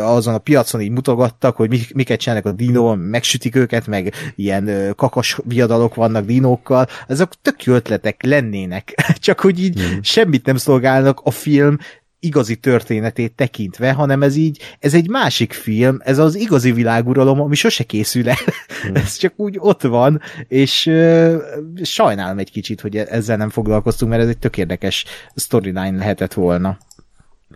azon 0.00 0.34
a 0.34 0.38
piacon 0.38 0.80
így 0.80 0.90
mutogattak, 0.90 1.56
hogy 1.56 1.86
miket 1.94 2.20
csinálnak 2.20 2.46
a 2.46 2.52
dinó, 2.52 2.94
megsütik 2.94 3.56
őket, 3.56 3.86
meg 3.86 4.14
ilyen 4.36 4.94
kakas 4.96 5.38
viadalok 5.44 5.94
vannak 5.94 6.24
dinókkal, 6.24 6.86
ezek 7.08 7.32
tök 7.42 7.64
jó 7.64 7.74
ötletek 7.74 8.22
lennének. 8.22 8.94
Csak 9.26 9.40
hogy 9.40 9.62
így 9.62 9.80
mm. 9.80 9.98
semmit 10.02 10.46
nem 10.46 10.56
szolgálnak 10.56 11.20
a 11.24 11.30
film 11.30 11.78
igazi 12.24 12.56
történetét 12.56 13.32
tekintve, 13.32 13.92
hanem 13.92 14.22
ez 14.22 14.36
így, 14.36 14.58
ez 14.78 14.94
egy 14.94 15.08
másik 15.08 15.52
film, 15.52 15.98
ez 16.04 16.18
az 16.18 16.34
igazi 16.34 16.72
világuralom, 16.72 17.40
ami 17.40 17.54
sose 17.54 17.84
készül 17.84 18.28
el. 18.28 18.36
Hmm. 18.82 18.94
ez 19.02 19.16
csak 19.16 19.32
úgy 19.36 19.56
ott 19.58 19.82
van, 19.82 20.20
és 20.48 20.86
uh, 20.86 21.36
sajnálom 21.82 22.38
egy 22.38 22.50
kicsit, 22.50 22.80
hogy 22.80 22.96
ezzel 22.96 23.36
nem 23.36 23.50
foglalkoztunk, 23.50 24.10
mert 24.10 24.22
ez 24.22 24.28
egy 24.28 24.38
tök 24.38 24.58
érdekes 24.58 25.04
storyline 25.36 25.96
lehetett 25.96 26.32
volna. 26.32 26.78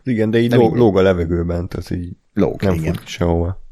Igen, 0.05 0.31
de 0.31 0.39
így 0.39 0.49
De 0.49 0.57
ló, 0.57 0.63
mindegy. 0.63 0.81
lóg 0.81 0.99
a 0.99 1.03
levegőben, 1.03 1.69
tehát 1.69 1.91
így 1.91 2.09
Lóg, 2.35 2.63
nem 2.63 2.75
igen. 2.75 2.95
fut 2.95 3.07
sehova. 3.07 3.65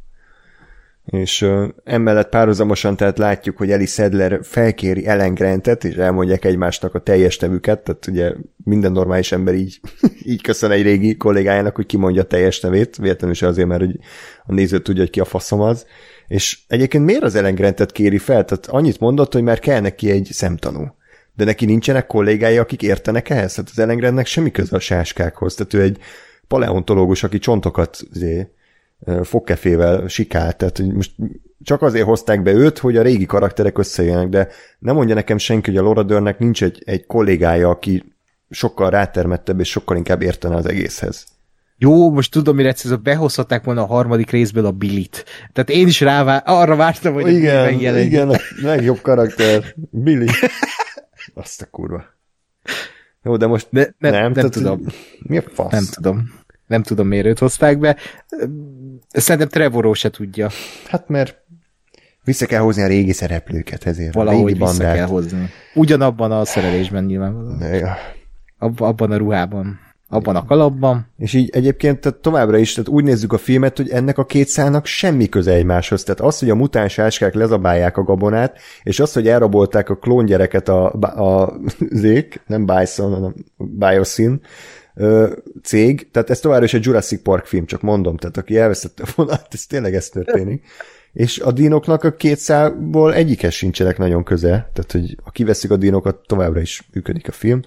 És 1.04 1.46
emellett 1.84 2.28
párhuzamosan 2.28 2.96
tehát 2.96 3.18
látjuk, 3.18 3.56
hogy 3.56 3.70
Eli 3.70 3.86
Sedler 3.86 4.38
felkéri 4.42 5.06
Ellen 5.06 5.34
Grantet, 5.34 5.84
és 5.84 5.94
elmondják 5.94 6.44
egymásnak 6.44 6.94
a 6.94 6.98
teljes 6.98 7.38
nevüket, 7.38 7.80
tehát 7.80 8.06
ugye 8.06 8.32
minden 8.56 8.92
normális 8.92 9.32
ember 9.32 9.54
így, 9.54 9.80
így 10.32 10.42
köszön 10.42 10.70
egy 10.70 10.82
régi 10.82 11.16
kollégájának, 11.16 11.74
hogy 11.76 11.86
kimondja 11.86 12.22
a 12.22 12.26
teljes 12.26 12.60
nevét, 12.60 12.96
véletlenül 12.96 13.34
se 13.34 13.46
azért, 13.46 13.68
mert 13.68 13.80
hogy 13.80 13.98
a 14.46 14.52
néző 14.52 14.78
tudja, 14.78 15.02
hogy 15.02 15.10
ki 15.10 15.20
a 15.20 15.24
faszom 15.24 15.60
az. 15.60 15.86
És 16.26 16.58
egyébként 16.68 17.04
miért 17.04 17.22
az 17.22 17.34
Ellen 17.34 17.54
Grantet 17.54 17.92
kéri 17.92 18.18
fel? 18.18 18.44
Tehát 18.44 18.66
annyit 18.66 19.00
mondott, 19.00 19.32
hogy 19.32 19.42
már 19.42 19.58
kell 19.58 19.80
neki 19.80 20.10
egy 20.10 20.28
szemtanú. 20.32 20.94
De 21.34 21.44
neki 21.44 21.64
nincsenek 21.64 22.06
kollégái, 22.06 22.58
akik 22.58 22.82
értenek 22.82 23.30
ehhez? 23.30 23.56
Hát 23.56 23.68
az 23.70 23.78
Ellen 23.78 23.96
Grantnek 23.96 24.26
semmi 24.26 24.50
köze 24.50 24.76
a 24.76 24.80
sáskákhoz. 24.80 25.54
Tehát 25.54 25.74
ő 25.74 25.82
egy 25.82 25.98
paleontológus, 26.48 27.22
aki 27.22 27.38
csontokat 27.38 27.98
azért, 28.14 28.50
fogkefével 29.22 30.08
sikált, 30.08 30.56
tehát 30.56 30.78
most 30.78 31.12
csak 31.62 31.82
azért 31.82 32.06
hozták 32.06 32.42
be 32.42 32.52
őt, 32.52 32.78
hogy 32.78 32.96
a 32.96 33.02
régi 33.02 33.26
karakterek 33.26 33.78
összejönnek, 33.78 34.28
de 34.28 34.48
nem 34.78 34.94
mondja 34.94 35.14
nekem 35.14 35.38
senki, 35.38 35.70
hogy 35.70 35.78
a 35.78 35.82
Laura 35.82 36.02
Dernnek 36.02 36.38
nincs 36.38 36.62
egy, 36.62 36.82
egy 36.84 37.06
kollégája, 37.06 37.68
aki 37.68 38.04
sokkal 38.50 38.90
rátermettebb 38.90 39.60
és 39.60 39.70
sokkal 39.70 39.96
inkább 39.96 40.22
értene 40.22 40.54
az 40.54 40.66
egészhez. 40.66 41.26
Jó, 41.76 42.10
most 42.10 42.30
tudom, 42.30 42.56
mire 42.56 42.68
ez 42.68 42.96
behozhatták 42.96 43.64
volna 43.64 43.82
a 43.82 43.86
harmadik 43.86 44.30
részből 44.30 44.66
a 44.66 44.70
Billit. 44.70 45.24
Tehát 45.52 45.70
én 45.70 45.86
is 45.86 46.00
rá 46.00 46.36
arra 46.36 46.76
vártam, 46.76 47.12
hogy 47.12 47.32
igen, 47.32 47.64
megjelenjen. 47.64 48.06
igen, 48.06 48.28
a 48.28 48.38
legjobb 48.62 49.00
karakter. 49.00 49.74
Billy. 49.90 50.26
Azt 51.34 51.62
a 51.62 51.66
kurva. 51.70 52.04
Jó, 53.22 53.36
de 53.36 53.46
most 53.46 53.66
De 53.70 53.94
nem, 53.98 54.12
nem, 54.12 54.22
nem 54.22 54.32
tehát, 54.32 54.50
tudom. 54.50 54.86
Mi 55.18 55.38
a 55.38 55.42
fasz? 55.52 55.72
Nem 55.72 55.84
tudom. 55.90 56.43
Nem 56.66 56.82
tudom, 56.82 57.06
miért 57.06 57.26
őt 57.26 57.38
hozták 57.38 57.78
be. 57.78 57.96
Szerintem 59.08 59.48
Trevoró 59.48 59.92
se 59.92 60.10
tudja. 60.10 60.48
Hát 60.88 61.08
mert 61.08 61.42
vissza 62.24 62.46
kell 62.46 62.60
hozni 62.60 62.82
a 62.82 62.86
régi 62.86 63.12
szereplőket 63.12 63.86
ezért. 63.86 64.14
a 64.14 64.18
Valahogy 64.18 64.46
régi 64.46 64.58
vissza 64.58 64.92
kell 64.92 65.06
hozni. 65.06 65.50
Ugyanabban 65.74 66.32
a 66.32 66.44
szerelésben 66.44 67.04
nyilván. 67.04 67.58
Ja. 67.60 67.96
Ab, 68.58 68.80
abban 68.80 69.10
a 69.10 69.16
ruhában. 69.16 69.78
Abban 70.08 70.36
a 70.36 70.44
kalapban. 70.44 71.06
És 71.16 71.32
így 71.32 71.50
egyébként 71.52 72.00
tehát 72.00 72.18
továbbra 72.18 72.56
is 72.56 72.72
tehát 72.72 72.88
úgy 72.88 73.04
nézzük 73.04 73.32
a 73.32 73.38
filmet, 73.38 73.76
hogy 73.76 73.88
ennek 73.88 74.18
a 74.18 74.24
két 74.24 74.48
szálnak 74.48 74.86
semmi 74.86 75.28
köze 75.28 75.52
egymáshoz. 75.52 76.02
Tehát 76.02 76.20
az, 76.20 76.38
hogy 76.38 76.50
a 76.50 76.54
mutáns 76.54 76.98
áskák 76.98 77.34
lezabálják 77.34 77.96
a 77.96 78.02
gabonát, 78.02 78.58
és 78.82 79.00
az, 79.00 79.12
hogy 79.12 79.28
elrabolták 79.28 79.88
a 79.90 79.96
klóngyereket 79.96 80.68
a, 80.68 80.92
a 81.00 81.52
zék, 82.02 82.42
nem 82.46 82.66
Bison, 82.66 83.12
hanem 83.12 83.34
Biosyn 83.56 84.40
ö, 84.94 85.32
cég, 85.62 86.10
tehát 86.10 86.30
ez 86.30 86.40
továbbra 86.40 86.64
is 86.64 86.74
egy 86.74 86.84
Jurassic 86.84 87.22
Park 87.22 87.46
film, 87.46 87.66
csak 87.66 87.80
mondom, 87.80 88.16
tehát 88.16 88.36
aki 88.36 88.58
elveszette 88.58 89.02
a 89.06 89.12
vonat, 89.16 89.46
ez 89.50 89.66
tényleg 89.66 89.94
ez 89.94 90.08
történik. 90.08 90.64
És 91.12 91.38
a 91.38 91.52
dinoknak 91.52 92.04
a 92.04 92.14
két 92.14 92.38
szálból 92.38 93.14
egyikhez 93.14 93.52
sincsenek 93.52 93.98
nagyon 93.98 94.24
köze, 94.24 94.48
tehát 94.48 94.92
hogy 94.92 95.16
ha 95.22 95.30
kiveszik 95.30 95.70
a 95.70 95.76
dinokat, 95.76 96.26
továbbra 96.26 96.60
is 96.60 96.88
működik 96.92 97.28
a 97.28 97.32
film. 97.32 97.60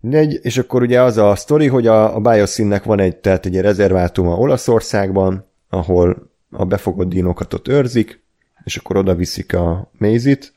Mindegy, 0.00 0.38
és 0.42 0.58
akkor 0.58 0.82
ugye 0.82 1.02
az 1.02 1.16
a 1.16 1.34
sztori, 1.34 1.66
hogy 1.66 1.86
a, 1.86 2.16
a 2.16 2.20
Biosynnek 2.20 2.84
van 2.84 3.00
egy, 3.00 3.16
tehát 3.16 3.46
egy 3.46 3.60
rezervátuma 3.60 4.36
Olaszországban, 4.36 5.46
ahol 5.68 6.30
a 6.50 6.64
befogott 6.64 7.08
dinokat 7.08 7.54
ott 7.54 7.68
őrzik, 7.68 8.24
és 8.64 8.76
akkor 8.76 8.96
oda 8.96 9.14
viszik 9.14 9.54
a 9.54 9.90
Mézit, 9.98 10.54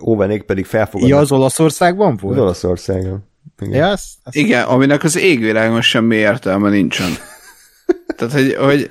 Óvenék 0.00 0.42
pedig 0.42 0.64
felfogadnak 0.64 1.16
Ja, 1.16 1.18
az 1.18 1.32
Olaszországban 1.32 2.12
az 2.14 2.20
volt? 2.20 2.36
Igen. 3.60 3.74
Ja, 3.74 3.88
azt, 3.88 4.04
azt 4.22 4.36
Igen, 4.36 4.64
aminek 4.64 5.04
az 5.04 5.16
égvilágon 5.16 5.80
semmi 5.80 6.16
értelme 6.16 6.70
nincsen. 6.70 7.10
Tehát, 8.16 8.34
hogy, 8.34 8.54
hogy 8.54 8.90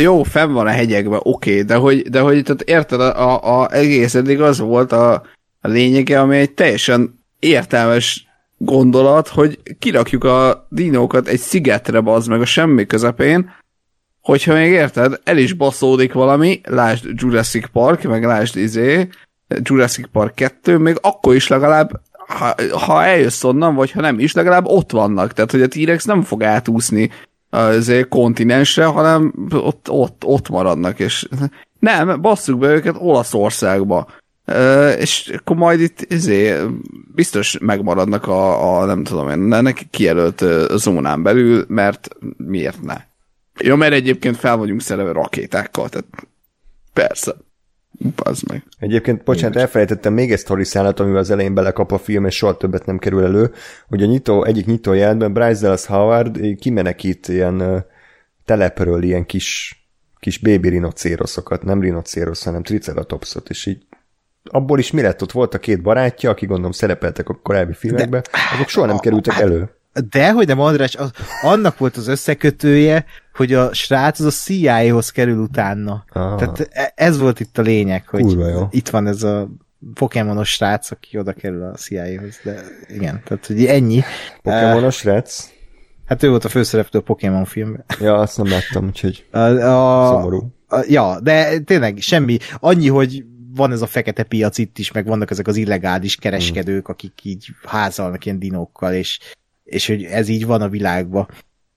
jó, 0.00 0.22
fenn 0.22 0.52
van 0.52 0.66
a 0.66 0.70
hegyekben, 0.70 1.20
oké, 1.22 1.50
okay, 1.50 1.62
de 1.62 1.74
hogy, 1.74 2.10
de 2.10 2.20
hogy 2.20 2.42
tehát 2.42 2.62
érted, 2.62 3.00
a, 3.00 3.40
a, 3.42 3.60
a 3.60 3.72
egész 3.72 4.14
eddig 4.14 4.40
az 4.40 4.58
volt 4.58 4.92
a, 4.92 5.12
a 5.60 5.68
lényege, 5.68 6.20
ami 6.20 6.36
egy 6.36 6.52
teljesen 6.52 7.24
értelmes 7.38 8.26
gondolat, 8.56 9.28
hogy 9.28 9.58
kirakjuk 9.78 10.24
a 10.24 10.66
dinókat 10.68 11.28
egy 11.28 11.38
szigetre, 11.38 12.00
bazd 12.00 12.28
meg 12.28 12.40
a 12.40 12.44
semmi 12.44 12.86
közepén, 12.86 13.50
hogyha 14.20 14.54
még 14.54 14.70
érted, 14.70 15.20
el 15.24 15.38
is 15.38 15.52
baszódik 15.52 16.12
valami, 16.12 16.60
lásd 16.64 17.06
Jurassic 17.14 17.66
Park, 17.72 18.02
meg 18.02 18.24
lásd 18.24 18.56
izé, 18.56 19.08
Jurassic 19.62 20.06
Park 20.12 20.34
2, 20.34 20.78
még 20.78 20.98
akkor 21.00 21.34
is 21.34 21.48
legalább 21.48 22.00
ha, 22.32 22.54
ha 22.78 23.04
eljössz 23.04 23.44
onnan, 23.44 23.74
vagy 23.74 23.90
ha 23.90 24.00
nem 24.00 24.18
is, 24.18 24.32
legalább 24.32 24.66
ott 24.66 24.90
vannak. 24.90 25.32
Tehát, 25.32 25.50
hogy 25.50 25.62
a 25.62 25.68
T-Rex 25.68 26.04
nem 26.04 26.22
fog 26.22 26.42
átúszni 26.42 27.10
az 27.50 27.92
kontinensre, 28.08 28.84
hanem 28.84 29.34
ott, 29.50 29.90
ott, 29.90 30.22
ott 30.24 30.48
maradnak, 30.48 30.98
és 30.98 31.28
nem, 31.78 32.20
basszuk 32.20 32.58
be 32.58 32.68
őket 32.68 32.96
Olaszországba. 32.98 34.06
Ö, 34.44 34.90
és 34.90 35.32
akkor 35.38 35.56
majd 35.56 35.80
itt 35.80 36.00
izé, 36.08 36.56
biztos 37.14 37.58
megmaradnak 37.60 38.26
a, 38.26 38.78
a 38.80 38.84
nem 38.84 39.04
tudom 39.04 39.28
én, 39.28 39.38
neki 39.38 39.86
kijelölt 39.90 40.44
zónán 40.76 41.22
belül, 41.22 41.64
mert 41.68 42.08
miért 42.36 42.82
ne? 42.82 42.96
Ja, 43.58 43.76
mert 43.76 43.92
egyébként 43.92 44.36
fel 44.36 44.56
vagyunk 44.56 44.80
szerelve 44.80 45.12
rakétákkal, 45.12 45.88
tehát 45.88 46.06
persze. 46.92 47.34
Bazd 48.16 48.48
meg. 48.48 48.62
Egyébként, 48.78 49.24
bocsánat, 49.24 49.56
elfelejtettem 49.56 50.12
még 50.12 50.32
egy 50.32 50.38
sztori 50.38 50.64
szállat, 50.64 51.00
amivel 51.00 51.20
az 51.20 51.30
elején 51.30 51.54
belekap 51.54 51.92
a 51.92 51.98
film, 51.98 52.24
és 52.24 52.36
soha 52.36 52.56
többet 52.56 52.86
nem 52.86 52.98
kerül 52.98 53.24
elő, 53.24 53.52
hogy 53.88 54.02
a 54.02 54.06
nyitó, 54.06 54.44
egyik 54.44 54.66
nyitó 54.66 54.92
jelentben 54.92 55.32
Bryce 55.32 55.60
Dallas 55.60 55.86
Howard 55.86 56.38
kimenekít 56.60 57.28
ilyen 57.28 57.84
telepről 58.44 59.02
ilyen 59.02 59.26
kis, 59.26 59.76
kis 60.18 60.38
baby 60.38 60.68
rinocéroszokat, 60.68 61.62
nem 61.62 61.80
rinocérosz, 61.80 62.44
hanem 62.44 62.62
triceratopsot, 62.62 63.48
és 63.48 63.66
így 63.66 63.82
abból 64.44 64.78
is 64.78 64.90
mi 64.90 65.02
lett? 65.02 65.22
Ott 65.22 65.32
volt 65.32 65.54
a 65.54 65.58
két 65.58 65.82
barátja, 65.82 66.30
aki 66.30 66.46
gondolom 66.46 66.72
szerepeltek 66.72 67.28
a 67.28 67.38
korábbi 67.42 67.72
filmekben, 67.72 68.22
azok 68.54 68.68
soha 68.68 68.86
nem 68.86 68.98
kerültek 68.98 69.38
elő. 69.38 69.70
De, 70.10 70.32
hogy 70.32 70.46
nem, 70.46 70.60
András, 70.60 70.94
az, 70.94 71.10
annak 71.42 71.78
volt 71.78 71.96
az 71.96 72.06
összekötője, 72.06 73.04
hogy 73.34 73.52
a 73.52 73.74
srác 73.74 74.20
az 74.20 74.26
a 74.26 74.30
CIA-hoz 74.30 75.10
kerül 75.10 75.38
utána. 75.38 76.04
Ah. 76.08 76.38
Tehát 76.38 76.68
e- 76.72 76.92
ez 76.94 77.18
volt 77.18 77.40
itt 77.40 77.58
a 77.58 77.62
lényeg, 77.62 78.08
hogy 78.08 78.22
Kurva 78.22 78.48
jó. 78.48 78.68
itt 78.70 78.88
van 78.88 79.06
ez 79.06 79.22
a 79.22 79.48
Pokémonos 79.94 80.50
srác, 80.50 80.90
aki 80.90 81.18
oda 81.18 81.32
kerül 81.32 81.62
a 81.62 81.74
CIA-hoz, 81.74 82.40
de 82.44 82.62
igen, 82.88 83.22
tehát 83.24 83.46
hogy 83.46 83.64
ennyi. 83.66 84.02
Pokémonos 84.42 84.96
srác? 84.96 85.50
Hát 86.06 86.22
ő 86.22 86.28
volt 86.28 86.44
a 86.44 86.48
főszereplő 86.48 86.98
a 86.98 87.02
Pokémon 87.02 87.44
filmben. 87.44 87.84
Ja, 88.00 88.14
azt 88.14 88.36
nem 88.36 88.46
láttam, 88.48 88.86
úgyhogy 88.86 89.26
A, 89.30 89.38
a, 89.38 90.06
szomorú. 90.06 90.52
a, 90.68 90.84
ja, 90.88 91.20
de 91.20 91.58
tényleg 91.58 91.98
semmi. 92.00 92.36
Annyi, 92.58 92.88
hogy 92.88 93.24
van 93.54 93.72
ez 93.72 93.82
a 93.82 93.86
fekete 93.86 94.22
piac 94.22 94.58
itt 94.58 94.78
is, 94.78 94.92
meg 94.92 95.06
vannak 95.06 95.30
ezek 95.30 95.46
az 95.46 95.56
illegális 95.56 96.16
kereskedők, 96.16 96.88
akik 96.88 97.24
így 97.24 97.46
házalnak 97.66 98.24
ilyen 98.24 98.38
dinókkal, 98.38 98.92
és, 98.92 99.18
és 99.64 99.86
hogy 99.86 100.02
ez 100.02 100.28
így 100.28 100.46
van 100.46 100.62
a 100.62 100.68
világban. 100.68 101.28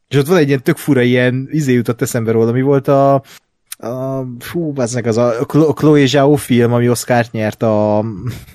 És 0.08 0.18
ott 0.18 0.28
van 0.28 0.38
egy 0.38 0.48
ilyen 0.48 0.64
tök 0.64 0.78
fura 0.78 1.02
ilyen, 1.02 1.48
izé 1.52 1.74
jutott 1.74 2.02
eszembe 2.02 2.32
róla, 2.32 2.52
mi 2.52 2.62
volt 2.62 2.88
a, 2.88 3.14
a 3.78 4.26
fú, 4.40 4.74
meg 4.94 5.08
az 5.08 5.18
a 5.18 5.46
Chlo- 5.48 5.76
Chloe 5.76 6.06
Zhao 6.06 6.36
film, 6.36 6.74
ami 6.74 6.90
Oscar-t 6.90 7.32
nyert 7.32 7.64
a 7.64 8.06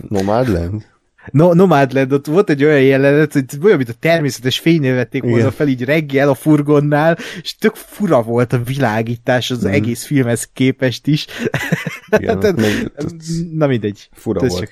Nomadland? 0.09 0.89
no, 1.33 1.55
Nomadland, 1.55 2.13
ott 2.13 2.27
volt 2.27 2.51
egy 2.51 2.65
olyan 2.65 2.81
jelenet, 2.83 3.33
hogy 3.33 3.45
olyan, 3.63 3.77
mint 3.77 3.89
a 3.89 3.95
természetes 3.99 4.59
fénynél 4.59 4.95
vették 4.95 5.23
Igen. 5.23 5.35
volna 5.35 5.51
fel 5.51 5.69
így 5.69 5.85
reggel 5.85 6.29
a 6.29 6.35
furgonnál, 6.35 7.19
és 7.43 7.55
tök 7.57 7.75
fura 7.75 8.23
volt 8.23 8.53
a 8.53 8.63
világítás 8.63 9.51
az 9.51 9.63
Mhm. 9.63 9.73
egész 9.73 10.05
filmhez 10.05 10.49
képest 10.53 11.07
is. 11.07 11.27
Igen, 12.19 12.39
Tehát, 12.41 12.59
ott 12.99 13.21
Na 13.55 13.67
mindegy. 13.67 14.09
Fura 14.13 14.41
volt. 14.41 14.61
csak- 14.61 14.71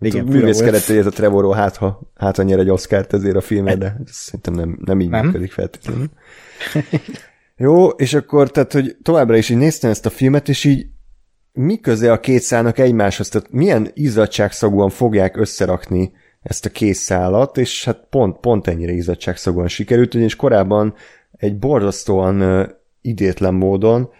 Igen, 0.00 0.24
művészkedett, 0.24 0.84
hogy 0.84 0.96
ez 0.96 1.06
a 1.06 1.10
Trevoró 1.10 1.50
hát, 1.50 1.76
ha, 1.76 2.00
hát 2.14 2.36
ha 2.36 2.42
nyer 2.42 2.58
egy 2.58 2.70
Oscárt 2.70 3.12
ezért 3.12 3.36
a 3.36 3.40
filmre, 3.40 3.74
de 3.74 3.96
szerintem 4.06 4.54
nem, 4.54 4.78
nem 4.84 5.00
így 5.00 5.08
Nem? 5.08 5.26
működik 5.26 5.52
feltétlenül. 5.52 6.10
Jó, 7.56 7.88
és 7.88 8.14
akkor, 8.14 8.50
tehát, 8.50 8.72
hogy 8.72 8.96
továbbra 9.02 9.36
is 9.36 9.48
így 9.48 9.56
néztem 9.56 9.90
ezt 9.90 10.06
a 10.06 10.10
filmet, 10.10 10.48
és 10.48 10.64
így 10.64 10.86
mi 11.52 11.80
köze 11.80 12.12
a 12.12 12.20
két 12.20 12.42
szálnak 12.42 12.78
egymáshoz? 12.78 13.28
Tehát 13.28 13.50
milyen 13.50 13.90
izzadságszagúan 13.94 14.90
fogják 14.90 15.36
összerakni 15.36 16.12
ezt 16.42 16.64
a 16.64 16.70
két 16.70 16.94
szálat, 16.94 17.58
és 17.58 17.84
hát 17.84 18.06
pont, 18.10 18.38
pont 18.40 18.66
ennyire 18.66 18.92
izzadságszagúan 18.92 19.68
sikerült, 19.68 20.14
ugyanis 20.14 20.36
korábban 20.36 20.94
egy 21.32 21.58
borzasztóan 21.58 22.40
ö, 22.40 22.66
idétlen 23.00 23.54
módon 23.54 24.10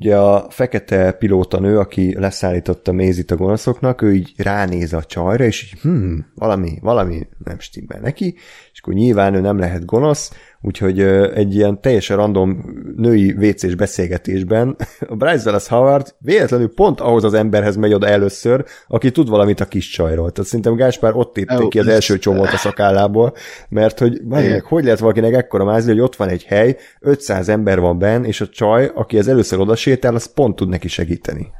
Ugye 0.00 0.16
a 0.16 0.46
fekete 0.50 1.12
pilótanő, 1.12 1.78
aki 1.78 2.18
leszállította 2.18 2.92
Mézit 2.92 3.30
a 3.30 3.36
gonoszoknak, 3.36 4.02
ő 4.02 4.14
így 4.14 4.32
ránéz 4.36 4.92
a 4.92 5.04
csajra, 5.04 5.44
és 5.44 5.62
így, 5.62 5.80
hmm, 5.80 6.26
valami, 6.34 6.78
valami 6.80 7.26
nem 7.44 7.58
stimmel 7.58 8.00
neki, 8.00 8.34
és 8.72 8.80
akkor 8.80 8.94
nyilván 8.94 9.34
ő 9.34 9.40
nem 9.40 9.58
lehet 9.58 9.84
gonosz, 9.84 10.32
Úgyhogy 10.60 11.00
egy 11.00 11.54
ilyen 11.54 11.80
teljesen 11.80 12.16
random 12.16 12.64
női 12.96 13.32
vécés 13.32 13.74
beszélgetésben 13.74 14.76
a 15.08 15.16
Bryce 15.16 15.44
Dallas 15.44 15.68
Howard 15.68 16.14
véletlenül 16.18 16.74
pont 16.74 17.00
ahhoz 17.00 17.24
az 17.24 17.34
emberhez 17.34 17.76
megy 17.76 17.92
oda 17.92 18.06
először, 18.06 18.64
aki 18.88 19.10
tud 19.10 19.28
valamit 19.28 19.60
a 19.60 19.64
kis 19.64 19.88
csajról. 19.88 20.30
Tehát 20.32 20.50
szerintem 20.50 20.74
Gáspár 20.74 21.14
ott 21.14 21.32
tépték 21.32 21.68
ki 21.68 21.78
az 21.78 21.86
első 21.86 22.18
csomót 22.18 22.52
a 22.52 22.56
szakállából, 22.56 23.34
mert 23.68 23.98
hogy 23.98 24.20
meg, 24.24 24.64
hogy 24.64 24.84
lehet 24.84 24.98
valakinek 24.98 25.34
ekkora 25.34 25.64
mázni, 25.64 25.90
hogy 25.90 26.00
ott 26.00 26.16
van 26.16 26.28
egy 26.28 26.44
hely, 26.44 26.76
500 27.00 27.48
ember 27.48 27.80
van 27.80 27.98
benn, 27.98 28.24
és 28.24 28.40
a 28.40 28.48
csaj, 28.48 28.90
aki 28.94 29.18
az 29.18 29.28
először 29.28 29.60
oda 29.60 29.76
sétál, 29.76 30.14
az 30.14 30.32
pont 30.32 30.56
tud 30.56 30.68
neki 30.68 30.88
segíteni. 30.88 31.50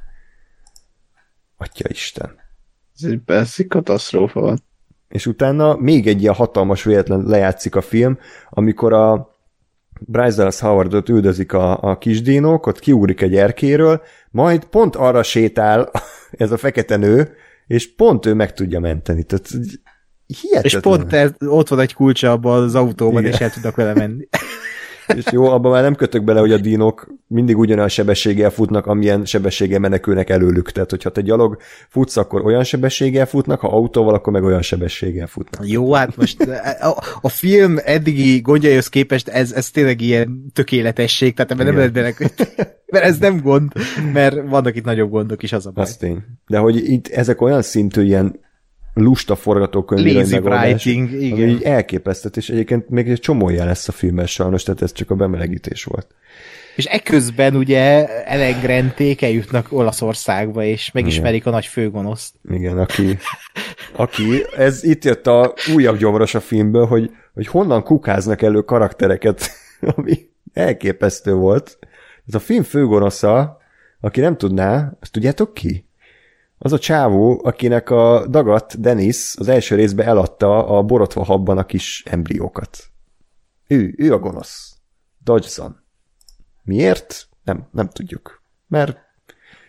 Atya 1.56 1.88
Isten. 1.88 2.36
Ez 2.96 3.10
egy 3.10 3.20
persze 3.24 3.66
katasztrófa 3.66 4.40
van 4.40 4.66
és 5.08 5.26
utána 5.26 5.76
még 5.76 6.06
egy 6.06 6.20
ilyen 6.20 6.34
hatalmas 6.34 6.82
véletlen 6.82 7.22
lejátszik 7.26 7.74
a 7.74 7.80
film, 7.80 8.18
amikor 8.50 8.92
a 8.92 9.36
Bryce 10.00 10.36
Dallas 10.36 10.60
Howardot 10.60 11.08
üldözik 11.08 11.52
a, 11.52 11.82
a 11.82 11.98
kisdínók, 11.98 12.66
ott 12.66 12.78
kiugrik 12.78 13.20
egy 13.20 13.36
erkéről, 13.36 14.02
majd 14.30 14.64
pont 14.64 14.96
arra 14.96 15.22
sétál 15.22 15.90
ez 16.30 16.52
a 16.52 16.56
fekete 16.56 16.96
nő, 16.96 17.34
és 17.66 17.94
pont 17.94 18.26
ő 18.26 18.34
meg 18.34 18.52
tudja 18.52 18.80
menteni. 18.80 19.22
Tehát 19.22 19.48
hihetetlen. 20.26 20.62
És 20.62 20.78
pont 20.80 21.12
ez, 21.12 21.30
ott 21.38 21.68
van 21.68 21.80
egy 21.80 21.94
kulcsa 21.94 22.30
abban 22.30 22.62
az 22.62 22.74
autóban, 22.74 23.20
Igen. 23.20 23.32
és 23.32 23.40
el 23.40 23.50
tudnak 23.50 23.76
vele 23.76 23.94
menni. 23.94 24.28
És 25.16 25.24
jó, 25.32 25.44
abban 25.44 25.70
már 25.72 25.82
nem 25.82 25.94
kötök 25.94 26.24
bele, 26.24 26.40
hogy 26.40 26.52
a 26.52 26.58
dínok 26.58 27.14
mindig 27.26 27.58
ugyanolyan 27.58 27.88
sebességgel 27.88 28.50
futnak, 28.50 28.86
amilyen 28.86 29.24
sebességgel 29.24 29.78
menekülnek 29.78 30.30
előlük. 30.30 30.70
Tehát, 30.70 30.90
hogyha 30.90 31.10
te 31.10 31.20
gyalog 31.20 31.56
futsz, 31.88 32.16
akkor 32.16 32.44
olyan 32.44 32.64
sebességgel 32.64 33.26
futnak, 33.26 33.60
ha 33.60 33.68
autóval, 33.68 34.14
akkor 34.14 34.32
meg 34.32 34.44
olyan 34.44 34.62
sebességgel 34.62 35.26
futnak. 35.26 35.68
Jó, 35.68 35.92
hát 35.92 36.16
most 36.16 36.40
a, 36.80 37.02
a 37.20 37.28
film 37.28 37.76
eddigi 37.84 38.40
gondjaihoz 38.40 38.88
képest 38.88 39.28
ez, 39.28 39.52
ez 39.52 39.70
tényleg 39.70 40.00
ilyen 40.00 40.44
tökéletesség, 40.52 41.34
tehát 41.34 41.50
ebben 41.50 41.66
nem 41.66 41.76
lehet 41.76 41.94
menekülni. 41.94 42.32
Mert 42.86 43.04
ez 43.04 43.18
nem 43.18 43.40
gond, 43.40 43.72
mert 44.12 44.36
vannak 44.48 44.76
itt 44.76 44.84
nagyobb 44.84 45.10
gondok 45.10 45.42
is, 45.42 45.52
az 45.52 45.66
a 45.66 45.70
baj. 45.70 45.84
Az 45.84 45.96
tény. 45.96 46.18
De 46.46 46.58
hogy 46.58 46.76
itt 46.90 47.08
ezek 47.08 47.40
olyan 47.40 47.62
szintű 47.62 48.02
ilyen 48.02 48.40
lusta 49.00 49.36
forgatókönyv 49.36 50.14
Lazy 50.14 50.36
writing, 50.36 51.12
igen. 51.22 51.48
Így 51.48 51.62
elképesztett, 51.62 52.36
és 52.36 52.50
egyébként 52.50 52.88
még 52.88 53.08
egy 53.08 53.20
csomó 53.20 53.48
jel 53.48 53.66
lesz 53.66 53.88
a 53.88 53.92
filmben 53.92 54.26
sajnos, 54.26 54.62
tehát 54.62 54.82
ez 54.82 54.92
csak 54.92 55.10
a 55.10 55.14
bemelegítés 55.14 55.84
volt. 55.84 56.06
És 56.76 56.84
eközben 56.84 57.56
ugye 57.56 58.06
elengrenték, 58.24 59.22
eljutnak 59.22 59.66
Olaszországba, 59.70 60.64
és 60.64 60.90
megismerik 60.92 61.40
Igen. 61.40 61.52
a 61.52 61.56
nagy 61.56 61.66
főgonoszt. 61.66 62.34
Igen, 62.50 62.78
aki, 62.78 63.18
aki, 63.96 64.44
ez 64.56 64.84
itt 64.84 65.04
jött 65.04 65.26
a 65.26 65.54
újabb 65.74 65.98
gyomros 65.98 66.34
a 66.34 66.40
filmből, 66.40 66.86
hogy, 66.86 67.10
hogy 67.34 67.46
honnan 67.46 67.82
kukáznak 67.82 68.42
elő 68.42 68.60
karaktereket, 68.60 69.50
ami 69.96 70.28
elképesztő 70.52 71.34
volt. 71.34 71.78
Ez 72.26 72.34
a 72.34 72.38
film 72.38 72.62
főgonosza, 72.62 73.58
aki 74.00 74.20
nem 74.20 74.36
tudná, 74.36 74.92
azt 75.00 75.12
tudjátok 75.12 75.54
ki? 75.54 75.88
Az 76.58 76.72
a 76.72 76.78
csávó, 76.78 77.40
akinek 77.44 77.90
a 77.90 78.26
dagat 78.26 78.80
Dennis 78.80 79.34
az 79.38 79.48
első 79.48 79.74
részben 79.74 80.06
eladta 80.06 80.66
a 80.66 80.82
borotva 80.82 81.24
habban 81.24 81.58
a 81.58 81.64
kis 81.64 82.02
embriókat. 82.06 82.78
Ő, 83.66 83.94
ő 83.96 84.12
a 84.12 84.18
gonosz. 84.18 84.76
Dodgson. 85.24 85.76
Miért? 86.62 87.28
Nem, 87.44 87.68
nem 87.70 87.88
tudjuk. 87.88 88.42
Mert 88.66 88.98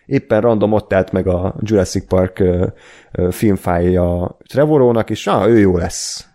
éppen 0.06 0.40
random 0.40 0.72
ott 0.72 0.92
állt 0.92 1.12
meg 1.12 1.26
a 1.26 1.54
Jurassic 1.60 2.06
Park 2.08 2.42
filmfájja 3.30 4.36
Trevorónak, 4.48 5.10
és 5.10 5.26
ah, 5.26 5.48
ő 5.48 5.58
jó 5.58 5.76
lesz. 5.76 6.28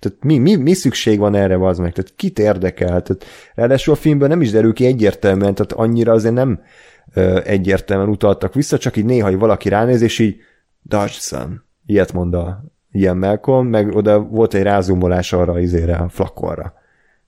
Tehát 0.00 0.24
mi, 0.24 0.38
mi, 0.38 0.54
mi 0.54 0.72
szükség 0.72 1.18
van 1.18 1.34
erre, 1.34 1.66
az 1.66 1.78
meg? 1.78 1.92
Tehát 1.92 2.14
kit 2.16 2.38
érdekel? 2.38 3.02
Tehát, 3.02 3.24
ráadásul 3.54 3.94
a 3.94 3.96
filmben 3.96 4.28
nem 4.28 4.40
is 4.40 4.50
derül 4.50 4.72
ki 4.72 4.86
egyértelműen, 4.86 5.54
tehát 5.54 5.72
annyira 5.72 6.12
azért 6.12 6.34
nem 6.34 6.60
egyértelműen 7.44 8.08
utaltak 8.08 8.54
vissza, 8.54 8.78
csak 8.78 8.96
így 8.96 9.04
néha, 9.04 9.28
hogy 9.28 9.38
valaki 9.38 9.68
ránéz, 9.68 10.02
és 10.02 10.18
így 10.18 10.36
Dodgson, 10.82 11.62
ilyet 11.86 12.12
mond 12.12 12.34
a 12.34 12.64
ilyen 12.92 13.16
Malcolm, 13.16 13.66
meg 13.66 13.94
oda 13.94 14.20
volt 14.20 14.54
egy 14.54 14.62
rázumolás 14.62 15.32
arra 15.32 15.60
izére, 15.60 15.96
a 15.96 16.08
flakonra. 16.08 16.74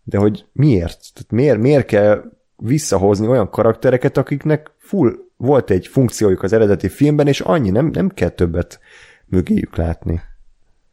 De 0.03 0.19
hogy 0.19 0.47
miért? 0.53 0.99
Tehát 1.15 1.31
miért, 1.31 1.59
miért 1.59 1.87
kell 1.87 2.23
visszahozni 2.57 3.27
olyan 3.27 3.51
karaktereket, 3.51 4.17
akiknek 4.17 4.71
full 4.79 5.13
volt 5.37 5.71
egy 5.71 5.87
funkciójuk 5.87 6.43
az 6.43 6.53
eredeti 6.53 6.89
filmben, 6.89 7.27
és 7.27 7.41
annyi, 7.41 7.71
nem, 7.71 7.87
nem 7.87 8.09
kell 8.09 8.29
többet 8.29 8.81
mögéjük 9.27 9.77
látni. 9.77 10.23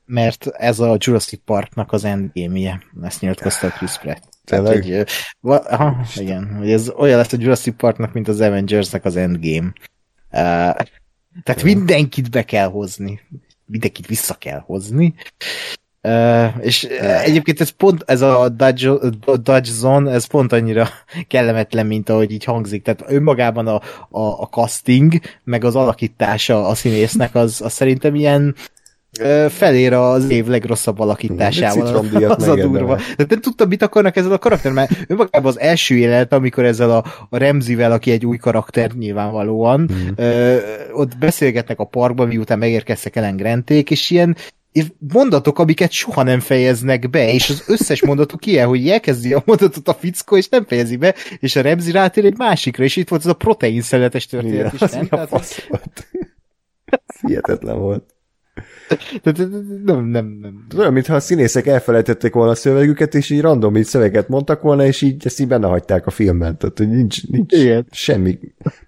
Mert 0.05 0.47
ez 0.47 0.79
a 0.79 0.97
Jurassic 0.99 1.41
Parknak 1.45 1.91
az 1.91 2.03
endgame-je, 2.03 2.81
ezt 3.01 3.21
nyilatkozta 3.21 3.69
Chris 3.69 3.97
Pratt. 3.97 4.23
Tehát, 4.43 4.67
hogy, 4.67 5.05
aha, 5.41 6.05
igen, 6.15 6.55
hogy 6.57 6.71
ez 6.71 6.89
olyan 6.89 7.17
lesz 7.17 7.33
a 7.33 7.37
Jurassic 7.39 7.75
Parknak, 7.77 8.13
mint 8.13 8.27
az 8.27 8.41
Avengersnek 8.41 9.05
az 9.05 9.15
Endgame. 9.15 9.73
Uh, 10.31 10.75
tehát 11.43 11.63
mindenkit 11.63 12.31
be 12.31 12.43
kell 12.43 12.67
hozni. 12.67 13.19
Mindenkit 13.65 14.07
vissza 14.07 14.33
kell 14.33 14.59
hozni. 14.59 15.13
Uh, 16.01 16.53
és 16.59 16.83
egyébként 17.23 17.61
ez 17.61 17.69
pont, 17.69 18.03
ez 18.07 18.21
a 18.21 18.49
Dodge, 18.49 18.91
Dodge 19.25 19.71
Zone, 19.71 20.11
ez 20.11 20.25
pont 20.25 20.51
annyira 20.53 20.89
kellemetlen, 21.27 21.85
mint 21.85 22.09
ahogy 22.09 22.31
így 22.31 22.43
hangzik. 22.43 22.83
Tehát 22.83 23.03
önmagában 23.07 23.67
a, 23.67 23.81
a, 24.09 24.41
a 24.41 24.47
casting, 24.51 25.13
meg 25.43 25.63
az 25.63 25.75
alakítása 25.75 26.67
a 26.67 26.75
színésznek, 26.75 27.35
az, 27.35 27.61
az 27.61 27.73
szerintem 27.73 28.15
ilyen 28.15 28.55
felér 29.49 29.93
az 29.93 30.29
év 30.29 30.45
legrosszabb 30.45 30.99
alakításával. 30.99 32.05
Az 32.29 32.47
a 32.47 32.55
durva. 32.55 32.99
De 33.17 33.25
nem 33.27 33.41
tudtam, 33.41 33.67
mit 33.67 33.81
akarnak 33.81 34.15
ezzel 34.15 34.31
a 34.31 34.37
karakter, 34.37 34.71
mert 34.71 34.91
önmagában 35.07 35.51
az 35.51 35.59
első 35.59 35.95
élet, 35.95 36.33
amikor 36.33 36.65
ezzel 36.65 36.91
a, 36.91 37.03
a 37.29 37.37
Remzivel, 37.37 37.91
aki 37.91 38.11
egy 38.11 38.25
új 38.25 38.37
karakter 38.37 38.91
nyilvánvalóan, 38.91 39.89
mm. 39.93 40.07
ö, 40.15 40.57
ott 40.93 41.17
beszélgetnek 41.17 41.79
a 41.79 41.83
parkban, 41.83 42.27
miután 42.27 42.57
megérkeztek 42.57 43.15
Ellen 43.15 43.35
Granték, 43.35 43.91
és 43.91 44.09
ilyen 44.09 44.35
mondatok, 45.13 45.59
amiket 45.59 45.91
soha 45.91 46.23
nem 46.23 46.39
fejeznek 46.39 47.09
be, 47.09 47.31
és 47.31 47.49
az 47.49 47.63
összes 47.67 48.05
mondatok 48.05 48.45
ilyen, 48.45 48.67
hogy 48.67 48.89
elkezdi 48.89 49.33
a 49.33 49.43
mondatot 49.45 49.87
a 49.87 49.93
fickó, 49.93 50.37
és 50.37 50.49
nem 50.49 50.65
fejezi 50.65 50.95
be, 50.95 51.15
és 51.39 51.55
a 51.55 51.61
Remzi 51.61 51.91
rátér 51.91 52.25
egy 52.25 52.37
másikra, 52.37 52.83
és 52.83 52.95
itt 52.95 53.07
volt 53.07 53.21
ez 53.21 53.27
a 53.27 53.33
protein 53.33 53.81
szeletes 53.81 54.25
történet 54.25 54.73
Igen, 54.73 54.87
is, 54.89 54.95
nem? 54.95 55.07
Tehát, 55.07 55.29
volt. 55.29 56.07
Hihetetlen 57.21 57.79
volt 57.79 58.14
nem, 59.85 60.05
nem, 60.05 60.37
nem. 60.41 60.65
Olyan, 60.77 60.93
mintha 60.93 61.15
a 61.15 61.19
színészek 61.19 61.67
elfelejtették 61.67 62.33
volna 62.33 62.51
a 62.51 62.55
szövegüket, 62.55 63.15
és 63.15 63.29
így 63.29 63.41
random 63.41 63.75
így 63.75 63.85
szöveget 63.85 64.27
mondtak 64.27 64.61
volna, 64.61 64.85
és 64.85 65.01
így 65.01 65.25
ezt 65.25 65.39
így 65.39 65.47
benne 65.47 65.67
hagyták 65.67 66.07
a 66.07 66.11
filmben. 66.11 66.57
Tehát, 66.57 66.77
hogy 66.77 66.89
nincs, 66.89 67.27
nincs 67.27 67.53
Igen. 67.53 67.87
semmi. 67.91 68.39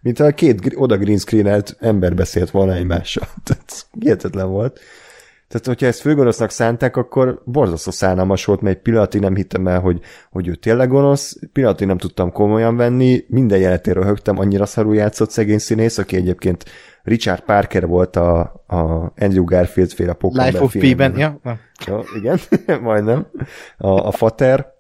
Mintha 0.02 0.26
a 0.26 0.32
két 0.32 0.74
oda 0.76 0.98
green 0.98 1.18
screenelt 1.18 1.76
ember 1.80 2.16
beszélt 2.16 2.52
volna 2.52 2.74
egymással. 2.74 3.28
Tehát 3.44 3.88
hihetetlen 4.00 4.50
volt. 4.50 4.80
Tehát, 5.48 5.66
hogyha 5.66 5.86
ezt 5.86 6.00
főgonosznak 6.00 6.50
szánták, 6.50 6.98
akkor 6.98 7.42
borzasztó 7.46 7.92
szánalmas 7.92 8.46
volt, 8.46 8.62
mert 8.62 8.76
egy 8.76 8.82
pillanatig 8.82 9.22
nem 9.22 9.36
hittem 9.36 9.68
el, 9.68 9.80
hogy, 9.80 10.00
hogy 10.32 10.48
ő 10.48 10.56
tényleg 10.56 10.90
gonosz, 10.90 11.38
pillanatig 11.54 11.88
nem 11.88 11.98
tudtam 11.98 12.32
komolyan 12.32 12.76
venni, 12.76 13.26
minden 13.28 13.60
jelenéről 13.60 14.04
röhögtem, 14.04 14.40
annyira 14.40 14.66
szarul 14.66 14.96
játszott 14.96 15.30
szegény 15.30 15.58
színész, 15.58 15.98
aki 15.98 16.16
egyébként 16.16 16.66
Richard 17.04 17.42
Parker 17.42 17.88
volt 17.88 18.16
a, 18.16 18.40
a 18.68 19.14
Andrew 19.18 19.44
Garfield 19.44 19.92
féle 19.92 20.14
Pokémon 20.14 20.46
Life 20.46 20.64
of 20.64 20.76
P-ben, 20.80 21.18
ja. 21.18 21.40
ja. 21.86 22.04
igen, 22.18 22.40
majdnem. 22.82 23.28
A, 23.78 23.90
a 23.90 24.12
Fater. 24.12 24.76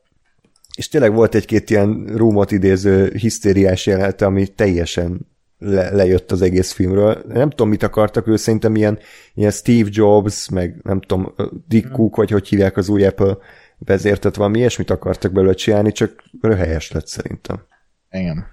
És 0.76 0.88
tényleg 0.88 1.14
volt 1.14 1.36
egy-két 1.36 1.70
ilyen 1.70 2.12
rúmot 2.16 2.52
idéző 2.52 3.12
hisztériás 3.14 3.86
jelenete, 3.86 4.26
ami 4.26 4.48
teljesen 4.48 5.28
le, 5.58 5.90
lejött 5.90 6.32
az 6.32 6.42
egész 6.42 6.72
filmről. 6.72 7.24
Nem 7.28 7.50
tudom, 7.50 7.70
mit 7.70 7.84
akartak 7.84 8.28
ő, 8.28 8.36
szerintem 8.36 8.76
ilyen, 8.76 9.00
ilyen 9.34 9.52
Steve 9.52 9.90
Jobs, 9.92 10.50
meg 10.50 10.80
nem 10.84 11.02
tudom, 11.02 11.34
Dick 11.68 11.92
Cook, 11.92 12.16
vagy 12.16 12.32
hogy 12.32 12.48
hívják 12.48 12.78
az 12.78 12.90
új 12.90 13.06
Apple 13.06 13.38
vezértet, 13.78 14.36
valami 14.36 14.58
ilyesmit 14.58 14.90
akartak 14.90 15.32
belőle 15.32 15.54
csinálni, 15.54 15.92
csak 15.92 16.24
röhelyes 16.42 16.92
lett 16.92 17.08
szerintem. 17.08 17.62
Igen. 18.12 18.46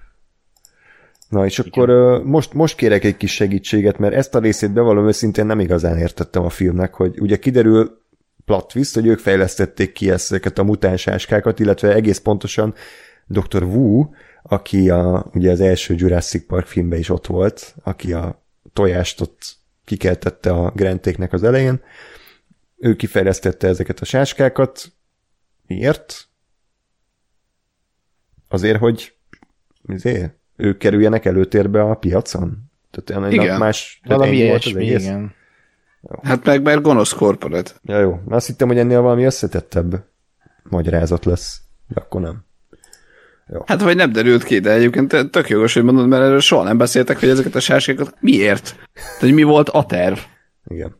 Na 1.29 1.45
és 1.45 1.57
Igen. 1.57 1.71
akkor 1.71 2.21
most, 2.23 2.53
most 2.53 2.75
kérek 2.75 3.03
egy 3.03 3.17
kis 3.17 3.33
segítséget, 3.33 3.97
mert 3.97 4.13
ezt 4.13 4.35
a 4.35 4.39
részét 4.39 4.73
bevallom 4.73 5.07
őszintén 5.07 5.45
nem 5.45 5.59
igazán 5.59 5.97
értettem 5.97 6.43
a 6.43 6.49
filmnek, 6.49 6.93
hogy 6.93 7.19
ugye 7.19 7.37
kiderül 7.37 8.03
plot 8.45 8.67
twist, 8.67 8.93
hogy 8.93 9.07
ők 9.07 9.19
fejlesztették 9.19 9.91
ki 9.91 10.09
ezeket 10.09 10.57
a 10.57 10.63
mutánsáskákat, 10.63 11.59
illetve 11.59 11.93
egész 11.93 12.17
pontosan 12.19 12.73
Dr. 13.27 13.63
Wu, 13.63 14.09
aki 14.47 14.89
a, 14.89 15.25
ugye 15.33 15.51
az 15.51 15.61
első 15.61 15.93
Jurassic 15.97 16.47
Park 16.47 16.65
filmben 16.65 16.99
is 16.99 17.09
ott 17.09 17.25
volt, 17.25 17.75
aki 17.83 18.13
a 18.13 18.43
tojást 18.73 19.21
ott 19.21 19.55
kikeltette 19.85 20.51
a 20.51 20.71
grentéknek 20.71 21.33
az 21.33 21.43
elején, 21.43 21.81
ő 22.77 22.95
kifejlesztette 22.95 23.67
ezeket 23.67 23.99
a 23.99 24.05
sáskákat. 24.05 24.91
Miért? 25.67 26.27
Azért, 28.47 28.79
hogy 28.79 29.15
azért, 29.87 30.33
ők 30.55 30.77
kerüljenek 30.77 31.25
előtérbe 31.25 31.81
a 31.81 31.95
piacon? 31.95 32.71
Tehát 32.91 33.31
igen. 33.31 33.57
más 33.57 34.01
valami 34.03 34.35
ilyesmi, 34.35 34.85
igen. 34.85 35.33
Jó. 36.09 36.19
Hát 36.23 36.45
meg 36.45 36.61
mert 36.61 36.81
gonosz 36.81 37.13
korporát. 37.13 37.79
Ja 37.83 37.99
jó, 37.99 38.19
azt 38.29 38.47
hittem, 38.47 38.67
hogy 38.67 38.77
ennél 38.77 39.01
valami 39.01 39.23
összetettebb 39.23 40.05
magyarázat 40.63 41.25
lesz. 41.25 41.61
De 41.87 42.01
akkor 42.01 42.21
nem. 42.21 42.45
Hát 43.65 43.81
vagy 43.81 43.95
nem 43.95 44.11
derült 44.11 44.43
ki, 44.43 44.59
de 44.59 44.71
egyébként 44.71 45.29
tök 45.31 45.49
jogos, 45.49 45.73
hogy 45.73 45.83
mondod, 45.83 46.07
mert 46.07 46.23
erről 46.23 46.39
soha 46.39 46.63
nem 46.63 46.77
beszéltek, 46.77 47.19
hogy 47.19 47.29
ezeket 47.29 47.55
a 47.55 47.59
sáskákat 47.59 48.15
miért? 48.19 48.75
Tehát, 48.93 49.19
hogy 49.19 49.33
mi 49.33 49.43
volt 49.43 49.69
a 49.69 49.85
terv? 49.85 50.17
Igen. 50.67 50.95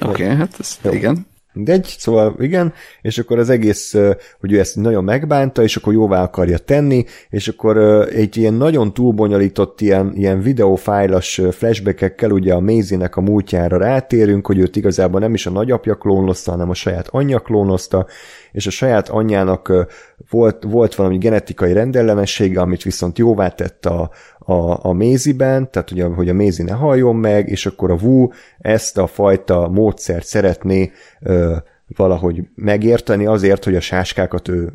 Oké, 0.00 0.24
okay, 0.24 0.36
hát 0.36 0.54
ez, 0.58 0.78
Jó. 0.82 0.92
igen. 0.92 1.26
Egy, 1.64 1.94
szóval 1.98 2.34
igen, 2.38 2.72
és 3.02 3.18
akkor 3.18 3.38
az 3.38 3.50
egész, 3.50 3.94
hogy 4.40 4.52
ő 4.52 4.58
ezt 4.58 4.76
nagyon 4.76 5.04
megbánta, 5.04 5.62
és 5.62 5.76
akkor 5.76 5.92
jóvá 5.92 6.22
akarja 6.22 6.58
tenni, 6.58 7.04
és 7.30 7.48
akkor 7.48 7.76
egy 8.12 8.36
ilyen 8.36 8.54
nagyon 8.54 8.92
túlbonyolított 8.92 9.80
ilyen, 9.80 10.12
ilyen 10.14 10.40
videófájlas 10.40 11.40
flashbackekkel 11.50 12.30
ugye 12.30 12.54
a 12.54 12.60
Maisie-nek 12.60 13.16
a 13.16 13.20
múltjára 13.20 13.76
rátérünk, 13.76 14.46
hogy 14.46 14.58
őt 14.58 14.76
igazából 14.76 15.20
nem 15.20 15.34
is 15.34 15.46
a 15.46 15.50
nagyapja 15.50 15.94
klónozta, 15.94 16.50
hanem 16.50 16.70
a 16.70 16.74
saját 16.74 17.08
anyja 17.10 17.38
klónozta, 17.38 18.06
és 18.52 18.66
a 18.66 18.70
saját 18.70 19.08
anyjának 19.08 19.86
volt, 20.30 20.62
volt 20.62 20.94
valami 20.94 21.18
genetikai 21.18 21.72
rendellenessége, 21.72 22.60
amit 22.60 22.82
viszont 22.82 23.18
jóvá 23.18 23.48
tett 23.48 23.86
a, 23.86 24.10
a, 24.46 24.84
a 24.84 24.92
méziben, 24.92 25.70
tehát 25.70 25.90
ugye, 25.90 26.04
hogy 26.04 26.28
a 26.28 26.32
mézi 26.32 26.62
ne 26.62 26.72
halljon 26.72 27.16
meg, 27.16 27.48
és 27.48 27.66
akkor 27.66 27.90
a 27.90 27.94
Wu 27.94 28.28
ezt 28.58 28.98
a 28.98 29.06
fajta 29.06 29.68
módszert 29.68 30.26
szeretné 30.26 30.92
ö, 31.20 31.56
valahogy 31.86 32.42
megérteni 32.54 33.26
azért, 33.26 33.64
hogy 33.64 33.76
a 33.76 33.80
sáskákat 33.80 34.48
ő 34.48 34.72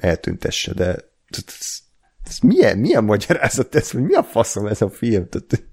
eltüntesse, 0.00 0.74
de 0.74 0.96
ez, 1.28 1.44
ez 2.28 2.38
milyen, 2.38 2.78
milyen 2.78 3.04
magyarázat 3.04 3.74
ez, 3.74 3.90
hogy 3.90 4.02
mi 4.02 4.14
a 4.14 4.22
faszom 4.22 4.66
ez 4.66 4.82
a 4.82 4.90
film? 4.90 5.28
Tehát, 5.28 5.64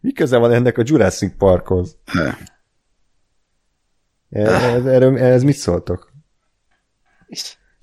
mi 0.00 0.12
köze 0.12 0.36
van 0.36 0.52
ennek 0.52 0.78
a 0.78 0.82
Jurassic 0.84 1.36
Parkhoz? 1.38 1.98
Ez, 4.30 4.84
erről, 4.86 5.18
ez 5.18 5.42
mit 5.42 5.56
szóltok? 5.56 6.12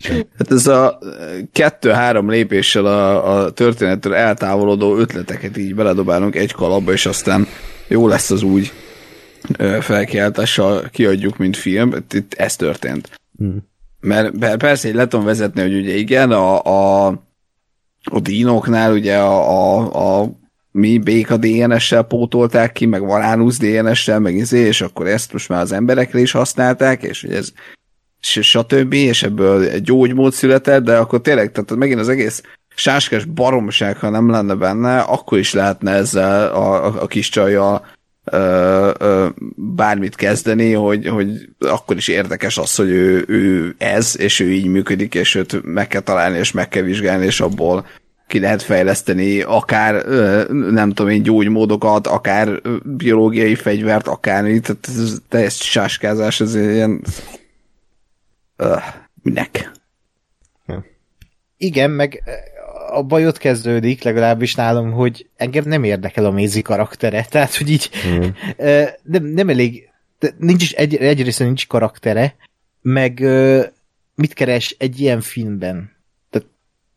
Hát 0.07 0.51
ez 0.51 0.67
a 0.67 0.99
kettő-három 1.51 2.29
lépéssel 2.29 2.85
a, 2.85 3.35
a 3.35 3.51
történettől 3.51 4.15
eltávolodó 4.15 4.97
ötleteket 4.97 5.57
így 5.57 5.75
beledobálunk 5.75 6.35
egy 6.35 6.51
kalapba, 6.51 6.91
és 6.91 7.05
aztán 7.05 7.47
jó 7.87 8.07
lesz 8.07 8.31
az 8.31 8.43
úgy 8.43 8.71
felkiáltással 9.79 10.89
kiadjuk, 10.91 11.37
mint 11.37 11.57
film. 11.57 11.93
Itt 12.11 12.33
ez 12.33 12.55
történt. 12.55 13.09
Hmm. 13.37 13.69
Mert 13.99 14.57
persze 14.57 14.87
így 14.87 14.93
le 14.93 15.07
tudom 15.07 15.25
vezetni, 15.25 15.61
hogy 15.61 15.75
ugye 15.75 15.93
igen, 15.93 16.31
a, 16.31 16.63
a, 16.63 17.07
a 18.03 18.19
dínoknál 18.19 18.93
ugye 18.93 19.17
a, 19.17 19.49
a, 19.49 20.21
a 20.21 20.39
mi 20.71 20.97
béka 20.97 21.37
DNS-sel 21.37 22.03
pótolták 22.03 22.71
ki, 22.71 22.85
meg 22.85 23.05
Valánusz 23.05 23.57
DNS-sel, 23.57 24.19
meg 24.19 24.35
izé, 24.35 24.59
és 24.59 24.81
akkor 24.81 25.07
ezt 25.07 25.33
most 25.33 25.49
már 25.49 25.61
az 25.61 25.71
emberekre 25.71 26.19
is 26.19 26.31
használták, 26.31 27.03
és 27.03 27.21
hogy 27.21 27.33
ez 27.33 27.51
stb., 28.21 28.93
és 28.93 29.23
ebből 29.23 29.63
egy 29.63 29.81
gyógymód 29.81 30.33
született, 30.33 30.83
de 30.83 30.97
akkor 30.97 31.21
tényleg, 31.21 31.51
tehát 31.51 31.75
megint 31.75 31.99
az 31.99 32.09
egész 32.09 32.41
sáskás 32.75 33.25
baromság, 33.25 33.97
ha 33.97 34.09
nem 34.09 34.29
lenne 34.29 34.53
benne, 34.53 34.99
akkor 34.99 35.37
is 35.37 35.53
lehetne 35.53 35.91
ezzel 35.91 36.53
a, 36.53 36.85
a, 36.85 37.01
a 37.01 37.07
kis 37.07 37.29
csajjal 37.29 37.85
ö, 38.23 38.91
ö, 38.97 39.27
bármit 39.55 40.15
kezdeni, 40.15 40.73
hogy, 40.73 41.07
hogy 41.07 41.29
akkor 41.59 41.95
is 41.95 42.07
érdekes 42.07 42.57
az, 42.57 42.75
hogy 42.75 42.89
ő, 42.89 43.23
ő 43.27 43.75
ez, 43.77 44.15
és 44.19 44.39
ő 44.39 44.51
így 44.51 44.67
működik, 44.67 45.15
és 45.15 45.35
őt 45.35 45.63
meg 45.63 45.87
kell 45.87 46.01
találni, 46.01 46.37
és 46.37 46.51
meg 46.51 46.67
kell 46.67 46.83
vizsgálni, 46.83 47.25
és 47.25 47.41
abból 47.41 47.85
ki 48.27 48.39
lehet 48.39 48.61
fejleszteni 48.61 49.41
akár, 49.41 50.05
nem 50.49 50.91
tudom 50.91 51.11
én, 51.11 51.23
gyógymódokat, 51.23 52.07
akár 52.07 52.61
biológiai 52.83 53.55
fegyvert, 53.55 54.07
akár, 54.07 54.41
tehát 54.43 54.87
ez 54.87 55.17
teljes 55.29 55.55
sáskázás, 55.55 56.39
ez 56.39 56.55
ilyen 56.55 57.01
uh, 58.61 58.83
minek? 59.21 59.71
Igen, 61.57 61.91
meg 61.91 62.23
a 62.91 63.03
baj 63.03 63.27
ott 63.27 63.37
kezdődik, 63.37 64.03
legalábbis 64.03 64.55
nálam, 64.55 64.91
hogy 64.91 65.29
engem 65.35 65.63
nem 65.67 65.83
érdekel 65.83 66.25
a 66.25 66.31
Mézi 66.31 66.61
karaktere, 66.61 67.25
tehát, 67.29 67.55
hogy 67.55 67.69
így 67.69 67.89
mm. 68.07 68.21
nem, 69.03 69.23
nem 69.23 69.49
elég, 69.49 69.89
nincs 70.37 70.63
is, 70.63 70.71
egy, 70.71 70.95
egyrészt 70.95 71.39
nincs 71.39 71.67
karaktere, 71.67 72.35
meg 72.81 73.19
mit 74.15 74.33
keres 74.33 74.75
egy 74.79 74.99
ilyen 74.99 75.21
filmben? 75.21 75.91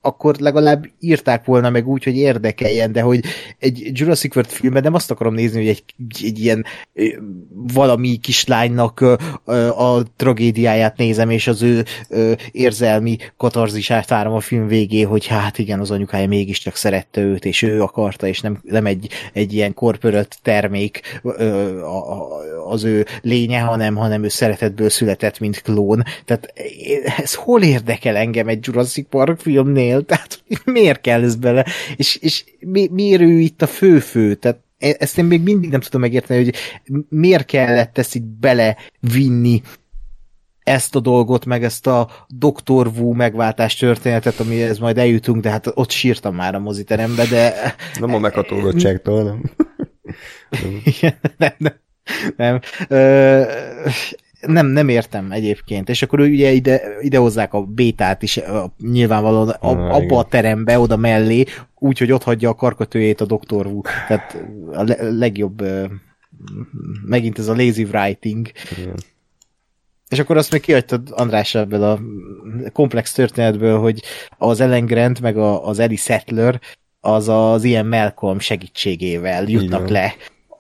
Akkor 0.05 0.37
legalább 0.39 0.87
írták 1.01 1.45
volna 1.45 1.71
meg 1.71 1.89
úgy, 1.89 2.05
hogy 2.05 2.17
érdekeljen, 2.17 2.93
de 2.93 3.01
hogy 3.01 3.21
egy 3.59 3.91
Jurassic 3.93 4.37
World 4.37 4.51
filmben 4.51 4.83
nem 4.83 4.95
azt 4.95 5.11
akarom 5.11 5.35
nézni, 5.35 5.59
hogy 5.59 5.69
egy, 5.69 5.85
egy 6.25 6.39
ilyen 6.39 6.65
valami 7.51 8.17
kislánynak 8.17 9.01
a 9.77 10.03
tragédiáját 10.17 10.97
nézem, 10.97 11.31
és 11.31 11.47
az 11.47 11.63
ő 11.63 11.85
érzelmi 12.53 13.17
katarzisát 13.37 14.09
várom 14.09 14.33
a 14.33 14.41
film 14.41 14.67
végé, 14.67 15.03
hogy 15.03 15.27
hát 15.27 15.59
igen, 15.59 15.81
az 15.81 15.91
anyukája 15.91 16.29
mégiscsak 16.29 16.77
szerette 16.77 17.21
őt, 17.21 17.45
és 17.45 17.63
ő 17.63 17.83
akarta, 17.83 18.27
és 18.27 18.41
nem, 18.41 18.59
nem 18.63 18.87
egy, 18.87 19.09
egy 19.33 19.53
ilyen 19.53 19.75
korpörött 19.75 20.39
termék 20.43 21.21
az 22.69 22.85
ő 22.85 23.07
lénye, 23.23 23.61
hanem, 23.61 23.95
hanem 23.97 24.25
ő 24.25 24.29
szeretetből 24.29 24.89
született, 24.89 25.39
mint 25.39 25.63
klón. 25.63 26.03
Tehát 26.25 26.53
ez 27.17 27.35
hol 27.35 27.63
érdekel 27.63 28.17
engem 28.17 28.49
egy 28.49 28.67
Jurassic 28.67 29.09
Park 29.09 29.41
filmnél? 29.41 29.94
Él, 29.95 30.05
tehát 30.11 30.43
miért 30.65 31.01
kell 31.01 31.23
ez 31.23 31.37
bele, 31.37 31.67
és, 31.97 32.17
és 32.17 32.45
mi, 32.59 32.89
miért 32.93 33.21
ő 33.21 33.39
itt 33.39 33.63
a 33.63 33.67
fő-fő, 33.67 34.35
tehát 34.35 34.59
e, 34.79 34.97
ezt 34.99 35.19
én 35.19 35.25
még 35.25 35.41
mindig 35.41 35.71
nem 35.71 35.81
tudom 35.81 36.01
megérteni, 36.01 36.45
hogy 36.45 36.55
miért 37.09 37.47
kellett 37.47 37.99
ezt 37.99 38.15
így 38.15 38.25
belevinni 38.25 39.63
ezt 40.65 40.95
a 40.95 41.01
dolgot, 41.01 41.45
meg 41.45 41.65
ezt 41.65 41.87
a 41.87 42.09
Dr. 42.29 42.87
Wu 42.99 43.13
megváltás 43.13 43.75
történetet, 43.75 44.41
amihez 44.41 44.79
majd 44.79 44.99
eljutunk, 44.99 45.43
de 45.43 45.51
hát 45.51 45.71
ott 45.75 45.91
sírtam 45.91 46.35
már 46.35 46.55
a 46.55 46.59
moziterembe, 46.59 47.27
de... 47.27 47.75
Nem 48.01 48.15
a 48.15 48.19
meghatódottságtól, 48.19 49.23
nem. 49.23 49.43
Igen, 50.99 51.15
nem, 51.37 51.53
nem. 51.59 51.75
nem. 52.37 52.61
Ö, 52.89 53.43
nem, 54.47 54.67
nem 54.67 54.89
értem 54.89 55.33
egyébként. 55.33 55.89
És 55.89 56.03
akkor 56.03 56.21
ugye 56.21 56.51
ide, 56.51 56.83
ide 57.01 57.19
hozzák 57.19 57.55
a 57.55 57.63
bétát 57.63 58.23
is 58.23 58.41
nyilvánvalóan 58.79 59.49
a, 59.49 59.69
ah, 59.69 59.95
abba 59.95 60.03
igen. 60.03 60.19
a 60.19 60.23
terembe, 60.23 60.79
oda 60.79 60.97
mellé, 60.97 61.45
úgy, 61.79 61.99
hogy 61.99 62.13
ott 62.13 62.23
hagyja 62.23 62.49
a 62.49 62.55
karkötőjét 62.55 63.21
a 63.21 63.27
doktor 63.27 63.67
Wu. 63.67 63.81
Tehát 64.09 64.37
a 64.73 64.83
le, 64.83 64.97
legjobb 65.11 65.63
megint 67.05 67.39
ez 67.39 67.49
a 67.49 67.55
lazy 67.55 67.83
writing. 67.83 68.51
Igen. 68.79 68.95
És 70.09 70.19
akkor 70.19 70.37
azt 70.37 70.53
még 70.53 70.61
kihagytad 70.61 71.09
András 71.11 71.55
ebből 71.55 71.83
a 71.83 72.01
komplex 72.73 73.13
történetből, 73.13 73.79
hogy 73.79 74.03
az 74.39 74.61
Ellen 74.61 74.87
Grant 74.87 75.21
meg 75.21 75.37
a, 75.37 75.67
az 75.67 75.79
Ellie 75.79 75.97
Settler 75.97 76.61
az 77.01 77.29
az 77.29 77.65
ilyen 77.65 77.87
Malcolm 77.87 78.39
segítségével 78.39 79.49
jutnak 79.49 79.81
Igen. 79.81 79.93
le 79.93 80.15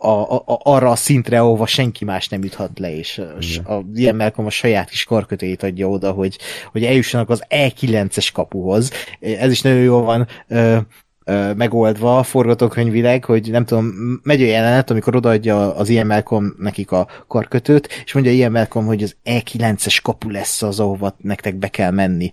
a, 0.05 0.35
a, 0.35 0.61
arra 0.63 0.91
a 0.91 0.97
szintre, 0.97 1.41
ahova 1.41 1.67
senki 1.67 2.05
más 2.05 2.29
nem 2.29 2.43
juthat 2.43 2.79
le, 2.79 2.97
és, 2.97 3.21
és 3.39 3.59
a, 3.59 3.85
ilyen 3.95 4.17
Malcolm 4.17 4.47
a 4.47 4.51
saját 4.51 4.91
kis 4.91 5.05
karkötőjét 5.05 5.63
adja 5.63 5.89
oda, 5.89 6.11
hogy, 6.11 6.39
hogy 6.73 6.85
eljussanak 6.85 7.31
az 7.31 7.45
E9-es 7.49 8.29
kapuhoz. 8.33 8.91
Ez 9.21 9.51
is 9.51 9.61
nagyon 9.61 9.81
jól 9.81 10.03
van 10.03 10.27
ö, 10.49 10.77
ö, 11.25 11.53
megoldva 11.53 12.23
forgatókönyvileg, 12.23 13.25
hogy 13.25 13.51
nem 13.51 13.65
tudom, 13.65 13.93
megy 14.23 14.41
olyan 14.41 14.55
jelenet, 14.55 14.91
amikor 14.91 15.17
odaadja 15.17 15.75
az 15.75 15.89
ilyen 15.89 16.07
Malcolm 16.07 16.55
nekik 16.59 16.91
a 16.91 17.09
karkötőt, 17.29 17.89
és 18.05 18.13
mondja 18.13 18.33
ilyen 18.33 18.53
Malcolm, 18.53 18.87
hogy 18.87 19.03
az 19.03 19.17
E9-es 19.25 19.99
kapu 20.03 20.31
lesz 20.31 20.63
az, 20.63 20.81
ahova 20.81 21.17
nektek 21.21 21.55
be 21.55 21.69
kell 21.69 21.91
menni. 21.91 22.31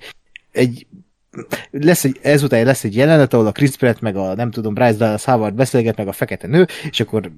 Egy 0.51 0.87
lesz 1.71 2.03
egy, 2.03 2.19
ezután 2.21 2.65
lesz 2.65 2.83
egy 2.83 2.95
jelenet, 2.95 3.33
ahol 3.33 3.47
a 3.47 3.51
Chris 3.51 3.75
Pratt 3.75 3.99
meg 3.99 4.15
a, 4.15 4.35
nem 4.35 4.51
tudom, 4.51 4.73
Bryce 4.73 4.97
Dallas 4.97 5.23
Howard 5.23 5.53
beszélget, 5.53 5.97
meg 5.97 6.07
a 6.07 6.11
fekete 6.11 6.47
nő, 6.47 6.67
és 6.89 6.99
akkor 6.99 7.31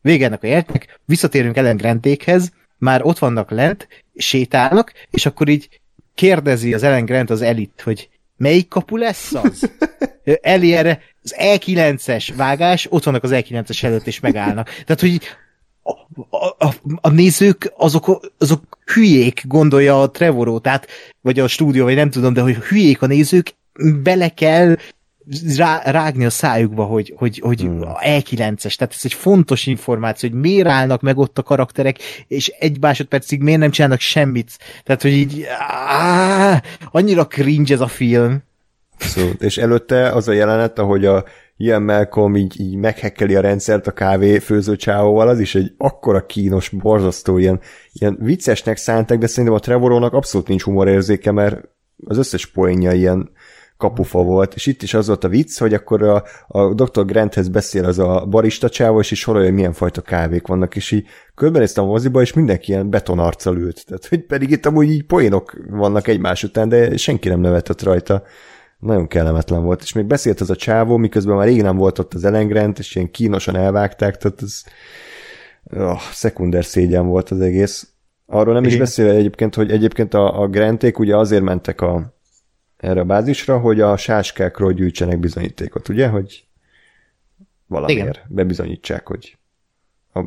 vége 0.00 0.26
ennek 0.26 0.42
a 0.42 0.46
jelentnek, 0.46 1.00
visszatérünk 1.04 1.56
Ellen 1.56 1.76
Grantékhez, 1.76 2.52
már 2.78 3.00
ott 3.04 3.18
vannak 3.18 3.50
lent, 3.50 3.88
sétálnak, 4.16 4.92
és 5.10 5.26
akkor 5.26 5.48
így 5.48 5.80
kérdezi 6.14 6.74
az 6.74 6.82
Ellen 6.82 7.04
Grant 7.04 7.30
az 7.30 7.42
elit, 7.42 7.80
hogy 7.84 8.08
melyik 8.36 8.68
kapu 8.68 8.96
lesz 8.96 9.34
az? 9.34 9.70
Eli 10.40 10.74
erre 10.74 11.00
az 11.22 11.34
E9-es 11.38 12.32
vágás, 12.36 12.86
ott 12.90 13.04
vannak 13.04 13.22
az 13.22 13.30
E9-es 13.34 13.82
előtt, 13.82 14.06
és 14.06 14.20
megállnak. 14.20 14.68
Tehát, 14.68 15.00
hogy 15.00 15.20
a, 15.82 16.66
a, 16.66 16.74
a, 17.00 17.08
nézők 17.08 17.72
azok, 17.76 18.20
azok 18.38 18.78
hülyék, 18.94 19.42
gondolja 19.46 20.00
a 20.00 20.10
Trevoró, 20.10 20.58
tehát, 20.58 20.86
vagy 21.20 21.38
a 21.38 21.48
stúdió, 21.48 21.84
vagy 21.84 21.94
nem 21.94 22.10
tudom, 22.10 22.32
de 22.32 22.40
hogy 22.40 22.54
hülyék 22.54 23.02
a 23.02 23.06
nézők, 23.06 23.54
bele 24.02 24.28
kell 24.28 24.76
rá, 25.56 25.82
rágni 25.84 26.24
a 26.24 26.30
szájukba, 26.30 26.84
hogy, 26.84 27.14
hogy, 27.16 27.38
hogy 27.38 27.60
hmm. 27.60 27.80
E9-es, 28.04 28.74
tehát 28.74 28.94
ez 28.94 29.00
egy 29.02 29.14
fontos 29.14 29.66
információ, 29.66 30.28
hogy 30.28 30.40
miért 30.40 30.68
állnak 30.68 31.00
meg 31.00 31.18
ott 31.18 31.38
a 31.38 31.42
karakterek, 31.42 31.98
és 32.28 32.48
egy 32.48 32.80
másodpercig 32.80 33.40
miért 33.40 33.60
nem 33.60 33.70
csinálnak 33.70 34.00
semmit. 34.00 34.58
Tehát, 34.84 35.02
hogy 35.02 35.12
így 35.12 35.44
áh, 35.88 36.60
annyira 36.90 37.26
cringe 37.26 37.74
ez 37.74 37.80
a 37.80 37.86
film. 37.86 38.42
Szóval, 38.98 39.32
és 39.38 39.58
előtte 39.58 40.10
az 40.10 40.28
a 40.28 40.32
jelenet, 40.32 40.78
ahogy 40.78 41.04
a 41.04 41.24
ilyen 41.62 41.82
Malcolm 41.82 42.36
így, 42.36 42.60
így 42.60 42.76
meghekkeli 42.76 43.34
a 43.34 43.40
rendszert 43.40 43.86
a 43.86 43.92
kávé 43.92 44.38
főző 44.38 44.76
csávóval, 44.76 45.28
az 45.28 45.40
is 45.40 45.54
egy 45.54 45.74
akkora 45.76 46.26
kínos, 46.26 46.68
borzasztó, 46.68 47.38
ilyen, 47.38 47.60
ilyen 47.92 48.18
viccesnek 48.20 48.76
szántak, 48.76 49.18
de 49.18 49.26
szerintem 49.26 49.54
a 49.54 49.58
Trevorónak 49.58 50.12
abszolút 50.12 50.48
nincs 50.48 50.62
humorérzéke, 50.62 51.30
mert 51.30 51.68
az 52.06 52.18
összes 52.18 52.46
poénja 52.46 52.92
ilyen 52.92 53.30
kapufa 53.76 54.22
volt, 54.22 54.54
és 54.54 54.66
itt 54.66 54.82
is 54.82 54.94
az 54.94 55.06
volt 55.06 55.24
a 55.24 55.28
vicc, 55.28 55.58
hogy 55.58 55.74
akkor 55.74 56.02
a, 56.02 56.24
a 56.46 56.74
Dr. 56.74 57.04
Granthez 57.04 57.48
beszél 57.48 57.84
az 57.84 57.98
a 57.98 58.26
barista 58.30 58.68
csávó, 58.68 59.00
és 59.00 59.10
is 59.10 59.18
sorolja, 59.18 59.46
hogy 59.46 59.56
milyen 59.56 59.72
fajta 59.72 60.00
kávék 60.00 60.46
vannak, 60.46 60.76
és 60.76 60.90
így 60.90 61.06
körbenéztem 61.34 61.84
a 61.84 61.86
moziba, 61.86 62.20
és 62.20 62.32
mindenki 62.32 62.70
ilyen 62.70 62.90
betonarccal 62.90 63.56
ült. 63.56 63.86
Tehát, 63.86 64.06
hogy 64.06 64.26
pedig 64.26 64.50
itt 64.50 64.66
amúgy 64.66 64.90
így 64.90 65.04
poénok 65.04 65.56
vannak 65.70 66.08
egymás 66.08 66.42
után, 66.42 66.68
de 66.68 66.96
senki 66.96 67.28
nem 67.28 67.40
nevetett 67.40 67.82
rajta. 67.82 68.22
Nagyon 68.82 69.08
kellemetlen 69.08 69.62
volt. 69.62 69.82
És 69.82 69.92
még 69.92 70.04
beszélt 70.04 70.40
az 70.40 70.50
a 70.50 70.56
csávó, 70.56 70.96
miközben 70.96 71.36
már 71.36 71.46
rég 71.46 71.62
nem 71.62 71.76
volt 71.76 71.98
ott 71.98 72.14
az 72.14 72.24
Ellen 72.24 72.46
Grant, 72.46 72.78
és 72.78 72.94
ilyen 72.94 73.10
kínosan 73.10 73.56
elvágták, 73.56 74.16
tehát 74.16 74.42
ez 74.42 74.62
oh, 75.70 76.00
szekunder 76.00 76.64
szégyen 76.64 77.06
volt 77.06 77.30
az 77.30 77.40
egész. 77.40 77.92
Arról 78.26 78.54
nem 78.54 78.64
is 78.64 78.76
beszélve 78.76 79.12
egyébként, 79.12 79.54
hogy 79.54 79.70
egyébként 79.70 80.14
a, 80.14 80.40
a 80.40 80.48
Granték 80.48 80.98
ugye 80.98 81.16
azért 81.16 81.42
mentek 81.42 81.80
a, 81.80 82.14
erre 82.76 83.00
a 83.00 83.04
bázisra, 83.04 83.58
hogy 83.58 83.80
a 83.80 83.96
sáskákról 83.96 84.72
gyűjtsenek 84.72 85.18
bizonyítékot, 85.18 85.88
ugye? 85.88 86.08
Hogy 86.08 86.44
valamiért 87.66 88.16
Igen. 88.16 88.26
bebizonyítsák, 88.28 89.06
hogy 89.06 89.38
a 90.14 90.20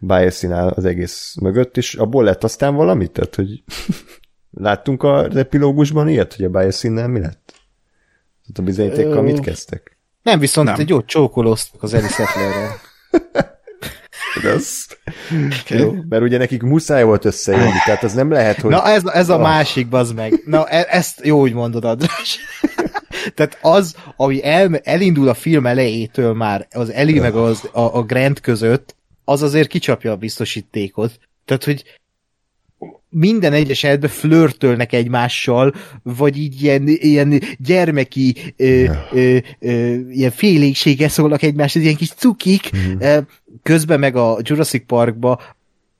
bias 0.00 0.44
az 0.44 0.84
egész 0.84 1.36
mögött, 1.40 1.76
és 1.76 1.94
abból 1.94 2.24
lett 2.24 2.44
aztán 2.44 2.74
valamit? 2.74 3.10
Tehát, 3.10 3.34
hogy 3.34 3.62
láttunk 4.66 5.02
a 5.02 5.24
epilógusban 5.24 6.08
ilyet, 6.08 6.34
hogy 6.34 6.44
a 6.44 6.50
bias 6.50 6.82
mi 6.82 7.20
lett? 7.20 7.43
Tehát 8.46 8.58
a 8.58 8.62
bizonyítékkal 8.62 9.22
mit 9.22 9.40
kezdtek? 9.40 9.98
Nem, 10.22 10.38
viszont 10.38 10.68
nem. 10.68 10.80
egy 10.80 10.88
jót 10.88 11.06
csókolóztak 11.06 11.82
az 11.82 11.94
Eli 11.94 12.08
Settlerrel. 12.08 12.80
az. 14.42 14.86
Okay. 15.64 15.90
Mert 16.08 16.22
ugye 16.22 16.38
nekik 16.38 16.62
muszáj 16.62 17.04
volt 17.04 17.24
összejönni, 17.24 17.78
tehát 17.84 18.02
az 18.02 18.12
nem 18.12 18.30
lehet, 18.30 18.60
hogy... 18.60 18.70
Na 18.70 18.86
ez, 18.86 19.04
ez 19.04 19.28
a 19.28 19.34
oh. 19.34 19.40
másik, 19.40 19.88
bazd 19.88 20.14
meg. 20.14 20.42
Na 20.44 20.68
e, 20.68 20.86
ezt 20.90 21.20
jó, 21.24 21.40
hogy 21.40 21.52
mondod, 21.52 21.84
András. 21.84 22.38
tehát 23.34 23.58
az, 23.62 23.96
ami 24.16 24.44
el, 24.44 24.76
elindul 24.76 25.28
a 25.28 25.34
film 25.34 25.66
elejétől 25.66 26.34
már, 26.34 26.66
az 26.70 26.90
Eli 26.90 27.18
meg 27.18 27.34
az, 27.34 27.68
a, 27.72 27.80
a 27.80 28.02
Grant 28.02 28.40
között, 28.40 28.96
az 29.24 29.42
azért 29.42 29.68
kicsapja 29.68 30.12
a 30.12 30.16
biztosítékot. 30.16 31.18
Tehát, 31.44 31.64
hogy 31.64 31.84
minden 33.14 33.52
egyes 33.52 33.84
esetben 33.84 34.10
flörtölnek 34.10 34.92
egymással, 34.92 35.74
vagy 36.02 36.38
így 36.38 36.62
ilyen, 36.62 36.82
ilyen 36.86 37.42
gyermeki 37.58 38.54
ö, 38.56 38.84
ö, 39.12 39.36
ö, 39.58 39.94
ilyen 40.10 40.30
félénkséggel 40.30 41.08
szólnak 41.08 41.42
egymáshoz, 41.42 41.82
ilyen 41.82 41.96
kis 41.96 42.10
cukik, 42.10 42.70
mm. 42.76 43.18
közben 43.62 43.98
meg 43.98 44.16
a 44.16 44.38
Jurassic 44.42 44.86
Parkba, 44.86 45.40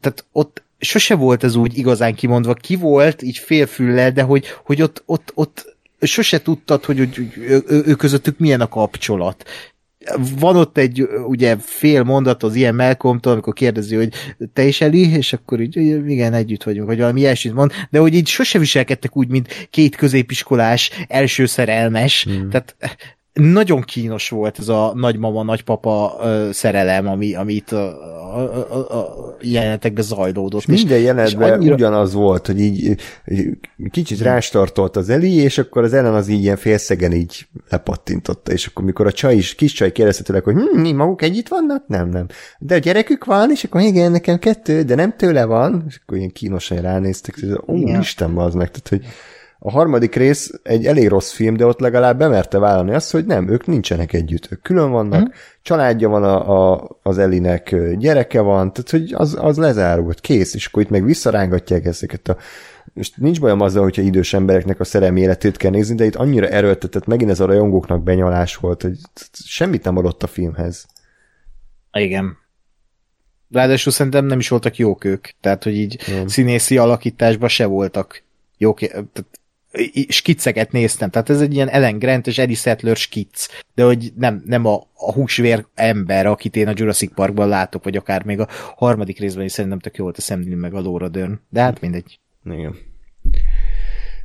tehát 0.00 0.24
ott 0.32 0.62
sose 0.78 1.14
volt 1.14 1.44
ez 1.44 1.54
úgy 1.54 1.78
igazán 1.78 2.14
kimondva, 2.14 2.54
ki 2.54 2.76
volt 2.76 3.22
így 3.22 3.38
félfüllel, 3.38 4.12
de 4.12 4.22
hogy, 4.22 4.46
hogy 4.64 4.82
ott, 4.82 5.02
ott, 5.06 5.32
ott 5.34 5.76
sose 6.00 6.42
tudtad, 6.42 6.84
hogy, 6.84 6.98
hogy 6.98 7.32
ő, 7.36 7.62
ő, 7.66 7.82
ő 7.86 7.94
közöttük 7.94 8.38
milyen 8.38 8.60
a 8.60 8.68
kapcsolat 8.68 9.44
van 10.38 10.56
ott 10.56 10.78
egy 10.78 11.08
ugye 11.26 11.56
fél 11.56 12.02
mondat 12.02 12.42
az 12.42 12.54
ilyen 12.54 12.74
Malcolm-tól, 12.74 13.32
amikor 13.32 13.52
kérdezi, 13.52 13.96
hogy 13.96 14.12
te 14.52 14.64
is 14.64 14.80
Eli, 14.80 15.10
és 15.10 15.32
akkor 15.32 15.60
így, 15.60 15.76
igen, 16.10 16.32
együtt 16.32 16.62
vagyunk, 16.62 16.86
vagy 16.86 16.98
valami 16.98 17.20
ilyesmit 17.20 17.54
mond, 17.54 17.72
de 17.90 17.98
hogy 17.98 18.14
így 18.14 18.26
sose 18.26 18.58
viselkedtek 18.58 19.16
úgy, 19.16 19.28
mint 19.28 19.68
két 19.70 19.96
középiskolás 19.96 20.90
első 21.08 21.46
szerelmes, 21.46 22.24
hmm. 22.24 22.50
tehát 22.50 22.76
nagyon 23.34 23.80
kínos 23.80 24.28
volt 24.28 24.58
ez 24.58 24.68
a 24.68 24.92
nagymama, 24.94 25.42
nagypapa 25.42 26.16
uh, 26.18 26.50
szerelem, 26.50 27.06
ami, 27.06 27.34
amit 27.34 27.72
a, 27.72 27.88
a, 28.36 28.66
a, 28.70 28.98
a 28.98 29.36
jelenetekben 29.40 30.04
zajlódott. 30.04 30.60
És 30.60 30.66
minden 30.66 30.98
jelenetben 30.98 31.52
annyira... 31.52 31.74
ugyanaz 31.74 32.12
volt, 32.12 32.46
hogy 32.46 32.60
így 32.60 32.96
kicsit 33.90 34.20
rástartolt 34.20 34.96
az 34.96 35.08
Eli, 35.08 35.34
és 35.34 35.58
akkor 35.58 35.82
az 35.82 35.92
ellen 35.92 36.14
az 36.14 36.28
így 36.28 36.42
ilyen 36.42 36.56
félszegen 36.56 37.12
így 37.12 37.46
lepattintotta, 37.68 38.52
és 38.52 38.66
akkor 38.66 38.84
mikor 38.84 39.06
a 39.06 39.12
csaj 39.12 39.34
is, 39.36 39.54
kis 39.54 39.72
csaj 39.72 39.92
kérdezte 39.92 40.22
tőle, 40.22 40.40
hogy 40.44 40.54
hm, 40.54 40.80
mi 40.80 40.92
maguk 40.92 41.22
együtt 41.22 41.48
vannak? 41.48 41.86
Nem, 41.86 42.08
nem. 42.08 42.26
De 42.58 42.74
a 42.74 42.78
gyerekük 42.78 43.24
van, 43.24 43.50
és 43.50 43.64
akkor 43.64 43.80
igen, 43.80 44.10
nekem 44.10 44.38
kettő, 44.38 44.82
de 44.82 44.94
nem 44.94 45.16
tőle 45.16 45.44
van, 45.44 45.84
és 45.88 46.00
akkor 46.02 46.16
ilyen 46.18 46.32
kínosan 46.32 46.78
ránéztek, 46.78 47.34
hogy 47.40 47.60
ó, 47.66 47.98
Isten, 47.98 48.36
az 48.36 48.54
meg, 48.54 48.70
tehát, 48.70 48.88
hogy 48.88 49.12
a 49.66 49.70
harmadik 49.70 50.14
rész 50.14 50.52
egy 50.62 50.86
elég 50.86 51.08
rossz 51.08 51.32
film, 51.32 51.56
de 51.56 51.66
ott 51.66 51.80
legalább 51.80 52.18
bemerte 52.18 52.58
vállalni 52.58 52.94
azt, 52.94 53.12
hogy 53.12 53.24
nem, 53.24 53.48
ők 53.48 53.66
nincsenek 53.66 54.12
együtt, 54.12 54.48
ők 54.52 54.62
külön 54.62 54.90
vannak, 54.90 55.20
mm. 55.20 55.32
családja 55.62 56.08
van 56.08 56.24
a, 56.24 56.72
a, 56.72 56.88
az 57.02 57.18
Elinek, 57.18 57.76
gyereke 57.96 58.40
van, 58.40 58.72
tehát 58.72 58.90
hogy 58.90 59.12
az, 59.14 59.36
az 59.40 59.56
lezárult, 59.56 60.20
kész, 60.20 60.54
és 60.54 60.66
akkor 60.66 60.82
itt 60.82 60.88
meg 60.88 61.04
visszarángatják 61.04 61.84
ezeket 61.84 62.28
a 62.28 62.36
és 62.94 63.10
nincs 63.16 63.40
bajom 63.40 63.60
azzal, 63.60 63.82
hogyha 63.82 64.02
idős 64.02 64.34
embereknek 64.34 64.80
a 64.80 64.84
szerelmi 64.84 65.20
életét 65.20 65.56
kell 65.56 65.70
nézni, 65.70 65.94
de 65.94 66.04
itt 66.04 66.14
annyira 66.14 66.48
erőltetett, 66.48 67.06
megint 67.06 67.30
ez 67.30 67.40
a 67.40 67.46
rajongóknak 67.46 68.02
benyalás 68.02 68.56
volt, 68.56 68.82
hogy 68.82 68.96
semmit 69.32 69.84
nem 69.84 69.96
adott 69.96 70.22
a 70.22 70.26
filmhez. 70.26 70.86
Igen. 71.92 72.36
Ráadásul 73.50 73.92
szerintem 73.92 74.24
nem 74.24 74.38
is 74.38 74.48
voltak 74.48 74.76
jók 74.76 75.04
ők, 75.04 75.28
tehát 75.40 75.64
hogy 75.64 75.76
így 75.76 76.00
nem. 76.06 76.26
színészi 76.26 76.78
alakításban 76.78 77.48
se 77.48 77.66
voltak 77.66 78.22
jók, 78.58 78.78
tehát 78.78 79.26
skicceket 80.08 80.72
néztem, 80.72 81.10
tehát 81.10 81.30
ez 81.30 81.40
egy 81.40 81.54
ilyen 81.54 81.68
Ellen 81.68 81.98
Grant 81.98 82.26
és 82.26 82.38
Eddie 82.38 82.56
Settler 82.56 82.96
skic, 82.96 83.46
de 83.74 83.84
hogy 83.84 84.12
nem, 84.16 84.42
nem 84.46 84.66
a, 84.66 84.74
a 84.94 85.12
húsvér 85.12 85.66
ember, 85.74 86.26
akit 86.26 86.56
én 86.56 86.68
a 86.68 86.72
Jurassic 86.74 87.14
Parkban 87.14 87.48
látok, 87.48 87.84
vagy 87.84 87.96
akár 87.96 88.24
még 88.24 88.40
a 88.40 88.48
harmadik 88.76 89.18
részben 89.18 89.44
is 89.44 89.52
szerintem 89.52 89.78
tök 89.78 89.96
jó 89.96 90.04
volt 90.04 90.16
a 90.16 90.20
Sam 90.20 90.40
meg 90.40 90.74
a 90.74 90.80
Laura 90.80 91.08
Dern, 91.08 91.40
de 91.50 91.60
hát 91.60 91.80
mindegy. 91.80 92.18
Igen. 92.44 92.76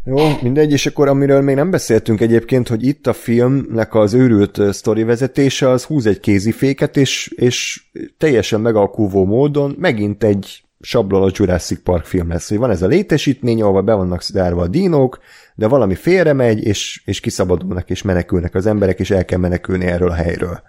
Jó, 0.06 0.18
mindegy, 0.42 0.72
és 0.72 0.86
akkor 0.86 1.08
amiről 1.08 1.42
még 1.42 1.56
nem 1.56 1.72
beszéltünk 1.72 2.22
egyébként, 2.22 2.68
hogy 2.68 2.84
itt 2.86 3.08
a 3.08 3.14
filmnek 3.14 3.96
az 3.96 4.14
őrült 4.14 4.62
sztori 4.74 5.04
vezetése 5.04 5.70
az 5.70 5.84
húz 5.84 6.06
egy 6.06 6.20
kéziféket, 6.20 6.98
és, 6.98 7.34
és 7.36 7.84
teljesen 8.18 8.62
megalkuvó 8.62 9.26
módon 9.26 9.76
megint 9.80 10.24
egy 10.24 10.64
sablon 10.80 11.24
a 11.24 11.32
Jurassic 11.34 11.84
Park 11.84 12.06
film 12.06 12.30
lesz, 12.30 12.50
hogy 12.50 12.58
van 12.58 12.70
ez 12.70 12.82
a 12.82 12.88
létesítmény, 12.88 13.62
ahol 13.62 13.82
be 13.82 13.94
vannak 13.94 14.24
zárva 14.24 14.62
a 14.62 14.68
dinók, 14.68 15.20
de 15.60 15.68
valami 15.68 15.96
félre 15.96 16.34
megy, 16.34 16.64
és, 16.64 17.02
és 17.06 17.20
kiszabadulnak, 17.20 17.90
és 17.90 18.02
menekülnek 18.02 18.56
az 18.56 18.66
emberek, 18.66 19.00
és 19.00 19.12
el 19.12 19.26
kell 19.26 19.40
menekülni 19.40 19.86
erről 19.86 20.10
a 20.10 20.14
helyről. 20.14 20.62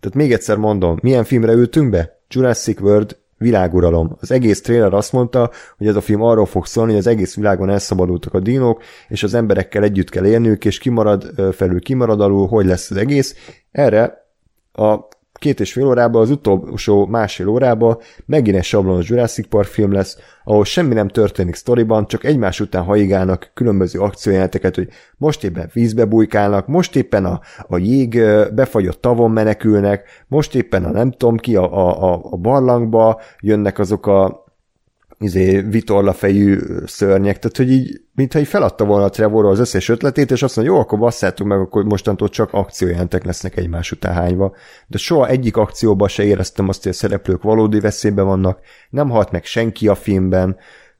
Tehát 0.00 0.14
még 0.14 0.32
egyszer 0.32 0.56
mondom, 0.56 0.98
milyen 1.02 1.24
filmre 1.24 1.52
ültünk 1.52 1.90
be? 1.90 2.20
Jurassic 2.28 2.80
World 2.80 3.16
világuralom. 3.38 4.16
Az 4.20 4.30
egész 4.30 4.62
trailer 4.62 4.92
azt 4.94 5.12
mondta, 5.12 5.50
hogy 5.78 5.86
ez 5.86 5.96
a 5.96 6.00
film 6.00 6.22
arról 6.22 6.46
fog 6.46 6.66
szólni, 6.66 6.90
hogy 6.90 7.00
az 7.00 7.06
egész 7.06 7.34
világon 7.34 7.70
elszabadultak 7.70 8.34
a 8.34 8.40
dinók, 8.40 8.82
és 9.08 9.22
az 9.22 9.34
emberekkel 9.34 9.82
együtt 9.82 10.08
kell 10.08 10.26
élniük, 10.26 10.64
és 10.64 10.78
kimarad 10.78 11.32
felül, 11.52 11.80
kimarad 11.80 12.20
alul, 12.20 12.46
hogy 12.46 12.66
lesz 12.66 12.90
az 12.90 12.96
egész. 12.96 13.36
Erre 13.72 14.28
a 14.72 14.98
két 15.38 15.60
és 15.60 15.72
fél 15.72 15.86
órában, 15.86 16.22
az 16.22 16.30
utolsó 16.30 17.06
másfél 17.06 17.48
órában 17.48 17.98
megint 18.26 18.56
egy 18.56 18.64
sablonos 18.64 19.08
Jurassic 19.08 19.48
Park 19.48 19.66
film 19.66 19.92
lesz, 19.92 20.18
ahol 20.44 20.64
semmi 20.64 20.94
nem 20.94 21.08
történik 21.08 21.54
sztoriban, 21.54 22.06
csak 22.06 22.24
egymás 22.24 22.60
után 22.60 22.82
haigálnak 22.82 23.50
különböző 23.54 24.00
akciójeleneteket, 24.00 24.74
hogy 24.74 24.88
most 25.16 25.44
éppen 25.44 25.70
vízbe 25.72 26.04
bujkálnak, 26.04 26.66
most 26.66 26.96
éppen 26.96 27.24
a, 27.24 27.40
a 27.68 27.76
jég 27.76 28.22
befagyott 28.54 29.00
tavon 29.00 29.30
menekülnek, 29.30 30.24
most 30.26 30.54
éppen 30.54 30.84
a 30.84 30.90
nem 30.90 31.10
tudom 31.10 31.36
ki, 31.36 31.56
a, 31.56 31.88
a, 31.88 32.20
a 32.30 32.36
barlangba 32.36 33.20
jönnek 33.40 33.78
azok 33.78 34.06
a 34.06 34.43
izé, 35.24 35.60
vitorlafejű 35.60 36.58
szörnyek, 36.86 37.38
tehát 37.38 37.56
hogy 37.56 37.70
így, 37.70 38.00
mintha 38.14 38.38
így 38.38 38.46
feladta 38.46 38.84
volna 38.84 39.04
a 39.04 39.10
Trevor 39.10 39.46
az 39.46 39.58
összes 39.58 39.88
ötletét, 39.88 40.30
és 40.30 40.42
azt 40.42 40.56
mondja, 40.56 40.74
jó, 40.74 40.80
akkor 40.80 40.98
basszátok 40.98 41.46
meg, 41.46 41.58
akkor 41.58 41.84
mostantól 41.84 42.28
csak 42.28 42.52
akciójelentek 42.52 43.24
lesznek 43.24 43.56
egymás 43.56 43.92
után 43.92 44.14
hányva. 44.14 44.54
De 44.86 44.98
soha 44.98 45.28
egyik 45.28 45.56
akcióban 45.56 46.08
se 46.08 46.24
éreztem 46.24 46.68
azt, 46.68 46.82
hogy 46.82 46.92
a 46.92 46.94
szereplők 46.94 47.42
valódi 47.42 47.80
veszélyben 47.80 48.24
vannak, 48.24 48.58
nem 48.90 49.10
halt 49.10 49.30
meg 49.30 49.44
senki 49.44 49.88
a 49.88 49.94
filmben, 49.94 50.56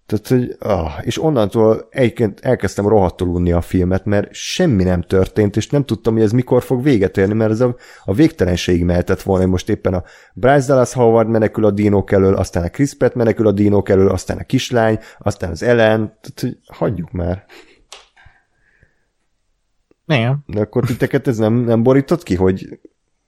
tehát, 0.06 0.28
hogy, 0.28 0.56
ah, 0.58 0.92
és 1.06 1.22
onnantól 1.22 1.86
egyébként 1.90 2.40
elkezdtem 2.40 2.88
rohadtul 2.88 3.28
unni 3.28 3.52
a 3.52 3.60
filmet, 3.60 4.04
mert 4.04 4.34
semmi 4.34 4.82
nem 4.82 5.02
történt, 5.02 5.56
és 5.56 5.68
nem 5.68 5.84
tudtam, 5.84 6.14
hogy 6.14 6.22
ez 6.22 6.32
mikor 6.32 6.62
fog 6.62 6.82
véget 6.82 7.16
érni, 7.16 7.34
mert 7.34 7.50
ez 7.50 7.60
a, 7.60 7.76
a 8.04 8.14
végtelenségig 8.14 8.84
mehetett 8.84 9.22
volna, 9.22 9.42
hogy 9.42 9.50
most 9.50 9.68
éppen 9.68 9.94
a 9.94 10.02
Bryce 10.34 10.66
Dallas 10.66 10.92
Howard 10.92 11.28
menekül 11.28 11.64
a 11.64 11.70
dinók 11.70 12.12
elől, 12.12 12.34
aztán 12.34 12.64
a 12.64 12.68
Chris 12.70 12.94
Pratt 12.94 13.14
menekül 13.14 13.46
a 13.46 13.52
dinók 13.52 13.88
elől, 13.88 14.08
aztán 14.08 14.38
a 14.38 14.44
kislány, 14.44 14.98
aztán 15.18 15.50
az 15.50 15.62
Ellen, 15.62 16.18
tehát, 16.20 16.40
hogy 16.40 16.58
hagyjuk 16.66 17.10
már. 17.10 17.44
Igen. 20.06 20.44
De 20.46 20.60
akkor 20.60 20.84
titeket 20.84 21.26
ez 21.26 21.38
nem, 21.38 21.54
nem 21.54 21.82
borított 21.82 22.22
ki, 22.22 22.34
hogy 22.34 22.80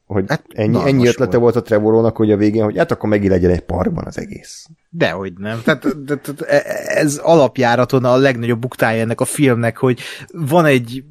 hogy 0.07 0.25
hát, 0.29 0.45
ennyi, 0.49 0.79
ennyi 0.85 1.07
ötlete 1.07 1.37
volt. 1.37 1.55
volt 1.55 1.65
a 1.65 1.69
Trevorónak, 1.69 2.17
hogy 2.17 2.31
a 2.31 2.37
végén, 2.37 2.65
hogy 2.65 2.77
hát 2.79 2.91
akkor 2.91 3.09
megint 3.09 3.31
legyen 3.31 3.51
egy 3.51 3.61
parkban 3.61 4.05
az 4.07 4.19
egész. 4.19 4.67
Dehogy 4.91 5.33
nem. 5.39 5.61
Tehát, 5.65 6.05
de, 6.05 6.15
de, 6.15 6.33
de, 6.33 6.63
ez 6.87 7.17
alapjáraton 7.17 8.05
a 8.05 8.17
legnagyobb 8.17 8.61
buktája 8.61 9.01
ennek 9.01 9.21
a 9.21 9.25
filmnek, 9.25 9.77
hogy 9.77 10.01
van 10.33 10.65
egy 10.65 11.05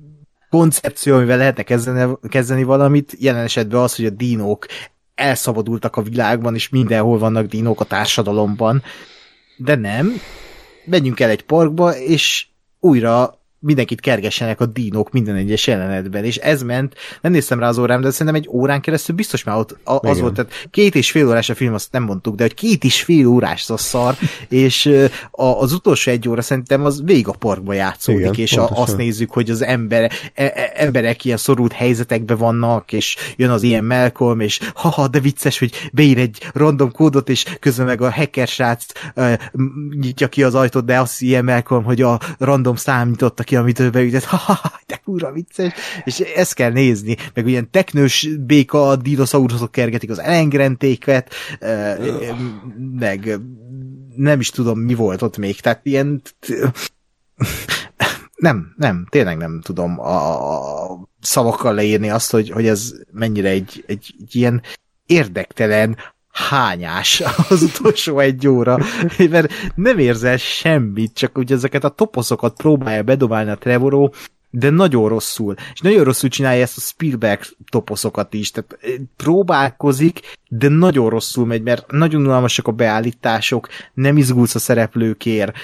koncepció, 0.50 1.16
amivel 1.16 1.38
lehetne 1.38 1.64
kezdeni, 1.64 2.18
kezdeni 2.30 2.64
valamit, 2.64 3.16
jelen 3.20 3.44
esetben 3.44 3.82
az, 3.82 3.96
hogy 3.96 4.06
a 4.06 4.10
dinók 4.10 4.66
elszabadultak 5.16 5.96
a 5.96 6.02
világban, 6.02 6.56
és 6.56 6.70
mindenhol 6.70 7.18
vannak 7.18 7.46
dinók 7.46 7.80
a 7.80 7.86
társadalomban, 7.86 8.84
de 9.58 9.76
nem. 9.76 10.14
Menjünk 10.86 11.20
el 11.20 11.30
egy 11.30 11.46
parkba, 11.46 11.98
és 11.98 12.48
újra 12.80 13.40
mindenkit 13.66 14.00
kergessenek 14.00 14.60
a 14.60 14.66
dínok 14.66 15.12
minden 15.12 15.36
egyes 15.36 15.68
jelenetben, 15.68 16.24
és 16.24 16.38
ez 16.38 16.62
ment, 16.62 16.96
nem 17.22 17.32
néztem 17.32 17.60
rá 17.60 17.68
az 17.68 17.78
órám, 17.78 18.02
de 18.02 18.10
szerintem 18.12 18.36
egy 18.36 18.48
órán 18.50 18.82
keresztül 18.82 19.16
biztos 19.16 19.44
már 19.44 19.58
ott 19.58 19.78
a, 19.84 19.94
az 19.94 20.00
Igen. 20.04 20.22
volt, 20.22 20.34
tehát 20.34 20.68
két 20.72 20.96
és 20.96 21.12
fél 21.12 21.28
órás 21.28 21.50
a 21.50 21.56
film, 21.56 21.74
azt 21.74 21.92
nem 21.92 22.04
mondtuk, 22.04 22.36
de 22.36 22.44
hogy 22.44 22.54
két 22.54 22.84
és 22.84 23.04
fél 23.04 23.28
órás 23.28 23.62
az 23.62 23.70
a 23.70 23.78
szar, 23.78 24.16
és 24.50 24.92
a, 25.32 25.44
az 25.44 25.74
utolsó 25.74 26.12
egy 26.12 26.30
óra 26.30 26.42
szerintem 26.42 26.86
az 26.86 27.02
végig 27.04 27.28
a 27.28 27.32
parkban 27.32 27.76
játszódik, 27.76 28.22
Igen, 28.22 28.34
és 28.34 28.58
a, 28.58 28.70
azt 28.70 28.98
nézzük, 28.98 29.32
hogy 29.32 29.50
az 29.50 29.62
ember, 29.62 30.12
e, 30.34 30.44
e, 30.44 30.72
emberek 30.76 31.26
ilyen 31.26 31.38
szorult 31.38 31.72
helyzetekben 31.74 32.38
vannak, 32.38 32.92
és 32.94 33.16
jön 33.36 33.50
az 33.50 33.64
ilyen 33.64 33.84
Malcolm, 33.84 34.40
és 34.40 34.60
haha, 34.76 35.08
de 35.08 35.20
vicces, 35.20 35.60
hogy 35.60 35.90
beír 35.94 36.18
egy 36.18 36.38
random 36.54 36.92
kódot, 36.92 37.30
és 37.30 37.46
közben 37.60 37.86
meg 37.86 38.02
a 38.02 38.12
hacker 38.12 38.48
srác 38.48 38.86
uh, 39.16 39.34
nyitja 40.00 40.28
ki 40.28 40.44
az 40.44 40.56
ajtót, 40.56 40.86
de 40.86 41.00
azt 41.00 41.22
ilyen 41.22 41.46
Malcolm, 41.46 41.84
hogy 41.84 42.02
a 42.02 42.20
random 42.38 42.76
szám 42.76 43.10
nyitotta 43.10 43.44
ki, 43.44 43.55
amit 43.56 43.80
ő 43.80 43.90
beütött, 43.90 44.24
haha, 44.34 44.72
de 44.88 45.02
kurva 45.04 45.32
vicces, 45.32 45.74
és 46.04 46.20
ezt 46.20 46.54
kell 46.54 46.72
nézni, 46.72 47.16
meg 47.34 47.48
ilyen 47.48 47.70
teknős 47.70 48.30
béka, 48.40 48.88
a 48.88 48.96
dinoszauruszok 48.96 49.72
kergetik 49.72 50.10
az 50.10 50.20
elengrentéket, 50.20 51.34
uh, 51.62 52.38
meg 53.00 53.40
nem 54.16 54.40
is 54.40 54.50
tudom, 54.50 54.80
mi 54.80 54.94
volt 54.94 55.22
ott 55.22 55.38
még, 55.38 55.60
tehát 55.60 55.80
ilyen 55.84 56.22
nem, 58.36 58.74
nem, 58.78 59.08
tényleg 59.10 59.38
nem 59.38 59.62
tudom 59.62 60.00
a, 60.00 60.94
a 60.94 61.10
szavakkal 61.22 61.74
leírni 61.74 62.10
azt, 62.10 62.32
hogy, 62.32 62.50
hogy 62.50 62.68
ez 62.68 62.94
mennyire 63.12 63.50
egy, 63.50 63.84
egy, 63.88 64.16
egy 64.20 64.36
ilyen 64.36 64.62
érdektelen 65.06 65.98
hányás 66.36 67.24
az 67.50 67.62
utolsó 67.62 68.20
egy 68.20 68.48
óra, 68.48 68.78
mert 69.30 69.54
nem 69.76 70.00
érzel 70.00 70.38
semmit, 70.38 71.14
csak 71.14 71.38
úgy 71.38 71.52
ezeket 71.52 71.84
a 71.84 71.90
toposzokat 71.90 72.58
próbálja 72.58 73.04
bedobálni 73.04 73.52
a 73.52 73.58
Trevoró, 73.58 74.14
de 74.50 74.70
nagyon 74.70 75.10
rosszul. 75.10 75.56
És 75.74 75.80
nagyon 75.80 76.04
rosszul 76.04 76.30
csinálja 76.30 76.62
ezt 76.62 76.78
a 76.78 76.82
Spielberg 76.82 77.42
toposzokat 77.70 78.34
is, 78.34 78.52
tehát 78.52 78.78
eh, 78.82 78.94
próbálkozik, 79.16 80.20
de 80.50 80.68
nagyon 80.68 81.10
rosszul 81.10 81.46
megy, 81.46 81.62
mert 81.62 81.92
nagyon 81.92 82.26
unalmasak 82.26 82.68
a 82.68 82.72
beállítások, 82.72 83.68
nem 83.94 84.18
izgulsz 84.18 84.56
a 84.56 84.60
szereplőkért, 84.60 85.58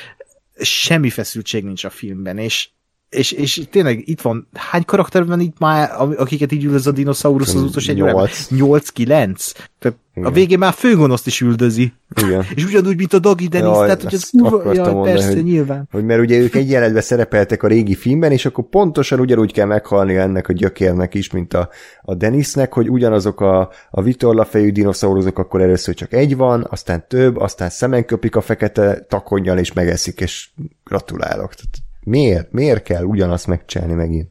semmi 0.59 1.09
feszültség 1.09 1.63
nincs 1.63 1.83
a 1.83 1.89
filmben, 1.89 2.37
és 2.37 2.69
és, 3.11 3.31
és 3.31 3.61
tényleg 3.69 4.01
itt 4.07 4.21
van, 4.21 4.47
hány 4.53 4.85
karakter 4.85 5.25
van 5.25 5.39
itt 5.39 5.59
már, 5.59 5.91
akiket 6.17 6.51
így 6.51 6.63
üldöz 6.63 6.87
a 6.87 6.91
dinoszaurusz 6.91 7.53
az 7.53 7.61
utolsó 7.61 7.91
egy 7.91 8.01
órában? 8.01 8.27
Nyolc. 8.49 8.87
8-9? 8.95 9.51
Tehát 9.79 9.97
a 10.15 10.19
Igen. 10.19 10.33
végén 10.33 10.57
már 10.57 10.73
főgonoszt 10.73 11.27
is 11.27 11.41
üldözi. 11.41 11.93
Igen. 12.23 12.45
És 12.55 12.65
ugyanúgy, 12.65 12.97
mint 12.97 13.13
a 13.13 13.19
Dagi 13.19 13.47
Dennis, 13.47 13.75
Jaj, 13.75 13.85
tehát 13.85 14.03
hogy 14.03 14.13
ez 14.13 14.29
kurva, 14.29 14.73
jaj, 14.73 14.93
mondani, 14.93 15.13
persze, 15.13 15.33
hogy- 15.33 15.43
nyilván. 15.43 15.87
Hogy 15.91 16.05
mert 16.05 16.21
ugye 16.21 16.37
ők 16.37 16.55
egy 16.55 16.69
jelenetben 16.69 17.01
szerepeltek 17.01 17.63
a 17.63 17.67
régi 17.67 17.95
filmben, 17.95 18.31
és 18.31 18.45
akkor 18.45 18.63
pontosan 18.69 19.19
ugyanúgy 19.19 19.53
kell 19.53 19.65
meghalni 19.65 20.15
ennek 20.15 20.47
a 20.47 20.53
gyökérnek 20.53 21.13
is, 21.13 21.31
mint 21.31 21.53
a, 21.53 21.69
a 22.01 22.15
Denisnek, 22.15 22.73
hogy 22.73 22.89
ugyanazok 22.89 23.41
a, 23.41 23.69
a 23.91 24.01
vitorlafejű 24.01 24.71
dinoszauruszok, 24.71 25.39
akkor 25.39 25.61
először 25.61 25.93
csak 25.93 26.13
egy 26.13 26.35
van, 26.35 26.67
aztán 26.69 27.05
több, 27.07 27.37
aztán 27.37 27.69
szemen 27.69 28.05
köpik 28.05 28.35
a 28.35 28.41
fekete 28.41 29.05
takonnyal, 29.09 29.57
és 29.57 29.73
megeszik, 29.73 30.19
és 30.21 30.49
gratulálok. 30.83 31.53
Tehát 31.53 31.89
miért? 32.03 32.51
Miért 32.51 32.83
kell 32.83 33.03
ugyanazt 33.03 33.47
megcsinálni 33.47 33.93
megint? 33.93 34.29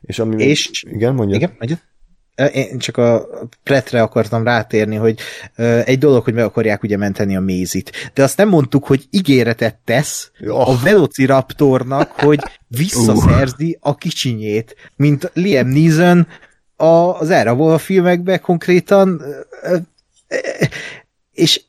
És 0.00 0.18
ami 0.18 0.42
És- 0.44 0.84
igen, 0.90 1.14
mondja. 1.14 1.36
Igen, 1.36 1.56
mondja? 1.58 1.76
Én 2.52 2.78
csak 2.78 2.96
a 2.96 3.28
pretre 3.62 4.02
akartam 4.02 4.44
rátérni, 4.44 4.96
hogy 4.96 5.18
egy 5.84 5.98
dolog, 5.98 6.24
hogy 6.24 6.34
meg 6.34 6.44
akarják 6.44 6.82
ugye 6.82 6.96
menteni 6.96 7.36
a 7.36 7.40
mézit. 7.40 8.10
De 8.14 8.22
azt 8.22 8.36
nem 8.36 8.48
mondtuk, 8.48 8.84
hogy 8.86 9.06
ígéretet 9.10 9.76
tesz 9.84 10.30
Oh. 10.46 10.68
a 10.68 10.78
Velociraptornak, 10.82 12.10
hogy 12.10 12.40
visszaszerzi 12.68 13.78
a 13.80 13.94
kicsinyét, 13.94 14.76
mint 14.96 15.30
Liam 15.34 15.68
Neeson 15.68 16.26
a, 16.76 16.84
az 17.20 17.30
Airwolf 17.30 17.84
filmekben 17.84 18.40
konkrétan 18.40 19.22
és 21.32 21.62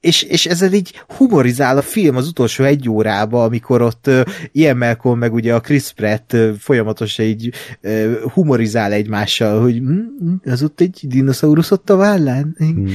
és, 0.00 0.22
és 0.22 0.46
ezzel 0.46 0.72
így 0.72 1.02
humorizál 1.16 1.76
a 1.76 1.82
film 1.82 2.16
az 2.16 2.28
utolsó 2.28 2.64
egy 2.64 2.88
órába, 2.88 3.44
amikor 3.44 3.82
ott 3.82 4.06
uh, 4.06 4.20
Ian 4.52 4.76
Malcolm 4.76 5.18
meg 5.18 5.32
ugye 5.32 5.54
a 5.54 5.60
Chris 5.60 5.92
Pratt 5.92 6.32
uh, 6.32 6.54
folyamatosan 6.58 7.26
így 7.26 7.52
uh, 7.82 8.14
humorizál 8.20 8.92
egymással, 8.92 9.60
hogy 9.60 9.80
mm, 9.80 9.98
mm, 10.24 10.34
az 10.44 10.62
ott 10.62 10.80
egy 10.80 11.00
dinoszaurusz 11.02 11.70
ott 11.70 11.90
a 11.90 11.96
vállán. 11.96 12.56
Mm. 12.64 12.86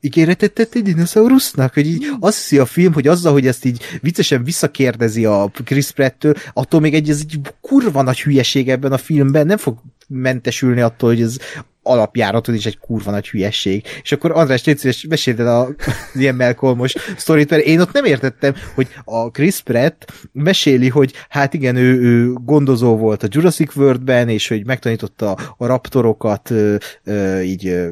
Ígéretet 0.00 0.52
tett 0.52 0.74
egy 0.74 0.82
dinoszaurusznak, 0.82 1.74
hogy 1.74 1.86
így 1.86 2.06
azt 2.20 2.36
hiszi 2.36 2.58
a 2.58 2.66
film, 2.66 2.92
hogy 2.92 3.06
azzal, 3.06 3.32
hogy 3.32 3.46
ezt 3.46 3.64
így 3.64 3.82
viccesen 4.00 4.44
visszakérdezi 4.44 5.24
a 5.24 5.50
Chris 5.64 5.90
Pratt-től, 5.90 6.34
attól 6.52 6.80
még 6.80 6.94
egy, 6.94 7.10
ez 7.10 7.20
egy 7.20 7.40
kurva 7.60 8.02
nagy 8.02 8.20
hülyeség 8.22 8.68
ebben 8.68 8.92
a 8.92 8.98
filmben, 8.98 9.46
nem 9.46 9.56
fog 9.56 9.78
mentesülni 10.10 10.80
attól, 10.80 11.08
hogy 11.08 11.22
ez 11.22 11.36
alapjáraton 11.82 12.54
is 12.54 12.66
egy 12.66 12.78
kurva 12.78 13.10
nagy 13.10 13.28
hülyesség. 13.28 13.84
És 14.02 14.12
akkor 14.12 14.30
András, 14.30 14.64
légy 14.64 14.78
szíves, 14.78 15.06
meséld 15.08 15.40
a 15.40 15.68
ilyen 16.14 16.34
Malcolmos 16.34 16.94
sztorit, 17.16 17.50
mert 17.50 17.64
én 17.64 17.80
ott 17.80 17.92
nem 17.92 18.04
értettem, 18.04 18.54
hogy 18.74 18.88
a 19.04 19.30
Chris 19.30 19.60
Pratt 19.60 20.12
meséli, 20.32 20.88
hogy 20.88 21.12
hát 21.28 21.54
igen, 21.54 21.76
ő, 21.76 22.00
ő 22.00 22.32
gondozó 22.32 22.96
volt 22.96 23.22
a 23.22 23.28
Jurassic 23.30 23.76
World-ben, 23.76 24.28
és 24.28 24.48
hogy 24.48 24.66
megtanította 24.66 25.36
a 25.56 25.66
raptorokat 25.66 26.50
ö, 26.50 26.76
ö, 27.04 27.40
így 27.40 27.66
ö, 27.66 27.90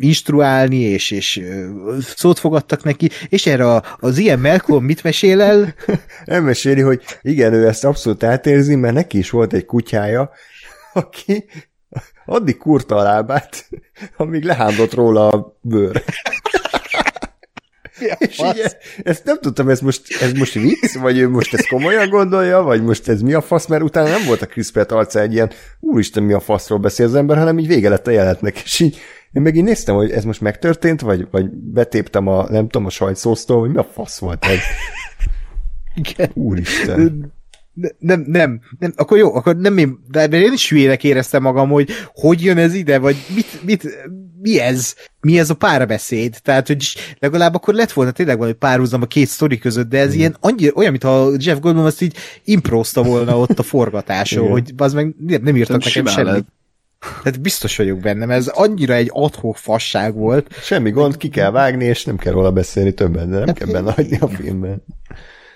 instruálni, 0.00 0.80
és, 0.80 1.10
és 1.10 1.36
ö, 1.36 1.68
szót 2.00 2.38
fogadtak 2.38 2.82
neki, 2.84 3.10
és 3.28 3.46
erre 3.46 3.70
a, 3.70 3.82
az 3.98 4.18
ilyen 4.18 4.40
Malcolm 4.40 4.84
mit 4.84 5.02
mesél 5.02 5.40
el? 5.40 5.74
Elmeséli, 6.24 6.80
hogy 6.80 7.02
igen, 7.22 7.52
ő 7.52 7.66
ezt 7.66 7.84
abszolút 7.84 8.22
átérzi, 8.22 8.74
mert 8.74 8.94
neki 8.94 9.18
is 9.18 9.30
volt 9.30 9.52
egy 9.52 9.64
kutyája, 9.64 10.30
aki 10.92 11.44
addig 12.26 12.56
kurta 12.56 12.96
a 12.96 13.02
lábát, 13.02 13.68
amíg 14.16 14.42
lehándott 14.44 14.94
róla 14.94 15.28
a 15.28 15.58
bőr. 15.60 16.02
És 18.18 18.38
így 18.38 18.62
ezt, 19.02 19.24
nem 19.24 19.38
tudtam, 19.40 19.68
ez 19.68 19.80
most, 19.80 20.22
ez 20.22 20.32
most 20.32 20.52
vicc, 20.52 20.94
vagy 20.94 21.18
ő 21.18 21.28
most 21.28 21.54
ezt 21.54 21.68
komolyan 21.68 22.08
gondolja, 22.08 22.62
vagy 22.62 22.82
most 22.82 23.08
ez 23.08 23.20
mi 23.20 23.32
a 23.32 23.40
fasz, 23.40 23.66
mert 23.66 23.82
utána 23.82 24.08
nem 24.08 24.24
volt 24.26 24.42
a 24.42 24.46
Chris 24.46 24.70
Pratt 24.70 24.92
arca 24.92 25.20
egy 25.20 25.32
ilyen, 25.32 25.50
úristen, 25.80 26.22
mi 26.22 26.32
a 26.32 26.40
faszról 26.40 26.78
beszél 26.78 27.06
az 27.06 27.14
ember, 27.14 27.36
hanem 27.36 27.58
így 27.58 27.66
vége 27.66 27.88
lett 27.88 28.06
a 28.06 28.10
jelenetnek, 28.10 28.60
és 28.64 28.80
így 28.80 28.98
én 29.32 29.42
meg 29.42 29.56
így 29.56 29.64
néztem, 29.64 29.94
hogy 29.94 30.10
ez 30.10 30.24
most 30.24 30.40
megtörtént, 30.40 31.00
vagy, 31.00 31.28
vagy 31.30 31.50
betéptem 31.50 32.26
a, 32.26 32.50
nem 32.50 32.68
tudom, 32.68 32.86
a 32.86 32.90
sajtszóztól, 32.90 33.60
hogy 33.60 33.70
mi 33.70 33.76
a 33.76 33.84
fasz 33.84 34.18
volt 34.18 34.44
ez. 34.44 34.58
Igen. 35.94 36.30
Úristen. 36.34 37.32
Ne- 37.72 37.88
nem, 37.98 38.24
nem, 38.26 38.60
nem, 38.78 38.92
akkor 38.96 39.18
jó, 39.18 39.34
akkor 39.34 39.56
nem 39.56 39.78
én, 39.78 39.98
de 40.10 40.28
én 40.28 40.52
is 40.52 40.68
hülyének 40.68 41.04
éreztem 41.04 41.42
magam, 41.42 41.68
hogy 41.68 41.90
hogy 42.14 42.42
jön 42.42 42.58
ez 42.58 42.74
ide, 42.74 42.98
vagy 42.98 43.16
mit, 43.34 43.64
mit, 43.64 44.08
mi 44.40 44.60
ez? 44.60 44.94
Mi 45.20 45.38
ez 45.38 45.50
a 45.50 45.54
párbeszéd? 45.54 46.38
Tehát, 46.42 46.66
hogy 46.66 46.96
legalább 47.18 47.54
akkor 47.54 47.74
lett 47.74 47.92
volna 47.92 48.10
tényleg 48.10 48.36
valami 48.36 48.54
párhuzam 48.54 49.02
a 49.02 49.06
két 49.06 49.28
sztori 49.28 49.58
között, 49.58 49.88
de 49.88 49.98
ez 49.98 50.14
ilyen 50.14 50.36
annyira, 50.40 50.72
olyan, 50.74 50.90
mintha 50.90 51.32
Jeff 51.36 51.58
Goldblum 51.58 51.84
azt 51.86 52.02
így 52.02 52.16
improzta 52.44 53.02
volna 53.02 53.38
ott 53.38 53.58
a 53.58 53.62
forgatáson, 53.62 54.48
hogy 54.48 54.72
az 54.76 54.92
meg 54.92 55.14
nem, 55.26 55.42
nem 55.42 55.56
írtak 55.56 55.84
nekem 55.84 56.06
semmit. 56.06 56.30
lehet. 56.30 56.44
Tehát 57.22 57.40
biztos 57.40 57.76
vagyok 57.76 57.98
bennem, 57.98 58.30
ez 58.30 58.46
annyira 58.46 58.94
egy 58.94 59.10
adhok 59.12 59.56
fasság 59.56 60.14
volt. 60.14 60.54
Semmi 60.62 60.90
gond, 60.90 61.16
ki 61.16 61.28
kell 61.28 61.50
vágni, 61.50 61.84
és 61.84 62.04
nem 62.04 62.16
kell 62.16 62.32
róla 62.32 62.50
beszélni 62.52 62.92
többet, 62.92 63.28
de 63.28 63.36
nem 63.36 63.46
Hát 63.46 63.58
kell 63.58 63.68
benne 63.72 63.92
hagyni 63.92 64.18
a 64.20 64.28
filmben. 64.28 64.82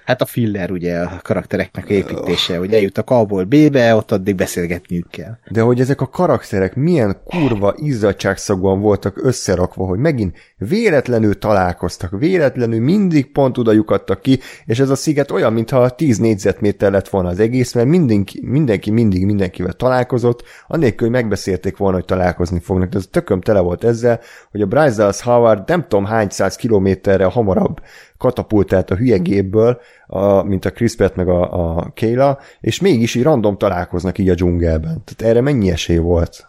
Hát 0.06 0.22
a 0.22 0.24
filler 0.24 0.70
ugye 0.70 0.98
a 0.98 1.20
karaktereknek 1.22 1.88
építése, 1.88 2.58
hogy 2.58 2.72
eljut 2.72 2.98
a 2.98 3.02
A-ból 3.06 3.44
B-be, 3.44 3.94
ott 3.94 4.12
addig 4.12 4.34
beszélgetniük 4.34 5.10
kell. 5.10 5.38
De 5.48 5.60
hogy 5.60 5.80
ezek 5.80 6.00
a 6.00 6.08
karakterek 6.08 6.74
milyen 6.74 7.16
kurva 7.24 7.74
izzadságszagúan 7.76 8.80
voltak 8.80 9.24
összerakva, 9.24 9.86
hogy 9.86 9.98
megint 9.98 10.36
véletlenül 10.56 11.38
találkoztak, 11.38 12.18
véletlenül 12.18 12.80
mindig 12.80 13.32
pont 13.32 13.58
oda 13.58 13.72
lyukadtak 13.72 14.20
ki, 14.20 14.38
és 14.64 14.78
ez 14.78 14.90
a 14.90 14.94
sziget 14.94 15.30
olyan, 15.30 15.52
mintha 15.52 15.90
10 15.90 16.18
négyzetméter 16.18 16.92
lett 16.92 17.08
volna 17.08 17.28
az 17.28 17.40
egész, 17.40 17.72
mert 17.72 17.88
mindenki, 17.88 18.40
mindenki 18.42 18.90
mindig 18.90 19.24
mindenkivel 19.24 19.72
találkozott, 19.72 20.42
annélkül, 20.66 21.08
hogy 21.08 21.16
megbeszélték 21.16 21.76
volna, 21.76 21.96
hogy 21.96 22.04
találkozni 22.04 22.60
fognak. 22.60 22.88
De 22.88 22.98
ez 22.98 23.06
tököm 23.10 23.40
tele 23.40 23.60
volt 23.60 23.84
ezzel, 23.84 24.20
hogy 24.50 24.60
a 24.60 24.66
Bryce 24.66 24.96
Dallas 24.96 25.20
Howard 25.20 25.68
nem 25.68 25.82
tudom 25.88 26.04
hány 26.04 26.28
száz 26.28 26.56
kilométerre 26.56 27.24
hamarabb 27.24 27.80
katapultált 28.18 28.90
a 28.90 28.96
hülye 28.96 29.16
gépből, 29.16 29.80
a, 30.06 30.42
mint 30.42 30.64
a 30.64 30.70
Chris 30.70 30.96
Pratt 30.96 31.16
meg 31.16 31.28
a, 31.28 31.76
a 31.76 31.92
Kayla, 31.94 32.38
és 32.60 32.80
mégis 32.80 33.14
így 33.14 33.22
random 33.22 33.56
találkoznak 33.56 34.18
így 34.18 34.28
a 34.28 34.34
dzsungelben. 34.34 35.02
Tehát 35.04 35.32
erre 35.32 35.40
mennyi 35.40 35.70
esély 35.70 35.98
volt? 35.98 36.48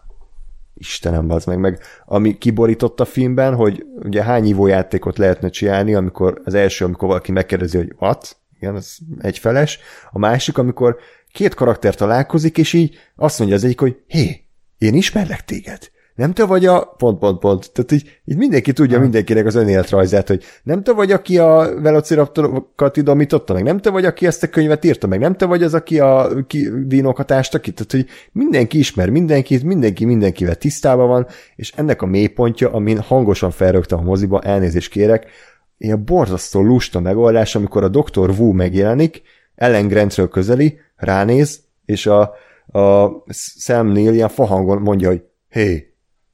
Istenem, 0.74 1.30
az 1.30 1.44
meg, 1.44 1.58
meg 1.58 1.80
ami 2.06 2.38
kiborított 2.38 3.00
a 3.00 3.04
filmben, 3.04 3.54
hogy 3.54 3.86
ugye 4.04 4.22
hány 4.22 4.46
ívójátékot 4.46 5.18
lehetne 5.18 5.48
csinálni, 5.48 5.94
amikor 5.94 6.40
az 6.44 6.54
első, 6.54 6.84
amikor 6.84 7.08
valaki 7.08 7.32
megkérdezi, 7.32 7.76
hogy 7.76 7.94
what? 7.98 8.36
Igen, 8.60 8.74
az 8.74 8.98
egyfeles. 9.18 9.78
A 10.10 10.18
másik, 10.18 10.58
amikor 10.58 10.96
két 11.32 11.54
karakter 11.54 11.94
találkozik, 11.94 12.58
és 12.58 12.72
így 12.72 12.96
azt 13.16 13.38
mondja 13.38 13.56
az 13.56 13.64
egyik, 13.64 13.80
hogy 13.80 13.96
hé, 14.06 14.44
én 14.78 14.94
ismerlek 14.94 15.44
téged. 15.44 15.90
Nem 16.18 16.32
te 16.32 16.44
vagy 16.44 16.66
a 16.66 16.94
pont, 16.96 17.18
pont, 17.18 17.38
pont. 17.38 17.72
Tehát 17.72 17.92
így, 17.92 18.20
így 18.24 18.36
mindenki 18.36 18.72
tudja 18.72 19.00
mindenkinek 19.00 19.46
az 19.46 19.54
önéletrajzát, 19.54 20.28
hogy 20.28 20.44
nem 20.62 20.82
te 20.82 20.92
vagy, 20.92 21.12
aki 21.12 21.38
a 21.38 21.80
velociraptorokat 21.80 22.96
idomította 22.96 23.52
meg, 23.52 23.62
nem 23.62 23.78
te 23.78 23.90
vagy, 23.90 24.04
aki 24.04 24.26
ezt 24.26 24.42
a 24.42 24.48
könyvet 24.48 24.84
írta 24.84 25.06
meg, 25.06 25.20
nem 25.20 25.36
te 25.36 25.46
vagy 25.46 25.62
az, 25.62 25.74
aki 25.74 26.00
a 26.00 26.30
ki, 26.46 26.70
dínokat 26.86 27.30
ásta 27.30 27.58
ki. 27.58 27.72
Tehát, 27.72 27.92
hogy 27.92 28.06
mindenki 28.32 28.78
ismer 28.78 29.10
mindenkit, 29.10 29.62
mindenki 29.62 30.04
mindenkivel 30.04 30.54
tisztában 30.54 31.08
van, 31.08 31.26
és 31.56 31.72
ennek 31.76 32.02
a 32.02 32.06
mélypontja, 32.06 32.72
amin 32.72 32.98
hangosan 32.98 33.50
felrögtem 33.50 33.98
a 33.98 34.02
moziba, 34.02 34.40
elnézést 34.40 34.90
kérek, 34.90 35.26
ilyen 35.76 36.04
borzasztó 36.04 36.62
lusta 36.62 37.00
megoldás, 37.00 37.54
amikor 37.54 37.84
a 37.84 37.88
Dr. 37.88 38.30
Wu 38.38 38.52
megjelenik, 38.52 39.22
Ellen 39.54 39.88
Grantről 39.88 40.28
közeli, 40.28 40.80
ránéz, 40.96 41.60
és 41.84 42.06
a, 42.06 42.20
a 42.66 43.08
Sam 43.58 43.86
Neill 43.86 44.14
ilyen 44.14 44.28
fahangon 44.28 44.82
mondja, 44.82 45.08
hogy 45.08 45.22
hey, 45.48 45.88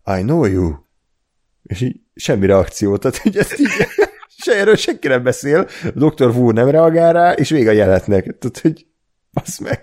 I 0.06 0.20
know 0.22 0.44
you. 0.44 0.72
És 1.62 1.80
így 1.80 2.00
semmi 2.14 2.46
reakció, 2.46 2.96
tehát 2.96 3.16
hogy 3.16 3.36
ezt 3.36 3.60
így 3.60 3.68
se 4.44 4.56
erről 4.56 4.76
senki 4.76 5.08
nem 5.08 5.22
beszél, 5.22 5.68
a 5.94 6.08
Dr. 6.08 6.28
Wu 6.36 6.50
nem 6.50 6.68
reagál 6.68 7.12
rá, 7.12 7.32
és 7.32 7.50
vége 7.50 7.70
a 7.70 7.72
jelenetnek. 7.72 8.22
Tehát, 8.38 8.58
hogy 8.58 8.86
basz 9.32 9.58
meg. 9.58 9.80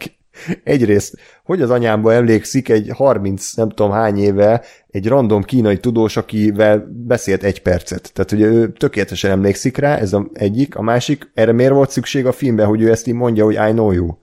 Egyrészt, 0.63 1.17
hogy 1.43 1.61
az 1.61 1.69
anyámba 1.69 2.13
emlékszik 2.13 2.69
egy 2.69 2.89
30 2.93 3.53
nem 3.53 3.69
tudom 3.69 3.91
hány 3.91 4.17
éve 4.17 4.63
egy 4.87 5.07
random 5.07 5.43
kínai 5.43 5.77
tudós, 5.77 6.17
akivel 6.17 6.87
beszélt 6.91 7.43
egy 7.43 7.61
percet. 7.61 8.11
Tehát, 8.13 8.29
hogy 8.29 8.41
ő 8.41 8.71
tökéletesen 8.71 9.31
emlékszik 9.31 9.77
rá, 9.77 9.97
ez 9.97 10.13
az 10.13 10.23
egyik. 10.33 10.75
A 10.75 10.81
másik, 10.81 11.31
erre 11.33 11.51
miért 11.51 11.71
volt 11.71 11.89
szükség 11.89 12.25
a 12.25 12.31
filmben, 12.31 12.67
hogy 12.67 12.81
ő 12.81 12.91
ezt 12.91 13.07
így 13.07 13.13
mondja, 13.13 13.43
hogy 13.43 13.53
I 13.53 13.71
know 13.71 13.91
you. 13.91 14.17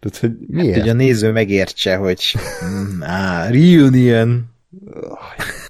Tehát, 0.00 0.18
hogy 0.18 0.32
miért? 0.46 0.74
Hát, 0.74 0.80
hogy 0.80 0.90
a 0.90 0.92
néző 0.92 1.32
megértse, 1.32 1.96
hogy 1.96 2.34
mm, 2.64 3.00
ah, 3.00 3.50
reunion. 3.50 4.56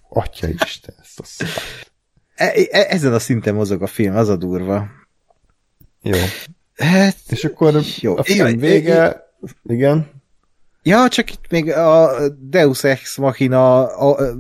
Atya 0.09 0.49
Isten, 0.49 0.95
ezt 1.03 1.21
a 1.21 1.25
szart. 1.25 1.93
E, 2.35 2.53
e, 2.71 2.87
ezen 2.89 3.13
a 3.13 3.19
szinten 3.19 3.55
mozog 3.55 3.83
a 3.83 3.87
film, 3.87 4.17
az 4.17 4.29
a 4.29 4.37
durva. 4.37 4.87
Jó. 6.03 6.19
Hát, 6.77 7.17
És 7.29 7.45
akkor 7.45 7.81
jó. 8.01 8.17
a 8.17 8.23
film 8.23 8.59
vége, 8.59 9.31
igen. 9.63 10.11
Ja, 10.83 11.09
csak 11.09 11.33
itt 11.33 11.51
még 11.51 11.71
a 11.71 12.19
Deus 12.39 12.85
Ex 12.85 13.17
Machina 13.17 13.87
a, 13.87 14.35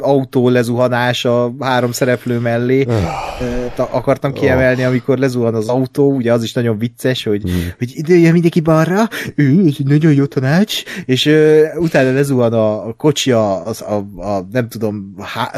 autó 0.00 0.48
lezuhanás 0.48 1.24
a 1.24 1.54
három 1.60 1.92
szereplő 1.92 2.38
mellé. 2.38 2.84
Uh, 2.84 3.94
akartam 3.94 4.32
kiemelni, 4.32 4.82
amikor 4.82 5.18
lezuhan 5.18 5.54
az 5.54 5.68
autó, 5.68 6.14
ugye 6.14 6.32
az 6.32 6.42
is 6.42 6.52
nagyon 6.52 6.78
vicces, 6.78 7.24
hogy, 7.24 7.50
mm. 7.50 7.54
hogy 7.78 7.90
idője 7.94 8.32
mindenki 8.32 8.60
balra, 8.60 9.08
ő, 9.34 9.66
ez 9.66 9.74
egy 9.78 9.86
nagyon 9.86 10.12
jó 10.12 10.24
tanács, 10.24 10.82
és 11.04 11.26
uh, 11.26 11.66
utána 11.76 12.12
lezuhan 12.12 12.52
a, 12.52 12.86
a 12.88 12.92
kocsi 12.92 13.30
a, 13.30 13.66
a, 13.66 13.94
a 14.16 14.46
nem 14.52 14.68
tudom, 14.68 15.14
há, 15.18 15.52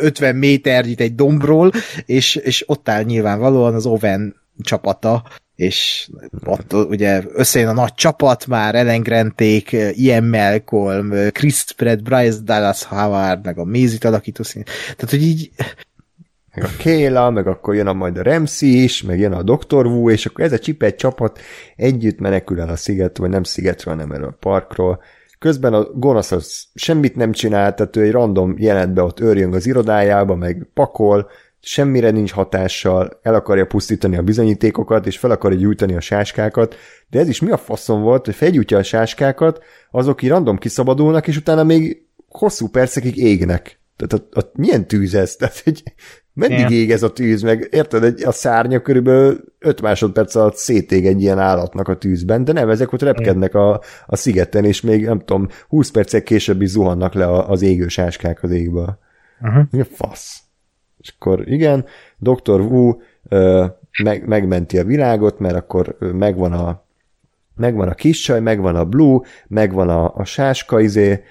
50 0.00 0.36
méternyit 0.36 1.00
egy 1.00 1.14
dombról, 1.14 1.70
és, 2.06 2.34
és 2.34 2.64
ott 2.66 2.88
áll 2.88 3.02
nyilvánvalóan 3.02 3.74
az 3.74 3.86
Oven 3.86 4.34
csapata, 4.62 5.22
és 5.60 6.08
ott 6.44 6.72
ugye 6.72 7.22
összejön 7.32 7.68
a 7.68 7.72
nagy 7.72 7.94
csapat 7.94 8.46
már, 8.46 8.74
Ellen 8.74 9.02
Granték, 9.02 9.76
Ian 9.92 10.24
Malcolm, 10.24 11.10
Chris 11.32 11.64
Pratt, 11.76 12.02
Bryce 12.02 12.38
Dallas 12.44 12.84
Howard, 12.84 13.44
meg 13.44 13.58
a 13.58 13.64
Mézit 13.64 14.04
alakító 14.04 14.42
szín. 14.42 14.62
Tehát, 14.64 15.10
hogy 15.10 15.22
így 15.22 15.50
meg 16.54 16.64
a 16.64 16.68
Kéla, 16.78 17.30
meg 17.30 17.46
akkor 17.46 17.74
jön 17.74 17.86
a 17.86 17.92
majd 17.92 18.18
a 18.18 18.22
Ramsey 18.22 18.82
is, 18.82 19.02
meg 19.02 19.18
jön 19.18 19.32
a 19.32 19.42
Dr. 19.42 19.86
Wu, 19.86 20.10
és 20.10 20.26
akkor 20.26 20.44
ez 20.44 20.52
a 20.52 20.58
csipet 20.58 20.96
csapat 20.96 21.38
együtt 21.76 22.18
menekül 22.18 22.60
el 22.60 22.68
a 22.68 22.76
sziget, 22.76 23.16
vagy 23.16 23.30
nem 23.30 23.42
szigetről, 23.42 23.94
nem 23.94 24.12
erről 24.12 24.28
a 24.28 24.36
parkról. 24.40 25.02
Közben 25.38 25.74
a 25.74 25.82
gonosz 25.82 26.32
az 26.32 26.64
semmit 26.74 27.16
nem 27.16 27.32
csinál, 27.32 27.74
tehát 27.74 27.96
ő 27.96 28.02
egy 28.02 28.10
random 28.10 28.54
jelentbe 28.58 29.02
ott 29.02 29.20
őrjön 29.20 29.54
az 29.54 29.66
irodájába, 29.66 30.34
meg 30.34 30.68
pakol, 30.74 31.30
semmire 31.60 32.10
nincs 32.10 32.32
hatással, 32.32 33.18
el 33.22 33.34
akarja 33.34 33.66
pusztítani 33.66 34.16
a 34.16 34.22
bizonyítékokat, 34.22 35.06
és 35.06 35.18
fel 35.18 35.30
akarja 35.30 35.58
gyújtani 35.58 35.94
a 35.94 36.00
sáskákat, 36.00 36.76
de 37.08 37.18
ez 37.18 37.28
is 37.28 37.40
mi 37.40 37.50
a 37.50 37.56
faszom 37.56 38.02
volt, 38.02 38.24
hogy 38.24 38.34
felgyújtja 38.34 38.78
a 38.78 38.82
sáskákat, 38.82 39.62
azok 39.90 40.22
így 40.22 40.30
random 40.30 40.58
kiszabadulnak, 40.58 41.26
és 41.26 41.36
utána 41.36 41.64
még 41.64 42.06
hosszú 42.28 42.68
percekig 42.68 43.16
égnek. 43.16 43.80
Tehát 43.96 44.26
a, 44.32 44.38
a, 44.38 44.50
milyen 44.54 44.86
tűz 44.86 45.14
ez? 45.14 45.36
Tehát, 45.36 45.58
hogy 45.64 45.82
meddig 46.32 46.58
yeah. 46.58 46.72
ég 46.72 46.90
ez 46.90 47.02
a 47.02 47.12
tűz? 47.12 47.42
Meg 47.42 47.68
érted, 47.70 48.04
egy, 48.04 48.22
a 48.24 48.32
szárnya 48.32 48.80
körülbelül 48.80 49.40
5 49.58 49.80
másodperc 49.80 50.34
alatt 50.34 50.56
szétég 50.56 51.06
egy 51.06 51.22
ilyen 51.22 51.38
állatnak 51.38 51.88
a 51.88 51.96
tűzben, 51.96 52.44
de 52.44 52.52
nem, 52.52 52.68
ezek 52.68 52.92
ott 52.92 53.02
repkednek 53.02 53.54
a, 53.54 53.80
a 54.06 54.16
szigeten, 54.16 54.64
és 54.64 54.80
még 54.80 55.04
nem 55.04 55.18
tudom, 55.18 55.48
20 55.68 55.90
percek 55.90 56.22
később 56.22 56.62
is 56.62 56.68
zuhannak 56.68 57.14
le 57.14 57.30
az 57.42 57.62
égő 57.62 57.88
sáskák 57.88 58.42
az 58.42 58.50
égből. 58.50 58.98
Uh-huh. 59.40 59.64
Mi 59.70 59.80
a 59.80 59.84
fasz? 59.84 60.49
És 61.00 61.14
akkor 61.18 61.48
igen, 61.48 61.84
Dr. 62.18 62.60
Wu 62.60 62.92
meg, 64.02 64.26
megmenti 64.26 64.78
a 64.78 64.84
világot, 64.84 65.38
mert 65.38 65.56
akkor 65.56 65.96
megvan 65.98 66.52
a 66.52 66.88
megvan 67.60 67.88
a 67.88 67.94
kis 67.94 68.20
csaj, 68.20 68.40
megvan 68.40 68.76
a 68.76 68.84
Blue, 68.84 69.20
megvan 69.48 69.88
a, 69.88 70.14
a 70.14 70.24
sáska 70.24 70.80
izé, 70.80 71.22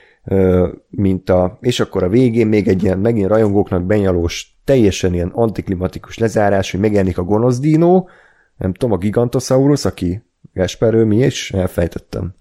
mint 0.89 1.29
a, 1.29 1.57
és 1.61 1.79
akkor 1.79 2.03
a 2.03 2.09
végén 2.09 2.47
még 2.47 2.67
egy 2.67 2.83
ilyen 2.83 2.99
megint 2.99 3.27
rajongóknak 3.27 3.83
benyalós, 3.83 4.57
teljesen 4.63 5.13
ilyen 5.13 5.31
antiklimatikus 5.33 6.17
lezárás, 6.17 6.71
hogy 6.71 6.79
megjelenik 6.79 7.17
a 7.17 7.23
gonosz 7.23 7.59
dínó, 7.59 8.09
nem 8.57 8.73
tudom, 8.73 8.91
a 8.91 8.97
Gigantosaurus, 8.97 9.85
aki 9.85 10.23
Gasperő, 10.53 11.03
mi 11.03 11.17
is? 11.17 11.51
Elfejtettem. 11.51 12.33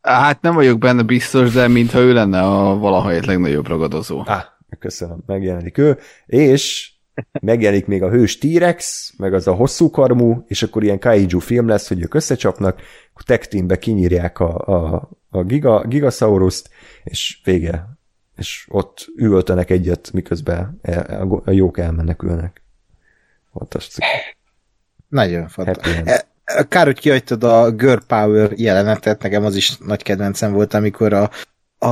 Hát 0.00 0.42
nem 0.42 0.54
vagyok 0.54 0.78
benne 0.78 1.02
biztos, 1.02 1.52
de 1.52 1.68
mintha 1.68 1.98
ő 1.98 2.12
lenne 2.12 2.40
a 2.40 2.78
valaha 2.78 3.10
egy 3.10 3.26
legnagyobb 3.26 3.66
ragadozó. 3.66 4.22
Ah, 4.24 4.42
köszönöm, 4.78 5.22
megjelenik 5.26 5.78
ő, 5.78 5.98
és 6.26 6.92
megjelenik 7.40 7.86
még 7.86 8.02
a 8.02 8.10
hős 8.10 8.38
T-Rex, 8.38 9.12
meg 9.16 9.34
az 9.34 9.46
a 9.46 9.52
hosszú 9.52 9.90
karmú, 9.90 10.44
és 10.46 10.62
akkor 10.62 10.82
ilyen 10.82 10.98
kaiju 10.98 11.38
film 11.38 11.68
lesz, 11.68 11.88
hogy 11.88 12.02
ők 12.02 12.14
összecsapnak, 12.14 12.80
akkor 13.10 13.22
tech 13.22 13.48
teambe 13.48 13.78
kinyírják 13.78 14.40
a, 14.40 14.58
a, 14.58 15.10
a 15.28 15.42
giga, 15.42 15.86
Gigasaurus-t, 15.86 16.70
és 17.04 17.40
vége. 17.44 17.88
És 18.36 18.66
ott 18.70 19.06
üvöltenek 19.16 19.70
egyet, 19.70 20.12
miközben 20.12 20.80
a 21.44 21.50
jók 21.50 21.78
elmenekülnek. 21.78 22.62
Fantasztikus. 23.52 24.36
Nagyon 25.08 25.48
fantasztikus. 25.48 26.24
Kár, 26.68 26.86
hogy 26.86 26.98
kihagytad 26.98 27.44
a 27.44 27.70
Girl 27.70 27.98
Power 28.06 28.52
jelenetet, 28.52 29.22
nekem 29.22 29.44
az 29.44 29.56
is 29.56 29.78
nagy 29.78 30.02
kedvencem 30.02 30.52
volt, 30.52 30.74
amikor 30.74 31.12
a 31.12 31.30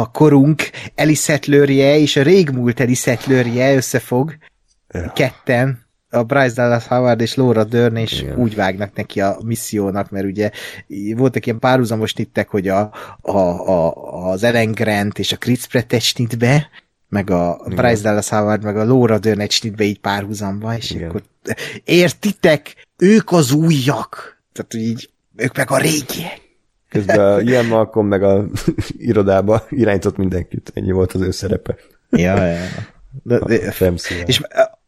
a 0.01 0.11
korunk 0.11 0.63
Elisetlőrje 0.95 1.99
és 1.99 2.17
a 2.17 2.23
régmúlt 2.23 2.81
Elisetlőrje 2.81 3.75
összefog 3.75 4.37
ja. 4.89 5.13
ketten, 5.13 5.83
a 6.11 6.23
Bryce 6.23 6.55
Dallas 6.55 6.87
Howard 6.87 7.21
és 7.21 7.35
Laura 7.35 7.65
Dern, 7.65 7.97
és 7.97 8.21
Igen. 8.21 8.37
úgy 8.37 8.55
vágnak 8.55 8.95
neki 8.95 9.21
a 9.21 9.39
missziónak, 9.45 10.11
mert 10.11 10.25
ugye 10.25 10.51
voltak 11.15 11.47
ilyen 11.47 11.59
párhuzamos 11.59 12.13
tittek, 12.13 12.49
hogy 12.49 12.69
a, 12.69 12.93
a, 13.21 13.39
a, 13.39 13.93
az 14.31 14.43
Ellen 14.43 14.73
Grant 14.73 15.19
és 15.19 15.33
a 15.33 15.37
Chris 15.37 15.67
Pratt 15.67 15.93
egy 15.93 16.37
be, 16.39 16.69
meg 17.09 17.31
a 17.31 17.63
Igen. 17.67 17.77
Bryce 17.77 18.03
Dallas 18.03 18.29
Howard, 18.29 18.63
meg 18.63 18.77
a 18.77 18.85
Laura 18.85 19.19
Dern 19.19 19.41
egy 19.41 19.73
be 19.77 19.85
így 19.85 20.01
párhuzamba, 20.01 20.77
és 20.77 20.91
Igen. 20.91 21.09
akkor 21.09 21.23
értitek, 21.85 22.89
ők 22.97 23.33
az 23.33 23.53
újak. 23.53 24.43
Tehát, 24.53 24.75
így, 24.75 25.11
ők 25.37 25.57
meg 25.57 25.71
a 25.71 25.79
régiek. 25.79 26.44
Közben 26.95 27.47
ilyen 27.47 27.67
Malcolm 27.67 28.07
meg 28.07 28.23
a 28.23 28.47
irodába 29.11 29.67
irányított 29.71 30.17
mindenkit. 30.17 30.71
Ennyi 30.75 30.93
volt 30.93 31.13
az 31.13 31.21
ő 31.21 31.31
szerepe. 31.31 31.77
Ja, 32.11 32.45
ja. 32.45 32.59
De, 33.23 33.39
de, 33.39 33.93
és, 34.27 34.41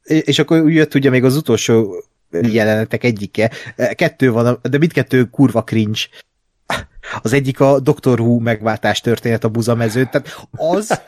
és 0.02 0.38
akkor 0.38 0.70
jött 0.70 0.94
ugye 0.94 1.10
még 1.10 1.24
az 1.24 1.36
utolsó 1.36 2.04
jelenetek 2.30 3.04
egyike. 3.04 3.50
Kettő 3.94 4.30
van, 4.30 4.58
de 4.62 4.78
mindkettő 4.78 5.24
kurva 5.24 5.64
cringe. 5.64 6.00
Az 7.22 7.32
egyik 7.32 7.60
a 7.60 7.80
Doctor 7.80 8.20
Who 8.20 8.38
megváltás 8.38 9.00
történet 9.00 9.44
a 9.44 9.48
buzamezőn, 9.48 10.08
tehát 10.10 10.46
az, 10.50 11.00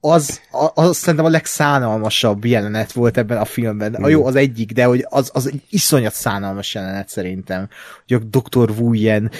az, 0.00 0.40
az, 0.50 0.70
az 0.74 0.96
szerintem 0.96 1.24
a 1.24 1.28
legszánalmasabb 1.28 2.44
jelenet 2.44 2.92
volt 2.92 3.16
ebben 3.16 3.38
a 3.38 3.44
filmben. 3.44 3.94
A 3.94 4.08
jó, 4.08 4.26
az 4.26 4.34
egyik, 4.34 4.72
de 4.72 4.84
hogy 4.84 5.06
az, 5.08 5.30
az 5.32 5.46
egy 5.46 5.62
iszonyat 5.70 6.14
szánalmas 6.14 6.74
jelenet 6.74 7.08
szerintem. 7.08 7.68
Hogy 8.06 8.16
a 8.22 8.38
Dr. 8.38 8.70
Wu 8.70 8.92
ilyen, 8.92 9.30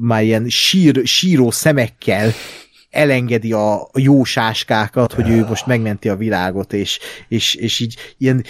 már 0.00 0.22
ilyen 0.22 0.48
sír, 0.48 1.00
síró 1.06 1.50
szemekkel 1.50 2.32
elengedi 2.90 3.52
a 3.52 3.88
jó 3.94 4.24
sáskákat, 4.24 5.12
hogy 5.12 5.28
ő 5.28 5.44
most 5.44 5.66
megmenti 5.66 6.08
a 6.08 6.16
világot, 6.16 6.72
és, 6.72 6.98
és, 7.28 7.54
és 7.54 7.80
így 7.80 7.96
ilyen 8.18 8.44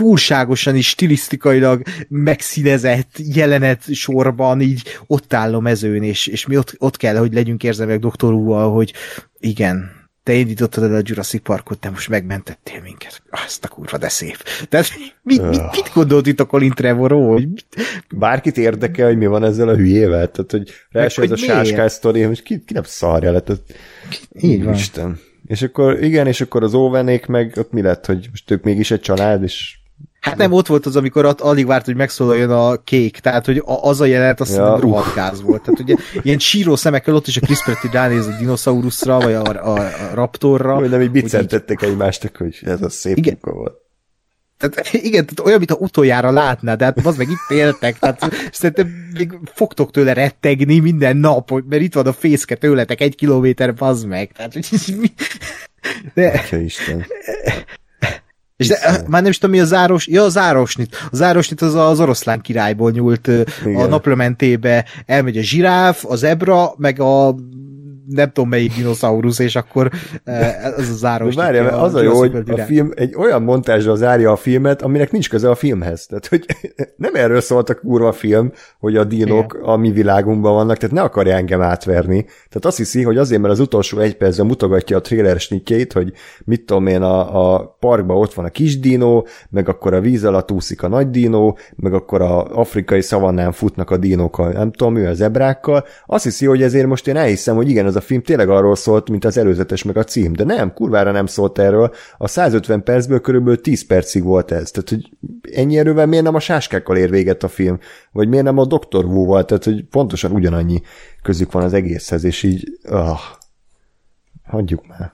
túlságosan 0.00 0.76
is 0.76 0.88
stilisztikailag 0.88 1.82
megszínezett 2.08 3.10
jelenet 3.34 3.94
sorban 3.94 4.60
így 4.60 4.82
ott 5.06 5.32
áll 5.32 5.54
a 5.54 5.60
mezőn, 5.60 6.02
és, 6.02 6.26
és 6.26 6.46
mi 6.46 6.56
ott, 6.56 6.74
ott 6.78 6.96
kell, 6.96 7.16
hogy 7.16 7.32
legyünk 7.32 7.62
érzelmek 7.62 7.98
doktor 7.98 8.32
hogy 8.72 8.92
igen, 9.38 9.90
te 10.22 10.32
indítottad 10.32 10.84
el 10.84 10.94
a 10.94 11.00
Jurassic 11.04 11.42
Parkot, 11.42 11.78
te 11.78 11.90
most 11.90 12.08
megmentettél 12.08 12.80
minket. 12.82 13.22
Azt 13.30 13.64
a 13.64 13.68
kurva, 13.68 13.98
de 13.98 14.08
szép. 14.08 14.36
Tehát 14.68 14.86
mit, 15.22 15.48
mit, 15.48 15.62
mit 15.72 15.90
gondolt 15.94 16.26
itt 16.26 16.40
a 16.40 16.46
Colin 16.46 16.72
Trevorról? 16.72 17.32
Hogy 17.32 17.48
mit? 17.48 17.66
Bárkit 18.14 18.58
érdekel, 18.58 19.06
hogy 19.06 19.18
mi 19.18 19.26
van 19.26 19.44
ezzel 19.44 19.68
a 19.68 19.76
hülyével? 19.76 20.30
Tehát, 20.30 20.50
hogy 20.50 20.70
ráadásul 20.90 21.24
ez 21.24 21.30
a 21.30 21.36
sáskás 21.36 21.92
sztori, 21.92 22.22
hogy 22.22 22.42
ki, 22.42 22.64
ki 22.64 22.72
nem 22.72 22.82
szarja 22.82 23.32
lett. 23.32 23.44
Tehát, 23.44 23.62
Így 24.32 24.64
van. 24.64 24.74
Isten. 24.74 25.18
És 25.46 25.62
akkor, 25.62 26.02
igen, 26.02 26.26
és 26.26 26.40
akkor 26.40 26.62
az 26.62 26.74
óvenék 26.74 27.26
meg 27.26 27.54
ott 27.56 27.72
mi 27.72 27.82
lett, 27.82 28.06
hogy 28.06 28.26
most 28.30 28.50
ők 28.50 28.64
mégis 28.64 28.90
egy 28.90 29.00
család, 29.00 29.42
és 29.42 29.79
Hát 30.20 30.36
nem, 30.36 30.52
ott 30.52 30.66
volt 30.66 30.86
az, 30.86 30.96
amikor 30.96 31.24
at, 31.24 31.40
alig 31.40 31.66
várt, 31.66 31.84
hogy 31.84 31.94
megszólaljon 31.96 32.50
a 32.50 32.76
kék, 32.76 33.18
tehát 33.18 33.46
hogy 33.46 33.58
a, 33.58 33.82
az 33.88 34.00
a 34.00 34.04
jelenet, 34.04 34.40
azt 34.40 34.56
Ja, 34.56 34.78
rohadt 34.80 35.14
gáz 35.14 35.42
volt. 35.42 35.62
Tehát 35.62 35.80
ugye 35.80 35.94
ilyen 36.22 36.38
síró 36.38 36.76
szemekkel 36.76 37.14
ott 37.14 37.26
is 37.26 37.36
a 37.36 37.40
Chris 37.40 37.62
Pratt 37.62 37.92
ránéz 37.92 38.26
a 38.26 38.36
dinoszauruszra, 38.38 39.18
vagy 39.18 39.32
a, 39.32 39.42
a, 39.42 39.78
a 39.80 40.14
raptorra. 40.14 40.74
hogy 40.74 40.90
nem 40.90 41.00
így 41.00 41.06
hogy 41.06 41.16
így- 41.16 41.22
bicentettek 41.22 41.82
egymástak, 41.82 42.36
hogy 42.36 42.58
ez 42.62 42.82
a 42.82 42.88
szép 42.88 43.16
Igen. 43.16 43.38
munka 43.42 43.58
volt. 43.58 43.74
Tehát, 44.58 44.92
igen, 44.92 45.26
tehát 45.26 45.40
olyan, 45.44 45.58
mint 45.58 45.70
a 45.70 45.74
utoljára 45.74 46.30
látnád, 46.30 46.78
de 46.78 46.84
hát 46.84 47.06
az 47.06 47.16
meg 47.16 47.28
itt 47.30 47.56
éltek, 47.56 47.98
tehát 47.98 48.30
szerintem 48.52 48.88
még 49.18 49.38
fogtok 49.54 49.90
tőle 49.90 50.12
rettegni 50.12 50.78
minden 50.78 51.16
nap, 51.16 51.50
mert 51.68 51.82
itt 51.82 51.94
van 51.94 52.06
a 52.06 52.12
fészke 52.12 52.54
tőletek 52.54 53.00
egy 53.00 53.14
kilométer, 53.14 53.74
bazd 53.74 54.06
meg. 54.06 54.32
Tehát, 54.32 54.52
hogy 54.52 54.68
mi- 55.00 55.12
de, 56.14 56.28
Atya 56.28 56.56
Isten. 56.56 57.06
és 58.60 58.68
de, 58.68 59.02
már 59.08 59.22
nem 59.22 59.30
is 59.30 59.38
tudom, 59.38 59.56
mi 59.56 59.60
a 59.60 59.64
záros, 59.64 60.06
ja, 60.06 60.22
a 60.22 60.28
zárosnit. 60.28 60.96
A 61.10 61.16
zárosnit 61.16 61.62
az 61.62 61.74
az 61.74 62.00
oroszlán 62.00 62.40
királyból 62.40 62.90
nyúlt 62.90 63.28
ö, 63.28 63.40
a 63.40 63.68
Igen. 63.68 63.88
naplementébe, 63.88 64.84
elmegy 65.06 65.36
a 65.36 65.42
zsiráf, 65.42 66.04
a 66.04 66.16
zebra, 66.16 66.72
meg 66.76 67.00
a 67.00 67.34
nem 68.10 68.30
tudom 68.32 68.48
melyik 68.48 68.74
dinoszaurusz, 68.74 69.38
és 69.38 69.56
akkor 69.56 69.90
eh, 70.24 70.66
az 70.76 71.04
a. 71.04 71.18
De 71.18 71.34
várjál, 71.34 71.64
mert 71.64 71.76
az 71.76 71.94
a 71.94 72.02
jó, 72.02 72.18
hogy 72.18 72.42
a 72.46 72.56
film 72.56 72.90
egy 72.94 73.14
olyan 73.16 73.42
montázsra 73.42 73.94
zárja 73.94 74.30
a 74.30 74.36
filmet, 74.36 74.82
aminek 74.82 75.12
nincs 75.12 75.28
köze 75.28 75.50
a 75.50 75.54
filmhez. 75.54 76.06
Tehát, 76.06 76.26
hogy 76.26 76.46
nem 76.96 77.14
erről 77.14 77.40
szólt 77.40 77.68
a 77.70 77.74
kurva 77.74 78.12
film, 78.12 78.52
hogy 78.78 78.96
a 78.96 79.04
dinok 79.04 79.58
a 79.62 79.76
mi 79.76 79.90
világunkban 79.90 80.52
vannak, 80.52 80.76
tehát 80.76 80.94
ne 80.94 81.02
akarja 81.02 81.34
engem 81.34 81.60
átverni. 81.60 82.22
Tehát 82.22 82.64
azt 82.64 82.76
hiszi, 82.76 83.02
hogy 83.02 83.16
azért, 83.16 83.40
mert 83.40 83.52
az 83.52 83.60
utolsó 83.60 83.98
egy 83.98 84.16
percben 84.16 84.46
mutogatja 84.46 84.96
a 84.96 85.00
trailer 85.00 85.40
snikjét, 85.40 85.92
hogy 85.92 86.12
mit 86.44 86.64
tudom 86.64 86.86
én, 86.86 87.02
a, 87.02 87.54
a 87.54 87.76
parkban 87.80 88.16
ott 88.16 88.34
van 88.34 88.44
a 88.44 88.48
kis 88.48 88.78
dinó, 88.78 89.26
meg 89.50 89.68
akkor 89.68 89.94
a 89.94 90.00
víz 90.00 90.24
alatt 90.24 90.50
úszik 90.50 90.82
a 90.82 90.88
nagy 90.88 91.10
dinó, 91.10 91.58
meg 91.76 91.94
akkor 91.94 92.20
a 92.22 92.58
afrikai 92.58 93.00
szavannán 93.00 93.52
futnak 93.52 93.90
a 93.90 93.96
dinókkal, 93.96 94.52
nem 94.52 94.72
tudom, 94.72 94.96
ő 94.96 95.06
az 95.06 95.16
zebrákkal. 95.16 95.84
Azt 96.06 96.24
hiszi, 96.24 96.46
hogy 96.46 96.62
ezért 96.62 96.86
most 96.86 97.08
én 97.08 97.16
elhiszem, 97.16 97.56
hogy 97.56 97.68
igen, 97.68 97.86
ez 97.86 97.96
a 97.96 97.99
film 98.00 98.22
tényleg 98.22 98.48
arról 98.48 98.76
szólt, 98.76 99.10
mint 99.10 99.24
az 99.24 99.36
előzetes, 99.36 99.82
meg 99.82 99.96
a 99.96 100.04
cím. 100.04 100.32
De 100.32 100.44
nem, 100.44 100.72
kurvára 100.72 101.10
nem 101.10 101.26
szólt 101.26 101.58
erről. 101.58 101.94
A 102.18 102.28
150 102.28 102.82
percből 102.82 103.20
körülbelül 103.20 103.60
10 103.60 103.86
percig 103.86 104.22
volt 104.22 104.50
ez. 104.50 104.70
Tehát, 104.70 104.88
hogy 104.88 105.10
ennyi 105.52 105.78
erővel 105.78 106.06
miért 106.06 106.24
nem 106.24 106.34
a 106.34 106.40
sáskákkal 106.40 106.96
ér 106.96 107.10
véget 107.10 107.42
a 107.42 107.48
film? 107.48 107.78
Vagy 108.12 108.28
miért 108.28 108.44
nem 108.44 108.58
a 108.58 108.64
Dr. 108.64 109.04
Wu-val? 109.04 109.44
Tehát, 109.44 109.64
hogy 109.64 109.84
pontosan 109.84 110.32
ugyanannyi 110.32 110.80
közük 111.22 111.52
van 111.52 111.62
az 111.62 111.72
egészhez, 111.72 112.24
és 112.24 112.42
így, 112.42 112.78
ah, 112.88 113.20
hagyjuk 114.42 114.86
már. 114.86 115.12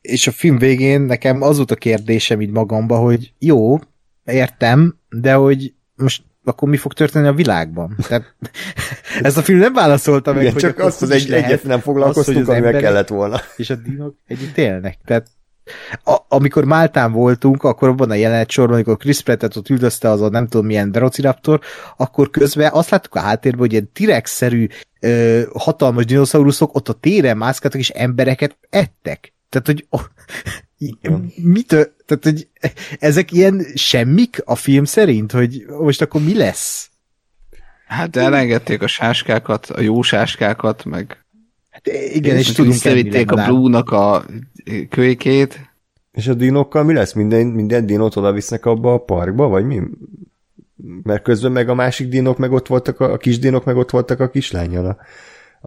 és 0.00 0.26
a 0.26 0.30
film 0.30 0.58
végén 0.58 1.00
nekem 1.00 1.42
az 1.42 1.56
volt 1.56 1.70
a 1.70 1.76
kérdésem 1.76 2.40
így 2.40 2.50
magamba, 2.50 2.98
hogy 2.98 3.32
jó, 3.38 3.78
értem, 4.24 4.98
de 5.08 5.32
hogy 5.34 5.74
most 5.96 6.22
akkor 6.44 6.68
mi 6.68 6.76
fog 6.76 6.92
történni 6.92 7.26
a 7.26 7.32
világban? 7.32 7.96
Tehát 8.08 8.34
ezt 9.22 9.36
a 9.36 9.42
film 9.42 9.58
nem 9.58 9.72
válaszolta 9.72 10.32
meg, 10.32 10.40
Igen, 10.40 10.52
hogy 10.52 10.62
csak 10.62 10.78
azt 10.78 11.02
az 11.02 11.08
hogy 11.08 11.20
egy, 11.20 11.28
lehet 11.28 11.44
egyet 11.44 11.62
nem 11.62 11.78
az, 11.78 11.82
foglalkoztunk, 11.82 12.36
hogy 12.36 12.36
az 12.36 12.48
amivel 12.48 12.66
emberek 12.66 12.90
kellett 12.90 13.08
volna. 13.08 13.40
És 13.56 13.70
a 13.70 13.74
dinok 13.74 14.14
együtt 14.26 14.58
élnek. 14.58 14.98
Tehát 15.04 15.26
a, 16.04 16.16
amikor 16.28 16.64
Máltán 16.64 17.12
voltunk, 17.12 17.62
akkor 17.62 17.88
abban 17.88 18.10
a 18.10 18.14
jelenet 18.14 18.50
sorban, 18.50 18.74
amikor 18.74 18.96
Chris 18.96 19.20
Pratt-et 19.20 19.56
ott 19.56 19.68
üldözte 19.68 20.10
az 20.10 20.20
a 20.20 20.28
nem 20.28 20.46
tudom 20.46 20.66
milyen 20.66 20.92
Velociraptor, 20.92 21.60
akkor 21.96 22.30
közben 22.30 22.70
azt 22.72 22.90
láttuk 22.90 23.14
a 23.14 23.20
háttérben, 23.20 23.60
hogy 23.60 23.72
ilyen 23.72 23.90
T-rex-szerű 23.92 24.66
ö, 25.00 25.42
hatalmas 25.52 26.04
dinoszauruszok 26.04 26.74
ott 26.74 26.88
a 26.88 26.92
téren 26.92 27.36
mászkáltak, 27.36 27.80
és 27.80 27.88
embereket 27.88 28.56
ettek. 28.70 29.32
Tehát, 29.48 29.66
hogy 29.66 29.86
mitől, 31.36 31.94
tehát, 32.06 32.24
hogy 32.24 32.48
ezek 32.98 33.32
ilyen 33.32 33.66
semmik 33.74 34.42
a 34.44 34.54
film 34.54 34.84
szerint, 34.84 35.32
hogy 35.32 35.64
most 35.80 36.02
akkor 36.02 36.22
mi 36.22 36.36
lesz? 36.36 36.90
Hát 37.86 38.16
elengedték 38.16 38.82
a 38.82 38.86
sáskákat, 38.86 39.66
a 39.66 39.80
jó 39.80 40.02
sáskákat, 40.02 40.84
meg 40.84 41.22
Hát 41.72 41.86
igen, 42.14 42.36
és, 42.36 42.48
és 42.48 42.54
tudunk 42.54 42.74
visszavitték 42.74 43.30
a 43.30 43.44
Blue-nak 43.44 43.90
a 43.90 44.24
kölykét. 44.88 45.70
És 46.12 46.28
a 46.28 46.34
dinokkal 46.34 46.84
mi 46.84 46.92
lesz? 46.92 47.12
Minden, 47.12 47.46
minden 47.46 47.86
dinót 47.86 48.16
oda 48.16 48.32
visznek 48.32 48.66
abba 48.66 48.92
a 48.92 48.98
parkba, 48.98 49.48
vagy 49.48 49.64
mi? 49.64 49.80
Mert 51.02 51.22
közben 51.22 51.52
meg 51.52 51.68
a 51.68 51.74
másik 51.74 52.08
dinok 52.08 52.38
meg 52.38 52.52
ott 52.52 52.66
voltak, 52.66 53.00
a, 53.00 53.12
a 53.12 53.16
kis 53.16 53.38
dinok 53.38 53.64
meg 53.64 53.76
ott 53.76 53.90
voltak 53.90 54.20
a 54.20 54.28
kislányjal, 54.28 54.86
a, 54.86 54.96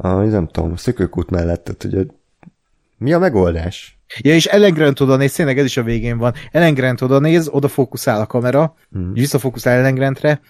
a 0.08 0.24
nem 0.24 0.48
tudom, 0.48 0.72
a 0.72 0.78
szökőkút 0.78 1.30
mellett. 1.30 1.64
Tehát, 1.64 1.82
hogy 1.82 1.96
a, 1.96 2.14
mi 2.98 3.14
a 3.14 3.20
megoldás? 3.20 4.00
Ja, 4.20 4.34
és 4.34 4.46
Ellen 4.46 4.74
Grant 4.74 5.00
oda 5.00 5.16
néz, 5.16 5.34
tényleg 5.34 5.58
ez 5.58 5.66
is 5.66 5.78
a 5.78 5.84
végén 5.84 6.18
van. 6.18 6.34
Ellen 6.52 6.74
Grant 6.74 7.02
oda 7.02 7.20
néz, 7.20 7.48
oda 7.48 7.68
fókuszál 7.68 8.22
a 8.22 8.26
kamera, 8.26 8.76
hmm. 8.92 9.14
visszafókuszál 9.14 9.78
Ellen 9.78 9.96
Grantre, 9.96 10.42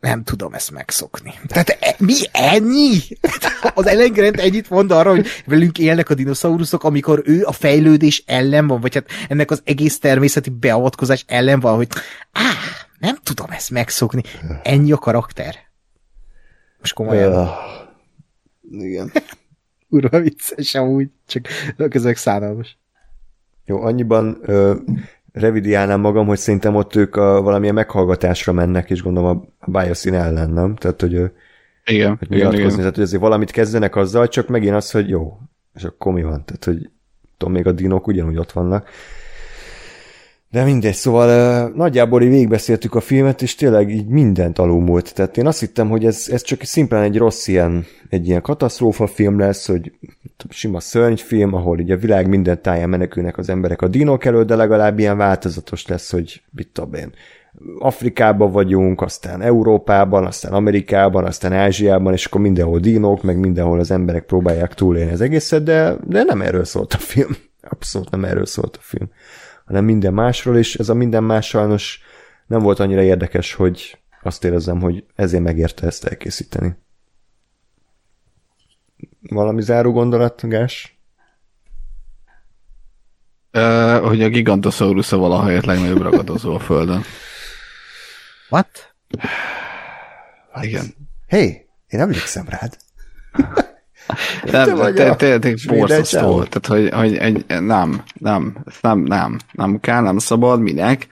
nem 0.00 0.22
tudom 0.22 0.54
ezt 0.54 0.70
megszokni. 0.70 1.34
Tehát 1.46 1.68
e, 1.80 1.94
mi 1.98 2.14
ennyi? 2.32 2.98
Az 3.74 3.86
Ellen 3.86 4.12
Grant 4.12 4.40
ennyit 4.40 4.70
mond 4.70 4.90
arra, 4.90 5.10
hogy 5.10 5.26
velünk 5.46 5.78
élnek 5.78 6.10
a 6.10 6.14
dinoszauruszok, 6.14 6.84
amikor 6.84 7.22
ő 7.24 7.44
a 7.44 7.52
fejlődés 7.52 8.22
ellen 8.26 8.66
van, 8.66 8.80
vagy 8.80 8.94
hát 8.94 9.06
ennek 9.28 9.50
az 9.50 9.62
egész 9.64 9.98
természeti 9.98 10.50
beavatkozás 10.50 11.24
ellen 11.28 11.60
van, 11.60 11.76
hogy 11.76 11.88
áh, 12.32 12.56
nem 12.98 13.16
tudom 13.22 13.50
ezt 13.50 13.70
megszokni. 13.70 14.22
Ennyi 14.62 14.92
a 14.92 14.96
karakter. 14.96 15.54
Most 16.78 16.94
komolyan. 16.94 17.32
Uh, 17.32 18.84
igen. 18.84 19.12
Urva 19.92 20.20
vicces 20.20 20.74
amúgy, 20.74 21.08
csak 21.26 21.46
közök 21.90 22.16
szánalmas. 22.16 22.78
Jó, 23.64 23.82
annyiban 23.82 24.38
ö, 24.42 24.74
revidiálnám 25.32 26.00
magam, 26.00 26.26
hogy 26.26 26.38
szerintem 26.38 26.74
ott 26.74 26.96
ők 26.96 27.16
a, 27.16 27.42
valamilyen 27.42 27.74
meghallgatásra 27.74 28.52
mennek, 28.52 28.90
és 28.90 29.02
gondolom 29.02 29.36
a, 29.58 29.64
a 29.66 29.70
Biosyn 29.70 30.14
ellen, 30.14 30.50
nem? 30.50 30.76
Tehát, 30.76 31.00
hogy, 31.00 31.12
Igen, 31.84 32.16
hogy 32.16 32.32
igen, 32.32 32.52
igen. 32.52 32.76
tehát, 32.76 32.94
hogy 32.94 33.04
azért 33.04 33.22
valamit 33.22 33.50
kezdenek 33.50 33.96
azzal, 33.96 34.28
csak 34.28 34.48
megint 34.48 34.74
az, 34.74 34.90
hogy 34.90 35.08
jó, 35.08 35.38
és 35.74 35.84
akkor 35.84 36.12
mi 36.12 36.22
van? 36.22 36.44
Tehát, 36.44 36.64
hogy 36.64 36.90
tudom, 37.36 37.54
még 37.54 37.66
a 37.66 37.72
dinok 37.72 38.06
ugyanúgy 38.06 38.36
ott 38.36 38.52
vannak. 38.52 38.88
De 40.52 40.64
mindegy, 40.64 40.94
szóval 40.94 41.28
uh, 41.68 41.76
nagyjából 41.76 42.22
így 42.22 42.28
végigbeszéltük 42.28 42.94
a 42.94 43.00
filmet, 43.00 43.42
és 43.42 43.54
tényleg 43.54 43.90
így 43.90 44.06
mindent 44.06 44.58
alulmúlt. 44.58 45.14
Tehát 45.14 45.36
én 45.36 45.46
azt 45.46 45.60
hittem, 45.60 45.88
hogy 45.88 46.04
ez, 46.04 46.28
ez 46.30 46.42
csak 46.42 46.62
szimplán 46.62 47.02
egy 47.02 47.16
rossz 47.16 47.46
ilyen, 47.46 47.84
egy 48.08 48.26
ilyen 48.26 48.42
katasztrófa 48.42 49.06
film 49.06 49.38
lesz, 49.38 49.66
hogy 49.66 49.92
sima 50.48 50.80
szörnyfilm, 50.80 51.54
ahol 51.54 51.78
így 51.78 51.90
a 51.90 51.96
világ 51.96 52.28
minden 52.28 52.62
táján 52.62 52.88
menekülnek 52.88 53.38
az 53.38 53.48
emberek 53.48 53.82
a 53.82 53.88
dinók 53.88 54.24
elől, 54.24 54.44
de 54.44 54.56
legalább 54.56 54.98
ilyen 54.98 55.16
változatos 55.16 55.86
lesz, 55.86 56.10
hogy 56.10 56.42
mit 56.50 56.68
tudom 56.72 56.94
én, 56.94 57.12
Afrikában 57.78 58.52
vagyunk, 58.52 59.00
aztán 59.00 59.42
Európában, 59.42 60.26
aztán 60.26 60.52
Amerikában, 60.52 61.24
aztán 61.24 61.52
Ázsiában, 61.52 62.12
és 62.12 62.26
akkor 62.26 62.40
mindenhol 62.40 62.78
dinók, 62.78 63.22
meg 63.22 63.38
mindenhol 63.38 63.78
az 63.78 63.90
emberek 63.90 64.24
próbálják 64.24 64.74
túlélni 64.74 65.12
az 65.12 65.20
egészet, 65.20 65.62
de, 65.62 65.96
de 66.06 66.22
nem 66.22 66.42
erről 66.42 66.64
szólt 66.64 66.92
a 66.92 66.98
film. 66.98 67.36
Abszolút 67.68 68.10
nem 68.10 68.24
erről 68.24 68.46
szólt 68.46 68.76
a 68.76 68.82
film 68.82 69.08
hanem 69.72 69.86
minden 69.86 70.14
másról, 70.14 70.56
és 70.56 70.74
ez 70.74 70.88
a 70.88 70.94
minden 70.94 71.24
más 71.24 71.46
sajnos 71.46 72.00
nem 72.46 72.60
volt 72.60 72.78
annyira 72.78 73.02
érdekes, 73.02 73.54
hogy 73.54 73.98
azt 74.22 74.44
érezzem, 74.44 74.80
hogy 74.80 75.04
ezért 75.14 75.42
megérte 75.42 75.86
ezt 75.86 76.04
elkészíteni. 76.04 76.76
Valami 79.20 79.62
záró 79.62 79.92
gondolat, 79.92 80.48
Gás? 80.48 81.00
Uh, 83.52 83.98
hogy 83.98 84.22
a 84.22 84.28
Gigantosaurus 84.28 85.12
a 85.12 85.16
valahelyett 85.16 85.64
legnagyobb 85.64 86.02
ragadozó 86.02 86.54
a 86.54 86.58
Földön. 86.58 87.02
What? 88.48 88.94
Igen. 90.60 90.84
Hé, 91.26 91.36
hey, 91.36 91.66
én 91.88 92.00
emlékszem 92.00 92.46
rád. 92.48 92.76
Nem, 94.50 94.76
vagy 94.76 94.94
te- 94.94 95.10
a 95.10 95.16
te- 95.16 95.38
te- 95.38 95.56
svéd 95.56 95.78
borzasztó. 95.78 96.42
Tehát, 96.42 96.66
hogy, 96.66 96.88
hogy 97.00 97.16
egy, 97.16 97.44
nem, 97.60 98.02
nem, 98.18 98.56
nem, 98.82 99.02
nem, 99.04 99.36
nem 99.52 99.80
kell, 99.80 100.00
nem 100.00 100.18
szabad, 100.18 100.60
minek. 100.60 101.08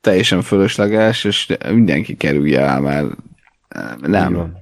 Teljesen 0.00 0.42
fölösleges, 0.42 1.24
és 1.24 1.56
mindenki 1.70 2.16
kerülje 2.16 2.60
el, 2.60 2.80
mert 2.80 3.06
eh, 3.68 3.82
nem. 4.00 4.52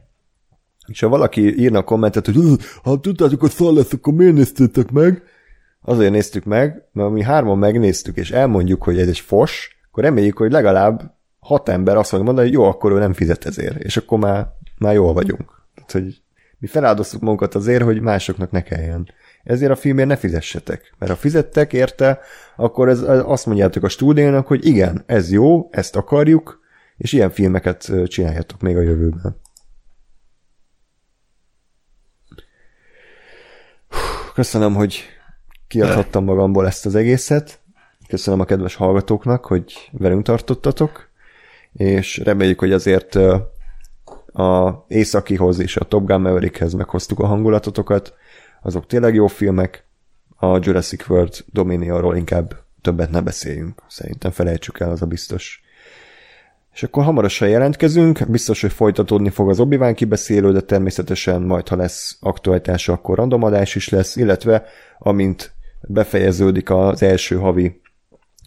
És 0.87 1.01
ha 1.01 1.09
valaki 1.09 1.61
írna 1.61 1.79
a 1.79 1.83
kommentet, 1.85 2.27
hogy 2.27 2.37
"Ö, 2.37 2.53
ha 2.83 3.01
tudtátok, 3.01 3.41
hogy 3.41 3.51
szar 3.51 3.73
lesz, 3.73 3.93
akkor 3.93 4.13
miért 4.15 4.35
néztétek 4.35 4.91
meg? 4.91 5.23
Azért 5.81 6.13
néztük 6.13 6.45
meg, 6.45 6.83
mert 6.93 7.11
mi 7.11 7.23
hárman 7.23 7.59
megnéztük, 7.59 8.17
és 8.17 8.31
elmondjuk, 8.31 8.83
hogy 8.83 8.99
ez 8.99 9.09
egy 9.09 9.19
fos, 9.19 9.77
akkor 9.91 10.05
reméljük, 10.05 10.37
hogy 10.37 10.51
legalább 10.53 11.13
hat 11.41 11.69
ember 11.69 11.97
azt 11.97 12.09
fogja 12.09 12.25
mondani, 12.25 12.47
hogy 12.47 12.57
jó, 12.57 12.65
akkor 12.65 12.93
ő 12.93 12.99
nem 12.99 13.13
fizet 13.13 13.45
ezért, 13.47 13.77
és 13.77 13.97
akkor 13.97 14.19
már, 14.19 14.47
már 14.79 14.95
jól 14.95 15.13
vagyunk. 15.13 15.63
Tehát, 15.75 15.93
hogy 15.93 16.23
mi 16.65 16.71
feláldoztuk 16.71 17.21
magunkat 17.21 17.55
azért, 17.55 17.83
hogy 17.83 18.01
másoknak 18.01 18.51
ne 18.51 18.63
kelljen 18.63 19.09
ezért 19.43 19.71
a 19.71 19.77
filmért 19.77 20.09
ne 20.09 20.17
fizessetek. 20.17 20.95
Mert 20.99 21.13
ha 21.13 21.19
fizettek 21.19 21.73
érte, 21.73 22.21
akkor 22.57 22.89
ez, 22.89 23.01
azt 23.09 23.47
mondjátok 23.47 23.83
a 23.83 23.89
stúdiónak, 23.89 24.47
hogy 24.47 24.67
igen, 24.67 25.03
ez 25.07 25.33
jó, 25.33 25.69
ezt 25.71 25.97
akarjuk, 25.97 26.61
és 26.97 27.13
ilyen 27.13 27.31
filmeket 27.31 27.93
csináljátok 28.07 28.61
még 28.61 28.77
a 28.77 28.81
jövőben. 28.81 29.41
Köszönöm, 34.35 34.75
hogy 34.75 35.03
kiadhattam 35.69 36.25
magamból 36.25 36.67
ezt 36.67 36.87
az 36.87 36.95
egészet. 36.95 37.61
Köszönöm 38.09 38.41
a 38.41 38.45
kedves 38.45 38.75
hallgatóknak, 38.75 39.47
hogy 39.47 39.91
velünk 39.93 40.25
tartottatok, 40.25 41.09
és 41.73 42.19
reméljük, 42.19 42.59
hogy 42.59 42.73
azért 42.73 43.19
a 44.35 44.85
Északihoz 44.89 45.59
és 45.59 45.77
a 45.77 45.85
Top 45.85 46.07
Gun 46.07 46.21
Maverickhez 46.21 46.73
meghoztuk 46.73 47.19
a 47.21 47.27
hangulatotokat. 47.27 48.15
Azok 48.63 48.87
tényleg 48.87 49.15
jó 49.15 49.27
filmek. 49.27 49.85
A 50.37 50.59
Jurassic 50.61 51.09
World 51.09 51.45
Dominion-ról 51.53 52.17
inkább 52.17 52.55
többet 52.81 53.11
ne 53.11 53.21
beszéljünk. 53.21 53.83
Szerintem 53.89 54.31
felejtsük 54.31 54.81
el, 54.81 54.91
az 54.91 55.03
a 55.03 55.07
biztos. 55.07 55.63
És 56.73 56.83
akkor 56.83 57.05
hamarosan 57.05 57.49
jelentkezünk, 57.49 58.31
biztos, 58.31 58.61
hogy 58.61 58.73
folytatódni 58.73 59.31
fog 59.31 59.49
az 59.49 59.61
obi 59.61 59.95
kibeszélő, 59.95 60.53
de 60.53 60.61
természetesen 60.61 61.43
majd, 61.43 61.69
ha 61.69 61.77
lesz 61.77 62.17
aktualitása, 62.21 62.93
akkor 62.93 63.17
randomadás 63.17 63.75
is 63.75 63.89
lesz, 63.89 64.17
illetve 64.17 64.65
amint 64.99 65.53
befejeződik 65.81 66.71
az 66.71 67.03
első 67.03 67.37
havi 67.37 67.81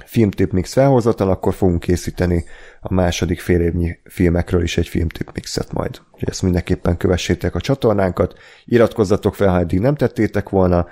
filmtipmix 0.06 0.74
felhozatal, 0.74 1.30
akkor 1.30 1.53
fogunk 1.53 1.80
készíteni 1.80 2.45
a 2.82 2.93
második 2.93 3.40
fél 3.40 3.61
évnyi 3.61 4.00
filmekről 4.03 4.64
is 4.64 4.77
egy 4.77 4.88
filmtipmixet 4.88 5.74
majd. 5.74 6.01
Úgyhogy 6.11 6.30
ezt 6.30 6.42
mindenképpen 6.42 6.98
kövessétek 6.98 7.56
a 7.56 7.61
csatornánkat, 7.61 8.34
iratkozzatok 8.66 9.35
fel, 9.35 9.50
ha 9.50 9.59
eddig 9.59 9.80
nem 9.80 9.95
tettétek 9.95 10.50
volna, 10.50 10.88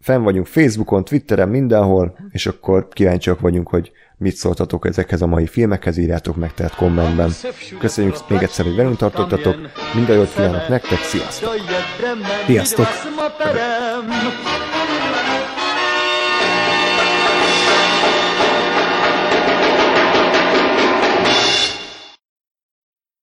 fenn 0.00 0.22
vagyunk 0.22 0.46
Facebookon, 0.46 1.04
Twitteren, 1.04 1.48
mindenhol, 1.48 2.18
és 2.30 2.46
akkor 2.46 2.88
kíváncsiak 2.88 3.40
vagyunk, 3.40 3.68
hogy 3.68 3.92
mit 4.16 4.34
szóltatok 4.34 4.86
ezekhez 4.86 5.22
a 5.22 5.26
mai 5.26 5.46
filmekhez, 5.46 5.96
írjátok 5.96 6.36
meg 6.36 6.54
tehát 6.54 6.74
kommentben. 6.74 7.30
Köszönjük 7.78 8.14
még 8.28 8.42
egyszer, 8.42 8.64
hogy 8.64 8.76
velünk 8.76 8.96
tartottatok, 8.96 9.56
minden 9.94 10.16
jót 10.16 10.34
kívánok 10.34 10.68
nektek, 10.68 10.98
sziasztok! 10.98 11.50
Sziasztok! 12.46 12.86